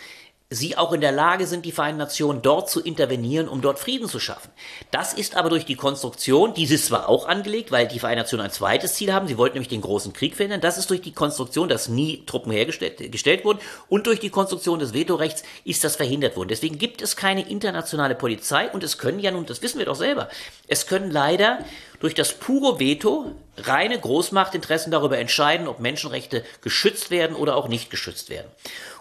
sie 0.51 0.77
auch 0.77 0.93
in 0.93 1.01
der 1.01 1.11
Lage 1.11 1.47
sind, 1.47 1.65
die 1.65 1.71
Vereinten 1.71 1.97
Nationen 1.97 2.43
dort 2.43 2.69
zu 2.69 2.79
intervenieren, 2.81 3.47
um 3.47 3.61
dort 3.61 3.79
Frieden 3.79 4.07
zu 4.07 4.19
schaffen. 4.19 4.51
Das 4.91 5.13
ist 5.13 5.35
aber 5.35 5.49
durch 5.49 5.65
die 5.65 5.75
Konstruktion, 5.75 6.53
die 6.53 6.65
ist 6.65 6.85
zwar 6.85 7.09
auch 7.09 7.27
angelegt, 7.27 7.71
weil 7.71 7.87
die 7.87 7.97
Vereinten 7.97 8.21
Nationen 8.21 8.45
ein 8.45 8.51
zweites 8.51 8.93
Ziel 8.93 9.11
haben, 9.11 9.27
sie 9.27 9.39
wollten 9.39 9.55
nämlich 9.55 9.69
den 9.69 9.81
großen 9.81 10.13
Krieg 10.13 10.35
verhindern, 10.35 10.61
das 10.61 10.77
ist 10.77 10.91
durch 10.91 11.01
die 11.01 11.13
Konstruktion, 11.13 11.67
dass 11.67 11.87
nie 11.87 12.23
Truppen 12.27 12.51
hergestellt 12.51 13.11
gestellt 13.11 13.43
wurden 13.43 13.57
und 13.89 14.05
durch 14.05 14.19
die 14.19 14.29
Konstruktion 14.29 14.77
des 14.77 14.93
Vetorechts 14.93 15.41
ist 15.65 15.83
das 15.83 15.95
verhindert 15.95 16.37
worden. 16.37 16.49
Deswegen 16.49 16.77
gibt 16.77 17.01
es 17.01 17.15
keine 17.15 17.49
internationale 17.49 18.13
Polizei 18.13 18.69
und 18.69 18.83
es 18.83 18.99
können 18.99 19.17
ja 19.17 19.31
nun, 19.31 19.47
das 19.47 19.63
wissen 19.63 19.79
wir 19.79 19.87
doch 19.87 19.95
selber, 19.95 20.29
es 20.67 20.85
können 20.85 21.09
leider 21.09 21.57
durch 22.03 22.15
das 22.15 22.33
pure 22.33 22.81
Veto 22.81 23.31
reine 23.55 23.97
Großmachtinteressen 23.97 24.91
darüber 24.91 25.17
entscheiden, 25.19 25.69
ob 25.69 25.79
Menschenrechte 25.79 26.43
geschützt 26.59 27.11
werden 27.11 27.33
oder 27.33 27.55
auch 27.55 27.69
nicht 27.69 27.89
geschützt 27.89 28.29
werden. 28.29 28.51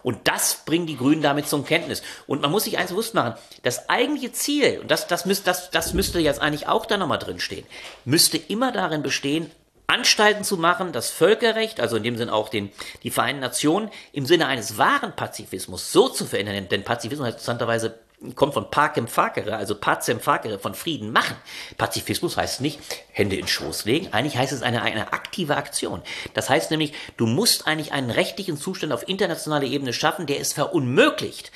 Und 0.05 0.29
das 0.29 0.63
bringen 0.65 0.87
die 0.87 0.97
Grünen 0.97 1.21
damit 1.21 1.49
zum 1.49 1.65
Kenntnis. 1.65 2.03
Und 2.29 2.43
man 2.43 2.53
muss 2.53 2.63
sich 2.63 2.79
eins 2.79 2.91
bewusst 2.91 3.15
machen, 3.15 3.35
das 3.65 3.89
eigentliche 3.89 4.31
Ziel, 4.31 4.79
und 4.81 4.89
das, 4.93 5.09
das, 5.09 5.27
müsst, 5.27 5.49
das, 5.49 5.73
das 5.73 5.95
müsste 5.95 6.21
jetzt 6.21 6.41
eigentlich 6.41 6.69
auch 6.69 6.87
da 6.87 6.97
nochmal 6.97 7.19
drin 7.19 7.41
stehen, 7.41 7.67
müsste 8.05 8.37
immer 8.37 8.71
darin 8.71 9.03
bestehen, 9.03 9.51
Anstalten 9.89 10.45
zu 10.45 10.57
machen, 10.57 10.93
das 10.93 11.11
Völkerrecht, 11.11 11.81
also 11.81 11.97
in 11.97 12.05
dem 12.05 12.17
Sinn 12.17 12.31
auch 12.31 12.51
den, 12.51 12.71
die 13.03 13.11
Vereinten 13.11 13.41
Nationen, 13.41 13.91
im 14.13 14.27
Sinne 14.27 14.47
eines 14.47 14.79
wahren 14.79 15.17
Pazifismus 15.17 15.91
so 15.91 16.09
zu 16.09 16.25
verändern, 16.25 16.69
denn 16.69 16.85
Pazifismus 16.85 17.27
heißt 17.27 17.39
interessanterweise 17.39 17.99
kommt 18.35 18.55
von 18.55 18.71
Pacem 18.71 19.09
Facere, 19.09 19.57
also 19.57 19.75
Pacem 19.75 20.21
Facere, 20.21 20.59
von 20.59 20.75
Frieden 20.75 21.13
machen. 21.13 21.37
Pazifismus 21.79 22.37
heißt 22.37 22.61
nicht 22.61 22.81
Hände 23.11 23.37
in 23.37 23.49
Schoß 23.49 23.85
legen, 23.85 24.09
eigentlich 24.13 24.37
heißt 24.37 24.53
es 24.53 24.63
eine, 24.63 24.83
eine 24.83 25.13
aktive 25.13 25.57
Aktion. 25.57 26.03
Das 26.35 26.49
heißt 26.49 26.71
nämlich, 26.71 26.93
du 27.17 27.27
musst 27.27 27.67
eigentlich 27.67 27.93
einen 27.93 28.11
rechtlichen 28.11 28.57
Zustand 28.57 28.93
auf 28.93 29.09
internationaler 29.09 29.67
Ebene 29.67 29.93
schaffen, 29.93 30.27
der 30.27 30.41
es 30.41 30.53
verunmöglicht, 30.53 31.53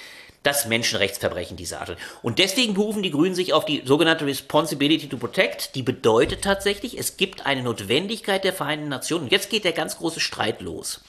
das 0.47 0.67
Menschenrechtsverbrechen 0.67 1.57
dieser 1.57 1.81
Art. 1.81 1.97
Und 2.23 2.39
deswegen 2.39 2.75
berufen 2.75 3.03
die 3.03 3.11
Grünen 3.11 3.35
sich 3.35 3.53
auf 3.53 3.65
die 3.65 3.83
sogenannte 3.85 4.27
Responsibility 4.27 5.09
to 5.09 5.17
Protect. 5.17 5.75
Die 5.75 5.83
bedeutet 5.83 6.43
tatsächlich, 6.43 6.99
es 6.99 7.17
gibt 7.17 7.47
eine 7.47 7.63
Notwendigkeit 7.63 8.45
der 8.45 8.53
Vereinten 8.53 8.89
Nationen. 8.89 9.25
Und 9.25 9.33
jetzt 9.33 9.51
geht 9.51 9.65
der 9.65 9.73
ganz 9.73 9.99
große 9.99 10.21
Streit 10.21 10.61
los. 10.61 11.01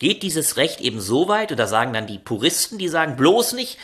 Geht 0.00 0.24
dieses 0.24 0.56
Recht 0.56 0.80
eben 0.80 1.00
so 1.00 1.28
weit, 1.28 1.52
und 1.52 1.58
da 1.58 1.68
sagen 1.68 1.92
dann 1.92 2.08
die 2.08 2.18
Puristen, 2.18 2.78
die 2.78 2.88
sagen 2.88 3.14
bloß 3.14 3.52
nicht, 3.52 3.78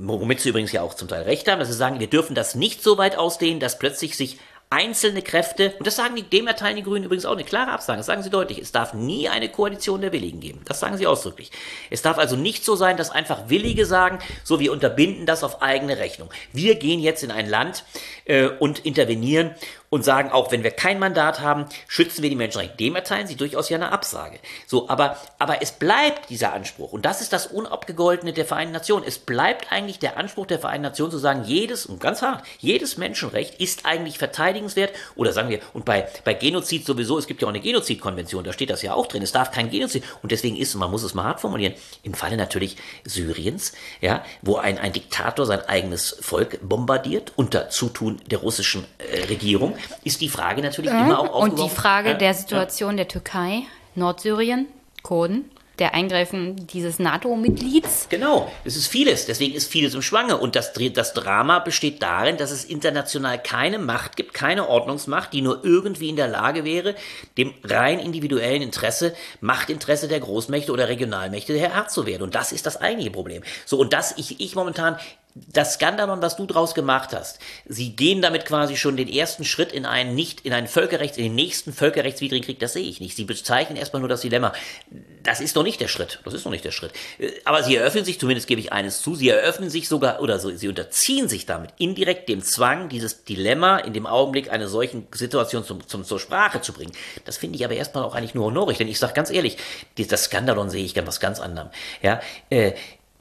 womit 0.00 0.40
sie 0.40 0.50
übrigens 0.50 0.72
ja 0.72 0.82
auch 0.82 0.94
zum 0.94 1.08
Teil 1.08 1.22
recht 1.22 1.48
haben, 1.48 1.58
dass 1.58 1.68
sie 1.68 1.74
sagen, 1.74 2.00
wir 2.00 2.06
dürfen 2.08 2.34
das 2.34 2.54
nicht 2.54 2.82
so 2.82 2.98
weit 2.98 3.16
ausdehnen, 3.16 3.60
dass 3.60 3.78
plötzlich 3.78 4.16
sich 4.16 4.38
einzelne 4.70 5.22
Kräfte, 5.22 5.74
und 5.78 5.86
das 5.86 5.96
sagen 5.96 6.14
die, 6.14 6.22
dem 6.22 6.46
erteilen 6.46 6.76
die 6.76 6.82
Grünen 6.82 7.06
übrigens 7.06 7.24
auch 7.24 7.32
eine 7.32 7.44
klare 7.44 7.72
Absage, 7.72 7.98
das 7.98 8.06
sagen 8.06 8.22
sie 8.22 8.28
deutlich, 8.28 8.58
es 8.58 8.70
darf 8.70 8.92
nie 8.92 9.28
eine 9.28 9.48
Koalition 9.48 10.02
der 10.02 10.12
Willigen 10.12 10.40
geben. 10.40 10.60
Das 10.66 10.78
sagen 10.78 10.98
sie 10.98 11.06
ausdrücklich. 11.06 11.50
Es 11.88 12.02
darf 12.02 12.18
also 12.18 12.36
nicht 12.36 12.64
so 12.64 12.76
sein, 12.76 12.98
dass 12.98 13.10
einfach 13.10 13.48
Willige 13.48 13.86
sagen, 13.86 14.18
so 14.44 14.60
wir 14.60 14.72
unterbinden 14.72 15.24
das 15.24 15.42
auf 15.42 15.62
eigene 15.62 15.96
Rechnung. 15.96 16.28
Wir 16.52 16.74
gehen 16.74 17.00
jetzt 17.00 17.22
in 17.22 17.30
ein 17.30 17.48
Land 17.48 17.84
äh, 18.26 18.48
und 18.48 18.80
intervenieren 18.80 19.52
und 19.90 20.04
sagen, 20.04 20.30
auch 20.30 20.52
wenn 20.52 20.62
wir 20.62 20.70
kein 20.70 20.98
Mandat 20.98 21.40
haben, 21.40 21.66
schützen 21.86 22.22
wir 22.22 22.30
die 22.30 22.36
Menschenrechte. 22.36 22.76
Dem 22.76 22.96
erteilen 22.96 23.26
sie 23.26 23.36
durchaus 23.36 23.68
ja 23.68 23.76
eine 23.76 23.92
Absage. 23.92 24.38
So, 24.66 24.88
aber, 24.88 25.16
aber 25.38 25.62
es 25.62 25.72
bleibt 25.72 26.30
dieser 26.30 26.52
Anspruch, 26.52 26.92
und 26.92 27.04
das 27.04 27.20
ist 27.20 27.32
das 27.32 27.46
Unabgegoltene 27.46 28.32
der 28.32 28.44
Vereinten 28.44 28.72
Nationen. 28.72 29.06
Es 29.06 29.18
bleibt 29.18 29.72
eigentlich 29.72 29.98
der 29.98 30.16
Anspruch 30.16 30.46
der 30.46 30.58
Vereinten 30.58 30.82
Nationen 30.82 31.10
zu 31.10 31.18
sagen, 31.18 31.44
jedes, 31.44 31.86
und 31.86 32.00
ganz 32.00 32.22
hart, 32.22 32.44
jedes 32.58 32.98
Menschenrecht 32.98 33.60
ist 33.60 33.86
eigentlich 33.86 34.18
verteidigenswert, 34.18 34.92
oder 35.16 35.32
sagen 35.32 35.48
wir, 35.48 35.60
und 35.72 35.84
bei, 35.84 36.08
bei 36.24 36.34
Genozid 36.34 36.84
sowieso, 36.84 37.18
es 37.18 37.26
gibt 37.26 37.40
ja 37.40 37.48
auch 37.48 37.52
eine 37.52 37.60
Genozidkonvention, 37.60 38.44
da 38.44 38.52
steht 38.52 38.70
das 38.70 38.82
ja 38.82 38.94
auch 38.94 39.06
drin, 39.06 39.22
es 39.22 39.32
darf 39.32 39.50
kein 39.50 39.70
Genozid, 39.70 40.04
und 40.22 40.32
deswegen 40.32 40.56
ist, 40.56 40.74
man 40.74 40.90
muss 40.90 41.02
es 41.02 41.14
mal 41.14 41.24
hart 41.24 41.40
formulieren, 41.40 41.74
im 42.02 42.14
Falle 42.14 42.36
natürlich 42.36 42.76
Syriens, 43.04 43.72
ja, 44.00 44.24
wo 44.42 44.56
ein, 44.56 44.78
ein 44.78 44.92
Diktator 44.92 45.46
sein 45.46 45.60
eigenes 45.62 46.16
Volk 46.20 46.58
bombardiert, 46.62 47.32
unter 47.36 47.70
Zutun 47.70 48.20
der 48.26 48.38
russischen 48.38 48.84
äh, 48.98 49.24
Regierung, 49.24 49.77
ist 50.04 50.20
die 50.20 50.28
Frage 50.28 50.62
natürlich 50.62 50.90
immer 50.90 51.20
auch 51.20 51.42
Und 51.42 51.58
die 51.58 51.62
aufgeworfen. 51.62 51.76
Frage 51.76 52.14
der. 52.16 52.34
Situation 52.34 52.96
der 52.96 53.08
Türkei, 53.08 53.62
Nordsyrien, 53.94 54.66
Kurden, 55.02 55.50
der 55.78 55.94
Eingreifen 55.94 56.66
dieses 56.66 56.98
NATO-Mitglieds. 56.98 58.08
Genau, 58.08 58.50
es 58.64 58.76
ist 58.76 58.88
vieles, 58.88 59.26
deswegen 59.26 59.54
ist 59.54 59.70
vieles 59.70 59.94
im 59.94 60.02
Schwange. 60.02 60.36
Und 60.36 60.56
das, 60.56 60.72
das 60.92 61.14
Drama 61.14 61.60
besteht 61.60 62.02
darin, 62.02 62.36
dass 62.36 62.50
es 62.50 62.64
international 62.64 63.40
keine 63.40 63.78
Macht 63.78 64.16
gibt, 64.16 64.34
keine 64.34 64.68
Ordnungsmacht, 64.68 65.32
die 65.32 65.42
nur 65.42 65.64
irgendwie 65.64 66.08
in 66.08 66.16
der 66.16 66.28
Lage 66.28 66.64
wäre, 66.64 66.94
dem 67.36 67.54
rein 67.64 68.00
individuellen 68.00 68.62
Interesse, 68.62 69.14
Machtinteresse 69.40 70.08
der 70.08 70.20
Großmächte 70.20 70.72
oder 70.72 70.88
Regionalmächte 70.88 71.56
Herr 71.58 71.86
zu 71.88 72.06
werden. 72.06 72.22
Und 72.22 72.34
das 72.34 72.52
ist 72.52 72.66
das 72.66 72.80
eigentliche 72.80 73.10
Problem. 73.10 73.42
So, 73.64 73.78
und 73.78 73.92
das, 73.92 74.14
ich, 74.16 74.40
ich 74.40 74.54
momentan, 74.54 74.96
das 75.46 75.74
Skandalon, 75.74 76.22
was 76.22 76.36
du 76.36 76.46
draus 76.46 76.74
gemacht 76.74 77.10
hast, 77.12 77.38
sie 77.66 77.94
gehen 77.94 78.22
damit 78.22 78.46
quasi 78.46 78.76
schon 78.76 78.96
den 78.96 79.08
ersten 79.08 79.44
Schritt 79.44 79.72
in 79.72 79.86
einen 79.86 80.14
nicht, 80.14 80.42
in 80.42 80.52
einen 80.52 80.66
Völkerrechts, 80.66 81.16
in 81.18 81.24
den 81.24 81.34
nächsten 81.34 81.72
völkerrechtswidrigen 81.72 82.44
Krieg, 82.44 82.60
das 82.60 82.72
sehe 82.74 82.84
ich 82.84 83.00
nicht. 83.00 83.16
Sie 83.16 83.24
bezeichnen 83.24 83.76
erstmal 83.76 84.00
nur 84.00 84.08
das 84.08 84.20
Dilemma. 84.20 84.52
Das 85.22 85.40
ist 85.40 85.56
doch 85.56 85.62
nicht 85.62 85.80
der 85.80 85.88
Schritt. 85.88 86.20
Das 86.24 86.34
ist 86.34 86.44
noch 86.44 86.52
nicht 86.52 86.64
der 86.64 86.70
Schritt. 86.70 86.92
Aber 87.44 87.62
sie 87.62 87.76
eröffnen 87.76 88.04
sich, 88.04 88.20
zumindest 88.20 88.46
gebe 88.46 88.60
ich 88.60 88.72
eines 88.72 89.02
zu, 89.02 89.14
sie 89.14 89.28
eröffnen 89.28 89.70
sich 89.70 89.88
sogar, 89.88 90.20
oder 90.22 90.38
so, 90.38 90.50
sie 90.50 90.68
unterziehen 90.68 91.28
sich 91.28 91.46
damit 91.46 91.70
indirekt 91.78 92.28
dem 92.28 92.42
Zwang, 92.42 92.88
dieses 92.88 93.24
Dilemma 93.24 93.78
in 93.78 93.92
dem 93.92 94.06
Augenblick 94.06 94.50
einer 94.50 94.68
solchen 94.68 95.06
Situation 95.12 95.64
zum, 95.64 95.86
zum, 95.86 96.04
zur 96.04 96.20
Sprache 96.20 96.60
zu 96.60 96.72
bringen. 96.72 96.92
Das 97.24 97.36
finde 97.36 97.56
ich 97.56 97.64
aber 97.64 97.74
erstmal 97.74 98.04
auch 98.04 98.14
eigentlich 98.14 98.34
nur 98.34 98.46
honorig, 98.46 98.78
denn 98.78 98.88
ich 98.88 98.98
sage 98.98 99.14
ganz 99.14 99.30
ehrlich, 99.30 99.56
das 99.96 100.24
Skandalon 100.24 100.70
sehe 100.70 100.84
ich 100.84 100.94
ganz 100.94 101.08
was 101.08 101.20
ganz 101.20 101.40
anderem. 101.40 101.70
Ja, 102.02 102.20
äh, 102.50 102.72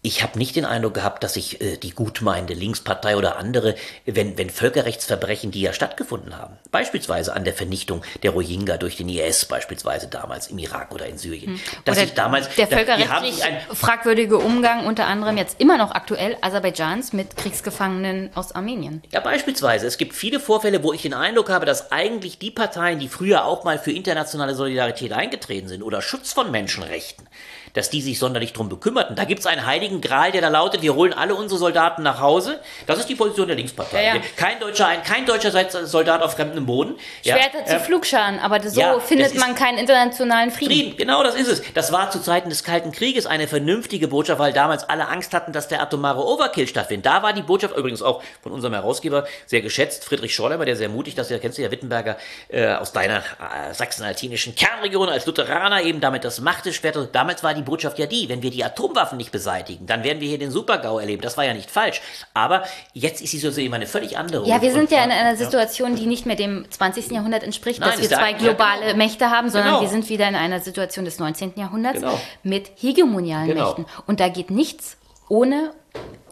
ich 0.08 0.24
habe 0.24 0.40
nicht 0.40 0.56
den 0.56 0.64
Eindruck 0.64 0.94
gehabt, 0.94 1.22
dass 1.24 1.34
sich 1.34 1.60
äh, 1.60 1.76
die 1.76 1.92
gutmeinende 1.92 2.54
Linkspartei 2.54 3.18
oder 3.18 3.38
andere, 3.38 3.76
wenn, 4.06 4.38
wenn 4.38 4.50
Völkerrechtsverbrechen, 4.50 5.52
die 5.52 5.62
ja 5.62 5.74
stattgefunden 5.74 6.38
haben, 6.38 6.58
beispielsweise 6.72 7.36
an 7.36 7.44
der 7.44 7.54
Vernichtung 7.54 8.02
der 8.24 8.32
Rohingya 8.32 8.78
durch 8.78 8.96
den 8.96 9.10
IS, 9.10 9.46
beispielsweise 9.46 10.08
damals 10.08 10.48
im 10.48 10.60
Irak 10.60 10.94
oder 10.94 11.08
in 11.08 11.18
Syrien, 11.18 11.56
hm. 11.56 11.60
dass 11.84 11.98
ich 11.98 12.14
damals 12.14 12.48
der 12.56 12.68
völkerrechtlich 12.68 13.44
fragwürdige 13.74 14.38
Umgang 14.38 14.86
unter 14.86 15.08
anderem 15.08 15.38
jetzt 15.38 15.60
immer 15.60 15.78
noch 15.78 15.92
aktuell 15.92 16.38
Aserbaidschans 16.42 17.12
mit 17.12 17.36
Kriegsgefangenen 17.36 18.30
aus 18.34 18.54
Armenien. 18.54 19.04
Ja, 19.12 19.20
beispielsweise. 19.20 19.88
Es 19.88 19.98
gibt 19.98 20.14
viele 20.14 20.40
Vorfälle, 20.40 20.84
wo 20.84 20.94
ich 20.94 21.02
den 21.02 21.14
Eindruck 21.14 21.50
habe, 21.50 21.66
dass 21.66 21.92
eigentlich 21.92 22.40
die 22.40 22.52
Parteien, 22.52 23.00
die 23.00 23.10
früher 23.10 23.44
auch 23.44 23.66
mal 23.66 23.78
für 23.78 23.92
internationale 23.92 24.56
Solidarität 24.56 25.12
eingetreten 25.12 25.68
sind 25.68 25.84
oder 25.84 26.02
Schutz 26.02 26.32
von 26.32 26.50
Menschenrechten, 26.50 27.28
dass 27.74 27.90
die 27.90 28.02
sich 28.02 28.20
sonderlich 28.20 28.54
drum 28.54 28.70
bekümmerten. 28.70 29.16
Da 29.16 29.26
gibt 29.26 29.40
es 29.40 29.46
einen 29.46 29.66
heiligen 29.66 30.02
Gral, 30.02 30.32
der 30.32 30.42
da 30.42 30.50
lautet, 30.50 30.82
wir 30.82 30.96
holen 30.96 31.14
alle 31.14 31.36
unsere 31.36 31.60
Soldaten 31.60 32.04
nach 32.04 32.20
Hause. 32.20 32.60
Das 32.86 33.00
ist 33.00 33.10
die 33.10 33.16
Position 33.16 33.48
der 33.48 33.56
Linkspartei. 33.56 34.04
Ja, 34.04 34.16
ja. 34.16 34.22
Kein 34.36 34.60
deutscher, 34.60 34.88
ein, 34.88 35.04
kein 35.04 35.26
deutscher 35.26 35.52
Soldat 35.86 36.22
auf 36.22 36.34
fremdem 36.34 36.66
Boden. 36.66 36.96
Schwerter 37.22 37.60
ja. 37.60 37.66
zu 37.66 37.76
äh, 37.76 37.80
Flugscharen, 37.80 38.40
aber 38.40 38.62
so 38.68 39.00
findet 39.00 39.36
man 39.36 39.56
keinen 39.56 39.78
internationalen 39.78 40.52
Frieden. 40.52 40.72
Frieden. 40.72 40.98
Genau, 40.98 41.24
das 41.24 41.36
ist 41.36 41.48
es. 41.48 41.74
Das 41.74 41.92
war 41.92 42.12
zu 42.12 42.22
Zeiten 42.22 42.50
des 42.50 42.64
Kalten 42.64 42.92
Krieges 42.92 43.26
eine 43.26 43.48
vernünftige 43.48 44.08
Botschaft, 44.08 44.40
weil 44.40 44.54
damals 44.54 44.88
alle 44.90 45.08
Angst 45.08 45.34
hatten, 45.34 45.54
dass 45.54 45.68
der 45.68 45.82
atomare 45.82 46.26
Overkill 46.26 46.68
stattfindet. 46.68 47.06
Da 47.06 47.24
war 47.24 47.34
die 47.34 47.42
Botschaft 47.42 47.76
übrigens 47.76 48.02
auch 48.02 48.24
von 48.42 48.52
unserem 48.52 48.74
Herausgeber 48.74 49.26
sehr 49.46 49.62
geschätzt, 49.62 50.06
Friedrich 50.06 50.34
Schorleimer, 50.34 50.66
der 50.66 50.76
sehr 50.76 50.90
mutig, 50.90 51.16
das 51.16 51.28
kennst 51.28 51.58
du 51.58 51.62
ja 51.62 51.72
Wittenberger 51.72 52.18
äh, 52.50 52.74
aus 52.74 52.92
deiner 52.92 53.18
äh, 53.20 53.74
sachsen-altinischen 53.74 54.56
Kernregion 54.56 55.10
als 55.10 55.26
Lutheraner 55.26 55.82
eben 55.82 56.00
damit 56.00 56.24
das 56.24 56.40
machte 56.42 56.74
später. 56.74 57.06
Damals 57.06 57.44
war 57.44 57.54
die 57.58 57.64
Botschaft 57.64 58.00
ja 58.00 58.06
die, 58.06 58.30
wenn 58.30 58.42
wir 58.42 58.52
die 58.52 58.64
Atomwaffen 58.64 59.18
nicht 59.18 59.32
beseitigen, 59.32 59.86
dann 59.86 60.04
werden 60.04 60.22
wir 60.22 60.28
hier 60.28 60.40
den 60.40 60.52
Supergau 60.52 61.00
erleben. 61.00 61.22
Das 61.22 61.38
war 61.38 61.46
ja 61.46 61.54
nicht 61.54 61.70
falsch. 61.70 62.02
Aber 62.34 62.64
jetzt 62.94 63.22
ist 63.22 63.34
die 63.34 63.38
Situation 63.38 63.74
eine 63.74 63.88
völlig 63.88 64.18
andere. 64.18 64.48
Ja, 64.48 64.62
wir 64.62 64.72
sind 64.72 64.92
ja 64.92 65.04
in 65.04 65.12
einer 65.12 65.36
Situation, 65.36 65.96
die 65.96 66.06
nicht 66.06 66.26
mehr 66.26 66.36
dem 66.36 66.66
20. 66.70 67.12
Jahrhundert 67.12 67.44
entspricht, 67.44 67.80
Nein, 67.80 67.92
dass 67.92 68.02
wir 68.02 68.10
zwei 68.10 68.34
globale 68.34 68.82
ja, 68.82 68.88
genau. 68.88 68.98
Mächte 68.98 69.30
haben, 69.30 69.50
sondern 69.50 69.70
genau. 69.70 69.82
wir 69.82 69.90
sind 69.90 70.10
wieder 70.10 70.28
in 70.28 70.36
einer 70.36 70.60
Situation 70.60 71.06
des 71.06 71.20
19. 71.20 71.54
Jahrhunderts 71.56 72.00
genau. 72.00 72.20
mit 72.44 72.72
hegemonialen 72.78 73.48
genau. 73.48 73.68
Mächten. 73.68 73.86
Und 74.06 74.20
da 74.20 74.30
geht 74.30 74.52
nichts 74.52 74.98
ohne 75.30 75.74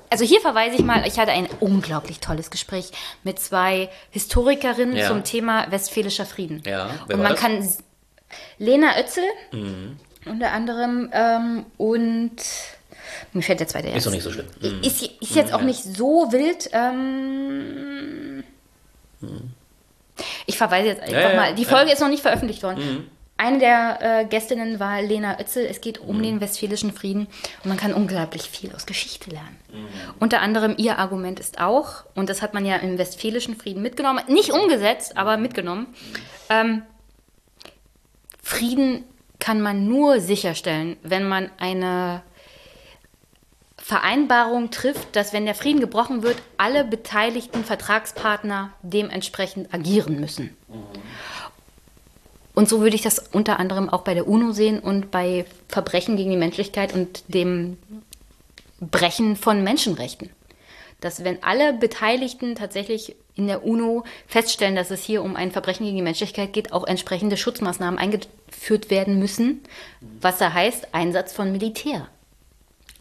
also 0.10 0.24
hier 0.24 0.40
verweise 0.40 0.76
ich 0.76 0.84
mal, 0.84 1.06
ich 1.06 1.20
hatte 1.20 1.32
ein 1.32 1.48
unglaublich 1.60 2.20
tolles 2.20 2.52
Gespräch 2.52 2.92
mit 3.24 3.40
zwei 3.40 3.90
Historikerinnen 4.12 4.96
ja. 4.96 5.08
zum 5.08 5.24
Thema 5.24 5.70
Westfälischer 5.72 6.26
Frieden. 6.26 6.62
Ja, 6.66 6.90
und 7.12 7.22
man 7.22 7.34
das? 7.34 7.40
kann 7.40 7.68
Lena 8.58 8.96
Oetzel 8.96 9.26
mhm 9.52 9.98
unter 10.26 10.52
anderem. 10.52 11.10
Ähm, 11.12 11.66
und 11.78 12.36
mir 13.34 13.42
fällt 13.42 13.60
der 13.60 13.68
zweite 13.68 13.90
Ist 13.90 14.06
doch 14.06 14.12
nicht 14.12 14.24
so 14.24 14.32
schlimm. 14.32 14.48
Mhm. 14.62 14.82
Ist, 14.82 15.02
ist 15.04 15.36
jetzt 15.36 15.54
auch 15.54 15.62
nicht 15.62 15.84
so 15.84 16.32
wild. 16.32 16.70
Ähm, 16.72 18.44
mhm. 19.22 19.52
Ich 20.46 20.58
verweise 20.58 20.88
jetzt 20.88 21.02
einfach 21.02 21.14
ja, 21.14 21.30
ja, 21.32 21.36
mal. 21.36 21.56
Die 21.56 21.66
Folge 21.66 21.88
ja. 21.88 21.94
ist 21.94 22.00
noch 22.00 22.10
nicht 22.10 22.22
veröffentlicht 22.22 22.64
worden. 22.64 22.80
Mhm. 22.80 23.08
Eine 23.38 23.60
der 23.60 23.98
äh, 24.02 24.26
Gästinnen 24.26 24.80
war 24.80 25.02
Lena 25.02 25.38
Oetzel. 25.38 25.66
Es 25.66 25.82
geht 25.82 26.00
um 26.00 26.20
mhm. 26.20 26.24
den 26.24 26.42
Westfälischen 26.42 26.94
Frieden 26.94 27.28
und 27.64 27.70
man 27.70 27.78
kann 27.78 27.94
unglaublich 27.94 28.44
viel 28.44 28.74
aus 28.74 28.86
Geschichte 28.86 29.30
lernen. 29.30 29.60
Unter 30.22 30.40
anderem 30.40 30.76
ihr 30.78 31.00
Argument 31.00 31.42
ist 31.42 31.60
auch, 31.60 32.06
und 32.16 32.30
das 32.30 32.42
hat 32.42 32.54
man 32.54 32.66
ja 32.66 32.78
im 32.78 32.98
Westfälischen 32.98 33.58
Frieden 33.58 33.82
mitgenommen, 33.82 34.24
nicht 34.30 34.52
umgesetzt, 34.52 35.18
aber 35.18 35.36
mitgenommen. 35.36 35.88
Ähm, 36.50 36.84
Frieden 38.42 39.04
kann 39.40 39.62
man 39.62 39.88
nur 39.88 40.20
sicherstellen, 40.20 40.98
wenn 41.04 41.28
man 41.28 41.50
eine 41.60 42.22
Vereinbarung 43.78 44.72
trifft, 44.72 45.16
dass 45.16 45.32
wenn 45.32 45.46
der 45.46 45.54
Frieden 45.54 45.80
gebrochen 45.80 46.24
wird, 46.24 46.38
alle 46.58 46.84
beteiligten 46.84 47.64
Vertragspartner 47.64 48.72
dementsprechend 48.82 49.72
agieren 49.74 50.20
müssen. 50.20 50.58
Und 52.56 52.70
so 52.70 52.80
würde 52.82 52.96
ich 52.96 53.02
das 53.02 53.20
unter 53.20 53.60
anderem 53.60 53.90
auch 53.90 54.02
bei 54.02 54.14
der 54.14 54.28
UNO 54.28 54.54
sehen 54.54 54.80
und 54.80 55.12
bei 55.12 55.46
Verbrechen 55.68 56.16
gegen 56.16 56.32
die 56.32 56.38
Menschlichkeit 56.38 56.94
und 56.96 57.24
dem 57.28 57.78
Brechen 58.80 59.36
von 59.36 59.64
Menschenrechten. 59.64 60.30
Dass 61.02 61.24
wenn 61.24 61.44
alle 61.44 61.74
Beteiligten 61.74 62.56
tatsächlich 62.56 63.16
in 63.36 63.48
der 63.48 63.66
UNO 63.66 64.04
feststellen, 64.28 64.76
dass 64.76 64.92
es 64.92 65.04
hier 65.04 65.22
um 65.22 65.36
ein 65.36 65.52
Verbrechen 65.52 65.86
gegen 65.86 65.98
die 65.98 66.04
Menschlichkeit 66.04 66.54
geht, 66.54 66.72
auch 66.72 66.88
entsprechende 66.88 67.38
Schutzmaßnahmen 67.38 68.00
eingeführt 68.00 68.90
werden 68.90 69.20
müssen, 69.20 69.62
was 70.22 70.38
da 70.38 70.54
heißt 70.54 70.94
Einsatz 70.94 71.34
von 71.34 71.52
Militär. 71.52 72.08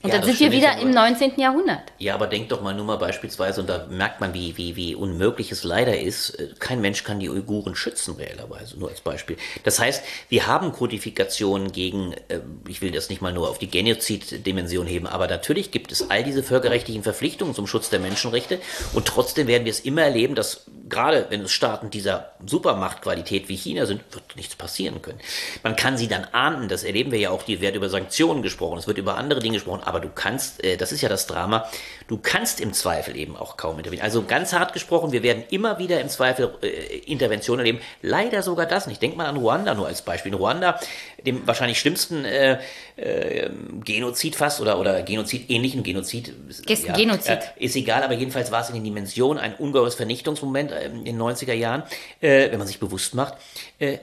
Und 0.05 0.10
ja, 0.10 0.18
dann 0.18 0.26
sind 0.26 0.39
wir 0.39 0.52
wieder 0.52 0.76
im 0.76 0.91
19. 0.91 1.41
Jahrhundert. 1.41 1.81
Ja, 1.97 2.15
aber 2.15 2.26
denk 2.26 2.50
doch 2.50 2.60
mal 2.60 2.74
nur 2.74 2.84
mal 2.84 2.99
beispielsweise, 2.99 3.62
und 3.62 3.70
da 3.70 3.86
merkt 3.89 4.20
man, 4.20 4.34
wie, 4.34 4.55
wie, 4.58 4.76
wie 4.76 4.94
unmöglich 4.94 5.50
es 5.50 5.65
leider 5.65 5.99
ist, 5.99 6.39
äh, 6.39 6.50
kein 6.58 6.83
Mensch 6.83 7.05
kann 7.05 7.20
die 7.20 7.31
Uiguren 7.31 7.74
schützen, 7.74 8.16
reellerweise, 8.16 8.78
nur 8.78 8.91
als 8.91 9.00
Beispiel. 9.00 9.39
Das 9.62 9.78
heißt, 9.78 10.05
wir 10.28 10.47
haben 10.47 10.73
Kodifikationen 10.73 11.73
gegen, 11.73 12.12
äh, 12.28 12.41
ich 12.68 12.83
will 12.83 12.91
das 12.91 13.08
nicht 13.08 13.23
mal 13.23 13.33
nur 13.33 13.49
auf 13.49 13.58
die 13.58 13.70
Genozid-Dimension 13.70 14.86
heben, 14.86 15.07
aber 15.07 15.26
natürlich 15.26 15.70
gibt 15.70 15.91
es 15.91 16.10
all 16.10 16.23
diese 16.23 16.42
völkerrechtlichen 16.42 17.02
Verpflichtungen 17.02 17.55
zum 17.55 17.66
Schutz 17.66 17.89
der 17.89 18.00
Menschenrechte 18.00 18.58
und 18.92 19.07
trotzdem 19.07 19.47
werden 19.47 19.65
wir 19.65 19.70
es 19.70 19.81
immer 19.81 20.02
erleben, 20.02 20.34
dass 20.34 20.66
gerade 20.89 21.26
wenn 21.31 21.41
es 21.41 21.52
Staaten 21.52 21.91
dieser 21.91 22.33
Supermachtqualität 22.44 23.49
wie 23.49 23.57
China 23.57 23.86
sind, 23.86 24.02
wird 24.12 24.36
nichts 24.36 24.55
passieren 24.55 25.02
können. 25.02 25.18
Man 25.62 25.76
kann 25.76 25.97
sie 25.97 26.08
dann 26.08 26.24
ahnden, 26.33 26.68
das 26.68 26.84
erleben 26.84 27.10
wir 27.10 27.18
ja 27.18 27.31
auch, 27.31 27.42
die 27.42 27.60
wird 27.60 27.74
über 27.74 27.89
Sanktionen 27.89 28.42
gesprochen, 28.42 28.78
es 28.78 28.86
wird 28.86 28.99
über 28.99 29.16
andere 29.16 29.41
Dinge 29.41 29.55
gesprochen, 29.55 29.83
aber 29.83 29.93
du 30.00 30.08
kannst, 30.08 30.62
äh, 30.64 30.76
das 30.76 30.92
ist 30.92 31.00
ja 31.00 31.08
das 31.08 31.26
Drama, 31.26 31.66
du 32.08 32.18
kannst 32.18 32.60
im 32.60 32.73
Zweifel 32.73 33.16
eben 33.16 33.36
auch 33.36 33.57
kaum 33.57 33.78
intervenieren. 33.78 34.05
Also 34.05 34.23
ganz 34.24 34.52
hart 34.52 34.73
gesprochen, 34.73 35.12
wir 35.12 35.23
werden 35.23 35.44
immer 35.50 35.78
wieder 35.78 36.00
im 36.00 36.08
Zweifel 36.08 36.55
äh, 36.62 36.99
Interventionen 36.99 37.60
erleben. 37.60 37.81
Leider 38.02 38.42
sogar 38.42 38.66
das 38.66 38.86
nicht. 38.86 39.00
Denk 39.00 39.16
mal 39.16 39.26
an 39.26 39.36
Ruanda 39.36 39.74
nur 39.74 39.86
als 39.86 40.02
Beispiel. 40.02 40.33
In 40.33 40.39
Ruanda, 40.39 40.78
dem 41.24 41.47
wahrscheinlich 41.47 41.78
schlimmsten 41.78 42.24
äh, 42.24 42.58
äh, 42.97 43.50
Genozid 43.84 44.36
fast 44.36 44.60
oder, 44.60 44.78
oder 44.78 45.02
Genozid-ähnlichen 45.02 45.83
Genozid. 45.83 46.33
Ja, 46.68 46.94
Genozid. 46.94 47.39
Äh, 47.57 47.65
ist 47.65 47.76
egal, 47.76 48.02
aber 48.02 48.15
jedenfalls 48.15 48.52
war 48.52 48.60
es 48.60 48.68
in 48.68 48.76
den 48.76 48.84
Dimensionen 48.84 49.42
ein 49.42 49.55
ungeheures 49.55 49.94
Vernichtungsmoment 49.94 50.70
äh, 50.70 50.86
in 50.86 51.05
den 51.05 51.20
90er 51.20 51.55
Jahren, 51.55 51.83
äh, 52.20 52.50
wenn 52.50 52.58
man 52.58 52.66
sich 52.66 52.78
bewusst 52.78 53.15
macht. 53.15 53.34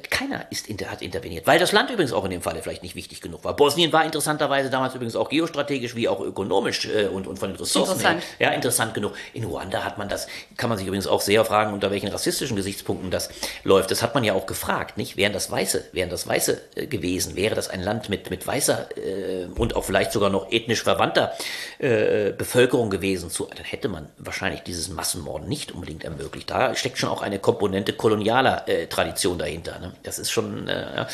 Keiner 0.10 0.46
ist 0.52 0.68
hat 0.86 1.02
interveniert, 1.02 1.48
weil 1.48 1.58
das 1.58 1.72
Land 1.72 1.90
übrigens 1.90 2.14
auch 2.14 2.26
in 2.26 2.32
dem 2.32 2.42
Falle 2.42 2.62
vielleicht 2.62 2.84
nicht 2.84 2.96
wichtig 2.96 3.22
genug 3.22 3.44
war. 3.44 3.56
Bosnien 3.56 3.92
war 3.92 4.06
interessanterweise 4.06 4.70
damals 4.70 4.94
übrigens 4.94 5.16
auch 5.16 5.30
geostrategisch 5.30 5.96
wie 5.96 6.08
auch 6.08 6.20
ökonomisch 6.20 6.88
und, 7.12 7.26
und 7.26 7.40
von 7.40 7.50
den 7.50 7.58
Ressourcen 7.58 7.91
interessant. 7.92 8.24
her. 8.38 8.48
Ja, 8.48 8.56
interessant 8.56 8.94
genug. 8.94 9.14
In 9.34 9.44
Ruanda 9.44 9.84
hat 9.84 9.98
man 9.98 10.10
das, 10.10 10.28
kann 10.58 10.70
man 10.70 10.78
sich 10.78 10.88
übrigens 10.88 11.08
auch 11.08 11.22
sehr 11.22 11.44
fragen, 11.46 11.74
unter 11.74 11.92
welchen 11.92 12.08
rassistischen 12.08 12.56
Gesichtspunkten 12.56 13.12
das 13.12 13.30
läuft. 13.64 13.92
Das 13.92 14.02
hat 14.02 14.16
man 14.16 14.24
ja 14.24 14.34
auch 14.34 14.46
gefragt, 14.46 14.98
nicht? 14.98 15.18
Wären 15.18 15.34
das 15.34 15.50
Weiße, 15.52 15.86
wären 15.92 16.10
das 16.10 16.28
Weiße 16.28 16.62
äh, 16.76 16.88
gewesen, 16.88 17.36
wäre 17.36 17.56
das 17.56 17.70
ein 17.70 17.82
Land 17.82 18.10
mit, 18.10 18.30
mit 18.30 18.46
weißer 18.46 18.90
äh, 18.98 19.46
und 19.58 19.76
auch 19.76 19.84
vielleicht 19.84 20.12
sogar 20.12 20.30
noch 20.30 20.52
ethnisch 20.52 20.84
verwandter 20.84 21.34
äh, 21.80 22.32
Bevölkerung 22.32 22.90
gewesen, 22.90 23.30
zu, 23.30 23.48
dann 23.56 23.66
hätte 23.66 23.88
man 23.88 24.10
wahrscheinlich 24.18 24.62
dieses 24.62 24.90
Massenmorden 24.90 25.48
nicht 25.48 25.72
unbedingt 25.72 26.04
ermöglicht. 26.04 26.50
Da 26.50 26.76
steckt 26.76 26.98
schon 26.98 27.10
auch 27.10 27.22
eine 27.22 27.40
Komponente 27.40 27.94
kolonialer 27.94 28.68
äh, 28.68 28.88
Tradition 28.88 29.38
dahinter. 29.38 29.80
Ne? 29.80 29.94
Das 30.04 30.20
ist 30.20 30.32
schon 30.32 30.68
äh, 30.68 31.06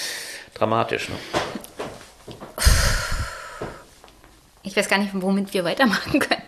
dramatisch. 0.54 1.10
Ne? 1.10 1.16
Ich 4.68 4.76
weiß 4.76 4.90
gar 4.90 4.98
nicht, 4.98 5.12
womit 5.14 5.54
wir 5.54 5.64
weitermachen 5.64 6.20
können. 6.20 6.42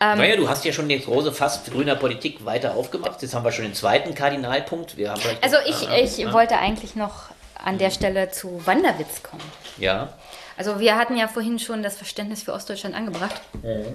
Ähm, 0.00 0.18
naja, 0.18 0.36
du 0.36 0.48
hast 0.48 0.64
ja 0.64 0.72
schon 0.72 0.88
den 0.88 1.02
große 1.02 1.32
Fass 1.32 1.64
grüner 1.64 1.94
Politik 1.94 2.44
weiter 2.44 2.74
aufgemacht. 2.74 3.22
Jetzt 3.22 3.34
haben 3.34 3.44
wir 3.44 3.52
schon 3.52 3.64
den 3.64 3.74
zweiten 3.74 4.14
Kardinalpunkt. 4.14 4.96
also 5.40 5.56
ich, 5.66 5.88
äh, 5.88 6.02
ich 6.02 6.20
äh, 6.20 6.32
wollte 6.32 6.58
eigentlich 6.58 6.96
noch 6.96 7.30
an 7.62 7.78
der 7.78 7.90
Stelle 7.90 8.30
zu 8.30 8.60
Wanderwitz 8.66 9.22
kommen. 9.22 9.42
Ja. 9.78 10.12
Also 10.56 10.80
wir 10.80 10.96
hatten 10.96 11.16
ja 11.16 11.28
vorhin 11.28 11.58
schon 11.58 11.82
das 11.82 11.96
Verständnis 11.96 12.42
für 12.42 12.52
Ostdeutschland 12.52 12.94
angebracht. 12.94 13.40
Mhm. 13.62 13.94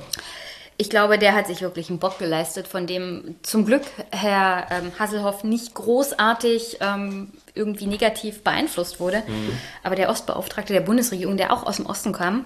Ich 0.80 0.92
glaube, 0.92 1.18
der 1.18 1.34
hat 1.34 1.48
sich 1.48 1.62
wirklich 1.62 1.90
einen 1.90 1.98
Bock 1.98 2.20
geleistet, 2.20 2.68
von 2.68 2.86
dem 2.86 3.36
zum 3.42 3.66
Glück 3.66 3.82
Herr 4.12 4.68
ähm, 4.70 4.92
Hasselhoff 5.00 5.44
nicht 5.44 5.74
großartig 5.74 6.78
ähm, 6.82 7.34
irgendwie 7.56 7.88
negativ 7.88 8.44
beeinflusst 8.44 9.00
wurde. 9.00 9.24
Mhm. 9.28 9.58
Aber 9.84 9.96
der 9.96 10.10
Ostbeauftragte 10.10 10.74
der 10.74 10.82
Bundesregierung, 10.82 11.36
der 11.36 11.52
auch 11.52 11.66
aus 11.66 11.78
dem 11.78 11.88
Osten 11.88 12.14
kam, 12.14 12.46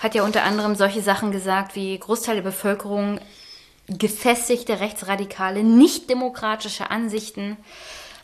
hat 0.00 0.14
ja 0.14 0.22
unter 0.24 0.44
anderem 0.44 0.74
solche 0.74 1.02
Sachen 1.02 1.30
gesagt 1.30 1.74
wie 1.74 1.98
Großteil 1.98 2.36
der 2.36 2.42
Bevölkerung 2.42 3.20
gefestigte 3.86 4.80
rechtsradikale, 4.80 5.62
nicht 5.62 6.08
demokratische 6.08 6.90
Ansichten. 6.90 7.56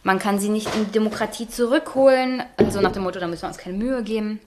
Man 0.02 0.18
kann 0.18 0.38
sie 0.38 0.48
nicht 0.48 0.74
in 0.74 0.86
die 0.86 0.92
Demokratie 0.92 1.48
zurückholen. 1.48 2.42
Also 2.56 2.80
nach 2.80 2.92
dem 2.92 3.02
Motto, 3.02 3.20
da 3.20 3.26
müssen 3.26 3.42
wir 3.42 3.48
uns 3.48 3.58
keine 3.58 3.76
Mühe 3.76 4.02
geben. 4.02 4.40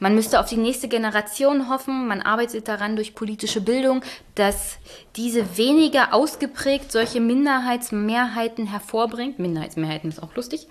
Man 0.00 0.14
müsste 0.14 0.40
auf 0.40 0.48
die 0.48 0.58
nächste 0.58 0.88
Generation 0.88 1.70
hoffen. 1.70 2.06
Man 2.08 2.20
arbeitet 2.20 2.68
daran 2.68 2.96
durch 2.96 3.14
politische 3.14 3.62
Bildung, 3.62 4.02
dass 4.34 4.76
diese 5.16 5.56
weniger 5.56 6.12
ausgeprägt 6.12 6.92
solche 6.92 7.20
Minderheitsmehrheiten 7.20 8.66
hervorbringt. 8.66 9.38
Minderheitsmehrheiten 9.38 10.10
ist 10.10 10.22
auch 10.22 10.34
lustig. 10.34 10.66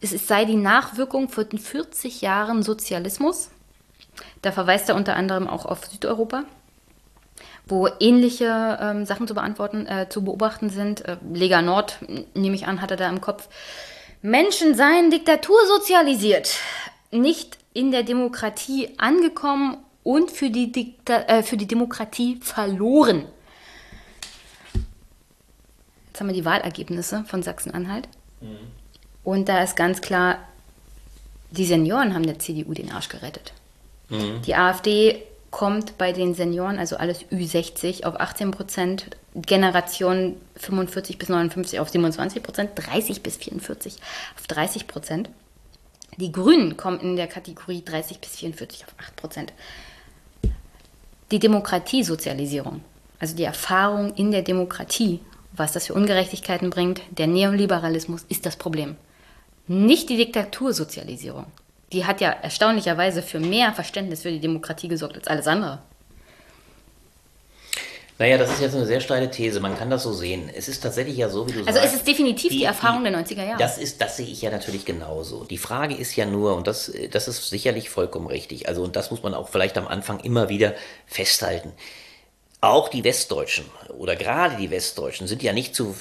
Es 0.00 0.26
sei 0.26 0.44
die 0.44 0.56
Nachwirkung 0.56 1.28
von 1.28 1.46
40 1.50 2.22
Jahren 2.22 2.62
Sozialismus. 2.62 3.50
Da 4.44 4.52
verweist 4.52 4.90
er 4.90 4.94
unter 4.94 5.16
anderem 5.16 5.48
auch 5.48 5.64
auf 5.64 5.86
Südeuropa, 5.86 6.44
wo 7.66 7.88
ähnliche 7.98 8.78
ähm, 8.78 9.06
Sachen 9.06 9.26
zu 9.26 9.32
beantworten, 9.32 9.86
äh, 9.86 10.06
zu 10.10 10.22
beobachten 10.22 10.68
sind. 10.68 11.02
Äh, 11.06 11.16
Lega 11.32 11.62
Nord, 11.62 11.98
nehme 12.34 12.54
ich 12.54 12.66
an, 12.66 12.82
hat 12.82 12.90
er 12.90 12.98
da 12.98 13.08
im 13.08 13.22
Kopf. 13.22 13.48
Menschen 14.20 14.74
seien 14.74 15.10
diktatursozialisiert, 15.10 16.56
nicht 17.10 17.56
in 17.72 17.90
der 17.90 18.02
Demokratie 18.02 18.90
angekommen 18.98 19.78
und 20.02 20.30
für 20.30 20.50
die, 20.50 20.70
Dikta 20.70 21.22
äh, 21.22 21.42
für 21.42 21.56
die 21.56 21.66
Demokratie 21.66 22.38
verloren. 22.42 23.24
Jetzt 26.08 26.20
haben 26.20 26.26
wir 26.26 26.34
die 26.34 26.44
Wahlergebnisse 26.44 27.24
von 27.26 27.42
Sachsen-Anhalt. 27.42 28.08
Mhm. 28.42 28.58
Und 29.24 29.48
da 29.48 29.62
ist 29.62 29.74
ganz 29.74 30.02
klar, 30.02 30.36
die 31.50 31.64
Senioren 31.64 32.12
haben 32.12 32.26
der 32.26 32.38
CDU 32.38 32.74
den 32.74 32.92
Arsch 32.92 33.08
gerettet. 33.08 33.54
Mhm. 34.08 34.42
Die 34.42 34.54
AfD 34.54 35.22
kommt 35.50 35.98
bei 35.98 36.12
den 36.12 36.34
Senioren, 36.34 36.78
also 36.78 36.96
alles 36.96 37.24
Ü60, 37.30 38.04
auf 38.04 38.18
18 38.18 38.50
Prozent, 38.50 39.06
Generation 39.34 40.36
45 40.56 41.18
bis 41.18 41.28
59 41.28 41.78
auf 41.80 41.88
27 41.88 42.42
Prozent, 42.42 42.70
30 42.74 43.22
bis 43.22 43.36
44 43.36 43.96
auf 44.36 44.46
30 44.46 44.86
Prozent. 44.86 45.30
Die 46.16 46.32
Grünen 46.32 46.76
kommen 46.76 47.00
in 47.00 47.16
der 47.16 47.26
Kategorie 47.26 47.82
30 47.84 48.20
bis 48.20 48.30
44 48.36 48.84
auf 48.84 48.94
8 48.98 49.16
Prozent. 49.16 49.52
Die 51.30 51.38
Demokratiesozialisierung, 51.38 52.82
also 53.18 53.36
die 53.36 53.44
Erfahrung 53.44 54.14
in 54.14 54.30
der 54.30 54.42
Demokratie, 54.42 55.20
was 55.52 55.72
das 55.72 55.86
für 55.86 55.94
Ungerechtigkeiten 55.94 56.70
bringt, 56.70 57.00
der 57.10 57.26
Neoliberalismus 57.26 58.24
ist 58.28 58.44
das 58.44 58.56
Problem. 58.56 58.96
Nicht 59.66 60.08
die 60.10 60.16
Diktatursozialisierung. 60.16 61.46
Die 61.92 62.04
hat 62.04 62.20
ja 62.20 62.30
erstaunlicherweise 62.30 63.22
für 63.22 63.40
mehr 63.40 63.72
Verständnis 63.72 64.22
für 64.22 64.30
die 64.30 64.40
Demokratie 64.40 64.88
gesorgt 64.88 65.16
als 65.16 65.28
alles 65.28 65.46
andere. 65.46 65.82
Naja, 68.16 68.38
das 68.38 68.52
ist 68.52 68.60
jetzt 68.60 68.76
eine 68.76 68.86
sehr 68.86 69.00
steile 69.00 69.28
These. 69.28 69.58
Man 69.58 69.76
kann 69.76 69.90
das 69.90 70.04
so 70.04 70.12
sehen. 70.12 70.48
Es 70.54 70.68
ist 70.68 70.80
tatsächlich 70.80 71.16
ja 71.16 71.28
so, 71.28 71.48
wie 71.48 71.52
du 71.52 71.58
also 71.58 71.72
sagst. 71.72 71.78
Also 71.80 71.94
es 71.94 72.00
ist 72.00 72.08
definitiv 72.08 72.52
die, 72.52 72.58
die 72.58 72.64
Erfahrung 72.64 73.02
die, 73.02 73.10
der 73.10 73.24
90er 73.24 73.44
Jahre. 73.44 73.58
Das, 73.58 73.76
ist, 73.76 74.00
das 74.00 74.16
sehe 74.16 74.26
ich 74.26 74.40
ja 74.40 74.50
natürlich 74.50 74.84
genauso. 74.84 75.44
Die 75.44 75.58
Frage 75.58 75.96
ist 75.96 76.14
ja 76.14 76.24
nur, 76.24 76.54
und 76.54 76.68
das, 76.68 76.92
das 77.10 77.26
ist 77.26 77.48
sicherlich 77.48 77.90
vollkommen 77.90 78.28
richtig, 78.28 78.68
also 78.68 78.82
und 78.84 78.94
das 78.94 79.10
muss 79.10 79.24
man 79.24 79.34
auch 79.34 79.48
vielleicht 79.48 79.76
am 79.76 79.88
Anfang 79.88 80.20
immer 80.20 80.48
wieder 80.48 80.74
festhalten. 81.06 81.72
Auch 82.60 82.88
die 82.88 83.02
Westdeutschen 83.02 83.66
oder 83.98 84.14
gerade 84.14 84.56
die 84.56 84.70
Westdeutschen 84.70 85.26
sind 85.26 85.42
ja 85.42 85.52
nicht 85.52 85.74
zu 85.74 85.94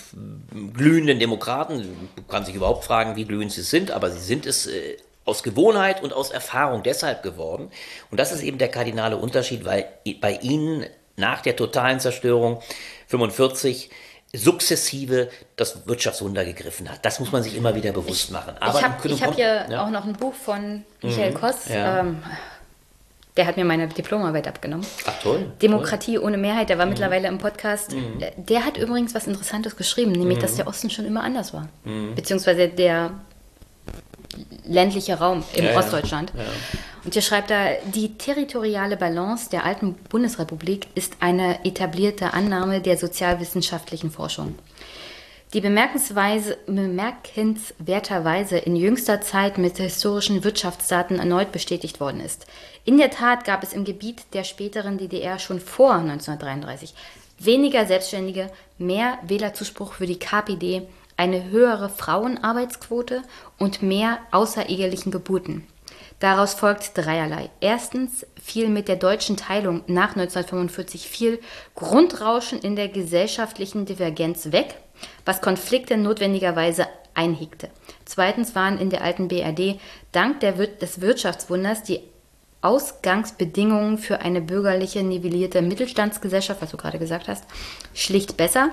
glühenden 0.74 1.20
Demokraten. 1.20 1.78
Man 2.16 2.28
kann 2.28 2.45
sich 2.45 2.56
überhaupt 2.56 2.86
fragen, 2.86 3.16
wie 3.16 3.26
glühend 3.26 3.52
sie 3.52 3.64
sind, 3.64 3.92
aber 3.92 4.12
sie 4.12 4.22
sind 4.22 4.45
es 4.45 4.68
äh, 4.68 4.98
aus 5.26 5.43
Gewohnheit 5.43 6.03
und 6.03 6.14
aus 6.14 6.32
Erfahrung 6.32 6.84
deshalb 6.84 7.24
geworden. 7.24 7.72
Und 8.11 8.19
das 8.19 8.32
ist 8.32 8.42
eben 8.42 8.58
der 8.58 8.69
kardinale 8.69 9.18
Unterschied, 9.18 9.66
weil 9.66 9.88
bei 10.22 10.34
ihnen 10.42 10.85
nach 11.16 11.42
der 11.42 11.56
totalen 11.56 12.00
Zerstörung 12.00 12.61
45 13.08 13.90
sukzessive 14.35 15.30
das 15.56 15.88
Wirtschaftswunder 15.88 16.43
gegriffen 16.43 16.90
hat. 16.90 17.06
Das 17.06 17.19
muss 17.19 17.32
man 17.32 17.43
sich 17.43 17.56
immer 17.56 17.76
wieder 17.76 17.92
bewusst 17.92 18.32
machen. 18.32 18.56
Aber 18.60 18.80
ich 18.80 18.84
habe 18.84 19.22
hab 19.22 19.35
hier 19.35 19.68
ja. 19.69 19.85
auch 19.85 19.92
noch 19.92 20.06
ein 20.06 20.14
Buch 20.14 20.34
von 20.34 20.84
Michael 21.03 21.32
mhm, 21.32 21.35
Koss. 21.35 21.69
Ja. 21.69 22.00
Ähm, 22.00 22.24
der 23.38 23.48
hat 23.48 23.58
mir 23.58 23.66
meine 23.66 23.88
Diplomarbeit 23.88 24.48
abgenommen. 24.48 24.85
Ach 25.06 25.19
toll. 25.22 25.52
Demokratie 25.61 26.16
toll. 26.16 26.26
ohne 26.26 26.38
Mehrheit, 26.38 26.69
der 26.69 26.77
war 26.77 26.85
mhm. 26.85 26.92
mittlerweile 26.92 27.27
im 27.27 27.38
Podcast. 27.38 27.93
Mhm. 27.93 28.24
Der 28.38 28.66
hat 28.66 28.77
übrigens 28.77 29.14
was 29.16 29.27
Interessantes 29.27 29.76
geschrieben, 29.76 30.11
nämlich, 30.11 30.40
dass 30.40 30.53
mhm. 30.53 30.58
der 30.58 30.68
Osten 30.68 30.90
schon 30.90 31.06
immer 31.06 31.24
anders 31.24 31.53
war. 31.53 31.68
Mhm. 31.84 32.16
Beziehungsweise 32.16 32.69
der 32.69 33.11
ländliche 34.66 35.20
Raum 35.20 35.44
im 35.53 35.66
ja, 35.66 35.78
Ostdeutschland. 35.78 36.34
Ja. 36.36 36.44
Und 37.03 37.14
hier 37.14 37.22
schreibt 37.22 37.52
er, 37.52 37.78
die 37.86 38.18
territoriale 38.18 38.98
Balance 38.98 39.50
der 39.50 39.66
alten 39.66 39.94
Bundesrepublik 40.10 40.88
ist 40.95 41.18
eine 41.20 41.64
etablierte 41.66 42.34
Annahme 42.34 42.82
der 42.82 42.98
sozialwissenschaftlichen 42.98 44.12
Forschung, 44.12 44.56
die 45.53 45.62
bemerkenswerterweise 45.62 48.58
in 48.58 48.76
jüngster 48.76 49.22
Zeit 49.22 49.58
mit 49.58 49.78
historischen 49.78 50.44
Wirtschaftsdaten 50.44 51.20
erneut 51.20 51.52
bestätigt 51.52 52.00
worden 52.00 52.22
ist. 52.22 52.45
In 52.86 52.98
der 52.98 53.12
Tat 53.12 53.45
gab 53.45 53.64
es 53.64 53.74
im 53.74 53.84
Gebiet 53.84 54.24
der 54.34 54.44
späteren 54.44 54.98
DDR 54.98 55.38
schon 55.40 55.60
vor 55.60 55.94
1933 55.94 56.94
weniger 57.40 57.86
Selbstständige, 57.86 58.50
mehr 58.78 59.18
Wählerzuspruch 59.24 59.94
für 59.94 60.06
die 60.06 60.20
KPD, 60.20 60.84
eine 61.17 61.50
höhere 61.50 61.90
Frauenarbeitsquote 61.90 63.22
und 63.58 63.82
mehr 63.82 64.19
außerehelichen 64.32 65.11
Geburten. 65.11 65.67
Daraus 66.19 66.53
folgt 66.53 66.98
dreierlei. 66.98 67.50
Erstens 67.59 68.25
fiel 68.42 68.69
mit 68.69 68.88
der 68.88 68.95
deutschen 68.95 69.35
Teilung 69.35 69.83
nach 69.88 70.16
1945 70.16 71.09
viel 71.09 71.40
Grundrauschen 71.75 72.59
in 72.59 72.75
der 72.75 72.88
gesellschaftlichen 72.88 73.85
Divergenz 73.85 74.51
weg, 74.51 74.75
was 75.25 75.42
Konflikte 75.42 75.98
notwendigerweise 75.98 76.88
einhegte. 77.14 77.69
Zweitens 78.06 78.56
waren 78.56 78.80
in 78.80 78.90
der 78.90 79.03
alten 79.03 79.27
BRD 79.27 79.80
dank 80.11 80.40
der, 80.40 80.53
des 80.53 81.01
Wirtschaftswunders 81.01 81.83
die 81.83 82.00
Ausgangsbedingungen 82.61 83.98
für 83.98 84.22
eine 84.22 84.40
bürgerliche 84.40 85.03
nivellierte 85.03 85.61
Mittelstandsgesellschaft, 85.61 86.61
was 86.61 86.72
du 86.72 86.77
gerade 86.77 87.00
gesagt 87.00 87.27
hast, 87.27 87.43
schlicht 87.93 88.38
besser. 88.38 88.69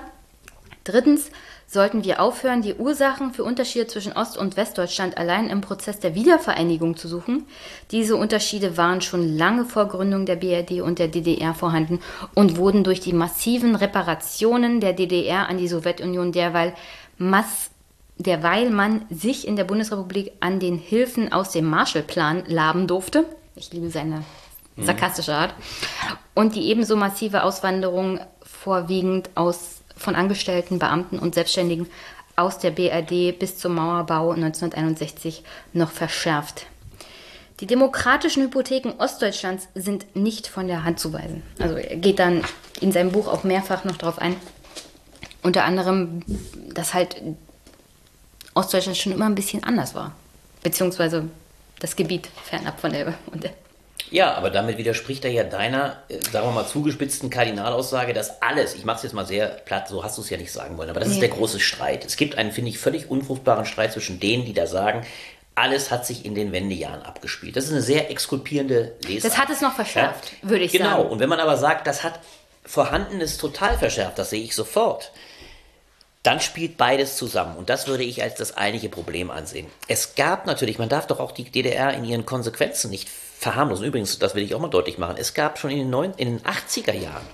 Drittens 0.85 1.29
sollten 1.71 2.03
wir 2.03 2.19
aufhören, 2.19 2.61
die 2.61 2.75
Ursachen 2.75 3.31
für 3.31 3.45
Unterschiede 3.45 3.87
zwischen 3.87 4.11
Ost- 4.11 4.37
und 4.37 4.57
Westdeutschland 4.57 5.17
allein 5.17 5.49
im 5.49 5.61
Prozess 5.61 5.99
der 5.99 6.15
Wiedervereinigung 6.15 6.97
zu 6.97 7.07
suchen. 7.07 7.45
Diese 7.91 8.17
Unterschiede 8.17 8.75
waren 8.75 8.99
schon 8.99 9.37
lange 9.37 9.63
vor 9.63 9.87
Gründung 9.87 10.25
der 10.25 10.35
BRD 10.35 10.81
und 10.81 10.99
der 10.99 11.07
DDR 11.07 11.53
vorhanden 11.53 12.01
und 12.35 12.57
wurden 12.57 12.83
durch 12.83 12.99
die 12.99 13.13
massiven 13.13 13.75
Reparationen 13.75 14.81
der 14.81 14.91
DDR 14.91 15.47
an 15.47 15.57
die 15.57 15.69
Sowjetunion 15.69 16.33
derweil 16.33 16.73
Mass 17.17 17.71
derweil 18.17 18.69
man 18.69 19.05
sich 19.09 19.47
in 19.47 19.55
der 19.55 19.63
Bundesrepublik 19.63 20.33
an 20.41 20.59
den 20.59 20.77
Hilfen 20.77 21.31
aus 21.31 21.51
dem 21.51 21.65
Marshallplan 21.65 22.43
laben 22.47 22.85
durfte. 22.85 23.25
Ich 23.55 23.71
liebe 23.71 23.89
seine 23.89 24.23
mhm. 24.75 24.83
sarkastische 24.83 25.33
Art. 25.33 25.55
Und 26.35 26.55
die 26.55 26.67
ebenso 26.69 26.97
massive 26.97 27.43
Auswanderung 27.43 28.19
vorwiegend 28.43 29.29
aus 29.35 29.80
von 30.01 30.15
Angestellten, 30.15 30.79
Beamten 30.79 31.19
und 31.19 31.35
Selbstständigen 31.35 31.87
aus 32.35 32.59
der 32.59 32.71
BRD 32.71 33.37
bis 33.37 33.57
zum 33.57 33.75
Mauerbau 33.75 34.31
1961 34.31 35.43
noch 35.73 35.91
verschärft. 35.91 36.65
Die 37.59 37.67
demokratischen 37.67 38.43
Hypotheken 38.43 38.93
Ostdeutschlands 38.97 39.67
sind 39.75 40.15
nicht 40.15 40.47
von 40.47 40.67
der 40.67 40.83
Hand 40.83 40.99
zu 40.99 41.13
weisen. 41.13 41.43
Also 41.59 41.75
er 41.75 41.95
geht 41.97 42.17
dann 42.17 42.43
in 42.79 42.91
seinem 42.91 43.11
Buch 43.11 43.27
auch 43.27 43.43
mehrfach 43.43 43.83
noch 43.83 43.97
darauf 43.97 44.17
ein. 44.17 44.35
Unter 45.43 45.63
anderem, 45.63 46.23
dass 46.73 46.95
halt 46.95 47.21
Ostdeutschland 48.55 48.97
schon 48.97 49.11
immer 49.11 49.25
ein 49.25 49.35
bisschen 49.35 49.63
anders 49.63 49.93
war. 49.93 50.15
Beziehungsweise 50.63 51.29
das 51.79 51.95
Gebiet 51.95 52.29
fernab 52.43 52.79
von 52.79 52.91
der, 52.91 53.13
und 53.31 53.43
der 53.43 53.51
ja, 54.09 54.33
aber 54.33 54.49
damit 54.49 54.77
widerspricht 54.77 55.23
er 55.25 55.31
ja 55.31 55.43
deiner, 55.43 55.97
äh, 56.09 56.17
sagen 56.31 56.47
wir 56.47 56.51
mal, 56.51 56.67
zugespitzten 56.67 57.29
Kardinalaussage, 57.29 58.13
dass 58.13 58.41
alles, 58.41 58.75
ich 58.75 58.85
mache 58.85 58.97
es 58.97 59.03
jetzt 59.03 59.13
mal 59.13 59.25
sehr 59.25 59.47
platt, 59.47 59.87
so 59.87 60.03
hast 60.03 60.17
du 60.17 60.21
es 60.21 60.29
ja 60.29 60.37
nicht 60.37 60.51
sagen 60.51 60.77
wollen, 60.77 60.89
aber 60.89 60.99
das 60.99 61.09
nee. 61.09 61.15
ist 61.15 61.21
der 61.21 61.29
große 61.29 61.59
Streit. 61.59 62.05
Es 62.05 62.15
gibt 62.15 62.37
einen, 62.37 62.51
finde 62.51 62.69
ich, 62.69 62.79
völlig 62.79 63.09
unfruchtbaren 63.09 63.65
Streit 63.65 63.93
zwischen 63.93 64.19
denen, 64.19 64.45
die 64.45 64.53
da 64.53 64.67
sagen, 64.67 65.05
alles 65.55 65.91
hat 65.91 66.05
sich 66.05 66.25
in 66.25 66.33
den 66.33 66.51
Wendejahren 66.51 67.01
abgespielt. 67.01 67.55
Das 67.55 67.65
ist 67.65 67.71
eine 67.71 67.81
sehr 67.81 68.09
exkulpierende 68.09 68.93
Lesart. 69.05 69.33
Das 69.33 69.37
hat 69.37 69.49
es 69.49 69.61
noch 69.61 69.73
verschärft, 69.75 70.31
ja? 70.41 70.49
würde 70.49 70.63
ich 70.63 70.71
genau. 70.71 70.85
sagen. 70.85 70.97
Genau, 70.97 71.11
und 71.11 71.19
wenn 71.19 71.29
man 71.29 71.39
aber 71.39 71.57
sagt, 71.57 71.87
das 71.87 72.03
hat 72.03 72.19
Vorhandenes 72.65 73.37
total 73.37 73.77
verschärft, 73.77 74.17
das 74.17 74.29
sehe 74.29 74.43
ich 74.43 74.55
sofort, 74.55 75.11
dann 76.23 76.39
spielt 76.39 76.77
beides 76.77 77.17
zusammen. 77.17 77.57
Und 77.57 77.69
das 77.69 77.87
würde 77.87 78.03
ich 78.03 78.21
als 78.21 78.35
das 78.35 78.55
eigentliche 78.55 78.89
Problem 78.89 79.31
ansehen. 79.31 79.67
Es 79.87 80.15
gab 80.15 80.45
natürlich, 80.45 80.77
man 80.77 80.89
darf 80.89 81.07
doch 81.07 81.19
auch 81.19 81.31
die 81.31 81.45
DDR 81.45 81.93
in 81.93 82.05
ihren 82.05 82.25
Konsequenzen 82.25 82.91
nicht 82.91 83.09
verharmlosen. 83.09 83.85
Übrigens, 83.85 84.19
das 84.19 84.35
will 84.35 84.43
ich 84.43 84.53
auch 84.53 84.59
mal 84.59 84.69
deutlich 84.69 84.97
machen, 84.97 85.15
es 85.17 85.33
gab 85.33 85.57
schon 85.57 85.71
in 85.71 85.79
den, 85.79 85.89
9, 85.89 86.13
in 86.17 86.37
den 86.37 86.41
80er 86.41 86.93
Jahren 86.93 87.25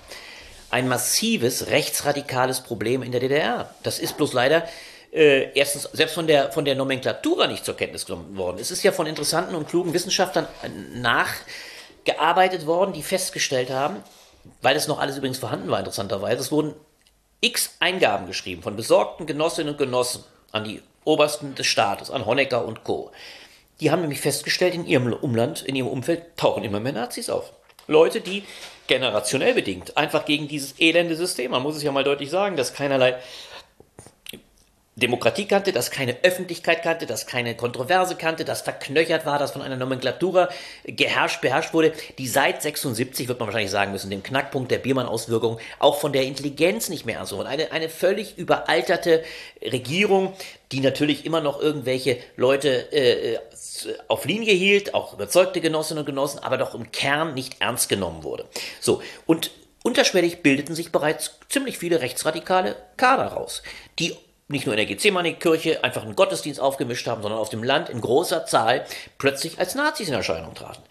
ein 0.70 0.88
massives 0.88 1.68
rechtsradikales 1.68 2.60
Problem 2.60 3.02
in 3.02 3.12
der 3.12 3.20
DDR. 3.20 3.74
Das 3.82 3.98
ist 3.98 4.16
bloß 4.16 4.32
leider 4.32 4.66
äh, 5.12 5.50
erstens 5.54 5.84
selbst 5.92 6.14
von 6.14 6.26
der, 6.26 6.52
von 6.52 6.64
der 6.64 6.74
Nomenklatura 6.74 7.46
nicht 7.46 7.64
zur 7.64 7.76
Kenntnis 7.76 8.06
genommen 8.06 8.36
worden. 8.36 8.58
Es 8.58 8.70
ist 8.70 8.82
ja 8.82 8.92
von 8.92 9.06
interessanten 9.06 9.54
und 9.54 9.68
klugen 9.68 9.94
Wissenschaftlern 9.94 10.46
nachgearbeitet 10.94 12.66
worden, 12.66 12.92
die 12.92 13.02
festgestellt 13.02 13.70
haben, 13.70 13.96
weil 14.60 14.76
es 14.76 14.88
noch 14.88 14.98
alles 14.98 15.16
übrigens 15.16 15.38
vorhanden 15.38 15.70
war, 15.70 15.78
interessanterweise, 15.78 16.40
es 16.40 16.52
wurden 16.52 16.74
x 17.40 17.76
Eingaben 17.80 18.26
geschrieben 18.26 18.62
von 18.62 18.76
besorgten 18.76 19.26
Genossinnen 19.26 19.72
und 19.72 19.78
Genossen 19.78 20.24
an 20.52 20.64
die 20.64 20.82
Obersten 21.04 21.54
des 21.54 21.66
Staates, 21.66 22.10
an 22.10 22.26
Honecker 22.26 22.64
und 22.64 22.84
Co. 22.84 23.12
Die 23.80 23.90
haben 23.90 24.00
nämlich 24.00 24.20
festgestellt, 24.20 24.74
in 24.74 24.86
ihrem 24.86 25.12
Umland, 25.12 25.62
in 25.62 25.76
ihrem 25.76 25.88
Umfeld 25.88 26.36
tauchen 26.36 26.64
immer 26.64 26.80
mehr 26.80 26.92
Nazis 26.92 27.30
auf. 27.30 27.52
Leute, 27.86 28.20
die 28.20 28.44
generationell 28.86 29.54
bedingt 29.54 29.96
einfach 29.96 30.24
gegen 30.24 30.48
dieses 30.48 30.78
elende 30.78 31.16
System, 31.16 31.52
man 31.52 31.62
muss 31.62 31.76
es 31.76 31.82
ja 31.82 31.92
mal 31.92 32.04
deutlich 32.04 32.30
sagen, 32.30 32.56
dass 32.56 32.74
keinerlei 32.74 33.16
Demokratie 34.98 35.46
kannte, 35.46 35.72
das 35.72 35.90
keine 35.90 36.16
Öffentlichkeit 36.22 36.82
kannte, 36.82 37.06
das 37.06 37.26
keine 37.26 37.54
Kontroverse 37.56 38.16
kannte, 38.16 38.44
das 38.44 38.62
verknöchert 38.62 39.26
war, 39.26 39.38
das 39.38 39.52
von 39.52 39.62
einer 39.62 39.76
Nomenklatura 39.76 40.48
geherrscht, 40.84 41.40
beherrscht 41.40 41.72
wurde, 41.72 41.92
die 42.18 42.26
seit 42.26 42.62
76, 42.62 43.28
wird 43.28 43.38
man 43.38 43.48
wahrscheinlich 43.48 43.70
sagen 43.70 43.92
müssen, 43.92 44.10
dem 44.10 44.22
Knackpunkt 44.22 44.70
der 44.70 44.78
Biermann-Auswirkung, 44.78 45.58
auch 45.78 46.00
von 46.00 46.12
der 46.12 46.22
Intelligenz 46.22 46.88
nicht 46.88 47.06
mehr. 47.06 47.20
Und 47.32 47.46
eine, 47.46 47.72
eine 47.72 47.88
völlig 47.88 48.38
überalterte 48.38 49.22
Regierung, 49.62 50.34
die 50.72 50.80
natürlich 50.80 51.24
immer 51.24 51.40
noch 51.40 51.60
irgendwelche 51.60 52.18
Leute 52.36 52.92
äh, 52.92 53.38
auf 54.08 54.24
Linie 54.24 54.52
hielt, 54.52 54.94
auch 54.94 55.14
überzeugte 55.14 55.60
Genossinnen 55.60 56.00
und 56.00 56.06
Genossen, 56.06 56.38
aber 56.38 56.58
doch 56.58 56.74
im 56.74 56.90
Kern 56.92 57.34
nicht 57.34 57.60
ernst 57.60 57.88
genommen 57.88 58.24
wurde. 58.24 58.46
So, 58.80 59.02
und 59.26 59.50
unterschwellig 59.82 60.42
bildeten 60.42 60.74
sich 60.74 60.92
bereits 60.92 61.38
ziemlich 61.48 61.78
viele 61.78 62.00
rechtsradikale 62.00 62.76
Kader 62.96 63.28
raus, 63.28 63.62
die 63.98 64.16
nicht 64.48 64.66
nur 64.66 64.74
in 64.74 64.78
der 64.78 64.86
Gethsemane-Kirche 64.86 65.84
einfach 65.84 66.02
einen 66.02 66.16
Gottesdienst 66.16 66.60
aufgemischt 66.60 67.06
haben, 67.06 67.22
sondern 67.22 67.38
auf 67.40 67.50
dem 67.50 67.62
Land 67.62 67.88
in 67.90 68.00
großer 68.00 68.46
Zahl 68.46 68.84
plötzlich 69.18 69.58
als 69.58 69.74
Nazis 69.74 70.08
in 70.08 70.14
Erscheinung 70.14 70.54
traten. 70.54 70.82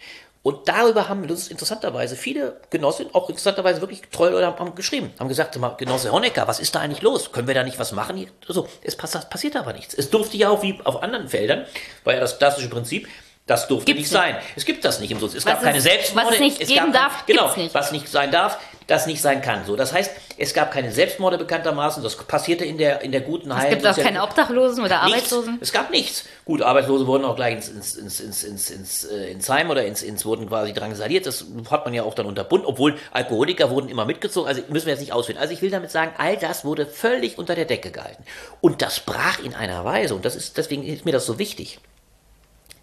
Und 0.44 0.68
darüber 0.68 1.08
haben 1.08 1.28
uns 1.28 1.48
interessanterweise 1.48 2.14
viele 2.14 2.60
Genossen, 2.70 3.06
auch 3.12 3.28
interessanterweise 3.28 3.80
wirklich 3.80 4.02
treue 4.12 4.30
Leute 4.30 4.46
haben 4.46 4.74
geschrieben, 4.76 5.12
haben 5.18 5.28
gesagt, 5.28 5.56
mal, 5.58 5.70
Genosse 5.76 6.12
Honecker, 6.12 6.46
was 6.46 6.60
ist 6.60 6.74
da 6.74 6.80
eigentlich 6.80 7.02
los? 7.02 7.32
Können 7.32 7.48
wir 7.48 7.54
da 7.54 7.64
nicht 7.64 7.78
was 7.80 7.90
machen? 7.92 8.30
Also, 8.46 8.68
es 8.82 8.96
passiert 8.96 9.56
aber 9.56 9.72
nichts. 9.72 9.92
Es 9.94 10.08
durfte 10.08 10.36
ja 10.36 10.48
auch 10.48 10.62
wie 10.62 10.80
auf 10.84 11.02
anderen 11.02 11.28
Feldern, 11.28 11.66
war 12.04 12.14
ja 12.14 12.20
das 12.20 12.38
klassische 12.38 12.68
Prinzip, 12.70 13.08
das 13.46 13.66
durfte 13.66 13.86
Gibt's 13.92 14.12
nicht 14.12 14.22
nicht. 14.22 14.34
sein. 14.34 14.36
Es 14.56 14.64
gibt 14.64 14.84
das 14.84 15.00
nicht 15.00 15.10
im 15.10 15.18
Sozialismus. 15.18 15.42
Es 15.42 15.46
Was 15.46 15.52
gab 15.54 15.62
keine 15.64 15.78
es- 15.78 15.84
Selbstmorde. 15.84 16.28
was 16.28 16.34
es 16.36 16.40
nicht 16.40 16.58
geben 16.60 16.92
gab, 16.92 17.10
darf, 17.10 17.26
genau, 17.26 17.56
nicht. 17.56 17.74
was 17.74 17.92
nicht 17.92 18.08
sein 18.08 18.30
darf, 18.30 18.58
das 18.88 19.06
nicht 19.06 19.20
sein 19.20 19.42
kann. 19.42 19.66
So, 19.66 19.76
das 19.76 19.92
heißt, 19.92 20.10
es 20.38 20.54
gab 20.54 20.72
keine 20.72 20.90
Selbstmorde 20.90 21.36
bekanntermaßen. 21.36 22.02
Das 22.02 22.16
passierte 22.16 22.64
in 22.64 22.78
der, 22.78 23.02
in 23.02 23.12
der 23.12 23.20
guten 23.20 23.50
Es 23.52 23.68
gibt 23.68 23.86
auch 23.86 23.96
keine 23.96 24.22
Obdachlosen 24.22 24.82
oder 24.82 25.04
Nichts. 25.04 25.32
Arbeitslosen. 25.32 25.58
Es 25.60 25.72
gab 25.72 25.90
nichts. 25.90 26.24
Gut, 26.46 26.62
Arbeitslose 26.62 27.06
wurden 27.06 27.26
auch 27.26 27.36
gleich 27.36 27.54
ins, 27.54 27.68
ins, 27.68 27.96
ins, 27.96 28.20
ins, 28.20 28.44
ins, 28.44 28.70
ins, 28.70 29.04
äh, 29.04 29.30
ins 29.30 29.48
Heim 29.50 29.68
oder 29.68 29.84
ins, 29.84 30.02
ins 30.02 30.24
wurden 30.24 30.48
quasi 30.48 30.72
drangsaliert. 30.72 31.26
Das 31.26 31.44
hat 31.70 31.84
man 31.84 31.92
ja 31.92 32.02
auch 32.02 32.14
dann 32.14 32.24
unterbunden, 32.24 32.66
obwohl 32.66 32.96
Alkoholiker 33.12 33.68
wurden 33.68 33.90
immer 33.90 34.06
mitgezogen. 34.06 34.48
Also 34.48 34.62
müssen 34.70 34.86
wir 34.86 34.94
jetzt 34.94 35.00
nicht 35.00 35.12
ausführen. 35.12 35.38
Also 35.38 35.52
ich 35.52 35.60
will 35.60 35.70
damit 35.70 35.90
sagen, 35.90 36.12
all 36.16 36.38
das 36.38 36.64
wurde 36.64 36.86
völlig 36.86 37.36
unter 37.36 37.54
der 37.54 37.66
Decke 37.66 37.90
gehalten. 37.90 38.24
Und 38.62 38.80
das 38.80 39.00
brach 39.00 39.38
in 39.40 39.54
einer 39.54 39.84
Weise, 39.84 40.14
und 40.14 40.24
das 40.24 40.34
ist, 40.34 40.56
deswegen 40.56 40.82
ist 40.82 41.04
mir 41.04 41.12
das 41.12 41.26
so 41.26 41.38
wichtig. 41.38 41.78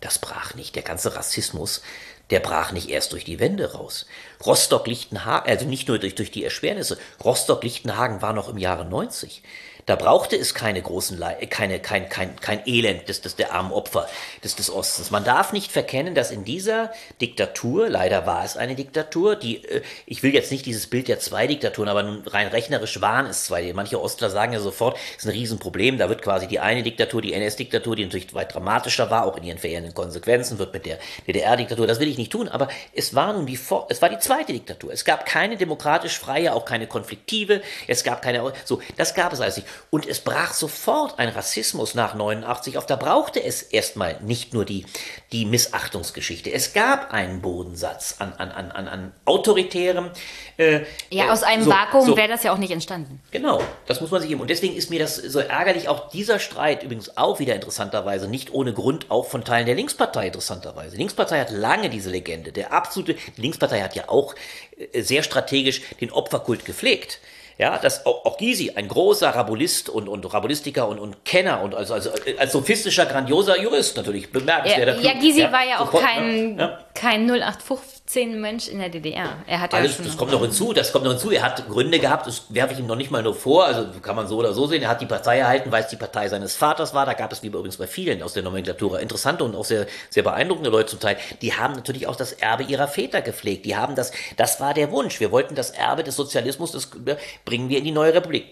Das 0.01 0.19
brach 0.19 0.53
nicht. 0.53 0.75
Der 0.75 0.83
ganze 0.83 1.15
Rassismus, 1.15 1.81
der 2.29 2.39
brach 2.39 2.71
nicht 2.71 2.89
erst 2.89 3.13
durch 3.13 3.23
die 3.23 3.39
Wände 3.39 3.73
raus. 3.73 4.05
Rostock-Lichtenhagen, 4.45 5.49
also 5.49 5.65
nicht 5.65 5.87
nur 5.87 5.99
durch, 5.99 6.15
durch 6.15 6.31
die 6.31 6.43
Erschwernisse, 6.43 6.97
Rostock-Lichtenhagen 7.23 8.21
war 8.21 8.33
noch 8.33 8.49
im 8.49 8.57
Jahre 8.57 8.85
90. 8.85 9.43
Da 9.85 9.95
brauchte 9.95 10.35
es 10.35 10.55
keine 10.55 10.81
großen, 10.81 11.17
Le 11.17 11.37
äh, 11.39 11.45
keine, 11.45 11.79
kein, 11.79 12.09
kein, 12.09 12.35
kein 12.37 12.65
Elend 12.65 13.07
des, 13.07 13.21
des, 13.21 13.35
der 13.35 13.53
armen 13.53 13.71
Opfer 13.71 14.07
des, 14.43 14.55
des 14.55 14.71
Ostens. 14.71 15.11
Man 15.11 15.23
darf 15.23 15.53
nicht 15.53 15.71
verkennen, 15.71 16.15
dass 16.15 16.31
in 16.31 16.43
dieser 16.43 16.91
Diktatur, 17.21 17.87
leider 17.87 18.25
war 18.25 18.43
es 18.43 18.57
eine 18.57 18.75
Diktatur, 18.75 19.35
die, 19.35 19.63
äh, 19.63 19.83
ich 20.07 20.23
will 20.23 20.33
jetzt 20.33 20.51
nicht 20.51 20.65
dieses 20.65 20.87
Bild 20.87 21.07
der 21.07 21.19
zwei 21.19 21.45
Diktaturen, 21.45 21.87
aber 21.87 22.01
nun 22.01 22.23
rein 22.27 22.47
rechnerisch 22.47 22.99
waren 23.01 23.27
es 23.27 23.45
zwei. 23.45 23.71
Manche 23.73 24.01
Ostler 24.01 24.31
sagen 24.31 24.53
ja 24.53 24.59
sofort, 24.59 24.97
es 25.17 25.23
ist 25.23 25.29
ein 25.29 25.33
Riesenproblem. 25.33 25.99
Da 25.99 26.09
wird 26.09 26.23
quasi 26.23 26.47
die 26.47 26.59
eine 26.59 26.81
Diktatur, 26.81 27.21
die 27.21 27.33
NS-Diktatur, 27.33 27.95
die 27.95 28.05
natürlich 28.05 28.33
weit 28.33 28.55
dramatischer 28.55 29.11
war, 29.11 29.25
auch 29.25 29.37
in 29.37 29.43
ihren 29.43 29.59
verheerenden 29.59 29.93
Konsequenzen, 29.93 30.57
wird 30.57 30.73
mit 30.73 30.87
der 30.87 30.97
DDR-Diktatur, 31.27 31.85
das 31.85 31.99
will 31.99 32.07
ich 32.07 32.17
nicht 32.17 32.31
tun, 32.31 32.47
aber 32.47 32.69
es 32.93 33.13
war 33.13 33.33
nun 33.33 33.45
die, 33.45 33.59
es 33.89 34.01
war 34.01 34.09
die 34.09 34.17
zweite 34.17 34.51
Diktatur. 34.51 34.91
Es 34.91 35.05
gab 35.05 35.27
keine 35.27 35.57
demokratisch 35.57 36.17
freie, 36.17 36.53
auch 36.53 36.65
keine 36.65 36.87
konfliktive, 36.87 37.61
es 37.87 38.03
gab 38.03 38.23
keine, 38.23 38.51
so, 38.63 38.81
das 38.97 39.13
gab 39.13 39.31
es 39.31 39.41
alles 39.41 39.57
nicht. 39.57 39.67
Und 39.89 40.07
es 40.07 40.19
brach 40.19 40.53
sofort 40.53 41.19
ein 41.19 41.29
Rassismus 41.29 41.95
nach 41.95 42.13
89 42.15 42.77
auf. 42.77 42.85
Da 42.85 42.95
brauchte 42.95 43.43
es 43.43 43.61
erstmal 43.61 44.19
nicht 44.21 44.53
nur 44.53 44.65
die, 44.65 44.85
die 45.31 45.45
Missachtungsgeschichte. 45.45 46.51
Es 46.51 46.73
gab 46.73 47.11
einen 47.13 47.41
Bodensatz 47.41 48.15
an, 48.19 48.33
an, 48.33 48.51
an, 48.51 48.87
an, 48.87 49.11
autoritärem. 49.25 50.11
Äh, 50.57 50.81
Ja, 51.09 51.25
äh, 51.25 51.29
aus 51.29 51.43
einem 51.43 51.63
so, 51.63 51.69
Vakuum 51.69 52.05
so. 52.05 52.17
wäre 52.17 52.27
das 52.27 52.43
ja 52.43 52.53
auch 52.53 52.57
nicht 52.57 52.71
entstanden. 52.71 53.21
Genau, 53.31 53.61
das 53.87 54.01
muss 54.01 54.11
man 54.11 54.21
sich 54.21 54.29
geben. 54.29 54.41
Und 54.41 54.49
deswegen 54.49 54.75
ist 54.75 54.89
mir 54.89 54.99
das 54.99 55.15
so 55.15 55.39
ärgerlich, 55.39 55.87
auch 55.87 56.09
dieser 56.09 56.39
Streit 56.39 56.83
übrigens 56.83 57.17
auch 57.17 57.39
wieder 57.39 57.55
interessanterweise, 57.55 58.27
nicht 58.27 58.53
ohne 58.53 58.73
Grund, 58.73 59.11
auch 59.11 59.27
von 59.27 59.43
Teilen 59.43 59.65
der 59.65 59.75
Linkspartei 59.75 60.27
interessanterweise. 60.27 60.91
Die 60.91 60.97
Linkspartei 60.97 61.39
hat 61.39 61.51
lange 61.51 61.89
diese 61.89 62.09
Legende. 62.09 62.51
Der 62.51 62.73
absolute, 62.73 63.15
die 63.37 63.41
Linkspartei 63.41 63.81
hat 63.81 63.95
ja 63.95 64.09
auch 64.09 64.35
äh, 64.77 65.01
sehr 65.01 65.23
strategisch 65.23 65.81
den 66.01 66.11
Opferkult 66.11 66.65
gepflegt. 66.65 67.19
Ja, 67.57 67.77
das, 67.77 68.05
auch, 68.05 68.25
auch 68.25 68.37
Gysi, 68.37 68.73
ein 68.75 68.87
großer 68.87 69.29
Rabulist 69.29 69.87
und, 69.87 70.09
und 70.09 70.25
Rabulistiker 70.33 70.89
und, 70.89 70.99
und 70.99 71.23
Kenner 71.23 71.61
und 71.61 71.73
also, 71.73 71.93
also 71.93 72.11
als 72.37 72.51
sophistischer, 72.51 73.05
grandioser 73.05 73.61
Jurist 73.61 73.95
natürlich 73.95 74.29
bemerkenswert. 74.31 75.01
Ja, 75.01 75.13
ja 75.13 75.19
Gysi 75.19 75.43
war 75.43 75.65
ja 75.65 75.79
auch 75.79 75.85
sofort, 75.85 76.03
kein, 76.03 76.55
ne? 76.55 76.61
Ja. 76.61 76.79
kein 76.93 77.29
0815 77.29 77.94
Mensch 78.13 78.67
in 78.67 78.77
der 78.77 78.89
DDR. 78.89 79.37
Er 79.47 79.61
hat 79.61 79.73
ja 79.73 79.79
Alles, 79.79 79.95
schon 79.95 80.05
das 80.05 80.15
kommt 80.15 80.31
noch 80.31 80.41
hinzu, 80.41 80.73
das 80.73 80.91
kommt 80.91 81.05
noch 81.05 81.11
hinzu. 81.11 81.31
Er 81.31 81.41
hat 81.41 81.67
Gründe 81.67 81.99
gehabt, 81.99 82.27
das 82.27 82.43
werfe 82.49 82.73
ich 82.73 82.79
ihm 82.79 82.85
noch 82.85 82.95
nicht 82.95 83.09
mal 83.09 83.23
nur 83.23 83.33
vor, 83.33 83.65
also 83.65 83.87
kann 83.99 84.15
man 84.15 84.27
so 84.27 84.37
oder 84.37 84.53
so 84.53 84.67
sehen. 84.67 84.83
Er 84.83 84.89
hat 84.89 85.01
die 85.01 85.07
Partei 85.07 85.39
erhalten, 85.39 85.71
weil 85.71 85.83
es 85.83 85.89
die 85.89 85.95
Partei 85.95 86.29
seines 86.29 86.55
Vaters 86.55 86.93
war. 86.93 87.07
Da 87.07 87.13
gab 87.13 87.31
es, 87.31 87.41
wie 87.41 87.47
übrigens 87.47 87.77
bei 87.77 87.87
vielen 87.87 88.21
aus 88.21 88.33
der 88.33 88.43
Nomenklatura, 88.43 88.99
interessante 88.99 89.43
und 89.43 89.55
auch 89.55 89.65
sehr, 89.65 89.87
sehr 90.11 90.21
beeindruckende 90.21 90.69
Leute 90.69 90.91
zum 90.91 90.99
Teil. 90.99 91.17
Die 91.41 91.53
haben 91.53 91.73
natürlich 91.73 92.05
auch 92.05 92.15
das 92.15 92.33
Erbe 92.33 92.63
ihrer 92.63 92.87
Väter 92.87 93.21
gepflegt. 93.21 93.65
Die 93.65 93.75
haben 93.75 93.95
das, 93.95 94.11
das 94.37 94.61
war 94.61 94.75
der 94.75 94.91
Wunsch. 94.91 95.19
Wir 95.19 95.31
wollten 95.31 95.55
das 95.55 95.71
Erbe 95.71 96.03
des 96.03 96.15
Sozialismus, 96.15 96.71
das 96.71 96.91
äh, 97.07 97.17
bringen 97.43 97.69
wir 97.69 97.79
in 97.79 97.85
die 97.85 97.91
neue 97.91 98.13
Republik. 98.13 98.45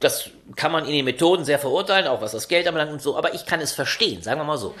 Das 0.00 0.30
kann 0.56 0.72
man 0.72 0.84
in 0.84 0.92
den 0.92 1.04
Methoden 1.04 1.44
sehr 1.44 1.60
verurteilen, 1.60 2.08
auch 2.08 2.20
was 2.20 2.32
das 2.32 2.48
Geld 2.48 2.66
anbelangt 2.66 2.92
und 2.92 3.00
so, 3.00 3.16
aber 3.16 3.34
ich 3.34 3.46
kann 3.46 3.60
es 3.60 3.72
verstehen, 3.72 4.20
sagen 4.20 4.40
wir 4.40 4.44
mal 4.44 4.58
so. 4.58 4.74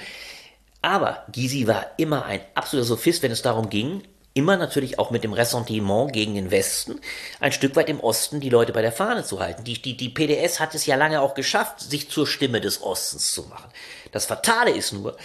Aber 0.82 1.24
Gysi 1.32 1.66
war 1.66 1.86
immer 1.96 2.26
ein 2.26 2.40
absoluter 2.54 2.86
Sophist, 2.86 3.22
wenn 3.22 3.32
es 3.32 3.40
darum 3.40 3.70
ging, 3.70 4.02
immer 4.36 4.56
natürlich 4.58 4.98
auch 4.98 5.10
mit 5.10 5.24
dem 5.24 5.32
Ressentiment 5.32 6.12
gegen 6.12 6.34
den 6.34 6.50
Westen, 6.50 7.00
ein 7.40 7.52
Stück 7.52 7.74
weit 7.74 7.88
im 7.88 8.00
Osten 8.00 8.38
die 8.38 8.50
Leute 8.50 8.72
bei 8.72 8.82
der 8.82 8.92
Fahne 8.92 9.24
zu 9.24 9.40
halten. 9.40 9.64
Die, 9.64 9.80
die, 9.80 9.96
die 9.96 10.10
PDS 10.10 10.60
hat 10.60 10.74
es 10.74 10.84
ja 10.84 10.94
lange 10.94 11.22
auch 11.22 11.34
geschafft, 11.34 11.80
sich 11.80 12.10
zur 12.10 12.26
Stimme 12.26 12.60
des 12.60 12.82
Ostens 12.82 13.32
zu 13.32 13.44
machen. 13.44 13.70
Das 14.12 14.26
Fatale 14.26 14.70
ist 14.70 14.92
nur, 14.92 15.16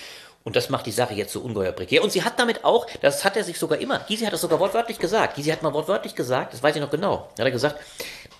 und 0.43 0.55
das 0.55 0.69
macht 0.69 0.85
die 0.85 0.91
Sache 0.91 1.13
jetzt 1.13 1.33
so 1.33 1.41
ungeheuer 1.41 1.73
prekär. 1.73 2.03
Und 2.03 2.13
sie 2.13 2.23
hat 2.23 2.39
damit 2.39 2.63
auch, 2.63 2.87
das 3.01 3.25
hat 3.25 3.35
er 3.35 3.43
sich 3.43 3.59
sogar 3.59 3.79
immer, 3.79 3.99
Gysi 3.99 4.23
hat 4.23 4.33
das 4.33 4.41
sogar 4.41 4.59
wortwörtlich 4.59 4.97
gesagt. 4.97 5.35
Gysi 5.35 5.49
hat 5.49 5.61
mal 5.61 5.73
wortwörtlich 5.73 6.15
gesagt, 6.15 6.53
das 6.53 6.63
weiß 6.63 6.75
ich 6.75 6.81
noch 6.81 6.89
genau. 6.89 7.29
Hat 7.37 7.45
er 7.45 7.51
gesagt, 7.51 7.79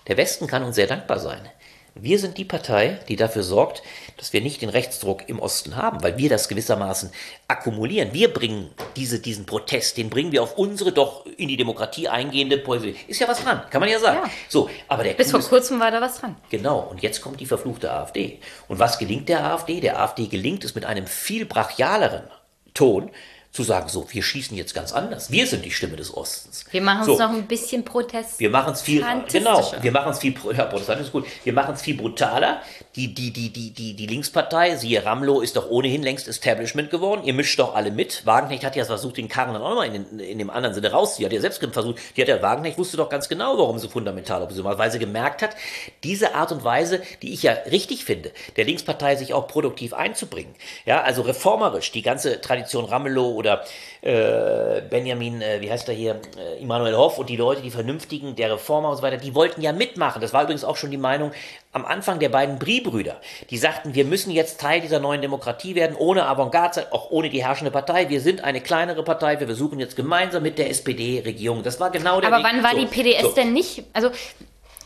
der 0.08 0.16
Westen 0.16 0.46
kann 0.46 0.64
uns 0.64 0.76
sehr 0.76 0.86
dankbar 0.86 1.20
sein. 1.20 1.48
Wir 1.94 2.18
sind 2.18 2.38
die 2.38 2.46
Partei, 2.46 3.00
die 3.08 3.16
dafür 3.16 3.42
sorgt, 3.42 3.82
dass 4.16 4.32
wir 4.32 4.40
nicht 4.40 4.62
den 4.62 4.70
Rechtsdruck 4.70 5.28
im 5.28 5.38
Osten 5.38 5.76
haben, 5.76 6.02
weil 6.02 6.16
wir 6.16 6.30
das 6.30 6.48
gewissermaßen 6.48 7.10
akkumulieren. 7.48 8.14
Wir 8.14 8.32
bringen 8.32 8.70
diese, 8.96 9.18
diesen 9.18 9.44
Protest, 9.44 9.98
den 9.98 10.08
bringen 10.08 10.32
wir 10.32 10.42
auf 10.42 10.56
unsere 10.56 10.92
doch 10.92 11.26
in 11.26 11.48
die 11.48 11.58
Demokratie 11.58 12.08
eingehende 12.08 12.56
Politik. 12.56 13.08
Ist 13.08 13.20
ja 13.20 13.28
was 13.28 13.42
dran, 13.42 13.62
kann 13.68 13.80
man 13.80 13.90
ja 13.90 13.98
sagen. 13.98 14.20
Ja. 14.24 14.30
So, 14.48 14.70
aber 14.88 15.04
der 15.04 15.12
Bis 15.12 15.28
Clou 15.28 15.40
vor 15.40 15.50
kurzem 15.50 15.80
war 15.80 15.90
da 15.90 16.00
was 16.00 16.18
dran. 16.18 16.36
Genau, 16.48 16.80
und 16.80 17.02
jetzt 17.02 17.20
kommt 17.20 17.40
die 17.40 17.46
verfluchte 17.46 17.90
AfD. 17.92 18.38
Und 18.68 18.78
was 18.78 18.98
gelingt 18.98 19.28
der 19.28 19.44
AfD? 19.44 19.80
Der 19.80 20.00
AfD 20.00 20.28
gelingt 20.28 20.64
es 20.64 20.74
mit 20.74 20.86
einem 20.86 21.06
viel 21.06 21.44
brachialeren 21.44 22.24
Ton 22.72 23.10
zu 23.52 23.62
sagen, 23.62 23.88
so, 23.90 24.06
wir 24.10 24.22
schießen 24.22 24.56
jetzt 24.56 24.74
ganz 24.74 24.92
anders. 24.92 25.30
Wir 25.30 25.46
sind 25.46 25.62
die 25.62 25.70
Stimme 25.70 25.96
des 25.96 26.14
Ostens. 26.16 26.64
Wir 26.70 26.80
machen 26.80 27.04
so, 27.04 27.12
uns 27.12 27.20
noch 27.20 27.30
ein 27.30 27.46
bisschen 27.46 27.84
Protest. 27.84 28.40
wir 28.40 28.48
machen 28.48 28.72
es 28.72 28.80
viel, 28.80 29.04
genau, 29.30 29.72
wir 29.80 29.92
machen 29.92 30.12
es 30.12 30.18
viel, 30.20 30.34
ja, 30.56 30.64
Protestant 30.64 31.02
ist 31.02 31.12
gut, 31.12 31.26
wir 31.44 31.52
machen 31.52 31.74
es 31.74 31.82
viel 31.82 31.94
brutaler. 31.94 32.62
Die, 32.94 33.14
die, 33.14 33.30
die, 33.30 33.48
die, 33.48 33.70
die, 33.70 33.94
die 33.94 34.06
Linkspartei, 34.06 34.76
siehe 34.76 35.02
Ramlo, 35.02 35.40
ist 35.40 35.56
doch 35.56 35.70
ohnehin 35.70 36.02
längst 36.02 36.28
Establishment 36.28 36.90
geworden. 36.90 37.22
Ihr 37.24 37.32
mischt 37.32 37.58
doch 37.58 37.74
alle 37.74 37.90
mit. 37.90 38.26
Wagenknecht 38.26 38.64
hat 38.64 38.76
ja 38.76 38.84
versucht, 38.84 39.16
den 39.16 39.28
Karren 39.28 39.54
dann 39.54 39.62
auch 39.62 39.70
nochmal 39.70 39.94
in, 39.94 40.18
in 40.18 40.38
dem 40.38 40.50
anderen 40.50 40.74
Sinne 40.74 40.90
rauszuziehen. 40.90 41.24
Hat 41.24 41.32
ja 41.32 41.40
selbst 41.40 41.64
versucht, 41.72 41.98
die 42.14 42.20
hat 42.20 42.28
ja 42.28 42.42
Wagenknecht 42.42 42.76
wusste 42.76 42.98
doch 42.98 43.08
ganz 43.08 43.30
genau, 43.30 43.56
warum 43.56 43.78
sie 43.78 43.88
fundamental 43.88 44.42
Opposition 44.42 44.66
war, 44.66 44.76
weil 44.76 44.92
sie 44.92 44.98
gemerkt 44.98 45.40
hat, 45.40 45.56
diese 46.04 46.34
Art 46.34 46.52
und 46.52 46.64
Weise, 46.64 47.00
die 47.22 47.32
ich 47.32 47.42
ja 47.42 47.52
richtig 47.70 48.04
finde, 48.04 48.30
der 48.56 48.66
Linkspartei 48.66 49.16
sich 49.16 49.32
auch 49.32 49.48
produktiv 49.48 49.94
einzubringen. 49.94 50.54
Ja, 50.84 51.00
also 51.00 51.22
reformerisch, 51.22 51.92
die 51.92 52.02
ganze 52.02 52.42
Tradition 52.42 52.84
Ramelow 52.84 53.30
oder 53.30 53.64
äh, 54.02 54.82
Benjamin, 54.90 55.40
äh, 55.42 55.60
wie 55.60 55.70
heißt 55.70 55.88
er 55.88 55.94
hier, 55.94 56.20
äh, 56.36 56.60
Immanuel 56.60 56.96
Hoff 56.96 57.18
und 57.18 57.28
die 57.30 57.36
Leute, 57.36 57.62
die 57.62 57.70
Vernünftigen, 57.70 58.34
der 58.34 58.50
Reformer 58.52 58.90
und 58.90 58.96
so 58.96 59.02
weiter, 59.02 59.16
die 59.16 59.32
wollten 59.34 59.62
ja 59.62 59.72
mitmachen. 59.72 60.20
Das 60.20 60.32
war 60.32 60.42
übrigens 60.42 60.64
auch 60.64 60.76
schon 60.76 60.90
die 60.90 60.96
Meinung 60.96 61.30
am 61.72 61.84
Anfang 61.84 62.18
der 62.18 62.28
beiden 62.28 62.58
Brie-Brüder. 62.58 63.20
Die 63.50 63.56
sagten, 63.58 63.94
wir 63.94 64.04
müssen 64.04 64.32
jetzt 64.32 64.60
Teil 64.60 64.80
dieser 64.80 64.98
neuen 64.98 65.22
Demokratie 65.22 65.76
werden, 65.76 65.96
ohne 65.96 66.26
Avantgarde, 66.26 66.88
auch 66.92 67.10
ohne 67.10 67.30
die 67.30 67.44
herrschende 67.44 67.70
Partei. 67.70 68.08
Wir 68.08 68.20
sind 68.20 68.42
eine 68.42 68.60
kleinere 68.60 69.04
Partei, 69.04 69.38
wir 69.38 69.46
versuchen 69.46 69.78
jetzt 69.78 69.94
gemeinsam 69.94 70.42
mit 70.42 70.58
der 70.58 70.68
SPD-Regierung. 70.68 71.62
Das 71.62 71.78
war 71.78 71.90
genau 71.90 72.20
der 72.20 72.28
Aber 72.32 72.38
Weg. 72.44 72.52
wann 72.52 72.62
war 72.64 72.72
So, 72.72 72.78
die 72.80 72.86
PDS 72.86 73.22
so. 73.22 73.28
denn 73.36 73.52
nicht? 73.52 73.84
Also 73.92 74.10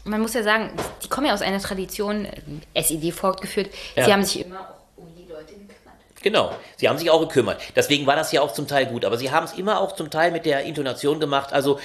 man 0.05 0.21
muss 0.21 0.35
ja 0.35 0.43
sagen, 0.43 0.71
die 1.03 1.09
kommen 1.09 1.27
ja 1.27 1.33
aus 1.35 1.43
einer 1.43 1.59
Tradition, 1.61 2.29
SED 2.75 3.13
fortgeführt. 3.13 3.71
Ja. 3.97 4.05
Sie 4.05 4.13
haben 4.13 4.23
sich 4.23 4.45
immer 4.45 4.61
auch 4.61 4.99
um 5.03 5.07
die 5.17 5.23
Leute 5.31 5.55
gekümmert. 5.55 5.67
Genau, 6.23 6.55
sie 6.77 6.89
haben 6.89 6.99
sich 6.99 7.11
auch 7.11 7.21
gekümmert. 7.21 7.61
Deswegen 7.77 8.07
war 8.07 8.17
das 8.17 8.33
ja 8.33 8.41
auch 8.41 8.53
zum 8.53 8.67
Teil 8.67 8.87
gut. 8.87 9.05
Aber 9.05 9.17
sie 9.17 9.31
haben 9.31 9.45
es 9.45 9.53
immer 9.53 9.81
auch 9.81 9.93
zum 9.93 10.11
Teil 10.11 10.33
mit 10.33 10.47
der 10.47 10.65
Intonation 10.65 11.21
gemacht. 11.21 11.53
Also 11.53 11.79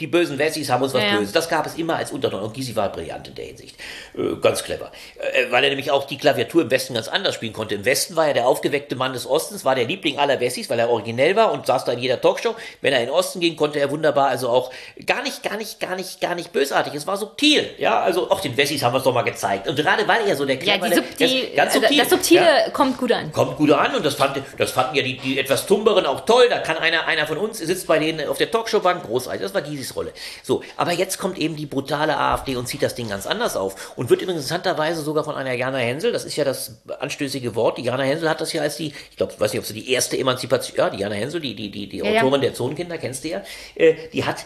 die 0.00 0.06
bösen 0.06 0.38
Wessis 0.38 0.68
haben 0.70 0.82
uns 0.82 0.92
was 0.94 1.02
Ja, 1.02 1.08
ja. 1.08 1.16
Böses. 1.18 1.32
Das 1.32 1.48
gab 1.48 1.66
es 1.66 1.74
immer 1.76 1.96
als 1.96 2.10
Unterton. 2.12 2.40
Und 2.42 2.54
Gysi 2.54 2.76
war 2.76 2.90
brillant 2.90 3.28
in 3.28 3.34
der 3.34 3.44
Hinsicht. 3.46 3.76
Äh, 4.16 4.36
ganz 4.40 4.62
clever. 4.62 4.90
Äh, 5.32 5.50
weil 5.50 5.64
er 5.64 5.70
nämlich 5.70 5.90
auch 5.90 6.04
die 6.04 6.18
Klaviatur 6.18 6.62
im 6.62 6.70
Westen 6.70 6.94
ganz 6.94 7.08
anders 7.08 7.34
spielen 7.34 7.52
konnte. 7.52 7.74
Im 7.74 7.84
Westen 7.84 8.16
war 8.16 8.28
er 8.28 8.34
der 8.34 8.46
aufgeweckte 8.46 8.96
Mann 8.96 9.12
des 9.12 9.26
Ostens, 9.26 9.64
war 9.64 9.74
der 9.74 9.84
Liebling 9.86 10.18
aller 10.18 10.38
Wessis, 10.40 10.68
weil 10.70 10.78
er 10.78 10.88
originell 10.90 11.34
war 11.36 11.52
und 11.52 11.66
saß 11.66 11.84
da 11.84 11.92
in 11.92 11.98
jeder 11.98 12.20
Talkshow. 12.20 12.54
Wenn 12.80 12.92
er 12.92 13.00
in 13.00 13.06
den 13.06 13.14
Osten 13.14 13.40
ging, 13.40 13.56
konnte 13.56 13.78
er 13.80 13.90
wunderbar, 13.90 14.28
also 14.28 14.48
auch 14.48 14.70
gar 15.06 15.22
nicht, 15.22 15.42
gar 15.42 15.56
nicht, 15.56 15.80
gar 15.80 15.96
nicht, 15.96 16.20
gar 16.20 16.34
nicht 16.34 16.52
bösartig. 16.52 16.94
Es 16.94 17.06
war 17.06 17.16
subtil. 17.16 17.68
Ja, 17.78 18.00
also 18.00 18.30
auch 18.30 18.40
den 18.40 18.56
Wessis 18.56 18.82
haben 18.82 18.92
wir 18.92 18.98
es 18.98 19.04
doch 19.04 19.14
mal 19.14 19.22
gezeigt. 19.22 19.68
Und 19.68 19.76
gerade 19.76 20.06
weil 20.06 20.26
er 20.28 20.36
so 20.36 20.44
der 20.44 20.56
Ja, 20.56 20.78
clever, 20.78 20.88
die 20.88 20.94
der- 20.94 21.02
subtil, 21.04 21.26
ist 21.44 21.56
ganz 21.56 21.68
also 21.74 21.80
subtil. 21.80 21.98
das 21.98 22.10
Subtile 22.10 22.40
Ja 22.40 22.70
kommt 22.70 22.98
gut 22.98 23.12
an. 23.12 23.32
kommt 23.32 23.56
gut 23.56 23.70
an 23.72 23.94
und 23.94 24.04
das, 24.04 24.14
fand, 24.14 24.42
das 24.58 24.70
fanden 24.72 24.94
ja 24.96 25.02
die, 25.02 25.16
die 25.16 25.38
etwas 25.38 25.66
tumberen 25.66 26.06
auch 26.06 26.20
toll. 26.26 26.46
Da 26.50 26.58
kann 26.58 26.76
einer, 26.78 27.06
einer 27.06 27.26
von 27.26 27.38
uns 27.38 27.58
sitzt 27.58 27.86
bei 27.86 27.98
denen 27.98 28.28
auf 28.28 28.38
der 28.38 28.50
Talkshow-Bank, 28.50 29.04
großartig. 29.04 29.42
Das 29.42 29.54
war 29.54 29.62
Gysis 29.62 29.85
Rolle. 29.94 30.12
So, 30.42 30.62
aber 30.76 30.92
jetzt 30.92 31.18
kommt 31.18 31.38
eben 31.38 31.54
die 31.54 31.66
brutale 31.66 32.16
AfD 32.16 32.56
und 32.56 32.66
zieht 32.66 32.82
das 32.82 32.94
Ding 32.94 33.08
ganz 33.08 33.26
anders 33.26 33.56
auf 33.56 33.94
und 33.96 34.10
wird 34.10 34.22
übrigens 34.22 34.42
interessanterweise 34.42 35.02
sogar 35.02 35.24
von 35.24 35.34
einer 35.34 35.52
Jana 35.52 35.78
Hensel, 35.78 36.12
das 36.12 36.24
ist 36.24 36.36
ja 36.36 36.44
das 36.44 36.82
anstößige 36.98 37.54
Wort, 37.54 37.78
die 37.78 37.82
Jana 37.82 38.02
Hensel 38.02 38.28
hat 38.28 38.40
das 38.40 38.52
ja 38.52 38.62
als 38.62 38.76
die, 38.76 38.92
ich 39.10 39.16
glaube, 39.16 39.38
weiß 39.38 39.52
nicht, 39.52 39.60
ob 39.60 39.66
sie 39.66 39.74
die 39.74 39.92
erste 39.92 40.18
Emanzipation, 40.18 40.76
ja, 40.76 40.90
die 40.90 40.98
Jana 40.98 41.14
Hensel, 41.14 41.40
die, 41.40 41.54
die, 41.54 41.70
die, 41.70 41.88
die 41.88 41.98
Ja, 41.98 42.06
ja. 42.06 42.22
Autorin 42.22 42.40
der 42.40 42.54
Zonenkinder, 42.54 42.98
kennst 42.98 43.24
du 43.24 43.28
ja, 43.28 43.42
äh, 43.74 43.94
die 44.12 44.24
hat 44.24 44.44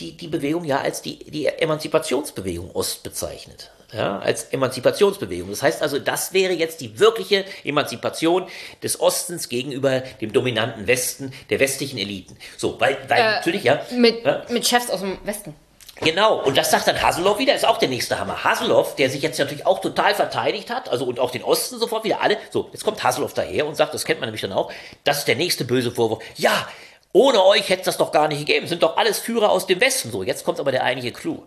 die, 0.00 0.16
die 0.16 0.28
Bewegung 0.28 0.64
ja 0.64 0.80
als 0.80 1.02
die, 1.02 1.18
die 1.18 1.46
Emanzipationsbewegung 1.46 2.70
Ost 2.72 3.02
bezeichnet. 3.02 3.70
Ja, 3.92 4.18
als 4.18 4.44
Emanzipationsbewegung. 4.44 5.50
Das 5.50 5.62
heißt 5.62 5.80
also, 5.80 6.00
das 6.00 6.32
wäre 6.32 6.52
jetzt 6.52 6.80
die 6.80 6.98
wirkliche 6.98 7.44
Emanzipation 7.62 8.48
des 8.82 8.98
Ostens 9.00 9.48
gegenüber 9.48 10.00
dem 10.20 10.32
dominanten 10.32 10.88
Westen, 10.88 11.32
der 11.50 11.60
westlichen 11.60 11.98
Eliten. 11.98 12.36
So, 12.56 12.80
weil, 12.80 12.98
weil 13.08 13.22
natürlich, 13.22 13.62
ja. 13.62 13.74
Äh, 13.90 13.94
Mit, 13.94 14.24
ja, 14.24 14.42
mit 14.48 14.66
Chefs 14.66 14.90
aus 14.90 15.00
dem 15.00 15.18
Westen. 15.24 15.54
Genau, 16.00 16.42
und 16.42 16.58
das 16.58 16.70
sagt 16.70 16.88
dann 16.88 17.00
Haseloff 17.00 17.38
wieder, 17.38 17.54
ist 17.54 17.64
auch 17.64 17.78
der 17.78 17.88
nächste 17.88 18.18
Hammer. 18.18 18.44
Haseloff, 18.44 18.96
der 18.96 19.08
sich 19.08 19.22
jetzt 19.22 19.38
natürlich 19.38 19.64
auch 19.64 19.80
total 19.80 20.14
verteidigt 20.14 20.68
hat, 20.68 20.90
also 20.90 21.06
und 21.06 21.18
auch 21.18 21.30
den 21.30 21.42
Osten 21.42 21.78
sofort 21.78 22.04
wieder 22.04 22.20
alle. 22.20 22.36
So, 22.50 22.68
jetzt 22.72 22.84
kommt 22.84 23.02
Haseloff 23.02 23.32
daher 23.32 23.66
und 23.66 23.76
sagt, 23.76 23.94
das 23.94 24.04
kennt 24.04 24.20
man 24.20 24.26
nämlich 24.26 24.42
dann 24.42 24.52
auch, 24.52 24.70
das 25.04 25.20
ist 25.20 25.28
der 25.28 25.36
nächste 25.36 25.64
böse 25.64 25.90
Vorwurf. 25.90 26.22
Ja, 26.36 26.68
ohne 27.12 27.42
euch 27.44 27.70
hätte 27.70 27.80
es 27.80 27.86
das 27.86 27.96
doch 27.96 28.12
gar 28.12 28.28
nicht 28.28 28.40
gegeben. 28.40 28.66
Sind 28.66 28.82
doch 28.82 28.98
alles 28.98 29.18
Führer 29.18 29.50
aus 29.50 29.66
dem 29.66 29.80
Westen. 29.80 30.10
So, 30.10 30.22
jetzt 30.22 30.44
kommt 30.44 30.60
aber 30.60 30.70
der 30.70 30.84
eigentliche 30.84 31.14
Clou. 31.14 31.44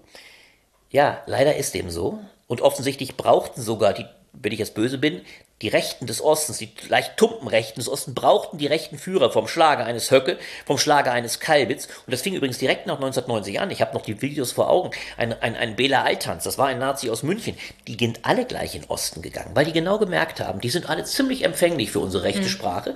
Ja, 0.89 1.21
leider 1.25 1.55
ist 1.55 1.73
dem 1.73 1.89
so. 1.89 2.19
Und 2.47 2.61
offensichtlich 2.61 3.15
brauchten 3.15 3.61
sogar 3.61 3.93
die, 3.93 4.05
wenn 4.33 4.51
ich 4.51 4.59
jetzt 4.59 4.73
böse 4.73 4.97
bin, 4.97 5.21
die 5.61 5.67
Rechten 5.67 6.07
des 6.07 6.21
Ostens, 6.21 6.57
die 6.57 6.71
leicht 6.87 7.17
tumpen 7.17 7.47
Rechten 7.47 7.81
des 7.81 7.89
Ostens, 7.89 8.15
brauchten 8.15 8.57
die 8.57 8.67
rechten 8.67 8.97
Führer 8.97 9.29
vom 9.29 9.47
Schlager 9.47 9.85
eines 9.85 10.09
Höcke, 10.09 10.37
vom 10.65 10.77
Schlager 10.77 11.11
eines 11.11 11.41
Kalbitz. 11.41 11.87
Und 12.05 12.13
das 12.13 12.21
fing 12.21 12.33
übrigens 12.33 12.59
direkt 12.59 12.87
nach 12.87 12.95
1990 12.95 13.59
an. 13.59 13.69
Ich 13.69 13.81
habe 13.81 13.93
noch 13.93 14.03
die 14.03 14.21
Videos 14.21 14.53
vor 14.53 14.69
Augen. 14.69 14.91
Ein, 15.17 15.33
ein, 15.41 15.55
ein 15.55 15.75
Bela 15.75 16.03
Altanz, 16.03 16.45
das 16.45 16.57
war 16.57 16.67
ein 16.67 16.79
Nazi 16.79 17.09
aus 17.09 17.23
München. 17.23 17.57
Die 17.87 17.97
sind 17.99 18.21
alle 18.23 18.45
gleich 18.45 18.73
in 18.73 18.81
den 18.81 18.89
Osten 18.89 19.21
gegangen, 19.21 19.51
weil 19.53 19.65
die 19.65 19.73
genau 19.73 19.99
gemerkt 19.99 20.39
haben, 20.39 20.61
die 20.61 20.69
sind 20.69 20.89
alle 20.89 21.03
ziemlich 21.03 21.43
empfänglich 21.43 21.91
für 21.91 21.99
unsere 21.99 22.23
rechte 22.23 22.47
Sprache. 22.47 22.95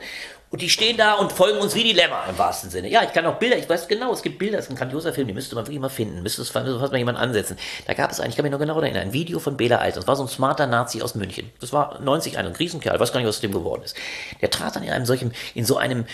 Und 0.54 0.62
die 0.62 0.70
stehen 0.70 0.98
da 0.98 1.16
und 1.16 1.32
folgen 1.32 1.58
uns 1.58 1.74
wie 1.74 1.84
die 1.84 1.94
Lämmer 1.94 2.26
im 2.30 2.38
wahrsten 2.38 2.70
Sinne. 2.70 2.88
Ja, 2.88 3.02
ich 3.02 3.12
kann 3.12 3.26
auch 3.26 3.38
Bilder, 3.38 3.58
ich 3.58 3.68
weiß 3.68 3.88
genau, 3.88 4.14
es 4.14 4.22
gibt 4.22 4.38
Bilder, 4.38 4.60
es 4.60 4.66
ist 4.66 4.70
ein 4.70 4.78
grandioser 4.78 5.12
Film, 5.12 5.26
die 5.26 5.34
müsste 5.34 5.56
man 5.56 5.66
wirklich 5.66 5.80
mal 5.80 5.90
finden, 5.90 6.22
müsste 6.22 6.44
es 6.44 6.52
fast 6.52 6.68
mal 6.68 6.96
jemand 6.96 7.18
ansetzen. 7.18 7.58
Da 7.88 7.96
gab 7.96 8.12
es 8.12 8.20
eigentlich, 8.20 8.34
ich 8.34 8.36
kann 8.36 8.44
mich 8.44 8.52
noch 8.52 8.60
genau 8.60 8.80
erinnern, 8.80 9.02
ein 9.02 9.14
Video 9.14 9.40
von 9.40 9.58
Bela 9.58 9.80
Alt, 9.80 9.98
das 9.98 10.06
war 10.06 10.16
so 10.16 10.22
ein 10.22 10.30
smarter 10.30 10.68
Nazi 10.68 11.02
aus 11.02 11.16
München. 11.16 11.50
Das 11.60 11.74
war 11.74 12.00
90 12.02 12.38
ein 12.38 12.46
Riesenkerl, 12.46 13.00
weiß 13.00 13.12
gar 13.12 13.20
nicht, 13.20 13.28
was 13.28 13.38
aus 13.38 13.42
dem 13.42 13.52
geworden 13.52 13.82
ist. 13.82 13.98
Der 14.42 14.52
trat 14.52 14.76
dann 14.76 14.84
in 14.84 14.92
einem 14.92 15.08
solchen, 15.08 15.34
in 15.56 15.66
so 15.66 15.78
einem 15.78 16.06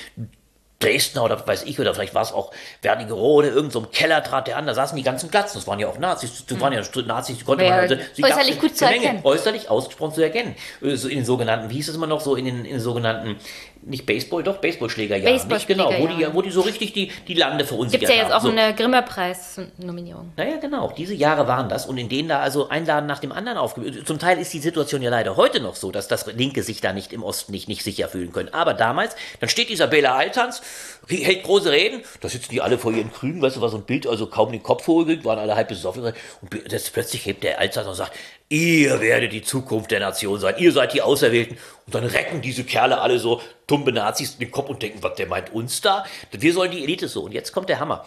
Dresdner 0.79 1.25
oder 1.25 1.45
weiß 1.45 1.63
ich, 1.63 1.77
oder 1.79 1.93
vielleicht 1.93 2.15
war 2.15 2.21
es 2.21 2.31
auch 2.31 2.51
Wernigerode, 2.81 3.49
irgend 3.49 3.73
so 3.73 3.81
ein 3.81 3.91
Keller 3.91 4.23
trat 4.23 4.47
der 4.47 4.55
an, 4.57 4.65
da 4.65 4.73
saßen 4.73 4.95
die 4.95 5.03
ganzen 5.03 5.29
Glatzen, 5.29 5.59
das 5.59 5.67
waren 5.67 5.77
ja 5.79 5.89
auch 5.89 5.99
Nazis, 5.99 6.45
das 6.45 6.59
waren 6.61 6.71
ja 6.71 6.81
Nazis, 7.05 7.37
die 7.37 7.43
konnte 7.43 7.65
Ja, 7.65 7.71
man, 7.71 7.79
also, 7.81 7.95
sie 8.13 8.23
äußerlich 8.23 8.59
gut 8.61 8.77
zu 8.77 8.85
erkennen. 8.85 9.19
äußerlich 9.23 9.69
ausgesprochen 9.69 10.13
zu 10.13 10.21
erkennen. 10.21 10.55
Äh, 10.81 10.95
So 10.95 11.09
in 11.09 11.17
den 11.17 11.25
sogenannten, 11.25 11.69
wie 11.69 11.75
hieß 11.75 11.89
es 11.89 11.95
immer 11.95 12.07
noch, 12.07 12.21
so 12.21 12.35
in 12.35 12.45
den, 12.45 12.63
in 12.63 12.71
den 12.71 12.79
sogenannten, 12.79 13.35
nicht 13.81 14.05
Baseball, 14.05 14.43
doch 14.43 14.57
Baseballschlägerjahren, 14.57 15.47
nicht 15.47 15.67
genau, 15.67 15.91
wo 15.97 16.07
die, 16.07 16.27
wo 16.33 16.41
die 16.41 16.51
so 16.51 16.61
richtig 16.61 16.93
die, 16.93 17.11
die 17.27 17.33
Lande 17.33 17.65
verunsichert 17.65 18.01
Gibt 18.01 18.11
ja 18.11 18.23
jetzt 18.23 18.33
haben. 18.33 18.39
auch 18.39 18.41
so. 18.41 18.49
eine 18.51 18.73
Grimme-Preis-Nominierung. 18.73 20.33
Naja, 20.35 20.57
genau. 20.57 20.91
Diese 20.97 21.13
Jahre 21.13 21.47
waren 21.47 21.69
das 21.69 21.85
und 21.85 21.97
in 21.97 22.09
denen 22.09 22.29
da 22.29 22.39
also 22.39 22.69
ein 22.69 22.85
Laden 22.85 23.07
nach 23.07 23.19
dem 23.19 23.31
anderen 23.31 23.57
aufgebaut. 23.57 24.05
Zum 24.05 24.19
Teil 24.19 24.37
ist 24.39 24.53
die 24.53 24.59
Situation 24.59 25.01
ja 25.01 25.09
leider 25.09 25.37
heute 25.37 25.61
noch 25.61 25.75
so, 25.75 25.91
dass 25.91 26.07
das 26.07 26.25
Linke 26.27 26.63
sich 26.63 26.81
da 26.81 26.93
nicht 26.93 27.13
im 27.13 27.23
Osten 27.23 27.51
nicht, 27.51 27.67
nicht 27.67 27.83
sicher 27.83 28.09
fühlen 28.09 28.31
können. 28.33 28.49
Aber 28.53 28.73
damals, 28.73 29.15
dann 29.39 29.49
steht 29.49 29.69
dieser 29.69 29.87
Bela 29.87 30.15
Altanz, 30.15 30.61
hält 31.07 31.43
große 31.43 31.71
Reden, 31.71 32.01
da 32.21 32.29
sitzen 32.29 32.51
die 32.51 32.61
alle 32.61 32.77
vor 32.77 32.91
ihren 32.91 33.11
Krügen, 33.11 33.41
weißt 33.41 33.55
du, 33.55 33.61
war 33.61 33.69
so 33.69 33.77
ein 33.77 33.83
Bild, 33.83 34.07
also 34.07 34.27
kaum 34.27 34.51
den 34.51 34.63
Kopf 34.63 34.87
hochgekriegt, 34.87 35.25
waren 35.25 35.39
alle 35.39 35.55
halb 35.55 35.69
besoffen. 35.69 36.03
Und 36.03 36.71
das, 36.71 36.89
plötzlich 36.89 37.25
hebt 37.25 37.43
der 37.43 37.59
Altanz 37.59 37.87
und 37.87 37.95
sagt, 37.95 38.13
ihr 38.49 38.99
werdet 38.99 39.31
die 39.31 39.43
Zukunft 39.43 39.91
der 39.91 39.99
Nation 39.99 40.39
sein, 40.39 40.55
ihr 40.57 40.71
seid 40.71 40.93
die 40.93 41.01
Auserwählten. 41.01 41.57
Und 41.85 41.95
dann 41.95 42.05
recken 42.05 42.41
diese 42.41 42.63
Kerle 42.63 42.99
alle 42.99 43.19
so 43.19 43.41
tumbe 43.67 43.91
Nazis 43.91 44.37
den 44.37 44.51
Kopf 44.51 44.69
und 44.69 44.81
denken, 44.81 45.01
was, 45.01 45.15
der 45.15 45.27
meint 45.27 45.53
uns 45.53 45.81
da? 45.81 46.05
Wir 46.31 46.53
sollen 46.53 46.71
die 46.71 46.83
Elite 46.83 47.07
so. 47.07 47.23
Und 47.23 47.31
jetzt 47.31 47.53
kommt 47.53 47.69
der 47.69 47.79
Hammer. 47.79 48.05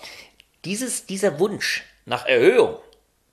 Dieses, 0.65 1.07
dieser 1.07 1.39
Wunsch 1.39 1.85
nach 2.05 2.27
Erhöhung, 2.27 2.77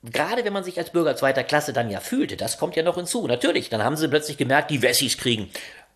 gerade 0.02 0.44
wenn 0.44 0.52
man 0.52 0.64
sich 0.64 0.78
als 0.78 0.90
Bürger 0.90 1.16
zweiter 1.16 1.44
Klasse 1.44 1.72
dann 1.72 1.90
ja 1.90 2.00
fühlte, 2.00 2.36
das 2.36 2.58
kommt 2.58 2.76
ja 2.76 2.82
noch 2.82 2.96
hinzu. 2.96 3.26
Natürlich, 3.26 3.68
dann 3.68 3.84
haben 3.84 3.96
sie 3.96 4.08
plötzlich 4.08 4.36
gemerkt, 4.36 4.70
die 4.70 4.82
Wessis 4.82 5.18
kriegen 5.18 5.50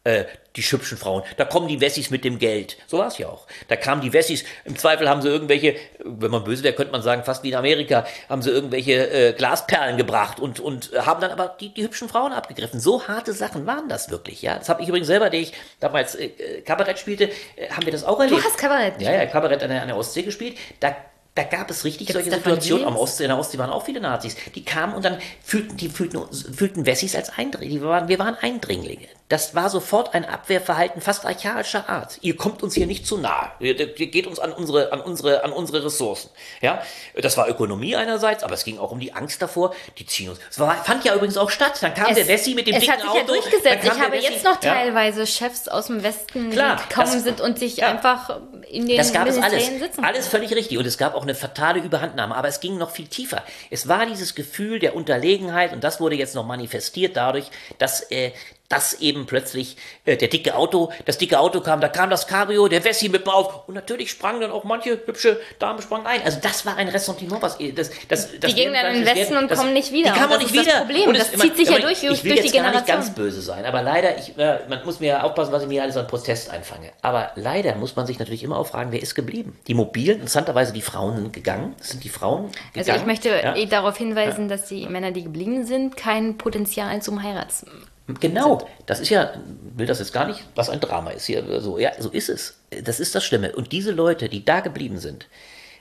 äh, 0.05 0.25
die 0.57 0.63
hübschen 0.63 0.97
Frauen. 0.97 1.23
Da 1.37 1.45
kommen 1.45 1.67
die 1.67 1.81
Wessis 1.81 2.11
mit 2.11 2.25
dem 2.25 2.39
Geld. 2.39 2.77
So 2.87 2.99
war 2.99 3.09
es 3.09 3.19
ja 3.19 3.29
auch. 3.29 3.47
Da 3.69 3.77
kamen 3.77 4.03
die 4.03 4.13
Wessis, 4.13 4.45
im 4.65 4.77
Zweifel 4.77 5.09
haben 5.09 5.21
sie 5.21 5.29
irgendwelche, 5.29 5.75
wenn 6.05 6.31
man 6.31 6.45
böse 6.45 6.63
wäre, 6.63 6.75
könnte 6.75 6.93
man 6.93 7.03
sagen, 7.03 7.25
fast 7.25 7.43
wie 7.43 7.49
in 7.49 7.57
Amerika, 7.57 8.07
haben 8.29 8.43
sie 8.43 8.51
irgendwelche 8.51 9.11
äh, 9.11 9.33
Glasperlen 9.33 9.97
gebracht 9.97 10.39
und, 10.39 10.61
und 10.61 10.93
haben 10.95 11.21
dann 11.21 11.33
aber 11.33 11.57
die, 11.59 11.75
die 11.75 11.83
hübschen 11.83 12.09
Frauen 12.09 12.33
abgegriffen. 12.33 12.79
So 12.79 13.09
harte 13.09 13.33
Sachen 13.33 13.67
waren 13.67 13.89
das 13.89 14.11
wirklich. 14.11 14.43
Ja, 14.43 14.59
Das 14.59 14.69
habe 14.69 14.83
ich 14.83 14.89
übrigens 14.89 15.09
selber, 15.09 15.31
der 15.31 15.41
ich 15.41 15.53
damals 15.81 16.15
äh, 16.15 16.29
Kabarett 16.65 16.99
spielte, 16.99 17.31
äh, 17.57 17.71
haben 17.71 17.85
wir 17.85 17.93
das 17.93 18.05
auch 18.05 18.21
erlebt. 18.21 18.41
Du 18.41 18.45
hast 18.45 18.59
Kabarett 18.59 19.01
Ja, 19.01 19.13
ja, 19.13 19.27
Kabarett 19.27 19.63
an 19.63 19.71
der, 19.71 19.83
an 19.83 19.89
der 19.89 19.97
Ostsee 19.97 20.23
gespielt. 20.23 20.57
Da, 20.79 20.95
da 21.35 21.43
gab 21.43 21.69
es 21.71 21.85
richtig 21.85 22.07
Gibt's 22.07 22.23
solche 22.23 22.37
Situationen. 22.37 22.87
Am? 22.87 22.97
Ostsee, 22.97 23.25
in 23.25 23.31
der 23.31 23.39
Ostsee 23.39 23.59
waren 23.59 23.71
auch 23.71 23.85
viele 23.85 24.01
Nazis. 24.01 24.37
Die 24.55 24.65
kamen 24.65 24.95
und 24.95 25.05
dann 25.05 25.19
fühlten, 25.43 25.77
die 25.77 25.89
fühlten, 25.89 26.21
fühlten 26.33 26.87
Wessis 26.87 27.17
als 27.17 27.31
Eindringlinge. 27.31 27.83
Waren, 27.83 28.09
wir 28.09 28.21
waren 28.21 28.37
Eindringlinge. 28.37 29.09
Das 29.31 29.55
war 29.55 29.71
sofort 29.71 30.13
ein 30.13 30.27
Abwehrverhalten 30.27 31.01
fast 31.01 31.25
archaischer 31.25 31.89
Art. 31.89 32.19
Ihr 32.21 32.37
kommt 32.37 32.63
uns 32.63 32.75
hier 32.75 32.87
nicht 32.87 33.07
zu 33.07 33.17
nahe. 33.17 33.53
Ihr, 33.59 33.81
ihr 33.99 34.07
geht 34.09 34.27
uns 34.27 34.39
an 34.39 34.53
unsere, 34.53 34.93
an 34.93 35.01
unsere, 35.01 35.43
an 35.45 35.51
unsere 35.51 35.83
Ressourcen. 35.83 36.29
Ja, 36.61 36.83
das 37.17 37.39
war 37.39 37.49
Ökonomie 37.49 37.97
einerseits, 37.97 38.45
aber 38.45 38.53
es 38.53 38.65
ging 38.65 38.79
auch 38.79 38.91
um 38.91 39.01
die 39.01 39.15
Angst 39.15 39.41
davor. 39.41 39.75
Die 39.99 40.05
ziehen 40.05 40.29
uns. 40.29 40.41
Es 40.51 40.59
war, 40.59 40.75
fand 40.85 41.05
ja 41.07 41.15
übrigens 41.15 41.39
auch 41.39 41.49
statt. 41.49 41.79
Dann 41.81 41.95
kam 41.95 42.15
der 42.15 42.29
Wessi 42.29 42.55
mit 42.55 42.67
dem 42.67 42.75
es 42.75 42.81
dicken 42.81 42.93
hat 42.93 43.01
sich 43.01 43.09
Auto. 43.09 43.19
ja 43.19 43.25
durchgesetzt. 43.25 43.85
Ich 43.85 43.91
habe 44.01 44.17
Wessi- 44.17 44.31
jetzt 44.31 44.45
noch 44.45 44.63
Ja. 44.63 44.75
teilweise 44.75 45.27
Chefs 45.27 45.69
aus 45.69 45.87
dem 45.87 46.03
Westen, 46.03 46.51
Klar, 46.51 46.77
gekommen 46.87 47.13
das- 47.15 47.25
sind 47.25 47.41
und 47.41 47.59
sich 47.59 47.79
ja. 47.79 47.89
einfach 47.89 48.41
in 48.69 48.87
den 48.87 48.99
Das 48.99 49.13
gab 49.15 49.27
es 49.27 49.39
alles. 49.39 49.67
Sitzen. 49.67 50.05
Alles 50.05 50.29
völlig 50.29 50.55
richtig. 50.55 50.77
Und 50.77 50.85
es 50.87 50.99
gab 50.99 51.15
auch 51.15 51.23
eine 51.23 51.35
fatale 51.35 51.81
Überhandnahme. 51.81 52.35
Aber 52.37 52.49
es 52.49 52.61
ging 52.61 52.77
noch 52.77 52.91
viel 52.91 53.07
tiefer. 53.09 53.43
Es 53.71 53.89
war 53.89 54.05
dieses 54.05 54.35
Gefühl 54.35 54.81
der 54.81 54.95
Unterlegenheit 54.95 55.73
und 55.73 55.83
das 55.83 55.99
wurde 55.99 56.15
jetzt 56.17 56.35
noch 56.35 56.45
manifestiert 56.45 57.17
dadurch, 57.17 57.47
dass, 57.79 58.03
äh, 58.11 58.33
dass 58.71 58.95
eben 58.95 59.27
plötzlich 59.27 59.77
äh, 60.07 60.17
der 60.17 60.29
dicke 60.29 60.55
Auto, 60.57 60.91
das 61.05 61.19
dicke 61.19 61.39
Auto 61.39 61.61
kam, 61.61 61.81
da 61.81 61.89
kam 61.89 62.09
das 62.11 62.27
Cabrio, 62.27 62.67
der 62.67 62.83
Wessi 62.85 63.09
mit 63.11 63.27
mir 63.27 63.35
auf 63.35 63.69
und 63.69 63.75
natürlich 63.75 64.11
sprangen 64.11 64.41
dann 64.41 64.51
auch 64.51 64.65
manche 64.65 64.93
hübsche 65.07 65.39
Damen 65.59 65.83
sprangen 65.83 66.07
ein. 66.07 66.23
Also 66.25 66.39
das 66.41 66.65
war 66.65 66.77
ein 66.77 66.89
Ressentiment, 66.89 67.43
was 67.43 67.61
äh, 67.61 67.73
das, 67.73 67.91
das, 68.09 68.31
das 68.41 68.51
Die 68.51 68.55
gehen 68.55 68.73
dann 68.73 68.87
in 68.87 68.95
den 68.95 69.05
das 69.05 69.15
Westen 69.15 69.35
werden- 69.35 69.43
und 69.45 69.51
das- 69.51 69.59
kommen 69.59 69.73
nicht 69.75 69.93
wieder. 69.93 70.13
Die 70.13 70.19
kamen 70.19 70.31
das 70.31 70.39
nicht 70.41 70.55
ist 70.55 70.57
das 70.57 70.67
wieder. 70.67 70.79
Problem. 70.81 71.09
Und 71.09 71.19
Das 71.19 71.33
es- 71.33 71.41
zieht 71.41 71.57
sich 71.57 71.69
ja 71.69 71.77
ich- 71.77 71.83
durch- 71.83 72.03
ich 72.03 72.03
will 72.03 72.09
durch 72.11 72.23
die 72.23 72.29
jetzt 72.29 72.55
gar 72.55 72.63
nicht 72.73 72.87
Generation. 72.87 72.97
ganz 72.97 73.11
böse 73.15 73.43
sein, 73.43 73.65
aber 73.67 73.83
leider, 73.83 74.19
ich, 74.19 74.37
äh, 74.39 74.61
man 74.69 74.85
muss 74.85 74.99
mir 74.99 75.09
ja 75.09 75.23
aufpassen, 75.23 75.53
was 75.53 75.63
ich 75.63 75.69
mir 75.69 75.83
alles 75.83 75.97
an 75.97 76.07
Protest 76.07 76.51
einfange. 76.51 76.91
Aber 77.03 77.33
leider 77.37 77.75
muss 77.77 77.95
man 77.97 78.07
sich 78.07 78.19
natürlich 78.19 78.43
immer 78.43 78.59
auch 78.59 78.67
fragen, 78.67 78.93
wer 78.93 79.03
ist 79.03 79.15
geblieben? 79.15 79.59
Die 79.67 79.75
Mobilen, 79.75 80.17
interessanterweise 80.17 80.73
die 80.73 80.83
Frauen 80.83 81.17
sind 81.17 81.33
gegangen. 81.35 81.75
Das 81.79 81.91
sind 81.91 82.03
die 82.03 82.09
Frauen 82.09 82.51
gegangen. 82.73 82.73
Also 82.77 82.93
ich 82.93 83.07
möchte 83.07 83.29
ja? 83.29 83.55
eh 83.57 83.67
darauf 83.67 83.97
hinweisen, 83.99 84.49
dass 84.49 84.65
die 84.67 84.87
Männer, 84.89 85.11
die 85.11 85.23
geblieben 85.25 85.65
sind, 85.67 85.97
kein 85.99 86.39
Potenzial 86.39 87.03
zum 87.03 87.23
Heirats. 87.23 87.67
Genau, 88.07 88.67
das 88.85 89.01
ist 89.01 89.09
ja, 89.09 89.33
will 89.75 89.87
das 89.87 89.99
jetzt 89.99 90.13
gar 90.13 90.27
nicht, 90.27 90.45
was 90.55 90.69
ein 90.69 90.81
Drama 90.81 91.11
ist 91.11 91.25
hier. 91.25 91.61
So, 91.61 91.79
ja, 91.79 91.93
so 91.99 92.11
ist 92.11 92.29
es. 92.29 92.59
Das 92.83 93.01
ist 93.01 93.15
das 93.15 93.25
Schlimme. 93.25 93.57
Und 93.57 93.73
diese 93.73 93.93
Leute, 93.93 94.29
die 94.29 94.45
da 94.45 94.61
geblieben 94.61 94.99
sind, 94.99 95.27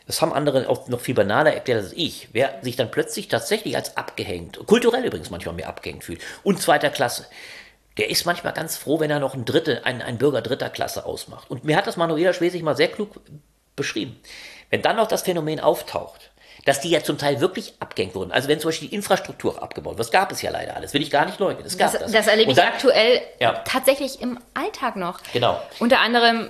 das 0.08 0.22
haben 0.22 0.34
andere 0.34 0.70
auch 0.70 0.88
noch 0.88 1.00
viel 1.00 1.16
banaler 1.16 1.54
erklärt 1.54 1.84
als 1.84 1.94
ich, 1.94 2.30
wer 2.34 2.60
sich 2.62 2.76
dann 2.76 2.92
plötzlich 2.92 3.28
tatsächlich 3.28 3.76
als 3.76 3.98
abgehängt, 3.98 4.60
kulturell 4.66 5.06
übrigens 5.06 5.30
manchmal 5.30 5.56
mehr 5.56 5.70
abgehängt 5.70 6.04
fühlt, 6.04 6.22
und 6.44 6.62
zweiter 6.62 6.90
Klasse, 6.90 7.26
der 7.98 8.10
ist 8.10 8.26
manchmal 8.26 8.54
ganz 8.54 8.76
froh, 8.76 9.00
wenn 9.00 9.12
er 9.12 9.20
noch 9.20 9.34
ein 9.34 9.46
Dritte, 9.46 9.86
ein, 9.86 10.02
ein 10.02 10.18
Bürger 10.18 10.42
dritter 10.42 10.70
Klasse 10.70 11.06
ausmacht. 11.06 11.50
Und 11.50 11.64
mir 11.64 11.78
hat 11.78 11.88
das 11.88 11.98
Manuela 11.98 12.34
Schwesig 12.34 12.64
mal 12.64 12.76
sehr 12.76 12.88
klug 12.88 13.22
beschrieben. 13.76 14.20
Wenn 14.70 14.82
dann 14.82 14.96
noch 14.96 15.08
das 15.08 15.22
Phänomen 15.22 15.60
auftaucht, 15.60 16.32
dass 16.66 16.80
die 16.80 16.90
ja 16.90 17.04
zum 17.04 17.18
Teil 17.18 17.42
wirklich 17.42 17.74
abgehängt 17.80 18.16
wurden. 18.16 18.32
Also 18.32 18.48
wenn 18.48 18.60
zum 18.60 18.70
Beispiel 18.70 18.88
die 18.90 18.96
Infrastruktur 18.96 19.62
abgebaut 19.62 19.94
wird, 19.94 20.00
das 20.00 20.12
gab 20.12 20.32
es 20.32 20.42
ja 20.42 20.50
leider 20.52 20.76
alles, 20.76 20.94
will 20.94 21.02
ich 21.02 21.12
gar 21.12 21.26
nicht 21.26 21.40
leugnen, 21.40 21.64
das 21.64 21.78
gab 21.78 21.92
Das, 21.92 22.02
das. 22.02 22.12
das 22.12 22.28
erlebe 22.28 22.52
ich 22.52 22.58
dann- 22.58 22.68
aktuell 22.68 23.22
Ja. 23.40 23.54
tatsächlich 23.66 24.22
im 24.22 24.40
Alltag 24.54 24.96
noch. 24.96 25.20
Genau. 25.34 25.60
Unter 25.80 26.00
anderem 26.00 26.50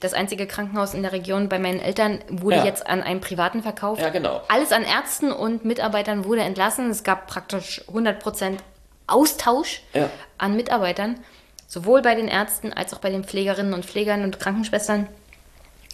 Das 0.00 0.12
einzige 0.12 0.46
Krankenhaus 0.46 0.92
in 0.92 1.02
der 1.02 1.12
Region 1.12 1.48
bei 1.48 1.58
meinen 1.58 1.80
Eltern 1.80 2.20
wurde 2.28 2.56
Ja. 2.56 2.64
jetzt 2.64 2.86
an 2.86 3.02
einen 3.02 3.20
privaten 3.22 3.62
verkauft. 3.62 4.02
Ja, 4.02 4.10
genau. 4.10 4.42
Alles 4.48 4.70
an 4.72 4.82
Ärzten 4.84 5.32
und 5.32 5.64
Mitarbeitern 5.64 6.26
wurde 6.26 6.42
entlassen. 6.42 6.90
Es 6.90 7.04
gab 7.04 7.26
praktisch 7.26 7.80
100% 7.90 8.58
Austausch 9.06 9.80
Ja. 9.94 10.10
an 10.36 10.56
Mitarbeitern, 10.56 11.20
sowohl 11.68 12.02
bei 12.02 12.14
den 12.14 12.28
Ärzten 12.28 12.72
als 12.74 12.92
auch 12.92 12.98
bei 12.98 13.08
den 13.08 13.24
Pflegerinnen 13.24 13.72
und 13.72 13.86
Pflegern 13.86 14.24
und 14.24 14.38
Krankenschwestern. 14.40 15.06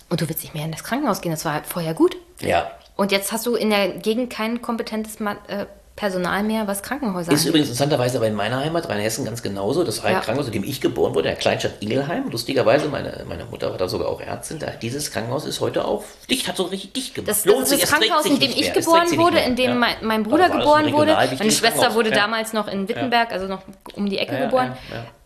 Und 0.08 0.20
du 0.20 0.28
willst 0.28 0.42
nicht 0.42 0.54
mehr 0.54 0.64
in 0.64 0.72
das 0.72 0.82
Krankenhaus 0.82 1.20
gehen, 1.20 1.30
das 1.32 1.44
war 1.44 1.62
vorher 1.62 1.94
gut. 1.94 2.16
Ja. 2.40 2.70
Und 3.00 3.12
jetzt 3.12 3.32
hast 3.32 3.46
du 3.46 3.54
in 3.54 3.70
der 3.70 3.88
Gegend 3.88 4.28
kein 4.28 4.60
kompetentes 4.60 5.20
Ma 5.20 5.32
äh, 5.48 5.64
Personal 5.96 6.42
mehr, 6.42 6.66
was 6.66 6.82
Krankenhäuser 6.82 7.32
Ist 7.32 7.38
angeht. 7.40 7.48
übrigens 7.48 7.68
interessanterweise 7.68 8.18
aber 8.18 8.26
in 8.26 8.34
meiner 8.34 8.60
Heimat, 8.60 8.88
Rheinhessen, 8.90 9.24
ganz 9.24 9.42
genauso. 9.42 9.84
Das 9.84 10.02
Ja. 10.02 10.20
Krankenhaus, 10.20 10.46
in 10.48 10.52
dem 10.52 10.64
ich 10.64 10.82
geboren 10.82 11.14
wurde, 11.14 11.28
der 11.28 11.36
Kleinstadt 11.36 11.72
Igelheim. 11.82 12.28
Lustigerweise, 12.30 12.88
meine, 12.88 13.24
meine 13.26 13.46
Mutter 13.46 13.70
war 13.70 13.78
da 13.78 13.88
sogar 13.88 14.08
auch 14.08 14.20
Ärztin. 14.20 14.58
Da, 14.58 14.66
dieses 14.82 15.10
Krankenhaus 15.10 15.46
ist 15.46 15.60
heute 15.60 15.84
auch 15.86 16.04
dicht, 16.28 16.46
hat 16.46 16.58
so 16.58 16.64
richtig 16.64 16.92
dicht 16.92 17.14
gemacht. 17.14 17.30
Das, 17.30 17.42
das 17.42 17.72
ist 17.72 17.82
das 17.84 17.90
Krankenhaus, 17.90 18.26
in 18.26 18.38
dem 18.38 18.50
ich 18.50 18.70
geboren 18.74 19.16
wurde, 19.16 19.38
in 19.40 19.56
dem 19.56 19.70
Ja. 19.70 19.74
mein, 19.76 19.94
mein 20.02 20.22
Bruder 20.24 20.50
geboren 20.50 20.92
wurde. 20.92 21.14
Meine 21.14 21.50
Schwester 21.50 21.94
wurde 21.94 22.10
Ja. 22.10 22.16
damals 22.16 22.52
noch 22.52 22.68
in 22.68 22.86
Wittenberg, 22.86 23.32
also 23.32 23.46
noch 23.46 23.62
um 23.94 24.08
die 24.10 24.18
Ecke 24.18 24.38
geboren. 24.38 24.74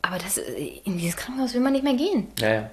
Aber 0.02 0.18
das, 0.18 0.38
äh, 0.38 0.42
in 0.84 0.96
dieses 0.98 1.16
Krankenhaus 1.16 1.54
will 1.54 1.60
man 1.60 1.72
nicht 1.72 1.82
mehr 1.84 1.94
gehen. 1.94 2.28
Ja, 2.38 2.52
ja. 2.52 2.70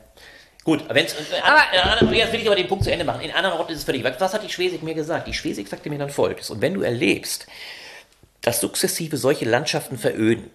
Gut, 0.64 0.84
wenn's, 0.90 1.16
Aber- 1.44 2.02
aber, 2.02 2.14
jetzt 2.14 2.32
will 2.34 2.40
ich 2.42 2.46
aber 2.48 2.56
den 2.56 2.68
Punkt 2.68 2.84
zu 2.84 2.92
Ende 2.92 3.04
machen. 3.04 3.22
In 3.22 3.32
anderen 3.32 3.58
Orten 3.58 3.72
ist 3.72 3.80
es 3.80 3.84
völlig. 3.84 4.04
Was 4.04 4.20
was 4.20 4.34
hat 4.34 4.44
die 4.44 4.50
Schwesig 4.50 4.84
mir 4.84 4.94
gesagt? 4.94 5.28
Die 5.28 5.34
Schwesig 5.34 5.68
sagte 5.68 5.90
mir 5.90 5.98
dann 5.98 6.10
folgendes. 6.12 6.50
Und 6.52 6.62
wenn 6.62 6.74
du 6.76 6.82
erlebst, 6.82 7.48
dass 8.42 8.60
sukzessive 8.62 9.18
solche 9.18 9.46
Landschaften 9.46 9.98
veröden, 9.98 10.52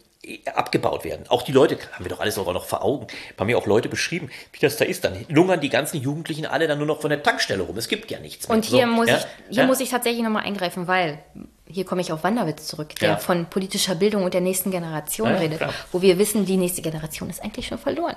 abgebaut 0.53 1.05
werden. 1.05 1.25
Auch 1.29 1.43
die 1.43 1.53
Leute, 1.53 1.79
haben 1.93 2.05
wir 2.05 2.11
doch 2.11 2.19
alles 2.19 2.35
sogar 2.35 2.53
noch 2.53 2.65
vor 2.67 2.83
Augen, 2.85 3.07
haben 3.39 3.47
mir 3.47 3.57
auch 3.57 3.67
Leute 3.67 3.89
beschrieben, 3.89 4.29
wie 4.53 4.59
das 4.59 4.77
da 4.77 4.85
ist. 4.85 5.05
Dann 5.05 5.25
lungern 5.29 5.61
die 5.61 5.69
ganzen 5.69 6.01
Jugendlichen 6.01 6.47
alle 6.47 6.67
dann 6.67 6.79
nur 6.79 6.87
noch 6.89 7.01
von 7.01 7.11
der 7.11 7.23
Tankstelle 7.23 7.63
rum. 7.63 7.77
Es 7.79 7.87
gibt 7.87 8.11
ja 8.11 8.19
nichts 8.19 8.49
mehr. 8.49 8.57
Und 8.57 8.65
hier, 8.65 8.87
So, 8.87 8.93
muss, 8.93 9.09
ja? 9.09 9.17
ich, 9.19 9.23
hier 9.51 9.63
ja? 9.63 9.67
muss 9.69 9.79
ich 9.79 9.89
tatsächlich 9.91 10.25
nochmal 10.25 10.45
eingreifen, 10.45 10.89
weil 10.89 11.21
hier 11.69 11.85
komme 11.85 12.01
ich 12.01 12.11
auf 12.13 12.25
Wanderwitz 12.25 12.67
zurück, 12.67 12.97
der 12.97 13.11
Ja. 13.11 13.17
von 13.19 13.47
politischer 13.47 13.95
Bildung 13.95 14.25
und 14.25 14.35
der 14.35 14.41
nächsten 14.41 14.73
Generation 14.73 15.33
redet, 15.33 15.59
klar. 15.59 15.73
wo 15.93 16.03
wir 16.03 16.19
wissen, 16.19 16.45
die 16.45 16.57
nächste 16.57 16.83
Generation 16.83 17.31
ist 17.31 17.41
eigentlich 17.45 17.69
schon 17.69 17.79
verloren. 17.79 18.17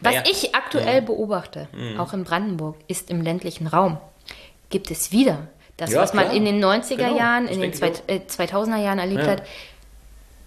Was 0.00 0.14
Naja. 0.14 0.24
ich 0.30 0.54
aktuell 0.54 1.02
beobachte, 1.02 1.68
auch 1.98 2.12
in 2.12 2.24
Brandenburg, 2.24 2.76
ist 2.88 3.10
im 3.10 3.20
ländlichen 3.22 3.66
Raum, 3.66 3.98
gibt 4.70 4.90
es 4.90 5.12
wieder 5.12 5.48
das, 5.76 5.90
Ja, 5.92 6.00
was 6.00 6.14
man 6.14 6.24
klar. 6.26 6.36
in 6.36 6.44
den 6.44 6.62
90er 6.64 6.96
Genau, 6.96 7.16
Jahren, 7.18 7.46
das 7.46 7.56
in 7.56 7.60
den 7.62 7.70
ich 7.70 7.76
zwei, 7.76 7.92
äh, 8.06 8.20
2000er 8.26 8.78
Jahren 8.82 8.98
erlebt 9.00 9.22
Ja. 9.24 9.32
hat. 9.32 9.42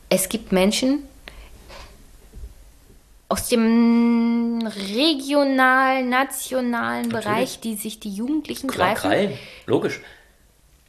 Es 0.10 0.30
gibt 0.30 0.52
Menschen 0.54 1.04
aus 3.30 3.50
dem 3.50 4.66
regional, 4.96 6.04
nationalen 6.06 7.10
Bereich, 7.10 7.60
die 7.60 7.76
sich 7.76 8.00
die 8.00 8.12
Jugendlichen 8.14 8.68
Klar, 8.70 8.94
greifen 8.94 9.02
Krallen, 9.12 9.34
logisch. 9.66 10.00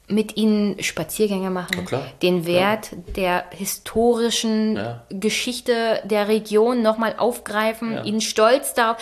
Mit 0.08 0.36
ihnen 0.36 0.82
Spaziergänge 0.82 1.50
machen, 1.50 1.86
den 2.22 2.46
Wert 2.46 2.90
der 3.16 3.44
historischen 3.50 4.76
Ja. 4.76 5.02
Geschichte 5.10 6.00
der 6.04 6.28
Region 6.28 6.82
nochmal 6.82 7.14
aufgreifen, 7.18 7.92
Ja. 7.94 8.02
ihnen 8.04 8.20
stolz 8.20 8.74
darauf. 8.74 8.96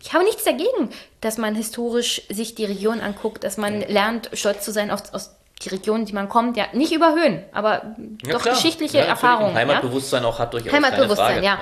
Ich 0.00 0.14
habe 0.14 0.24
nichts 0.24 0.44
dagegen, 0.44 0.90
dass 1.20 1.36
man 1.36 1.54
historisch 1.54 2.22
sich 2.30 2.54
die 2.54 2.64
Region 2.64 3.00
anguckt, 3.00 3.44
dass 3.44 3.58
man 3.58 3.80
lernt, 3.82 4.30
stolz 4.32 4.64
zu 4.64 4.72
sein 4.72 4.90
auf, 4.90 5.02
auf 5.12 5.28
die 5.62 5.68
Region, 5.68 6.04
die 6.06 6.12
man 6.14 6.28
kommt. 6.28 6.56
Ja, 6.56 6.64
nicht 6.72 6.92
überhöhen, 6.92 7.44
aber 7.52 7.94
Ja, 8.26 8.32
doch 8.32 8.44
geschichtliche 8.44 8.98
Ja. 8.98 9.04
Erfahrungen. 9.04 9.50
Ja? 9.52 9.60
Heimatbewusstsein 9.60 10.24
auch 10.24 10.38
hat 10.38 10.52
durchaus 10.54 10.72
Heimatbewusstsein, 10.72 11.42
ja. 11.44 11.58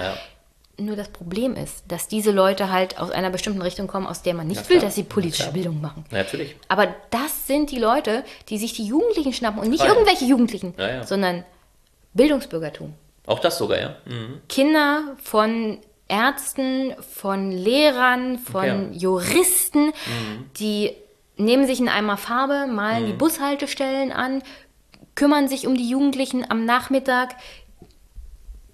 Nur 0.84 0.96
das 0.96 1.08
Problem 1.08 1.54
ist, 1.56 1.84
dass 1.88 2.08
diese 2.08 2.30
Leute 2.32 2.70
halt 2.72 2.98
aus 2.98 3.10
einer 3.10 3.30
bestimmten 3.30 3.62
Richtung 3.62 3.86
kommen, 3.86 4.06
aus 4.06 4.22
der 4.22 4.34
man 4.34 4.46
nicht 4.48 4.68
will, 4.68 4.80
dass 4.80 4.94
sie 4.94 5.02
politische 5.04 5.52
Bildung 5.52 5.80
machen. 5.80 6.04
Ja, 6.10 6.18
natürlich. 6.18 6.56
Aber 6.68 6.94
das 7.10 7.46
sind 7.46 7.70
die 7.70 7.78
Leute, 7.78 8.24
die 8.48 8.58
sich 8.58 8.72
die 8.74 8.84
Jugendlichen 8.84 9.32
schnappen 9.32 9.60
und 9.60 9.68
nicht 9.70 9.82
Ah, 9.82 9.86
ja. 9.86 9.92
irgendwelche 9.92 10.24
Jugendlichen, 10.24 10.74
Ja, 10.78 10.88
ja. 10.88 11.04
sondern 11.04 11.44
Bildungsbürgertum. 12.14 12.94
Auch 13.26 13.38
das 13.38 13.58
sogar, 13.58 13.80
ja. 13.80 13.96
Mhm. 14.04 14.40
Kinder 14.48 15.16
von 15.22 15.78
Ärzten, 16.08 16.94
von 17.00 17.52
Lehrern, 17.52 18.38
von. 18.38 18.88
Mhm. 18.88 18.92
Juristen, 18.92 19.92
die 20.58 20.92
nehmen 21.36 21.66
sich 21.66 21.80
in 21.80 21.88
einmal 21.88 22.16
Farbe, 22.18 22.66
malen 22.70 23.04
Mhm. 23.04 23.06
die 23.06 23.12
Bushaltestellen 23.14 24.12
an, 24.12 24.42
kümmern 25.14 25.48
sich 25.48 25.66
um 25.66 25.74
die 25.76 25.88
Jugendlichen 25.88 26.50
am 26.50 26.64
Nachmittag. 26.64 27.34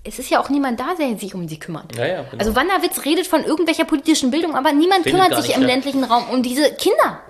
Es 0.08 0.18
ist 0.18 0.30
ja 0.30 0.40
auch 0.40 0.48
niemand 0.48 0.80
da, 0.80 0.94
der 0.98 1.18
sich 1.18 1.34
um 1.34 1.46
sie 1.48 1.58
kümmert. 1.58 1.94
Ja, 1.96 2.06
ja, 2.06 2.22
genau. 2.22 2.38
Also 2.38 2.56
Wanderwitz 2.56 3.04
redet 3.04 3.26
von 3.26 3.44
irgendwelcher 3.44 3.84
politischen 3.84 4.30
Bildung, 4.30 4.56
aber 4.56 4.72
niemand 4.72 5.02
Findet 5.04 5.22
kümmert 5.22 5.36
sich 5.36 5.48
nicht 5.48 5.56
im 5.56 5.62
statt. 5.62 5.74
ländlichen 5.74 6.04
Raum 6.04 6.24
um 6.30 6.42
diese 6.42 6.72
Kinder. 6.72 7.20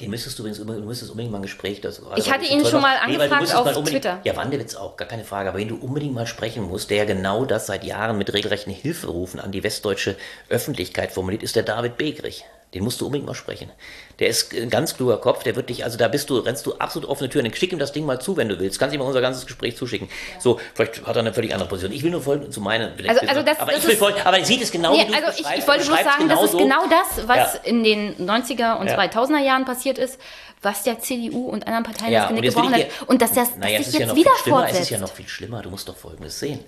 Den 0.00 0.10
müsstest 0.10 0.36
du 0.36 0.42
übrigens 0.42 0.58
unbedingt, 0.58 0.84
du 0.84 0.88
müsstest 0.88 1.12
unbedingt 1.12 1.30
mal 1.30 1.38
ein 1.38 1.42
Gespräch 1.42 1.80
dazu 1.80 2.02
Ich 2.16 2.26
weil 2.26 2.34
hatte 2.34 2.44
das 2.44 2.50
ihn 2.50 2.66
schon 2.66 2.80
mal 2.80 2.96
du 2.96 3.02
angefragt 3.04 3.54
auf 3.54 3.84
Twitter. 3.84 4.20
Ja, 4.24 4.34
Wandewitz 4.34 4.74
auch, 4.74 4.96
gar 4.96 5.06
keine 5.06 5.22
Frage. 5.22 5.50
Aber 5.50 5.58
wenn 5.58 5.68
du 5.68 5.76
unbedingt 5.76 6.12
mal 6.12 6.26
sprechen 6.26 6.64
musst, 6.64 6.90
der 6.90 7.06
genau 7.06 7.44
das 7.44 7.66
seit 7.66 7.84
Jahren 7.84 8.18
mit 8.18 8.32
regelrechten 8.32 8.72
Hilferufen 8.72 9.38
an 9.38 9.52
die 9.52 9.62
westdeutsche 9.62 10.16
Öffentlichkeit 10.48 11.12
formuliert, 11.12 11.44
ist 11.44 11.54
der 11.54 11.62
David 11.62 11.98
Begrich. 11.98 12.44
Den 12.74 12.84
musst 12.84 13.00
du 13.02 13.06
unbedingt 13.06 13.26
mal 13.26 13.34
sprechen. 13.34 13.70
Der 14.18 14.28
ist 14.28 14.54
ein 14.54 14.70
ganz 14.70 14.96
kluger 14.96 15.18
Kopf, 15.18 15.42
der 15.42 15.56
wird 15.56 15.68
dich, 15.68 15.84
also 15.84 15.98
da 15.98 16.08
bist 16.08 16.30
du, 16.30 16.38
rennst 16.38 16.64
du 16.64 16.74
absolut 16.76 17.06
offene 17.08 17.28
Türen. 17.28 17.44
Dann 17.44 17.54
schick 17.54 17.70
ihm 17.70 17.78
das 17.78 17.92
Ding 17.92 18.06
mal 18.06 18.18
zu, 18.18 18.36
wenn 18.38 18.48
du 18.48 18.58
willst. 18.58 18.78
Kannst 18.78 18.94
ihm 18.94 19.00
mal 19.00 19.04
unser 19.06 19.20
ganzes 19.20 19.44
Gespräch 19.44 19.76
zuschicken. 19.76 20.08
So, 20.38 20.58
vielleicht 20.74 21.04
hat 21.06 21.16
er 21.16 21.20
eine 21.20 21.34
völlig 21.34 21.52
andere 21.52 21.68
Position. 21.68 21.92
Ich 21.94 22.02
will 22.02 22.10
nur 22.10 22.22
folgen 22.22 22.50
zu 22.50 22.62
meinen. 22.62 22.92
Also- 23.06 23.26
also 23.26 23.42
das- 23.42 23.60
aber 23.60 23.72
das 23.72 23.80
ich 23.80 23.84
will 23.86 23.92
ist- 23.92 23.98
folgen, 23.98 24.20
aber 24.24 24.38
er 24.38 24.44
sieht 24.46 24.62
es 24.62 24.70
genau 24.72 24.92
Nee, 24.94 25.06
also 25.14 25.38
ich, 25.38 25.58
ich 25.58 25.68
wollte 25.68 25.80
beschreibst 25.80 26.04
sagen, 26.04 26.28
das 26.30 26.42
ist 26.44 26.52
so. 26.52 26.58
genau 26.58 26.82
das, 26.88 27.28
was 27.28 27.36
Ja. 27.54 27.60
in 27.64 27.84
den 27.84 28.14
90er 28.24 28.78
und 28.80 28.86
Ja. 28.86 28.94
2000er 28.94 29.40
Jahren 29.44 29.66
passiert 29.66 29.98
ist, 29.98 30.18
was 30.62 30.82
der 30.84 30.98
CDU 31.00 31.48
und 31.48 31.66
anderen 31.66 31.84
Parteien 31.84 32.12
Ja, 32.12 32.20
das 32.20 32.28
Genick 32.28 32.44
gebrochen 32.44 32.74
hat. 32.74 32.86
Und 33.06 33.20
dass 33.20 33.32
das 33.32 33.56
Naja, 33.56 33.82
sich 33.82 33.92
ja 33.92 34.00
jetzt 34.00 34.08
noch 34.08 34.16
wieder 34.16 34.30
viel. 34.44 34.54
Es 34.70 34.80
ist 34.80 34.90
ja 34.90 34.98
noch 34.98 35.12
viel 35.12 35.28
schlimmer. 35.28 35.60
Du 35.60 35.68
musst 35.70 35.88
doch 35.88 35.96
Folgendes 35.96 36.38
sehen. 36.38 36.60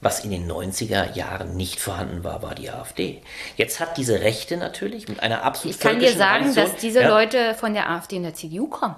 Was 0.00 0.24
in 0.24 0.30
den 0.30 0.50
90er 0.50 1.14
Jahren 1.16 1.56
nicht 1.56 1.80
vorhanden 1.80 2.22
war, 2.22 2.42
war 2.42 2.54
die 2.54 2.70
AfD. 2.70 3.22
Jetzt 3.56 3.80
hat 3.80 3.96
diese 3.96 4.20
Rechte 4.20 4.56
natürlich 4.56 5.08
mit 5.08 5.20
einer 5.20 5.42
absolut 5.42 5.74
ich 5.76 5.80
kann 5.80 5.98
dir 5.98 6.12
sagen, 6.12 6.44
Tradition- 6.52 6.72
dass 6.72 6.76
diese 6.80 7.00
ja, 7.00 7.08
Leute 7.08 7.54
von 7.54 7.72
der 7.72 7.90
AfD 7.90 8.16
in 8.16 8.22
der 8.22 8.34
CDU 8.34 8.66
kommen. 8.68 8.96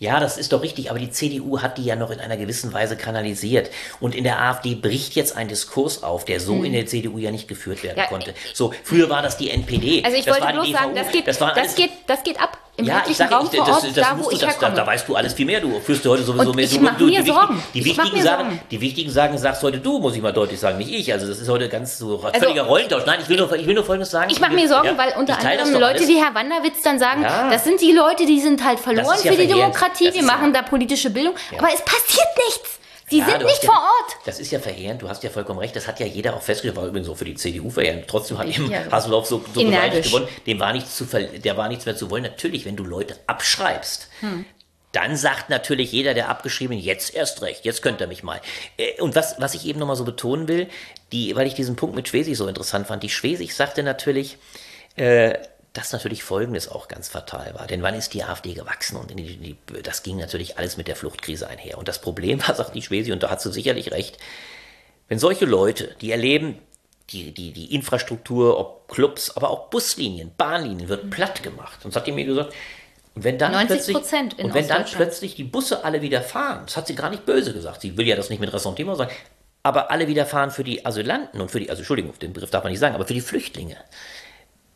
Ja, 0.00 0.20
das 0.20 0.38
ist 0.38 0.52
doch 0.52 0.62
richtig, 0.62 0.90
aber 0.90 1.00
die 1.00 1.10
CDU 1.10 1.60
hat 1.60 1.76
die 1.76 1.84
ja 1.84 1.96
noch 1.96 2.10
in 2.10 2.20
einer 2.20 2.36
gewissen 2.36 2.72
Weise 2.72 2.96
kanalisiert. 2.96 3.68
Und 3.98 4.14
in 4.14 4.22
der 4.22 4.40
AfD 4.40 4.76
bricht 4.76 5.16
jetzt 5.16 5.36
ein 5.36 5.48
Diskurs 5.48 6.04
auf, 6.04 6.24
der 6.24 6.38
so 6.38 6.62
in 6.62 6.72
der 6.72 6.86
CDU 6.86 7.18
ja 7.18 7.32
nicht 7.32 7.48
geführt 7.48 7.82
werden 7.82 7.96
Hm. 7.96 8.02
Ja, 8.04 8.08
konnte. 8.08 8.34
So, 8.54 8.72
früher 8.84 9.10
war 9.10 9.22
das 9.22 9.36
die 9.36 9.50
NPD. 9.50 10.04
Also 10.04 10.16
ich 10.16 10.24
das 10.24 10.40
wollte 10.40 10.52
bloß 10.52 10.70
sagen, 10.70 10.94
das 10.94 11.10
geht, 11.10 11.26
das, 11.26 11.38
das, 11.38 11.74
geht, 11.74 11.90
das 12.06 12.22
geht 12.22 12.40
ab 12.40 12.58
im 12.78 12.84
ja, 12.86 13.02
ich 13.08 13.16
sage, 13.16 13.34
Raum 13.34 13.48
ich, 13.52 13.58
das, 13.58 13.68
Ort, 13.68 13.84
das, 13.84 13.92
da 13.92 14.16
wo 14.16 14.22
du, 14.28 14.30
ich 14.30 14.38
das, 14.38 14.56
da, 14.58 14.70
da 14.70 14.86
weißt 14.86 15.08
du 15.08 15.16
alles 15.16 15.32
viel 15.34 15.46
mehr. 15.46 15.60
Du 15.60 15.80
führst 15.80 16.04
dir 16.04 16.10
heute 16.10 16.22
sowieso 16.22 16.50
Und 16.50 16.56
mehr. 16.56 16.64
ich 16.64 16.74
du, 16.74 16.80
mach 16.80 16.96
du, 16.96 17.06
mir 17.06 17.22
die, 17.22 17.30
Sorgen. 17.30 17.62
Die 17.74 17.78
Ich 17.80 17.96
mach 17.96 18.04
wichtigen 18.04 18.18
mir 18.18 18.22
Sachen, 18.24 18.46
Sorgen. 18.46 18.60
die 18.70 18.80
wichtigen 18.80 19.10
Sachen 19.10 19.36
sagst 19.38 19.62
heute 19.64 19.78
du, 19.78 19.98
muss 19.98 20.14
ich 20.14 20.22
mal 20.22 20.32
deutlich 20.32 20.60
sagen, 20.60 20.78
nicht 20.78 20.92
ich. 20.92 21.12
Also 21.12 21.26
das 21.26 21.38
ist 21.40 21.48
heute 21.48 21.68
ganz 21.68 21.98
so 21.98 22.18
völliger 22.38 22.62
Rollentausch. 22.62 23.02
Nein, 23.04 23.18
ich 23.20 23.28
will 23.28 23.36
nur, 23.36 23.52
ich 23.52 23.66
will 23.66 23.74
nur 23.74 23.84
Folgendes 23.84 24.12
sagen. 24.12 24.30
Ich 24.30 24.38
mache 24.40 24.54
mir 24.54 24.68
Sorgen, 24.68 24.86
Ja, 24.88 24.96
weil 24.98 25.12
unter 25.18 25.36
anderem 25.38 25.72
Leute 25.72 25.86
alles. 25.96 26.08
wie 26.08 26.22
Herr 26.22 26.34
Wanderwitz 26.34 26.80
dann 26.84 26.98
sagen, 27.00 27.22
Ja. 27.22 27.50
das 27.50 27.64
sind 27.64 27.80
die 27.80 27.92
Leute, 27.92 28.24
die 28.26 28.40
sind 28.40 28.64
halt 28.64 28.78
verloren 28.78 29.16
ja 29.24 29.32
für 29.32 29.36
die. 29.36 29.48
Demokratie, 29.48 30.14
wir 30.14 30.22
machen 30.22 30.52
da 30.52 30.62
politische 30.62 31.10
Bildung, 31.10 31.34
aber 31.58 31.68
es 31.74 31.80
passiert 31.82 32.28
nichts. 32.46 32.77
Sie 33.10 33.18
Ja, 33.18 33.26
sind 33.26 33.38
nicht 33.42 33.50
hast 33.50 33.64
vor 33.64 33.74
ja, 33.74 33.80
Ort. 33.80 34.16
Das 34.26 34.38
ist 34.38 34.50
ja 34.50 34.58
verheerend, 34.58 35.00
du 35.02 35.08
hast 35.08 35.22
ja 35.22 35.30
vollkommen 35.30 35.58
recht, 35.60 35.74
das 35.76 35.86
hat 35.86 35.98
ja 36.00 36.06
jeder 36.06 36.34
auch 36.34 36.42
festgestellt, 36.42 36.76
war 36.76 36.86
übrigens 36.86 37.08
auch 37.08 37.16
für 37.16 37.24
die 37.24 37.34
CDU 37.34 37.70
verheerend. 37.70 38.06
Trotzdem 38.08 38.38
hat 38.38 38.46
eben 38.48 38.70
Ja. 38.70 38.90
Haseloff 38.90 39.26
so, 39.26 39.42
so 39.54 39.62
gewaltig 39.64 40.06
gewonnen, 40.06 40.28
dem 40.46 40.60
war 40.60 40.72
nichts 40.72 40.96
zu 40.96 41.04
der 41.06 41.56
war 41.56 41.68
nichts 41.68 41.86
mehr 41.86 41.96
zu 41.96 42.10
wollen. 42.10 42.22
Natürlich, 42.24 42.64
wenn 42.64 42.76
du 42.76 42.84
Leute 42.84 43.16
abschreibst, 43.26 44.08
Hm. 44.20 44.44
dann 44.92 45.16
sagt 45.16 45.48
natürlich 45.50 45.92
jeder, 45.92 46.14
der 46.14 46.28
abgeschrieben, 46.28 46.78
jetzt 46.78 47.14
erst 47.14 47.42
recht, 47.42 47.64
jetzt 47.64 47.82
könnt 47.82 48.00
ihr 48.00 48.06
mich 48.06 48.22
mal. 48.22 48.40
Äh, 48.76 49.00
Und 49.00 49.14
was, 49.14 49.36
was 49.38 49.54
ich 49.54 49.66
eben 49.66 49.78
nochmal 49.78 49.96
so 49.96 50.04
betonen 50.04 50.48
will, 50.48 50.68
die, 51.12 51.34
weil 51.36 51.46
ich 51.46 51.54
diesen 51.54 51.76
Punkt 51.76 51.94
mit 51.96 52.08
Schwesig 52.08 52.36
so 52.36 52.46
interessant 52.46 52.86
fand, 52.86 53.02
die 53.02 53.08
Schwesig 53.10 53.54
sagte 53.54 53.82
natürlich, 53.82 54.36
äh, 54.96 55.34
dass 55.78 55.92
natürlich 55.92 56.24
Folgendes 56.24 56.68
auch 56.68 56.88
ganz 56.88 57.08
fatal 57.08 57.54
war. 57.54 57.68
Denn 57.68 57.82
wann 57.82 57.94
ist 57.94 58.12
die 58.12 58.24
AfD 58.24 58.54
gewachsen? 58.54 58.96
Und 58.96 59.10
die, 59.10 59.36
die, 59.36 59.56
das 59.82 60.02
ging 60.02 60.16
natürlich 60.16 60.58
alles 60.58 60.76
mit 60.76 60.88
der 60.88 60.96
Fluchtkrise 60.96 61.48
einher. 61.48 61.78
Und 61.78 61.86
das 61.86 62.00
Problem 62.00 62.40
war, 62.46 62.54
sagt 62.54 62.74
die 62.74 62.82
Schwesi, 62.82 63.12
und 63.12 63.22
da 63.22 63.30
hat 63.30 63.40
sie 63.40 63.52
sicherlich 63.52 63.92
recht, 63.92 64.18
wenn 65.08 65.18
solche 65.18 65.46
Leute, 65.46 65.94
die 66.00 66.10
erleben, 66.10 66.58
die, 67.10 67.32
die, 67.32 67.52
die 67.52 67.74
Infrastruktur, 67.74 68.58
ob 68.58 68.88
Clubs, 68.88 69.34
aber 69.36 69.50
auch 69.50 69.70
Buslinien, 69.70 70.32
Bahnlinien, 70.36 70.88
wird 70.88 71.10
platt 71.10 71.42
gemacht. 71.42 71.84
Und 71.84 71.94
das 71.94 72.00
hat 72.00 72.06
die 72.06 72.12
mir 72.12 72.24
gesagt, 72.24 72.52
und 73.14 73.24
wenn 73.24 73.38
dann 73.38 73.52
90 73.52 73.68
plötzlich, 73.68 73.96
Prozent 73.96 74.34
in 74.34 74.46
und 74.46 74.54
wenn 74.54 74.68
dann 74.68 74.84
plötzlich 74.84 75.34
die 75.34 75.44
Busse 75.44 75.84
alle 75.84 76.02
wieder 76.02 76.22
fahren, 76.22 76.62
das 76.66 76.76
hat 76.76 76.86
sie 76.86 76.94
gar 76.94 77.10
nicht 77.10 77.24
böse 77.24 77.52
gesagt, 77.52 77.80
sie 77.80 77.96
will 77.96 78.06
ja 78.06 78.16
das 78.16 78.30
nicht 78.30 78.40
mit 78.40 78.52
Ressentiment 78.52 78.98
sagen, 78.98 79.10
aber 79.62 79.90
alle 79.90 80.06
wieder 80.08 80.26
fahren 80.26 80.50
für 80.50 80.64
die 80.64 80.84
Asylanten 80.84 81.40
und 81.40 81.50
für 81.50 81.60
die, 81.60 81.70
also 81.70 81.80
Entschuldigung, 81.80 82.16
den 82.18 82.32
Begriff 82.32 82.50
darf 82.50 82.64
man 82.64 82.70
nicht 82.70 82.80
sagen, 82.80 82.94
aber 82.94 83.06
für 83.06 83.14
die 83.14 83.20
Flüchtlinge, 83.20 83.76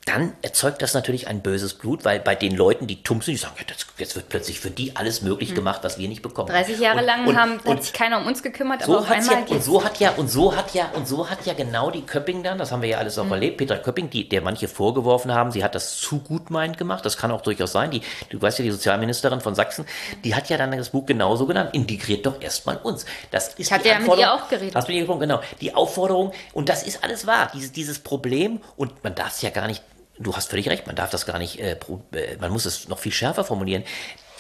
dann 0.05 0.33
erzeugt 0.43 0.83
das 0.83 0.95
natürlich 0.95 1.29
ein 1.29 1.43
böses 1.43 1.75
Blut, 1.75 2.05
weil 2.05 2.19
bei 2.19 2.35
den 2.35 2.57
Leuten, 2.57 2.89
die 2.89 3.05
tumm 3.05 3.23
sind, 3.23 3.35
die 3.35 3.39
sagen, 3.39 3.55
ja, 3.59 3.65
das, 3.69 3.87
jetzt 3.99 4.17
wird 4.17 4.29
plötzlich 4.29 4.59
für 4.59 4.71
die 4.71 4.97
alles 4.97 5.23
möglich 5.23 5.55
gemacht, 5.55 5.81
was 5.85 5.97
wir 5.97 6.09
nicht 6.09 6.23
bekommen. 6.23 6.49
30 6.49 6.81
Jahre 6.81 6.99
Und- 6.99 7.05
lang 7.07 7.27
und- 7.29 7.37
haben, 7.37 7.59
und, 7.65 7.77
hat 7.77 7.85
sich 7.85 7.93
keiner 7.93 8.19
um 8.19 8.27
uns 8.27 8.43
gekümmert, 8.43 8.83
so 8.83 8.93
aber 8.93 9.03
auf 9.03 9.11
einmal 9.13 9.37
ja, 9.37 9.55
und 9.55 9.63
so 9.63 9.85
hat 9.85 10.01
ja 10.01 10.11
und 10.17 10.29
so 10.29 10.57
hat 10.57 10.75
ja 10.75 10.91
und 10.95 11.07
so 11.07 11.31
hat 11.31 11.47
ja 11.47 11.55
genau 11.55 11.93
die 11.93 12.03
Köpping 12.03 12.43
dann, 12.43 12.59
das 12.59 12.73
haben 12.73 12.83
wir 12.83 12.89
ja 12.89 12.99
alles 12.99 13.17
auch 13.17 13.27
Mhm. 13.27 13.33
erlebt, 13.33 13.59
Petra 13.59 13.77
Köpping, 13.77 14.11
die 14.11 14.29
der 14.29 14.43
manche 14.43 14.67
vorgeworfen 14.67 15.33
haben, 15.33 15.53
sie 15.53 15.63
hat 15.63 15.77
das 15.77 15.97
zu 15.99 16.19
gutmeinend 16.19 16.79
gemacht, 16.79 17.05
das 17.07 17.17
kann 17.17 17.31
auch 17.31 17.43
durchaus 17.43 17.71
sein. 17.71 17.93
Die, 17.93 18.03
du 18.31 18.43
weißt 18.43 18.59
ja, 18.59 18.65
die 18.65 18.73
Sozialministerin 18.73 19.41
von 19.41 19.55
Sachsen, 19.55 19.87
die 20.25 20.35
hat 20.35 20.49
ja 20.49 20.57
dann 20.57 20.73
das 20.77 20.91
Buch 20.91 21.07
genauso 21.07 21.47
genannt, 21.47 21.71
integriert 21.75 22.27
doch 22.27 22.41
erstmal 22.43 22.77
uns. 22.79 23.07
Das 23.31 23.49
ist 23.51 23.59
Ich 23.61 23.73
hatte 23.73 23.87
ja 23.89 24.01
mit 24.01 24.19
ihr 24.19 24.35
auch 24.35 24.49
geredet. 24.49 24.75
Hast 24.75 24.89
du 24.89 24.93
mit 24.93 24.97
ihr 24.97 25.03
gesprochen? 25.07 25.21
Genau. 25.21 25.41
Die 25.61 25.75
Aufforderung 25.77 26.33
und 26.53 26.69
das 26.69 26.83
ist 26.83 27.05
alles 27.05 27.25
wahr. 27.29 27.53
Dieses 27.55 27.71
dieses 27.71 28.01
Problem 28.01 28.61
und 28.77 29.05
man 29.05 29.15
darf 29.15 29.29
es 29.37 29.43
ja 29.43 29.51
gar 29.51 29.69
nicht. 29.69 29.81
Du 30.23 30.35
hast 30.37 30.51
völlig 30.51 30.69
recht, 30.69 30.87
man 30.87 30.97
darf 30.97 31.11
das 31.11 31.27
gar 31.27 31.39
nicht, 31.39 31.59
äh, 31.61 31.73
äh, 32.13 32.37
man 32.41 32.53
muss 32.53 32.65
es 32.65 32.89
noch 32.89 32.99
viel 32.99 33.13
schärfer 33.13 33.45
formulieren. 33.45 33.85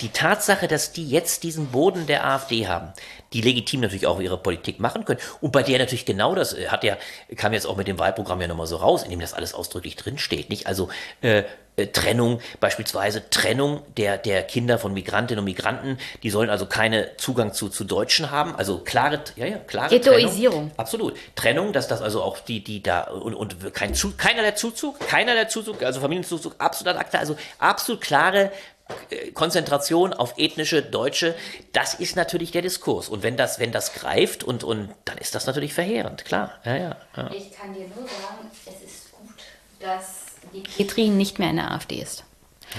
Die 0.00 0.08
Tatsache, 0.08 0.68
dass 0.68 0.92
die 0.92 1.08
jetzt 1.08 1.42
diesen 1.42 1.68
Boden 1.68 2.06
der 2.06 2.26
AfD 2.26 2.66
haben, 2.66 2.92
die 3.32 3.40
legitim 3.40 3.80
natürlich 3.80 4.06
auch 4.06 4.20
ihre 4.20 4.38
Politik 4.38 4.80
machen 4.80 5.04
können 5.04 5.20
und 5.40 5.52
bei 5.52 5.62
der 5.62 5.78
natürlich 5.78 6.04
genau 6.04 6.34
das 6.34 6.52
äh, 6.52 6.68
hat 6.68 6.84
ja, 6.84 6.96
kam 7.36 7.52
jetzt 7.52 7.66
auch 7.66 7.76
mit 7.76 7.88
dem 7.88 7.98
Wahlprogramm 7.98 8.40
ja 8.40 8.48
nochmal 8.48 8.66
so 8.66 8.76
raus, 8.76 9.02
in 9.02 9.10
dem 9.10 9.20
das 9.20 9.34
alles 9.34 9.54
ausdrücklich 9.54 9.96
drinsteht, 9.96 10.50
nicht? 10.50 10.66
Also 10.66 10.88
äh, 11.20 11.44
äh, 11.74 11.86
Trennung, 11.86 12.40
beispielsweise 12.60 13.30
Trennung 13.30 13.80
der, 13.96 14.18
der 14.18 14.42
Kinder 14.42 14.78
von 14.78 14.92
Migrantinnen 14.92 15.38
und 15.38 15.46
Migranten, 15.46 15.96
die 16.22 16.28
sollen 16.28 16.50
also 16.50 16.66
keinen 16.66 17.06
Zugang 17.16 17.54
zu, 17.54 17.70
zu 17.70 17.84
Deutschen 17.84 18.30
haben, 18.30 18.54
also 18.54 18.80
klare, 18.80 19.20
ja, 19.36 19.46
ja, 19.46 19.56
klare 19.56 19.88
Ghettoisierung. 19.88 20.68
Trennung. 20.68 20.72
Absolut. 20.76 21.16
Trennung, 21.34 21.72
dass 21.72 21.88
das 21.88 22.02
also 22.02 22.22
auch 22.22 22.40
die, 22.40 22.62
die 22.62 22.82
da 22.82 23.04
und, 23.04 23.34
und 23.34 23.72
kein 23.72 23.94
Zu, 23.94 24.12
keiner 24.18 24.42
der 24.42 24.54
Zuzug, 24.54 25.00
keiner 25.00 25.32
der 25.34 25.48
Zuzug, 25.48 25.82
also 25.82 26.00
Familienzuzug, 26.00 26.56
absolut 26.58 26.94
acta, 26.94 27.18
also 27.18 27.36
absolut 27.58 28.02
klare 28.02 28.52
Konzentration 29.34 30.12
auf 30.12 30.34
ethnische 30.38 30.82
Deutsche, 30.82 31.34
das 31.72 31.94
ist 31.94 32.16
natürlich 32.16 32.50
der 32.50 32.62
Diskurs. 32.62 33.08
Und 33.08 33.22
wenn 33.22 33.36
das, 33.36 33.58
wenn 33.58 33.72
das 33.72 33.94
greift 33.94 34.44
und, 34.44 34.64
und 34.64 34.90
dann 35.04 35.18
ist 35.18 35.34
das 35.34 35.46
natürlich 35.46 35.74
verheerend, 35.74 36.24
klar. 36.24 36.52
Ja, 36.64 36.76
ja, 36.76 36.96
ja. 37.16 37.30
Ich 37.32 37.52
kann 37.52 37.72
dir 37.74 37.86
nur 37.88 38.06
sagen, 38.06 38.50
es 38.66 38.82
ist 38.82 39.12
gut, 39.12 39.30
dass 39.80 40.24
die 40.52 40.60
Petri 40.60 41.08
nicht 41.08 41.38
mehr 41.38 41.50
in 41.50 41.56
der 41.56 41.70
AfD 41.70 41.96
ist. 41.96 42.24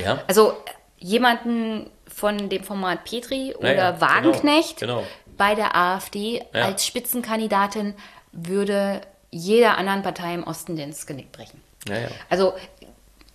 ja. 0.03 0.21
Also 0.27 0.55
jemanden 0.99 1.89
von 2.07 2.49
dem 2.49 2.63
Format 2.63 3.03
Petri 3.05 3.55
oder 3.57 3.73
ja, 3.75 4.01
Wagenknecht 4.01 4.79
genau, 4.79 4.99
genau. 4.99 5.07
bei 5.37 5.55
der 5.55 5.75
AfD 5.75 6.43
Ja. 6.53 6.65
als 6.65 6.85
Spitzenkandidatin 6.85 7.95
würde 8.31 9.01
jeder 9.31 9.77
anderen 9.77 10.03
Partei 10.03 10.33
im 10.35 10.43
Osten 10.43 10.77
ins 10.77 11.05
Genick 11.07 11.31
brechen. 11.31 11.61
Ja, 11.89 11.97
ja. 11.97 12.07
Also 12.29 12.53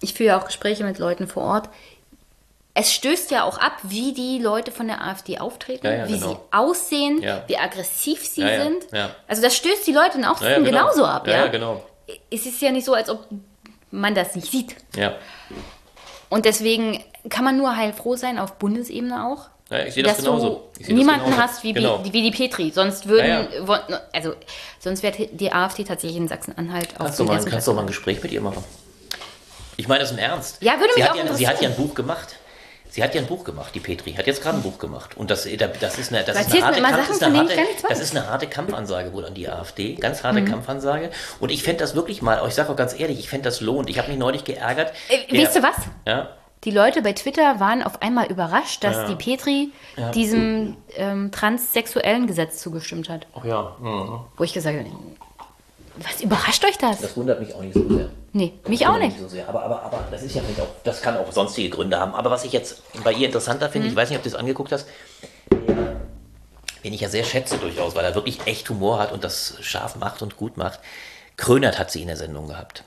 ich 0.00 0.14
führe 0.14 0.28
ja 0.28 0.40
auch 0.40 0.46
Gespräche 0.46 0.84
mit 0.84 0.98
Leuten 0.98 1.26
vor 1.26 1.42
Ort. 1.42 1.68
Es 2.80 2.92
stößt 2.94 3.32
ja 3.32 3.42
auch 3.42 3.58
ab, 3.58 3.72
wie 3.82 4.12
die 4.12 4.38
Leute 4.38 4.70
von 4.70 4.86
der 4.86 5.02
AfD 5.04 5.38
auftreten, 5.38 5.84
Ja, 5.84 5.92
ja, 5.94 6.08
wie 6.08 6.12
genau. 6.12 6.28
sie 6.30 6.36
aussehen, 6.56 7.20
Ja. 7.20 7.42
wie 7.48 7.56
aggressiv 7.58 8.24
sie 8.24 8.42
sind. 8.42 8.86
Also 9.26 9.42
das 9.42 9.56
stößt 9.56 9.84
die 9.84 9.92
Leute 9.92 10.20
Ja, 10.20 10.32
ja, 10.40 10.58
genau. 10.58 10.70
genauso 10.70 11.04
ab. 11.04 11.26
Ja, 11.26 11.48
genau. 11.48 11.82
Es 12.30 12.46
ist 12.46 12.62
ja 12.62 12.70
nicht 12.70 12.84
so, 12.84 12.94
als 12.94 13.10
ob 13.10 13.24
man 13.90 14.14
das 14.14 14.36
nicht 14.36 14.50
sieht. 14.52 14.76
Ja. 14.94 15.14
Und 16.28 16.44
deswegen 16.44 17.02
kann 17.28 17.44
man 17.44 17.56
nur 17.56 17.74
heilfroh 17.76 18.14
sein, 18.14 18.38
auf 18.38 18.54
Bundesebene 18.60 19.26
auch. 19.26 19.48
Ja, 19.70 19.84
ich 19.84 19.94
sehe 19.94 20.04
das 20.04 20.16
dass 20.18 20.24
genauso. 20.24 20.70
Du 20.78 20.92
niemanden 20.94 21.24
genauso. 21.24 21.42
hast 21.42 21.64
wie, 21.64 21.72
Genau. 21.72 21.98
die, 21.98 22.12
wie 22.12 22.22
die 22.22 22.30
Petri. 22.30 22.70
Sonst 22.70 23.08
würden, 23.08 23.48
also 24.12 24.34
sonst 24.78 25.02
wäre 25.02 25.26
die 25.32 25.52
AfD 25.52 25.82
tatsächlich 25.82 26.16
in 26.16 26.28
Sachsen-Anhalt 26.28 26.92
auf 26.92 27.06
Kannst 27.06 27.18
du, 27.18 27.24
mal, 27.24 27.44
kannst 27.44 27.66
du 27.66 27.72
mal 27.72 27.80
ein 27.80 27.86
Gespräch 27.88 28.22
mit 28.22 28.30
ihr 28.30 28.40
machen? 28.40 28.62
Ich 29.76 29.88
meine 29.88 30.00
das 30.00 30.12
im 30.12 30.18
Ernst. 30.18 30.62
Ja, 30.62 30.78
würde 30.78 30.92
sie 30.94 31.00
mich 31.00 31.10
hat 31.10 31.18
auch 31.18 31.24
ja, 31.24 31.34
Sie 31.34 31.48
hat 31.48 31.60
ja 31.60 31.68
ein 31.70 31.74
Buch 31.76 31.94
gemacht. 31.94 32.36
Sie 32.90 33.02
hat 33.02 33.14
ja 33.14 33.20
ein 33.20 33.26
Buch 33.26 33.44
gemacht, 33.44 33.74
die 33.74 33.80
Petri. 33.80 34.14
Hat 34.14 34.26
jetzt 34.26 34.42
gerade 34.42 34.58
ein 34.58 34.62
Buch 34.62 34.78
gemacht. 34.78 35.16
Und 35.16 35.30
das, 35.30 35.42
das 35.44 35.98
ist 35.98 36.12
eine, 36.12 36.24
das 36.24 36.40
ist 36.40 36.52
eine 36.54 36.64
harte, 36.64 36.80
Kampf, 36.82 37.10
ist 37.10 37.22
eine 37.22 37.38
harte, 37.38 37.52
das 37.88 38.00
ist 38.00 38.16
eine 38.16 38.26
harte 38.28 38.46
Kampfansage 38.46 39.12
wohl 39.12 39.24
an 39.26 39.34
die 39.34 39.48
AfD. 39.48 39.94
Ganz 39.94 40.22
Mhm. 40.22 40.26
harte 40.26 40.44
Kampfansage. 40.44 41.10
Und 41.40 41.50
ich 41.50 41.62
fände 41.62 41.80
das 41.80 41.94
wirklich 41.94 42.22
mal, 42.22 42.42
ich 42.48 42.54
sage 42.54 42.70
auch 42.70 42.76
ganz 42.76 42.98
ehrlich, 42.98 43.18
ich 43.18 43.28
fände 43.28 43.44
das 43.44 43.60
lohnt. 43.60 43.90
Ich 43.90 43.98
habe 43.98 44.08
mich 44.08 44.18
neulich 44.18 44.44
geärgert. 44.44 44.92
Äh, 45.08 45.30
Der- 45.32 45.42
weißt 45.46 45.56
du 45.56 45.62
was? 45.62 45.76
Ja. 46.06 46.30
Die 46.64 46.72
Leute 46.72 47.02
bei 47.02 47.12
Twitter 47.12 47.60
waren 47.60 47.84
auf 47.84 48.02
einmal 48.02 48.26
überrascht, 48.26 48.82
dass 48.82 48.96
Ja. 48.96 49.06
die 49.08 49.14
Petri 49.14 49.70
diesem 50.12 50.76
ähm, 50.96 51.30
transsexuellen 51.30 52.26
Gesetz 52.26 52.58
zugestimmt 52.60 53.08
hat. 53.08 53.26
Ach 53.38 53.44
ja. 53.44 53.76
Mhm. 53.80 54.20
Wo 54.36 54.42
ich 54.44 54.52
gesagt 54.54 54.76
habe, 54.76 54.88
was 56.02 56.20
überrascht 56.20 56.64
euch 56.64 56.78
das? 56.78 57.00
Das 57.00 57.16
wundert 57.16 57.40
mich 57.40 57.54
auch 57.54 57.62
nicht 57.62 57.74
so 57.74 57.88
sehr. 57.88 58.08
Nee, 58.32 58.52
mich 58.68 58.86
auch 58.86 58.98
nicht. 58.98 59.18
So 59.18 59.28
sehr. 59.28 59.48
Aber, 59.48 59.62
aber, 59.62 59.82
aber 59.82 60.04
das 60.10 60.22
ist 60.22 60.34
ja 60.34 60.42
vielleicht 60.42 60.60
auch, 60.60 60.68
das 60.84 61.02
kann 61.02 61.16
auch 61.16 61.30
sonstige 61.32 61.70
Gründe 61.70 61.98
haben. 61.98 62.14
Aber 62.14 62.30
was 62.30 62.44
ich 62.44 62.52
jetzt 62.52 62.82
bei 63.02 63.12
ihr 63.12 63.26
interessanter 63.26 63.68
finde, 63.68 63.88
ich 63.88 63.96
weiß 63.96 64.10
nicht, 64.10 64.18
ob 64.18 64.24
du 64.24 64.30
das 64.30 64.38
angeguckt 64.38 64.72
hast, 64.72 64.86
den 66.84 66.92
ich 66.92 67.00
ja 67.00 67.08
sehr 67.08 67.24
schätze 67.24 67.58
durchaus, 67.58 67.94
weil 67.94 68.04
er 68.04 68.14
wirklich 68.14 68.46
echt 68.46 68.68
Humor 68.70 68.98
hat 68.98 69.12
und 69.12 69.24
das 69.24 69.56
scharf 69.60 69.96
macht 69.96 70.22
und 70.22 70.36
gut 70.36 70.56
macht. 70.56 70.80
Krönert 71.36 71.78
hat 71.78 71.90
sie 71.90 72.02
in 72.02 72.08
der 72.08 72.16
Sendung 72.16 72.48
gehabt. 72.48 72.84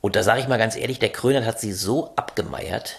Und 0.00 0.16
da 0.16 0.22
sage 0.22 0.40
ich 0.40 0.48
mal 0.48 0.58
ganz 0.58 0.76
ehrlich, 0.76 0.98
der 0.98 1.10
Krönert 1.10 1.44
hat 1.44 1.60
sie 1.60 1.72
so 1.72 2.12
abgemeiert, 2.16 2.96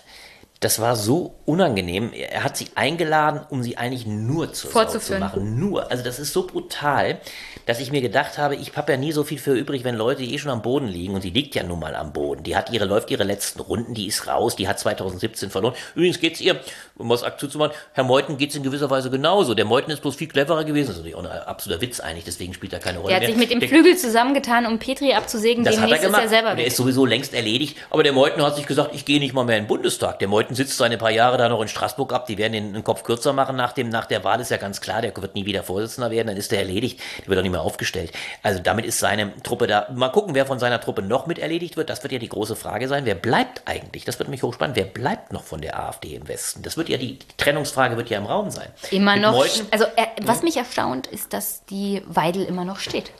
das 0.63 0.79
war 0.79 0.95
so 0.95 1.35
unangenehm. 1.45 2.11
Er 2.13 2.43
hat 2.43 2.55
sie 2.57 2.67
eingeladen, 2.75 3.41
um 3.49 3.63
sie 3.63 3.77
eigentlich 3.77 4.05
nur 4.05 4.53
zu 4.53 4.67
Vorzuführen. 4.67 5.19
machen. 5.19 5.59
Nur. 5.59 5.91
Also 5.91 6.03
das 6.03 6.19
ist 6.19 6.31
so 6.33 6.47
brutal, 6.47 7.19
dass 7.65 7.79
ich 7.79 7.91
mir 7.91 8.01
gedacht 8.01 8.37
habe, 8.37 8.55
ich 8.55 8.75
habe 8.75 8.91
ja 8.93 8.97
nie 8.97 9.11
so 9.11 9.23
viel 9.23 9.37
für 9.37 9.53
übrig, 9.53 9.83
wenn 9.83 9.95
Leute 9.95 10.23
eh 10.23 10.37
schon 10.37 10.51
am 10.51 10.61
Boden 10.61 10.87
liegen. 10.87 11.13
Und 11.15 11.21
sie 11.21 11.29
liegt 11.31 11.55
ja 11.55 11.63
nun 11.63 11.79
mal 11.79 11.95
am 11.95 12.13
Boden. 12.13 12.43
Die 12.43 12.55
hat 12.55 12.71
ihre, 12.71 12.85
läuft 12.85 13.11
ihre 13.11 13.23
letzten 13.23 13.59
Runden, 13.59 13.93
die 13.93 14.07
ist 14.07 14.27
raus, 14.27 14.55
die 14.55 14.67
hat 14.67 14.79
2017 14.79 15.49
verloren. 15.49 15.73
Übrigens 15.95 16.19
geht's 16.19 16.39
ihr, 16.41 16.59
um 16.97 17.09
was 17.09 17.23
aktiv 17.23 17.49
zu 17.51 17.57
machen, 17.57 17.73
Herr 17.93 18.03
Meuthen 18.03 18.37
geht's 18.37 18.55
in 18.55 18.63
gewisser 18.63 18.89
Weise 18.89 19.09
genauso. 19.09 19.53
Der 19.53 19.65
Meuthen 19.65 19.91
ist 19.91 20.01
bloß 20.01 20.15
viel 20.15 20.27
cleverer 20.27 20.63
gewesen. 20.63 20.87
Das 20.87 20.95
ist 20.97 21.03
natürlich 21.03 21.15
auch 21.15 21.23
ein 21.23 21.39
absoluter 21.47 21.81
Witz 21.81 21.99
eigentlich, 21.99 22.25
deswegen 22.25 22.53
spielt 22.53 22.73
er 22.73 22.79
keine 22.79 22.99
Rolle 22.99 23.09
Der 23.09 23.15
hat 23.17 23.21
mehr. 23.23 23.29
sich 23.29 23.37
mit 23.37 23.51
dem 23.51 23.59
Der- 23.59 23.69
Flügel 23.69 23.97
zusammengetan, 23.97 24.65
um 24.65 24.79
Petri 24.79 25.13
abzusägen. 25.13 25.63
das 25.63 25.75
hat 25.75 25.81
er 25.81 25.85
Demnächst 25.87 26.03
ist 26.03 26.07
gemacht. 26.07 26.23
er 26.23 26.29
selber 26.29 26.55
der 26.55 26.65
ist 26.67 26.77
sowieso 26.77 27.05
längst 27.05 27.33
erledigt. 27.33 27.77
Aber 27.89 28.03
der 28.03 28.13
Meuthen 28.13 28.41
hat 28.43 28.55
sich 28.55 28.65
gesagt, 28.65 28.91
ich 28.93 29.05
gehe 29.05 29.19
nicht 29.19 29.33
mal 29.33 29.43
mehr 29.43 29.57
in 29.57 29.63
den 29.63 29.67
Bundestag. 29.67 30.19
Der 30.19 30.27
Meuthen 30.27 30.52
sitzt 30.55 30.77
seine 30.77 30.97
paar 30.97 31.11
Jahre 31.11 31.37
da 31.37 31.49
noch 31.49 31.61
in 31.61 31.67
Straßburg 31.67 32.11
ab. 32.13 32.25
Die 32.27 32.37
werden 32.37 32.53
den, 32.53 32.73
den 32.73 32.83
Kopf 32.83 33.03
kürzer 33.03 33.33
machen 33.33 33.55
nach, 33.55 33.73
dem, 33.73 33.89
nach 33.89 34.05
der 34.05 34.23
Wahl. 34.23 34.39
Ist 34.39 34.51
ja 34.51 34.57
ganz 34.57 34.81
klar, 34.81 35.01
der 35.01 35.15
wird 35.15 35.35
nie 35.35 35.45
wieder 35.45 35.63
Vorsitzender 35.63 36.11
werden. 36.11 36.27
Dann 36.27 36.37
ist 36.37 36.51
der 36.51 36.59
erledigt. 36.59 36.99
Der 37.21 37.27
wird 37.27 37.39
auch 37.39 37.43
nicht 37.43 37.51
mehr 37.51 37.61
aufgestellt. 37.61 38.11
Also 38.41 38.59
damit 38.61 38.85
ist 38.85 38.99
seine 38.99 39.33
Truppe 39.43 39.67
da. 39.67 39.87
Mal 39.93 40.09
gucken, 40.09 40.35
wer 40.35 40.45
von 40.45 40.59
seiner 40.59 40.79
Truppe 40.81 41.01
noch 41.01 41.27
mit 41.27 41.39
erledigt 41.39 41.77
wird. 41.77 41.89
Das 41.89 42.03
wird 42.03 42.13
ja 42.13 42.19
die 42.19 42.29
große 42.29 42.55
Frage 42.55 42.87
sein. 42.87 43.05
Wer 43.05 43.15
bleibt 43.15 43.61
eigentlich? 43.65 44.05
Das 44.05 44.19
wird 44.19 44.29
mich 44.29 44.43
hochspannend. 44.43 44.75
Wer 44.75 44.85
bleibt 44.85 45.33
noch 45.33 45.43
von 45.43 45.61
der 45.61 45.79
AfD 45.79 46.15
im 46.15 46.27
Westen? 46.27 46.61
Das 46.63 46.77
wird 46.77 46.89
ja 46.89 46.97
die, 46.97 47.19
die 47.19 47.25
Trennungsfrage 47.37 47.97
wird 47.97 48.09
ja 48.09 48.17
im 48.17 48.25
Raum 48.25 48.49
sein. 48.51 48.67
Immer 48.91 49.13
Mit 49.13 49.21
noch. 49.23 49.33
Meuthen- 49.33 49.67
Also, 49.71 49.85
äh, 49.95 50.05
was 50.23 50.43
mich 50.43 50.57
erstaunt, 50.57 51.07
ist, 51.07 51.33
dass 51.33 51.65
die 51.65 52.01
Weidel 52.07 52.43
immer 52.45 52.65
noch 52.65 52.79
steht. 52.79 53.11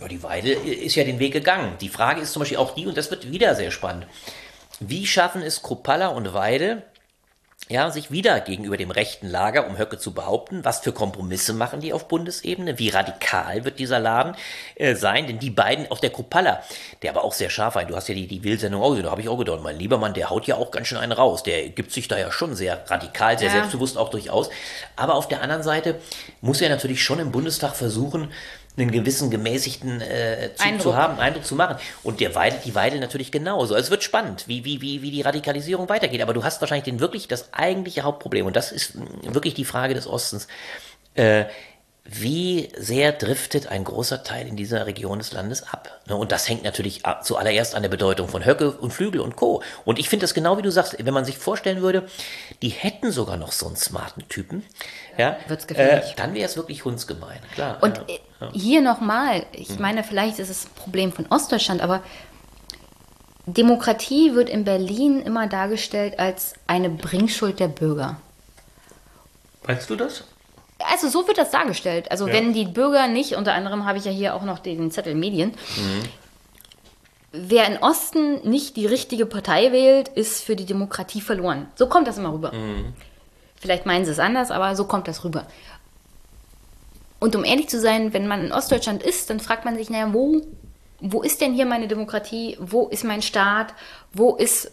Ja, 0.00 0.08
die 0.08 0.22
Weide 0.22 0.52
ist 0.52 0.94
ja 0.94 1.04
den 1.04 1.18
Weg 1.18 1.32
gegangen. 1.32 1.72
Die 1.80 1.88
Frage 1.88 2.20
ist 2.20 2.32
zum 2.32 2.40
Beispiel 2.40 2.58
auch 2.58 2.74
die, 2.74 2.86
und 2.86 2.96
das 2.96 3.10
wird 3.10 3.30
wieder 3.30 3.54
sehr 3.54 3.70
spannend. 3.70 4.06
Wie 4.80 5.06
schaffen 5.06 5.42
es 5.42 5.62
Kruppalla 5.62 6.08
und 6.08 6.34
Weide, 6.34 6.82
ja, 7.68 7.90
sich 7.90 8.12
wieder 8.12 8.38
gegenüber 8.40 8.76
dem 8.76 8.92
rechten 8.92 9.26
Lager, 9.26 9.66
um 9.66 9.76
Höcke 9.76 9.98
zu 9.98 10.14
behaupten, 10.14 10.64
was 10.64 10.80
für 10.80 10.92
Kompromisse 10.92 11.52
machen 11.52 11.80
die 11.80 11.92
auf 11.92 12.06
Bundesebene, 12.06 12.78
wie 12.78 12.90
radikal 12.90 13.64
wird 13.64 13.80
dieser 13.80 13.98
Laden 13.98 14.36
äh, 14.76 14.94
sein, 14.94 15.26
denn 15.26 15.40
die 15.40 15.50
beiden, 15.50 15.90
auch 15.90 15.98
der 15.98 16.10
Kruppalla, 16.10 16.62
der 17.02 17.10
aber 17.10 17.24
auch 17.24 17.32
sehr 17.32 17.50
scharf 17.50 17.74
war, 17.74 17.84
du 17.84 17.96
hast 17.96 18.08
ja 18.08 18.14
die, 18.14 18.28
die 18.28 18.44
Wildsendung 18.44 18.82
auch 18.82 18.90
gesehen, 18.90 19.04
da 19.04 19.10
habe 19.10 19.20
ich 19.20 19.28
auch 19.28 19.38
gedacht, 19.38 19.62
mein 19.62 19.78
lieber 19.78 19.98
Mann, 19.98 20.14
der 20.14 20.30
haut 20.30 20.46
ja 20.46 20.54
auch 20.56 20.70
ganz 20.70 20.86
schön 20.86 20.98
einen 20.98 21.10
raus, 21.12 21.42
der 21.42 21.70
gibt 21.70 21.90
sich 21.90 22.06
da 22.06 22.16
ja 22.16 22.30
schon 22.30 22.54
sehr 22.54 22.84
radikal, 22.88 23.36
sehr 23.36 23.48
Ja. 23.48 23.54
selbstbewusst 23.54 23.98
auch 23.98 24.10
durchaus, 24.10 24.48
aber 24.94 25.14
auf 25.16 25.26
der 25.26 25.42
anderen 25.42 25.64
Seite 25.64 25.98
muss 26.42 26.60
er 26.60 26.68
natürlich 26.68 27.02
schon 27.02 27.18
im 27.18 27.32
Bundestag 27.32 27.74
versuchen, 27.74 28.30
einen 28.76 28.90
gewissen 28.90 29.30
gemäßigten 29.30 30.00
äh, 30.00 30.50
Zug 30.54 30.66
Eindruck. 30.66 30.82
zu 30.82 30.96
haben, 30.96 31.18
Eindruck 31.18 31.46
zu 31.46 31.54
machen. 31.54 31.76
Und 32.02 32.20
der 32.20 32.34
Weidel, 32.34 32.58
die 32.64 32.74
Weidel 32.74 33.00
natürlich 33.00 33.32
genauso. 33.32 33.74
Also 33.74 33.86
es 33.86 33.90
wird 33.90 34.02
spannend, 34.04 34.44
wie, 34.48 34.64
wie, 34.64 34.80
wie, 34.80 35.02
wie 35.02 35.10
die 35.10 35.22
Radikalisierung 35.22 35.88
weitergeht. 35.88 36.20
Aber 36.22 36.34
du 36.34 36.44
hast 36.44 36.60
wahrscheinlich 36.60 36.84
den 36.84 37.00
wirklich 37.00 37.28
das 37.28 37.52
eigentliche 37.54 38.02
Hauptproblem. 38.02 38.46
Und 38.46 38.56
das 38.56 38.72
ist 38.72 38.94
mh, 38.94 39.34
wirklich 39.34 39.54
die 39.54 39.64
Frage 39.64 39.94
des 39.94 40.06
Ostens. 40.06 40.46
Äh, 41.14 41.46
wie 42.08 42.68
sehr 42.78 43.10
driftet 43.10 43.66
ein 43.66 43.82
großer 43.82 44.22
Teil 44.22 44.46
in 44.46 44.54
dieser 44.54 44.86
Region 44.86 45.18
des 45.18 45.32
Landes 45.32 45.64
ab? 45.64 46.00
Ne, 46.06 46.14
Und 46.14 46.30
das 46.30 46.48
hängt 46.48 46.62
natürlich 46.62 47.02
zuallererst 47.24 47.74
an 47.74 47.82
der 47.82 47.88
Bedeutung 47.88 48.28
von 48.28 48.44
Höcke 48.46 48.70
und 48.70 48.92
Flügel 48.92 49.20
und 49.20 49.34
Co. 49.34 49.60
Und 49.84 49.98
ich 49.98 50.08
finde 50.08 50.22
das 50.22 50.32
genau 50.32 50.56
wie 50.56 50.62
du 50.62 50.70
sagst, 50.70 50.96
wenn 51.04 51.12
man 51.14 51.24
sich 51.24 51.36
vorstellen 51.36 51.82
würde, 51.82 52.06
die 52.62 52.68
hätten 52.68 53.10
sogar 53.10 53.36
noch 53.36 53.50
so 53.50 53.66
einen 53.66 53.74
smarten 53.74 54.28
Typen, 54.28 54.62
ja, 55.18 55.36
wird's 55.48 55.64
äh, 55.64 55.68
gefährlich. 55.68 56.14
dann 56.16 56.34
wäre 56.34 56.46
es 56.46 56.56
wirklich 56.56 56.84
hundsgemein, 56.84 57.38
klar. 57.54 57.78
Und 57.80 57.98
ja. 58.08 58.48
äh, 58.48 58.52
hier 58.52 58.80
nochmal, 58.82 59.44
ich 59.52 59.78
meine, 59.78 60.04
vielleicht 60.04 60.38
ist 60.38 60.50
es 60.50 60.66
ein 60.66 60.70
Problem 60.74 61.12
von 61.12 61.26
Ostdeutschland, 61.30 61.80
aber 61.80 62.02
Demokratie 63.46 64.34
wird 64.34 64.50
in 64.50 64.64
Berlin 64.64 65.22
immer 65.22 65.46
dargestellt 65.46 66.18
als 66.18 66.54
eine 66.66 66.90
Bringschuld 66.90 67.60
der 67.60 67.68
Bürger. 67.68 68.16
Meinst 69.66 69.88
du 69.88 69.96
das? 69.96 70.24
Also 70.78 71.08
so 71.08 71.26
wird 71.26 71.38
das 71.38 71.50
dargestellt. 71.50 72.10
Also 72.10 72.26
wenn 72.26 72.52
die 72.52 72.66
Bürger 72.66 73.06
nicht, 73.06 73.36
unter 73.36 73.54
anderem 73.54 73.86
habe 73.86 73.98
ich 73.98 74.04
ja 74.04 74.10
hier 74.10 74.34
auch 74.34 74.42
noch 74.42 74.58
den 74.58 74.90
Zettel 74.90 75.14
Medien, 75.14 75.54
wer 77.32 77.66
in 77.66 77.78
Osten 77.78 78.48
nicht 78.48 78.76
die 78.76 78.86
richtige 78.86 79.26
Partei 79.26 79.72
wählt, 79.72 80.08
ist 80.08 80.44
für 80.44 80.56
die 80.56 80.66
Demokratie 80.66 81.20
verloren. 81.20 81.68
So 81.76 81.88
kommt 81.88 82.08
das 82.08 82.18
immer 82.18 82.32
rüber. 82.32 82.52
Vielleicht 83.60 83.86
meinen 83.86 84.04
sie 84.04 84.10
es 84.10 84.18
anders, 84.18 84.50
aber 84.50 84.76
so 84.76 84.84
kommt 84.84 85.08
das 85.08 85.24
rüber. 85.24 85.46
Und 87.18 87.34
um 87.34 87.44
ehrlich 87.44 87.68
zu 87.68 87.80
sein, 87.80 88.12
wenn 88.12 88.26
man 88.26 88.44
in 88.44 88.52
Ostdeutschland 88.52 89.02
ist, 89.02 89.30
dann 89.30 89.40
fragt 89.40 89.64
man 89.64 89.76
sich, 89.76 89.90
naja, 89.90 90.12
wo, 90.12 90.42
wo 91.00 91.22
ist 91.22 91.40
denn 91.40 91.54
hier 91.54 91.66
meine 91.66 91.88
Demokratie? 91.88 92.56
Wo 92.60 92.88
ist 92.88 93.04
mein 93.04 93.22
Staat? 93.22 93.74
Wo 94.12 94.36
ist 94.36 94.70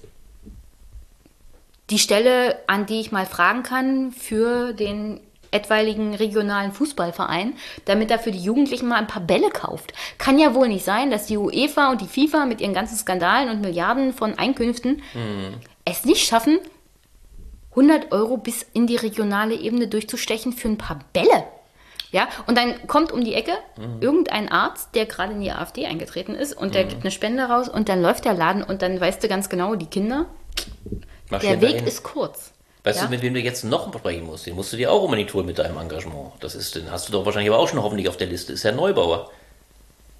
die 1.89 1.99
Stelle, 1.99 2.59
an 2.67 2.85
die 2.85 2.99
ich 2.99 3.11
mal 3.11 3.25
fragen 3.25 3.63
kann 3.63 4.11
für 4.11 4.73
den 4.73 5.19
etwaigen 5.51 6.15
regionalen 6.15 6.71
Fußballverein, 6.71 7.53
damit 7.85 8.09
er 8.09 8.19
für 8.19 8.31
die 8.31 8.39
Jugendlichen 8.39 8.87
mal 8.87 8.95
ein 8.97 9.07
paar 9.07 9.21
Bälle 9.21 9.49
kauft. 9.49 9.93
Kann 10.17 10.39
ja 10.39 10.55
wohl 10.55 10.67
nicht 10.67 10.83
sein, 10.83 11.11
dass 11.11 11.27
die 11.27 11.37
UEFA 11.37 11.91
und 11.91 12.01
die 12.01 12.07
FIFA 12.07 12.45
mit 12.45 12.59
ihren 12.59 12.73
ganzen 12.73 12.97
Skandalen 12.97 13.49
und 13.49 13.61
Milliarden 13.61 14.13
von 14.13 14.37
Einkünften 14.37 15.03
es 15.85 16.05
nicht 16.05 16.25
schaffen, 16.25 16.59
100 17.75 18.11
Euro 18.11 18.37
bis 18.37 18.65
in 18.73 18.87
die 18.87 18.95
regionale 18.95 19.55
Ebene 19.55 19.87
durchzustechen 19.87 20.53
für 20.53 20.67
ein 20.67 20.77
paar 20.77 20.99
Bälle. 21.13 21.43
Ja, 22.11 22.27
und 22.45 22.55
dann 22.57 22.85
kommt 22.85 23.11
um 23.11 23.23
die 23.25 23.33
Ecke 23.33 23.53
irgendein 23.99 24.47
Arzt, 24.47 24.89
der 24.93 25.07
gerade 25.07 25.33
in 25.33 25.41
die 25.41 25.51
AfD 25.51 25.87
eingetreten 25.87 26.35
ist 26.35 26.53
und 26.53 26.75
der 26.75 26.83
gibt 26.83 27.01
eine 27.01 27.09
Spende 27.09 27.43
raus 27.45 27.67
und 27.67 27.89
dann 27.89 28.03
läuft 28.03 28.25
der 28.25 28.35
Laden 28.35 28.61
und 28.63 28.83
dann 28.83 29.01
weißt 29.01 29.23
du 29.23 29.27
ganz 29.27 29.49
genau, 29.49 29.73
die 29.73 29.87
Kinder, 29.87 30.27
der 30.91 30.99
Marschieren 31.31 31.61
Weg 31.61 31.71
dahin. 31.71 31.87
ist 31.87 32.03
kurz. 32.03 32.51
Weißt 32.83 32.99
Ja. 32.99 33.05
du, 33.05 33.11
mit 33.11 33.21
wem 33.23 33.33
du 33.33 33.39
jetzt 33.39 33.63
noch 33.63 33.91
sprechen 33.97 34.25
musst? 34.25 34.45
Den 34.45 34.55
musst 34.55 34.71
du 34.73 34.77
dir 34.77 34.91
auch 34.91 35.01
ummonitoren 35.03 35.45
mit 35.47 35.57
deinem 35.57 35.77
Engagement. 35.77 36.33
Das 36.41 36.53
ist, 36.53 36.75
den 36.75 36.91
hast 36.91 37.07
du 37.07 37.13
doch 37.13 37.25
wahrscheinlich 37.25 37.49
aber 37.51 37.59
auch 37.59 37.67
schon 37.67 37.81
hoffentlich 37.81 38.07
auf 38.09 38.17
der 38.17 38.27
Liste. 38.27 38.53
Ist 38.53 38.63
Herr 38.63 38.73
Neubauer. 38.73 39.31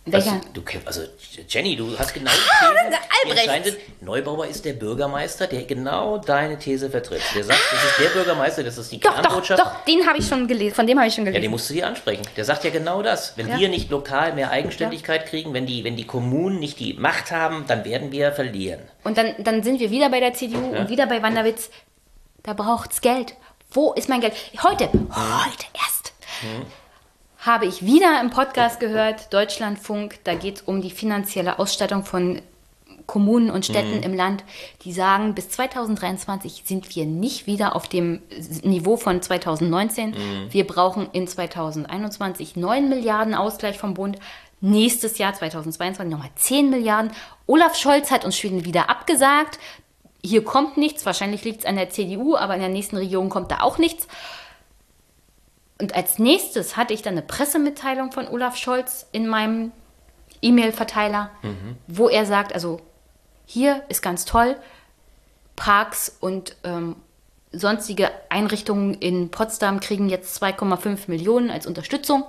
Welcher? 0.06 0.42
du, 0.54 0.62
also 0.84 1.02
Jenny, 1.48 1.78
du 1.78 1.98
hast 1.98 2.14
genau 2.14 2.30
die 2.32 2.66
Ah, 2.66 2.72
die 2.74 3.30
Albrecht. 3.30 3.48
entscheidend 3.48 3.66
sind. 3.68 4.02
Neubauer 4.02 4.46
ist 4.48 4.66
der 4.66 4.74
Bürgermeister, 4.74 5.48
der 5.48 5.64
genau 5.64 6.18
deine 6.18 6.60
These 6.60 6.90
vertritt. 6.90 7.22
Der 7.34 7.46
sagt, 7.46 7.60
das 7.72 7.84
ist 7.86 8.00
der 8.00 8.10
Bürgermeister, 8.10 8.64
das 8.64 8.78
ist 8.78 8.92
die 8.92 9.00
Doch, 9.00 9.16
doch, 9.16 9.22
Kernbotschaft. 9.22 9.62
doch, 9.62 9.86
den 9.86 10.06
habe 10.06 10.18
ich 10.20 10.28
schon 10.28 10.46
gelesen, 10.46 10.76
von 10.76 10.86
dem 10.88 10.98
habe 11.00 11.08
ich 11.08 11.14
schon 11.14 11.24
Ja, 11.26 11.32
gelesen. 11.32 11.44
den 11.44 11.52
musst 11.52 11.70
du 11.70 11.74
dir 11.76 11.88
ansprechen. 11.88 12.24
Der 12.36 12.44
sagt 12.44 12.66
ja 12.66 12.70
genau 12.70 13.02
das. 13.02 13.38
Wenn 13.38 13.48
Ja. 13.48 13.58
wir 13.58 13.70
nicht 13.70 13.90
lokal 13.92 14.34
mehr 14.34 14.52
Eigenständigkeit 14.52 15.26
kriegen, 15.26 15.54
wenn 15.54 15.66
die, 15.66 15.86
wenn 15.86 15.96
die 15.96 16.06
Kommunen 16.06 16.60
nicht 16.60 16.80
die 16.82 16.96
Macht 16.96 17.32
haben, 17.32 17.64
dann 17.68 17.86
werden 17.86 18.12
wir 18.12 18.34
verlieren. 18.34 18.82
Und 19.06 19.18
dann, 19.18 19.36
dann 19.40 19.64
sind 19.64 19.80
wir 19.80 19.90
wieder 19.90 20.10
bei 20.10 20.20
der 20.20 20.34
CDU 20.34 20.68
und 20.76 20.90
wieder 20.90 21.06
bei 21.08 21.24
Wanderwitz. 21.24 21.70
Da 22.44 22.52
braucht's 22.52 23.00
Geld. 23.00 23.36
Wo 23.72 23.94
ist 23.94 24.10
mein 24.10 24.20
Geld? 24.20 24.34
Heute, 24.62 24.90
heute 24.92 25.66
erst, 25.74 26.14
habe 27.46 27.66
ich 27.66 27.86
wieder 27.86 28.22
im 28.22 28.30
Podcast 28.30 28.80
gehört, 28.80 29.34
Deutschlandfunk, 29.34 30.20
da 30.24 30.34
geht 30.34 30.58
es 30.58 30.62
um 30.62 30.82
die 30.82 30.92
finanzielle 30.92 31.60
Ausstattung 31.60 32.06
von 32.06 32.42
Kommunen 33.06 33.50
und 33.50 33.66
Städten 33.66 34.02
im 34.02 34.14
Land, 34.14 34.46
die 34.84 34.94
sagen, 34.94 35.36
bis 35.36 35.50
2023 35.50 36.64
sind 36.66 36.96
wir 36.96 37.06
nicht 37.06 37.46
wieder 37.46 37.76
auf 37.76 37.90
dem 37.90 38.22
Niveau 38.64 38.96
von 38.96 39.22
2019. 39.22 40.16
Wir 40.52 40.66
brauchen 40.66 41.10
in 41.12 41.28
2021 41.28 42.56
9 42.56 42.88
Milliarden 42.88 43.36
Ausgleich 43.36 43.78
vom 43.78 43.94
Bund. 43.94 44.20
Nächstes 44.62 45.18
Jahr 45.18 45.34
2022 45.34 46.10
nochmal 46.10 46.32
10 46.36 46.70
Milliarden. 46.70 47.12
Olaf 47.46 47.76
Scholz 47.76 48.10
hat 48.10 48.24
uns 48.24 48.38
schon 48.38 48.64
wieder 48.64 48.90
abgesagt. 48.90 49.60
Hier 50.24 50.46
kommt 50.46 50.78
nichts. 50.78 51.06
Wahrscheinlich 51.06 51.44
liegt 51.44 51.60
es 51.60 51.66
an 51.66 51.76
der 51.76 51.90
CDU, 51.90 52.38
aber 52.38 52.54
in 52.54 52.62
der 52.62 52.70
nächsten 52.70 52.96
Regierung 52.96 53.28
kommt 53.28 53.52
da 53.52 53.60
auch 53.60 53.78
nichts. 53.78 54.08
Und 55.80 55.96
als 55.96 56.20
nächstes 56.20 56.78
hatte 56.78 56.94
ich 56.94 57.02
dann 57.02 57.14
eine 57.14 57.22
Pressemitteilung 57.22 58.12
von 58.12 58.28
Olaf 58.28 58.58
Scholz 58.58 59.08
in 59.12 59.28
meinem 59.28 59.72
E-Mail-Verteiler, 60.42 61.32
wo 61.88 62.10
er 62.10 62.26
sagt, 62.26 62.54
also 62.54 62.80
hier 63.46 63.84
ist 63.90 64.02
ganz 64.02 64.26
toll, 64.26 64.56
Parks 65.56 66.16
und 66.20 66.56
ähm, 66.64 66.96
sonstige 67.52 68.12
Einrichtungen 68.30 68.96
in 68.96 69.30
Potsdam 69.30 69.80
kriegen 69.80 70.10
jetzt 70.10 70.42
2,5 70.42 71.02
Millionen 71.08 71.50
als 71.50 71.68
Unterstützung 71.68 72.26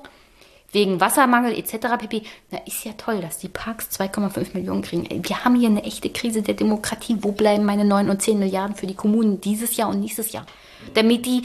wegen 0.74 1.00
Wassermangel 1.00 1.56
etc. 1.56 1.96
pp. 1.98 2.22
Na, 2.50 2.58
ist 2.66 2.84
ja 2.84 2.92
toll, 2.98 3.20
dass 3.20 3.38
die 3.38 3.48
Parks 3.48 3.88
2,5 3.98 4.54
Millionen 4.54 4.82
kriegen. 4.82 5.06
Wir 5.26 5.44
haben 5.44 5.54
hier 5.54 5.68
eine 5.68 5.84
echte 5.84 6.10
Krise 6.10 6.42
der 6.42 6.54
Demokratie. 6.54 7.18
Wo 7.20 7.32
bleiben 7.32 7.64
meine 7.64 7.84
9 7.84 8.10
und 8.10 8.20
10 8.20 8.38
Milliarden 8.40 8.74
für 8.74 8.86
die 8.86 8.96
Kommunen 8.96 9.40
dieses 9.40 9.76
Jahr 9.76 9.88
und 9.88 10.00
nächstes 10.00 10.32
Jahr? 10.32 10.46
Damit 10.94 11.24
die 11.26 11.44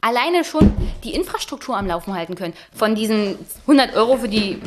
alleine 0.00 0.44
schon 0.44 0.72
die 1.04 1.14
Infrastruktur 1.14 1.76
am 1.76 1.86
Laufen 1.86 2.14
halten 2.14 2.34
können. 2.34 2.54
Von 2.74 2.94
diesen 2.94 3.38
100 3.62 3.94
Euro 3.96 4.16
für 4.18 4.28
die 4.28 4.60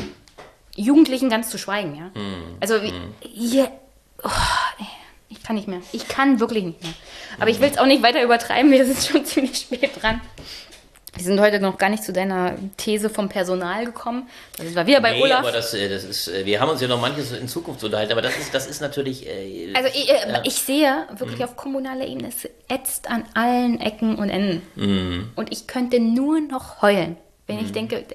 Jugendlichen 0.75 1.29
ganz 1.29 1.49
zu 1.49 1.57
schweigen. 1.57 1.95
Ja? 1.95 2.11
Also, 2.59 2.81
wie- 2.81 2.93
hier, 3.21 3.71
oh, 4.23 4.29
ich 5.29 5.41
kann 5.43 5.55
nicht 5.55 5.67
mehr. 5.67 5.81
Ich 5.91 6.07
kann 6.07 6.39
wirklich 6.39 6.63
nicht 6.63 6.81
mehr. 6.83 6.93
Aber 7.39 7.49
ich 7.49 7.59
will 7.59 7.69
es 7.69 7.77
auch 7.77 7.85
nicht 7.85 8.03
weiter 8.03 8.23
übertreiben. 8.23 8.71
Wir 8.71 8.85
sind 8.85 8.97
schon 9.03 9.25
ziemlich 9.25 9.57
spät 9.57 10.01
dran. 10.01 10.21
Wir 11.19 11.25
sind 11.25 11.41
heute 11.41 11.59
noch 11.59 11.77
gar 11.77 11.89
nicht 11.89 12.01
zu 12.01 12.13
deiner 12.13 12.55
These 12.77 13.09
vom 13.09 13.27
Personal 13.27 13.83
gekommen. 13.83 14.29
Das 14.57 14.73
war 14.73 14.87
wieder 14.87 15.01
bei 15.01 15.11
nee, 15.11 15.21
Olaf. 15.21 15.39
aber 15.39 15.51
das, 15.51 15.73
äh, 15.73 15.89
das 15.89 16.05
ist, 16.05 16.29
äh, 16.29 16.45
wir 16.45 16.61
haben 16.61 16.69
uns 16.69 16.79
ja 16.79 16.87
noch 16.87 17.01
manches 17.01 17.33
in 17.33 17.49
Zukunft 17.49 17.83
unterhalten, 17.83 18.13
aber 18.13 18.21
das 18.21 18.37
ist, 18.37 18.53
das 18.53 18.67
ist 18.67 18.79
natürlich. 18.79 19.27
äh, 19.27 19.73
Also 19.75 19.89
ich, 19.89 20.09
äh, 20.09 20.41
ich 20.45 20.55
sehe 20.55 21.07
wirklich 21.17 21.43
auf 21.43 21.57
kommunaler 21.57 22.07
Ebene, 22.07 22.29
es 22.29 22.49
ätzt 22.69 23.09
an 23.09 23.25
allen 23.33 23.81
Ecken 23.81 24.15
und 24.15 24.29
Enden. 24.29 25.33
Und 25.35 25.51
ich 25.51 25.67
könnte 25.67 25.99
nur 25.99 26.39
noch 26.39 26.81
heulen, 26.81 27.17
wenn 27.47 27.59
ich 27.59 27.73
denke, 27.73 28.05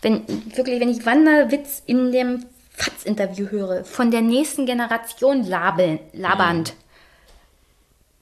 wenn 0.00 0.26
wirklich, 0.56 0.80
wenn 0.80 0.88
ich 0.88 1.04
Wanderwitz 1.04 1.82
in 1.84 2.10
dem 2.10 2.46
FATS-Interview 2.70 3.50
höre, 3.50 3.84
von 3.84 4.10
der 4.10 4.22
nächsten 4.22 4.64
Generation 4.64 5.44
labeln, 5.44 5.98
labernd. 6.14 6.72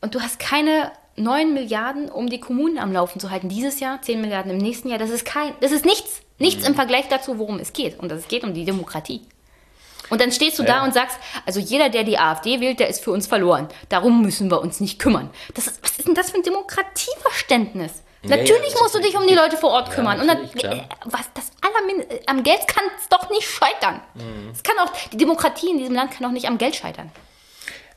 Und 0.00 0.16
du 0.16 0.20
hast 0.20 0.40
keine 0.40 0.90
9 1.16 1.52
Milliarden, 1.52 2.08
um 2.10 2.28
die 2.28 2.40
Kommunen 2.40 2.78
am 2.78 2.92
Laufen 2.92 3.20
zu 3.20 3.30
halten. 3.30 3.48
Dieses 3.48 3.80
Jahr 3.80 4.00
10 4.00 4.20
Milliarden, 4.20 4.52
im 4.52 4.58
nächsten 4.58 4.89
Jahr. 4.89 4.98
Das 4.98 5.10
ist 5.10 5.24
kein, 5.24 5.52
das 5.60 5.72
ist 5.72 5.84
nichts. 5.84 6.20
Nichts 6.39 6.66
im 6.66 6.74
Vergleich 6.74 7.06
dazu, 7.08 7.39
worum 7.39 7.58
es 7.58 7.72
geht. 7.74 7.98
Und 8.00 8.10
es 8.10 8.26
geht 8.28 8.44
um 8.44 8.55
die 8.55 8.64
Demokratie. 8.64 9.20
Und 10.08 10.20
dann 10.20 10.32
stehst 10.32 10.58
du 10.58 10.62
da 10.62 10.78
Ja. 10.78 10.84
und 10.84 10.94
sagst, 10.94 11.18
also 11.47 11.60
jeder, 11.60 11.89
der 11.90 12.02
die 12.05 12.18
AfD 12.18 12.60
wählt, 12.60 12.80
der 12.80 12.89
ist 12.89 13.05
für 13.05 13.10
uns 13.12 13.26
verloren. 13.26 13.68
Darum 13.90 14.22
müssen 14.22 14.50
wir 14.50 14.60
uns 14.60 14.80
nicht 14.80 14.98
kümmern. 14.98 15.30
Das 15.55 15.66
ist, 15.66 15.82
was 15.82 15.98
ist 15.98 16.08
denn 16.08 16.14
das 16.14 16.30
für 16.30 16.39
ein 16.39 16.42
Demokratieverständnis? 16.42 18.02
Ja, 18.22 18.36
natürlich 18.36 18.74
musst 18.80 18.94
du 18.94 18.98
dich 19.00 19.16
um 19.16 19.26
die 19.26 19.34
Leute 19.34 19.56
vor 19.56 19.70
Ort 19.70 19.90
kümmern. 19.92 20.20
und 20.20 20.26
dann, 20.26 20.39
äh, 20.44 20.82
was, 21.05 21.30
das 21.34 21.50
allermin 21.62 22.05
am 22.26 22.42
Geld 22.42 22.66
kann 22.68 22.84
es 22.98 23.08
doch 23.08 23.30
nicht 23.30 23.48
scheitern. 23.48 24.00
Mhm. 24.14 24.50
Es 24.52 24.62
kann 24.62 24.76
auch, 24.78 24.90
die 25.12 25.16
Demokratie 25.16 25.70
in 25.70 25.78
diesem 25.78 25.94
Land 25.94 26.10
kann 26.12 26.26
auch 26.26 26.32
nicht 26.32 26.47
am 26.47 26.58
Geld 26.58 26.76
scheitern. 26.76 27.10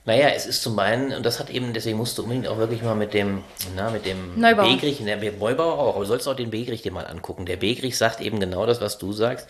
Naja, 0.06 0.30
es 0.36 0.46
ist 0.46 0.62
zum 0.62 0.78
einen, 0.80 1.14
und 1.14 1.26
das 1.26 1.40
hat 1.40 1.50
eben, 1.50 1.74
deswegen 1.74 1.98
musst 1.98 2.18
du 2.18 2.24
unbedingt 2.24 2.48
auch 2.48 2.58
wirklich 2.58 2.82
mal 2.82 2.96
mit 2.96 3.14
dem, 3.14 3.44
na, 3.76 3.90
mit 3.90 4.06
dem 4.06 4.38
Neubauer. 4.38 4.74
Begrich, 4.74 5.02
der 5.04 5.16
Neubauer 5.16 5.80
auch, 5.80 5.96
aber 5.96 6.00
du 6.02 6.06
sollst 6.06 6.28
auch 6.28 6.36
den 6.36 6.52
Begrich 6.52 6.82
dir 6.82 6.92
mal 6.92 7.08
angucken. 7.08 7.46
Der 7.46 7.56
Begrich 7.56 7.98
sagt 7.98 8.20
eben 8.20 8.40
genau 8.42 8.66
das, 8.66 8.82
was 8.82 8.98
du 8.98 9.14
sagst. 9.14 9.48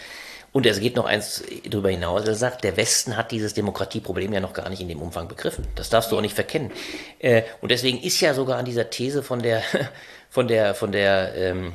Und 0.51 0.67
es 0.67 0.79
geht 0.79 0.95
noch 0.95 1.05
eins 1.05 1.43
darüber 1.67 1.89
hinaus. 1.89 2.27
Er 2.27 2.35
sagt, 2.35 2.63
der 2.63 2.77
Westen 2.77 3.17
hat 3.17 3.31
dieses 3.31 3.55
Demokratieproblem 3.55 4.31
ja 4.33 4.39
noch 4.39 4.53
gar 4.53 4.69
nicht 4.69 4.81
in 4.81 4.87
dem 4.87 5.01
Umfang 5.01 5.27
begriffen. 5.27 5.67
Das 5.73 5.89
darfst 5.89 6.11
du 6.11 6.17
auch 6.17 6.21
nicht 6.21 6.35
verkennen. 6.35 6.71
Äh, 7.17 7.41
und 7.61 7.71
deswegen 7.71 7.99
ist 7.99 8.21
ja 8.21 8.35
sogar 8.35 8.59
an 8.59 8.65
dieser 8.65 8.91
These 8.91 9.23
von 9.23 9.41
der, 9.41 9.63
von 10.29 10.47
der, 10.47 10.75
von 10.75 10.91
der, 10.91 11.33
ähm, 11.35 11.73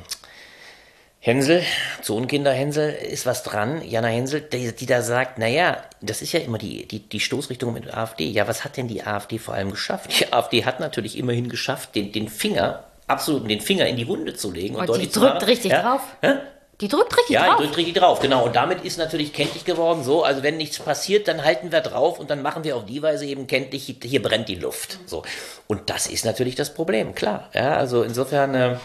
Hänsel, 1.29 1.61
Zonenkinder 2.01 2.51
Hänsel, 2.51 2.91
ist 2.91 3.27
was 3.27 3.43
dran, 3.43 3.83
Jana 3.87 4.07
Hänsel, 4.07 4.41
die, 4.41 4.73
die 4.75 4.85
da 4.87 5.03
sagt, 5.03 5.37
naja, 5.37 5.77
das 6.01 6.23
ist 6.23 6.31
ja 6.31 6.39
immer 6.39 6.57
die, 6.57 6.87
die, 6.87 7.07
die 7.07 7.19
Stoßrichtung 7.19 7.71
mit 7.71 7.85
der 7.85 7.97
AfD. 7.97 8.25
Ja, 8.25 8.47
was 8.47 8.63
hat 8.63 8.77
denn 8.77 8.87
die 8.87 9.03
AfD 9.03 9.37
vor 9.37 9.53
allem 9.53 9.69
geschafft? 9.69 10.19
Die 10.19 10.33
AfD 10.33 10.65
hat 10.65 10.79
natürlich 10.79 11.19
immerhin 11.19 11.47
geschafft, 11.47 11.93
den, 11.93 12.11
den 12.11 12.29
Finger, 12.29 12.83
absolut 13.05 13.47
den 13.47 13.61
Finger 13.61 13.85
in 13.85 13.95
die 13.95 14.07
Wunde 14.07 14.33
zu 14.33 14.51
legen. 14.51 14.75
Und, 14.75 14.89
Und 14.89 14.97
die 14.99 15.07
deutlich 15.07 15.11
zu 15.11 15.19
drückt 15.19 15.47
richtig 15.47 15.71
ja, 15.71 15.81
drauf. 15.83 16.01
Hä? 16.21 16.33
Die 16.81 16.87
drückt 16.87 17.15
richtig 17.15 17.35
Ja, 17.35 17.45
drauf. 17.45 17.57
die 17.57 17.63
drückt 17.63 17.77
richtig 17.77 17.93
drauf, 17.93 18.19
genau. 18.21 18.45
Und 18.45 18.55
damit 18.55 18.83
ist 18.83 18.97
natürlich 18.97 19.31
kenntlich 19.31 19.65
geworden, 19.65 20.03
so, 20.03 20.23
also 20.23 20.41
wenn 20.41 20.57
nichts 20.57 20.79
passiert, 20.79 21.27
dann 21.27 21.43
halten 21.43 21.71
wir 21.71 21.81
drauf 21.81 22.19
und 22.19 22.31
dann 22.31 22.41
machen 22.41 22.63
wir 22.63 22.75
auf 22.75 22.85
die 22.85 23.03
Weise 23.03 23.25
eben 23.25 23.45
kenntlich, 23.45 23.95
hier, 24.01 24.21
brennt 24.23 24.47
die 24.47 24.55
Luft. 24.55 24.97
So. 25.05 25.23
Und 25.67 25.91
das 25.91 26.07
ist 26.07 26.25
natürlich 26.25 26.55
das 26.55 26.73
Problem, 26.73 27.13
klar. 27.13 27.49
Ja, 27.53 27.75
also 27.75 28.01
insofern, 28.01 28.55
äh, 28.55 28.77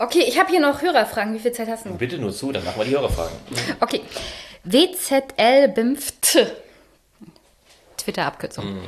Okay, 0.00 0.24
ich 0.26 0.38
habe 0.38 0.48
hier 0.48 0.60
noch 0.60 0.80
Hörerfragen. 0.80 1.34
Wie 1.34 1.38
viel 1.38 1.52
Zeit 1.52 1.68
hast 1.68 1.84
du 1.84 1.90
noch? 1.90 1.98
bitte 1.98 2.16
nur 2.16 2.32
zu, 2.32 2.50
dann 2.52 2.64
machen 2.64 2.78
wir 2.78 2.86
die 2.86 2.92
Hörerfragen. 2.92 3.36
Okay. 3.80 4.00
WZL 4.64 5.68
BIMFT. 5.68 6.46
Twitter-Abkürzung. 7.98 8.78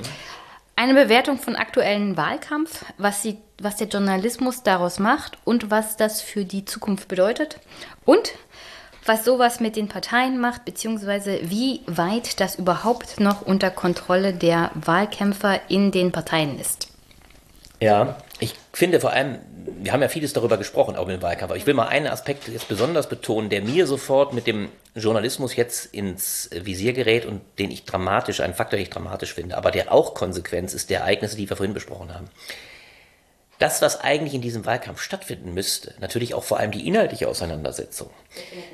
Eine 0.74 0.94
Bewertung 0.94 1.38
von 1.38 1.54
aktuellen 1.54 2.16
Wahlkampf, 2.16 2.86
was, 2.96 3.20
sie, 3.20 3.36
was 3.60 3.76
der 3.76 3.88
Journalismus 3.88 4.62
daraus 4.62 4.98
macht 4.98 5.36
und 5.44 5.70
was 5.70 5.98
das 5.98 6.22
für 6.22 6.46
die 6.46 6.64
Zukunft 6.64 7.08
bedeutet. 7.08 7.58
Und 8.06 8.32
was 9.04 9.26
sowas 9.26 9.60
mit 9.60 9.76
den 9.76 9.88
Parteien 9.88 10.40
macht, 10.40 10.64
beziehungsweise 10.64 11.40
wie 11.42 11.82
weit 11.86 12.40
das 12.40 12.54
überhaupt 12.54 13.20
noch 13.20 13.42
unter 13.42 13.70
Kontrolle 13.70 14.32
der 14.32 14.70
Wahlkämpfer 14.74 15.60
in 15.68 15.90
den 15.90 16.10
Parteien 16.10 16.58
ist. 16.58 16.88
Ja, 17.80 18.16
ich 18.38 18.54
finde 18.72 18.98
vor 18.98 19.10
allem 19.10 19.40
wir 19.82 19.92
haben 19.92 20.02
ja 20.02 20.08
vieles 20.08 20.32
darüber 20.32 20.56
gesprochen, 20.56 20.96
auch 20.96 21.08
im 21.08 21.22
Wahlkampf, 21.22 21.50
aber 21.50 21.56
ich 21.56 21.66
will 21.66 21.74
mal 21.74 21.88
einen 21.88 22.06
Aspekt 22.06 22.48
jetzt 22.48 22.68
besonders 22.68 23.08
betonen, 23.08 23.50
der 23.50 23.62
mir 23.62 23.86
sofort 23.86 24.32
mit 24.32 24.46
dem 24.46 24.68
Journalismus 24.94 25.56
jetzt 25.56 25.86
ins 25.94 26.50
Visier 26.52 26.92
gerät 26.92 27.26
und 27.26 27.40
den 27.58 27.70
ich 27.70 27.84
dramatisch, 27.84 28.40
einen 28.40 28.54
Faktor, 28.54 28.76
den 28.76 28.84
ich 28.84 28.90
dramatisch 28.90 29.34
finde, 29.34 29.56
aber 29.56 29.70
der 29.70 29.92
auch 29.92 30.14
Konsequenz 30.14 30.74
ist 30.74 30.90
der 30.90 31.00
Ereignisse, 31.00 31.36
die 31.36 31.48
wir 31.48 31.56
vorhin 31.56 31.74
besprochen 31.74 32.14
haben 32.14 32.28
das, 33.62 33.80
was 33.80 34.00
eigentlich 34.00 34.34
in 34.34 34.40
diesem 34.40 34.66
Wahlkampf 34.66 35.00
stattfinden 35.00 35.54
müsste, 35.54 35.94
natürlich 36.00 36.34
auch 36.34 36.42
vor 36.42 36.58
allem 36.58 36.72
die 36.72 36.84
inhaltliche 36.88 37.28
Auseinandersetzung, 37.28 38.10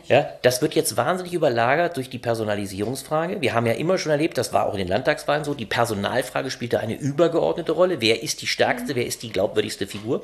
ja, 0.06 0.30
das 0.40 0.62
wird 0.62 0.74
jetzt 0.74 0.96
wahnsinnig 0.96 1.34
überlagert 1.34 1.98
durch 1.98 2.08
die 2.08 2.18
Personalisierungsfrage. 2.18 3.42
Wir 3.42 3.52
haben 3.52 3.66
ja 3.66 3.74
immer 3.74 3.98
schon 3.98 4.12
erlebt, 4.12 4.38
das 4.38 4.54
war 4.54 4.64
auch 4.64 4.72
in 4.72 4.78
den 4.78 4.88
Landtagswahlen 4.88 5.44
so, 5.44 5.52
die 5.52 5.66
Personalfrage 5.66 6.50
spielte 6.50 6.80
eine 6.80 6.98
übergeordnete 6.98 7.72
Rolle. 7.72 8.00
Wer 8.00 8.22
ist 8.22 8.40
die 8.40 8.46
stärkste, 8.46 8.94
wer 8.94 9.04
ist 9.04 9.22
die 9.22 9.30
glaubwürdigste 9.30 9.86
Figur? 9.86 10.22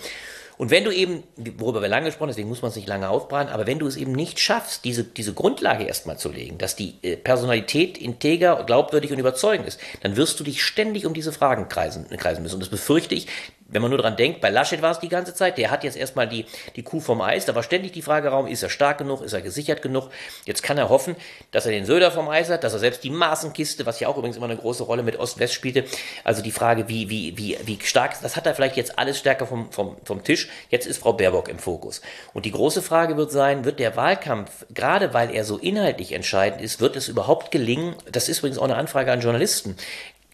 Und 0.56 0.70
wenn 0.70 0.84
du 0.84 0.90
eben, 0.90 1.24
worüber 1.58 1.82
wir 1.82 1.88
lange 1.88 2.06
gesprochen 2.06 2.24
haben, 2.24 2.30
deswegen 2.30 2.48
muss 2.48 2.62
man 2.62 2.70
es 2.70 2.76
nicht 2.76 2.88
lange 2.88 3.08
aufbreiten, 3.08 3.52
aber 3.52 3.66
wenn 3.66 3.78
du 3.78 3.86
es 3.86 3.96
eben 3.96 4.12
nicht 4.12 4.38
schaffst, 4.38 4.84
diese, 4.84 5.04
diese 5.04 5.34
Grundlage 5.34 5.84
erstmal 5.84 6.18
zu 6.18 6.30
legen, 6.30 6.58
dass 6.58 6.76
die 6.76 6.94
äh, 7.02 7.16
Personalität 7.16 7.98
integer, 7.98 8.62
glaubwürdig 8.64 9.12
und 9.12 9.18
überzeugend 9.18 9.66
ist, 9.66 9.80
dann 10.02 10.16
wirst 10.16 10.38
du 10.38 10.44
dich 10.44 10.62
ständig 10.62 11.06
um 11.06 11.14
diese 11.14 11.32
Fragen 11.32 11.68
kreisen, 11.68 12.06
kreisen 12.16 12.42
müssen. 12.42 12.54
Und 12.54 12.60
das 12.60 12.68
befürchte 12.68 13.14
ich, 13.14 13.26
wenn 13.66 13.80
man 13.80 13.90
nur 13.90 13.98
dran 13.98 14.16
denkt, 14.16 14.40
bei 14.40 14.50
Laschet 14.50 14.82
war 14.82 14.90
es 14.90 15.00
die 15.00 15.08
ganze 15.08 15.34
Zeit, 15.34 15.56
der 15.56 15.70
hat 15.70 15.84
jetzt 15.84 15.96
erstmal 15.96 16.28
die, 16.28 16.44
die 16.76 16.82
Kuh 16.82 17.00
vom 17.00 17.20
Eis, 17.20 17.46
da 17.46 17.54
war 17.54 17.62
ständig 17.62 17.92
die 17.92 18.02
Frage 18.02 18.28
Raum, 18.28 18.46
ist 18.46 18.62
er 18.62 18.68
stark 18.68 18.98
genug, 18.98 19.22
ist 19.22 19.32
er 19.32 19.40
gesichert 19.40 19.80
genug? 19.80 20.10
Jetzt 20.44 20.62
kann 20.62 20.76
er 20.76 20.90
hoffen, 20.90 21.16
dass 21.50 21.64
er 21.64 21.72
den 21.72 21.86
Söder 21.86 22.10
vom 22.10 22.28
Eis 22.28 22.50
hat, 22.50 22.62
dass 22.62 22.74
er 22.74 22.78
selbst 22.78 23.02
die 23.04 23.10
Maßenkiste, 23.10 23.86
was 23.86 24.00
ja 24.00 24.08
auch 24.08 24.18
übrigens 24.18 24.36
immer 24.36 24.46
eine 24.46 24.56
große 24.56 24.82
Rolle 24.82 25.02
mit 25.02 25.18
Ost-West 25.18 25.54
spielte, 25.54 25.84
also 26.24 26.42
die 26.42 26.50
Frage, 26.50 26.88
wie, 26.88 27.08
wie, 27.08 27.38
wie, 27.38 27.58
wie 27.64 27.78
stark, 27.82 28.20
das 28.22 28.36
hat 28.36 28.46
er 28.46 28.54
vielleicht 28.54 28.76
jetzt 28.76 28.98
alles 28.98 29.18
stärker 29.18 29.46
vom, 29.46 29.72
vom, 29.72 29.96
vom 30.04 30.22
Tisch. 30.22 30.48
Jetzt 30.68 30.86
ist 30.86 30.98
Frau 30.98 31.14
Baerbock 31.14 31.48
im 31.48 31.58
Fokus. 31.58 32.02
Und 32.34 32.44
die 32.44 32.52
große 32.52 32.82
Frage 32.82 33.16
wird 33.16 33.32
sein, 33.32 33.64
wird 33.64 33.80
der 33.80 33.96
Wahlkampf, 33.96 34.66
gerade 34.74 35.14
weil 35.14 35.34
er 35.34 35.44
so 35.44 35.56
inhaltlich 35.56 36.12
entscheidend 36.12 36.60
ist, 36.60 36.80
wird 36.80 36.96
es 36.96 37.08
überhaupt 37.08 37.50
gelingen, 37.50 37.94
das 38.10 38.28
ist 38.28 38.38
übrigens 38.38 38.58
auch 38.58 38.64
eine 38.64 38.76
Anfrage 38.76 39.10
an 39.10 39.20
Journalisten, 39.20 39.76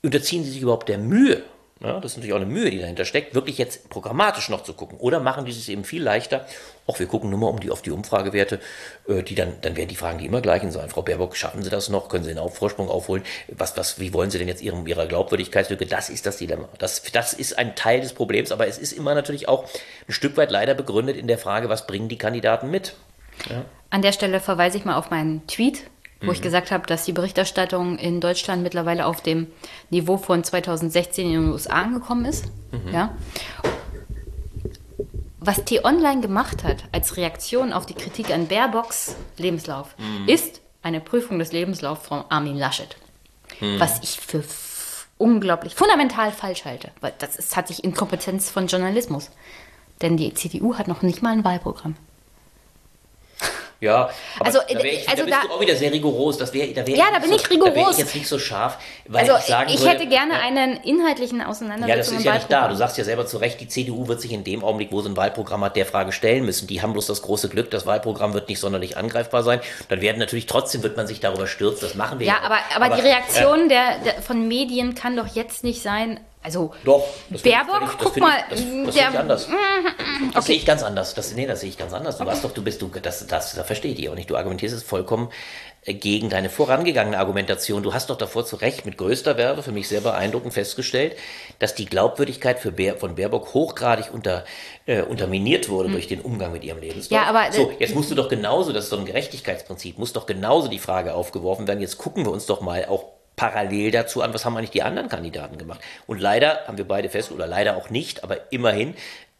unterziehen 0.02 0.44
sie 0.44 0.50
sich 0.50 0.62
überhaupt 0.62 0.88
der 0.88 0.98
Mühe, 0.98 1.42
ja, 1.82 1.98
das 1.98 2.12
ist 2.12 2.16
natürlich 2.18 2.34
auch 2.34 2.40
eine 2.40 2.46
Mühe, 2.46 2.70
die 2.70 2.78
dahinter 2.78 3.06
steckt, 3.06 3.34
wirklich 3.34 3.56
jetzt 3.56 3.88
programmatisch 3.88 4.50
noch 4.50 4.64
zu 4.64 4.74
gucken. 4.74 4.98
Oder 4.98 5.18
machen 5.18 5.46
die 5.46 5.50
es 5.50 5.66
eben 5.66 5.84
viel 5.84 6.02
leichter. 6.02 6.46
Auch 6.86 6.98
wir 6.98 7.06
gucken 7.06 7.30
nur 7.30 7.38
mal 7.38 7.46
um 7.46 7.58
die, 7.58 7.70
auf 7.70 7.80
die 7.80 7.90
Umfragewerte, 7.90 8.60
äh, 9.08 9.22
die 9.22 9.34
dann, 9.34 9.54
dann 9.62 9.76
werden 9.76 9.88
die 9.88 9.96
Fragen 9.96 10.18
die 10.18 10.26
immer 10.26 10.42
gleichen 10.42 10.70
sein. 10.72 10.90
Frau 10.90 11.00
Baerbock, 11.00 11.36
schaffen 11.36 11.62
Sie 11.62 11.70
das 11.70 11.88
noch? 11.88 12.10
Können 12.10 12.24
Sie 12.24 12.34
den 12.34 12.48
Vorsprung 12.50 12.90
aufholen? 12.90 13.22
Was, 13.48 13.78
was, 13.78 13.98
wie 13.98 14.12
wollen 14.12 14.30
Sie 14.30 14.36
denn 14.36 14.48
jetzt 14.48 14.60
Ihrem, 14.60 14.86
Ihrer 14.86 15.06
Glaubwürdigkeitslücke? 15.06 15.86
Das 15.86 16.10
ist 16.10 16.26
das 16.26 16.36
Dilemma. 16.36 16.68
Das, 16.78 17.02
das 17.12 17.32
ist 17.32 17.58
ein 17.58 17.74
Teil 17.76 18.02
des 18.02 18.12
Problems, 18.12 18.52
aber 18.52 18.66
es 18.66 18.76
ist 18.76 18.92
immer 18.92 19.14
natürlich 19.14 19.48
auch 19.48 19.64
ein 20.06 20.12
Stück 20.12 20.36
weit 20.36 20.50
leider 20.50 20.74
begründet 20.74 21.16
in 21.16 21.28
der 21.28 21.38
Frage, 21.38 21.70
was 21.70 21.86
bringen 21.86 22.10
die 22.10 22.18
Kandidaten 22.18 22.70
mit? 22.70 22.94
Ja. 23.48 23.64
An 23.88 24.02
der 24.02 24.12
Stelle 24.12 24.40
verweise 24.40 24.76
ich 24.76 24.84
mal 24.84 24.96
auf 24.96 25.08
meinen 25.08 25.46
Tweet 25.46 25.84
wo 26.20 26.26
mhm. 26.26 26.32
ich 26.32 26.42
gesagt 26.42 26.70
habe, 26.70 26.86
dass 26.86 27.04
die 27.04 27.12
Berichterstattung 27.12 27.98
in 27.98 28.20
Deutschland 28.20 28.62
mittlerweile 28.62 29.06
auf 29.06 29.22
dem 29.22 29.46
Niveau 29.90 30.16
von 30.16 30.44
2016 30.44 31.26
in 31.26 31.32
den 31.32 31.52
USA 31.52 31.74
angekommen 31.74 32.24
ist. 32.24 32.46
Mhm. 32.72 32.92
Ja. 32.92 33.14
Was 35.38 35.64
T-Online 35.64 36.20
gemacht 36.20 36.64
hat 36.64 36.84
als 36.92 37.16
Reaktion 37.16 37.72
auf 37.72 37.86
die 37.86 37.94
Kritik 37.94 38.30
an 38.30 38.46
Baerbocks 38.46 39.16
Lebenslauf, 39.38 39.96
mhm. 39.96 40.28
ist 40.28 40.60
eine 40.82 41.00
Prüfung 41.00 41.38
des 41.38 41.52
Lebenslaufs 41.52 42.06
von 42.06 42.24
Armin 42.28 42.56
Laschet. 42.56 42.96
Mhm. 43.60 43.80
Was 43.80 44.00
ich 44.02 44.20
für 44.20 44.44
unglaublich 45.16 45.74
fundamental 45.74 46.32
falsch 46.32 46.64
halte, 46.64 46.90
weil 47.00 47.12
das 47.18 47.36
ist, 47.36 47.56
hat 47.56 47.68
sich 47.68 47.84
Inkompetenz 47.84 48.50
von 48.50 48.66
Journalismus. 48.66 49.30
Denn 50.02 50.16
die 50.16 50.32
CDU 50.32 50.76
hat 50.76 50.88
noch 50.88 51.02
nicht 51.02 51.22
mal 51.22 51.32
ein 51.32 51.44
Wahlprogramm. 51.44 51.96
Ja, 53.80 54.10
also, 54.38 54.58
da, 54.68 54.78
ich, 54.80 55.08
also 55.08 55.22
da 55.22 55.24
bist 55.24 55.38
da, 55.42 55.48
du 55.48 55.54
auch 55.54 55.60
wieder 55.60 55.74
sehr 55.74 55.90
rigoros. 55.90 56.36
Das 56.36 56.52
wär, 56.52 56.66
da 56.66 56.86
wär 56.86 56.96
ja, 56.96 57.06
da 57.10 57.18
bin 57.18 57.30
so, 57.30 57.36
ich 57.36 57.48
rigoros. 57.48 57.74
Da 57.74 57.90
ich 57.92 57.98
jetzt 57.98 58.14
nicht 58.14 58.28
so 58.28 58.38
scharf, 58.38 58.76
weil 59.08 59.22
also, 59.22 59.38
ich 59.38 59.44
sagen 59.44 59.70
ich 59.72 59.80
würde, 59.80 59.92
hätte 59.92 60.06
gerne 60.06 60.34
ja, 60.34 60.40
einen 60.40 60.76
inhaltlichen 60.82 61.40
Auseinandersetzung. 61.40 61.88
Ja, 61.88 61.96
das 61.96 62.10
ist 62.10 62.24
ja 62.24 62.34
nicht 62.34 62.52
da. 62.52 62.68
Du 62.68 62.76
sagst 62.76 62.98
ja 62.98 63.04
selber 63.04 63.26
zu 63.26 63.38
Recht, 63.38 63.58
die 63.58 63.68
CDU 63.68 64.06
wird 64.06 64.20
sich 64.20 64.32
in 64.32 64.44
dem 64.44 64.62
Augenblick, 64.62 64.92
wo 64.92 65.00
sie 65.00 65.08
ein 65.08 65.16
Wahlprogramm 65.16 65.64
hat, 65.64 65.76
der 65.76 65.86
Frage 65.86 66.12
stellen 66.12 66.44
müssen. 66.44 66.66
Die 66.66 66.82
haben 66.82 66.92
bloß 66.92 67.06
das 67.06 67.22
große 67.22 67.48
Glück, 67.48 67.70
das 67.70 67.86
Wahlprogramm 67.86 68.34
wird 68.34 68.50
nicht 68.50 68.60
sonderlich 68.60 68.98
angreifbar 68.98 69.42
sein. 69.42 69.60
Dann 69.88 70.02
werden 70.02 70.18
natürlich 70.18 70.44
trotzdem 70.44 70.82
wird 70.82 70.98
man 70.98 71.06
sich 71.06 71.20
darüber 71.20 71.46
stürzen. 71.46 71.80
Das 71.80 71.94
machen 71.94 72.18
wir 72.18 72.26
ja. 72.26 72.34
Ja, 72.34 72.40
aber, 72.44 72.58
aber, 72.76 72.84
aber, 72.84 72.96
die 72.96 73.02
Reaktion 73.02 73.64
äh, 73.64 73.68
der, 73.68 73.98
der, 74.04 74.22
von 74.22 74.46
Medien 74.46 74.94
kann 74.94 75.16
doch 75.16 75.26
jetzt 75.28 75.64
nicht 75.64 75.80
sein, 75.80 76.20
also 76.42 76.72
Doch, 76.84 77.06
Baerbock, 77.42 77.82
ich, 77.82 77.98
guck 77.98 78.16
mal, 78.16 78.38
das, 78.48 78.60
das 78.86 78.94
der, 78.94 79.10
ich 79.10 79.18
anders. 79.18 79.46
Das 79.46 80.36
okay. 80.36 80.46
sehe 80.46 80.56
ich 80.56 80.64
ganz 80.64 80.82
anders. 80.82 81.14
Das, 81.14 81.34
nee, 81.34 81.46
das 81.46 81.60
sehe 81.60 81.68
ich 81.68 81.76
ganz 81.76 81.92
anders. 81.92 82.16
Du 82.16 82.22
okay. 82.22 82.30
warst 82.30 82.44
doch, 82.44 82.52
du 82.52 82.62
bist, 82.62 82.80
du, 82.80 82.88
das, 82.88 83.26
das, 83.26 83.54
das 83.54 83.66
verstehe 83.66 83.92
ich 83.92 84.08
auch 84.08 84.14
nicht. 84.14 84.30
Du 84.30 84.36
argumentierst 84.36 84.74
es 84.74 84.82
vollkommen 84.82 85.28
äh, 85.84 85.92
gegen 85.92 86.30
deine 86.30 86.48
vorangegangene 86.48 87.18
Argumentation. 87.18 87.82
Du 87.82 87.92
hast 87.92 88.08
doch 88.08 88.16
davor 88.16 88.46
zu 88.46 88.56
Recht 88.56 88.86
mit 88.86 88.96
größter 88.96 89.36
Werbe 89.36 89.62
für 89.62 89.72
mich 89.72 89.86
sehr 89.88 90.00
beeindruckend 90.00 90.54
festgestellt, 90.54 91.14
dass 91.58 91.74
die 91.74 91.84
Glaubwürdigkeit 91.84 92.58
für 92.58 92.72
Baer, 92.72 92.96
von 92.96 93.16
Baerbock 93.16 93.52
hochgradig 93.52 94.06
unter, 94.10 94.46
äh, 94.86 95.02
unterminiert 95.02 95.68
wurde 95.68 95.88
hm. 95.88 95.92
durch 95.92 96.08
den 96.08 96.22
Umgang 96.22 96.52
mit 96.52 96.64
ihrem 96.64 96.80
Lebenslauf. 96.80 97.20
Ja, 97.20 97.28
aber 97.28 97.52
so, 97.52 97.70
jetzt 97.78 97.94
musst 97.94 98.10
du 98.10 98.14
doch 98.14 98.30
genauso, 98.30 98.72
das 98.72 98.84
ist 98.84 98.90
so 98.90 98.96
ein 98.96 99.04
Gerechtigkeitsprinzip, 99.04 99.98
muss 99.98 100.14
doch 100.14 100.24
genauso 100.24 100.68
die 100.68 100.78
Frage 100.78 101.12
aufgeworfen 101.12 101.68
werden. 101.68 101.80
Jetzt 101.80 101.98
gucken 101.98 102.24
wir 102.24 102.32
uns 102.32 102.46
doch 102.46 102.62
mal 102.62 102.86
auch 102.86 103.19
parallel 103.40 103.90
dazu 103.90 104.20
an, 104.20 104.34
was 104.34 104.44
haben 104.44 104.54
eigentlich 104.58 104.70
die 104.70 104.82
anderen 104.82 105.08
Kandidaten 105.08 105.56
gemacht. 105.56 105.80
Und 106.06 106.20
leider 106.20 106.60
haben 106.66 106.76
wir 106.76 106.86
beide 106.86 107.08
fest, 107.08 107.32
oder 107.32 107.46
leider 107.46 107.78
auch 107.78 107.88
nicht, 107.88 108.22
aber 108.22 108.52
immerhin 108.52 108.94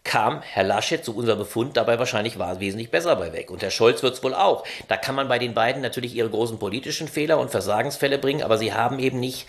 kam 0.05 0.41
Herr 0.41 0.65
Laschet, 0.65 1.05
so 1.05 1.13
unser 1.13 1.37
Befund, 1.37 1.77
dabei 1.77 1.99
wahrscheinlich 1.99 2.39
war 2.39 2.61
wesentlich 2.61 2.91
besser 2.91 3.15
bei 3.17 3.35
weg. 3.35 3.51
Und 3.51 3.61
Herr 3.61 3.71
Scholz 3.71 4.03
wird 4.03 4.15
es 4.15 4.23
wohl 4.23 4.33
auch. 4.33 4.65
Da 4.89 4.97
kann 4.97 5.15
man 5.15 5.29
bei 5.29 5.39
den 5.39 5.53
beiden 5.53 5.83
natürlich 5.83 6.15
ihre 6.15 6.31
großen 6.31 6.59
politischen 6.59 7.09
Fehler 7.09 7.39
und 7.39 7.51
Versagensfälle 7.51 8.17
bringen, 8.17 8.43
aber 8.43 8.57
sie 8.57 8.73
haben 8.73 9.01
eben 9.01 9.21
nicht 9.21 9.47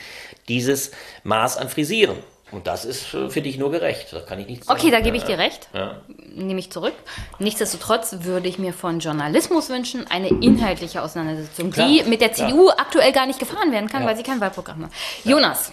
dieses 0.49 0.91
Maß 1.23 1.55
an 1.55 1.69
Frisieren. 1.69 2.17
Und 2.51 2.67
das 2.67 2.85
ist, 2.85 3.13
äh, 3.13 3.29
finde 3.29 3.49
ich, 3.49 3.57
nur 3.57 3.71
gerecht. 3.71 4.11
Da 4.11 4.19
kann 4.19 4.39
ich 4.39 4.47
nichts 4.47 4.67
sagen. 4.67 4.79
Okay, 4.79 4.91
da 4.91 4.99
gebe 4.99 5.17
ich 5.17 5.23
dir 5.23 5.37
recht. 5.37 5.69
Ja. 5.73 6.01
Nehme 6.33 6.59
ich 6.59 6.71
zurück. 6.71 6.93
Nichtsdestotrotz 7.39 8.17
würde 8.21 8.47
ich 8.47 8.59
mir 8.59 8.73
von 8.73 8.99
Journalismus 8.99 9.69
wünschen, 9.69 10.05
eine 10.09 10.27
inhaltliche 10.27 11.01
Auseinandersetzung, 11.01 11.71
klar, 11.71 11.87
die 11.87 12.03
mit 12.03 12.21
der 12.21 12.33
CDU 12.33 12.65
klar. 12.65 12.79
aktuell 12.79 13.11
gar 13.11 13.25
nicht 13.25 13.39
gefahren 13.39 13.71
werden 13.71 13.89
kann, 13.89 14.03
ja. 14.03 14.09
weil 14.09 14.17
sie 14.17 14.23
kein 14.23 14.41
Wahlprogramm 14.41 14.83
hat. 14.83 14.91
Ja. 15.23 15.31
Jonas, 15.31 15.71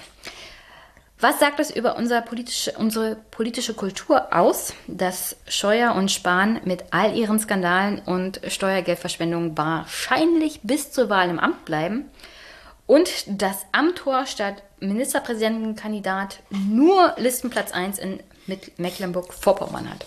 was 1.21 1.41
sagt 1.41 1.59
es 1.59 1.75
über 1.75 1.97
unser 1.97 2.23
politische, 2.23 2.73
unsere 2.73 3.17
politische 3.17 3.75
Kultur 3.75 4.33
aus, 4.33 4.73
dass 4.87 5.37
Scheuer 5.49 5.97
und 5.97 6.13
Spahn 6.13 6.61
mit 6.65 6.85
all 6.93 7.17
ihren 7.17 7.41
Skandalen 7.41 7.99
und 7.99 8.41
Steuergeldverschwendungen 8.47 9.59
wahrscheinlich 9.59 10.61
bis 10.63 10.93
zur 10.93 11.11
Wahl 11.11 11.29
im 11.29 11.41
Amt 11.41 11.65
bleiben 11.65 12.09
und 12.87 13.11
das 13.27 13.67
Amtor 13.73 14.27
statt 14.27 14.63
Ministerpräsidentenkandidat 14.81 16.41
nur 16.51 17.15
Listenplatz 17.17 17.73
1 17.73 17.99
in 17.99 18.21
Mecklenburg-Vorpommern 18.77 19.91
hat. 19.91 20.07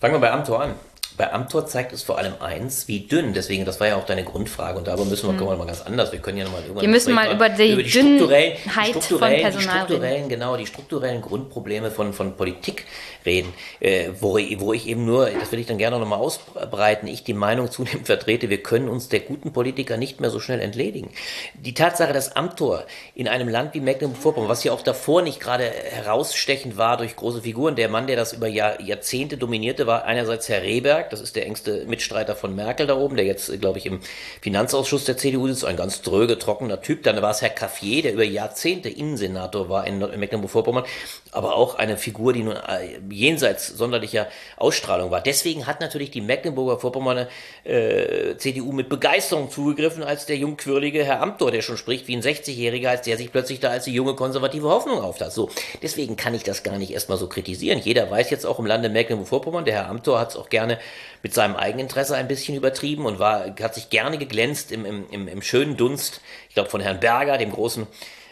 Fangen 0.00 0.14
wir 0.14 0.20
bei 0.20 0.30
Amtor 0.30 0.62
an. 0.62 0.74
Bei 1.20 1.34
Amtor 1.34 1.66
zeigt 1.66 1.92
es 1.92 2.02
vor 2.02 2.16
allem 2.16 2.32
eins, 2.40 2.88
wie 2.88 3.00
dünn, 3.00 3.34
deswegen, 3.34 3.66
das 3.66 3.78
war 3.78 3.88
ja 3.88 3.96
auch 3.96 4.06
deine 4.06 4.24
Grundfrage. 4.24 4.78
Und 4.78 4.86
darüber 4.86 5.04
müssen 5.04 5.38
wir, 5.38 5.38
hm. 5.38 5.58
mal 5.58 5.66
ganz 5.66 5.82
anders, 5.82 6.12
wir 6.12 6.18
können 6.18 6.38
ja 6.38 6.44
nochmal 6.44 6.62
irgendwann... 6.62 6.80
Wir 6.80 6.88
müssen 6.88 7.12
mal 7.12 7.30
über 7.30 7.50
die, 7.50 7.72
über 7.72 7.82
die 7.82 7.90
strukturellen, 7.90 8.56
die 8.64 8.70
strukturellen, 8.70 9.52
von 9.52 9.60
die 9.60 9.68
strukturellen, 9.68 10.28
genau, 10.30 10.56
die 10.56 10.66
strukturellen 10.66 11.20
Grundprobleme 11.20 11.90
von, 11.90 12.14
von 12.14 12.38
Politik 12.38 12.86
reden, 13.26 13.52
äh, 13.80 14.08
wo, 14.18 14.38
wo 14.60 14.72
ich 14.72 14.86
eben 14.86 15.04
nur, 15.04 15.28
das 15.28 15.52
will 15.52 15.58
ich 15.58 15.66
dann 15.66 15.76
gerne 15.76 15.98
nochmal 15.98 16.20
ausbreiten, 16.20 17.06
ich 17.06 17.22
die 17.22 17.34
Meinung 17.34 17.70
zunehmend 17.70 18.06
vertrete, 18.06 18.48
wir 18.48 18.62
können 18.62 18.88
uns 18.88 19.10
der 19.10 19.20
guten 19.20 19.52
Politiker 19.52 19.98
nicht 19.98 20.22
mehr 20.22 20.30
so 20.30 20.40
schnell 20.40 20.60
entledigen. 20.60 21.10
Die 21.52 21.74
Tatsache, 21.74 22.14
dass 22.14 22.34
Amtor 22.34 22.84
in 23.14 23.28
einem 23.28 23.50
Land 23.50 23.74
wie 23.74 23.80
Mecklenburg-Vorpommern, 23.80 24.48
was 24.48 24.64
ja 24.64 24.72
auch 24.72 24.80
davor 24.80 25.20
nicht 25.20 25.38
gerade 25.38 25.64
herausstechend 25.64 26.78
war 26.78 26.96
durch 26.96 27.14
große 27.14 27.42
Figuren, 27.42 27.76
der 27.76 27.90
Mann, 27.90 28.06
der 28.06 28.16
das 28.16 28.32
über 28.32 28.48
Jahr, 28.48 28.80
Jahrzehnte 28.80 29.36
dominierte, 29.36 29.86
war 29.86 30.06
einerseits 30.06 30.48
Herr 30.48 30.62
Rehberg, 30.62 31.09
das 31.10 31.20
ist 31.20 31.36
der 31.36 31.46
engste 31.46 31.84
Mitstreiter 31.86 32.34
von 32.34 32.54
Merkel 32.54 32.86
da 32.86 32.96
oben, 32.96 33.16
der 33.16 33.24
jetzt, 33.24 33.60
glaube 33.60 33.78
ich, 33.78 33.86
im 33.86 34.00
Finanzausschuss 34.40 35.04
der 35.04 35.16
CDU 35.16 35.48
sitzt, 35.48 35.64
ein 35.64 35.76
ganz 35.76 36.02
dröge, 36.02 36.38
trockener 36.38 36.80
Typ. 36.80 37.02
Dann 37.02 37.20
war 37.22 37.30
es 37.30 37.42
Herr 37.42 37.50
Caffier, 37.50 38.02
der 38.02 38.12
über 38.14 38.24
Jahrzehnte 38.24 38.88
Innensenator 38.88 39.68
war 39.68 39.86
in 39.86 39.98
Mecklenburg-Vorpommern, 39.98 40.84
aber 41.32 41.54
auch 41.54 41.76
eine 41.76 41.96
Figur, 41.96 42.32
die 42.32 42.42
nun 42.42 42.56
äh, 42.56 42.98
jenseits 43.10 43.68
sonderlicher 43.68 44.28
Ausstrahlung 44.56 45.10
war. 45.10 45.20
Deswegen 45.20 45.66
hat 45.66 45.80
natürlich 45.80 46.10
die 46.10 46.20
Mecklenburger 46.20 46.78
Vorpommerner 46.78 47.28
äh, 47.64 48.36
CDU 48.36 48.72
mit 48.72 48.88
Begeisterung 48.88 49.50
zugegriffen, 49.50 50.02
als 50.02 50.26
der 50.26 50.36
jungquirlige 50.36 51.04
Herr 51.04 51.20
Amthor, 51.22 51.50
der 51.50 51.62
schon 51.62 51.76
spricht 51.76 52.08
wie 52.08 52.16
ein 52.16 52.22
60-Jähriger, 52.22 52.88
als 52.88 53.02
der 53.02 53.16
sich 53.16 53.30
plötzlich 53.30 53.60
da 53.60 53.70
als 53.70 53.84
die 53.84 53.92
junge 53.92 54.14
konservative 54.14 54.68
Hoffnung 54.68 55.00
auftat. 55.00 55.32
So, 55.32 55.50
deswegen 55.82 56.16
kann 56.16 56.34
ich 56.34 56.42
das 56.42 56.62
gar 56.62 56.78
nicht 56.78 56.92
erstmal 56.92 57.18
so 57.18 57.28
kritisieren. 57.28 57.78
Jeder 57.78 58.10
weiß 58.10 58.30
jetzt 58.30 58.46
auch 58.46 58.58
im 58.58 58.66
Lande 58.66 58.88
Mecklenburg-Vorpommern, 58.88 59.64
der 59.64 59.74
Herr 59.74 59.88
Amthor 59.88 60.18
hat 60.18 60.30
es 60.30 60.36
auch 60.36 60.48
gerne 60.48 60.78
mit 61.22 61.34
seinem 61.34 61.56
Eigeninteresse 61.56 62.16
ein 62.16 62.28
bisschen 62.28 62.56
übertrieben 62.56 63.06
und 63.06 63.18
war, 63.18 63.44
hat 63.62 63.74
sich 63.74 63.90
gerne 63.90 64.18
geglänzt 64.18 64.72
im, 64.72 64.84
im, 64.84 65.06
im, 65.10 65.28
im 65.28 65.42
schönen 65.42 65.76
Dunst, 65.76 66.20
ich 66.48 66.54
glaube 66.54 66.70
von 66.70 66.80
Herrn 66.80 67.00
Berger, 67.00 67.36
dem 67.38 67.52
großen 67.52 67.86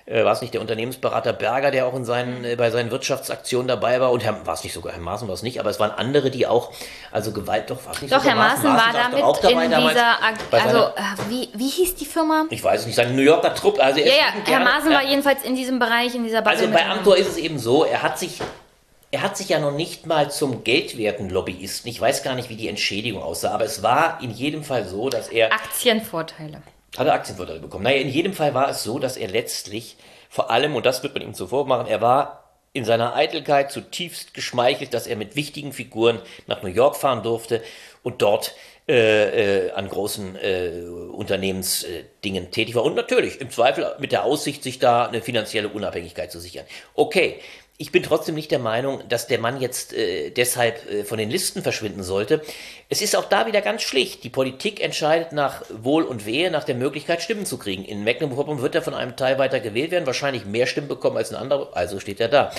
äh, 0.07 0.25
war 0.25 0.33
es 0.33 0.41
nicht 0.41 0.55
der 0.55 0.63
Unternehmensberater 0.63 1.35
Berger, 1.35 1.71
der 1.71 1.85
auch 1.87 1.95
in 1.95 2.07
seinen, 2.07 2.43
äh, 2.45 2.57
bei 2.57 2.71
seinen 2.71 2.91
Wirtschaftsaktionen 2.91 3.69
dabei 3.69 4.01
war 4.01 4.11
und 4.11 4.25
Herr, 4.25 4.47
war 4.47 4.55
es 4.55 4.65
nicht 4.65 4.73
sogar, 4.73 4.95
Herr 4.95 5.03
Maaßen 5.03 5.29
war 5.29 5.35
es 5.35 5.43
nicht, 5.43 5.61
aber 5.61 5.69
es 5.69 5.79
waren 5.79 5.91
andere, 5.91 6.31
die 6.31 6.47
auch, 6.47 6.73
also 7.13 7.33
Gewalt, 7.33 7.69
doch, 7.69 7.85
war 7.85 7.93
es 7.93 8.01
nicht 8.01 8.15
Doch, 8.15 8.25
Herr 8.25 8.35
Maaßen 8.35 8.65
war 8.65 8.91
damit 8.95 9.23
auch 9.23 9.39
dabei 9.39 9.67
in 9.67 9.71
damals 9.71 9.93
dieser, 9.93 10.23
Ag- 10.23 10.65
also 10.65 10.79
äh, 10.79 10.93
wie, 11.29 11.51
wie 11.55 11.69
hieß 11.69 11.97
die 11.97 12.07
Firma? 12.07 12.47
ich 12.49 12.65
weiß 12.65 12.81
es 12.81 12.87
nicht, 12.87 12.97
sein 12.97 13.15
New 13.15 13.21
Yorker 13.23 13.55
Trupp, 13.55 13.79
also 13.81 14.01
Ja, 14.01 14.07
ja, 14.07 14.33
Herr 14.47 14.61
Maaßen 14.61 14.91
war 14.91 15.05
jedenfalls 15.05 15.45
in 15.45 15.55
diesem 15.55 15.79
Bereich, 15.79 16.15
in 16.15 16.25
dieser 16.25 16.41
Bubble 16.41 16.59
Also 16.59 16.73
bei 16.73 16.81
drin. 16.81 16.91
Amthor 16.91 17.17
ist 17.19 17.29
es 17.29 17.37
eben 17.37 17.59
so, 17.59 17.85
er 17.85 18.03
hat 18.03 18.19
sich, 18.19 18.41
er 19.11 19.23
hat 19.23 19.37
sich 19.37 19.49
ja 19.49 19.59
noch 19.59 19.73
nicht 19.73 20.07
mal 20.07 20.31
zum 20.31 20.65
geldwerten 20.65 21.31
Lobbyisten, 21.31 21.91
ich 21.91 22.01
weiß 22.01 22.23
gar 22.23 22.35
nicht, 22.35 22.51
wie 22.51 22.57
die 22.57 22.69
Entschädigung 22.69 23.23
aussah, 23.23 23.53
aber 23.53 23.65
es 23.65 23.83
war 23.83 24.21
in 24.23 24.31
jedem 24.31 24.63
Fall 24.65 24.87
so, 24.87 25.09
dass 25.09 25.29
er 25.29 25.53
Aktienvorteile. 25.53 26.63
hat 26.97 27.07
er 27.07 27.15
Aktienvorteile 27.15 27.61
bekommen. 27.61 27.85
Naja, 27.85 28.01
in 28.01 28.09
jedem 28.09 28.35
Fall 28.35 28.55
war 28.55 28.69
es 28.69 28.83
so, 28.83 28.99
dass 28.99 29.17
er 29.17 29.29
letztlich 29.29 29.97
vor 30.29 30.51
allem, 30.51 30.77
und 30.77 30.85
das 30.85 31.03
wird 31.03 31.15
man 31.15 31.23
ihm 31.23 31.35
zuvor 31.35 31.67
machen, 31.67 31.87
er 31.87 32.01
war 32.01 32.45
in 32.75 32.85
seiner 32.85 33.17
Eitelkeit 33.17 33.73
zutiefst 33.73 34.35
geschmeichelt, 34.35 34.93
dass 34.93 35.07
er 35.07 35.17
mit 35.17 35.37
wichtigen 35.37 35.73
Figuren 35.73 36.21
nach 36.47 36.63
New 36.63 36.69
York 36.69 36.97
fahren 36.97 37.23
durfte 37.23 37.63
und 38.03 38.21
dort 38.21 38.55
äh, 38.89 39.67
äh, 39.67 39.71
an 39.73 39.89
großen 39.89 40.37
äh, 40.37 40.83
Unternehmensdingen 41.13 42.51
tätig 42.51 42.75
war. 42.75 42.85
Und 42.85 42.95
natürlich, 42.95 43.41
im 43.41 43.51
Zweifel 43.51 43.95
mit 43.99 44.13
der 44.13 44.25
Aussicht, 44.25 44.63
sich 44.63 44.79
da 44.79 45.07
eine 45.07 45.23
finanzielle 45.23 45.69
Unabhängigkeit 45.69 46.31
zu 46.31 46.41
sichern. 46.41 46.67
Okay. 46.95 47.41
Ich 47.81 47.93
bin 47.93 48.03
trotzdem 48.03 48.35
nicht 48.35 48.51
der 48.51 48.59
Meinung, 48.59 49.09
dass 49.09 49.29
der 49.29 49.39
Mann 49.39 49.61
jetzt 49.61 49.93
äh, 49.93 50.31
deshalb 50.31 50.91
äh, 50.91 51.05
von 51.05 51.17
den 51.17 51.31
Listen 51.31 51.63
verschwinden 51.63 52.03
sollte. 52.03 52.43
Es 52.89 53.03
ist 53.03 53.15
auch 53.15 53.27
da 53.27 53.47
wieder 53.47 53.61
ganz 53.61 53.83
schlicht. 53.83 54.25
Die 54.25 54.31
Politik 54.31 54.81
entscheidet 54.81 55.31
nach 55.31 55.63
Wohl 55.71 56.03
und 56.03 56.27
Wehe, 56.27 56.51
nach 56.51 56.65
der 56.65 56.75
Möglichkeit, 56.75 57.23
Stimmen 57.23 57.47
zu 57.47 57.57
kriegen. 57.57 57.85
In 57.85 58.03
Mecklenburg-Vorpommern 58.03 58.63
wird 58.63 58.75
er 58.75 58.83
von 58.83 58.95
einem 58.95 59.15
Teil 59.15 59.39
weiter 59.39 59.61
gewählt 59.61 59.93
werden, 59.93 60.07
wahrscheinlich 60.07 60.45
mehr 60.45 60.67
Stimmen 60.67 60.89
bekommen 60.89 61.19
als 61.19 61.31
ein 61.31 61.37
anderer, 61.37 61.69
also 61.77 62.01
steht 62.01 62.19
er 62.19 62.27
da. 62.27 62.51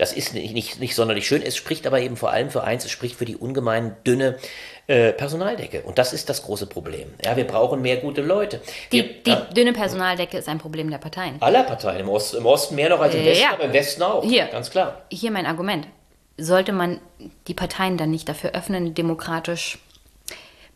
Das 0.00 0.14
ist 0.14 0.32
nicht, 0.32 0.54
nicht, 0.54 0.80
nicht 0.80 0.94
sonderlich 0.94 1.26
schön. 1.26 1.42
Es 1.42 1.56
spricht 1.58 1.86
aber 1.86 2.00
eben 2.00 2.16
vor 2.16 2.30
allem 2.30 2.48
für 2.48 2.64
eins, 2.64 2.86
es 2.86 2.90
spricht 2.90 3.16
für 3.16 3.26
die 3.26 3.36
ungemein 3.36 3.94
dünne 4.06 4.38
äh, 4.86 5.12
Personaldecke. 5.12 5.82
Und 5.82 5.98
das 5.98 6.14
ist 6.14 6.30
das 6.30 6.42
große 6.42 6.66
Problem. 6.66 7.12
Ja, 7.22 7.36
wir 7.36 7.46
brauchen 7.46 7.82
mehr 7.82 7.98
gute 7.98 8.22
Leute. 8.22 8.62
Die, 8.92 9.02
wir, 9.02 9.22
die 9.22 9.30
ja, 9.30 9.40
dünne 9.54 9.74
Personaldecke 9.74 10.38
ist 10.38 10.48
ein 10.48 10.56
Problem 10.56 10.90
der 10.90 10.96
Parteien. 10.96 11.36
aller 11.40 11.64
Parteien 11.64 12.00
im 12.00 12.08
Osten, 12.08 12.38
im 12.38 12.46
Osten 12.46 12.76
mehr 12.76 12.88
noch 12.88 13.00
als 13.00 13.14
im 13.14 13.20
Äh, 13.20 13.26
Westen, 13.26 13.42
ja. 13.42 13.52
aber 13.52 13.64
im 13.64 13.72
Westen 13.74 14.02
auch. 14.02 14.24
Hier. 14.24 14.46
Ganz 14.46 14.70
klar. 14.70 15.02
Hier 15.12 15.30
mein 15.30 15.44
Argument. 15.44 15.86
Sollte 16.38 16.72
man 16.72 16.98
die 17.46 17.54
Parteien 17.54 17.98
dann 17.98 18.10
nicht 18.10 18.26
dafür 18.26 18.52
öffnen, 18.52 18.94
demokratisch 18.94 19.78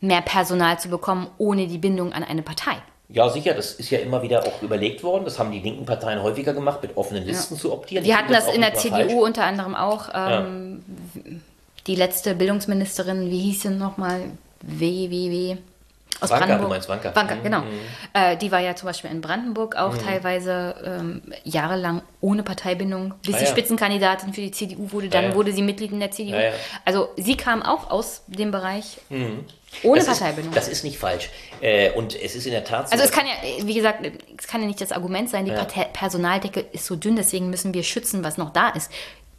mehr 0.01 0.21
Personal 0.21 0.79
zu 0.79 0.91
bekommen, 0.91 1.31
ohne 1.39 1.67
die 1.67 1.79
Bindung 1.79 2.13
an 2.13 2.25
eine 2.25 2.43
Partei? 2.43 2.77
Ja, 3.09 3.29
sicher, 3.29 3.53
das 3.55 3.73
ist 3.75 3.91
ja 3.91 3.99
immer 3.99 4.23
wieder 4.23 4.43
auch 4.47 4.63
überlegt 4.63 5.03
worden. 5.03 5.25
Das 5.25 5.39
haben 5.39 5.53
die 5.53 5.61
linken 5.61 5.85
Parteien 5.85 6.23
häufiger 6.23 6.55
gemacht, 6.55 6.81
mit 6.83 6.97
offenen 6.97 7.25
Listen 7.25 7.57
zu 7.59 7.73
optieren. 7.73 8.03
Die 8.03 8.11
Ich 8.11 8.17
hatten 8.17 8.33
das 8.33 8.49
in 8.53 8.61
der 8.63 8.75
CDU 8.75 8.97
falsch. 8.97 9.13
unter 9.13 9.45
anderem 9.45 9.75
auch. 9.75 10.09
Ähm, 10.15 10.83
Die 11.87 11.97
letzte 11.97 12.35
Bildungsministerin, 12.35 13.31
wie 13.31 13.41
hieß 13.41 13.63
sie 13.63 13.69
nochmal? 13.69 14.23
WWW. 14.63 15.59
Aus 16.21 16.31
Wanka, 16.31 16.47
Brandenburg. 16.47 16.63
du 16.63 16.69
meinst 16.75 16.89
Wanka. 16.89 17.15
Wanka, 17.15 17.35
Mhm, 17.35 17.43
genau. 17.43 17.63
Äh, 18.15 18.37
die 18.39 18.51
war 18.51 18.61
ja 18.61 18.75
zum 18.77 18.87
Beispiel 18.87 19.11
in 19.11 19.21
Brandenburg 19.21 19.77
auch 19.77 19.99
teilweise 19.99 20.75
ähm, 20.85 21.23
jahrelang 21.43 22.01
ohne 22.21 22.43
Parteibindung, 22.43 23.13
bis 23.23 23.35
Ah, 23.35 23.39
sie 23.39 23.45
ja. 23.45 23.51
Spitzenkandidatin 23.51 24.33
für 24.33 24.41
die 24.41 24.53
CDU 24.53 24.91
wurde. 24.93 25.09
Dann 25.09 25.25
Ja, 25.25 25.31
ja. 25.31 25.35
wurde 25.37 25.53
sie 25.53 25.61
Mitglied 25.63 25.93
in 25.93 26.01
der 26.01 26.13
CDU. 26.13 26.35
Ja, 26.37 26.41
ja. 26.45 26.51
Also 26.87 27.09
sie 27.17 27.37
kam 27.37 27.63
auch 27.63 27.91
aus 27.91 28.23
dem 28.29 28.51
Bereich 28.53 28.99
ohne 29.83 30.01
das 30.01 30.19
Parteibindung. 30.19 30.53
Ist, 30.53 30.57
das 30.57 30.69
ist 30.69 30.85
nicht 30.85 30.99
falsch. 30.99 31.31
Äh, 31.61 31.91
und 31.93 32.15
es 32.21 32.35
ist 32.35 32.47
in 32.47 32.53
der 32.53 32.65
Tat 32.65 32.89
so. 32.89 32.93
Also 32.93 33.05
es 33.05 33.11
kann 33.11 33.27
ja, 33.27 33.67
wie 33.67 33.75
gesagt, 33.75 34.07
es 34.39 34.47
kann 34.47 34.61
ja 34.61 34.67
nicht 34.67 34.81
das 34.81 34.93
Argument 34.93 35.29
sein, 35.31 35.45
die 35.45 35.53
Partei 35.53 35.85
Personaldecke 35.85 36.61
ist 36.61 36.87
so 36.87 36.97
dünn, 36.97 37.17
deswegen 37.17 37.51
müssen 37.51 37.75
wir 37.75 37.83
schützen, 37.83 38.25
was 38.25 38.39
noch 38.39 38.51
da 38.51 38.71
ist. 38.71 38.91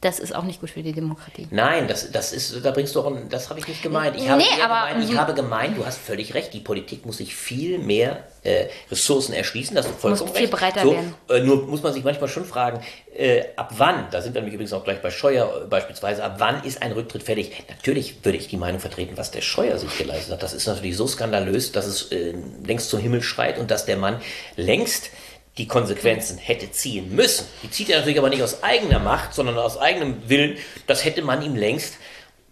Das 0.05 0.19
ist 0.19 0.35
auch 0.35 0.43
nicht 0.43 0.59
gut 0.59 0.69
für 0.69 0.83
die 0.83 0.91
Demokratie. 0.93 1.47
Nein, 1.49 1.87
das, 1.87 2.11
das 2.11 2.31
ist, 2.31 2.63
da 2.63 2.69
bringst 2.69 2.93
du 2.93 3.01
auch, 3.01 3.07
ein- 3.07 3.27
das 3.27 3.49
habe 3.49 3.59
ich 3.59 3.67
nicht 3.67 3.81
gemeint. 3.81 4.15
Ich 4.15 4.29
habe, 4.29 4.37
Nee, 4.39 4.61
aber- 4.63 4.89
gemeint, 4.91 5.09
ich 5.11 5.17
habe 5.17 5.33
gemeint, 5.33 5.75
du 5.79 5.83
hast 5.83 5.97
völlig 5.97 6.35
recht, 6.35 6.53
die 6.53 6.59
Politik 6.59 7.07
muss 7.07 7.17
sich 7.17 7.35
viel 7.35 7.79
mehr 7.79 8.23
äh, 8.43 8.67
Ressourcen 8.91 9.33
erschließen, 9.33 9.75
das 9.75 9.87
ist 9.87 9.99
vollkommen 9.99 10.29
viel 10.31 10.41
recht. 10.41 10.51
breiter 10.51 10.81
so, 10.83 10.91
werden. 10.93 11.15
Äh, 11.27 11.39
nur 11.39 11.63
muss 11.65 11.81
man 11.81 11.91
sich 11.91 12.03
manchmal 12.03 12.29
schon 12.29 12.45
fragen, 12.45 12.81
äh, 13.17 13.45
ab 13.55 13.73
wann, 13.77 14.05
da 14.11 14.21
sind 14.21 14.35
wir 14.35 14.41
nämlich 14.41 14.53
übrigens 14.53 14.73
auch 14.73 14.83
gleich 14.83 15.01
bei 15.01 15.09
Scheuer 15.09 15.63
äh, 15.63 15.65
beispielsweise, 15.65 16.23
ab 16.23 16.35
wann 16.37 16.63
ist 16.63 16.83
ein 16.83 16.91
Rücktritt 16.91 17.23
fällig? 17.23 17.63
Natürlich 17.67 18.23
würde 18.23 18.37
ich 18.37 18.47
die 18.47 18.57
Meinung 18.57 18.79
vertreten, 18.79 19.17
was 19.17 19.31
der 19.31 19.41
Scheuer 19.41 19.79
sich 19.79 19.97
geleistet 19.97 20.33
hat. 20.33 20.43
Das 20.43 20.53
ist 20.53 20.67
natürlich 20.67 20.95
so 20.97 21.07
skandalös, 21.07 21.71
dass 21.71 21.87
es 21.87 22.11
äh, 22.11 22.35
längst 22.63 22.91
zum 22.91 22.99
Himmel 22.99 23.23
schreit 23.23 23.57
und 23.57 23.71
dass 23.71 23.85
der 23.87 23.97
Mann 23.97 24.21
längst 24.55 25.09
die 25.57 25.67
Konsequenzen 25.67 26.37
hätte 26.37 26.71
ziehen 26.71 27.15
müssen. 27.15 27.45
Die 27.63 27.71
zieht 27.71 27.89
er 27.89 27.97
natürlich 27.97 28.19
aber 28.19 28.29
nicht 28.29 28.43
aus 28.43 28.61
eigener 28.63 28.99
Macht, 28.99 29.33
sondern 29.33 29.57
aus 29.57 29.77
eigenem 29.77 30.27
Willen. 30.27 30.57
Das 30.87 31.05
hätte 31.05 31.21
man 31.21 31.41
ihm 31.41 31.55
längst 31.55 31.95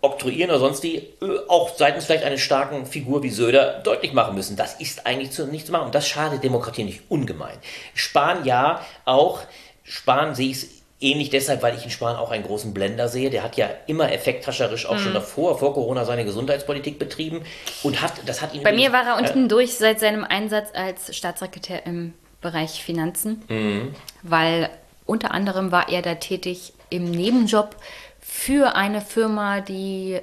oktroyieren 0.02 0.52
oder 0.52 0.60
sonst 0.60 0.84
die 0.84 0.98
äh, 0.98 1.40
auch 1.48 1.76
seitens 1.78 2.06
vielleicht 2.06 2.24
einer 2.26 2.38
starken 2.38 2.86
Figur 2.86 3.24
wie 3.24 3.30
Söder 3.30 3.80
deutlich 3.84 4.14
machen 4.14 4.36
müssen. 4.36 4.56
Das 4.58 4.76
ist 4.76 5.06
eigentlich 5.06 5.32
zu, 5.32 5.48
nicht 5.48 5.66
zu 5.66 5.72
machen. 5.72 5.86
Und 5.86 5.96
das 5.96 6.08
schadet 6.08 6.44
Demokratie 6.44 6.84
nicht 6.84 7.02
ungemein. 7.10 7.58
Spahn 7.94 8.46
ja 8.46 8.82
auch. 9.06 9.40
Spahn 9.84 10.36
sehe 10.36 10.50
ich 10.52 10.58
es 10.58 10.70
ähnlich 11.00 11.30
deshalb, 11.30 11.62
weil 11.62 11.76
ich 11.76 11.84
in 11.84 11.90
Spahn 11.90 12.16
auch 12.16 12.32
einen 12.32 12.44
großen 12.44 12.74
Blender 12.74 13.08
sehe. 13.10 13.30
Der 13.30 13.44
hat 13.44 13.58
ja 13.58 13.70
immer 13.88 14.12
effekthascherisch 14.12 14.86
auch 14.86 14.96
Mhm. 14.96 15.00
schon 15.00 15.14
davor, 15.14 15.58
vor 15.60 15.74
Corona, 15.74 16.06
seine 16.06 16.26
Gesundheitspolitik 16.26 17.00
betrieben 17.00 17.44
und 17.84 18.02
hat, 18.02 18.14
das 18.26 18.42
hat 18.42 18.54
ihn 18.54 18.64
Bei 18.64 18.74
mir 18.74 18.92
war 18.94 19.06
er 19.06 19.18
äh, 19.18 19.22
unten 19.22 19.50
durch 19.50 19.76
seit 19.78 20.00
seinem 20.00 20.24
Einsatz 20.24 20.70
als 20.74 21.16
Staatssekretär 21.16 21.86
im 21.86 22.14
Bereich 22.44 22.84
Finanzen, 22.84 23.42
Mhm. 23.48 23.96
weil 24.22 24.70
unter 25.08 25.32
anderem 25.32 25.72
war 25.72 25.90
er 25.90 26.02
da 26.04 26.16
tätig 26.16 26.74
im 26.92 27.10
Nebenjob 27.10 27.76
für 28.22 28.76
eine 28.76 29.02
Firma, 29.02 29.60
die 29.62 30.20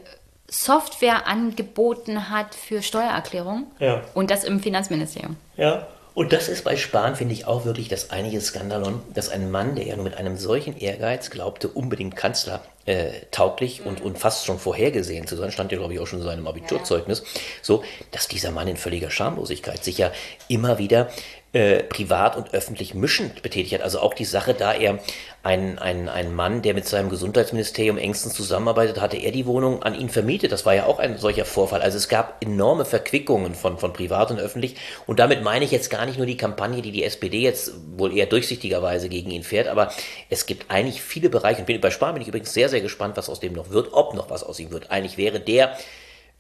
Software 0.49 1.26
angeboten 1.26 2.28
hat 2.31 2.55
für 2.55 2.82
Steuererklärung 2.82 3.66
Ja. 3.78 4.02
und 4.15 4.31
das 4.31 4.44
im 4.44 4.60
Finanzministerium. 4.60 5.36
Ja. 5.57 5.86
Und 6.12 6.32
das 6.32 6.49
ist 6.49 6.65
bei 6.65 6.76
Spahn, 6.76 7.15
finde 7.15 7.34
ich, 7.34 7.47
auch 7.47 7.65
wirklich 7.65 7.89
das 7.89 8.10
einige 8.10 8.40
Skandalon, 8.40 9.00
dass 9.15 9.28
ein 9.28 9.49
Mann, 9.52 9.76
der 9.76 9.86
ja 9.86 9.94
nur 9.94 10.05
mit 10.05 10.16
einem 10.16 10.36
solchen 10.36 10.76
Ehrgeiz 10.76 11.31
glaubte, 11.31 11.68
unbedingt 11.68 12.16
Kanzler 12.16 12.62
äh, 12.84 13.10
tauglich 13.31 13.82
und, 13.86 14.00
und 14.00 14.18
fast 14.18 14.44
schon 14.44 14.58
vorhergesehen 14.58 15.28
zu 15.28 15.36
sein, 15.36 15.52
stand 15.52 15.70
ja, 15.70 15.78
glaube 15.78 15.94
ich, 15.94 16.00
auch 16.00 16.08
schon 16.08 16.18
in 16.18 16.24
seinem 16.24 16.49
Abiturzeugnis, 16.49 17.23
so, 17.62 17.84
dass 18.10 18.26
dieser 18.26 18.50
Mann 18.50 18.66
in 18.66 18.76
völliger 18.76 19.08
Schamlosigkeit 19.10 19.84
sich 19.84 19.99
ja 19.99 20.10
immer 20.49 20.78
wieder 20.78 21.10
äh, 21.52 21.82
privat 21.82 22.36
und 22.36 22.54
öffentlich 22.54 22.94
mischend 22.94 23.42
betätigt 23.42 23.74
hat. 23.74 23.82
Also 23.82 23.98
auch 23.98 24.14
die 24.14 24.24
Sache, 24.24 24.54
da 24.54 24.72
er 24.72 25.00
ein, 25.42 25.80
ein, 25.80 26.08
ein 26.08 26.32
Mann, 26.32 26.62
der 26.62 26.74
mit 26.74 26.86
seinem 26.86 27.08
Gesundheitsministerium 27.08 27.98
engstens 27.98 28.34
zusammenarbeitet, 28.34 29.00
hatte 29.00 29.16
er 29.16 29.32
die 29.32 29.46
Wohnung 29.46 29.82
an 29.82 29.96
ihn 29.96 30.10
vermietet. 30.10 30.52
Das 30.52 30.64
war 30.64 30.74
ja 30.74 30.86
auch 30.86 31.00
ein 31.00 31.18
solcher 31.18 31.44
Vorfall. 31.44 31.82
Also 31.82 31.96
es 31.96 32.08
gab 32.08 32.44
enorme 32.44 32.84
Verquickungen 32.84 33.56
von, 33.56 33.78
von 33.78 33.92
privat 33.92 34.30
und 34.30 34.38
öffentlich. 34.38 34.76
Und 35.08 35.18
damit 35.18 35.42
meine 35.42 35.64
ich 35.64 35.72
jetzt 35.72 35.90
gar 35.90 36.06
nicht 36.06 36.18
nur 36.18 36.26
die 36.26 36.36
Kampagne, 36.36 36.82
die 36.82 36.92
die 36.92 37.02
SPD 37.02 37.40
jetzt 37.40 37.72
wohl 37.96 38.16
eher 38.16 38.26
durchsichtigerweise 38.26 39.08
gegen 39.08 39.32
ihn 39.32 39.42
fährt, 39.42 39.66
aber 39.66 39.92
es 40.28 40.46
gibt 40.46 40.70
eigentlich 40.70 41.02
viele 41.02 41.30
Bereiche. 41.30 41.60
Und 41.60 41.66
bin, 41.66 41.80
bei 41.80 41.90
Spahn 41.90 42.14
bin 42.14 42.22
ich 42.22 42.28
übrigens 42.28 42.52
sehr, 42.52 42.68
sehr 42.68 42.80
gespannt, 42.80 43.16
was 43.16 43.28
aus 43.28 43.40
dem 43.40 43.54
noch 43.54 43.70
wird, 43.70 43.92
ob 43.92 44.14
noch 44.14 44.30
was 44.30 44.44
aus 44.44 44.60
ihm 44.60 44.70
wird. 44.70 44.92
Eigentlich 44.92 45.18
wäre 45.18 45.40
der, 45.40 45.76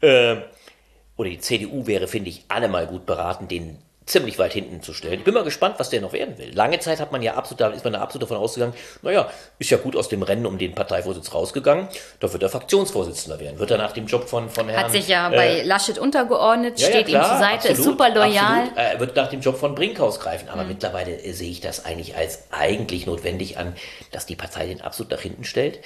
äh, 0.02 0.36
oder 1.16 1.30
die 1.30 1.40
CDU 1.40 1.88
wäre, 1.88 2.06
finde 2.06 2.30
ich, 2.30 2.44
allemal 2.46 2.86
gut 2.86 3.06
beraten, 3.06 3.48
den 3.48 3.78
ziemlich 4.10 4.38
weit 4.38 4.52
hinten 4.52 4.82
zu 4.82 4.92
stellen. 4.92 5.14
Ich 5.14 5.24
bin 5.24 5.34
mal 5.34 5.44
gespannt, 5.44 5.76
was 5.78 5.90
der 5.90 6.00
noch 6.00 6.12
werden 6.12 6.36
will. 6.38 6.52
Lange 6.54 6.78
Zeit 6.80 7.00
hat 7.00 7.12
man 7.12 7.22
ja 7.22 7.34
absolut, 7.34 7.60
da 7.60 7.68
ist 7.68 7.84
man 7.84 7.92
da 7.92 8.00
absolut 8.00 8.22
davon 8.22 8.42
ausgegangen, 8.42 8.74
naja, 9.02 9.30
ist 9.58 9.70
ja 9.70 9.78
gut 9.78 9.96
aus 9.96 10.08
dem 10.08 10.22
Rennen 10.22 10.46
um 10.46 10.58
den 10.58 10.74
Parteivorsitz 10.74 11.32
rausgegangen, 11.32 11.88
da 12.18 12.32
wird 12.32 12.42
er 12.42 12.48
Fraktionsvorsitzender 12.48 13.40
werden. 13.40 13.58
Wird 13.58 13.70
er 13.70 13.78
nach 13.78 13.92
dem 13.92 14.06
Job 14.06 14.28
von, 14.28 14.50
von 14.50 14.68
Herrn... 14.68 14.84
Hat 14.84 14.92
sich 14.92 15.08
ja 15.08 15.30
äh, 15.30 15.36
bei 15.36 15.62
Laschet 15.62 15.98
untergeordnet, 15.98 16.78
ja, 16.80 16.88
ja, 16.88 16.92
steht 16.92 17.08
ihm 17.08 17.14
klar, 17.14 17.28
zur 17.28 17.38
Seite, 17.38 17.68
ist 17.68 17.78
absolut, 17.78 17.98
super 17.98 18.08
loyal. 18.10 18.60
Absolut. 18.60 18.76
Er 18.76 19.00
wird 19.00 19.16
nach 19.16 19.30
dem 19.30 19.40
Job 19.40 19.56
von 19.56 19.74
Brinkhaus 19.74 20.20
greifen. 20.20 20.46
Mhm. 20.46 20.52
Aber 20.52 20.64
mittlerweile 20.64 21.12
äh, 21.12 21.32
sehe 21.32 21.50
ich 21.50 21.60
das 21.60 21.84
eigentlich 21.84 22.16
als 22.16 22.44
eigentlich 22.50 23.06
notwendig 23.06 23.58
an, 23.58 23.74
dass 24.10 24.26
die 24.26 24.36
Partei 24.36 24.66
den 24.66 24.80
absolut 24.80 25.12
nach 25.12 25.20
hinten 25.20 25.44
stellt. 25.44 25.78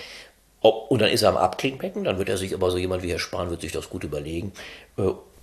Ob, 0.60 0.90
und 0.90 1.02
dann 1.02 1.10
ist 1.10 1.22
er 1.22 1.28
am 1.28 1.36
Abklingbecken, 1.36 2.04
dann 2.04 2.18
wird 2.18 2.30
er 2.30 2.38
sich 2.38 2.54
aber 2.54 2.70
so 2.70 2.78
jemand 2.78 3.02
wie 3.02 3.10
Herr 3.10 3.18
Spahn 3.18 3.50
wird 3.50 3.60
sich 3.60 3.72
das 3.72 3.90
gut 3.90 4.02
überlegen. 4.02 4.52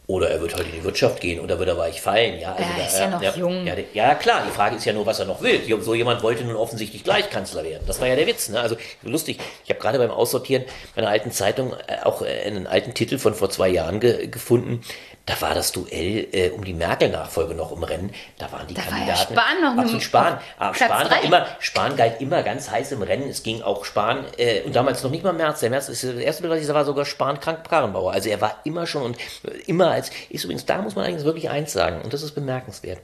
Oder 0.07 0.29
er 0.29 0.41
wird 0.41 0.55
halt 0.55 0.65
in 0.67 0.73
die 0.73 0.83
Wirtschaft 0.83 1.21
gehen 1.21 1.39
oder 1.39 1.57
wird 1.57 1.69
er 1.69 1.77
weich 1.77 2.01
fallen. 2.01 2.37
Ja, 2.39 2.51
also 2.53 2.63
Er 2.63 2.77
da- 2.77 2.85
ist 2.85 2.99
ja 2.99 3.09
noch 3.09 3.37
jung. 3.37 3.65
Ja, 3.65 3.75
ja, 3.93 4.15
klar, 4.15 4.43
die 4.45 4.51
Frage 4.51 4.75
ist 4.75 4.83
ja 4.83 4.91
nur, 4.91 5.05
was 5.05 5.19
er 5.19 5.25
noch 5.25 5.41
will. 5.41 5.61
So 5.81 5.93
jemand 5.93 6.21
wollte 6.21 6.43
nun 6.43 6.55
offensichtlich 6.57 7.03
gleich 7.05 7.29
Kanzler 7.29 7.63
werden. 7.63 7.83
Das 7.87 8.01
war 8.01 8.07
ja 8.07 8.15
der 8.17 8.27
Witz. 8.27 8.49
Ne? 8.49 8.59
Also 8.59 8.75
lustig, 9.03 9.39
ich 9.63 9.69
habe 9.69 9.79
gerade 9.79 9.99
beim 9.99 10.11
Aussortieren 10.11 10.65
meiner 10.95 11.07
alten 11.07 11.31
Zeitung 11.31 11.73
äh, 11.87 12.03
auch 12.03 12.23
äh, 12.23 12.41
einen 12.45 12.67
alten 12.67 12.93
Titel 12.93 13.19
von 13.19 13.33
vor 13.35 13.49
zwei 13.51 13.69
Jahren 13.69 13.99
ge 14.01 14.27
gefunden. 14.27 14.81
Da 15.25 15.39
war 15.39 15.53
das 15.53 15.71
Duell 15.71 16.27
äh, 16.31 16.49
um 16.49 16.63
die 16.63 16.73
Merkel-Nachfolge 16.73 17.53
noch 17.53 17.71
im 17.71 17.83
Rennen. 17.83 18.11
Da 18.39 18.51
waren 18.51 18.65
die 18.67 18.73
Da 18.73 18.81
war 18.81 18.97
ja 18.99 19.13
Kandidaten. 19.13 19.33
Spahn 19.33 19.61
noch 19.61 19.77
absolut 19.77 20.03
Spahn. 20.03 20.39
Aber 20.57 20.73
Platz 20.73 20.91
Spahn, 20.91 21.09
war 21.11 21.23
immer, 21.23 21.47
Spahn 21.59 21.95
galt 21.95 22.21
immer 22.21 22.41
ganz 22.41 22.71
heiß 22.71 22.91
im 22.93 23.03
Rennen. 23.03 23.29
Es 23.29 23.43
ging 23.43 23.61
auch 23.61 23.85
Spahn, 23.85 24.25
äh, 24.37 24.61
und 24.61 24.75
damals 24.75 25.03
noch 25.03 25.11
nicht 25.11 25.23
mal 25.23 25.33
Merz. 25.33 25.59
Der 25.59 25.69
Merz 25.69 25.89
ist 25.89 26.03
das 26.03 26.15
erste 26.15 26.41
Bild, 26.41 26.53
was 26.53 26.59
ich 26.61 26.65
sah, 26.65 26.73
war 26.73 26.85
sogar 26.85 27.05
Spahn 27.05 27.39
krank 27.39 27.69
Karrenbauer. 27.69 28.13
Also 28.13 28.29
er 28.29 28.41
war 28.41 28.59
immer 28.63 28.87
schon 28.87 29.03
und 29.03 29.17
äh, 29.17 29.51
immer 29.67 29.91
als, 29.91 30.09
ist 30.29 30.43
übrigens, 30.43 30.65
da 30.65 30.81
muss 30.81 30.95
man 30.95 31.05
eigentlich 31.05 31.23
wirklich 31.23 31.49
eins 31.49 31.71
sagen, 31.71 32.01
und 32.01 32.13
das 32.13 32.23
ist 32.23 32.33
bemerkenswert. 32.33 32.99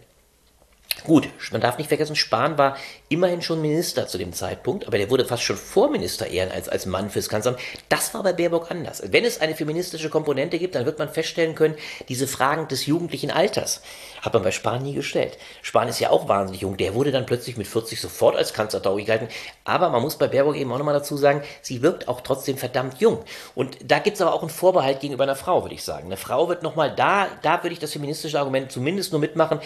Gut, 1.04 1.30
man 1.52 1.62
darf 1.62 1.78
nicht 1.78 1.88
vergessen, 1.88 2.16
Spahn 2.16 2.58
war 2.58 2.76
immerhin 3.10 3.42
schon 3.42 3.62
Minister 3.62 4.08
zu 4.08 4.18
dem 4.18 4.34
Zeitpunkt, 4.34 4.88
aber 4.88 4.98
der 4.98 5.10
wurde 5.10 5.26
fast 5.26 5.44
schon 5.44 5.56
Vorminister 5.56 6.28
eher 6.28 6.52
als, 6.52 6.68
als 6.68 6.86
Mann 6.86 7.10
fürs 7.10 7.30
Kanzleramt. 7.30 7.62
Das 7.88 8.14
war 8.14 8.24
bei 8.24 8.34
Baerbock 8.34 8.72
anders. 8.72 9.04
Wenn 9.06 9.24
es 9.24 9.40
eine 9.40 9.56
feministische 9.56 10.10
Komponente 10.10 10.60
gibt, 10.60 10.76
dann 10.76 10.86
wird 10.86 11.00
man 11.00 11.10
feststellen 11.10 11.56
können, 11.56 11.76
diese 12.10 12.28
Fragen 12.28 12.68
des 12.68 12.86
jugendlichen 12.86 13.32
Alters 13.32 13.82
hat 14.22 14.34
man 14.34 14.44
bei 14.44 14.52
Spahn 14.52 14.84
nie 14.84 14.94
gestellt. 14.94 15.38
Spahn 15.62 15.88
ist 15.88 16.00
ja 16.00 16.10
auch 16.10 16.28
wahnsinnig 16.28 16.62
jung. 16.62 16.78
Der 16.78 16.94
wurde 16.94 17.12
dann 17.12 17.26
plötzlich 17.26 17.58
mit 17.58 17.68
40 17.68 18.02
sofort 18.02 18.36
als 18.36 18.54
Kanzler 18.54 18.82
gehalten. 18.82 19.28
Aber 19.64 19.90
man 19.90 20.02
muss 20.02 20.18
bei 20.18 20.28
Baerbock 20.28 20.56
eben 20.56 20.72
auch 20.72 20.78
nochmal 20.78 20.94
dazu 20.94 21.16
sagen, 21.18 21.44
sie 21.62 21.82
wirkt 21.82 22.08
auch 22.08 22.22
trotzdem 22.22 22.58
verdammt 22.58 23.00
jung. 23.00 23.24
Und 23.56 23.78
da 23.84 24.00
gibt 24.00 24.16
es 24.16 24.22
aber 24.22 24.34
auch 24.34 24.42
einen 24.42 24.50
Vorbehalt 24.50 25.00
gegenüber 25.00 25.24
einer 25.24 25.36
Frau, 25.36 25.64
würde 25.64 25.76
ich 25.76 25.84
sagen. 25.84 26.08
Eine 26.08 26.18
Frau 26.18 26.50
wird 26.50 26.64
nochmal 26.64 26.94
da, 26.96 27.28
da 27.42 27.64
würde 27.64 27.74
ich 27.74 27.80
das 27.80 27.94
feministische 27.94 28.40
Argument 28.40 28.72
zumindest 28.72 29.12
nur 29.12 29.22
mitmachen. 29.22 29.60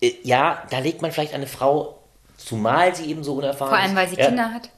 Äh, 0.00 0.12
ja, 0.22 0.62
da 0.70 0.78
legt 0.78 1.02
man 1.02 1.12
vielleicht 1.12 1.34
eine 1.34 1.46
Frau, 1.46 1.98
zumal 2.36 2.94
sie 2.94 3.06
eben 3.10 3.24
so 3.24 3.34
unerfahren 3.34 3.74
Vor 3.74 3.78
allem, 3.82 3.96
weil 3.96 4.08
sie 4.08 4.16
ja, 4.16 4.26
Kinder 4.26 4.52
hat. 4.52 4.70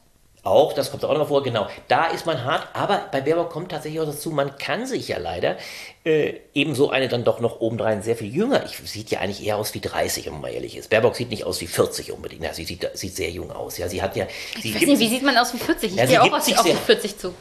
Auch, 0.44 0.72
das 0.72 0.90
kommt 0.90 1.04
auch 1.04 1.10
noch 1.10 1.18
mal 1.18 1.24
vor, 1.26 1.42
genau. 1.42 1.66
Da 1.88 2.06
ist 2.06 2.24
man 2.24 2.44
hart, 2.44 2.68
aber 2.72 3.06
bei 3.10 3.20
Baerbock 3.20 3.50
kommt 3.50 3.70
tatsächlich 3.72 4.00
auch 4.00 4.06
dazu, 4.06 4.30
man 4.30 4.56
kann 4.56 4.86
sich 4.86 5.08
ja 5.08 5.18
leider 5.18 5.56
äh, 6.04 6.34
eben 6.54 6.74
so 6.74 6.90
eine 6.90 7.08
dann 7.08 7.24
doch 7.24 7.40
noch 7.40 7.60
obendrein 7.60 8.02
sehr 8.02 8.16
viel 8.16 8.32
jünger. 8.34 8.64
Ich 8.64 8.76
sieht 8.90 9.10
ja 9.10 9.18
eigentlich 9.18 9.44
eher 9.44 9.56
aus 9.56 9.74
wie 9.74 9.80
30, 9.80 10.26
wenn 10.26 10.34
man 10.34 10.42
mal 10.42 10.52
ehrlich 10.52 10.76
ist. 10.76 10.88
Baerbock 10.90 11.16
sieht 11.16 11.30
nicht 11.30 11.44
aus 11.44 11.60
wie 11.60 11.66
40 11.66 12.12
unbedingt. 12.12 12.44
Ja, 12.44 12.54
sie 12.54 12.64
sieht, 12.64 12.88
sieht 12.94 13.16
sehr 13.16 13.30
jung 13.30 13.50
aus. 13.50 13.76
Ja, 13.78 13.88
sie 13.88 14.00
hat 14.00 14.16
ja. 14.16 14.26
Sie 14.62 14.68
Ich 14.70 14.74
weiß 14.76 14.82
nicht, 14.86 15.00
wie 15.00 15.08
sieht 15.08 15.22
man 15.22 15.36
aus 15.36 15.52
wie 15.52 15.58
40? 15.58 15.90
Ich 15.90 15.96
Ja, 15.98 16.06
gehe 16.06 16.22
auch 16.22 16.32
aus, 16.32 16.50
auf 16.56 16.62
sehr- 16.62 16.76
40 16.76 17.18
zu. 17.18 17.34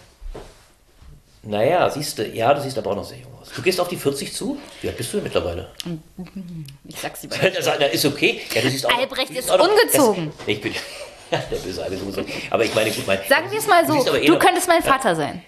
Naja, 1.44 1.90
siehst 1.90 2.18
du, 2.18 2.28
ja, 2.28 2.54
du 2.54 2.62
siehst 2.62 2.78
aber 2.78 2.92
auch 2.92 2.96
noch 2.96 3.06
sehr 3.06 3.18
jung 3.20 3.32
aus. 3.42 3.50
Du 3.56 3.62
gehst 3.62 3.80
auf 3.80 3.88
die 3.88 3.96
40 3.96 4.34
zu? 4.34 4.58
Wie 4.82 4.88
alt 4.90 4.98
bist 4.98 5.12
du 5.14 5.18
denn 5.18 5.24
mittlerweile? 5.26 5.68
Ich 6.88 7.00
sag's 7.00 7.22
lieber. 7.24 7.36
Das 7.56 7.66
das 7.66 7.94
ist 7.94 8.06
okay. 8.06 8.42
Ja, 8.54 8.62
du 8.62 8.70
siehst 8.70 8.86
auch, 8.86 8.98
Albrecht 8.98 9.30
du 9.30 9.34
siehst 9.34 9.46
ist 9.48 9.52
auch 9.52 9.58
noch- 9.58 9.70
ungezogen. 9.70 10.32
Das, 10.38 10.48
ich 10.48 10.62
bin. 10.62 10.74
Ja, 11.30 11.40
der 11.52 11.58
böse 11.58 11.84
Albrecht. 11.84 12.02
Aber 12.50 12.64
ich 12.64 12.74
meine, 12.74 12.90
gut, 12.90 13.06
mein. 13.06 13.20
Sagen 13.28 13.52
wir 13.52 13.60
es 13.60 13.68
mal 13.68 13.86
du 13.86 13.92
so, 14.02 14.08
aber 14.10 14.22
eh 14.22 14.26
du 14.28 14.34
noch- 14.34 14.40
könntest 14.40 14.68
mein 14.70 14.82
Vater 14.82 15.14
sein. 15.14 15.44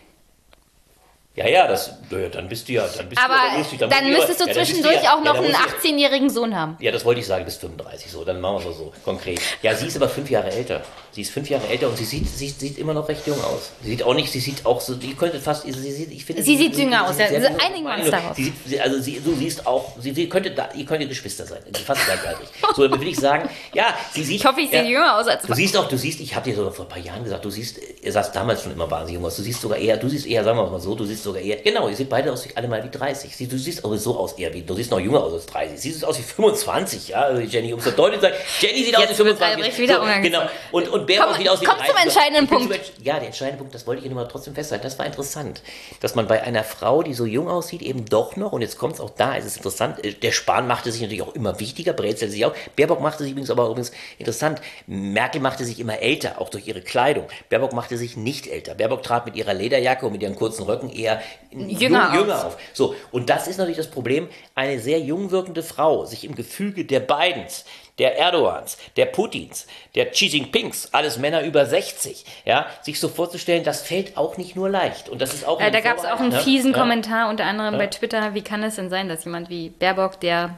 Ja, 1.36 1.48
ja, 1.48 1.68
das, 1.68 1.92
ja, 2.10 2.28
dann 2.28 2.50
bist 2.50 2.68
du 2.68 2.74
ja, 2.74 2.86
dann 2.98 3.08
bist 3.08 3.22
du 3.22 3.24
Aber 3.26 3.58
lustig. 3.58 3.80
dann 3.80 3.90
du 3.90 4.10
müsstest 4.10 4.42
du 4.42 4.46
ja, 4.48 4.54
dann 4.54 4.66
zwischendurch 4.66 5.04
ja, 5.04 5.14
auch 5.14 5.20
noch 5.20 5.36
ja, 5.36 5.42
dann 5.42 5.46
einen 5.46 5.54
musst 5.54 5.84
du 5.84 5.88
ja- 5.88 5.94
18-jährigen 5.94 6.30
Sohn 6.30 6.56
haben. 6.56 6.76
Ja, 6.82 6.92
das 6.92 7.06
wollte 7.06 7.22
ich 7.22 7.28
sagen, 7.28 7.46
bis 7.46 7.56
35 7.58 8.12
so. 8.12 8.26
Dann 8.26 8.42
machen 8.42 8.64
wir 8.64 8.72
es 8.72 8.78
so, 8.78 8.86
so 8.86 8.94
konkret. 9.06 9.40
Ja, 9.62 9.76
sie 9.76 9.86
ist 9.88 9.96
aber 9.96 10.10
fünf 10.10 10.30
Jahre 10.30 10.52
älter. 10.52 10.82
Sie 11.12 11.22
ist 11.22 11.32
fünf 11.32 11.50
Jahre 11.50 11.68
älter 11.68 11.88
und 11.88 11.98
sie 11.98 12.04
sieht, 12.06 12.28
sie 12.28 12.50
sieht 12.50 12.78
immer 12.78 12.94
noch 12.94 13.08
recht 13.08 13.26
jung 13.28 13.42
aus. 13.44 13.72
Sie 13.84 13.90
sieht 13.92 14.04
auch 14.04 14.14
nicht, 14.16 14.32
sie 14.32 14.40
sieht 14.40 14.66
auch 14.66 14.82
so, 14.82 14.96
die 14.96 15.14
könnte 15.16 15.40
fast, 15.40 15.64
sie 15.64 15.72
sieht, 15.72 16.12
ich 16.12 16.26
finde, 16.26 16.44
Sie 16.44 16.58
sieht 16.58 16.76
jünger 16.76 17.08
aus, 17.08 17.18
ja. 17.18 17.26
einigen 17.26 17.86
wir 17.86 17.96
uns 17.96 18.10
darauf. 18.10 18.36
Sie 18.36 18.46
sieht, 18.46 18.54
sie, 18.66 18.80
also 18.82 19.00
sie, 19.00 19.20
du 19.24 19.34
siehst 19.36 19.66
auch, 19.66 19.94
sie, 20.00 20.14
sie 20.14 20.28
könnte, 20.30 20.52
da, 20.52 20.70
ihr 20.76 20.86
könnt 20.86 21.02
ihr 21.02 21.08
Geschwister 21.08 21.46
sein, 21.46 21.60
Sie 21.76 21.84
fast 21.84 22.06
gleichaltrig. 22.06 22.48
So, 22.76 22.88
dann 22.88 23.00
will 23.00 23.08
ich 23.08 23.18
sagen, 23.18 23.50
ja, 23.74 23.94
sie 24.14 24.24
sieht. 24.24 24.36
Ich 24.38 24.46
hoffe, 24.46 24.62
ich 24.62 24.72
ja, 24.72 24.82
sehe 24.84 24.92
jünger 24.92 25.18
aus 25.18 25.28
als 25.28 25.44
Du 25.44 25.54
siehst 25.54 25.76
auch, 25.78 25.88
du 25.88 25.98
siehst, 25.98 26.20
ich 26.20 26.36
habe 26.36 26.50
dir 26.50 26.56
sogar 26.56 26.72
vor 26.74 26.86
ein 26.86 26.90
paar 26.90 27.00
Jahren 27.00 27.24
gesagt, 27.24 27.44
du 27.46 27.50
siehst, 27.50 27.78
ihr 28.02 28.12
sahst 28.12 28.36
damals 28.36 28.62
schon 28.64 28.72
immer 28.74 28.90
wahnsinnig 28.90 29.16
jung 29.16 29.26
aus. 29.26 29.36
Du 29.36 29.42
siehst 29.42 29.62
sogar 29.62 29.78
eher, 29.80 29.98
du 29.98 30.10
siehst 30.10 30.26
eher, 30.28 30.44
sagen 30.44 30.58
wir 30.58 30.68
mal 30.68 30.80
so, 30.80 30.94
du 30.96 31.06
siehst 31.06 31.19
sogar 31.24 31.42
eher, 31.42 31.58
genau, 31.58 31.88
ihr 31.88 31.96
seht 31.96 32.10
beide 32.10 32.32
aus 32.32 32.48
wie 32.48 32.56
alle 32.56 32.68
mal 32.68 32.84
wie 32.84 32.90
30. 32.90 33.36
Sie, 33.36 33.48
du 33.48 33.58
siehst 33.58 33.84
aber 33.86 33.98
so 33.98 34.18
aus 34.18 34.34
eher 34.34 34.54
wie, 34.54 34.62
du 34.62 34.74
siehst 34.74 34.92
noch 34.92 35.00
jünger 35.00 35.24
aus 35.24 35.34
als 35.34 35.46
30. 35.48 35.80
Sie 35.80 35.92
sieht 35.92 36.06
aus 36.06 36.18
wie 36.18 36.24
25, 36.24 37.10
ja, 37.10 37.22
also 37.22 37.42
Jenny, 37.42 37.74
um 37.74 37.80
es 37.80 37.86
so 37.86 37.92
deutlich 37.92 38.20
zu 38.22 38.28
sagen. 38.28 38.36
Jenny 38.60 38.84
sieht 38.84 38.96
aus 38.98 39.04
wie 39.04 39.08
Jetzt 39.10 39.18
wird 39.20 39.38
25. 39.38 39.56
Albrecht 39.58 39.78
wieder 39.80 39.96
so, 39.96 40.02
unangenehm. 40.02 40.32
genau. 40.32 40.50
Und, 40.72 40.88
und 40.90 41.08
Baerbock 41.08 41.28
Komm, 41.30 41.38
sieht 41.38 41.50
aus 41.50 41.62
wie 41.62 41.66
komm 41.66 41.78
zum 41.78 41.86
30. 41.96 42.04
entscheidenden 42.06 42.44
Ich 42.46 42.50
bin 42.50 42.60
Punkt. 42.70 42.86
zum 42.96 43.04
Ja, 43.06 43.14
der 43.20 43.28
entscheidende 43.28 43.58
Punkt, 43.60 43.76
das 43.76 43.88
wollte 43.88 44.06
ich 44.06 44.12
nur 44.12 44.28
trotzdem 44.30 44.54
festhalten. 44.56 44.84
Das 44.84 45.00
war 45.00 45.06
interessant, 45.06 45.62
dass 46.02 46.16
man 46.16 46.28
bei 46.28 46.42
einer 46.44 46.64
Frau, 46.64 47.04
die 47.04 47.14
so 47.14 47.26
jung 47.26 47.50
aussieht, 47.50 47.82
eben 47.82 48.06
doch 48.06 48.36
noch, 48.36 48.52
und 48.52 48.62
jetzt 48.62 48.78
kommt 48.78 48.96
es 48.96 49.00
auch 49.02 49.10
da, 49.12 49.36
ist 49.36 49.46
es 49.46 49.58
interessant, 49.58 50.04
äh, 50.06 50.14
der 50.14 50.32
Spahn 50.32 50.68
machte 50.68 50.92
sich 50.92 51.02
natürlich 51.02 51.24
auch 51.24 51.34
immer 51.36 51.60
wichtiger, 51.60 51.94
brezelte 51.94 52.30
sich 52.32 52.46
auch. 52.46 52.54
Baerbock 52.76 53.02
machte 53.02 53.24
sich 53.24 53.32
übrigens 53.32 53.50
aber 53.50 53.66
übrigens 53.66 53.92
interessant. 54.18 54.62
Merkel 54.88 55.42
machte 55.42 55.66
sich 55.66 55.80
immer 55.80 56.00
älter, 56.00 56.40
auch 56.40 56.50
durch 56.50 56.68
ihre 56.68 56.82
Kleidung. 56.82 57.26
Baerbock 57.50 57.74
machte 57.74 57.98
sich 57.98 58.16
nicht 58.18 58.48
älter. 58.48 58.76
Baerbock 58.76 59.04
trat 59.04 59.26
mit 59.26 59.36
ihrer 59.36 59.54
Lederjacke 59.54 60.06
und 60.06 60.12
mit 60.12 60.22
ihren 60.22 60.36
kurzen 60.36 60.64
Röcken 60.64 60.90
eher 60.92 61.09
Jünger 61.52 62.12
jung, 62.14 62.22
jünger 62.22 62.46
auf. 62.46 62.58
So, 62.74 62.96
und 63.12 63.30
das 63.30 63.48
ist 63.48 63.58
natürlich 63.58 63.78
das 63.78 63.90
Problem, 63.90 64.30
eine 64.56 64.80
sehr 64.80 65.00
jung 65.00 65.32
wirkende 65.32 65.64
Frau, 65.64 66.06
sich 66.06 66.24
im 66.24 66.36
Gefüge 66.36 66.86
der 66.86 67.00
Bidens, 67.00 67.66
der 67.98 68.18
Erdogans, 68.18 68.78
der 68.96 69.06
Putins, 69.06 69.68
der 69.96 70.10
Xi 70.12 70.28
Jinpings, 70.28 70.90
alles 70.94 71.18
Männer 71.18 71.42
über 71.42 71.66
60, 71.66 72.26
ja, 72.46 72.68
sich 72.82 73.00
so 73.00 73.10
vorzustellen, 73.10 73.64
das 73.64 73.82
fällt 73.82 74.16
auch 74.18 74.38
nicht 74.38 74.56
nur 74.56 74.70
leicht. 74.70 75.10
Und 75.10 75.22
das 75.22 75.34
ist 75.34 75.46
auch 75.46 75.60
Äh, 75.60 75.72
da 75.72 75.82
gab 75.82 75.98
es 75.98 76.06
auch 76.06 76.20
einen 76.20 76.30
ne? 76.30 76.40
fiesen 76.40 76.72
Ja. 76.72 76.80
Kommentar, 76.80 77.30
unter 77.30 77.46
anderem 77.46 77.78
bei 77.78 77.88
Twitter. 77.88 78.34
Wie 78.34 78.42
kann 78.42 78.64
es 78.64 78.76
denn 78.76 78.90
sein, 78.90 79.10
dass 79.10 79.26
jemand 79.26 79.50
wie 79.50 79.70
Baerbock, 79.70 80.20
der 80.20 80.58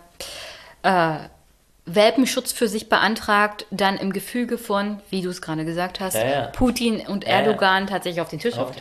äh, 0.84 1.16
Welpenschutz 1.86 2.52
für 2.52 2.68
sich 2.68 2.90
beantragt, 2.90 3.66
dann 3.72 3.98
im 3.98 4.14
Gefüge 4.14 4.58
von, 4.60 5.02
wie 5.10 5.22
du 5.24 5.30
es 5.30 5.42
gerade 5.42 5.66
gesagt 5.66 6.00
hast, 6.00 6.14
Ja, 6.14 6.26
ja. 6.30 6.42
Putin 6.48 7.02
und 7.08 7.24
Ja, 7.24 7.30
ja. 7.32 7.36
Erdogan 7.38 7.88
tatsächlich 7.88 8.22
auf 8.22 8.30
den 8.30 8.40
Tisch 8.40 8.56
haut? 8.56 8.74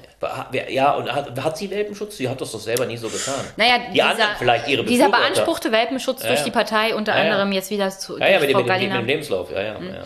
Ja, 0.69 0.93
und 0.93 1.11
hat, 1.11 1.43
hat 1.43 1.57
sie 1.57 1.71
Welpenschutz? 1.71 2.19
Sie 2.19 2.29
hat 2.29 2.41
das 2.41 2.53
doch 2.53 2.61
selber 2.61 2.85
nie 2.85 2.99
so 2.99 3.09
getan. 3.09 3.43
Naja, 3.57 3.79
die 3.89 3.93
dieser, 3.95 4.11
anderen 4.11 4.31
vielleicht 4.39 4.69
ihre 4.69 4.85
dieser 4.85 5.09
beanspruchte 5.09 5.73
Welpenschutz 5.73 6.21
durch 6.21 6.41
ja. 6.41 6.45
die 6.45 6.51
Partei, 6.51 6.95
unter 6.95 7.13
Ja, 7.13 7.19
ja. 7.25 7.25
anderem 7.31 7.53
jetzt 7.53 7.71
wieder 7.71 7.89
zu 7.91 8.19
Ja, 8.19 8.29
ja, 8.29 8.39
mit 8.41 8.51
dem, 8.51 8.53
Frau 8.53 8.63
mit, 8.65 8.71
dem, 8.83 8.89
mit 8.91 8.99
dem 8.99 9.07
Lebenslauf. 9.07 9.51
Ja, 9.51 9.63
ja, 9.63 9.73
ja, 9.81 9.95
ja. 9.95 10.03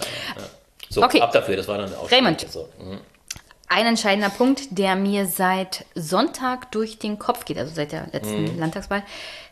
So, 0.89 1.03
Okay. 1.03 1.21
ab 1.21 1.33
dafür, 1.33 1.57
das 1.57 1.67
war 1.67 1.79
dann 1.79 1.93
auch 1.97 2.11
Raymond. 2.11 2.47
So. 2.49 2.69
mhm. 2.79 3.01
Ein 3.67 3.87
entscheidender 3.87 4.29
Punkt, 4.29 4.61
der 4.79 4.95
mir 4.95 5.27
seit 5.27 5.85
Sonntag 5.97 6.71
durch 6.71 6.99
den 7.01 7.19
Kopf 7.19 7.45
geht, 7.45 7.59
also 7.59 7.75
seit 7.75 7.91
der 7.91 8.07
letzten 8.13 8.45
Mhm. 8.55 8.61
Landtagswahl. 8.61 9.03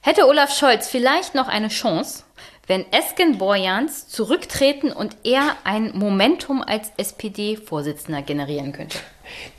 Hätte 0.01 0.29
Olaf 0.29 0.55
Scholz 0.57 0.87
vielleicht 0.87 1.35
noch 1.35 1.49
eine 1.49 1.69
Chance, 1.69 2.23
wenn 2.66 2.91
Esken 2.92 3.39
Borjans 3.39 4.08
zurücktreten 4.08 4.92
und 4.92 5.16
er 5.24 5.57
ein 5.65 5.91
Momentum 5.94 6.62
als 6.62 6.92
SPD-Vorsitzender 6.97 8.23
generieren 8.23 8.73
könnte? 8.73 8.99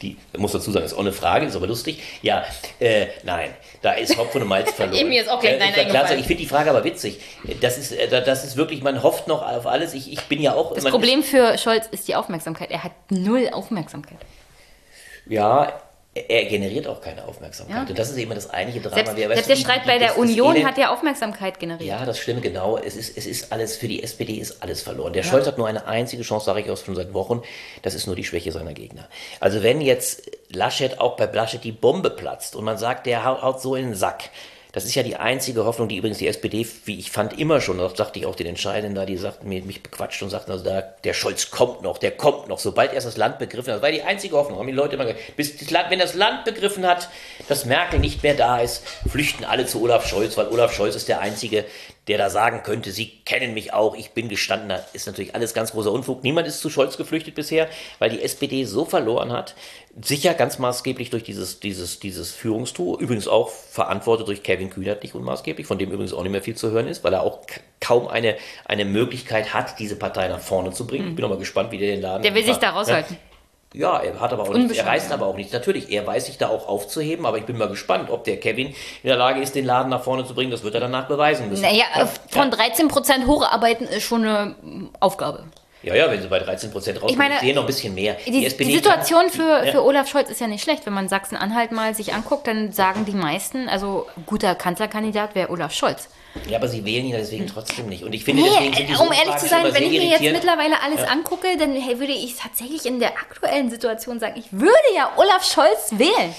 Die, 0.02 0.18
muss 0.38 0.52
dazu 0.52 0.72
sagen, 0.72 0.86
ist 0.86 0.94
auch 0.94 1.00
eine 1.00 1.12
Frage, 1.12 1.46
ist 1.46 1.56
aber 1.56 1.68
lustig. 1.68 2.02
Ja, 2.22 2.46
äh, 2.80 3.08
nein, 3.24 3.50
da 3.82 3.94
ist 3.94 4.18
Hopfen 4.18 4.42
und 4.42 4.48
Malz 4.48 4.72
verloren. 4.76 5.10
Mir 5.10 5.22
ist 5.22 5.30
auch 5.30 5.40
gleich 5.40 5.54
Äh, 5.56 5.60
Nein 5.60 5.70
ist 5.70 5.78
ja 5.78 5.84
klar. 5.86 6.12
Ich 6.16 6.26
finde 6.26 6.44
die 6.44 6.48
Frage 6.48 6.70
aber 6.70 6.84
witzig. 6.84 7.20
Das 7.62 7.78
ist, 7.78 7.92
äh, 7.92 8.08
das 8.24 8.44
ist 8.46 8.56
wirklich, 8.56 8.84
man 8.84 9.04
hofft 9.04 9.28
noch 9.28 9.42
auf 9.42 9.68
alles. 9.68 9.94
Ich, 9.94 10.12
ich 10.12 10.22
bin 10.24 10.42
ja 10.42 10.54
auch. 10.54 10.74
Das 10.74 10.86
Problem 10.86 11.24
für 11.24 11.58
Scholz 11.58 11.88
ist 11.92 12.08
die 12.08 12.16
Aufmerksamkeit. 12.16 12.72
Er 12.72 12.84
hat 12.84 12.92
null 13.10 13.50
Aufmerksamkeit. 13.52 14.20
Ist, 14.22 15.32
ja, 15.32 15.74
er 16.16 16.46
generiert 16.46 16.86
auch 16.88 17.02
keine 17.02 17.26
Aufmerksamkeit. 17.26 17.76
Ja. 17.76 17.90
Und 17.90 17.98
das 17.98 18.12
ist 18.12 18.18
eben 18.18 18.36
das 18.36 18.50
eigentliche 18.50 18.82
Drama. 18.82 18.96
Selbst, 18.98 19.16
Wer- 19.18 19.30
selbst 19.30 19.50
der 19.50 19.56
Streit 19.56 19.86
bei 19.86 19.98
der 19.98 20.18
Union 20.18 20.56
Elend- 20.56 20.68
hat 20.68 20.78
ja 20.78 20.94
Aufmerksamkeit 20.94 21.60
generiert. 21.60 21.88
Ja, 21.88 22.06
das 22.06 22.20
stimmt 22.20 22.44
genau. 22.44 22.78
Es 22.78 22.96
ist, 22.96 23.18
es 23.18 23.26
ist 23.26 23.52
alles, 23.52 23.78
für 23.78 23.88
die 23.88 24.04
SPD 24.04 24.34
ist 24.36 24.62
alles 24.62 24.84
verloren. 24.84 25.14
Der 25.14 25.24
Scholz 25.24 25.48
hat 25.48 25.58
nur 25.58 25.68
eine 25.68 25.88
einzige 25.88 26.22
Chance, 26.24 26.46
sage 26.46 26.60
ich 26.62 26.70
auch 26.70 26.78
schon 26.78 26.96
seit 26.96 27.14
Wochen. 27.14 27.42
Das 27.82 27.96
ist 27.96 28.06
nur 28.06 28.16
die 28.16 28.24
Schwäche 28.24 28.52
seiner 28.52 28.74
Gegner. 28.74 29.08
Also 29.40 29.64
wenn 29.64 29.82
jetzt 29.82 30.30
Laschet 30.50 31.00
auch 31.00 31.16
bei 31.16 31.26
Laschet 31.26 31.64
die 31.64 31.72
Bombe 31.72 32.12
platzt 32.12 32.56
und 32.56 32.64
man 32.64 32.78
sagt, 32.78 33.08
der 33.08 33.24
haut 33.26 33.60
so 33.62 33.76
in 33.76 33.86
den 33.86 33.96
Sack. 33.96 34.30
Das 34.74 34.86
ist 34.86 34.96
ja 34.96 35.04
die 35.04 35.16
einzige 35.16 35.66
Hoffnung, 35.66 35.88
die 35.88 35.98
übrigens 35.98 36.18
die 36.18 36.28
SPD, 36.28 36.66
wie 36.86 36.98
ich 36.98 37.12
fand, 37.12 37.40
immer 37.40 37.62
schon, 37.62 37.78
das 37.78 37.96
sagte 37.96 38.18
ich 38.18 38.26
auch 38.26 38.36
den 38.36 38.48
Entscheidenden 38.48 38.96
da, 38.96 39.06
die 39.06 39.18
sagten, 39.18 39.48
mir, 39.48 39.62
mich 39.62 39.84
bequatscht 39.84 40.24
und 40.24 40.32
sagten, 40.32 40.52
also 40.52 40.66
da, 40.66 40.82
der 40.82 41.14
Scholz 41.14 41.52
kommt 41.52 41.84
noch, 41.84 42.00
der 42.00 42.10
kommt 42.10 42.48
noch, 42.48 42.58
sobald 42.58 42.92
erst 42.92 43.06
das 43.06 43.16
Land 43.16 43.38
begriffen 43.38 43.68
hat. 43.68 43.76
Das 43.76 43.84
war 43.84 43.92
die 43.92 44.02
einzige 44.02 44.36
Hoffnung, 44.36 44.58
haben 44.58 44.66
die 44.66 44.74
Leute 44.74 44.96
immer 44.96 45.06
gesagt. 45.06 45.36
Bis 45.36 45.56
das 45.58 45.70
Land, 45.70 45.92
wenn 45.92 46.00
das 46.00 46.16
Land 46.16 46.46
begriffen 46.46 46.88
hat, 46.88 47.08
dass 47.48 47.66
Merkel 47.66 48.00
nicht 48.00 48.24
mehr 48.24 48.34
da 48.34 48.62
ist, 48.62 48.84
flüchten 49.08 49.46
alle 49.46 49.68
zu 49.68 49.80
Olaf 49.80 50.08
Scholz, 50.08 50.38
weil 50.38 50.48
Olaf 50.48 50.74
Scholz 50.74 50.96
ist 50.96 51.08
der 51.08 51.20
Einzige, 51.20 51.66
der 52.08 52.18
da 52.18 52.30
sagen 52.30 52.64
könnte, 52.64 52.92
Sie 52.92 53.22
kennen 53.26 53.54
mich 53.54 53.74
auch, 53.74 53.96
ich 53.96 54.12
bin 54.12 54.28
gestandener, 54.28 54.84
ist 54.92 55.08
natürlich 55.08 55.36
alles 55.36 55.54
ganz 55.54 55.72
großer 55.72 55.92
Unfug. 55.92 56.24
Niemand 56.24 56.48
ist 56.48 56.60
zu 56.60 56.70
Scholz 56.70 56.98
geflüchtet 56.98 57.36
bisher, 57.36 57.70
weil 58.00 58.10
die 58.10 58.22
SPD 58.22 58.66
so 58.66 58.84
verloren 58.84 59.32
hat. 59.32 59.56
Sicher 60.02 60.34
ganz 60.34 60.60
maßgeblich 60.60 61.12
durch 61.12 61.24
dieses, 61.24 61.62
dieses, 61.62 62.00
dieses 62.00 62.32
Führungstour. 62.32 63.00
Übrigens 63.00 63.28
auch 63.28 63.50
verantwortet 63.50 64.28
durch 64.28 64.44
Kevin 64.44 64.70
Kühnert 64.70 65.04
nicht 65.04 65.16
unmaßgeblich, 65.16 65.66
von 65.66 65.78
dem 65.78 65.92
übrigens 65.92 66.14
auch 66.14 66.24
nicht 66.24 66.32
mehr 66.32 66.42
viel 66.42 66.56
zu 66.56 66.72
hören 66.72 66.88
ist, 66.88 67.04
weil 67.06 67.14
er 67.14 67.24
auch 67.24 67.40
kaum 67.80 68.08
eine, 68.08 68.36
eine 68.66 68.84
Möglichkeit 68.84 69.54
hat, 69.54 69.80
diese 69.80 69.96
Partei 69.96 70.28
nach 70.28 70.40
vorne 70.40 70.72
zu 70.72 70.86
bringen. 70.86 71.10
Ich 71.10 71.16
bin 71.16 71.24
auch 71.24 71.30
mal 71.30 71.38
gespannt, 71.38 71.72
wie 71.72 71.78
der 71.78 71.92
den 71.92 72.02
Laden. 72.02 72.20
Mhm. 72.20 72.24
Der 72.24 72.36
will 72.36 72.44
sich 72.44 72.58
da 72.58 72.72
raushalten. 72.72 73.16
Ja, 73.16 73.33
er 73.74 74.20
hat 74.20 74.34
aber 74.34 74.44
auch 74.44 74.54
nichts, 74.54 74.78
er 74.78 74.86
reißt 74.86 75.12
aber 75.12 75.26
auch 75.28 75.36
nichts. 75.36 75.52
Natürlich, 75.54 75.92
er 75.92 76.06
weiß 76.06 76.28
sich 76.28 76.38
da 76.38 76.50
auch 76.50 76.68
aufzuheben, 76.68 77.26
aber 77.26 77.38
ich 77.38 77.46
bin 77.46 77.58
mal 77.58 77.68
gespannt, 77.68 78.10
ob 78.10 78.24
der 78.24 78.40
Kevin 78.40 78.68
in 78.68 78.76
der 79.04 79.18
Lage 79.18 79.42
ist, 79.42 79.56
den 79.56 79.66
Laden 79.66 79.90
nach 79.90 80.04
vorne 80.04 80.26
zu 80.26 80.34
bringen. 80.36 80.52
Das 80.52 80.64
wird 80.64 80.76
er 80.76 80.82
danach 80.82 81.08
beweisen 81.08 81.50
müssen. 81.50 81.64
Naja, 81.64 81.86
ja, 81.98 82.06
von 82.30 82.52
13% 82.52 83.26
hocharbeiten 83.26 83.88
ist 83.88 84.04
schon 84.04 84.24
eine 84.26 84.56
Aufgabe. 85.00 85.44
ja, 85.82 85.96
ja, 85.96 86.10
wenn 86.12 86.22
sie 86.22 86.28
bei 86.28 86.40
13 86.40 86.72
Prozent 86.72 86.98
rauskommen, 86.98 87.12
Ich 87.14 87.18
meine, 87.18 87.36
ich 87.36 87.42
sehe 87.42 87.54
noch 87.56 87.64
ein 87.64 87.68
bisschen 87.68 87.94
mehr. 87.96 88.16
Die, 88.26 88.32
die, 88.32 88.50
Situation 88.74 89.30
für, 89.30 89.66
Ja. 89.66 89.72
für 89.72 89.84
Olaf 89.84 90.08
Scholz 90.08 90.30
ist 90.30 90.40
ja 90.40 90.48
nicht 90.48 90.64
schlecht. 90.64 90.86
Wenn 90.86 90.94
man 90.94 91.10
Sachsen-Anhalt 91.10 91.72
mal 91.72 91.94
sich 91.96 92.14
anguckt, 92.14 92.48
dann 92.48 92.72
sagen 92.72 93.06
die 93.06 93.12
meisten, 93.14 93.68
also 93.70 94.08
guter 94.26 94.56
Kanzlerkandidat 94.56 95.36
wäre 95.36 95.50
Olaf 95.50 95.74
Scholz. 95.74 96.10
Ja, 96.50 96.58
aber 96.58 96.68
sie 96.68 96.84
wählen 96.84 97.06
ihn 97.06 97.12
ja 97.12 97.18
deswegen 97.18 97.48
trotzdem 97.48 97.88
nicht. 97.88 98.04
Und 98.04 98.14
ich 98.14 98.24
finde, 98.24 98.44
deswegen 98.44 98.74
sind 98.74 98.90
Nee, 98.90 98.96
die 98.96 99.00
um 99.02 99.12
ehrlich 99.12 99.36
zu 99.38 99.48
sein, 99.48 99.66
wenn 99.72 99.84
ich 99.84 99.90
mir 99.92 100.04
jetzt 100.04 100.22
mittlerweile 100.22 100.82
alles 100.82 101.08
angucke, 101.08 101.48
dann 101.58 101.76
hey, 101.76 102.00
würde 102.00 102.14
ich 102.14 102.36
tatsächlich 102.36 102.86
in 102.86 103.00
der 103.00 103.10
aktuellen 103.10 103.70
Situation 103.70 104.20
sagen, 104.20 104.34
ich 104.38 104.52
würde 104.52 104.74
ja 104.96 105.12
Olaf 105.18 105.46
Scholz 105.46 105.92
wählen, 105.92 106.34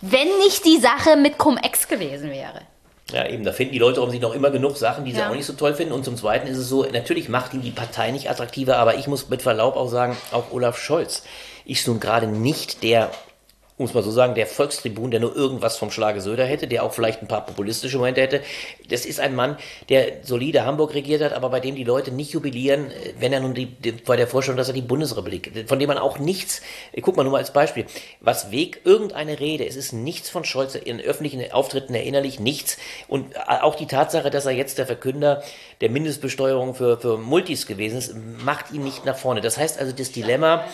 wenn 0.00 0.28
nicht 0.38 0.64
die 0.64 0.78
Sache 0.78 1.16
mit 1.16 1.38
Cum-Ex 1.38 1.88
gewesen 1.88 2.30
wäre. 2.30 2.62
Ja, 3.12 3.26
eben, 3.26 3.42
da 3.44 3.52
finden 3.52 3.72
die 3.72 3.78
Leute 3.78 4.02
um 4.02 4.10
sich 4.10 4.20
noch 4.20 4.34
immer 4.34 4.50
genug 4.50 4.76
Sachen, 4.76 5.04
die 5.04 5.12
sie 5.12 5.20
Ja. 5.20 5.30
auch 5.30 5.34
nicht 5.34 5.46
so 5.46 5.54
toll 5.54 5.72
finden. 5.74 5.94
Und 5.94 6.04
zum 6.04 6.16
Zweiten 6.16 6.46
ist 6.46 6.58
es 6.58 6.68
so, 6.68 6.84
natürlich 6.84 7.28
macht 7.30 7.54
ihn 7.54 7.62
die 7.62 7.70
Partei 7.70 8.10
nicht 8.10 8.28
attraktiver, 8.28 8.76
aber 8.76 8.96
ich 8.96 9.06
muss 9.06 9.30
mit 9.30 9.40
Verlaub 9.40 9.76
auch 9.76 9.88
sagen, 9.88 10.16
auch 10.30 10.50
Olaf 10.50 10.78
Scholz 10.78 11.22
ist 11.64 11.86
nun 11.86 12.00
gerade 12.00 12.26
nicht 12.26 12.82
der, 12.82 13.10
muss 13.78 13.94
man 13.94 14.02
so 14.02 14.10
sagen, 14.10 14.34
der 14.34 14.46
Volkstribun, 14.46 15.10
der 15.10 15.20
nur 15.20 15.34
irgendwas 15.34 15.76
vom 15.76 15.90
Schlage 15.90 16.20
Söder 16.20 16.44
hätte, 16.44 16.66
der 16.66 16.82
auch 16.82 16.92
vielleicht 16.92 17.22
ein 17.22 17.28
paar 17.28 17.46
populistische 17.46 17.96
Momente 17.98 18.20
hätte. 18.20 18.42
Das 18.88 19.06
ist 19.06 19.20
ein 19.20 19.34
Mann, 19.34 19.56
der 19.88 20.24
solide 20.24 20.64
Hamburg 20.64 20.94
regiert 20.94 21.22
hat, 21.22 21.32
aber 21.32 21.48
bei 21.50 21.60
dem 21.60 21.76
die 21.76 21.84
Leute 21.84 22.10
nicht 22.10 22.32
jubilieren, 22.32 22.90
äh, 22.90 23.14
wenn 23.18 23.32
er 23.32 23.40
nun 23.40 23.54
die, 23.54 23.66
die, 23.66 23.92
bei 23.92 24.16
der 24.16 24.26
Vorstellung, 24.26 24.56
dass 24.56 24.68
er 24.68 24.74
die 24.74 24.82
Bundesrepublik, 24.82 25.64
von 25.66 25.78
dem 25.78 25.88
man 25.88 25.98
auch 25.98 26.18
nichts, 26.18 26.60
guck 27.00 27.16
mal 27.16 27.22
nur 27.22 27.32
mal 27.32 27.38
als 27.38 27.52
Beispiel, 27.52 27.86
was 28.20 28.50
Weg 28.50 28.80
irgendeine 28.84 29.38
Rede, 29.40 29.66
es 29.66 29.76
ist 29.76 29.92
nichts 29.92 30.28
von 30.28 30.44
Scholz 30.44 30.74
in 30.74 31.00
öffentlichen 31.00 31.52
Auftritten 31.52 31.94
erinnerlich, 31.94 32.40
nichts. 32.40 32.78
Und 33.06 33.34
äh, 33.34 33.38
auch 33.60 33.76
die 33.76 33.86
Tatsache, 33.86 34.30
dass 34.30 34.46
er 34.46 34.52
jetzt 34.52 34.78
der 34.78 34.86
Verkünder 34.86 35.42
der 35.80 35.90
Mindestbesteuerung 35.90 36.74
für, 36.74 36.98
für 36.98 37.18
Multis 37.18 37.66
gewesen 37.66 37.98
ist, 37.98 38.14
macht 38.44 38.72
ihn 38.72 38.82
nicht 38.82 39.04
nach 39.04 39.16
vorne. 39.16 39.40
Das 39.40 39.56
heißt 39.56 39.78
also, 39.78 39.92
das 39.92 40.10
Dilemma, 40.10 40.64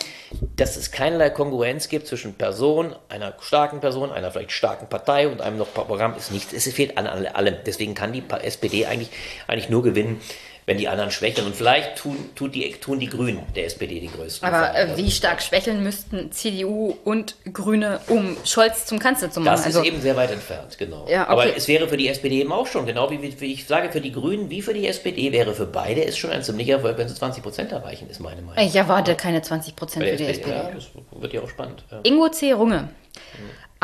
dass 0.55 0.77
es 0.77 0.91
keinerlei 0.91 1.29
Kongruenz 1.29 1.89
gibt 1.89 2.07
zwischen 2.07 2.33
Person, 2.33 2.95
einer 3.09 3.35
starken 3.39 3.79
Person, 3.81 4.11
einer 4.11 4.31
vielleicht 4.31 4.51
starken 4.51 4.87
Partei 4.87 5.27
und 5.27 5.41
einem 5.41 5.57
noch 5.57 5.73
Programm, 5.73 6.15
ist 6.17 6.31
nichts. 6.31 6.53
Es 6.53 6.71
fehlt 6.73 6.97
an 6.97 7.05
alle- 7.07 7.35
allem. 7.35 7.55
Deswegen 7.65 7.93
kann 7.93 8.13
die 8.13 8.23
SPD 8.41 8.85
eigentlich, 8.87 9.09
eigentlich 9.47 9.69
nur 9.69 9.83
gewinnen, 9.83 10.19
wenn 10.65 10.77
die 10.77 10.87
anderen 10.87 11.11
schwächeln. 11.11 11.45
Und 11.45 11.55
vielleicht 11.55 11.97
tun, 11.97 12.17
tut 12.35 12.55
die, 12.55 12.71
tun 12.71 12.99
die 12.99 13.07
Grünen 13.07 13.43
der 13.55 13.65
SPD 13.65 13.99
die 13.99 14.07
größten. 14.07 14.47
Aber 14.47 14.75
äh, 14.75 14.97
wie 14.97 15.11
stark 15.11 15.41
schwächeln 15.41 15.83
müssten 15.83 16.31
CDU 16.31 16.95
und 17.03 17.35
Grüne, 17.51 17.99
um 18.07 18.35
Scholz 18.45 18.85
zum 18.85 18.99
Kanzler 18.99 19.29
zu 19.29 19.41
machen? 19.41 19.55
Das 19.55 19.65
also, 19.65 19.81
ist 19.81 19.87
eben 19.87 20.01
sehr 20.01 20.15
weit 20.15 20.31
entfernt, 20.31 20.77
genau. 20.77 21.05
Ja, 21.07 21.23
okay. 21.23 21.31
Aber 21.31 21.57
es 21.57 21.67
wäre 21.67 21.87
für 21.87 21.97
die 21.97 22.07
SPD 22.07 22.41
eben 22.41 22.51
auch 22.51 22.67
schon, 22.67 22.85
genau 22.85 23.09
wie, 23.11 23.39
wie 23.39 23.53
ich 23.53 23.67
sage, 23.67 23.91
für 23.91 24.01
die 24.01 24.11
Grünen 24.11 24.49
wie 24.49 24.61
für 24.61 24.73
die 24.73 24.87
SPD 24.87 25.31
wäre 25.31 25.53
für 25.53 25.65
beide 25.65 26.03
es 26.03 26.17
schon 26.17 26.31
ein 26.31 26.43
ziemlicher 26.43 26.73
Erfolg, 26.73 26.97
wenn 26.97 27.07
sie 27.07 27.15
20 27.15 27.43
Prozent 27.43 27.71
erreichen, 27.71 28.09
ist 28.09 28.19
meine 28.19 28.41
Meinung. 28.41 28.63
ich 28.63 28.75
erwarte 28.75 29.15
keine 29.15 29.41
20 29.41 29.75
Prozent 29.75 30.05
für 30.05 30.15
die 30.15 30.25
SPD. 30.25 30.51
Ja, 30.51 30.71
das 30.73 30.89
wird 31.11 31.33
ja 31.33 31.41
auch 31.41 31.49
spannend. 31.49 31.83
Ja. 31.91 31.99
Ingo 32.03 32.29
C. 32.29 32.53
Runge. 32.53 32.89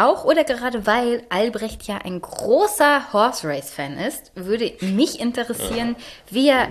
Auch 0.01 0.25
oder 0.25 0.43
gerade 0.43 0.88
weil 0.88 1.21
Albrecht 1.30 1.83
ja 1.83 1.99
ein 1.99 2.19
großer 2.19 3.13
Horse 3.13 3.47
Race-Fan 3.47 3.99
ist, 3.99 4.31
würde 4.33 4.73
mich 4.81 5.19
interessieren, 5.19 5.95
wie 6.31 6.49
er 6.49 6.69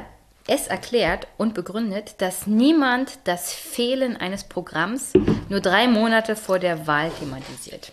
es 0.48 0.66
erklärt 0.66 1.28
und 1.36 1.54
begründet, 1.54 2.16
dass 2.18 2.48
niemand 2.48 3.20
das 3.22 3.52
Fehlen 3.52 4.16
eines 4.16 4.42
Programms 4.42 5.12
nur 5.48 5.60
drei 5.60 5.86
Monate 5.86 6.34
vor 6.34 6.58
der 6.58 6.88
Wahl 6.88 7.12
thematisiert. 7.20 7.92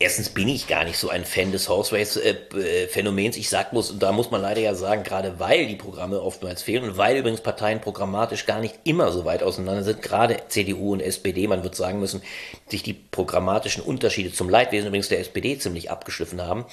Erstens 0.00 0.28
bin 0.28 0.46
ich 0.46 0.68
gar 0.68 0.84
nicht 0.84 0.96
so 0.96 1.08
ein 1.08 1.24
Fan 1.24 1.50
des 1.50 1.68
Horse 1.68 1.92
Race 1.96 2.16
äh, 2.16 2.36
äh, 2.56 2.86
Phänomens. 2.86 3.36
Ich 3.36 3.48
sag 3.48 3.72
muss, 3.72 3.98
da 3.98 4.12
muss 4.12 4.30
man 4.30 4.40
leider 4.40 4.60
ja 4.60 4.76
sagen, 4.76 5.02
gerade 5.02 5.40
weil 5.40 5.66
die 5.66 5.74
Programme 5.74 6.22
oftmals 6.22 6.62
fehlen 6.62 6.84
und 6.84 6.96
weil 6.96 7.16
übrigens 7.16 7.40
Parteien 7.40 7.80
programmatisch 7.80 8.46
gar 8.46 8.60
nicht 8.60 8.76
immer 8.84 9.10
so 9.10 9.24
weit 9.24 9.42
auseinander 9.42 9.82
sind, 9.82 10.00
gerade 10.00 10.36
CDU 10.46 10.92
und 10.92 11.00
SPD, 11.00 11.48
man 11.48 11.64
wird 11.64 11.74
sagen 11.74 11.98
müssen, 11.98 12.22
sich 12.68 12.84
die 12.84 12.92
programmatischen 12.94 13.82
Unterschiede 13.82 14.32
zum 14.32 14.48
Leidwesen 14.48 14.86
übrigens 14.86 15.08
der 15.08 15.18
SPD 15.18 15.58
ziemlich 15.58 15.90
abgeschliffen 15.90 16.40
haben, 16.40 16.64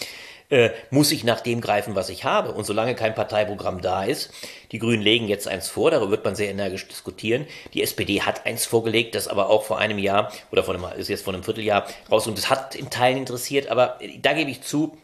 äh, 0.49 0.69
muss 0.90 1.11
ich 1.11 1.24
nach 1.24 1.41
dem 1.41 1.61
greifen, 1.61 1.95
was 1.95 2.09
ich 2.09 2.24
habe. 2.24 2.51
Und 2.51 2.65
solange 2.65 2.95
kein 2.95 3.15
Parteiprogramm 3.15 3.82
da 3.82 4.03
ist, 4.03 4.32
die 4.72 4.80
Grünen 4.80 5.01
legen 5.01 5.27
jetzt 5.27 5.48
eins 5.48 5.67
vor, 5.67 5.91
darüber 5.91 6.11
wird 6.11 6.25
man 6.25 6.35
sehr 6.35 6.49
energisch 6.49 6.88
diskutieren. 6.88 7.45
Die 7.74 7.82
SPD 7.82 8.22
hat 8.22 8.45
eins 8.45 8.65
vorgelegt, 8.65 9.15
das 9.15 9.27
aber 9.27 9.49
auch 9.49 9.64
vor 9.64 9.80
einem 9.80 9.98
Jahr 9.98 10.32
oder 10.51 10.64
vor 10.64 10.75
einem, 10.75 10.85
ist 10.98 11.09
jetzt 11.09 11.24
vor 11.24 11.33
einem 11.33 11.43
Vierteljahr 11.43 11.88
rauskommt. 12.11 12.38
Das 12.38 12.49
hat 12.49 12.75
in 12.75 12.90
Teilen 12.90 13.17
interessiert, 13.17 13.69
aber 13.69 14.01
äh, 14.01 14.19
da 14.19 14.33
gebe 14.33 14.51
ich 14.51 14.61
zu, 14.61 14.98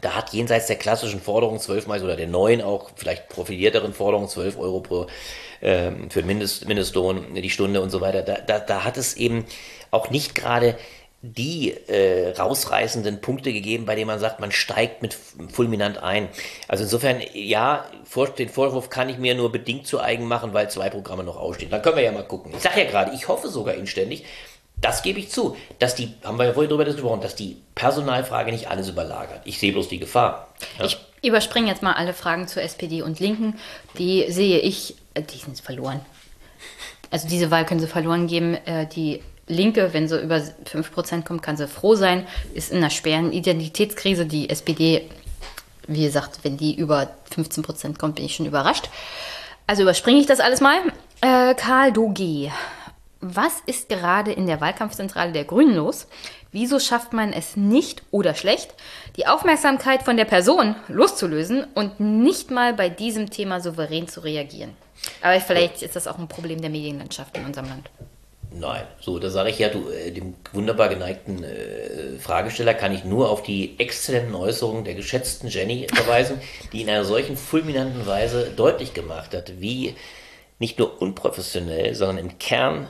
da 0.00 0.14
hat 0.14 0.32
jenseits 0.32 0.66
der 0.66 0.76
klassischen 0.76 1.20
Forderung 1.20 1.58
12 1.58 1.86
Mal 1.86 2.02
oder 2.02 2.16
der 2.16 2.26
neuen 2.26 2.62
auch 2.62 2.90
vielleicht 2.96 3.28
profilierteren 3.28 3.92
Forderung 3.92 4.28
12 4.28 4.58
Euro 4.58 4.80
pro, 4.80 5.06
ähm, 5.60 6.10
für 6.10 6.22
Mindest, 6.22 6.66
Mindestlohn 6.66 7.34
die 7.34 7.50
Stunde 7.50 7.80
und 7.80 7.90
so 7.90 8.00
weiter, 8.00 8.22
da, 8.22 8.34
da, 8.34 8.58
da 8.58 8.84
hat 8.84 8.96
es 8.96 9.14
eben 9.14 9.44
auch 9.90 10.10
nicht 10.10 10.34
gerade 10.34 10.76
die 11.22 11.70
äh, 11.70 12.32
rausreißenden 12.36 13.20
Punkte 13.20 13.52
gegeben, 13.52 13.86
bei 13.86 13.94
denen 13.94 14.08
man 14.08 14.18
sagt, 14.18 14.40
man 14.40 14.50
steigt 14.50 15.02
mit 15.02 15.16
fulminant 15.52 16.02
ein. 16.02 16.28
Also 16.66 16.82
insofern, 16.82 17.20
ja, 17.32 17.86
vor, 18.04 18.28
den 18.28 18.48
Vorwurf 18.48 18.90
kann 18.90 19.08
ich 19.08 19.18
mir 19.18 19.36
nur 19.36 19.52
bedingt 19.52 19.86
zu 19.86 20.00
eigen 20.00 20.26
machen, 20.26 20.52
weil 20.52 20.68
zwei 20.68 20.90
Programme 20.90 21.22
noch 21.22 21.36
ausstehen. 21.36 21.70
Dann 21.70 21.80
können 21.80 21.96
wir 21.96 22.02
ja 22.02 22.10
mal 22.10 22.24
gucken. 22.26 22.52
Ich 22.56 22.62
sage 22.62 22.80
ja 22.80 22.90
gerade, 22.90 23.12
ich 23.14 23.28
hoffe 23.28 23.48
sogar 23.48 23.74
inständig, 23.74 24.24
das 24.80 25.02
gebe 25.02 25.20
ich 25.20 25.30
zu, 25.30 25.56
dass 25.78 25.94
die, 25.94 26.12
haben 26.24 26.38
wir 26.38 26.46
ja 26.46 26.52
vorhin 26.54 26.68
darüber 26.68 26.84
gesprochen, 26.84 27.20
dass 27.20 27.36
die 27.36 27.56
Personalfrage 27.76 28.50
nicht 28.50 28.68
alles 28.68 28.88
überlagert. 28.88 29.42
Ich 29.44 29.60
sehe 29.60 29.70
bloß 29.70 29.88
die 29.88 30.00
Gefahr. 30.00 30.48
Ja. 30.80 30.86
Ich 30.86 30.98
überspringe 31.22 31.68
jetzt 31.68 31.84
mal 31.84 31.92
alle 31.92 32.14
Fragen 32.14 32.48
zur 32.48 32.62
SPD 32.62 33.00
und 33.02 33.20
Linken. 33.20 33.56
Die 33.96 34.26
sehe 34.28 34.58
ich, 34.58 34.96
äh, 35.14 35.22
die 35.22 35.38
sind 35.38 35.60
verloren. 35.60 36.00
Also 37.12 37.28
diese 37.28 37.52
Wahl 37.52 37.64
können 37.64 37.78
sie 37.78 37.86
verloren 37.86 38.26
geben. 38.26 38.54
Äh, 38.66 38.86
Die 38.86 39.22
Linke, 39.48 39.92
wenn 39.92 40.08
sie 40.08 40.20
über 40.20 40.36
5% 40.36 41.24
kommt, 41.24 41.42
kann 41.42 41.56
sie 41.56 41.68
froh 41.68 41.94
sein. 41.94 42.26
Ist 42.54 42.70
in 42.70 42.78
einer 42.78 42.90
schweren 42.90 43.32
Identitätskrise. 43.32 44.26
Die 44.26 44.48
SPD, 44.48 45.08
wie 45.86 46.04
gesagt, 46.04 46.40
wenn 46.42 46.56
die 46.56 46.74
über 46.74 47.10
15% 47.34 47.98
kommt, 47.98 48.16
bin 48.16 48.24
ich 48.24 48.36
schon 48.36 48.46
überrascht. 48.46 48.88
Also 49.66 49.82
überspringe 49.82 50.20
ich 50.20 50.26
das 50.26 50.40
alles 50.40 50.60
mal. 50.60 50.78
Äh, 51.20 51.54
Karl 51.54 51.92
Doge. 51.92 52.50
Was 53.20 53.60
ist 53.66 53.88
gerade 53.88 54.32
in 54.32 54.46
der 54.46 54.60
Wahlkampfzentrale 54.60 55.32
der 55.32 55.44
Grünen 55.44 55.76
los? 55.76 56.08
Wieso 56.50 56.80
schafft 56.80 57.12
man 57.12 57.32
es 57.32 57.56
nicht 57.56 58.02
oder 58.10 58.34
schlecht, 58.34 58.74
die 59.16 59.26
Aufmerksamkeit 59.26 60.02
von 60.02 60.16
der 60.16 60.24
Person 60.24 60.74
loszulösen 60.88 61.64
und 61.74 62.00
nicht 62.00 62.50
mal 62.50 62.74
bei 62.74 62.88
diesem 62.88 63.30
Thema 63.30 63.60
souverän 63.60 64.08
zu 64.08 64.20
reagieren? 64.20 64.76
Aber 65.22 65.40
vielleicht 65.40 65.82
ist 65.82 65.96
das 65.96 66.06
auch 66.06 66.18
ein 66.18 66.28
Problem 66.28 66.60
der 66.60 66.70
Medienlandschaft 66.70 67.36
in 67.36 67.46
unserem 67.46 67.68
Land. 67.68 67.90
Nein, 68.54 68.84
so, 69.00 69.18
da 69.18 69.30
sage 69.30 69.50
ich 69.50 69.58
ja, 69.58 69.68
du, 69.68 69.88
äh, 69.90 70.10
dem 70.10 70.34
wunderbar 70.52 70.88
geneigten 70.88 71.42
äh, 71.42 72.18
Fragesteller 72.18 72.74
kann 72.74 72.94
ich 72.94 73.04
nur 73.04 73.30
auf 73.30 73.42
die 73.42 73.78
exzellenten 73.78 74.34
Äußerungen 74.34 74.84
der 74.84 74.94
geschätzten 74.94 75.48
Jenny 75.48 75.86
verweisen, 75.94 76.40
die 76.72 76.82
in 76.82 76.90
einer 76.90 77.04
solchen 77.04 77.36
fulminanten 77.36 78.06
Weise 78.06 78.50
deutlich 78.54 78.94
gemacht 78.94 79.34
hat, 79.34 79.60
wie 79.60 79.96
nicht 80.58 80.78
nur 80.78 81.00
unprofessionell, 81.00 81.94
sondern 81.94 82.18
im 82.18 82.38
Kern, 82.38 82.88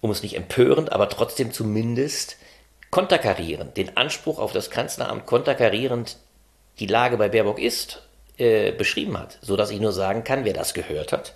um 0.00 0.10
es 0.10 0.22
nicht 0.22 0.36
empörend, 0.36 0.92
aber 0.92 1.08
trotzdem 1.08 1.52
zumindest 1.52 2.36
konterkarierend, 2.90 3.76
den 3.76 3.96
Anspruch 3.96 4.38
auf 4.38 4.52
das 4.52 4.70
Kanzleramt 4.70 5.26
konterkarierend 5.26 6.18
die 6.78 6.86
Lage 6.86 7.16
bei 7.16 7.28
Baerbock 7.28 7.58
ist, 7.58 8.02
äh, 8.38 8.72
beschrieben 8.72 9.18
hat, 9.18 9.38
so 9.40 9.56
dass 9.56 9.70
ich 9.70 9.80
nur 9.80 9.92
sagen 9.92 10.22
kann, 10.22 10.44
wer 10.44 10.52
das 10.52 10.74
gehört 10.74 11.12
hat, 11.12 11.32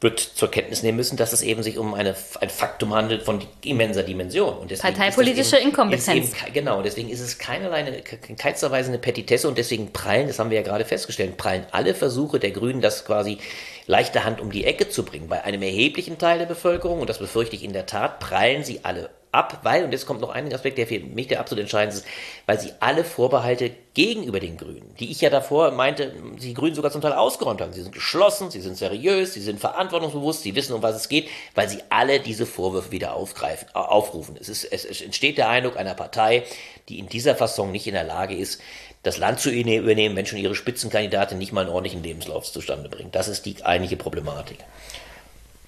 wird 0.00 0.20
zur 0.20 0.48
Kenntnis 0.50 0.84
nehmen 0.84 0.96
müssen, 0.96 1.16
dass 1.16 1.32
es 1.32 1.42
eben 1.42 1.64
sich 1.64 1.76
um 1.76 1.92
eine, 1.92 2.14
ein 2.40 2.50
Faktum 2.50 2.94
handelt 2.94 3.24
von 3.24 3.44
immenser 3.64 4.04
Dimension. 4.04 4.56
Und 4.58 4.70
deswegen 4.70 4.94
Parteipolitische 4.94 5.56
eben, 5.56 5.70
Inkompetenz. 5.70 6.08
Eben, 6.08 6.52
genau, 6.52 6.82
deswegen 6.82 7.08
ist 7.08 7.20
es 7.20 7.38
keinerlei, 7.38 7.78
eine, 7.78 8.02
in 8.28 8.36
keinster 8.36 8.70
Weise 8.70 8.90
eine 8.90 8.98
Petitesse 8.98 9.48
und 9.48 9.58
deswegen 9.58 9.92
prallen, 9.92 10.28
das 10.28 10.38
haben 10.38 10.50
wir 10.50 10.56
ja 10.56 10.62
gerade 10.62 10.84
festgestellt, 10.84 11.36
prallen 11.36 11.66
alle 11.72 11.94
Versuche 11.94 12.38
der 12.38 12.52
Grünen, 12.52 12.80
das 12.80 13.04
quasi 13.04 13.38
leichter 13.86 14.24
Hand 14.24 14.40
um 14.40 14.52
die 14.52 14.64
Ecke 14.64 14.88
zu 14.88 15.04
bringen. 15.04 15.28
Bei 15.28 15.42
einem 15.42 15.62
erheblichen 15.62 16.16
Teil 16.16 16.38
der 16.38 16.46
Bevölkerung, 16.46 17.00
und 17.00 17.10
das 17.10 17.18
befürchte 17.18 17.56
ich 17.56 17.64
in 17.64 17.72
der 17.72 17.86
Tat, 17.86 18.20
prallen 18.20 18.62
sie 18.62 18.80
alle 18.84 19.10
ab, 19.32 19.60
weil, 19.62 19.84
und 19.84 19.92
jetzt 19.92 20.06
kommt 20.06 20.20
noch 20.20 20.30
ein 20.30 20.52
Aspekt, 20.52 20.78
der 20.78 20.86
für 20.86 21.00
mich 21.00 21.28
der 21.28 21.40
absolut 21.40 21.62
entscheidende 21.62 21.96
ist, 21.96 22.06
weil 22.46 22.58
sie 22.58 22.72
alle 22.80 23.04
Vorbehalte 23.04 23.70
gegenüber 23.94 24.40
den 24.40 24.56
Grünen, 24.56 24.94
die 24.98 25.10
ich 25.10 25.20
ja 25.20 25.30
davor 25.30 25.70
meinte, 25.72 26.12
die 26.40 26.54
Grünen 26.54 26.74
sogar 26.74 26.90
zum 26.90 27.00
Teil 27.00 27.12
ausgeräumt 27.12 27.60
haben. 27.60 27.72
Sie 27.72 27.82
sind 27.82 27.92
geschlossen, 27.92 28.50
sie 28.50 28.60
sind 28.60 28.76
seriös, 28.76 29.34
sie 29.34 29.40
sind 29.40 29.60
verantwortungsbewusst, 29.60 30.42
sie 30.42 30.54
wissen, 30.54 30.72
um 30.72 30.82
was 30.82 30.96
es 30.96 31.08
geht, 31.08 31.28
weil 31.54 31.68
sie 31.68 31.80
alle 31.90 32.20
diese 32.20 32.46
Vorwürfe 32.46 32.92
wieder 32.92 33.14
aufgreifen, 33.14 33.68
aufrufen. 33.74 34.36
Es, 34.40 34.48
ist, 34.48 34.64
es 34.64 35.00
entsteht 35.00 35.38
der 35.38 35.48
Eindruck 35.48 35.76
einer 35.76 35.94
Partei, 35.94 36.44
die 36.88 36.98
in 36.98 37.08
dieser 37.08 37.34
Fassung 37.34 37.72
nicht 37.72 37.86
in 37.86 37.94
der 37.94 38.04
Lage 38.04 38.36
ist, 38.36 38.60
das 39.02 39.18
Land 39.18 39.40
zu 39.40 39.50
übernehmen, 39.50 40.16
wenn 40.16 40.26
schon 40.26 40.38
ihre 40.38 40.54
Spitzenkandidatin 40.54 41.38
nicht 41.38 41.52
mal 41.52 41.62
einen 41.62 41.70
ordentlichen 41.70 42.02
Lebenslauf 42.02 42.50
zustande 42.50 42.88
bringt. 42.88 43.14
Das 43.14 43.28
ist 43.28 43.46
die 43.46 43.64
eigentliche 43.64 43.96
Problematik. 43.96 44.58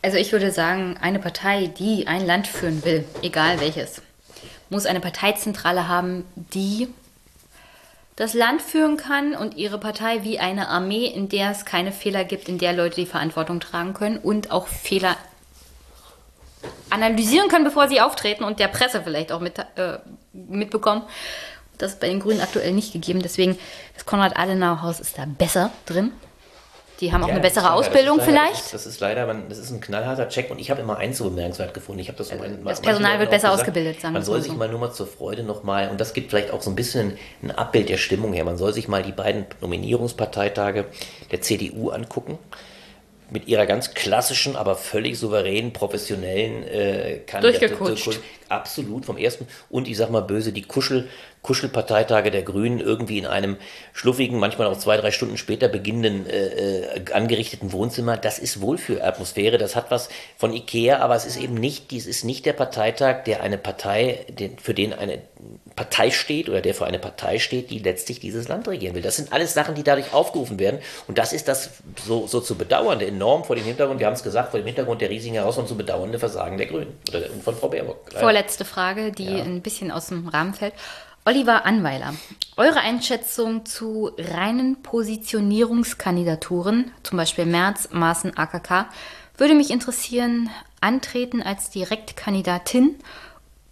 Also 0.03 0.17
ich 0.17 0.33
würde 0.33 0.51
sagen, 0.51 0.97
eine 1.01 1.19
Partei, 1.19 1.67
die 1.67 2.07
ein 2.07 2.25
Land 2.25 2.47
führen 2.47 2.85
will, 2.85 3.05
egal 3.23 3.61
welches, 3.61 4.01
muss 4.71 4.87
eine 4.87 5.01
Parteizentrale 5.01 5.89
haben, 5.89 6.25
die 6.37 6.89
das 8.17 8.35
Land 8.35 8.63
führen 8.63 8.97
kann 8.97 9.35
und 9.35 9.57
ihre 9.57 9.79
Partei 9.79 10.25
wie 10.25 10.39
eine 10.39 10.69
Armee, 10.69 11.07
in 11.07 11.29
der 11.29 11.51
es 11.51 11.65
keine 11.65 11.93
Fehler 11.93 12.25
gibt, 12.25 12.49
in 12.49 12.59
der 12.59 12.73
Leute 12.73 12.97
die 12.97 13.07
Verantwortung 13.07 13.61
tragen 13.61 13.95
können 13.95 14.19
und 14.19 14.51
auch 14.51 14.67
Fehler 14.67 15.17
analysieren 16.91 17.49
können, 17.49 17.65
bevor 17.65 17.89
sie 17.89 18.01
auftreten 18.01 18.45
und 18.45 18.59
der 18.59 18.69
Presse 18.69 19.03
vielleicht 19.03 19.33
auch 19.33 19.41
mit, 19.41 19.59
äh, 19.59 19.99
mitbekommen. 20.33 21.03
Das 21.79 21.93
ist 21.93 22.01
bei 22.01 22.09
den 22.09 22.21
Grünen 22.21 22.41
aktuell 22.41 22.73
nicht 22.73 22.93
gegeben. 22.93 23.23
Deswegen, 23.23 23.59
das 23.95 24.05
Konrad-Adenauer-Haus 24.05 25.01
ist 25.01 25.17
da 25.17 25.25
besser 25.25 25.71
drin. 25.87 26.13
Die 27.01 27.13
haben 27.13 27.23
auch 27.25 27.29
Ja, 27.29 27.35
eine 27.35 27.43
bessere 27.43 27.73
Ausbildung 27.73 28.19
leider, 28.19 28.31
vielleicht. 28.31 28.57
Das 28.57 28.65
ist, 28.67 28.75
das 28.75 28.87
ist 28.87 29.01
leider, 29.01 29.27
man, 29.27 29.49
das 29.49 29.59
ist 29.59 29.71
ein 29.71 29.81
knallharter 29.81 30.29
Check 30.29 30.51
und 30.51 30.59
ich 30.59 30.71
habe 30.71 30.83
immer 30.83 30.99
eins 30.99 31.17
so 31.19 31.25
bemerkenswert 31.25 31.73
gefunden. 31.73 32.01
Ich 32.01 32.09
habe 32.09 32.19
das, 32.19 32.29
so 32.29 32.37
mein, 32.37 32.63
das 32.65 32.81
Personal 32.83 33.19
wird 33.19 33.31
besser 33.31 33.49
gesagt, 33.49 33.61
ausgebildet, 33.61 34.01
sagen 34.01 34.13
Man 34.13 34.23
soll 34.23 34.37
mal 34.37 34.43
sich 34.43 34.53
so. 34.53 34.59
mal 34.59 34.69
nur 34.69 34.79
mal 34.81 34.93
zur 34.93 35.07
Freude 35.07 35.43
nochmal, 35.43 35.89
und 35.89 35.99
das 36.01 36.13
gibt 36.13 36.31
vielleicht 36.31 36.51
auch 36.51 36.61
so 36.61 36.71
ein 36.71 36.77
bisschen 36.77 37.17
ein 37.43 37.51
Abbild 37.51 37.89
der 37.89 37.97
Stimmung 37.97 38.33
her, 38.35 38.45
man 38.45 38.59
soll 38.59 38.75
sich 38.75 38.87
mal 38.87 39.03
die 39.03 39.13
beiden 39.13 39.47
Nominierungsparteitage 39.61 40.85
der 41.31 41.41
CDU 41.41 41.91
angucken. 41.91 42.39
Mit 43.33 43.47
ihrer 43.47 43.65
ganz 43.65 43.95
klassischen, 43.95 44.57
aber 44.57 44.75
völlig 44.75 45.17
souveränen, 45.17 45.73
professionellen 45.73 46.65
äh, 46.65 47.21
Kandidatur. 47.27 47.87
Durchgekutscht. 47.87 48.21
Absolut 48.51 49.07
vom 49.07 49.17
ersten. 49.17 49.47
Und 49.69 49.87
ich 49.87 49.97
sag 49.97 50.11
mal 50.11 50.23
böse, 50.23 50.53
die 50.53 50.63
Kuschel, 50.63 51.09
Kuschelparteitage 51.43 52.33
der 52.33 52.43
Grünen 52.43 52.81
irgendwie 52.81 53.17
in 53.17 53.27
einem 53.27 53.57
schluffigen, 53.93 54.41
manchmal 54.41 54.67
auch 54.67 54.77
zwei, 54.77 54.97
drei 54.97 55.13
Stunden 55.13 55.37
später 55.37 55.69
beginnenden, 55.69 56.29
äh, 56.29 56.97
äh, 56.97 57.13
angerichteten 57.13 57.71
Wohnzimmer. 57.71 58.17
Das 58.17 58.41
ist 58.41 58.61
Wohlfühlatmosphäre. 58.61 59.57
Das 59.57 59.77
hat 59.77 59.93
was 59.93 60.09
von 60.37 60.53
Ikea, 60.53 60.99
aber 60.99 61.15
es 61.15 61.27
ist 61.27 61.37
eben 61.37 61.55
nicht, 61.55 61.93
dies 61.93 62.07
ist 62.07 62.25
nicht 62.25 62.45
der 62.45 62.53
Parteitag, 62.53 63.23
der 63.23 63.43
eine 63.43 63.57
Partei, 63.57 64.27
den, 64.29 64.59
für 64.59 64.75
den 64.75 64.93
eine 64.93 65.23
Partei 65.77 66.11
steht 66.11 66.49
oder 66.49 66.61
der 66.61 66.75
für 66.75 66.87
eine 66.87 66.99
Partei 66.99 67.39
steht, 67.39 67.71
die 67.71 67.79
letztlich 67.79 68.21
dieses 68.21 68.49
Land 68.49 68.69
regieren 68.69 68.95
will. 68.95 69.03
Das 69.03 69.17
sind 69.17 69.33
alles 69.33 69.55
Sachen, 69.55 69.75
die 69.75 69.83
dadurch 69.83 70.13
aufgerufen 70.13 70.59
werden. 70.59 70.81
Und 71.07 71.17
das 71.17 71.33
ist 71.33 71.49
das 71.49 71.71
so, 72.05 72.27
so 72.27 72.41
zu 72.41 72.57
bedauernde, 72.57 73.07
enorm 73.07 73.45
vor 73.45 73.57
dem 73.57 73.65
Hintergrund, 73.65 74.01
wir 74.01 74.07
haben 74.07 74.15
es 74.15 74.23
gesagt, 74.23 74.51
vor 74.51 74.61
dem 74.61 74.67
Hintergrund 74.67 75.01
der 75.01 75.09
riesigen 75.09 75.35
Herausforderung 75.35 75.69
zu 75.69 75.77
bedauernde 75.77 76.19
Versagen 76.19 76.59
der 76.59 76.67
Grünen 76.67 76.99
oder 77.09 77.23
von 77.43 77.55
Frau 77.55 77.69
Baerbock. 77.69 78.13
Vorletzte 78.19 78.40
Frage, 78.65 79.13
die 79.13 79.29
ein 79.29 79.63
bisschen 79.63 79.91
aus 79.91 80.07
dem 80.09 80.29
Rahmen 80.29 80.55
fällt. 80.55 80.75
Oliver 81.25 81.67
Anweiler, 81.67 82.15
eure 82.57 82.81
Einschätzung 82.81 83.67
zu 83.67 84.13
reinen 84.17 84.81
Positionierungskandidaturen, 84.83 86.93
zum 87.03 87.19
Beispiel 87.19 87.45
Merz, 87.45 87.91
Maaßen, 87.93 88.39
AKK, 88.39 88.87
würde 89.37 89.55
mich 89.55 89.71
interessieren, 89.71 90.49
antreten 90.81 91.43
als 91.43 91.69
Direktkandidatin 91.71 92.97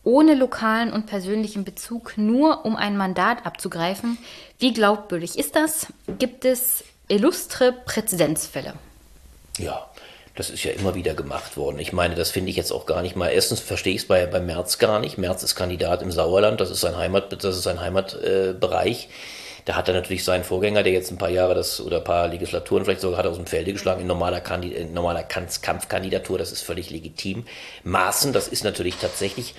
ohne 0.04 0.34
lokalen 0.34 0.92
und 0.92 1.06
persönlichen 1.06 1.64
Bezug, 1.64 2.16
nur 2.16 2.64
um 2.64 2.76
ein 2.76 2.96
Mandat 2.96 3.44
abzugreifen. 3.44 4.18
Wie 4.58 4.72
glaubwürdig 4.72 5.36
ist 5.38 5.56
das? 5.56 5.88
Gibt 6.18 6.44
es 6.44 6.84
illustre 7.08 7.72
Präzedenzfälle? 7.72 8.74
Ja, 9.58 9.90
das 10.38 10.50
ist 10.50 10.62
ja 10.62 10.70
immer 10.70 10.94
wieder 10.94 11.14
gemacht 11.14 11.56
worden. 11.56 11.80
Ich 11.80 11.92
meine, 11.92 12.14
das 12.14 12.30
finde 12.30 12.50
ich 12.50 12.56
jetzt 12.56 12.70
auch 12.70 12.86
gar 12.86 13.02
nicht 13.02 13.16
mal. 13.16 13.28
Erstens 13.28 13.58
verstehe 13.58 13.94
ich 13.94 14.02
es 14.02 14.06
bei, 14.06 14.24
bei 14.24 14.38
Merz 14.38 14.78
gar 14.78 15.00
nicht. 15.00 15.18
Merz 15.18 15.42
ist 15.42 15.56
Kandidat 15.56 16.00
im 16.00 16.12
Sauerland, 16.12 16.60
das 16.60 16.70
ist 16.70 16.80
sein 16.80 16.96
Heimat, 16.96 17.32
das 17.42 17.56
ist 17.56 17.64
sein 17.64 17.80
Heimatbereich. 17.80 19.06
Äh, 19.06 19.08
da 19.64 19.74
hat 19.74 19.88
er 19.88 19.94
natürlich 19.94 20.22
seinen 20.22 20.44
Vorgänger, 20.44 20.84
der 20.84 20.92
jetzt 20.92 21.10
ein 21.10 21.18
paar 21.18 21.28
Jahre 21.28 21.56
das 21.56 21.80
oder 21.80 21.96
ein 21.96 22.04
paar 22.04 22.28
Legislaturen 22.28 22.84
vielleicht 22.84 23.00
sogar 23.00 23.18
hat 23.18 23.26
aus 23.26 23.34
dem 23.36 23.46
Felde 23.46 23.72
geschlagen, 23.72 24.00
in 24.00 24.06
normaler, 24.06 24.40
Kandi 24.40 24.68
in 24.68 24.94
normaler 24.94 25.24
Kampfkandidatur, 25.24 26.38
das 26.38 26.52
ist 26.52 26.62
völlig 26.62 26.90
legitim. 26.90 27.44
Maaßen, 27.82 28.32
das 28.32 28.46
ist 28.46 28.62
natürlich 28.62 28.94
tatsächlich 28.94 29.56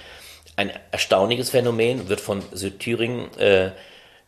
ein 0.56 0.72
erstaunliches 0.92 1.50
Phänomen, 1.50 2.08
wird 2.08 2.22
von 2.22 2.42
Südthüringen 2.54 3.38
äh, 3.38 3.72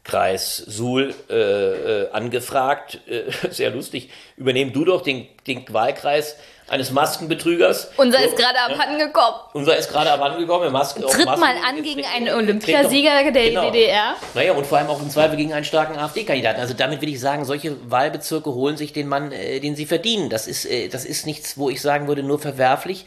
Kreis 0.03 0.57
Suhl 0.57 1.13
äh, 1.29 1.33
äh, 1.35 2.11
angefragt. 2.11 2.99
Äh, 3.07 3.23
sehr 3.51 3.69
lustig. 3.69 4.09
Übernehm 4.37 4.73
du 4.73 4.83
doch 4.85 5.01
den, 5.01 5.27
den 5.47 5.63
Wahlkreis 5.71 6.35
eines 6.67 6.89
Maskenbetrügers. 6.91 7.91
Unser 7.97 8.19
So, 8.19 8.25
ist 8.25 8.37
gerade 8.37 8.57
abhanden 8.61 8.97
gekommen. 8.97 9.35
Unser 9.53 9.75
ist 9.75 9.89
gerade 9.91 10.09
abhandengekommen. 10.11 10.67
im 10.67 10.73
Masken, 10.73 11.01
Tritt 11.01 11.27
auf 11.27 11.37
mal 11.37 11.53
Masken- 11.53 11.65
an 11.77 11.83
gegen 11.83 12.05
einen 12.05 12.27
doch- 12.27 12.35
Olympiasieger 12.35 13.29
der 13.31 13.49
genau. 13.49 13.69
DDR. 13.69 14.15
Naja, 14.33 14.53
und 14.53 14.65
vor 14.65 14.77
allem 14.77 14.87
auch 14.87 15.01
im 15.01 15.09
Zweifel 15.09 15.35
gegen 15.35 15.51
einen 15.53 15.65
starken 15.65 15.97
AfD-Kandidaten. 15.99 16.61
Also 16.61 16.73
damit 16.73 17.01
will 17.01 17.09
ich 17.09 17.19
sagen, 17.19 17.43
solche 17.45 17.75
Wahlbezirke 17.91 18.53
holen 18.53 18.77
sich 18.77 18.93
den 18.93 19.07
Mann, 19.09 19.31
äh, 19.33 19.59
den 19.59 19.75
sie 19.75 19.85
verdienen. 19.85 20.29
Das 20.29 20.47
ist, 20.47 20.65
äh, 20.65 20.87
das 20.87 21.03
ist 21.05 21.25
nichts, 21.25 21.57
wo 21.57 21.69
ich 21.69 21.81
sagen 21.81 22.07
würde, 22.07 22.23
nur 22.23 22.39
verwerflich. 22.39 23.05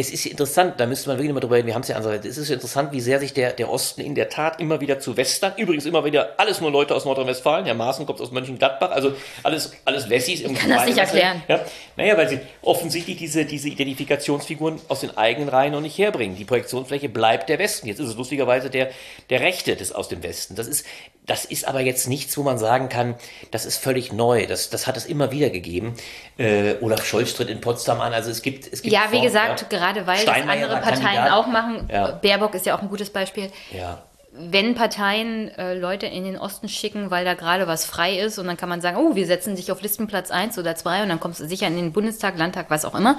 Es 0.00 0.10
ist 0.10 0.24
interessant, 0.24 0.80
da 0.80 0.86
müsste 0.86 1.10
man 1.10 1.18
wirklich 1.18 1.34
mal 1.34 1.40
drüber 1.40 1.56
reden, 1.56 1.66
wir 1.66 1.74
haben 1.74 1.82
es 1.82 1.88
ja 1.88 1.96
andererseits, 1.96 2.24
es 2.24 2.38
ist 2.38 2.48
interessant, 2.48 2.90
wie 2.92 3.02
sehr 3.02 3.20
sich 3.20 3.34
der, 3.34 3.52
der 3.52 3.70
Osten 3.70 4.00
in 4.00 4.14
der 4.14 4.30
Tat 4.30 4.58
immer 4.58 4.80
wieder 4.80 4.98
zu 4.98 5.18
Western, 5.18 5.52
übrigens 5.58 5.84
immer 5.84 6.06
wieder 6.06 6.36
alles 6.38 6.62
nur 6.62 6.70
Leute 6.70 6.94
aus 6.94 7.04
Nordrhein-Westfalen, 7.04 7.66
Herr 7.66 7.74
Maaßen 7.74 8.06
kommt 8.06 8.18
aus 8.18 8.30
Mönchengladbach, 8.30 8.92
also 8.92 9.12
alles, 9.42 9.72
alles 9.84 10.08
Wessis. 10.08 10.40
Im 10.40 10.54
kann 10.54 10.70
das 10.70 10.86
nicht 10.86 10.96
erklären. 10.96 11.42
Ja, 11.48 11.60
naja, 11.98 12.16
weil 12.16 12.30
sie 12.30 12.40
offensichtlich 12.62 13.18
diese, 13.18 13.44
diese 13.44 13.68
Identifikationsfiguren 13.68 14.80
aus 14.88 15.00
den 15.00 15.18
eigenen 15.18 15.50
Reihen 15.50 15.72
noch 15.72 15.82
nicht 15.82 15.98
herbringen. 15.98 16.34
Die 16.34 16.46
Projektionsfläche 16.46 17.10
bleibt 17.10 17.50
der 17.50 17.58
Westen. 17.58 17.86
Jetzt 17.86 18.00
ist 18.00 18.08
es 18.08 18.16
lustigerweise 18.16 18.70
der, 18.70 18.92
der 19.28 19.40
Rechte 19.40 19.76
des, 19.76 19.92
aus 19.92 20.08
dem 20.08 20.22
Westen. 20.22 20.54
Das 20.54 20.66
ist, 20.66 20.86
das 21.30 21.44
ist 21.44 21.68
aber 21.68 21.80
jetzt 21.80 22.08
nichts, 22.08 22.36
wo 22.36 22.42
man 22.42 22.58
sagen 22.58 22.88
kann, 22.88 23.14
das 23.52 23.64
ist 23.64 23.76
völlig 23.76 24.12
neu. 24.12 24.46
Das, 24.46 24.68
das 24.68 24.88
hat 24.88 24.96
es 24.96 25.06
immer 25.06 25.30
wieder 25.30 25.48
gegeben. 25.50 25.94
Äh, 26.38 26.74
Olaf 26.80 27.04
Scholz 27.06 27.34
tritt 27.34 27.48
in 27.48 27.60
Potsdam 27.60 28.00
an. 28.00 28.12
Also 28.12 28.32
es 28.32 28.42
gibt, 28.42 28.66
es 28.72 28.82
gibt 28.82 28.92
Ja, 28.92 29.02
wie 29.10 29.18
Formen, 29.18 29.22
gesagt, 29.22 29.60
ja. 29.62 29.78
gerade 29.78 30.08
weil 30.08 30.24
das 30.24 30.34
andere 30.34 30.80
Parteien 30.80 31.02
Kandidat. 31.02 31.32
auch 31.32 31.46
machen. 31.46 31.88
Ja. 31.88 32.08
Baerbock 32.10 32.56
ist 32.56 32.66
ja 32.66 32.76
auch 32.76 32.82
ein 32.82 32.88
gutes 32.88 33.10
Beispiel. 33.10 33.48
Ja. 33.72 34.02
Wenn 34.32 34.74
Parteien 34.74 35.56
äh, 35.56 35.74
Leute 35.74 36.06
in 36.06 36.24
den 36.24 36.36
Osten 36.36 36.68
schicken, 36.68 37.12
weil 37.12 37.24
da 37.24 37.34
gerade 37.34 37.68
was 37.68 37.84
frei 37.84 38.18
ist 38.18 38.40
und 38.40 38.48
dann 38.48 38.56
kann 38.56 38.68
man 38.68 38.80
sagen, 38.80 38.96
oh, 38.96 39.14
wir 39.14 39.26
setzen 39.26 39.54
dich 39.54 39.70
auf 39.70 39.82
Listenplatz 39.82 40.32
1 40.32 40.58
oder 40.58 40.74
2 40.74 41.04
und 41.04 41.10
dann 41.10 41.20
kommst 41.20 41.38
du 41.38 41.46
sicher 41.46 41.68
in 41.68 41.76
den 41.76 41.92
Bundestag, 41.92 42.36
Landtag, 42.38 42.66
was 42.70 42.84
auch 42.84 42.96
immer, 42.96 43.18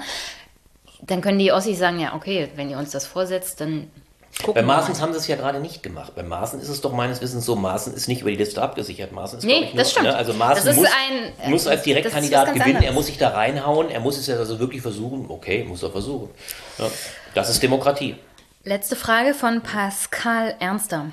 dann 1.00 1.22
können 1.22 1.38
die 1.38 1.50
Ossis 1.50 1.78
sagen, 1.78 1.98
ja, 1.98 2.14
okay, 2.14 2.50
wenn 2.56 2.68
ihr 2.68 2.76
uns 2.76 2.90
das 2.90 3.06
vorsetzt, 3.06 3.62
dann 3.62 3.90
gucken 4.38 4.54
Bei. 4.54 4.62
Maaßen 4.62 5.00
haben 5.00 5.12
sie 5.12 5.18
es 5.18 5.26
ja 5.26 5.36
gerade 5.36 5.60
nicht 5.60 5.82
gemacht. 5.82 6.14
Bei 6.14 6.22
Maaßen 6.22 6.60
ist 6.60 6.68
es 6.68 6.80
doch 6.80 6.92
meines 6.92 7.20
Wissens 7.20 7.44
so, 7.44 7.54
Maaßen 7.56 7.94
ist 7.94 8.08
nicht 8.08 8.22
über 8.22 8.30
die 8.30 8.36
Liste 8.36 8.62
abgesichert. 8.62 9.12
Maaßen 9.12 9.38
ist, 9.38 9.44
Nee, 9.44 9.64
ich, 9.70 9.74
das 9.74 9.90
stimmt. 9.90 10.06
Ne? 10.06 10.14
Also 10.16 10.32
ist 10.32 10.76
muss, 10.76 10.88
ein- 10.88 11.50
muss 11.50 11.66
als 11.66 11.82
Direktkandidat 11.82 12.48
gewinnen. 12.54 12.68
Er 12.70 12.76
anderes. 12.76 12.94
muss 12.94 13.06
sich 13.06 13.18
da 13.18 13.28
reinhauen. 13.30 13.90
Er 13.90 14.00
muss 14.00 14.16
es 14.18 14.26
ja 14.26 14.36
also 14.36 14.58
wirklich 14.58 14.82
versuchen. 14.82 15.26
Okay, 15.28 15.64
muss 15.64 15.82
er 15.82 15.90
versuchen. 15.90 16.30
Ja. 16.78 16.86
Das 17.34 17.50
ist 17.50 17.62
Demokratie. 17.62 18.16
Letzte 18.64 18.96
Frage 18.96 19.34
von 19.34 19.60
Pascal 19.60 20.54
Ernster. 20.60 21.06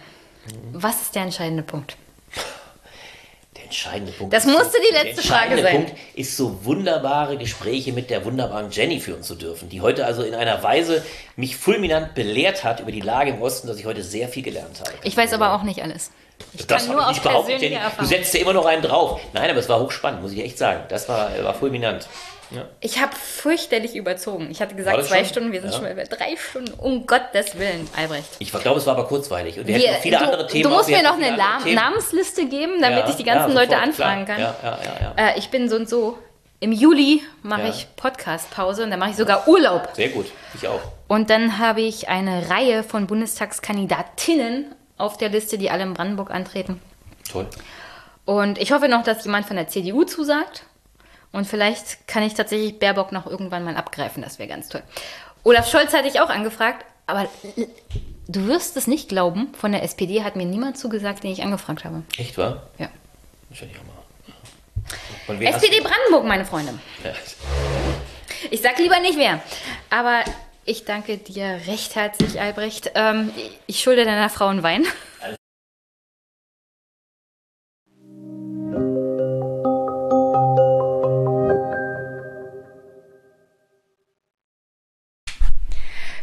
Was 0.71 1.01
ist 1.01 1.15
der 1.15 1.23
entscheidende 1.23 1.63
Punkt? 1.63 1.95
Der 3.69 3.75
entscheidende 3.75 4.11
Punkt. 4.11 4.33
Das 4.33 4.45
musste 4.45 4.77
die 4.79 4.93
der 4.93 5.03
letzte 5.03 5.27
Frage 5.27 5.51
entscheidende 5.51 5.63
sein. 5.63 5.85
Punkt 5.85 6.01
ist 6.15 6.35
so 6.35 6.65
wunderbare 6.65 7.37
Gespräche 7.37 7.93
mit 7.93 8.09
der 8.09 8.25
wunderbaren 8.25 8.71
Jenny 8.71 8.99
führen 8.99 9.21
zu 9.21 9.35
dürfen, 9.35 9.69
die 9.69 9.81
heute 9.81 10.05
also 10.05 10.23
in 10.23 10.33
einer 10.33 10.61
Weise 10.63 11.05
mich 11.35 11.55
fulminant 11.55 12.15
belehrt 12.15 12.63
hat 12.63 12.79
über 12.79 12.91
die 12.91 13.01
Lage 13.01 13.31
im 13.31 13.41
Osten, 13.41 13.67
dass 13.67 13.77
ich 13.77 13.85
heute 13.85 14.03
sehr 14.03 14.27
viel 14.27 14.43
gelernt 14.43 14.79
habe. 14.79 14.91
Ich 15.03 15.15
weiß 15.15 15.33
aber 15.33 15.53
auch 15.53 15.63
nicht 15.63 15.81
alles. 15.83 16.11
Ich 16.53 16.65
Das 16.65 16.87
kann 16.87 16.95
nur 16.95 17.07
aus 17.07 17.19
behauptet, 17.19 17.59
persönlicher 17.59 17.81
Jenny. 17.83 17.95
Du 17.99 18.05
setzt 18.05 18.33
ja 18.33 18.39
immer 18.39 18.53
noch 18.53 18.65
einen 18.65 18.81
drauf. 18.81 19.19
Nein, 19.33 19.49
aber 19.49 19.59
es 19.59 19.69
war 19.69 19.79
hochspannend, 19.79 20.21
muss 20.21 20.31
ich 20.31 20.39
echt 20.39 20.57
sagen. 20.57 20.83
Das 20.89 21.07
war, 21.07 21.29
war 21.43 21.53
fulminant. 21.53 22.07
Ja. 22.51 22.65
Ich 22.79 22.99
habe 22.99 23.15
fürchterlich 23.15 23.95
überzogen. 23.95 24.49
Ich 24.49 24.61
hatte 24.61 24.73
gesagt 24.75 25.05
zwei 25.05 25.19
schon? 25.19 25.25
Stunden, 25.25 25.51
wir 25.51 25.61
sind 25.61 25.71
Ja. 25.71 25.77
schon 25.77 25.95
bei 25.95 26.03
drei 26.03 26.35
Stunden. 26.35 26.73
Um 26.73 27.05
Gottes 27.05 27.57
Willen, 27.59 27.87
Albrecht. 27.95 28.29
Ich 28.39 28.51
glaube, 28.51 28.79
es 28.79 28.85
war 28.87 28.97
aber 28.97 29.07
kurzweilig. 29.07 29.59
Und 29.59 29.67
wir, 29.67 29.75
Wir, 29.75 29.81
hätten 29.81 29.93
noch 29.95 30.01
viele 30.01 30.19
andere 30.21 30.41
du, 30.43 30.47
Themen. 30.47 30.63
du 30.63 30.69
musst 30.69 30.89
mir 30.89 31.03
noch 31.03 31.13
eine 31.17 31.27
andere. 31.43 31.73
Namensliste 31.73 32.47
geben, 32.47 32.81
damit 32.81 32.99
Ja, 33.05 33.09
ich 33.09 33.15
die 33.15 33.23
ganzen 33.23 33.49
ja, 33.51 33.59
Leute 33.59 33.71
sofort, 33.71 33.87
anfragen 33.87 34.25
klar. 34.25 34.37
kann. 34.37 34.39
Ja, 34.39 34.55
ja, 34.63 34.79
ja, 34.83 35.13
ja. 35.25 35.29
Äh, 35.33 35.37
ich 35.39 35.49
bin 35.49 35.69
so 35.69 35.75
und 35.75 35.87
so. 35.89 36.17
Im 36.61 36.71
Juli 36.73 37.21
mache 37.41 37.69
ich 37.69 37.87
Podcast-Pause 37.95 38.83
und 38.83 38.91
dann 38.91 38.99
mache 38.99 39.11
ich 39.11 39.15
sogar 39.15 39.47
Urlaub. 39.47 39.89
Sehr 39.93 40.09
gut. 40.09 40.25
Ich 40.55 40.67
auch. 40.67 40.81
Und 41.07 41.29
dann 41.29 41.57
habe 41.57 41.79
ich 41.81 42.09
eine 42.09 42.49
Reihe 42.49 42.83
von 42.83 43.07
Bundestagskandidatinnen 43.07 44.65
auf 44.97 45.17
der 45.17 45.29
Liste, 45.29 45.57
die 45.57 45.69
alle 45.69 45.83
in 45.83 45.93
Brandenburg 45.93 46.31
antreten. 46.31 46.81
Toll. 47.31 47.47
Und 48.25 48.57
ich 48.57 48.71
hoffe 48.71 48.89
noch, 48.89 49.03
dass 49.03 49.23
jemand 49.23 49.45
von 49.45 49.55
der 49.55 49.67
CDU 49.67 50.03
zusagt. 50.03 50.63
Und 51.31 51.45
vielleicht 51.45 52.07
kann 52.07 52.23
ich 52.23 52.33
tatsächlich 52.33 52.79
Baerbock 52.79 53.11
noch 53.11 53.27
irgendwann 53.27 53.63
mal 53.63 53.77
abgreifen. 53.77 54.23
Das 54.23 54.39
wäre 54.39 54.49
ganz 54.49 54.69
toll. 54.69 54.81
Olaf 55.43 55.69
Scholz 55.69 55.93
hatte 55.93 56.07
ich 56.07 56.19
auch 56.19 56.29
angefragt, 56.29 56.85
aber 57.05 57.29
du 58.27 58.47
wirst 58.47 58.77
es 58.77 58.87
nicht 58.87 59.09
glauben, 59.09 59.53
von 59.53 59.71
der 59.71 59.83
SPD 59.83 60.23
hat 60.23 60.35
mir 60.35 60.45
niemand 60.45 60.77
zugesagt, 60.77 61.23
den 61.23 61.31
ich 61.31 61.43
angefragt 61.43 61.85
habe. 61.85 62.03
Echt, 62.17 62.37
wahr? 62.37 62.67
Ja. 62.77 62.89
Das 63.49 63.61
hätte 63.61 63.71
ich 63.71 63.79
auch 63.79 63.83
mal. 63.83 63.99
SPD 65.45 65.81
Brandenburg, 65.81 66.25
meine 66.25 66.45
Freunde. 66.45 66.73
Ja. 67.03 67.11
Ich 68.51 68.61
sag 68.61 68.79
lieber 68.79 68.99
nicht 68.99 69.17
wer. 69.17 69.41
Aber 69.89 70.23
ich 70.65 70.85
danke 70.85 71.17
dir 71.17 71.59
recht 71.67 71.95
herzlich, 71.95 72.39
Albrecht. 72.39 72.91
Ähm, 72.95 73.31
ich 73.67 73.81
schulde 73.81 74.05
deiner 74.05 74.29
Frau 74.29 74.47
einen 74.47 74.63
Wein. 74.63 74.85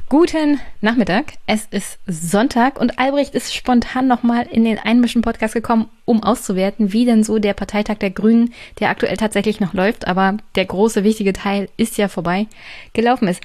Guten 0.08 0.60
Nachmittag. 0.80 1.32
Es 1.48 1.66
ist 1.68 1.98
Sonntag 2.06 2.80
und 2.80 2.96
Albrecht 2.96 3.34
ist 3.34 3.52
spontan 3.52 4.06
nochmal 4.06 4.46
in 4.46 4.64
den 4.64 4.78
Einmischen-Podcast 4.78 5.52
gekommen, 5.52 5.88
um 6.04 6.22
auszuwerten, 6.22 6.92
wie 6.92 7.04
denn 7.04 7.24
so 7.24 7.40
der 7.40 7.54
Parteitag 7.54 7.96
der 7.96 8.10
Grünen, 8.10 8.54
der 8.78 8.90
aktuell 8.90 9.16
tatsächlich 9.16 9.58
noch 9.58 9.74
läuft, 9.74 10.06
aber 10.06 10.36
der 10.54 10.64
große, 10.64 11.02
wichtige 11.02 11.32
Teil 11.32 11.68
ist 11.76 11.98
ja 11.98 12.06
vorbei, 12.06 12.46
gelaufen 12.92 13.26
ist. 13.26 13.42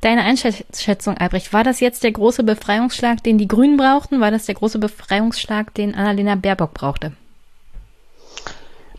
Deine 0.00 0.24
Einschätzung, 0.24 1.16
Albrecht, 1.16 1.52
war 1.52 1.62
das 1.62 1.78
jetzt 1.78 2.02
der 2.02 2.10
große 2.10 2.42
Befreiungsschlag, 2.42 3.22
den 3.22 3.38
die 3.38 3.46
Grünen 3.46 3.76
brauchten? 3.76 4.18
War 4.18 4.32
das 4.32 4.46
der 4.46 4.56
große 4.56 4.80
Befreiungsschlag, 4.80 5.72
den 5.74 5.94
Annalena 5.94 6.34
Baerbock 6.34 6.74
brauchte? 6.74 7.12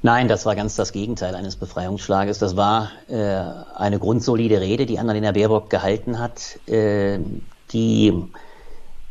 Nein, 0.03 0.27
das 0.27 0.47
war 0.47 0.55
ganz 0.55 0.75
das 0.75 0.93
Gegenteil 0.93 1.35
eines 1.35 1.57
Befreiungsschlages. 1.57 2.39
Das 2.39 2.55
war 2.57 2.91
äh, 3.07 3.43
eine 3.75 3.99
grundsolide 3.99 4.59
Rede, 4.59 4.87
die 4.87 4.97
Annalena 4.97 5.31
Baerbock 5.31 5.69
gehalten 5.69 6.17
hat, 6.17 6.59
äh, 6.67 7.19
die, 7.71 8.11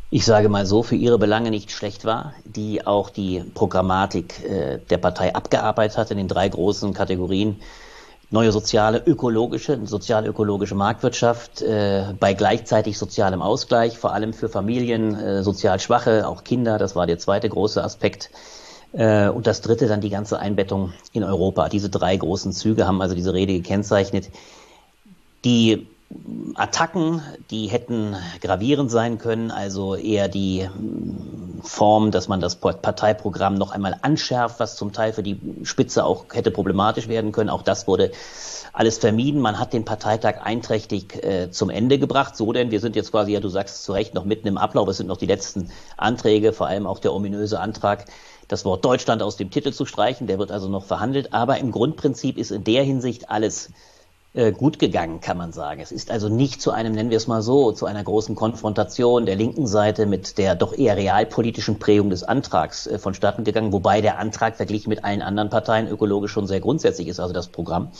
ich 0.09 0.25
sage 0.25 0.49
mal 0.49 0.65
so, 0.65 0.83
für 0.83 0.95
ihre 0.95 1.17
Belange 1.17 1.49
nicht 1.49 1.71
schlecht 1.71 2.03
war, 2.03 2.33
die 2.43 2.85
auch 2.85 3.09
die 3.09 3.41
Programmatik 3.53 4.43
äh, 4.43 4.79
der 4.79 4.97
Partei 4.97 5.33
abgearbeitet 5.33 5.97
hat 5.97 6.11
in 6.11 6.17
den 6.17 6.27
drei 6.27 6.49
großen 6.49 6.93
Kategorien 6.93 7.61
neue 8.29 8.51
soziale, 8.51 9.01
ökologische, 9.05 9.85
sozial-ökologische 9.85 10.75
Marktwirtschaft 10.75 11.61
äh, 11.61 12.13
bei 12.19 12.33
gleichzeitig 12.33 12.97
sozialem 12.97 13.41
Ausgleich, 13.41 13.97
vor 13.97 14.13
allem 14.13 14.33
für 14.33 14.49
Familien, 14.49 15.15
äh, 15.15 15.43
sozial 15.43 15.79
Schwache, 15.79 16.27
auch 16.27 16.43
Kinder, 16.43 16.77
das 16.77 16.95
war 16.95 17.07
der 17.07 17.17
zweite 17.17 17.47
große 17.47 17.81
Aspekt. 17.83 18.29
Äh, 18.93 19.29
und 19.29 19.47
das 19.47 19.61
dritte 19.61 19.87
dann 19.87 20.01
die 20.01 20.09
ganze 20.09 20.39
Einbettung 20.39 20.93
in 21.13 21.23
Europa. 21.23 21.69
Diese 21.69 21.89
drei 21.89 22.15
großen 22.17 22.51
Züge 22.51 22.87
haben 22.87 23.01
also 23.01 23.15
diese 23.15 23.33
Rede 23.33 23.53
gekennzeichnet. 23.53 24.29
Die 25.43 25.87
Attacken, 26.55 27.21
die 27.49 27.67
hätten 27.67 28.15
gravierend 28.41 28.91
sein 28.91 29.17
können, 29.17 29.49
also 29.49 29.95
eher 29.95 30.27
die 30.27 30.67
mm, 30.67 31.61
Form, 31.63 32.11
dass 32.11 32.27
man 32.27 32.41
das 32.41 32.55
Parteiprogramm 32.55 33.55
noch 33.55 33.71
einmal 33.71 33.95
anschärft, 34.01 34.59
was 34.59 34.75
zum 34.75 34.91
Teil 34.91 35.13
für 35.13 35.23
die 35.23 35.39
Spitze 35.63 36.03
auch 36.03 36.25
hätte 36.33 36.51
problematisch 36.51 37.07
werden 37.07 37.31
können. 37.31 37.49
Auch 37.49 37.61
das 37.61 37.87
wurde 37.87 38.11
alles 38.73 38.97
vermieden. 38.97 39.41
Man 39.41 39.59
hat 39.59 39.73
den 39.73 39.85
Parteitag 39.85 40.41
einträchtig 40.43 41.23
äh, 41.23 41.51
zum 41.51 41.69
Ende 41.69 41.99
gebracht. 41.99 42.35
So 42.35 42.51
denn, 42.51 42.71
wir 42.71 42.79
sind 42.79 42.95
jetzt 42.95 43.11
quasi, 43.11 43.31
ja, 43.33 43.39
du 43.39 43.49
sagst 43.49 43.83
zu 43.83 43.93
Recht, 43.93 44.13
noch 44.13 44.25
mitten 44.25 44.47
im 44.47 44.57
Ablauf. 44.57 44.87
Es 44.87 44.97
sind 44.97 45.07
noch 45.07 45.17
die 45.17 45.25
letzten 45.25 45.69
Anträge, 45.97 46.53
vor 46.53 46.67
allem 46.67 46.87
auch 46.87 46.99
der 46.99 47.13
ominöse 47.13 47.59
Antrag 47.59 48.05
das 48.51 48.65
Wort 48.65 48.83
Deutschland 48.83 49.21
aus 49.21 49.37
dem 49.37 49.49
Titel 49.49 49.71
zu 49.71 49.85
streichen. 49.85 50.27
Der 50.27 50.39
wird 50.39 50.51
also 50.51 50.67
noch 50.67 50.85
verhandelt. 50.85 51.33
Aber 51.33 51.57
im 51.57 51.71
Grundprinzip 51.71 52.37
ist 52.37 52.51
in 52.51 52.63
der 52.63 52.83
Hinsicht 52.83 53.29
alles 53.29 53.69
äh, 54.33 54.53
gut 54.53 54.79
gegangen, 54.79 55.19
kann 55.19 55.37
man 55.37 55.51
sagen. 55.51 55.81
Es 55.81 55.91
ist 55.91 56.09
also 56.09 56.29
nicht 56.29 56.61
zu 56.61 56.71
einem, 56.71 56.93
nennen 56.93 57.09
wir 57.09 57.17
es 57.17 57.27
mal 57.27 57.41
so, 57.41 57.73
zu 57.73 57.85
einer 57.85 58.01
großen 58.01 58.33
Konfrontation 58.33 59.25
der 59.25 59.35
linken 59.35 59.67
Seite 59.67 60.05
mit 60.05 60.37
der 60.37 60.55
doch 60.55 60.71
eher 60.73 60.95
realpolitischen 60.95 61.79
Prägung 61.79 62.09
des 62.09 62.23
Antrags 62.23 62.87
äh, 62.87 62.97
vonstatten 62.97 63.43
gegangen, 63.43 63.73
wobei 63.73 63.99
der 63.99 64.19
Antrag 64.19 64.55
verglichen 64.55 64.89
mit 64.89 65.03
allen 65.03 65.21
anderen 65.21 65.49
Parteien 65.49 65.89
ökologisch 65.89 66.31
schon 66.31 66.47
sehr 66.47 66.61
grundsätzlich 66.61 67.09
ist, 67.09 67.19
also 67.19 67.33
das 67.33 67.49
Programm. 67.49 67.91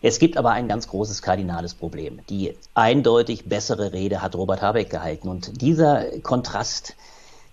Es 0.00 0.18
gibt 0.18 0.36
aber 0.38 0.50
ein 0.50 0.68
ganz 0.68 0.88
großes 0.88 1.20
kardinales 1.20 1.74
Problem. 1.74 2.20
Die 2.30 2.56
eindeutig 2.72 3.46
bessere 3.46 3.92
Rede 3.92 4.22
hat 4.22 4.34
Robert 4.34 4.62
Habeck 4.62 4.88
gehalten. 4.88 5.28
Und 5.28 5.60
dieser 5.60 6.20
Kontrast, 6.20 6.94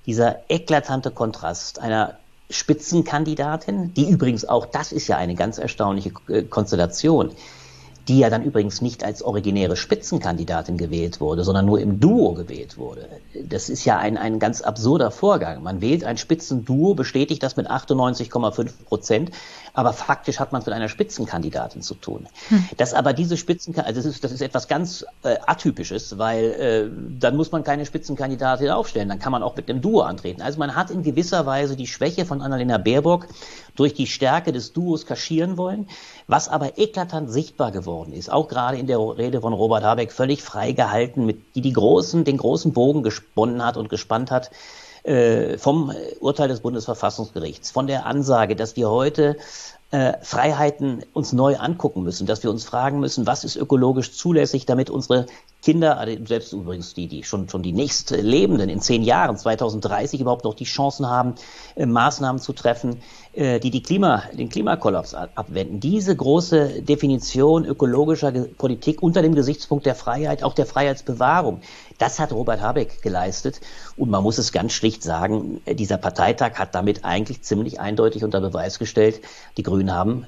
dieser 0.06 0.50
eklatante 0.50 1.12
Kontrast 1.12 1.80
einer 1.80 2.18
Spitzenkandidatin, 2.50 3.94
die 3.94 4.10
übrigens 4.10 4.46
auch, 4.46 4.66
das 4.66 4.92
ist 4.92 5.08
ja 5.08 5.18
eine 5.18 5.36
ganz 5.36 5.58
erstaunliche 5.58 6.12
äh, 6.28 6.44
Konstellation, 6.44 7.32
die 8.08 8.20
ja 8.20 8.30
dann 8.30 8.44
übrigens 8.44 8.82
nicht 8.82 9.04
als 9.04 9.22
originäre 9.22 9.76
Spitzenkandidatin 9.76 10.78
gewählt 10.78 11.22
wurde, 11.22 11.44
sondern 11.44 11.66
nur 11.66 11.80
im 11.80 12.00
Duo 12.00 12.34
gewählt 12.34 12.78
wurde. 12.78 13.08
Das 13.34 13.70
ist 13.70 13.86
ja 13.86 13.98
ein, 13.98 14.18
ein 14.18 14.40
ganz 14.40 14.62
absurder 14.62 15.10
Vorgang. 15.10 15.64
Man 15.64 15.80
wählt 15.80 16.04
ein 16.04 16.18
Spitzenduo, 16.18 16.96
bestätigt 16.96 17.42
das 17.44 17.56
mit 17.56 17.70
98,5 17.70 18.72
Prozent, 18.86 19.32
aber 19.74 19.94
faktisch 19.94 20.40
hat 20.40 20.52
man 20.52 20.62
es 20.62 20.66
mit 20.66 20.76
einer 20.76 20.90
Spitzenkandidatin 20.90 21.82
zu 21.82 21.96
tun. 21.96 22.28
Hm. 22.50 22.66
Dass 22.78 22.94
aber 22.94 23.14
diese 23.14 23.38
Spitzenkandidatin, 23.38 23.96
also 23.98 24.10
das 24.10 24.16
ist, 24.16 24.24
das 24.24 24.32
ist 24.34 24.42
etwas 24.42 24.68
ganz 24.68 25.06
äh, 25.24 25.38
Atypisches, 25.46 26.18
weil 26.18 26.44
äh, 26.44 27.20
dann 27.20 27.38
muss 27.38 27.52
man 27.52 27.64
keine 27.64 27.86
Spitzenkandidatin 27.86 28.70
aufstellen, 28.70 29.08
dann 29.10 29.20
kann 29.20 29.32
man 29.32 29.44
auch 29.44 29.56
mit 29.56 29.70
einem 29.70 29.82
Duo 29.82 30.02
antreten. 30.02 30.42
Also 30.42 30.60
man 30.60 30.76
hat 30.76 30.92
in 30.92 31.04
gewisser 31.04 31.46
Weise 31.46 31.78
die 31.78 31.88
Schwäche 31.88 32.26
von 32.26 32.42
Annalena 32.42 32.78
Baerbock 32.78 33.28
durch 33.76 33.94
die 33.94 34.08
Stärke 34.08 34.52
des 34.52 34.74
Duos 34.74 35.06
kaschieren 35.06 35.58
wollen, 35.58 35.88
was 36.28 36.50
aber 36.50 36.78
eklatant 36.78 37.32
sichtbar 37.32 37.72
geworden 37.72 38.14
ist, 38.14 38.32
auch 38.32 38.48
gerade 38.48 38.78
in 38.78 38.88
der 38.88 39.00
Rede 39.00 39.42
von 39.42 39.54
Robert 39.54 39.84
Habeck 39.84 40.12
völlig 40.12 40.44
frei 40.44 40.72
gehalten, 40.72 41.26
mit, 41.26 41.56
die, 41.56 41.62
die 41.62 41.74
großen, 41.74 42.24
den 42.24 42.38
großen 42.38 42.74
Bogen 42.74 43.04
gesponnen 43.04 43.66
hat 43.66 43.78
und 43.78 43.90
gespannt 43.90 44.32
hat, 44.32 44.52
äh, 45.04 45.58
vom 45.58 45.94
Urteil 46.20 46.48
des 46.48 46.62
Bundesverfassungsgerichts, 46.62 47.72
von 47.72 47.88
der 47.88 48.06
Ansage, 48.06 48.56
dass 48.56 48.76
wir 48.76 48.90
heute 48.90 49.38
äh, 49.94 50.18
Freiheiten 50.24 51.06
uns 51.14 51.34
neu 51.34 51.56
angucken 51.56 52.02
müssen, 52.02 52.26
dass 52.26 52.42
wir 52.42 52.50
uns 52.50 52.64
fragen 52.64 53.00
müssen, 53.00 53.28
was 53.28 53.44
ist 53.44 53.56
ökologisch 53.56 54.12
zulässig, 54.12 54.66
damit 54.66 54.90
unsere 54.90 55.28
Kinder, 55.62 56.00
also 56.00 56.18
selbst 56.26 56.52
übrigens 56.52 56.96
die, 56.96 57.08
die 57.08 57.24
schon, 57.24 57.48
schon 57.48 57.62
die 57.62 57.74
nächstlebenden 57.74 58.70
in 58.70 58.82
zehn 58.82 59.04
Jahren, 59.04 59.38
2030 59.38 60.20
überhaupt 60.20 60.46
noch 60.46 60.56
die 60.56 60.64
Chancen 60.64 61.08
haben, 61.08 61.36
äh, 61.76 61.86
Maßnahmen 61.86 62.42
zu 62.42 62.54
treffen, 62.54 63.02
äh, 63.34 63.60
die, 63.60 63.70
die 63.70 63.84
Klima, 63.84 64.24
den 64.34 64.50
Klimakollaps 64.50 65.14
abwenden. 65.14 65.80
Diese 65.80 66.16
große 66.16 66.82
Definition 66.82 67.64
ökologischer 67.64 68.32
Politik 68.32 69.02
unter 69.04 69.22
dem 69.22 69.36
Gesichtspunkt 69.36 69.86
der 69.86 69.96
Freiheit, 69.96 70.44
auch 70.44 70.54
der 70.54 70.66
Freiheitsbewahrung, 70.66 71.62
das 71.98 72.20
hat 72.20 72.34
Robert 72.34 72.62
Habeck 72.62 73.02
geleistet. 73.02 73.62
Und 73.96 74.10
man 74.10 74.24
muss 74.24 74.38
es 74.38 74.52
ganz 74.52 74.74
schlicht 74.74 75.04
sagen, 75.04 75.62
dieser 75.66 75.98
Parteitag 75.98 76.56
hat 76.56 76.76
damit 76.76 77.06
eigentlich 77.06 77.42
ziemlich 77.44 77.80
eindeutig 77.80 78.24
unter 78.24 78.42
Beweis 78.42 78.80
gestellt, 78.80 79.22
die 79.58 79.64
Grünen 79.64 79.83
haben 79.92 80.28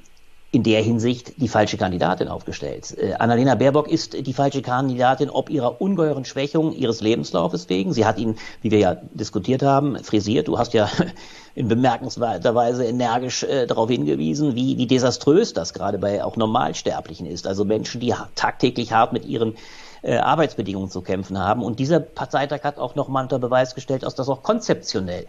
in 0.52 0.62
der 0.62 0.82
Hinsicht 0.82 1.34
die 1.40 1.48
falsche 1.48 1.76
Kandidatin 1.76 2.28
aufgestellt. 2.28 2.96
Äh, 2.96 3.14
Annalena 3.14 3.56
Baerbock 3.56 3.88
ist 3.88 4.26
die 4.26 4.32
falsche 4.32 4.62
Kandidatin, 4.62 5.28
ob 5.28 5.50
ihrer 5.50 5.82
ungeheuren 5.82 6.24
Schwächung 6.24 6.72
ihres 6.72 7.00
Lebenslaufes 7.00 7.68
wegen. 7.68 7.92
Sie 7.92 8.06
hat 8.06 8.18
ihn, 8.18 8.36
wie 8.62 8.70
wir 8.70 8.78
ja 8.78 8.96
diskutiert 9.12 9.62
haben, 9.62 10.02
frisiert. 10.02 10.48
Du 10.48 10.58
hast 10.58 10.72
ja 10.72 10.88
in 11.54 11.68
bemerkenswerter 11.68 12.54
Weise 12.54 12.86
energisch 12.86 13.42
äh, 13.42 13.66
darauf 13.66 13.90
hingewiesen, 13.90 14.54
wie, 14.54 14.78
wie 14.78 14.86
desaströs 14.86 15.52
das 15.52 15.74
gerade 15.74 15.98
bei 15.98 16.24
auch 16.24 16.36
Normalsterblichen 16.36 17.26
ist. 17.26 17.46
Also 17.46 17.64
Menschen, 17.64 18.00
die 18.00 18.14
tagtäglich 18.34 18.92
hart 18.92 19.12
mit 19.12 19.26
ihren 19.26 19.56
äh, 20.02 20.16
Arbeitsbedingungen 20.16 20.90
zu 20.90 21.02
kämpfen 21.02 21.38
haben. 21.38 21.62
Und 21.62 21.80
dieser 21.80 22.00
Parteitag 22.00 22.62
hat 22.62 22.78
auch 22.78 22.94
nochmal 22.94 23.24
unter 23.24 23.38
Beweis 23.38 23.74
gestellt, 23.74 24.04
dass 24.04 24.14
das 24.14 24.28
auch 24.28 24.42
konzeptionell 24.42 25.26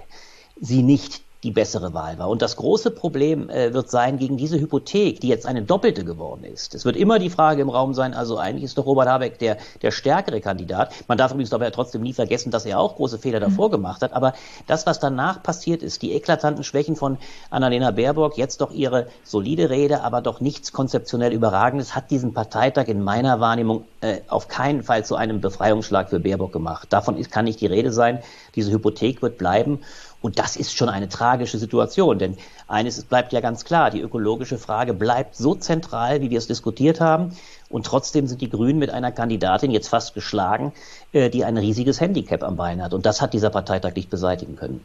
sie 0.59 0.83
nicht 0.83 1.21
die 1.47 1.51
bessere 1.51 1.93
Wahl 1.93 2.19
war. 2.19 2.27
Und 2.27 2.41
das 2.41 2.57
große 2.57 2.91
Problem 2.91 3.49
äh, 3.49 3.73
wird 3.73 3.89
sein 3.89 4.17
gegen 4.17 4.35
diese 4.35 4.59
Hypothek, 4.59 5.21
die 5.21 5.29
jetzt 5.29 5.45
eine 5.45 5.61
doppelte 5.61 6.03
geworden 6.03 6.43
ist. 6.43 6.75
Es 6.75 6.83
wird 6.83 6.97
immer 6.97 7.19
die 7.19 7.29
Frage 7.29 7.61
im 7.61 7.69
Raum 7.69 7.93
sein, 7.93 8.13
also 8.13 8.37
eigentlich 8.37 8.65
ist 8.65 8.77
doch 8.77 8.85
Robert 8.85 9.07
Habeck 9.07 9.39
der, 9.39 9.55
der 9.81 9.91
stärkere 9.91 10.41
Kandidat. 10.41 10.93
Man 11.07 11.17
darf 11.17 11.31
übrigens 11.31 11.53
aber 11.53 11.71
trotzdem 11.71 12.01
nie 12.01 12.11
vergessen, 12.11 12.51
dass 12.51 12.65
er 12.65 12.81
auch 12.81 12.97
große 12.97 13.17
Fehler 13.17 13.39
davor 13.39 13.69
mhm. 13.69 13.71
gemacht 13.71 14.01
hat. 14.01 14.11
Aber 14.11 14.33
das, 14.67 14.85
was 14.85 14.99
danach 14.99 15.41
passiert 15.41 15.83
ist, 15.83 16.01
die 16.01 16.11
eklatanten 16.11 16.65
Schwächen 16.65 16.97
von 16.97 17.17
Annalena 17.49 17.91
Baerbock, 17.91 18.37
jetzt 18.37 18.59
doch 18.59 18.73
ihre 18.73 19.07
solide 19.23 19.69
Rede, 19.69 20.03
aber 20.03 20.19
doch 20.19 20.41
nichts 20.41 20.73
konzeptionell 20.73 21.31
Überragendes, 21.31 21.95
hat 21.95 22.11
diesen 22.11 22.33
Parteitag 22.33 22.89
in 22.89 23.01
meiner 23.01 23.39
Wahrnehmung 23.39 23.85
äh, 24.01 24.17
auf 24.27 24.49
keinen 24.49 24.83
Fall 24.83 25.05
zu 25.05 25.15
einem 25.15 25.39
Befreiungsschlag 25.39 26.09
für 26.09 26.19
Baerbock 26.19 26.51
gemacht. 26.51 26.89
Davon 26.91 27.15
ist, 27.15 27.31
kann 27.31 27.45
nicht 27.45 27.61
die 27.61 27.67
Rede 27.67 27.93
sein. 27.93 28.19
Diese 28.53 28.69
Hypothek 28.69 29.21
wird 29.21 29.37
bleiben. 29.37 29.79
Und 30.21 30.39
das 30.39 30.55
ist 30.55 30.75
schon 30.75 30.89
eine 30.89 31.09
tragische 31.09 31.57
Situation, 31.57 32.17
denn 32.17 32.37
eines 32.67 33.03
bleibt 33.03 33.33
ja 33.33 33.39
ganz 33.39 33.65
klar, 33.65 33.91
die 33.91 34.01
ökologische 34.01 34.57
Frage 34.57 34.93
bleibt 34.93 35.35
so 35.35 35.53
zentral, 35.53 36.21
wie 36.21 36.29
wir 36.29 36.37
es 36.37 36.47
diskutiert 36.47 36.99
haben. 36.99 37.35
Und 37.69 37.85
trotzdem 37.85 38.27
sind 38.27 38.41
die 38.41 38.49
Grünen 38.49 38.79
mit 38.79 38.89
einer 38.89 39.11
Kandidatin 39.11 39.71
jetzt 39.71 39.89
fast 39.89 40.13
geschlagen, 40.13 40.73
äh, 41.11 41.29
die 41.29 41.45
ein 41.45 41.57
riesiges 41.57 42.01
Handicap 42.01 42.43
am 42.43 42.55
Bein 42.55 42.81
hat. 42.81 42.93
Und 42.93 43.05
das 43.05 43.21
hat 43.21 43.33
dieser 43.33 43.49
Parteitag 43.49 43.95
nicht 43.95 44.09
beseitigen 44.09 44.55
können. 44.55 44.81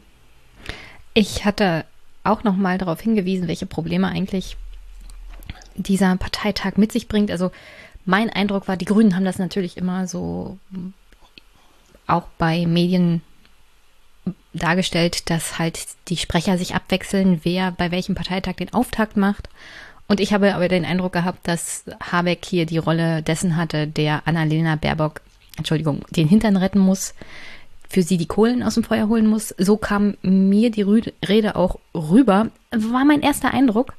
Ich 1.13 1.45
hatte 1.45 1.85
auch 2.23 2.43
noch 2.43 2.55
mal 2.55 2.77
darauf 2.77 3.01
hingewiesen, 3.01 3.47
welche 3.47 3.65
Probleme 3.65 4.07
eigentlich 4.07 4.57
dieser 5.75 6.15
Parteitag 6.17 6.77
mit 6.77 6.91
sich 6.91 7.07
bringt. 7.07 7.31
Also 7.31 7.51
mein 8.05 8.29
Eindruck 8.29 8.67
war, 8.67 8.77
die 8.77 8.85
Grünen 8.85 9.15
haben 9.15 9.25
das 9.25 9.39
natürlich 9.39 9.77
immer 9.77 10.07
so 10.07 10.57
auch 12.05 12.23
bei 12.37 12.65
Medien 12.65 13.21
dargestellt, 14.53 15.29
dass 15.29 15.59
halt 15.59 15.79
die 16.09 16.17
Sprecher 16.17 16.57
sich 16.57 16.75
abwechseln, 16.75 17.41
wer 17.43 17.71
bei 17.71 17.91
welchem 17.91 18.15
Parteitag 18.15 18.55
den 18.55 18.73
Auftakt 18.73 19.17
macht. 19.17 19.49
Und 20.07 20.19
ich 20.19 20.33
habe 20.33 20.53
aber 20.53 20.67
den 20.67 20.85
Eindruck 20.85 21.13
gehabt, 21.13 21.47
dass 21.47 21.85
Habeck 21.99 22.45
hier 22.45 22.65
die 22.65 22.77
Rolle 22.77 23.23
dessen 23.23 23.55
hatte, 23.55 23.87
der 23.87 24.27
Annalena 24.27 24.75
Baerbock, 24.75 25.21
Entschuldigung, 25.57 26.05
den 26.11 26.27
Hintern 26.27 26.57
retten 26.57 26.79
muss, 26.79 27.13
für 27.89 28.03
sie 28.03 28.17
die 28.17 28.25
Kohlen 28.25 28.63
aus 28.63 28.73
dem 28.73 28.83
Feuer 28.83 29.07
holen 29.07 29.27
muss. 29.27 29.53
So 29.57 29.77
kam 29.77 30.17
mir 30.21 30.71
die 30.71 30.81
Rede 30.81 31.55
auch 31.55 31.79
rüber. 31.93 32.49
War 32.71 33.05
mein 33.05 33.21
erster 33.21 33.53
Eindruck. 33.53 33.93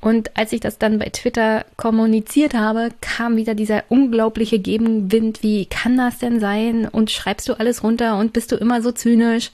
Und 0.00 0.36
als 0.36 0.52
ich 0.52 0.60
das 0.60 0.78
dann 0.78 0.98
bei 0.98 1.08
Twitter 1.08 1.66
kommuniziert 1.76 2.54
habe, 2.54 2.90
kam 3.00 3.36
wieder 3.36 3.54
dieser 3.54 3.82
unglaubliche 3.88 4.60
Gegenwind, 4.60 5.42
wie 5.42 5.66
kann 5.66 5.96
das 5.96 6.18
denn 6.18 6.38
sein? 6.38 6.86
Und 6.86 7.10
schreibst 7.10 7.48
du 7.48 7.54
alles 7.54 7.82
runter 7.82 8.16
und 8.16 8.32
bist 8.32 8.52
du 8.52 8.56
immer 8.56 8.80
so 8.80 8.92
zynisch? 8.92 9.50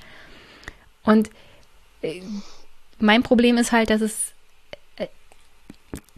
Und 1.03 1.31
äh, 2.03 2.21
mein 2.99 3.23
Problem 3.23 3.57
ist 3.57 3.73
halt, 3.73 3.89
dass 3.89 4.03
es, 4.03 4.33
äh, 4.97 5.07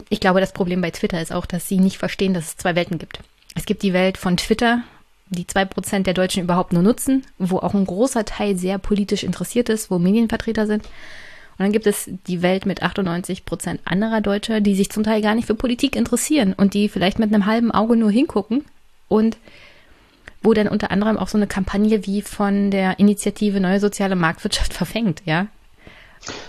ich 0.09 0.19
glaube, 0.19 0.41
das 0.41 0.51
Problem 0.51 0.81
bei 0.81 0.91
Twitter 0.91 1.21
ist 1.21 1.31
auch, 1.31 1.45
dass 1.45 1.69
sie 1.69 1.79
nicht 1.79 1.97
verstehen, 1.97 2.33
dass 2.33 2.47
es 2.47 2.57
zwei 2.57 2.75
Welten 2.75 2.97
gibt. 2.97 3.21
Es 3.55 3.65
gibt 3.65 3.81
die 3.81 3.93
Welt 3.93 4.17
von 4.17 4.35
Twitter, 4.35 4.83
die 5.29 5.47
zwei 5.47 5.63
Prozent 5.63 6.05
der 6.05 6.13
Deutschen 6.13 6.43
überhaupt 6.43 6.73
nur 6.73 6.83
nutzen, 6.83 7.25
wo 7.37 7.59
auch 7.59 7.73
ein 7.73 7.85
großer 7.85 8.25
Teil 8.25 8.57
sehr 8.57 8.77
politisch 8.77 9.23
interessiert 9.23 9.69
ist, 9.69 9.89
wo 9.89 9.99
Medienvertreter 9.99 10.67
sind. 10.67 10.87
Und 11.57 11.63
dann 11.63 11.71
gibt 11.71 11.87
es 11.87 12.09
die 12.27 12.43
Welt 12.43 12.65
mit 12.67 12.83
98 12.83 13.43
Prozent 13.43 13.81
anderer 13.85 14.21
Deutscher, 14.21 14.61
die 14.61 14.75
sich 14.75 14.91
zum 14.91 15.03
Teil 15.03 15.21
gar 15.21 15.33
nicht 15.33 15.47
für 15.47 15.55
Politik 15.55 15.95
interessieren 15.95 16.53
und 16.53 16.75
die 16.75 16.87
vielleicht 16.87 17.17
mit 17.17 17.33
einem 17.33 17.47
halben 17.47 17.71
Auge 17.71 17.95
nur 17.95 18.11
hingucken 18.11 18.65
und 19.07 19.37
wo 20.43 20.53
dann 20.53 20.67
unter 20.67 20.91
anderem 20.91 21.17
auch 21.17 21.27
so 21.27 21.37
eine 21.37 21.47
Kampagne 21.47 22.05
wie 22.05 22.21
von 22.21 22.69
der 22.69 22.99
Initiative 22.99 23.59
Neue 23.59 23.79
Soziale 23.79 24.15
Marktwirtschaft 24.15 24.73
verfängt, 24.81 25.23
ja. 25.25 25.47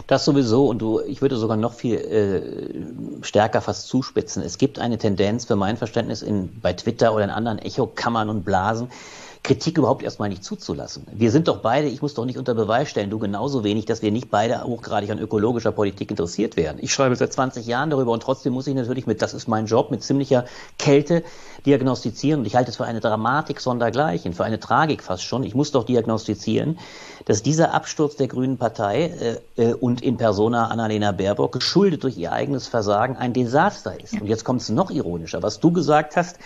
Das 0.07 0.25
sowieso 0.25 0.67
und 0.67 0.79
du, 0.81 1.01
ich 1.01 1.23
würde 1.23 1.37
sogar 1.37 1.57
noch 1.57 1.75
viel 1.75 1.97
äh, 1.97 3.25
stärker 3.25 3.61
fast 3.61 3.87
zuspitzen. 3.89 4.43
Es 4.43 4.59
gibt 4.59 4.79
eine 4.79 4.99
Tendenz 4.99 5.45
für 5.45 5.57
mein 5.57 5.77
Verständnis 5.77 6.23
in, 6.23 6.61
bei 6.61 6.73
Twitter 6.73 7.15
oder 7.15 7.25
in 7.25 7.31
anderen 7.31 7.59
Echokammern 7.59 8.29
und 8.29 8.45
Blasen, 8.45 8.89
Kritik 9.43 9.79
überhaupt 9.79 10.03
erstmal 10.03 10.29
nicht 10.29 10.45
zuzulassen. 10.45 11.07
Wir 11.13 11.31
sind 11.31 11.49
doch 11.49 11.59
beide, 11.59 11.89
ich 11.89 12.03
muss 12.03 12.15
doch 12.15 12.25
nicht 12.25 12.39
unter 12.39 12.55
Beweis 12.55 12.89
stellen, 12.89 13.11
du 13.11 13.19
genauso 13.19 13.65
wenig, 13.65 13.87
dass 13.87 14.03
wir 14.03 14.11
nicht 14.11 14.31
beide 14.31 14.63
hochgradig 14.65 15.11
an 15.11 15.19
ökologischer 15.19 15.73
Politik 15.73 16.11
interessiert 16.11 16.57
werden. 16.57 16.79
Ich 16.81 16.93
schreibe 16.93 17.17
seit 17.17 17.33
20 17.33 17.67
Jahren 17.67 17.91
darüber 17.91 18.13
und 18.13 18.23
trotzdem 18.23 18.53
muss 18.53 18.67
ich 18.67 18.75
natürlich 18.75 19.07
mit, 19.07 19.23
das 19.23 19.35
ist 19.35 19.49
mein 19.49 19.67
Job, 19.67 19.91
mit 19.91 20.03
ziemlicher 20.03 20.45
Kälte 20.79 21.23
diagnostizieren 21.67 22.41
und 22.41 22.47
ich 22.47 22.57
halte 22.57 22.71
es 22.71 22.77
für 22.77 22.85
eine 22.85 23.01
Dramatik 23.01 23.61
sondergleichen, 23.61 24.33
für 24.33 24.45
eine 24.45 24.61
Tragik 24.61 25.03
fast 25.03 25.25
schon. 25.25 25.43
Ich 25.45 25.55
muss 25.55 25.73
doch 25.73 25.85
diagnostizieren, 25.85 26.79
dass 27.25 27.43
dieser 27.43 27.75
Absturz 27.75 28.17
der 28.17 28.29
Grünen 28.29 28.59
Partei 28.59 29.41
äh, 29.57 29.63
äh 29.63 29.75
und 29.75 30.03
in 30.03 30.17
Persona 30.17 30.69
Annalena 30.69 31.13
Baerbock 31.13 31.53
geschuldet 31.53 32.03
durch 32.05 32.17
ihr 32.17 32.33
eigenes 32.33 32.69
Versagen 32.69 33.17
ein 33.17 33.33
Desaster 33.33 33.99
ist. 34.01 34.15
Und 34.21 34.27
jetzt 34.27 34.45
kommt 34.45 34.61
es 34.61 34.69
noch 34.69 34.91
ironischer. 34.91 35.43
Was 35.43 35.61
du 35.61 35.73
gesagt 35.73 36.17
hast, 36.17 36.39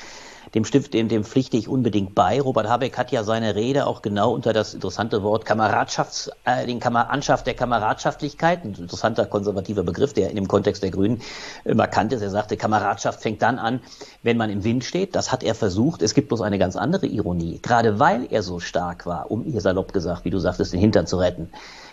dem 0.55 0.64
Stift, 0.64 0.92
dem, 0.92 1.08
dem 1.08 1.24
pflichte 1.24 1.56
ich 1.56 1.68
unbedingt 1.68 2.14
bei. 2.14 2.40
Robert 2.40 2.68
Habeck 2.68 2.98
hat 2.98 3.10
ja 3.10 3.24
seine 3.24 3.55
Rede 3.55 3.86
auch 3.86 4.02
genau 4.02 4.32
unter 4.32 4.52
das 4.52 4.74
interessante 4.74 5.22
Wort 5.22 5.47
Kameradschafts, 5.47 6.31
äh, 6.44 6.66
den 6.66 6.78
Kamer 6.78 7.10
Anschaft 7.10 7.47
der 7.47 7.55
Kameradschaftlichkeit, 7.55 8.64
ein 8.64 8.74
interessanter 8.74 9.24
konservativer 9.26 9.82
Begriff, 9.82 10.12
der 10.12 10.31
in 10.31 10.36
dem 10.36 10.48
Kontext 10.48 10.82
der 10.82 10.90
Grünen 10.90 11.22
markant 11.64 12.12
ist. 12.12 12.22
Er 12.22 12.31
sagte, 12.31 12.56
Kameradschaft 12.56 13.22
fängt 13.22 13.40
dann 13.40 13.58
an, 13.58 13.81
wenn 14.22 14.36
man 14.36 14.50
im 14.50 14.64
Wind 14.64 14.84
steht. 14.84 15.14
Das 15.14 15.32
hat 15.32 15.42
er 15.42 15.55
versucht. 15.55 16.02
Es 16.02 16.14
gibt 16.14 16.28
bloß 16.28 16.42
eine 16.42 16.58
ganz 16.58 16.76
andere 16.76 17.06
Ironie. 17.06 17.58
Gerade 17.62 17.98
weil 17.98 18.26
er 18.31 18.42
so 18.42 18.60
stark 18.60 19.06
war, 19.06 19.31
um 19.31 19.47
ihr 19.47 19.60
salopp 19.60 19.92
gesagt, 19.92 20.24
wie 20.24 20.31
du 20.31 20.39
sagtest, 20.39 20.72
den 20.72 20.81
Hintern 20.81 21.06
zu 21.06 21.16
retten, 21.16 21.50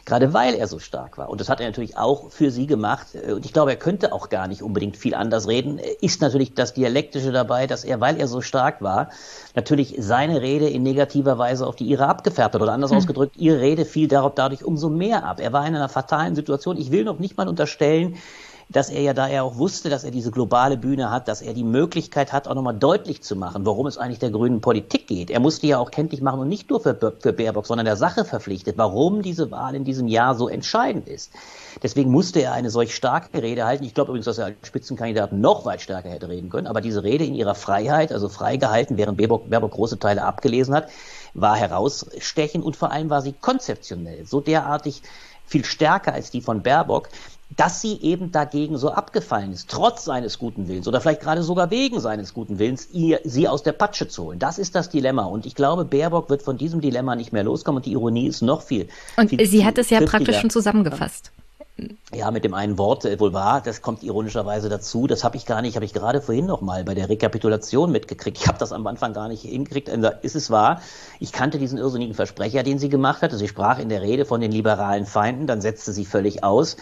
gerade 0.10 0.34
weil 0.34 0.56
er 0.56 0.68
so 0.68 0.80
stark 0.80 1.18
war. 1.18 1.30
Und 1.30 1.40
das 1.40 1.50
hat 1.50 1.62
er 1.62 1.68
natürlich 1.68 1.96
auch 1.96 2.32
für 2.32 2.52
sie 2.52 2.68
gemacht. 2.68 3.08
Und 3.16 3.46
ich 3.46 3.54
glaube, 3.54 3.72
er 3.72 3.78
könnte 3.78 4.12
auch 4.12 4.30
gar 4.30 4.48
nicht 4.48 4.64
unbedingt 4.64 4.98
viel 4.98 5.14
anders 5.14 5.48
reden. 5.48 5.80
Ist 6.02 6.22
natürlich 6.22 6.56
das 6.56 6.74
Dialektische 6.74 7.32
dabei, 7.32 7.68
dass 7.68 7.84
er, 7.84 8.02
weil 8.02 8.20
er 8.20 8.28
so 8.28 8.42
stark 8.42 8.82
war, 8.82 9.10
natürlich 9.56 9.96
seine 10.00 10.42
Rede 10.42 10.68
in 10.68 10.84
negativer 10.84 11.38
Weise 11.38 11.66
auf 11.66 11.76
die 11.76 11.86
ihre 11.86 12.08
abgefärbt 12.08 12.56
hat. 12.56 12.62
Oder 12.62 12.74
anders 12.74 12.92
hm. 12.92 12.98
ausgedrückt, 12.98 13.38
ihre 13.38 13.62
Rede 13.62 13.86
fiel 13.86 14.08
darauf 14.08 14.34
dadurch 14.34 14.66
umso 14.66 14.90
mehr 14.90 15.24
ab. 15.24 15.40
Er 15.40 15.54
war 15.54 15.66
in 15.68 15.76
einer 15.76 15.90
fatalen 15.90 16.36
Situation. 16.36 16.78
Ich 16.78 16.92
will 16.92 17.04
noch 17.04 17.20
nicht 17.20 17.38
mal 17.38 17.48
unterstellen, 17.48 18.16
dass 18.72 18.92
er 18.92 19.02
ja, 19.02 19.14
da 19.16 19.28
er 19.28 19.44
auch 19.44 19.58
wusste, 19.58 19.90
dass 19.90 20.04
er 20.04 20.12
diese 20.12 20.30
globale 20.30 20.78
Bühne 20.78 21.10
hat, 21.10 21.28
dass 21.28 21.42
er 21.42 21.56
die 21.56 21.64
Möglichkeit 21.64 22.32
hat, 22.32 22.48
auch 22.48 22.54
nochmal 22.54 22.78
deutlich 22.78 23.24
zu 23.24 23.36
machen, 23.36 23.66
worum 23.66 23.88
es 23.88 23.98
eigentlich 23.98 24.20
der 24.20 24.30
grünen 24.30 24.62
Politik 24.62 25.08
geht. 25.08 25.32
Er 25.32 25.40
musste 25.40 25.66
ja 25.66 25.80
auch 25.80 25.90
kenntlich 25.90 26.22
machen 26.22 26.40
und 26.40 26.50
nicht 26.50 26.70
nur 26.70 26.80
für, 26.80 26.94
für 27.20 27.34
Baerbock, 27.34 27.66
sondern 27.66 27.86
der 27.86 27.96
Sache 27.96 28.26
verpflichtet, 28.26 28.78
warum 28.78 29.24
diese 29.24 29.50
Wahl 29.50 29.74
in 29.74 29.86
diesem 29.86 30.08
Jahr 30.08 30.36
so 30.36 30.48
entscheidend 30.48 31.08
ist. 31.08 31.32
Deswegen 31.82 32.12
musste 32.12 32.42
er 32.42 32.54
eine 32.54 32.70
solch 32.70 32.94
starke 32.94 33.42
Rede 33.42 33.66
halten. 33.66 33.86
Ich 33.86 33.96
glaube 33.96 34.12
übrigens, 34.12 34.26
dass 34.26 34.38
er 34.38 34.46
als 34.46 34.56
Spitzenkandidat 34.62 35.34
noch 35.34 35.66
weit 35.66 35.82
stärker 35.82 36.10
hätte 36.10 36.30
reden 36.30 36.52
können. 36.52 36.68
Aber 36.68 36.82
diese 36.82 37.04
Rede 37.04 37.26
in 37.26 37.34
ihrer 37.34 37.56
Freiheit, 37.56 38.12
also 38.12 38.30
frei 38.30 38.58
gehalten, 38.58 38.98
während 38.98 39.18
Baerbock, 39.18 39.50
Baerbock 39.50 39.72
große 39.72 39.98
Teile 39.98 40.24
abgelesen 40.24 40.76
hat, 40.76 40.90
war 41.34 41.56
herausstechend 41.56 42.64
und 42.64 42.76
vor 42.76 42.92
allem 42.92 43.10
war 43.10 43.24
sie 43.24 43.34
konzeptionell 43.34 44.28
so 44.28 44.42
derartig 44.42 45.02
viel 45.48 45.66
stärker 45.66 46.14
als 46.14 46.30
die 46.30 46.42
von 46.42 46.62
Baerbock, 46.62 47.10
dass 47.56 47.82
sie 47.82 48.00
eben 48.02 48.32
dagegen 48.32 48.78
so 48.78 48.92
abgefallen 48.92 49.52
ist, 49.52 49.70
trotz 49.70 50.06
seines 50.06 50.38
guten 50.38 50.68
Willens 50.68 50.88
oder 50.88 51.02
vielleicht 51.02 51.22
gerade 51.22 51.44
sogar 51.44 51.72
wegen 51.72 52.00
seines 52.00 52.34
guten 52.34 52.60
Willens, 52.60 52.90
ihr, 52.92 53.20
sie 53.24 53.48
aus 53.48 53.64
der 53.64 53.74
Patsche 53.74 54.08
zu 54.08 54.26
holen. 54.26 54.40
Das 54.40 54.60
ist 54.60 54.76
das 54.76 54.90
Dilemma. 54.90 55.24
Und 55.24 55.46
ich 55.46 55.56
glaube, 55.56 55.86
Baerbock 55.86 56.30
wird 56.30 56.44
von 56.44 56.58
diesem 56.58 56.82
Dilemma 56.82 57.16
nicht 57.16 57.34
mehr 57.34 57.44
loskommen 57.44 57.78
und 57.78 57.86
die 57.86 57.94
Ironie 57.94 58.28
ist 58.28 58.42
noch 58.42 58.62
viel. 58.62 58.88
Und 59.18 59.30
viel, 59.30 59.46
sie 59.46 59.66
hat 59.66 59.78
es 59.78 59.90
ja 59.90 60.02
praktisch 60.02 60.40
schon 60.40 60.50
zusammengefasst. 60.50 61.32
Ja, 62.14 62.32
mit 62.32 62.44
dem 62.44 62.54
einen 62.54 62.78
Wort 62.78 63.06
äh, 63.06 63.20
wohl 63.20 63.34
wahr, 63.34 63.62
das 63.64 63.82
kommt 63.82 64.04
ironischerweise 64.04 64.68
dazu. 64.68 65.08
Das 65.08 65.24
habe 65.24 65.38
ich 65.38 65.46
gar 65.46 65.62
nicht, 65.62 65.76
habe 65.76 65.86
ich 65.86 65.94
gerade 65.94 66.22
vorhin 66.22 66.46
noch 66.46 66.62
mal 66.62 66.84
bei 66.84 66.94
der 66.94 67.08
Rekapitulation 67.08 67.92
mitgekriegt. 67.92 68.38
Ich 68.38 68.48
habe 68.48 68.58
das 68.58 68.74
am 68.74 68.86
Anfang 68.88 69.14
gar 69.14 69.30
nicht 69.30 69.44
hingekriegt. 69.44 69.90
Also, 69.90 70.10
ist 70.22 70.36
es 70.36 70.52
wahr? 70.52 70.82
Ich 71.20 71.32
kannte 71.32 71.58
diesen 71.58 71.78
irrsinnigen 71.78 72.16
Versprecher, 72.16 72.64
den 72.64 72.80
sie 72.80 72.90
gemacht 72.90 73.22
hatte. 73.22 73.38
Sie 73.38 73.48
sprach 73.48 73.80
in 73.80 73.90
der 73.90 74.02
Rede 74.02 74.26
von 74.26 74.42
den 74.42 74.52
liberalen 74.52 75.06
Feinden, 75.06 75.48
dann 75.48 75.62
setzte 75.62 75.94
sie 75.94 76.06
völlig 76.06 76.44
aus 76.44 76.76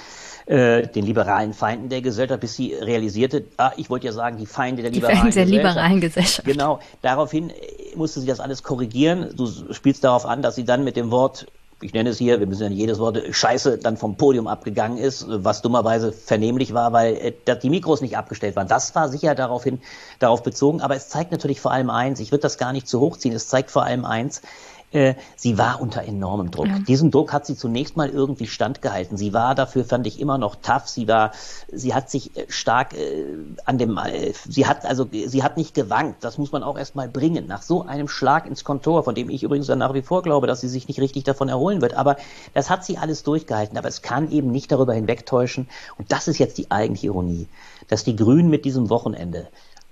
äh, 0.47 0.87
den 0.87 1.05
liberalen 1.05 1.53
Feinden 1.53 1.89
der 1.89 2.01
Gesellschaft, 2.01 2.39
bis 2.41 2.55
sie 2.55 2.73
realisierte, 2.73 3.45
ah, 3.57 3.71
ich 3.77 3.89
wollte 3.89 4.07
ja 4.07 4.13
sagen, 4.13 4.37
die 4.37 4.45
Feinde 4.45 4.81
der 4.81 4.91
liberalen 4.91 5.17
Feinde 5.17 5.33
der 5.33 5.45
Gesellschaft. 5.45 5.65
liberalen 5.67 6.01
Gesellschaft. 6.01 6.47
Genau. 6.47 6.79
Daraufhin 7.01 7.49
äh, 7.49 7.53
musste 7.95 8.21
sie 8.21 8.27
das 8.27 8.39
alles 8.39 8.63
korrigieren. 8.63 9.33
Du 9.35 9.47
spielst 9.73 10.03
darauf 10.03 10.25
an, 10.25 10.41
dass 10.41 10.55
sie 10.55 10.63
dann 10.63 10.83
mit 10.83 10.95
dem 10.95 11.11
Wort 11.11 11.47
ich 11.81 11.93
nenne 11.93 12.09
es 12.09 12.17
hier, 12.17 12.39
wir 12.39 12.47
müssen 12.47 12.63
ja 12.63 12.69
nicht 12.69 12.79
jedes 12.79 12.97
Wort, 12.97 13.19
Scheiße 13.29 13.77
dann 13.77 13.97
vom 13.97 14.15
Podium 14.17 14.47
abgegangen 14.47 14.97
ist, 14.97 15.25
was 15.27 15.61
dummerweise 15.61 16.11
vernehmlich 16.11 16.73
war, 16.73 16.91
weil 16.91 17.35
äh, 17.45 17.59
die 17.59 17.69
Mikros 17.69 18.01
nicht 18.01 18.17
abgestellt 18.17 18.55
waren. 18.55 18.67
Das 18.67 18.95
war 18.95 19.09
sicher 19.09 19.35
daraufhin, 19.35 19.79
darauf 20.17 20.41
bezogen, 20.41 20.81
aber 20.81 20.95
es 20.95 21.09
zeigt 21.09 21.31
natürlich 21.31 21.61
vor 21.61 21.71
allem 21.71 21.91
eins, 21.91 22.19
ich 22.19 22.31
würde 22.31 22.41
das 22.41 22.57
gar 22.57 22.73
nicht 22.73 22.87
zu 22.87 22.99
hoch 22.99 23.17
ziehen, 23.17 23.33
es 23.33 23.47
zeigt 23.47 23.69
vor 23.69 23.83
allem 23.83 24.05
eins, 24.05 24.41
äh, 24.91 25.15
sie 25.35 25.57
war 25.57 25.81
unter 25.81 26.03
enormem 26.03 26.49
Druck. 26.49 26.67
Ja. 26.67 26.79
Diesen 26.79 27.11
Druck 27.11 27.33
hat 27.33 27.45
sie 27.45 27.57
zunächst 27.57 27.97
mal 27.97 28.09
irgendwie 28.09 28.47
standgehalten. 28.47 29.17
Sie 29.17 29.33
war 29.33 29.53
dafür, 29.53 29.83
fand 29.83 30.07
ich, 30.07 30.19
immer 30.19 30.37
noch 30.37 30.55
tough. 30.55 30.87
Sie 30.87 31.07
war, 31.07 31.31
sie 31.71 31.93
hat 31.93 32.09
sich 32.09 32.37
äh, 32.37 32.45
stark 32.47 32.93
äh, 32.93 33.25
an 33.65 33.77
dem, 33.77 33.97
äh, 33.97 34.33
sie 34.47 34.65
hat 34.65 34.85
also, 34.85 35.05
sie 35.11 35.43
hat 35.43 35.57
nicht 35.57 35.73
gewankt. 35.73 36.23
Das 36.23 36.37
muss 36.37 36.53
man 36.53 36.63
auch 36.63 36.77
erstmal 36.77 37.09
bringen. 37.09 37.47
Nach 37.47 37.61
so 37.61 37.85
einem 37.85 38.07
Schlag 38.07 38.45
ins 38.45 38.63
Kontor, 38.63 39.03
von 39.03 39.13
dem 39.13 39.29
ich 39.29 39.43
übrigens 39.43 39.67
dann 39.67 39.79
nach 39.79 39.93
wie 39.93 40.01
vor 40.01 40.23
glaube, 40.23 40.47
dass 40.47 40.61
sie 40.61 40.69
sich 40.69 40.87
nicht 40.87 41.01
richtig 41.01 41.25
davon 41.25 41.49
erholen 41.49 41.81
wird. 41.81 41.93
Aber 41.93 42.15
das 42.53 42.69
hat 42.69 42.85
sie 42.85 42.97
alles 42.97 43.23
durchgehalten. 43.23 43.77
Aber 43.77 43.89
es 43.89 44.01
kann 44.01 44.31
eben 44.31 44.51
nicht 44.51 44.71
darüber 44.71 44.93
hinwegtäuschen. 44.93 45.67
Und 45.97 46.13
das 46.13 46.29
ist 46.29 46.37
jetzt 46.37 46.57
die 46.57 46.71
eigentliche 46.71 47.07
Ironie, 47.07 47.47
dass 47.89 48.05
die 48.05 48.15
Grünen 48.15 48.49
mit 48.49 48.63
diesem 48.63 48.89
Wochenende 48.89 49.47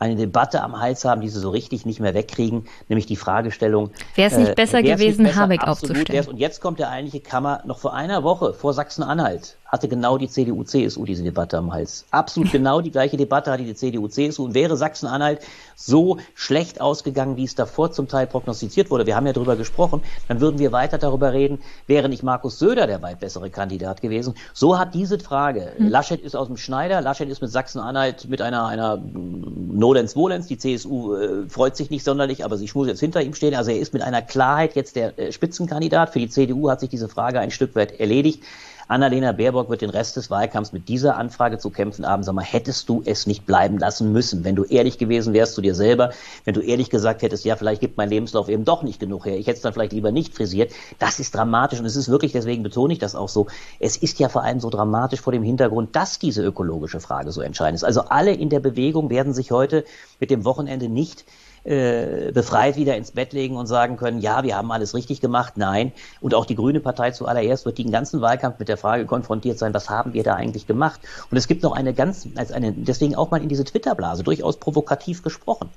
eine 0.05 0.15
Debatte 0.15 0.61
am 0.61 0.79
Hals 0.79 1.05
haben, 1.05 1.21
die 1.21 1.29
sie 1.29 1.39
so 1.39 1.49
richtig 1.49 1.85
nicht 1.85 1.99
mehr 1.99 2.13
wegkriegen, 2.13 2.65
nämlich 2.87 3.05
die 3.05 3.15
Fragestellung. 3.15 3.91
Wäre 4.15 4.31
es 4.31 4.37
nicht 4.37 4.51
äh, 4.51 4.55
besser 4.55 4.81
gewesen, 4.81 5.23
nicht 5.23 5.31
besser, 5.31 5.41
Habeck 5.41 5.63
aufzustellen? 5.67 6.27
Und 6.27 6.37
jetzt 6.37 6.61
kommt 6.61 6.79
der 6.79 6.89
eigentliche 6.89 7.23
Kammer 7.23 7.61
noch 7.65 7.79
vor 7.79 7.93
einer 7.93 8.23
Woche 8.23 8.53
vor 8.53 8.73
Sachsen-Anhalt 8.73 9.57
hatte 9.65 9.87
genau 9.87 10.17
die 10.17 10.29
CDU, 10.29 10.63
CSU 10.63 11.05
diese 11.05 11.23
Debatte 11.23 11.57
am 11.57 11.73
Hals. 11.73 12.05
Absolut 12.11 12.51
genau 12.53 12.81
die 12.81 12.91
gleiche 12.91 13.17
Debatte 13.17 13.51
hatte 13.51 13.63
die 13.63 13.75
CDU, 13.75 14.07
CSU. 14.07 14.45
Und 14.45 14.53
wäre 14.53 14.77
Sachsen-Anhalt 14.77 15.41
so 15.75 16.17
schlecht 16.35 16.79
ausgegangen, 16.79 17.35
wie 17.35 17.43
es 17.43 17.55
davor 17.55 17.91
zum 17.91 18.07
Teil 18.07 18.27
prognostiziert 18.27 18.91
wurde, 18.91 19.05
wir 19.05 19.15
haben 19.15 19.25
ja 19.25 19.33
darüber 19.33 19.55
gesprochen, 19.55 20.03
dann 20.27 20.39
würden 20.39 20.59
wir 20.59 20.71
weiter 20.71 20.97
darüber 20.97 21.33
reden, 21.33 21.59
wäre 21.87 22.07
nicht 22.07 22.23
Markus 22.23 22.59
Söder 22.59 22.87
der 22.87 23.01
weit 23.01 23.19
bessere 23.19 23.49
Kandidat 23.49 24.01
gewesen. 24.01 24.35
So 24.53 24.79
hat 24.79 24.93
diese 24.93 25.19
Frage, 25.19 25.73
hm. 25.77 25.89
Laschet 25.89 26.21
ist 26.21 26.35
aus 26.35 26.47
dem 26.47 26.57
Schneider, 26.57 27.01
Laschet 27.01 27.27
ist 27.27 27.41
mit 27.41 27.51
Sachsen-Anhalt 27.51 28.29
mit 28.29 28.41
einer, 28.41 28.67
einer 28.67 28.97
Nolens-Volens, 28.97 30.47
die 30.47 30.57
CSU 30.57 31.15
äh, 31.15 31.49
freut 31.49 31.75
sich 31.75 31.89
nicht 31.89 32.03
sonderlich, 32.03 32.45
aber 32.45 32.57
sie 32.57 32.69
muss 32.73 32.87
jetzt 32.87 32.99
hinter 32.99 33.21
ihm 33.21 33.33
stehen. 33.33 33.55
Also 33.55 33.71
er 33.71 33.79
ist 33.79 33.93
mit 33.93 34.01
einer 34.01 34.21
Klarheit 34.21 34.75
jetzt 34.75 34.95
der 34.95 35.17
äh, 35.17 35.31
Spitzenkandidat. 35.31 36.11
Für 36.11 36.19
die 36.19 36.29
CDU 36.29 36.69
hat 36.69 36.79
sich 36.79 36.89
diese 36.89 37.07
Frage 37.07 37.39
ein 37.39 37.51
Stück 37.51 37.75
weit 37.75 37.99
erledigt. 37.99 38.43
Annalena 38.87 39.31
Baerbock 39.31 39.69
wird 39.69 39.81
den 39.81 39.89
Rest 39.89 40.15
des 40.15 40.29
Wahlkampfs 40.29 40.71
mit 40.71 40.87
dieser 40.87 41.17
Anfrage 41.17 41.57
zu 41.57 41.71
kämpfen 41.71 42.05
haben. 42.05 42.21
Sag 42.21 42.35
mal, 42.35 42.43
hättest 42.43 42.87
du 42.87 43.01
es 43.03 43.25
nicht 43.25 43.45
bleiben 43.47 43.79
lassen 43.79 44.11
müssen, 44.11 44.43
wenn 44.43 44.55
du 44.55 44.63
ehrlich 44.63 44.99
gewesen 44.99 45.33
wärst 45.33 45.55
zu 45.55 45.61
dir 45.61 45.73
selber, 45.73 46.11
wenn 46.43 46.53
du 46.53 46.61
ehrlich 46.61 46.91
gesagt 46.91 47.23
hättest, 47.23 47.45
ja, 47.45 47.55
vielleicht 47.55 47.81
gibt 47.81 47.97
mein 47.97 48.09
Lebenslauf 48.09 48.47
eben 48.47 48.63
doch 48.63 48.83
nicht 48.83 48.99
genug 48.99 49.25
her. 49.25 49.37
Ich 49.37 49.47
hätte 49.47 49.57
es 49.57 49.61
dann 49.61 49.73
vielleicht 49.73 49.93
lieber 49.93 50.11
nicht 50.11 50.35
frisiert. 50.35 50.71
Das 50.99 51.19
ist 51.19 51.33
dramatisch 51.33 51.79
und 51.79 51.85
es 51.85 51.95
ist 51.95 52.09
wirklich, 52.09 52.31
deswegen 52.31 52.61
betone 52.61 52.93
ich 52.93 52.99
das 52.99 53.15
auch 53.15 53.29
so, 53.29 53.47
es 53.79 53.97
ist 53.97 54.19
ja 54.19 54.29
vor 54.29 54.43
allem 54.43 54.59
so 54.59 54.69
dramatisch 54.69 55.21
vor 55.21 55.33
dem 55.33 55.43
Hintergrund, 55.43 55.95
dass 55.95 56.19
diese 56.19 56.43
ökologische 56.43 56.99
Frage 56.99 57.31
so 57.31 57.41
entscheidend 57.41 57.77
ist. 57.77 57.83
Also 57.83 58.01
alle 58.01 58.33
in 58.33 58.49
der 58.49 58.59
Bewegung 58.59 59.09
werden 59.09 59.33
sich 59.33 59.49
heute 59.51 59.83
mit 60.19 60.29
dem 60.29 60.45
Wochenende 60.45 60.89
nicht 60.89 61.25
äh, 61.65 62.31
befreit 62.31 62.75
wieder 62.75 62.95
ins 62.95 63.11
Bett 63.11 63.33
legen 63.33 63.57
und 63.57 63.67
sagen 63.67 63.97
können, 63.97 64.19
ja, 64.19 64.43
wir 64.43 64.55
haben 64.55 64.71
alles 64.71 64.93
richtig 64.93 65.19
gemacht, 65.19 65.53
nein. 65.57 65.91
Und 66.21 66.33
auch 66.33 66.45
die 66.45 66.55
Grüne 66.55 66.79
Partei 66.79 67.11
zuallererst 67.11 67.65
wird 67.65 67.77
den 67.77 67.91
ganzen 67.91 68.21
Wahlkampf 68.21 68.59
mit 68.59 68.69
der 68.69 68.77
Frage 68.77 69.05
konfrontiert 69.05 69.57
sein, 69.57 69.73
was 69.73 69.89
haben 69.89 70.13
wir 70.13 70.23
da 70.23 70.35
eigentlich 70.35 70.67
gemacht? 70.67 71.01
Und 71.31 71.37
es 71.37 71.47
gibt 71.47 71.63
noch 71.63 71.73
eine 71.73 71.93
ganz, 71.93 72.27
als 72.35 72.51
eine, 72.51 72.71
deswegen 72.71 73.15
auch 73.15 73.31
mal 73.31 73.41
in 73.41 73.49
diese 73.49 73.63
Twitter-Blase 73.63 74.23
durchaus 74.23 74.57
provokativ 74.57 75.23
gesprochen 75.23 75.69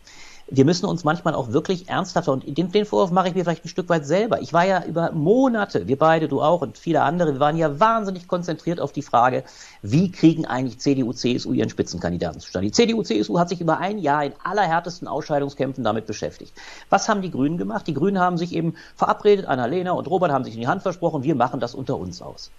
wir 0.51 0.65
müssen 0.65 0.87
uns 0.87 1.05
manchmal 1.05 1.35
auch 1.35 1.53
wirklich 1.53 1.89
ernsthafter, 1.89 2.33
und 2.33 2.57
den, 2.57 2.73
den 2.73 2.87
Vorwurf 2.87 3.11
mache 3.11 3.29
ich 3.29 3.35
mir 3.35 3.45
vielleicht 3.45 3.65
ein 3.65 3.69
Stück 3.69 3.89
weit 3.89 4.07
selber. 4.07 4.41
Ich 4.41 4.53
war 4.53 4.65
ja 4.65 4.85
über 4.85 5.13
Monate, 5.13 5.89
wir 5.89 5.99
beide, 5.99 6.29
du 6.29 6.41
auch 6.41 6.63
und 6.63 6.79
viele 6.79 7.03
andere, 7.03 7.35
wir 7.35 7.41
waren 7.41 7.57
ja 7.57 7.79
wahnsinnig 7.79 8.29
konzentriert 8.29 8.81
auf 8.81 8.93
die 8.93 9.03
Frage, 9.03 9.45
wie 9.83 10.11
kriegen 10.11 10.47
eigentlich 10.47 10.79
CDU, 10.79 11.13
CSU 11.13 11.53
ihren 11.53 11.69
Spitzenkandidaten 11.69 12.41
zustande? 12.41 12.69
Die 12.69 12.73
CDU, 12.73 13.03
CSU 13.03 13.39
hat 13.39 13.51
sich 13.51 13.61
über 13.61 13.79
ein 13.79 13.99
Jahr 13.99 14.25
in 14.25 14.33
allerhärtesten 14.43 15.07
Ausscheidungskämpfen 15.07 15.85
damit 15.85 16.07
beschäftigt. 16.07 16.55
Was 16.89 17.09
haben 17.09 17.21
die 17.21 17.31
Grünen 17.31 17.59
gemacht? 17.59 17.87
Die 17.87 17.95
Grünen 17.95 18.19
haben 18.19 18.39
sich 18.39 18.55
eben 18.55 18.75
verabredet, 18.97 19.47
Annalena 19.47 19.93
und 19.93 20.09
Robert 20.09 20.33
haben 20.33 20.45
sich 20.45 20.55
in 20.55 20.61
die 20.61 20.69
Hand 20.69 20.83
versprochen, 20.83 21.23
wir 21.23 21.35
machen 21.35 21.61
das 21.61 21.75
unter 21.75 21.99
uns 21.99 22.23
aus. 22.23 22.51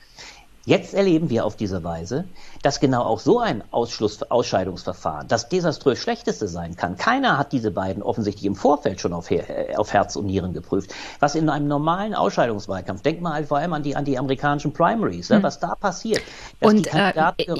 Jetzt 0.69 0.93
erleben 0.93 1.31
wir 1.31 1.47
auf 1.47 1.55
diese 1.55 1.83
Weise, 1.83 2.25
dass 2.61 2.79
genau 2.79 3.01
auch 3.01 3.19
so 3.19 3.39
ein 3.39 3.63
Ausschluss, 3.71 4.21
Ausscheidungsverfahren 4.21 5.27
das 5.27 5.49
desaströs 5.49 5.97
schlechteste 5.97 6.47
sein 6.47 6.75
kann. 6.75 6.95
Keiner 6.95 7.39
hat 7.39 7.53
diese 7.53 7.71
beiden 7.71 8.03
offensichtlich 8.03 8.45
im 8.45 8.53
Vorfeld 8.53 9.01
schon 9.01 9.13
auf, 9.13 9.31
äh, 9.31 9.73
auf 9.77 9.93
Herz 9.93 10.15
und 10.15 10.27
Nieren 10.27 10.53
geprüft. 10.53 10.93
Was 11.19 11.33
in 11.33 11.49
einem 11.49 11.67
normalen 11.67 12.13
Ausscheidungswahlkampf, 12.13 13.01
denk 13.01 13.19
mal 13.19 13.33
halt 13.33 13.47
vor 13.47 13.57
allem 13.57 13.73
an 13.73 13.81
die, 13.81 13.95
an 13.95 14.05
die 14.05 14.19
amerikanischen 14.19 14.71
Primaries, 14.71 15.31
hm. 15.31 15.41
was 15.41 15.59
da 15.59 15.73
passiert. 15.73 16.21
Und 16.59 16.93
äh, 16.93 17.13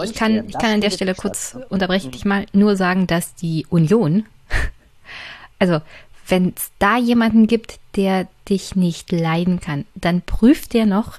ich, 0.04 0.14
kann, 0.14 0.48
ich 0.48 0.60
kann 0.60 0.74
an 0.74 0.82
der 0.82 0.92
Stelle 0.92 1.16
kurz 1.16 1.58
unterbrechen, 1.70 2.12
ich 2.14 2.26
mal 2.26 2.46
nur 2.54 2.76
sagen, 2.76 3.08
dass 3.08 3.34
die 3.34 3.66
Union, 3.72 4.28
also 5.58 5.82
wenn 6.28 6.54
es 6.56 6.70
da 6.78 7.00
jemanden 7.00 7.48
gibt, 7.48 7.80
der 7.96 8.28
dich 8.48 8.76
nicht 8.76 9.12
leiden 9.12 9.60
kann, 9.60 9.86
dann 9.96 10.22
prüft 10.22 10.76
der 10.76 10.86
noch, 10.86 11.18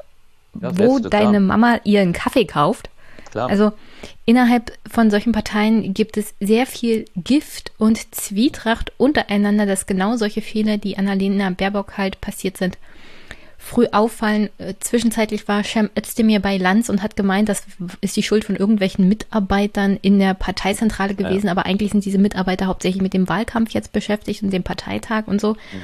ja, 0.61 0.79
wo 0.79 0.95
Beste, 0.95 1.11
deine 1.11 1.31
klar. 1.31 1.41
Mama 1.41 1.81
ihren 1.85 2.13
Kaffee 2.13 2.45
kauft. 2.45 2.91
Klar. 3.31 3.49
Also 3.49 3.73
innerhalb 4.25 4.73
von 4.91 5.11
solchen 5.11 5.33
Parteien 5.33 5.95
gibt 5.95 6.17
es 6.17 6.35
sehr 6.41 6.67
viel 6.67 7.05
Gift 7.17 7.73
und 7.79 8.15
Zwietracht 8.15 8.93
untereinander, 8.97 9.67
dass 9.67 9.87
genau 9.87 10.17
solche 10.17 10.43
Fehler, 10.43 10.79
die 10.79 10.99
Annalena 10.99 11.51
Baerbock 11.51 11.97
halt 11.97 12.21
passiert 12.21 12.57
sind, 12.57 12.77
früh 13.61 13.87
auffallen. 13.93 14.49
Äh, 14.59 14.75
zwischenzeitlich 14.81 15.47
war 15.47 15.63
Cem 15.63 15.91
Özdemir 15.97 16.41
bei 16.41 16.57
Lanz 16.57 16.89
und 16.89 17.03
hat 17.03 17.15
gemeint, 17.15 17.49
das 17.49 17.63
ist 18.01 18.17
die 18.17 18.23
Schuld 18.23 18.45
von 18.45 18.57
irgendwelchen 18.57 19.07
Mitarbeitern 19.07 19.99
in 20.01 20.19
der 20.19 20.35
Parteizentrale 20.35 21.15
gewesen, 21.15 21.47
ja. 21.47 21.53
aber 21.53 21.67
eigentlich 21.67 21.93
sind 21.93 22.05
diese 22.05 22.19
Mitarbeiter 22.19 22.67
hauptsächlich 22.67 23.03
mit 23.03 23.15
dem 23.15 23.29
Wahlkampf 23.29 23.71
jetzt 23.71 23.93
beschäftigt 23.93 24.43
und 24.43 24.51
dem 24.53 24.63
Parteitag 24.63 25.27
und 25.27 25.41
so. 25.41 25.53
Mhm. 25.53 25.83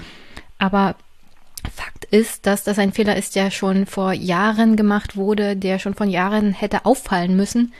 Aber 0.58 0.96
Fakt 1.70 2.04
ist, 2.06 2.46
dass 2.46 2.64
das 2.64 2.78
ein 2.78 2.92
Fehler 2.92 3.16
ist, 3.16 3.36
der 3.36 3.50
schon 3.50 3.86
vor 3.86 4.12
Jahren 4.12 4.76
gemacht 4.76 5.16
wurde, 5.16 5.56
der 5.56 5.78
schon 5.78 5.94
von 5.94 6.08
Jahren 6.08 6.52
hätte 6.52 6.84
auffallen 6.84 7.36
müssen. 7.36 7.72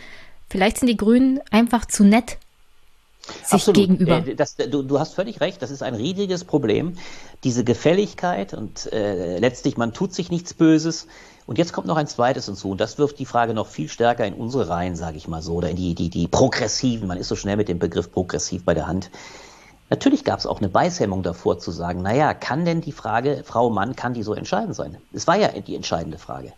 Vielleicht 0.49 0.79
sind 0.79 0.89
die 0.89 0.97
Grünen 0.97 1.41
einfach 1.51 1.87
zu 1.87 2.05
nett 2.05 2.39
sich 3.43 3.53
Absolut. 3.55 3.89
gegenüber. 3.89 4.27
Äh, 4.27 4.35
das, 4.35 4.57
du, 4.57 4.83
du, 4.83 4.99
hast 4.99 5.15
völlig 5.15 5.41
recht, 5.41 5.61
das 5.63 5.71
ist 5.71 5.83
ein 5.83 5.95
riesiges 5.95 6.45
Problem. 6.45 6.95
Diese 7.45 7.65
Gefälligkeit 7.65 8.55
und 8.55 8.93
äh, 8.93 9.39
letztlich, 9.39 9.77
man 9.77 9.93
tut 9.93 10.15
sich 10.15 10.31
nichts 10.31 10.55
Böses. 10.55 11.07
Und 11.47 11.59
jetzt 11.59 11.73
kommt 11.73 11.87
noch 11.87 11.97
ein 11.97 12.09
zweites 12.09 12.47
hinzu, 12.47 12.71
und 12.71 12.81
das 12.81 12.99
wirft 12.99 13.21
die 13.21 13.27
Frage 13.27 13.55
noch 13.55 13.69
viel 13.69 13.89
stärker 13.89 14.27
in 14.27 14.35
unsere 14.35 14.69
Reihen, 14.69 14.97
sage 14.97 15.17
ich 15.17 15.29
mal 15.29 15.43
so, 15.43 15.55
oder 15.55 15.71
in 15.71 15.77
die, 15.77 15.95
die, 15.95 16.11
die 16.11 16.27
Progressiven. 16.27 17.07
Man 17.07 17.19
ist 17.19 17.29
so 17.29 17.37
schnell 17.37 17.57
mit 17.57 17.69
dem 17.69 17.79
Begriff 17.79 18.11
progressiv 18.11 18.65
bei 18.65 18.75
der 18.75 18.89
Hand. 18.89 19.11
Natürlich 19.89 20.25
gab 20.25 20.41
es 20.41 20.47
auch 20.47 20.59
eine 20.59 20.69
Beißhemmung 20.69 21.23
davor 21.23 21.59
zu 21.59 21.71
sagen, 21.71 22.03
naja, 22.03 22.35
kann 22.35 22.65
denn 22.65 22.81
die 22.81 22.91
Frage, 22.91 23.43
Frau 23.45 23.71
Mann, 23.71 23.95
kann 23.95 24.15
die 24.15 24.25
so 24.25 24.35
entscheidend 24.35 24.75
sein? 24.75 24.97
Es 25.13 25.29
war 25.29 25.37
ja 25.37 25.49
die 25.49 25.77
entscheidende 25.77 26.19
Frage. 26.19 26.53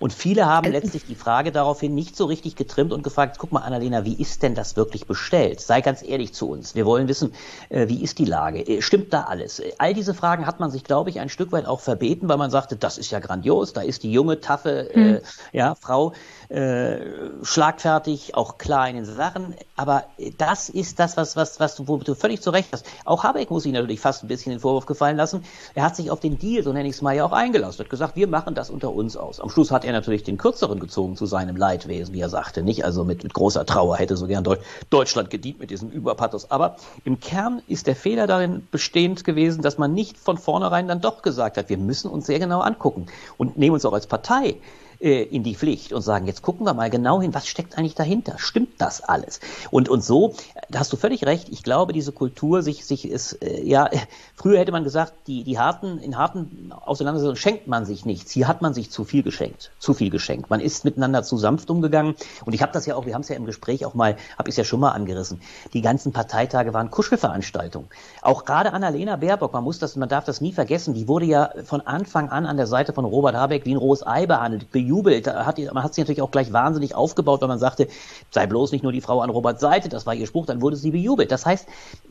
Und 0.00 0.12
viele 0.12 0.46
haben 0.46 0.70
letztlich 0.70 1.06
die 1.06 1.14
Frage 1.14 1.50
daraufhin 1.50 1.94
nicht 1.94 2.14
so 2.14 2.26
richtig 2.26 2.56
getrimmt 2.56 2.92
und 2.92 3.02
gefragt, 3.02 3.36
guck 3.38 3.52
mal, 3.52 3.60
Annalena, 3.60 4.04
wie 4.04 4.14
ist 4.14 4.42
denn 4.42 4.54
das 4.54 4.76
wirklich 4.76 5.06
bestellt? 5.06 5.60
Sei 5.60 5.80
ganz 5.80 6.02
ehrlich 6.02 6.34
zu 6.34 6.50
uns. 6.50 6.74
Wir 6.74 6.84
wollen 6.84 7.08
wissen, 7.08 7.32
äh, 7.70 7.88
wie 7.88 8.02
ist 8.02 8.18
die 8.18 8.26
Lage? 8.26 8.60
Äh, 8.60 8.82
stimmt 8.82 9.14
da 9.14 9.22
alles? 9.22 9.60
Äh, 9.60 9.72
all 9.78 9.94
diese 9.94 10.12
Fragen 10.12 10.46
hat 10.46 10.60
man 10.60 10.70
sich, 10.70 10.84
glaube 10.84 11.08
ich, 11.08 11.20
ein 11.20 11.30
Stück 11.30 11.52
weit 11.52 11.64
auch 11.66 11.80
verbeten, 11.80 12.28
weil 12.28 12.36
man 12.36 12.50
sagte, 12.50 12.76
das 12.76 12.98
ist 12.98 13.10
ja 13.10 13.18
grandios, 13.18 13.72
da 13.72 13.80
ist 13.80 14.02
die 14.02 14.12
junge, 14.12 14.40
taffe 14.40 14.90
mhm. 14.94 15.02
äh, 15.02 15.20
ja, 15.52 15.74
Frau 15.74 16.12
äh, 16.48 16.98
schlagfertig, 17.42 18.34
auch 18.34 18.58
klar 18.58 18.88
in 18.88 18.96
den 18.96 19.04
Sachen. 19.04 19.54
Aber 19.76 20.04
das 20.38 20.68
ist 20.68 20.98
das, 20.98 21.16
was, 21.16 21.36
was, 21.36 21.60
was 21.60 21.76
du, 21.76 21.88
wo 21.88 21.96
du 21.96 22.14
völlig 22.14 22.42
zu 22.42 22.50
Recht 22.50 22.68
hast. 22.72 22.86
Auch 23.04 23.24
Habeck 23.24 23.50
muss 23.50 23.64
sich 23.64 23.72
natürlich 23.72 24.00
fast 24.00 24.22
ein 24.22 24.28
bisschen 24.28 24.50
den 24.50 24.60
Vorwurf 24.60 24.86
gefallen 24.86 25.16
lassen. 25.16 25.44
Er 25.74 25.84
hat 25.84 25.96
sich 25.96 26.10
auf 26.10 26.20
den 26.20 26.38
Deal, 26.38 26.62
so 26.62 26.72
nenne 26.72 26.88
ich 26.88 26.96
es 26.96 27.02
mal, 27.02 27.14
ja 27.14 27.24
auch 27.24 27.32
eingelassen. 27.32 27.80
Er 27.80 27.84
hat 27.84 27.90
gesagt, 27.90 28.16
wir 28.16 28.28
machen 28.28 28.54
das 28.54 28.70
unter 28.70 28.92
uns 28.92 29.16
aus. 29.16 29.40
Am 29.40 29.50
Schluss 29.50 29.70
hat 29.70 29.84
er 29.84 29.92
natürlich 29.92 30.22
den 30.22 30.38
kürzeren 30.38 30.80
gezogen 30.80 31.16
zu 31.16 31.26
seinem 31.26 31.56
Leidwesen, 31.56 32.14
wie 32.14 32.20
er 32.20 32.28
sagte, 32.28 32.62
nicht? 32.62 32.84
Also 32.84 33.04
mit, 33.04 33.22
mit 33.22 33.34
großer 33.34 33.66
Trauer 33.66 33.96
hätte 33.96 34.16
so 34.16 34.26
gern 34.26 34.44
Deutschland 34.90 35.30
gedient 35.30 35.58
mit 35.60 35.70
diesem 35.70 35.90
Überpathos. 35.90 36.50
Aber 36.50 36.76
im 37.04 37.20
Kern 37.20 37.62
ist 37.68 37.86
der 37.86 37.96
Fehler 37.96 38.26
darin 38.26 38.66
bestehend 38.70 39.24
gewesen, 39.24 39.62
dass 39.62 39.78
man 39.78 39.92
nicht 39.92 40.18
von 40.18 40.38
vornherein 40.38 40.88
dann 40.88 41.00
doch 41.00 41.22
gesagt 41.22 41.56
hat, 41.56 41.68
wir 41.68 41.78
müssen 41.78 42.10
uns 42.10 42.26
sehr 42.26 42.38
genau 42.38 42.60
angucken 42.60 43.06
und 43.36 43.56
nehmen 43.56 43.74
uns 43.74 43.84
auch 43.84 43.92
als 43.92 44.06
Partei 44.06 44.56
äh, 45.00 45.22
in 45.22 45.42
die 45.42 45.54
Pflicht 45.54 45.92
und 45.92 46.02
sagen, 46.02 46.26
jetzt 46.26 46.42
gucken 46.42 46.66
wir 46.66 46.74
mal 46.74 46.90
genau 46.90 47.20
hin, 47.20 47.34
was 47.34 47.46
steckt 47.46 47.76
eigentlich 47.78 47.94
dahinter? 47.94 48.34
Stimmt 48.38 48.80
das 48.80 49.00
alles? 49.00 49.40
Und, 49.70 49.88
und 49.88 50.04
so, 50.04 50.34
da 50.70 50.80
hast 50.80 50.92
du 50.92 50.96
völlig 50.96 51.24
recht, 51.26 51.48
ich 51.50 51.62
glaube, 51.62 51.92
diese 51.92 52.12
Kultur 52.12 52.62
sich, 52.62 52.84
sich 52.84 53.08
ist, 53.08 53.42
äh, 53.42 53.62
ja, 53.62 53.88
früher 54.34 54.58
hätte 54.58 54.72
man 54.72 54.84
gesagt, 54.84 55.12
die, 55.26 55.44
die 55.44 55.58
harten, 55.58 55.98
in 55.98 56.16
harten 56.16 56.72
Auseinandersetzungen 56.72 57.36
schenkt 57.36 57.66
man 57.66 57.84
sich 57.84 58.04
nichts. 58.04 58.32
Hier 58.32 58.48
hat 58.48 58.62
man 58.62 58.74
sich 58.74 58.90
zu 58.90 59.04
viel 59.04 59.22
geschenkt, 59.22 59.70
zu 59.78 59.94
viel 59.94 60.10
geschenkt. 60.10 60.50
Man 60.50 60.60
ist 60.60 60.84
miteinander 60.84 61.22
zu 61.22 61.36
sanft 61.36 61.70
umgegangen. 61.70 62.14
Und 62.44 62.54
ich 62.54 62.62
habe 62.62 62.72
das 62.72 62.86
ja 62.86 62.96
auch, 62.96 63.06
wir 63.06 63.14
haben 63.14 63.22
es 63.22 63.28
ja 63.28 63.36
im 63.36 63.46
Gespräch 63.46 63.84
auch 63.84 63.94
mal, 63.94 64.16
habe 64.38 64.48
ich 64.48 64.54
es 64.54 64.56
ja 64.56 64.64
schon 64.64 64.80
mal 64.80 64.92
angerissen. 64.92 65.40
Die 65.72 65.82
ganzen 65.82 66.12
Parteitage 66.12 66.72
waren 66.72 66.90
Kuschelveranstaltungen. 66.90 67.88
Auch 68.22 68.44
gerade 68.44 68.72
Annalena 68.72 69.16
Baerbock, 69.16 69.52
man 69.52 69.64
muss 69.64 69.78
das, 69.78 69.96
man 69.96 70.08
darf 70.08 70.24
das 70.24 70.40
nie 70.40 70.52
vergessen, 70.52 70.94
die 70.94 71.08
wurde 71.08 71.26
ja 71.26 71.50
von 71.64 71.80
Anfang 71.82 72.30
an 72.30 72.46
an 72.46 72.56
der 72.56 72.66
Seite 72.66 72.92
von 72.92 73.04
Robert 73.04 73.34
Habeck 73.34 73.64
wie 73.66 73.74
ein 73.74 73.78
rohes 73.78 74.06
Ei 74.06 74.26
behandelt, 74.26 74.70
bejubelt. 74.70 74.93
Hat, 75.02 75.58
man 75.72 75.82
hat 75.82 75.94
sie 75.94 76.00
natürlich 76.00 76.22
auch 76.22 76.30
gleich 76.30 76.52
wahnsinnig 76.52 76.94
aufgebaut, 76.94 77.40
weil 77.40 77.48
man 77.48 77.58
sagte, 77.58 77.88
sei 78.30 78.46
bloß 78.46 78.72
nicht 78.72 78.82
nur 78.82 78.92
die 78.92 79.00
Frau 79.00 79.20
an 79.20 79.30
Roberts 79.30 79.60
Seite, 79.60 79.88
das 79.88 80.06
war 80.06 80.14
ihr 80.14 80.26
Spruch, 80.26 80.46
dann 80.46 80.60
wurde 80.60 80.76
sie 80.76 80.90
bejubelt. 80.90 81.32
Das 81.32 81.46
heißt, 81.46 81.66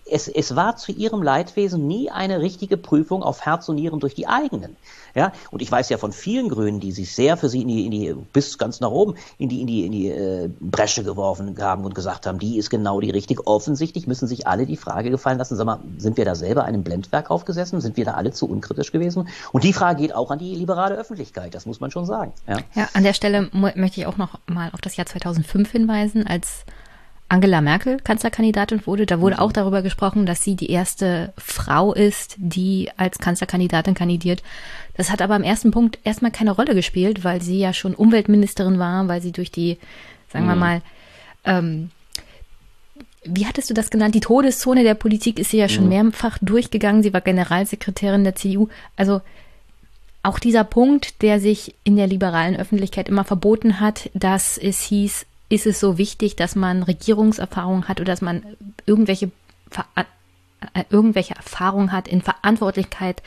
es, 0.05 0.27
es 0.27 0.55
war 0.55 0.75
zu 0.75 0.91
ihrem 0.91 1.23
Leidwesen 1.23 1.87
nie 1.87 2.09
eine 2.09 2.41
richtige 2.41 2.77
Prüfung 2.77 3.23
auf 3.23 3.41
Herz 3.41 3.69
und 3.69 3.75
Nieren 3.75 3.99
durch 3.99 4.15
die 4.15 4.27
eigenen. 4.27 4.75
Ja, 5.15 5.31
und 5.51 5.61
ich 5.61 5.71
weiß 5.71 5.89
ja 5.89 5.97
von 5.97 6.11
vielen 6.11 6.49
Grünen, 6.49 6.79
die 6.79 6.91
sich 6.91 7.13
sehr 7.13 7.37
für 7.37 7.47
sie 7.47 7.61
in 7.61 7.67
die, 7.67 7.85
in 7.85 7.91
die 7.91 8.15
bis 8.33 8.57
ganz 8.57 8.79
nach 8.79 8.89
oben 8.89 9.15
in 9.37 9.47
die 9.47 9.61
in 9.61 9.67
die 9.67 9.85
in 9.85 9.91
die 9.91 10.09
äh, 10.09 10.49
Bresche 10.59 11.03
geworfen 11.03 11.55
haben 11.59 11.85
und 11.85 11.93
gesagt 11.93 12.25
haben, 12.25 12.39
die 12.39 12.57
ist 12.57 12.69
genau 12.69 12.99
die 12.99 13.11
richtige. 13.11 13.45
Offensichtlich 13.45 14.07
müssen 14.07 14.27
sich 14.27 14.47
alle 14.47 14.65
die 14.65 14.77
Frage 14.77 15.11
gefallen 15.11 15.37
lassen: 15.37 15.55
Sag 15.55 15.65
mal, 15.65 15.79
sind 15.97 16.17
wir 16.17 16.25
da 16.25 16.33
selber 16.33 16.63
einem 16.65 16.83
Blendwerk 16.83 17.29
aufgesessen? 17.29 17.79
Sind 17.79 17.95
wir 17.97 18.05
da 18.05 18.13
alle 18.13 18.31
zu 18.31 18.49
unkritisch 18.49 18.91
gewesen? 18.91 19.27
Und 19.51 19.63
die 19.63 19.73
Frage 19.73 20.01
geht 20.01 20.15
auch 20.15 20.31
an 20.31 20.39
die 20.39 20.55
liberale 20.55 20.95
Öffentlichkeit. 20.95 21.53
Das 21.53 21.65
muss 21.65 21.79
man 21.79 21.91
schon 21.91 22.05
sagen. 22.05 22.33
Ja, 22.47 22.57
ja 22.73 22.89
an 22.93 23.03
der 23.03 23.13
Stelle 23.13 23.49
möchte 23.53 24.01
ich 24.01 24.07
auch 24.07 24.17
noch 24.17 24.39
mal 24.47 24.71
auf 24.73 24.81
das 24.81 24.95
Jahr 24.95 25.05
2005 25.05 25.71
hinweisen, 25.71 26.25
als 26.25 26.65
Angela 27.33 27.61
Merkel 27.61 27.97
Kanzlerkandidatin 27.99 28.85
wurde. 28.85 29.07
Da 29.07 29.19
wurde 29.19 29.37
mhm. 29.37 29.41
auch 29.41 29.51
darüber 29.51 29.81
gesprochen, 29.81 30.27
dass 30.27 30.43
sie 30.43 30.55
die 30.55 30.69
erste 30.69 31.33
Frau 31.35 31.91
ist, 31.91 32.35
die 32.37 32.91
als 32.95 33.17
Kanzlerkandidatin 33.17 33.95
kandidiert. 33.95 34.43
Das 34.95 35.09
hat 35.09 35.21
aber 35.21 35.33
am 35.33 35.41
ersten 35.41 35.71
Punkt 35.71 35.97
erstmal 36.03 36.29
keine 36.29 36.51
Rolle 36.51 36.75
gespielt, 36.75 37.23
weil 37.23 37.41
sie 37.41 37.57
ja 37.57 37.73
schon 37.73 37.95
Umweltministerin 37.95 38.77
war, 38.77 39.07
weil 39.07 39.19
sie 39.19 39.31
durch 39.31 39.49
die, 39.49 39.79
sagen 40.31 40.45
mhm. 40.45 40.49
wir 40.49 40.55
mal, 40.55 40.81
ähm, 41.45 41.89
wie 43.25 43.47
hattest 43.47 43.69
du 43.69 43.73
das 43.73 43.89
genannt? 43.89 44.13
Die 44.13 44.19
Todeszone 44.19 44.83
der 44.83 44.93
Politik 44.93 45.39
ist 45.39 45.49
sie 45.49 45.57
ja 45.57 45.69
schon 45.69 45.85
mhm. 45.85 45.89
mehrfach 45.89 46.37
durchgegangen. 46.39 47.01
Sie 47.01 47.13
war 47.13 47.21
Generalsekretärin 47.21 48.23
der 48.25 48.35
CDU. 48.35 48.67
Also 48.95 49.21
auch 50.21 50.37
dieser 50.37 50.65
Punkt, 50.65 51.23
der 51.23 51.39
sich 51.39 51.73
in 51.83 51.95
der 51.95 52.05
liberalen 52.05 52.55
Öffentlichkeit 52.55 53.09
immer 53.09 53.23
verboten 53.23 53.79
hat, 53.79 54.11
dass 54.13 54.59
es 54.59 54.81
hieß, 54.81 55.25
ist 55.53 55.67
es 55.67 55.79
so 55.79 55.99
wichtig, 55.99 56.35
dass 56.35 56.55
man 56.55 56.81
Regierungserfahrung 56.81 57.87
hat 57.87 57.99
oder 58.01 58.11
dass 58.11 58.21
man 58.21 58.43
irgendwelche, 58.87 59.29
äh, 59.95 60.83
irgendwelche 60.89 61.35
Erfahrung 61.35 61.91
hat 61.91 62.07
in 62.07 62.23
Verantwortlichkeit, 62.23 63.21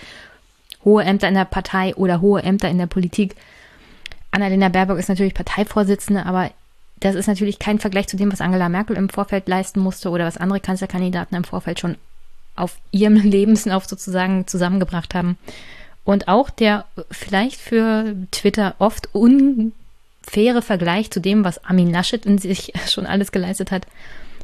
hohe 0.84 1.04
Ämter 1.04 1.28
in 1.28 1.34
der 1.34 1.44
Partei 1.44 1.94
oder 1.94 2.20
hohe 2.20 2.42
Ämter 2.42 2.68
in 2.68 2.78
der 2.78 2.86
Politik. 2.86 3.36
Annalena 4.32 4.68
Baerbock 4.68 4.98
ist 4.98 5.08
natürlich 5.08 5.34
Parteivorsitzende, 5.34 6.26
aber 6.26 6.50
das 6.98 7.14
ist 7.14 7.28
natürlich 7.28 7.60
kein 7.60 7.78
Vergleich 7.78 8.08
zu 8.08 8.16
dem, 8.16 8.32
was 8.32 8.40
Angela 8.40 8.68
Merkel 8.68 8.96
im 8.96 9.08
Vorfeld 9.08 9.46
leisten 9.46 9.78
musste 9.78 10.10
oder 10.10 10.26
was 10.26 10.36
andere 10.36 10.58
Kanzlerkandidaten 10.58 11.36
im 11.36 11.44
Vorfeld 11.44 11.78
schon 11.78 11.96
auf 12.56 12.76
ihrem 12.90 13.14
Lebenslauf 13.22 13.86
sozusagen 13.86 14.48
zusammengebracht 14.48 15.14
haben. 15.14 15.38
Und 16.02 16.26
auch 16.26 16.50
der 16.50 16.86
vielleicht 17.08 17.60
für 17.60 18.16
Twitter 18.32 18.74
oft 18.78 19.14
un 19.14 19.72
faire 20.26 20.62
Vergleich 20.62 21.10
zu 21.10 21.20
dem, 21.20 21.44
was 21.44 21.64
Amin 21.64 21.90
Naschid 21.90 22.26
in 22.26 22.38
sich 22.38 22.72
schon 22.88 23.06
alles 23.06 23.32
geleistet 23.32 23.70
hat. 23.70 23.86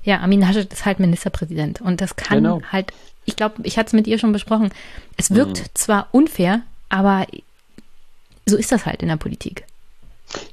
Ja, 0.04 0.20
Amin 0.20 0.40
Naschid 0.40 0.72
ist 0.72 0.84
halt 0.84 1.00
Ministerpräsident 1.00 1.80
und 1.80 2.00
das 2.00 2.16
kann 2.16 2.38
genau. 2.38 2.62
halt, 2.70 2.92
ich 3.24 3.36
glaube, 3.36 3.56
ich 3.62 3.78
hatte 3.78 3.88
es 3.88 3.92
mit 3.92 4.06
ihr 4.06 4.18
schon 4.18 4.32
besprochen, 4.32 4.70
es 5.16 5.34
wirkt 5.34 5.60
mhm. 5.60 5.66
zwar 5.74 6.08
unfair, 6.12 6.62
aber 6.88 7.26
so 8.46 8.56
ist 8.56 8.72
das 8.72 8.86
halt 8.86 9.02
in 9.02 9.08
der 9.08 9.16
Politik. 9.16 9.64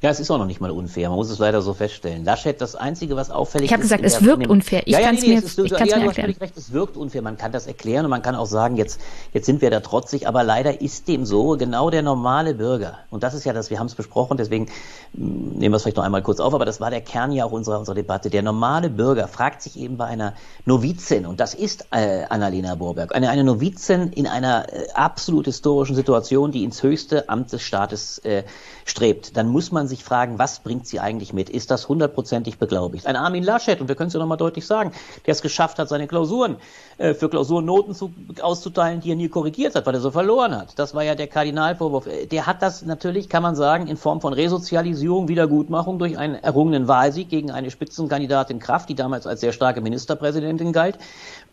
Ja, 0.01 0.09
es 0.09 0.19
ist 0.19 0.31
auch 0.31 0.37
noch 0.37 0.45
nicht 0.45 0.61
mal 0.61 0.71
unfair. 0.71 1.09
Man 1.09 1.17
muss 1.17 1.29
es 1.29 1.39
leider 1.39 1.61
so 1.61 1.73
feststellen. 1.73 2.23
Laschet, 2.23 2.59
das 2.59 2.75
Einzige, 2.75 3.15
was 3.15 3.31
auffällig 3.31 3.65
ist. 3.65 3.69
Ich 3.69 3.73
habe 3.73 3.81
gesagt, 3.81 4.03
es 4.03 4.23
wirkt 4.23 4.47
unfair. 4.47 4.81
Ich 4.85 4.93
ja, 4.93 5.01
kann 5.01 5.15
es 5.15 5.21
nee, 5.21 5.29
mir, 5.29 5.39
ist, 5.39 5.59
ich 5.59 5.71
ja, 5.71 5.97
mir 5.97 6.05
erklären. 6.05 6.35
Recht, 6.39 6.57
es 6.57 6.71
wirkt 6.71 6.97
unfair. 6.97 7.21
Man 7.21 7.37
kann 7.37 7.51
das 7.51 7.67
erklären 7.67 8.05
und 8.05 8.09
man 8.09 8.21
kann 8.21 8.35
auch 8.35 8.45
sagen, 8.45 8.77
jetzt, 8.77 8.99
jetzt 9.33 9.45
sind 9.45 9.61
wir 9.61 9.69
da 9.69 9.79
trotzig, 9.79 10.27
aber 10.27 10.43
leider 10.43 10.81
ist 10.81 11.07
dem 11.07 11.25
so 11.25 11.57
genau 11.57 11.89
der 11.89 12.01
normale 12.01 12.53
Bürger. 12.53 12.99
Und 13.09 13.23
das 13.23 13.33
ist 13.33 13.45
ja 13.45 13.53
das, 13.53 13.69
wir 13.69 13.79
haben 13.79 13.87
es 13.87 13.95
besprochen, 13.95 14.37
deswegen 14.37 14.67
hm, 15.13 15.57
nehmen 15.57 15.73
wir 15.73 15.77
es 15.77 15.83
vielleicht 15.83 15.97
noch 15.97 16.03
einmal 16.03 16.21
kurz 16.23 16.39
auf, 16.39 16.53
aber 16.53 16.65
das 16.65 16.79
war 16.79 16.89
der 16.89 17.01
Kern 17.01 17.31
ja 17.31 17.45
auch 17.45 17.51
unserer, 17.51 17.79
unserer 17.79 17.95
Debatte. 17.95 18.29
Der 18.29 18.41
normale 18.41 18.89
Bürger 18.89 19.27
fragt 19.27 19.61
sich 19.61 19.77
eben 19.77 19.97
bei 19.97 20.05
einer 20.05 20.33
Novizin, 20.65 21.25
und 21.25 21.39
das 21.39 21.53
ist 21.53 21.87
äh, 21.91 22.23
Annalena 22.29 22.75
Borberg, 22.75 23.15
eine, 23.15 23.29
eine 23.29 23.43
Novizin 23.43 24.11
in 24.13 24.27
einer 24.27 24.71
äh, 24.71 24.87
absolut 24.93 25.45
historischen 25.45 25.95
Situation, 25.95 26.51
die 26.51 26.63
ins 26.63 26.83
höchste 26.83 27.29
Amt 27.29 27.51
des 27.51 27.61
Staates 27.61 28.19
äh, 28.19 28.43
strebt, 28.89 29.37
dann 29.37 29.47
muss 29.47 29.71
man 29.71 29.87
sich 29.87 30.03
fragen, 30.03 30.39
was 30.39 30.59
bringt 30.59 30.87
sie 30.87 30.99
eigentlich 30.99 31.33
mit? 31.33 31.49
Ist 31.49 31.71
das 31.71 31.87
hundertprozentig 31.87 32.57
beglaubigt? 32.57 33.05
Ein 33.05 33.15
Armin 33.15 33.43
Laschet, 33.43 33.79
und 33.79 33.87
wir 33.87 33.95
können 33.95 34.07
es 34.07 34.13
ja 34.13 34.19
nochmal 34.19 34.37
deutlich 34.37 34.65
sagen, 34.65 34.91
der 35.25 35.31
es 35.33 35.41
geschafft 35.41 35.79
hat, 35.79 35.89
seine 35.89 36.07
Klausuren 36.07 36.57
äh, 36.97 37.13
für 37.13 37.29
Klausurnoten 37.29 37.93
zu, 37.93 38.13
auszuteilen, 38.41 39.01
die 39.01 39.11
er 39.11 39.15
nie 39.15 39.29
korrigiert 39.29 39.75
hat, 39.75 39.85
weil 39.85 39.93
er 39.93 40.01
so 40.01 40.11
verloren 40.11 40.55
hat. 40.57 40.77
Das 40.77 40.93
war 40.93 41.03
ja 41.03 41.15
der 41.15 41.27
Kardinalvorwurf. 41.27 42.07
Äh, 42.07 42.25
der 42.25 42.47
hat 42.47 42.61
das 42.61 42.83
natürlich, 42.83 43.29
kann 43.29 43.43
man 43.43 43.55
sagen, 43.55 43.87
in 43.87 43.97
Form 43.97 44.21
von 44.21 44.33
Resozialisierung, 44.33 45.27
Wiedergutmachung 45.27 45.99
durch 45.99 46.17
einen 46.17 46.35
errungenen 46.35 46.87
Wahlsieg 46.87 47.29
gegen 47.29 47.51
eine 47.51 47.71
Spitzenkandidatin 47.71 48.59
Kraft, 48.59 48.89
die 48.89 48.95
damals 48.95 49.27
als 49.27 49.41
sehr 49.41 49.53
starke 49.53 49.81
Ministerpräsidentin 49.81 50.73
galt, 50.73 50.97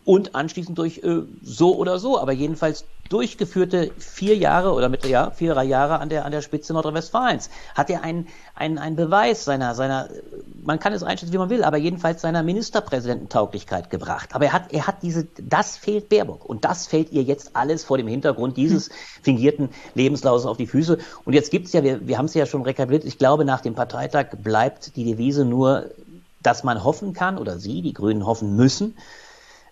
und 0.07 0.37
anschließend 0.37 0.79
durch 0.79 0.99
äh, 0.99 1.23
so 1.43 1.77
oder 1.77 1.99
so, 1.99 2.19
aber 2.19 2.33
jedenfalls 2.33 2.85
durchgeführte 3.09 3.91
vier 3.99 4.37
Jahre 4.37 4.73
oder 4.73 4.89
mit 4.89 5.05
ja 5.05 5.31
vier 5.31 5.61
Jahre 5.63 5.99
an 5.99 6.09
der 6.09 6.25
an 6.25 6.33
der 6.33 6.43
Spitze 6.43 6.73
Nordrhein-Westfalens 6.73 7.51
hat 7.75 7.91
er 7.91 8.03
einen 8.03 8.29
einen 8.55 8.79
einen 8.79 8.97
Beweis 8.97 9.45
seiner 9.45 9.75
seiner 9.75 10.09
man 10.63 10.79
kann 10.79 10.93
es 10.93 11.03
einschätzen 11.03 11.33
wie 11.33 11.39
man 11.39 11.51
will, 11.51 11.65
aber 11.65 11.77
jedenfalls 11.77 12.23
seiner 12.23 12.43
Ministerpräsidententauglichkeit 12.43 13.91
gebracht. 13.91 14.35
Aber 14.35 14.47
er 14.47 14.53
hat 14.53 14.73
er 14.73 14.87
hat 14.87 15.03
diese 15.03 15.27
das 15.41 15.77
fehlt 15.77 16.09
Baerbock 16.09 16.45
und 16.45 16.65
das 16.65 16.87
fällt 16.87 17.11
ihr 17.13 17.23
jetzt 17.23 17.57
alles 17.57 17.83
vor 17.83 17.99
dem 17.99 18.07
Hintergrund 18.07 18.57
dieses 18.57 18.91
fingierten 19.23 19.71
Lebenslaufs 19.95 20.47
auf 20.47 20.57
die 20.57 20.69
Füße. 20.69 20.99
Und 21.25 21.33
jetzt 21.33 21.51
gibt's 21.51 21.73
ja 21.73 21.83
wir 21.83 22.07
wir 22.07 22.17
haben 22.17 22.27
es 22.27 22.35
ja 22.35 22.47
schon 22.47 22.63
rekapituliert. 22.63 23.05
Ich 23.05 23.19
glaube 23.19 23.45
nach 23.45 23.61
dem 23.61 23.75
Parteitag 23.75 24.37
bleibt 24.43 24.95
die 24.95 25.05
Devise 25.05 25.45
nur, 25.45 25.91
dass 26.43 26.63
man 26.63 26.85
hoffen 26.85 27.13
kann 27.13 27.39
oder 27.39 27.59
Sie 27.59 27.83
die 27.83 27.93
Grünen 27.93 28.25
hoffen 28.25 28.55
müssen 28.55 28.95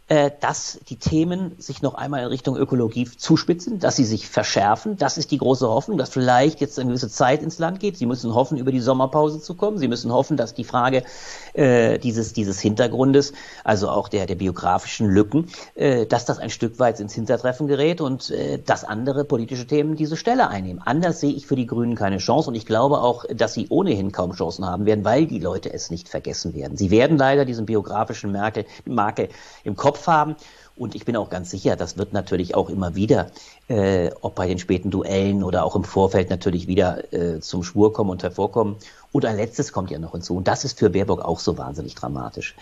dass 0.08 0.78
die 0.88 0.96
Themen 0.96 1.52
sich 1.58 1.80
noch 1.80 1.94
einmal 1.94 2.20
in 2.20 2.26
Richtung 2.26 2.56
Ökologie 2.56 3.06
zuspitzen, 3.06 3.78
dass 3.78 3.96
sie 3.96 4.04
sich 4.04 4.28
verschärfen. 4.28 4.96
Das 4.98 5.16
ist 5.16 5.30
die 5.30 5.38
große 5.38 5.66
Hoffnung, 5.66 5.96
dass 5.96 6.10
vielleicht 6.10 6.60
jetzt 6.60 6.78
eine 6.78 6.88
gewisse 6.88 7.08
Zeit 7.08 7.42
ins 7.42 7.58
Land 7.58 7.80
geht. 7.80 7.96
Sie 7.96 8.06
müssen 8.06 8.34
hoffen, 8.34 8.58
über 8.58 8.70
die 8.70 8.80
Sommerpause 8.80 9.40
zu 9.40 9.54
kommen. 9.54 9.78
Sie 9.78 9.88
müssen 9.88 10.12
hoffen, 10.12 10.36
dass 10.36 10.54
die 10.54 10.64
Frage 10.64 11.04
äh, 11.54 11.98
dieses, 11.98 12.32
dieses 12.32 12.60
Hintergrundes, 12.60 13.32
also 13.64 13.88
auch 13.88 14.08
der, 14.08 14.26
der 14.26 14.34
biografischen 14.34 15.08
Lücken, 15.08 15.48
äh, 15.74 16.06
dass 16.06 16.24
das 16.24 16.38
ein 16.38 16.50
Stück 16.50 16.78
weit 16.78 17.00
ins 17.00 17.14
Hintertreffen 17.14 17.66
gerät 17.66 18.00
und 18.00 18.30
äh, 18.30 18.58
dass 18.58 18.84
andere 18.84 19.24
politische 19.24 19.66
Themen 19.66 19.96
diese 19.96 20.16
Stelle 20.16 20.48
einnehmen. 20.48 20.82
Anders 20.84 21.20
sehe 21.20 21.32
ich 21.32 21.46
für 21.46 21.56
die 21.56 21.66
Grünen 21.66 21.94
keine 21.94 22.18
Chance 22.18 22.48
und 22.48 22.54
ich 22.54 22.66
glaube 22.66 23.00
auch, 23.00 23.24
dass 23.34 23.54
sie 23.54 23.68
ohnehin 23.68 24.12
kaum 24.12 24.32
Chancen 24.32 24.66
haben 24.66 24.86
werden, 24.86 25.04
weil 25.04 25.26
die 25.26 25.38
Leute 25.38 25.72
es 25.72 25.90
nicht 25.90 26.08
vergessen 26.08 26.54
werden. 26.54 26.76
Sie 26.76 26.90
werden 26.90 27.16
leider 27.16 27.44
diesen 27.44 27.66
biografischen 27.66 28.32
Marke, 28.32 28.66
Marke 28.84 29.28
im 29.62 29.76
Kopf 29.76 29.93
Kopf 29.94 30.06
haben. 30.08 30.36
Und 30.76 30.96
ich 30.96 31.04
bin 31.04 31.16
auch 31.16 31.30
ganz 31.30 31.50
sicher, 31.50 31.76
das 31.76 31.98
wird 31.98 32.12
natürlich 32.12 32.56
auch 32.56 32.68
immer 32.68 32.96
wieder, 32.96 33.30
äh, 33.68 34.10
ob 34.22 34.34
bei 34.34 34.48
den 34.48 34.58
späten 34.58 34.90
Duellen 34.90 35.44
oder 35.44 35.64
auch 35.64 35.76
im 35.76 35.84
Vorfeld 35.84 36.30
natürlich 36.30 36.66
wieder 36.66 37.12
äh, 37.12 37.38
zum 37.38 37.62
Schwur 37.62 37.92
kommen 37.92 38.10
und 38.10 38.24
hervorkommen. 38.24 38.74
Und 39.12 39.24
ein 39.24 39.36
letztes 39.36 39.72
kommt 39.72 39.92
ja 39.92 40.00
noch 40.00 40.12
hinzu. 40.12 40.36
Und 40.36 40.48
das 40.48 40.64
ist 40.64 40.80
für 40.80 40.90
Baerbock 40.90 41.20
auch 41.20 41.38
so 41.38 41.56
wahnsinnig 41.58 41.94
dramatisch. 41.94 42.56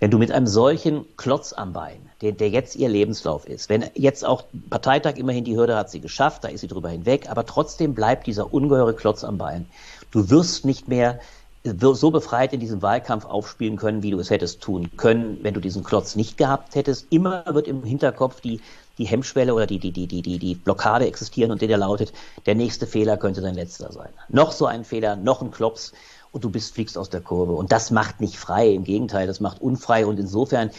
Wenn 0.00 0.10
du 0.10 0.18
mit 0.18 0.32
einem 0.32 0.48
solchen 0.48 1.04
Klotz 1.16 1.52
am 1.52 1.72
Bein, 1.72 2.00
der, 2.20 2.32
der 2.32 2.48
jetzt 2.48 2.74
ihr 2.74 2.88
Lebenslauf 2.88 3.46
ist, 3.46 3.68
wenn 3.68 3.84
jetzt 3.94 4.24
auch 4.24 4.42
Parteitag 4.68 5.14
immerhin 5.14 5.44
die 5.44 5.56
Hürde 5.56 5.76
hat 5.76 5.88
sie 5.88 6.00
geschafft, 6.00 6.42
da 6.42 6.48
ist 6.48 6.62
sie 6.62 6.66
drüber 6.66 6.88
hinweg, 6.88 7.30
aber 7.30 7.46
trotzdem 7.46 7.94
bleibt 7.94 8.26
dieser 8.26 8.52
ungeheure 8.52 8.94
Klotz 8.94 9.22
am 9.22 9.38
Bein. 9.38 9.66
Du 10.10 10.30
wirst 10.30 10.64
nicht 10.64 10.88
mehr 10.88 11.20
so 11.64 12.10
befreit 12.10 12.52
in 12.52 12.60
diesem 12.60 12.82
Wahlkampf 12.82 13.24
aufspielen 13.24 13.76
können, 13.76 14.02
wie 14.02 14.10
du 14.10 14.18
es 14.18 14.30
hättest 14.30 14.60
tun 14.60 14.90
können, 14.96 15.38
wenn 15.42 15.54
du 15.54 15.60
diesen 15.60 15.84
Klotz 15.84 16.16
nicht 16.16 16.36
gehabt 16.36 16.74
hättest. 16.74 17.06
Immer 17.10 17.44
wird 17.46 17.68
im 17.68 17.84
Hinterkopf 17.84 18.40
die, 18.40 18.60
die 18.98 19.04
Hemmschwelle 19.04 19.54
oder 19.54 19.66
die, 19.66 19.78
die, 19.78 19.92
die, 19.92 20.08
die, 20.08 20.22
die, 20.22 20.38
die 20.38 20.54
Blockade 20.56 21.06
existieren 21.06 21.52
und 21.52 21.62
der 21.62 21.78
lautet, 21.78 22.12
der 22.46 22.56
nächste 22.56 22.86
Fehler 22.86 23.16
könnte 23.16 23.40
dein 23.40 23.54
letzter 23.54 23.92
sein. 23.92 24.10
Noch 24.28 24.50
so 24.52 24.66
ein 24.66 24.84
Fehler, 24.84 25.14
noch 25.16 25.40
ein 25.40 25.52
Klops 25.52 25.92
und 26.32 26.42
du 26.42 26.50
bist, 26.50 26.74
fliegst 26.74 26.98
aus 26.98 27.10
der 27.10 27.20
Kurve. 27.20 27.52
Und 27.52 27.70
das 27.70 27.90
macht 27.90 28.20
nicht 28.20 28.36
frei, 28.36 28.68
im 28.70 28.84
Gegenteil, 28.84 29.26
das 29.26 29.38
macht 29.38 29.60
unfrei 29.60 30.04
und 30.04 30.18
insofern 30.18 30.70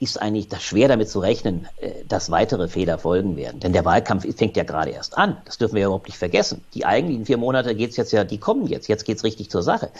ist 0.00 0.20
eigentlich 0.20 0.48
das 0.48 0.62
schwer 0.62 0.88
damit 0.88 1.08
zu 1.08 1.18
rechnen, 1.18 1.66
äh, 1.80 1.90
dass 2.08 2.30
weitere 2.30 2.68
Fehler 2.68 2.98
folgen 2.98 3.36
werden. 3.36 3.60
Denn 3.60 3.72
der 3.72 3.84
Wahlkampf 3.84 4.26
fängt 4.36 4.56
ja 4.56 4.64
gerade 4.64 4.90
erst 4.90 5.18
an. 5.18 5.36
Das 5.44 5.58
dürfen 5.58 5.74
wir 5.74 5.82
ja 5.82 5.86
überhaupt 5.86 6.06
nicht 6.06 6.18
vergessen. 6.18 6.62
Die 6.74 6.86
eigentlichen 6.86 7.26
vier 7.26 7.36
Monate 7.36 7.74
geht's 7.74 7.96
jetzt 7.96 8.12
ja, 8.12 8.24
die 8.24 8.38
kommen 8.38 8.66
jetzt. 8.66 8.88
Jetzt 8.88 9.04
geht's 9.04 9.24
richtig 9.24 9.50
zur 9.50 9.62
Sache. 9.62 9.90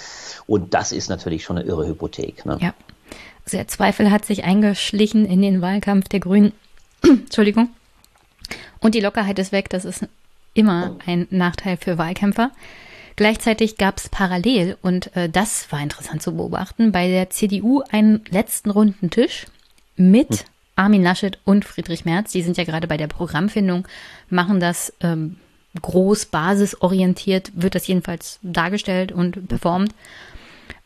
Und 0.46 0.74
das 0.74 0.92
ist 0.92 1.08
natürlich 1.08 1.44
schon 1.44 1.58
eine 1.58 1.66
irre 1.66 1.86
Hypothek. 1.86 2.46
Ne? 2.46 2.58
Ja. 2.60 2.74
Also 3.44 3.56
der 3.56 3.68
Zweifel 3.68 4.10
hat 4.10 4.24
sich 4.24 4.44
eingeschlichen 4.44 5.24
in 5.24 5.42
den 5.42 5.60
Wahlkampf 5.62 6.08
der 6.08 6.20
Grünen. 6.20 6.52
Entschuldigung. 7.02 7.70
Und 8.80 8.94
die 8.94 9.00
Lockerheit 9.00 9.38
ist 9.38 9.52
weg. 9.52 9.68
Das 9.70 9.84
ist 9.84 10.06
immer 10.54 10.96
ein 11.06 11.26
Nachteil 11.30 11.76
für 11.76 11.98
Wahlkämpfer. 11.98 12.50
Gleichzeitig 13.16 13.78
gab 13.78 13.98
es 13.98 14.08
parallel, 14.08 14.76
und 14.80 15.14
äh, 15.16 15.28
das 15.28 15.72
war 15.72 15.80
interessant 15.80 16.22
zu 16.22 16.36
beobachten, 16.36 16.92
bei 16.92 17.08
der 17.08 17.30
CDU 17.30 17.82
einen 17.90 18.24
letzten 18.30 18.70
runden 18.70 19.10
Tisch 19.10 19.46
mit. 19.98 20.44
Armin 20.78 21.02
Laschet 21.02 21.38
und 21.44 21.64
Friedrich 21.64 22.04
Merz. 22.04 22.32
Die 22.32 22.42
sind 22.42 22.56
ja 22.56 22.64
gerade 22.64 22.86
bei 22.86 22.96
der 22.96 23.08
Programmfindung, 23.08 23.86
machen 24.30 24.60
das 24.60 24.92
ähm, 25.00 25.36
groß, 25.82 26.26
basisorientiert, 26.26 27.50
wird 27.54 27.74
das 27.74 27.86
jedenfalls 27.86 28.38
dargestellt 28.42 29.12
und 29.12 29.48
performt. 29.48 29.92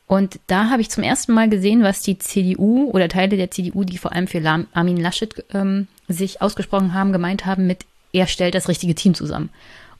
Und 0.06 0.40
da 0.46 0.70
habe 0.70 0.82
ich 0.82 0.90
zum 0.90 1.04
ersten 1.04 1.32
Mal 1.32 1.48
gesehen, 1.48 1.82
was 1.82 2.02
die 2.02 2.18
CDU 2.18 2.90
oder 2.90 3.08
Teile 3.08 3.36
der 3.36 3.50
CDU, 3.50 3.84
die 3.84 3.98
vor 3.98 4.12
allem 4.12 4.26
für 4.26 4.42
Armin 4.72 4.96
Laschet 4.96 5.44
ähm, 5.54 5.88
sich 6.08 6.42
ausgesprochen 6.42 6.94
haben, 6.94 7.12
gemeint 7.12 7.46
haben 7.46 7.66
mit, 7.66 7.84
er 8.12 8.26
stellt 8.26 8.54
das 8.54 8.68
richtige 8.68 8.94
Team 8.94 9.14
zusammen. 9.14 9.50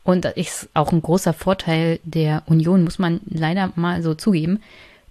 Und 0.05 0.25
das 0.25 0.37
ist 0.37 0.69
auch 0.75 0.91
ein 0.91 1.01
großer 1.01 1.33
Vorteil 1.33 2.01
der 2.03 2.43
Union, 2.47 2.83
muss 2.83 2.99
man 2.99 3.21
leider 3.27 3.73
mal 3.77 4.03
so 4.03 4.15
zugeben 4.15 4.61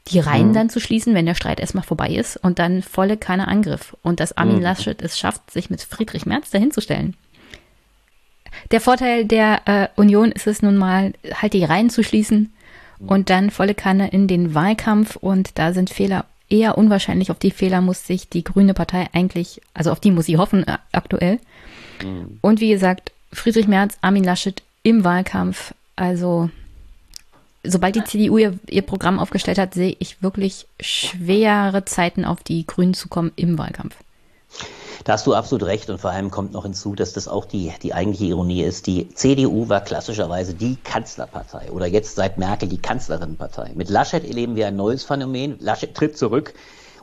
die 0.07 0.19
Reihen 0.19 0.49
mhm. 0.49 0.53
dann 0.53 0.69
zu 0.69 0.79
schließen, 0.79 1.13
wenn 1.13 1.25
der 1.25 1.35
Streit 1.35 1.59
erstmal 1.59 1.83
vorbei 1.83 2.09
ist 2.09 2.37
und 2.37 2.59
dann 2.59 2.81
volle 2.81 3.17
keiner 3.17 3.47
Angriff. 3.47 3.95
Und 4.01 4.19
dass 4.19 4.35
Armin 4.37 4.57
mhm. 4.57 4.63
Laschet 4.63 5.01
es 5.01 5.19
schafft, 5.19 5.51
sich 5.51 5.69
mit 5.69 5.81
Friedrich 5.81 6.25
Merz 6.25 6.49
dahinzustellen. 6.49 7.15
Der 8.71 8.81
Vorteil 8.81 9.25
der 9.25 9.61
äh, 9.65 9.87
Union 9.95 10.31
ist 10.31 10.47
es 10.47 10.61
nun 10.61 10.77
mal, 10.77 11.13
halt 11.33 11.53
die 11.53 11.63
Reihen 11.63 11.89
zu 11.89 12.03
schließen 12.03 12.51
und 12.99 13.29
dann 13.29 13.49
volle 13.49 13.73
Kanne 13.73 14.09
in 14.09 14.27
den 14.27 14.53
Wahlkampf 14.53 15.15
und 15.15 15.57
da 15.57 15.73
sind 15.73 15.89
Fehler 15.89 16.25
eher 16.49 16.77
unwahrscheinlich. 16.77 17.31
Auf 17.31 17.39
die 17.39 17.51
Fehler 17.51 17.81
muss 17.81 18.05
sich 18.05 18.29
die 18.29 18.43
Grüne 18.43 18.73
Partei 18.73 19.07
eigentlich, 19.13 19.61
also 19.73 19.91
auf 19.91 19.99
die 19.99 20.11
muss 20.11 20.25
sie 20.25 20.37
hoffen 20.37 20.67
äh, 20.67 20.77
aktuell. 20.91 21.39
Mhm. 22.03 22.39
Und 22.41 22.59
wie 22.59 22.69
gesagt, 22.69 23.11
Friedrich 23.33 23.67
Merz, 23.67 23.97
Armin 24.01 24.23
Laschet 24.23 24.61
im 24.83 25.03
Wahlkampf, 25.03 25.73
also 25.95 26.49
sobald 27.63 27.95
die 27.95 28.03
CDU 28.03 28.37
ihr, 28.37 28.59
ihr 28.69 28.81
Programm 28.81 29.19
aufgestellt 29.19 29.57
hat, 29.57 29.73
sehe 29.73 29.95
ich 29.99 30.21
wirklich 30.21 30.67
schwere 30.79 31.85
Zeiten 31.85 32.25
auf 32.25 32.43
die 32.43 32.65
Grünen 32.65 32.93
zu 32.93 33.07
kommen 33.07 33.31
im 33.35 33.57
Wahlkampf. 33.57 33.95
Da 35.03 35.13
hast 35.13 35.25
du 35.25 35.33
absolut 35.33 35.67
recht 35.67 35.89
und 35.89 35.99
vor 35.99 36.11
allem 36.11 36.29
kommt 36.29 36.53
noch 36.53 36.63
hinzu, 36.63 36.93
dass 36.93 37.13
das 37.13 37.27
auch 37.27 37.45
die, 37.45 37.73
die 37.81 37.93
eigentliche 37.93 38.25
Ironie 38.25 38.61
ist. 38.61 38.85
Die 38.85 39.09
CDU 39.09 39.67
war 39.67 39.81
klassischerweise 39.81 40.53
die 40.53 40.75
Kanzlerpartei 40.83 41.71
oder 41.71 41.87
jetzt 41.87 42.15
seit 42.15 42.37
Merkel 42.37 42.69
die 42.69 42.77
Kanzlerinnenpartei. 42.77 43.71
Mit 43.73 43.89
Laschet 43.89 44.23
erleben 44.23 44.55
wir 44.55 44.67
ein 44.67 44.75
neues 44.75 45.03
Phänomen. 45.03 45.55
Laschet 45.59 45.95
tritt 45.95 46.17
zurück 46.17 46.53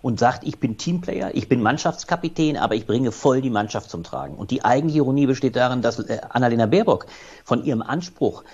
und 0.00 0.20
sagt, 0.20 0.46
ich 0.46 0.60
bin 0.60 0.76
Teamplayer, 0.76 1.34
ich 1.34 1.48
bin 1.48 1.60
Mannschaftskapitän, 1.60 2.56
aber 2.56 2.76
ich 2.76 2.86
bringe 2.86 3.10
voll 3.10 3.40
die 3.40 3.50
Mannschaft 3.50 3.90
zum 3.90 4.04
Tragen. 4.04 4.34
Und 4.34 4.52
die 4.52 4.64
eigentliche 4.64 4.98
Ironie 4.98 5.26
besteht 5.26 5.56
darin, 5.56 5.82
dass 5.82 5.98
äh, 5.98 6.20
Annalena 6.28 6.66
Baerbock 6.66 7.06
von 7.44 7.64
ihrem 7.64 7.82
Anspruch, 7.82 8.44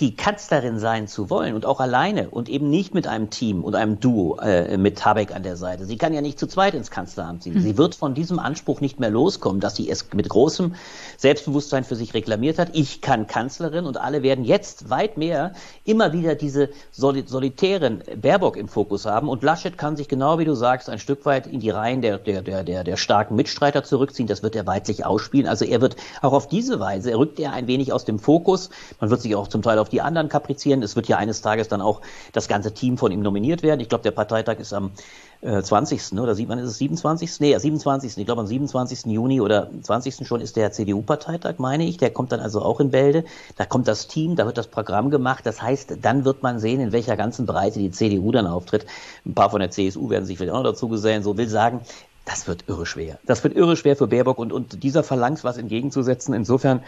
die 0.00 0.14
Kanzlerin 0.14 0.78
sein 0.78 1.08
zu 1.08 1.30
wollen 1.30 1.54
und 1.54 1.64
auch 1.64 1.80
alleine 1.80 2.28
und 2.28 2.50
eben 2.50 2.68
nicht 2.68 2.92
mit 2.92 3.06
einem 3.06 3.30
Team 3.30 3.64
und 3.64 3.74
einem 3.74 3.98
Duo 3.98 4.36
äh, 4.40 4.76
mit 4.76 5.02
Habeck 5.02 5.34
an 5.34 5.42
der 5.42 5.56
Seite. 5.56 5.86
Sie 5.86 5.96
kann 5.96 6.12
ja 6.12 6.20
nicht 6.20 6.38
zu 6.38 6.46
zweit 6.46 6.74
ins 6.74 6.90
Kanzleramt 6.90 7.42
ziehen. 7.42 7.54
Mhm. 7.54 7.60
Sie 7.62 7.78
wird 7.78 7.94
von 7.94 8.12
diesem 8.12 8.38
Anspruch 8.38 8.82
nicht 8.82 9.00
mehr 9.00 9.08
loskommen, 9.08 9.58
dass 9.58 9.74
sie 9.74 9.88
es 9.88 10.12
mit 10.12 10.28
großem 10.28 10.74
Selbstbewusstsein 11.16 11.84
für 11.84 11.96
sich 11.96 12.12
reklamiert 12.12 12.58
hat. 12.58 12.70
Ich 12.74 13.00
kann 13.00 13.26
Kanzlerin 13.26 13.86
und 13.86 13.96
alle 13.96 14.22
werden 14.22 14.44
jetzt 14.44 14.90
weit 14.90 15.16
mehr 15.16 15.54
immer 15.84 16.12
wieder 16.12 16.34
diese 16.34 16.68
solitären 16.92 18.02
Baerbock 18.20 18.58
im 18.58 18.68
Fokus 18.68 19.06
haben 19.06 19.30
und 19.30 19.42
Laschet 19.42 19.78
kann 19.78 19.96
sich 19.96 20.08
genau 20.08 20.38
wie 20.38 20.44
du 20.44 20.54
sagst 20.54 20.90
ein 20.90 20.98
Stück 20.98 21.24
weit 21.24 21.46
in 21.46 21.60
die 21.60 21.70
Reihen 21.70 22.02
der, 22.02 22.18
der, 22.18 22.42
der, 22.42 22.64
der, 22.64 22.84
der 22.84 22.96
starken 22.98 23.34
Mitstreiter 23.34 23.82
zurückziehen. 23.82 24.26
Das 24.26 24.42
wird 24.42 24.56
er 24.56 24.66
weitlich 24.66 25.06
ausspielen. 25.06 25.48
Also 25.48 25.64
er 25.64 25.80
wird 25.80 25.96
auch 26.20 26.34
auf 26.34 26.48
diese 26.48 26.80
Weise, 26.80 27.16
rückt 27.16 27.40
er 27.40 27.54
ein 27.54 27.66
wenig 27.66 27.94
aus 27.94 28.04
dem 28.04 28.18
Fokus. 28.18 28.68
Man 29.00 29.08
wird 29.08 29.22
sich 29.22 29.34
auch 29.34 29.48
zum 29.48 29.62
Teil 29.62 29.78
auf 29.78 29.85
die 29.88 30.00
anderen 30.00 30.28
kaprizieren. 30.28 30.82
Es 30.82 30.96
wird 30.96 31.08
ja 31.08 31.16
eines 31.16 31.42
Tages 31.42 31.68
dann 31.68 31.80
auch 31.80 32.00
das 32.32 32.48
ganze 32.48 32.72
Team 32.72 32.98
von 32.98 33.12
ihm 33.12 33.20
nominiert 33.20 33.62
werden. 33.62 33.80
Ich 33.80 33.88
glaube, 33.88 34.02
der 34.02 34.10
Parteitag 34.10 34.58
ist 34.58 34.72
am 34.72 34.92
äh, 35.40 35.62
20. 35.62 36.12
Ne? 36.12 36.22
oder 36.22 36.34
sieht 36.34 36.48
man, 36.48 36.58
ist 36.58 36.70
es 36.70 36.78
27. 36.78 37.40
Nee, 37.40 37.56
27. 37.56 38.16
Ich 38.16 38.26
glaube, 38.26 38.40
am 38.40 38.46
27. 38.46 39.06
Juni 39.06 39.40
oder 39.40 39.70
20. 39.82 40.26
schon 40.26 40.40
ist 40.40 40.56
der 40.56 40.72
CDU-Parteitag, 40.72 41.54
meine 41.58 41.84
ich. 41.84 41.98
Der 41.98 42.10
kommt 42.10 42.32
dann 42.32 42.40
also 42.40 42.62
auch 42.62 42.80
in 42.80 42.90
Bälde. 42.90 43.24
Da 43.56 43.64
kommt 43.64 43.88
das 43.88 44.08
Team, 44.08 44.36
da 44.36 44.46
wird 44.46 44.58
das 44.58 44.68
Programm 44.68 45.10
gemacht. 45.10 45.46
Das 45.46 45.62
heißt, 45.62 45.98
dann 46.02 46.24
wird 46.24 46.42
man 46.42 46.58
sehen, 46.58 46.80
in 46.80 46.92
welcher 46.92 47.16
ganzen 47.16 47.46
Breite 47.46 47.78
die 47.78 47.90
CDU 47.90 48.32
dann 48.32 48.46
auftritt. 48.46 48.86
Ein 49.24 49.34
paar 49.34 49.50
von 49.50 49.60
der 49.60 49.70
CSU 49.70 50.10
werden 50.10 50.24
sich 50.24 50.38
vielleicht 50.38 50.52
auch 50.52 50.62
noch 50.62 50.70
dazu 50.70 50.88
gesellen. 50.88 51.22
So 51.22 51.36
will 51.36 51.48
sagen, 51.48 51.80
das 52.24 52.48
wird 52.48 52.64
irre 52.66 52.86
schwer. 52.86 53.18
Das 53.24 53.42
wird 53.44 53.54
irre 53.56 53.76
schwer 53.76 53.96
für 53.96 54.08
Baerbock 54.08 54.38
und, 54.38 54.52
und 54.52 54.82
dieser 54.82 55.02
Phalanx 55.02 55.44
was 55.44 55.58
entgegenzusetzen. 55.58 56.34
Insofern, 56.34 56.82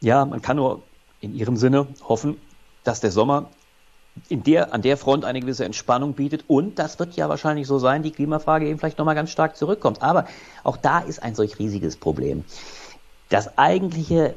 ja, 0.00 0.24
man 0.24 0.40
kann 0.40 0.56
nur 0.56 0.82
in 1.20 1.34
ihrem 1.34 1.56
Sinne 1.56 1.86
hoffen, 2.02 2.36
dass 2.84 3.00
der 3.00 3.10
Sommer 3.10 3.50
in 4.28 4.42
der, 4.42 4.74
an 4.74 4.82
der 4.82 4.96
Front 4.96 5.24
eine 5.24 5.40
gewisse 5.40 5.64
Entspannung 5.64 6.14
bietet. 6.14 6.44
Und 6.48 6.78
das 6.78 6.98
wird 6.98 7.14
ja 7.14 7.28
wahrscheinlich 7.28 7.66
so 7.66 7.78
sein, 7.78 8.02
die 8.02 8.10
Klimafrage 8.10 8.66
eben 8.66 8.78
vielleicht 8.78 8.98
nochmal 8.98 9.14
ganz 9.14 9.30
stark 9.30 9.56
zurückkommt. 9.56 10.02
Aber 10.02 10.26
auch 10.64 10.76
da 10.76 10.98
ist 10.98 11.22
ein 11.22 11.34
solch 11.34 11.58
riesiges 11.58 11.96
Problem. 11.96 12.44
Das 13.28 13.58
eigentliche 13.58 14.34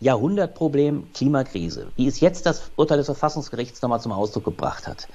Jahrhundertproblem 0.00 1.12
Klimakrise, 1.12 1.88
wie 1.96 2.06
es 2.06 2.20
jetzt 2.20 2.46
das 2.46 2.70
Urteil 2.76 2.98
des 2.98 3.06
Verfassungsgerichts 3.06 3.82
nochmal 3.82 4.00
zum 4.00 4.12
Ausdruck 4.12 4.44
gebracht 4.44 4.86
hat, 4.86 5.08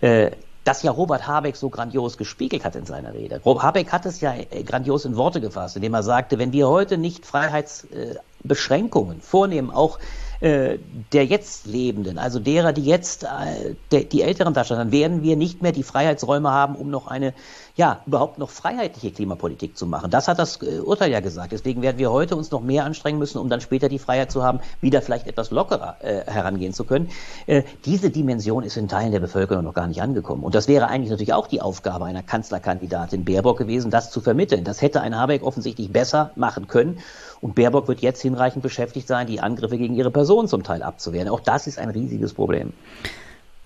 äh, 0.00 0.32
das 0.64 0.82
ja 0.82 0.90
Robert 0.92 1.26
Habeck 1.26 1.56
so 1.56 1.70
grandios 1.70 2.18
gespiegelt 2.18 2.64
hat 2.64 2.76
in 2.76 2.86
seiner 2.86 3.14
Rede. 3.14 3.40
Robert 3.44 3.64
Habeck 3.64 3.90
hat 3.90 4.06
es 4.06 4.20
ja 4.20 4.34
äh, 4.34 4.62
grandios 4.62 5.04
in 5.04 5.16
Worte 5.16 5.40
gefasst, 5.40 5.76
indem 5.76 5.94
er 5.94 6.02
sagte, 6.02 6.38
wenn 6.38 6.52
wir 6.52 6.68
heute 6.68 6.98
nicht 6.98 7.24
Freiheitsbeschränkungen 7.26 9.20
vornehmen, 9.22 9.70
auch 9.70 9.98
äh, 10.42 10.78
der 11.12 11.24
jetzt 11.24 11.66
Lebenden, 11.66 12.18
also 12.18 12.40
derer, 12.40 12.72
die 12.72 12.84
jetzt 12.84 13.22
äh, 13.22 13.76
de, 13.92 14.04
die 14.04 14.22
älteren 14.22 14.54
darstellen, 14.54 14.80
dann 14.80 14.92
werden 14.92 15.22
wir 15.22 15.36
nicht 15.36 15.62
mehr 15.62 15.70
die 15.70 15.84
Freiheitsräume 15.84 16.50
haben, 16.50 16.74
um 16.74 16.90
noch 16.90 17.06
eine, 17.06 17.32
ja, 17.74 18.00
überhaupt 18.06 18.38
noch 18.38 18.50
freiheitliche 18.50 19.12
Klimapolitik 19.12 19.76
zu 19.76 19.86
machen. 19.86 20.10
Das 20.10 20.28
hat 20.28 20.38
das 20.38 20.60
äh, 20.62 20.80
Urteil 20.80 21.10
ja 21.10 21.20
gesagt. 21.20 21.52
Deswegen 21.52 21.80
werden 21.80 21.98
wir 21.98 22.10
heute 22.12 22.36
uns 22.36 22.50
noch 22.50 22.60
mehr 22.60 22.84
anstrengen 22.84 23.18
müssen, 23.18 23.38
um 23.38 23.48
dann 23.48 23.62
später 23.62 23.88
die 23.88 23.98
Freiheit 23.98 24.30
zu 24.30 24.42
haben, 24.42 24.60
wieder 24.80 25.00
vielleicht 25.00 25.26
etwas 25.26 25.50
lockerer 25.50 25.96
äh, 26.00 26.30
herangehen 26.30 26.74
zu 26.74 26.84
können. 26.84 27.08
Äh, 27.46 27.62
diese 27.86 28.10
Dimension 28.10 28.62
ist 28.62 28.76
in 28.76 28.88
Teilen 28.88 29.12
der 29.12 29.20
Bevölkerung 29.20 29.64
noch 29.64 29.72
gar 29.72 29.86
nicht 29.86 30.02
angekommen. 30.02 30.42
Und 30.44 30.54
das 30.54 30.68
wäre 30.68 30.88
eigentlich 30.88 31.10
natürlich 31.10 31.32
auch 31.32 31.46
die 31.46 31.62
Aufgabe 31.62 32.04
einer 32.04 32.22
Kanzlerkandidatin 32.22 33.24
Baerbock 33.24 33.56
gewesen, 33.56 33.90
das 33.90 34.10
zu 34.10 34.20
vermitteln. 34.20 34.64
Das 34.64 34.82
hätte 34.82 35.00
ein 35.00 35.16
Habeck 35.16 35.42
offensichtlich 35.42 35.90
besser 35.90 36.32
machen 36.36 36.68
können. 36.68 36.98
Und 37.40 37.54
Baerbock 37.54 37.88
wird 37.88 38.00
jetzt 38.00 38.20
hinreichend 38.20 38.62
beschäftigt 38.62 39.08
sein, 39.08 39.26
die 39.26 39.40
Angriffe 39.40 39.78
gegen 39.78 39.94
ihre 39.94 40.10
Person 40.10 40.46
zum 40.46 40.62
Teil 40.62 40.82
abzuwehren. 40.82 41.28
Auch 41.28 41.40
das 41.40 41.66
ist 41.66 41.78
ein 41.78 41.88
riesiges 41.88 42.34
Problem. 42.34 42.74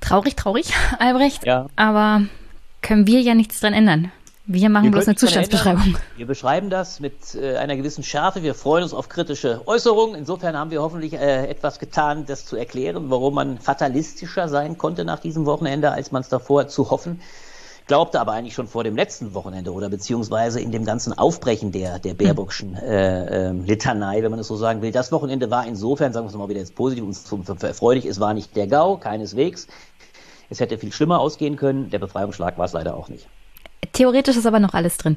Traurig, 0.01 0.37
traurig, 0.37 0.73
Albrecht. 1.01 1.45
Ja. 1.45 1.67
Aber 1.75 2.23
können 2.87 3.07
wir 3.07 3.21
ja 3.21 3.35
nichts 3.35 3.61
dran 3.61 3.73
ändern. 3.73 4.13
Wir 4.49 4.69
machen 4.71 4.85
wir 4.85 4.91
bloß 4.93 5.09
eine 5.09 5.17
Zustandsbeschreibung. 5.17 5.97
Wir 6.17 6.27
beschreiben 6.27 6.71
das 6.71 7.01
mit 7.01 7.35
äh, 7.35 7.57
einer 7.57 7.75
gewissen 7.75 8.05
Schärfe. 8.05 8.45
Wir 8.45 8.55
freuen 8.55 8.85
uns 8.85 8.95
auf 8.95 9.09
kritische 9.09 9.67
Äußerungen. 9.67 10.15
Insofern 10.15 10.57
haben 10.57 10.71
wir 10.71 10.81
hoffentlich 10.81 11.15
äh, 11.15 11.49
etwas 11.49 11.81
getan, 11.81 12.27
das 12.27 12.47
zu 12.47 12.55
erklären, 12.55 13.11
warum 13.11 13.35
man 13.35 13.59
fatalistischer 13.59 14.49
sein 14.49 14.79
konnte 14.79 15.05
nach 15.05 15.19
diesem 15.19 15.47
Wochenende, 15.47 15.91
als 15.91 16.13
man 16.13 16.23
es 16.23 16.29
davor 16.29 16.69
zu 16.69 16.91
hoffen 16.91 17.21
glaubte 17.87 18.21
aber 18.21 18.33
eigentlich 18.33 18.55
schon 18.55 18.67
vor 18.67 18.85
dem 18.85 18.97
letzten 18.97 19.35
Wochenende 19.35 19.73
oder 19.73 19.89
beziehungsweise 19.89 20.61
in 20.61 20.73
dem 20.73 20.85
ganzen 20.85 21.17
Aufbrechen 21.17 21.71
der, 21.73 21.99
der 21.99 22.15
Baerbockschen 22.15 22.75
äh, 22.75 23.51
äh, 23.51 23.53
Litanei, 23.53 24.23
wenn 24.23 24.31
man 24.31 24.41
es 24.41 24.49
so 24.49 24.57
sagen 24.57 24.83
will. 24.83 24.91
Das 24.91 25.13
Wochenende 25.13 25.51
war 25.51 25.67
insofern, 25.67 26.13
sagen 26.13 26.27
wir 26.27 26.31
es 26.31 26.37
mal 26.37 26.49
wieder 26.49 26.61
jetzt 26.61 26.75
positiv 26.75 27.05
und 27.05 27.63
erfreulich, 27.63 28.05
es 28.07 28.19
war 28.19 28.35
nicht 28.35 28.57
der 28.57 28.67
GAU, 28.67 28.97
keineswegs. 28.97 29.69
Es 30.51 30.61
hätte 30.61 30.79
viel 30.79 30.93
schlimmer 30.93 31.21
ausgehen 31.21 31.57
können. 31.57 31.91
Der 31.91 31.99
Befreiungsschlag 31.99 32.59
war 32.59 32.67
es 32.67 32.73
leider 32.73 32.97
auch 32.97 33.09
nicht. 33.09 33.27
Theoretisch 33.93 34.37
ist 34.37 34.47
aber 34.47 34.61
noch 34.61 34.75
alles 34.75 34.97
drin. 34.99 35.17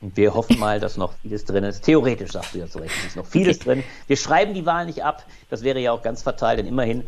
Wir 0.00 0.32
hoffen 0.34 0.58
mal, 0.58 0.80
dass 0.80 0.96
noch 0.96 1.12
vieles 1.20 1.44
drin 1.44 1.62
ist. 1.64 1.82
Theoretisch 1.82 2.32
sagst 2.32 2.54
du 2.54 2.58
ja 2.58 2.66
zu 2.66 2.78
Recht, 2.78 2.94
ist 3.06 3.16
noch 3.16 3.26
vieles 3.26 3.58
okay. 3.58 3.64
drin. 3.64 3.84
Wir 4.06 4.16
schreiben 4.16 4.54
die 4.54 4.64
Wahl 4.64 4.86
nicht 4.86 5.04
ab. 5.04 5.26
Das 5.50 5.62
wäre 5.62 5.78
ja 5.78 5.92
auch 5.92 6.02
ganz 6.02 6.22
fatal, 6.22 6.56
denn 6.56 6.66
immerhin 6.66 7.04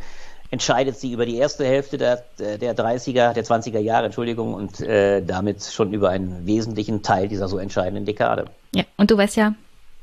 entscheidet 0.51 0.99
sie 0.99 1.13
über 1.13 1.25
die 1.25 1.37
erste 1.37 1.65
Hälfte 1.65 1.97
der, 1.97 2.25
der 2.39 2.77
30er, 2.77 3.33
der 3.33 3.45
20er 3.45 3.79
Jahre, 3.79 4.05
Entschuldigung, 4.05 4.53
und 4.53 4.81
äh, 4.81 5.23
damit 5.23 5.65
schon 5.65 5.95
über 5.95 6.11
einen 6.11 6.47
wesentlichen 6.47 7.03
Teil 7.03 7.29
dieser 7.29 7.49
so 7.49 7.57
entscheidenden 7.57 8.05
Dekade. 8.05 8.45
Ja, 8.75 8.85
und 8.99 9.11
du 9.11 9.17
weißt 9.17 9.37
ja, 9.37 9.55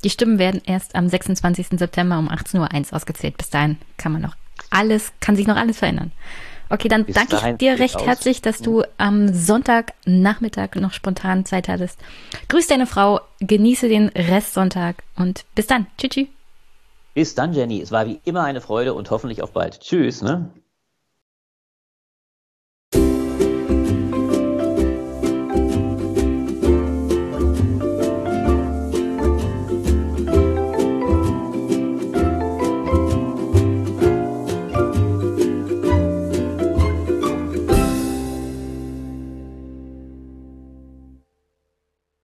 die 0.04 0.10
Stimmen 0.10 0.40
werden 0.40 0.62
erst 0.66 0.96
am 0.96 1.08
26. 1.08 1.68
September 1.78 2.18
um 2.18 2.30
18.01 2.30 2.90
Uhr 2.90 2.96
ausgezählt. 2.96 3.38
Bis 3.38 3.52
dahin 3.52 3.78
kann 3.98 4.12
man 4.12 4.24
noch 4.24 4.36
alles, 4.72 5.12
kann 5.20 5.36
sich 5.36 5.46
noch 5.46 5.58
alles 5.58 5.78
verändern. 5.78 6.12
Okay, 6.70 6.88
dann 6.88 7.06
Bis 7.06 7.16
danke 7.16 7.36
ich 7.36 7.58
dir 7.58 7.80
recht 7.80 7.96
aus. 7.96 8.06
herzlich, 8.06 8.42
dass 8.42 8.60
du 8.60 8.84
am 8.98 9.34
Sonntagnachmittag 9.34 10.76
noch 10.76 10.94
spontan 10.94 11.46
Zeit 11.46 11.68
hattest. 11.68 12.00
Grüß 12.48 12.68
deine 12.68 12.86
Frau, 12.86 13.22
genieße 13.40 13.90
den 13.90 14.10
Restsonntag 14.10 15.04
und 15.16 15.46
bis 15.56 15.68
dann. 15.68 15.88
Tschüss. 15.98 16.28
Bis 17.16 17.36
dann, 17.36 17.54
Jenny. 17.54 17.82
Es 17.82 17.92
war 17.92 18.06
wie 18.06 18.20
immer 18.24 18.44
eine 18.44 18.62
Freude 18.62 18.94
und 18.94 19.10
hoffentlich 19.10 19.42
auf 19.42 19.52
bald. 19.52 19.80
Tschüss. 19.80 20.22
Ne? 20.22 20.50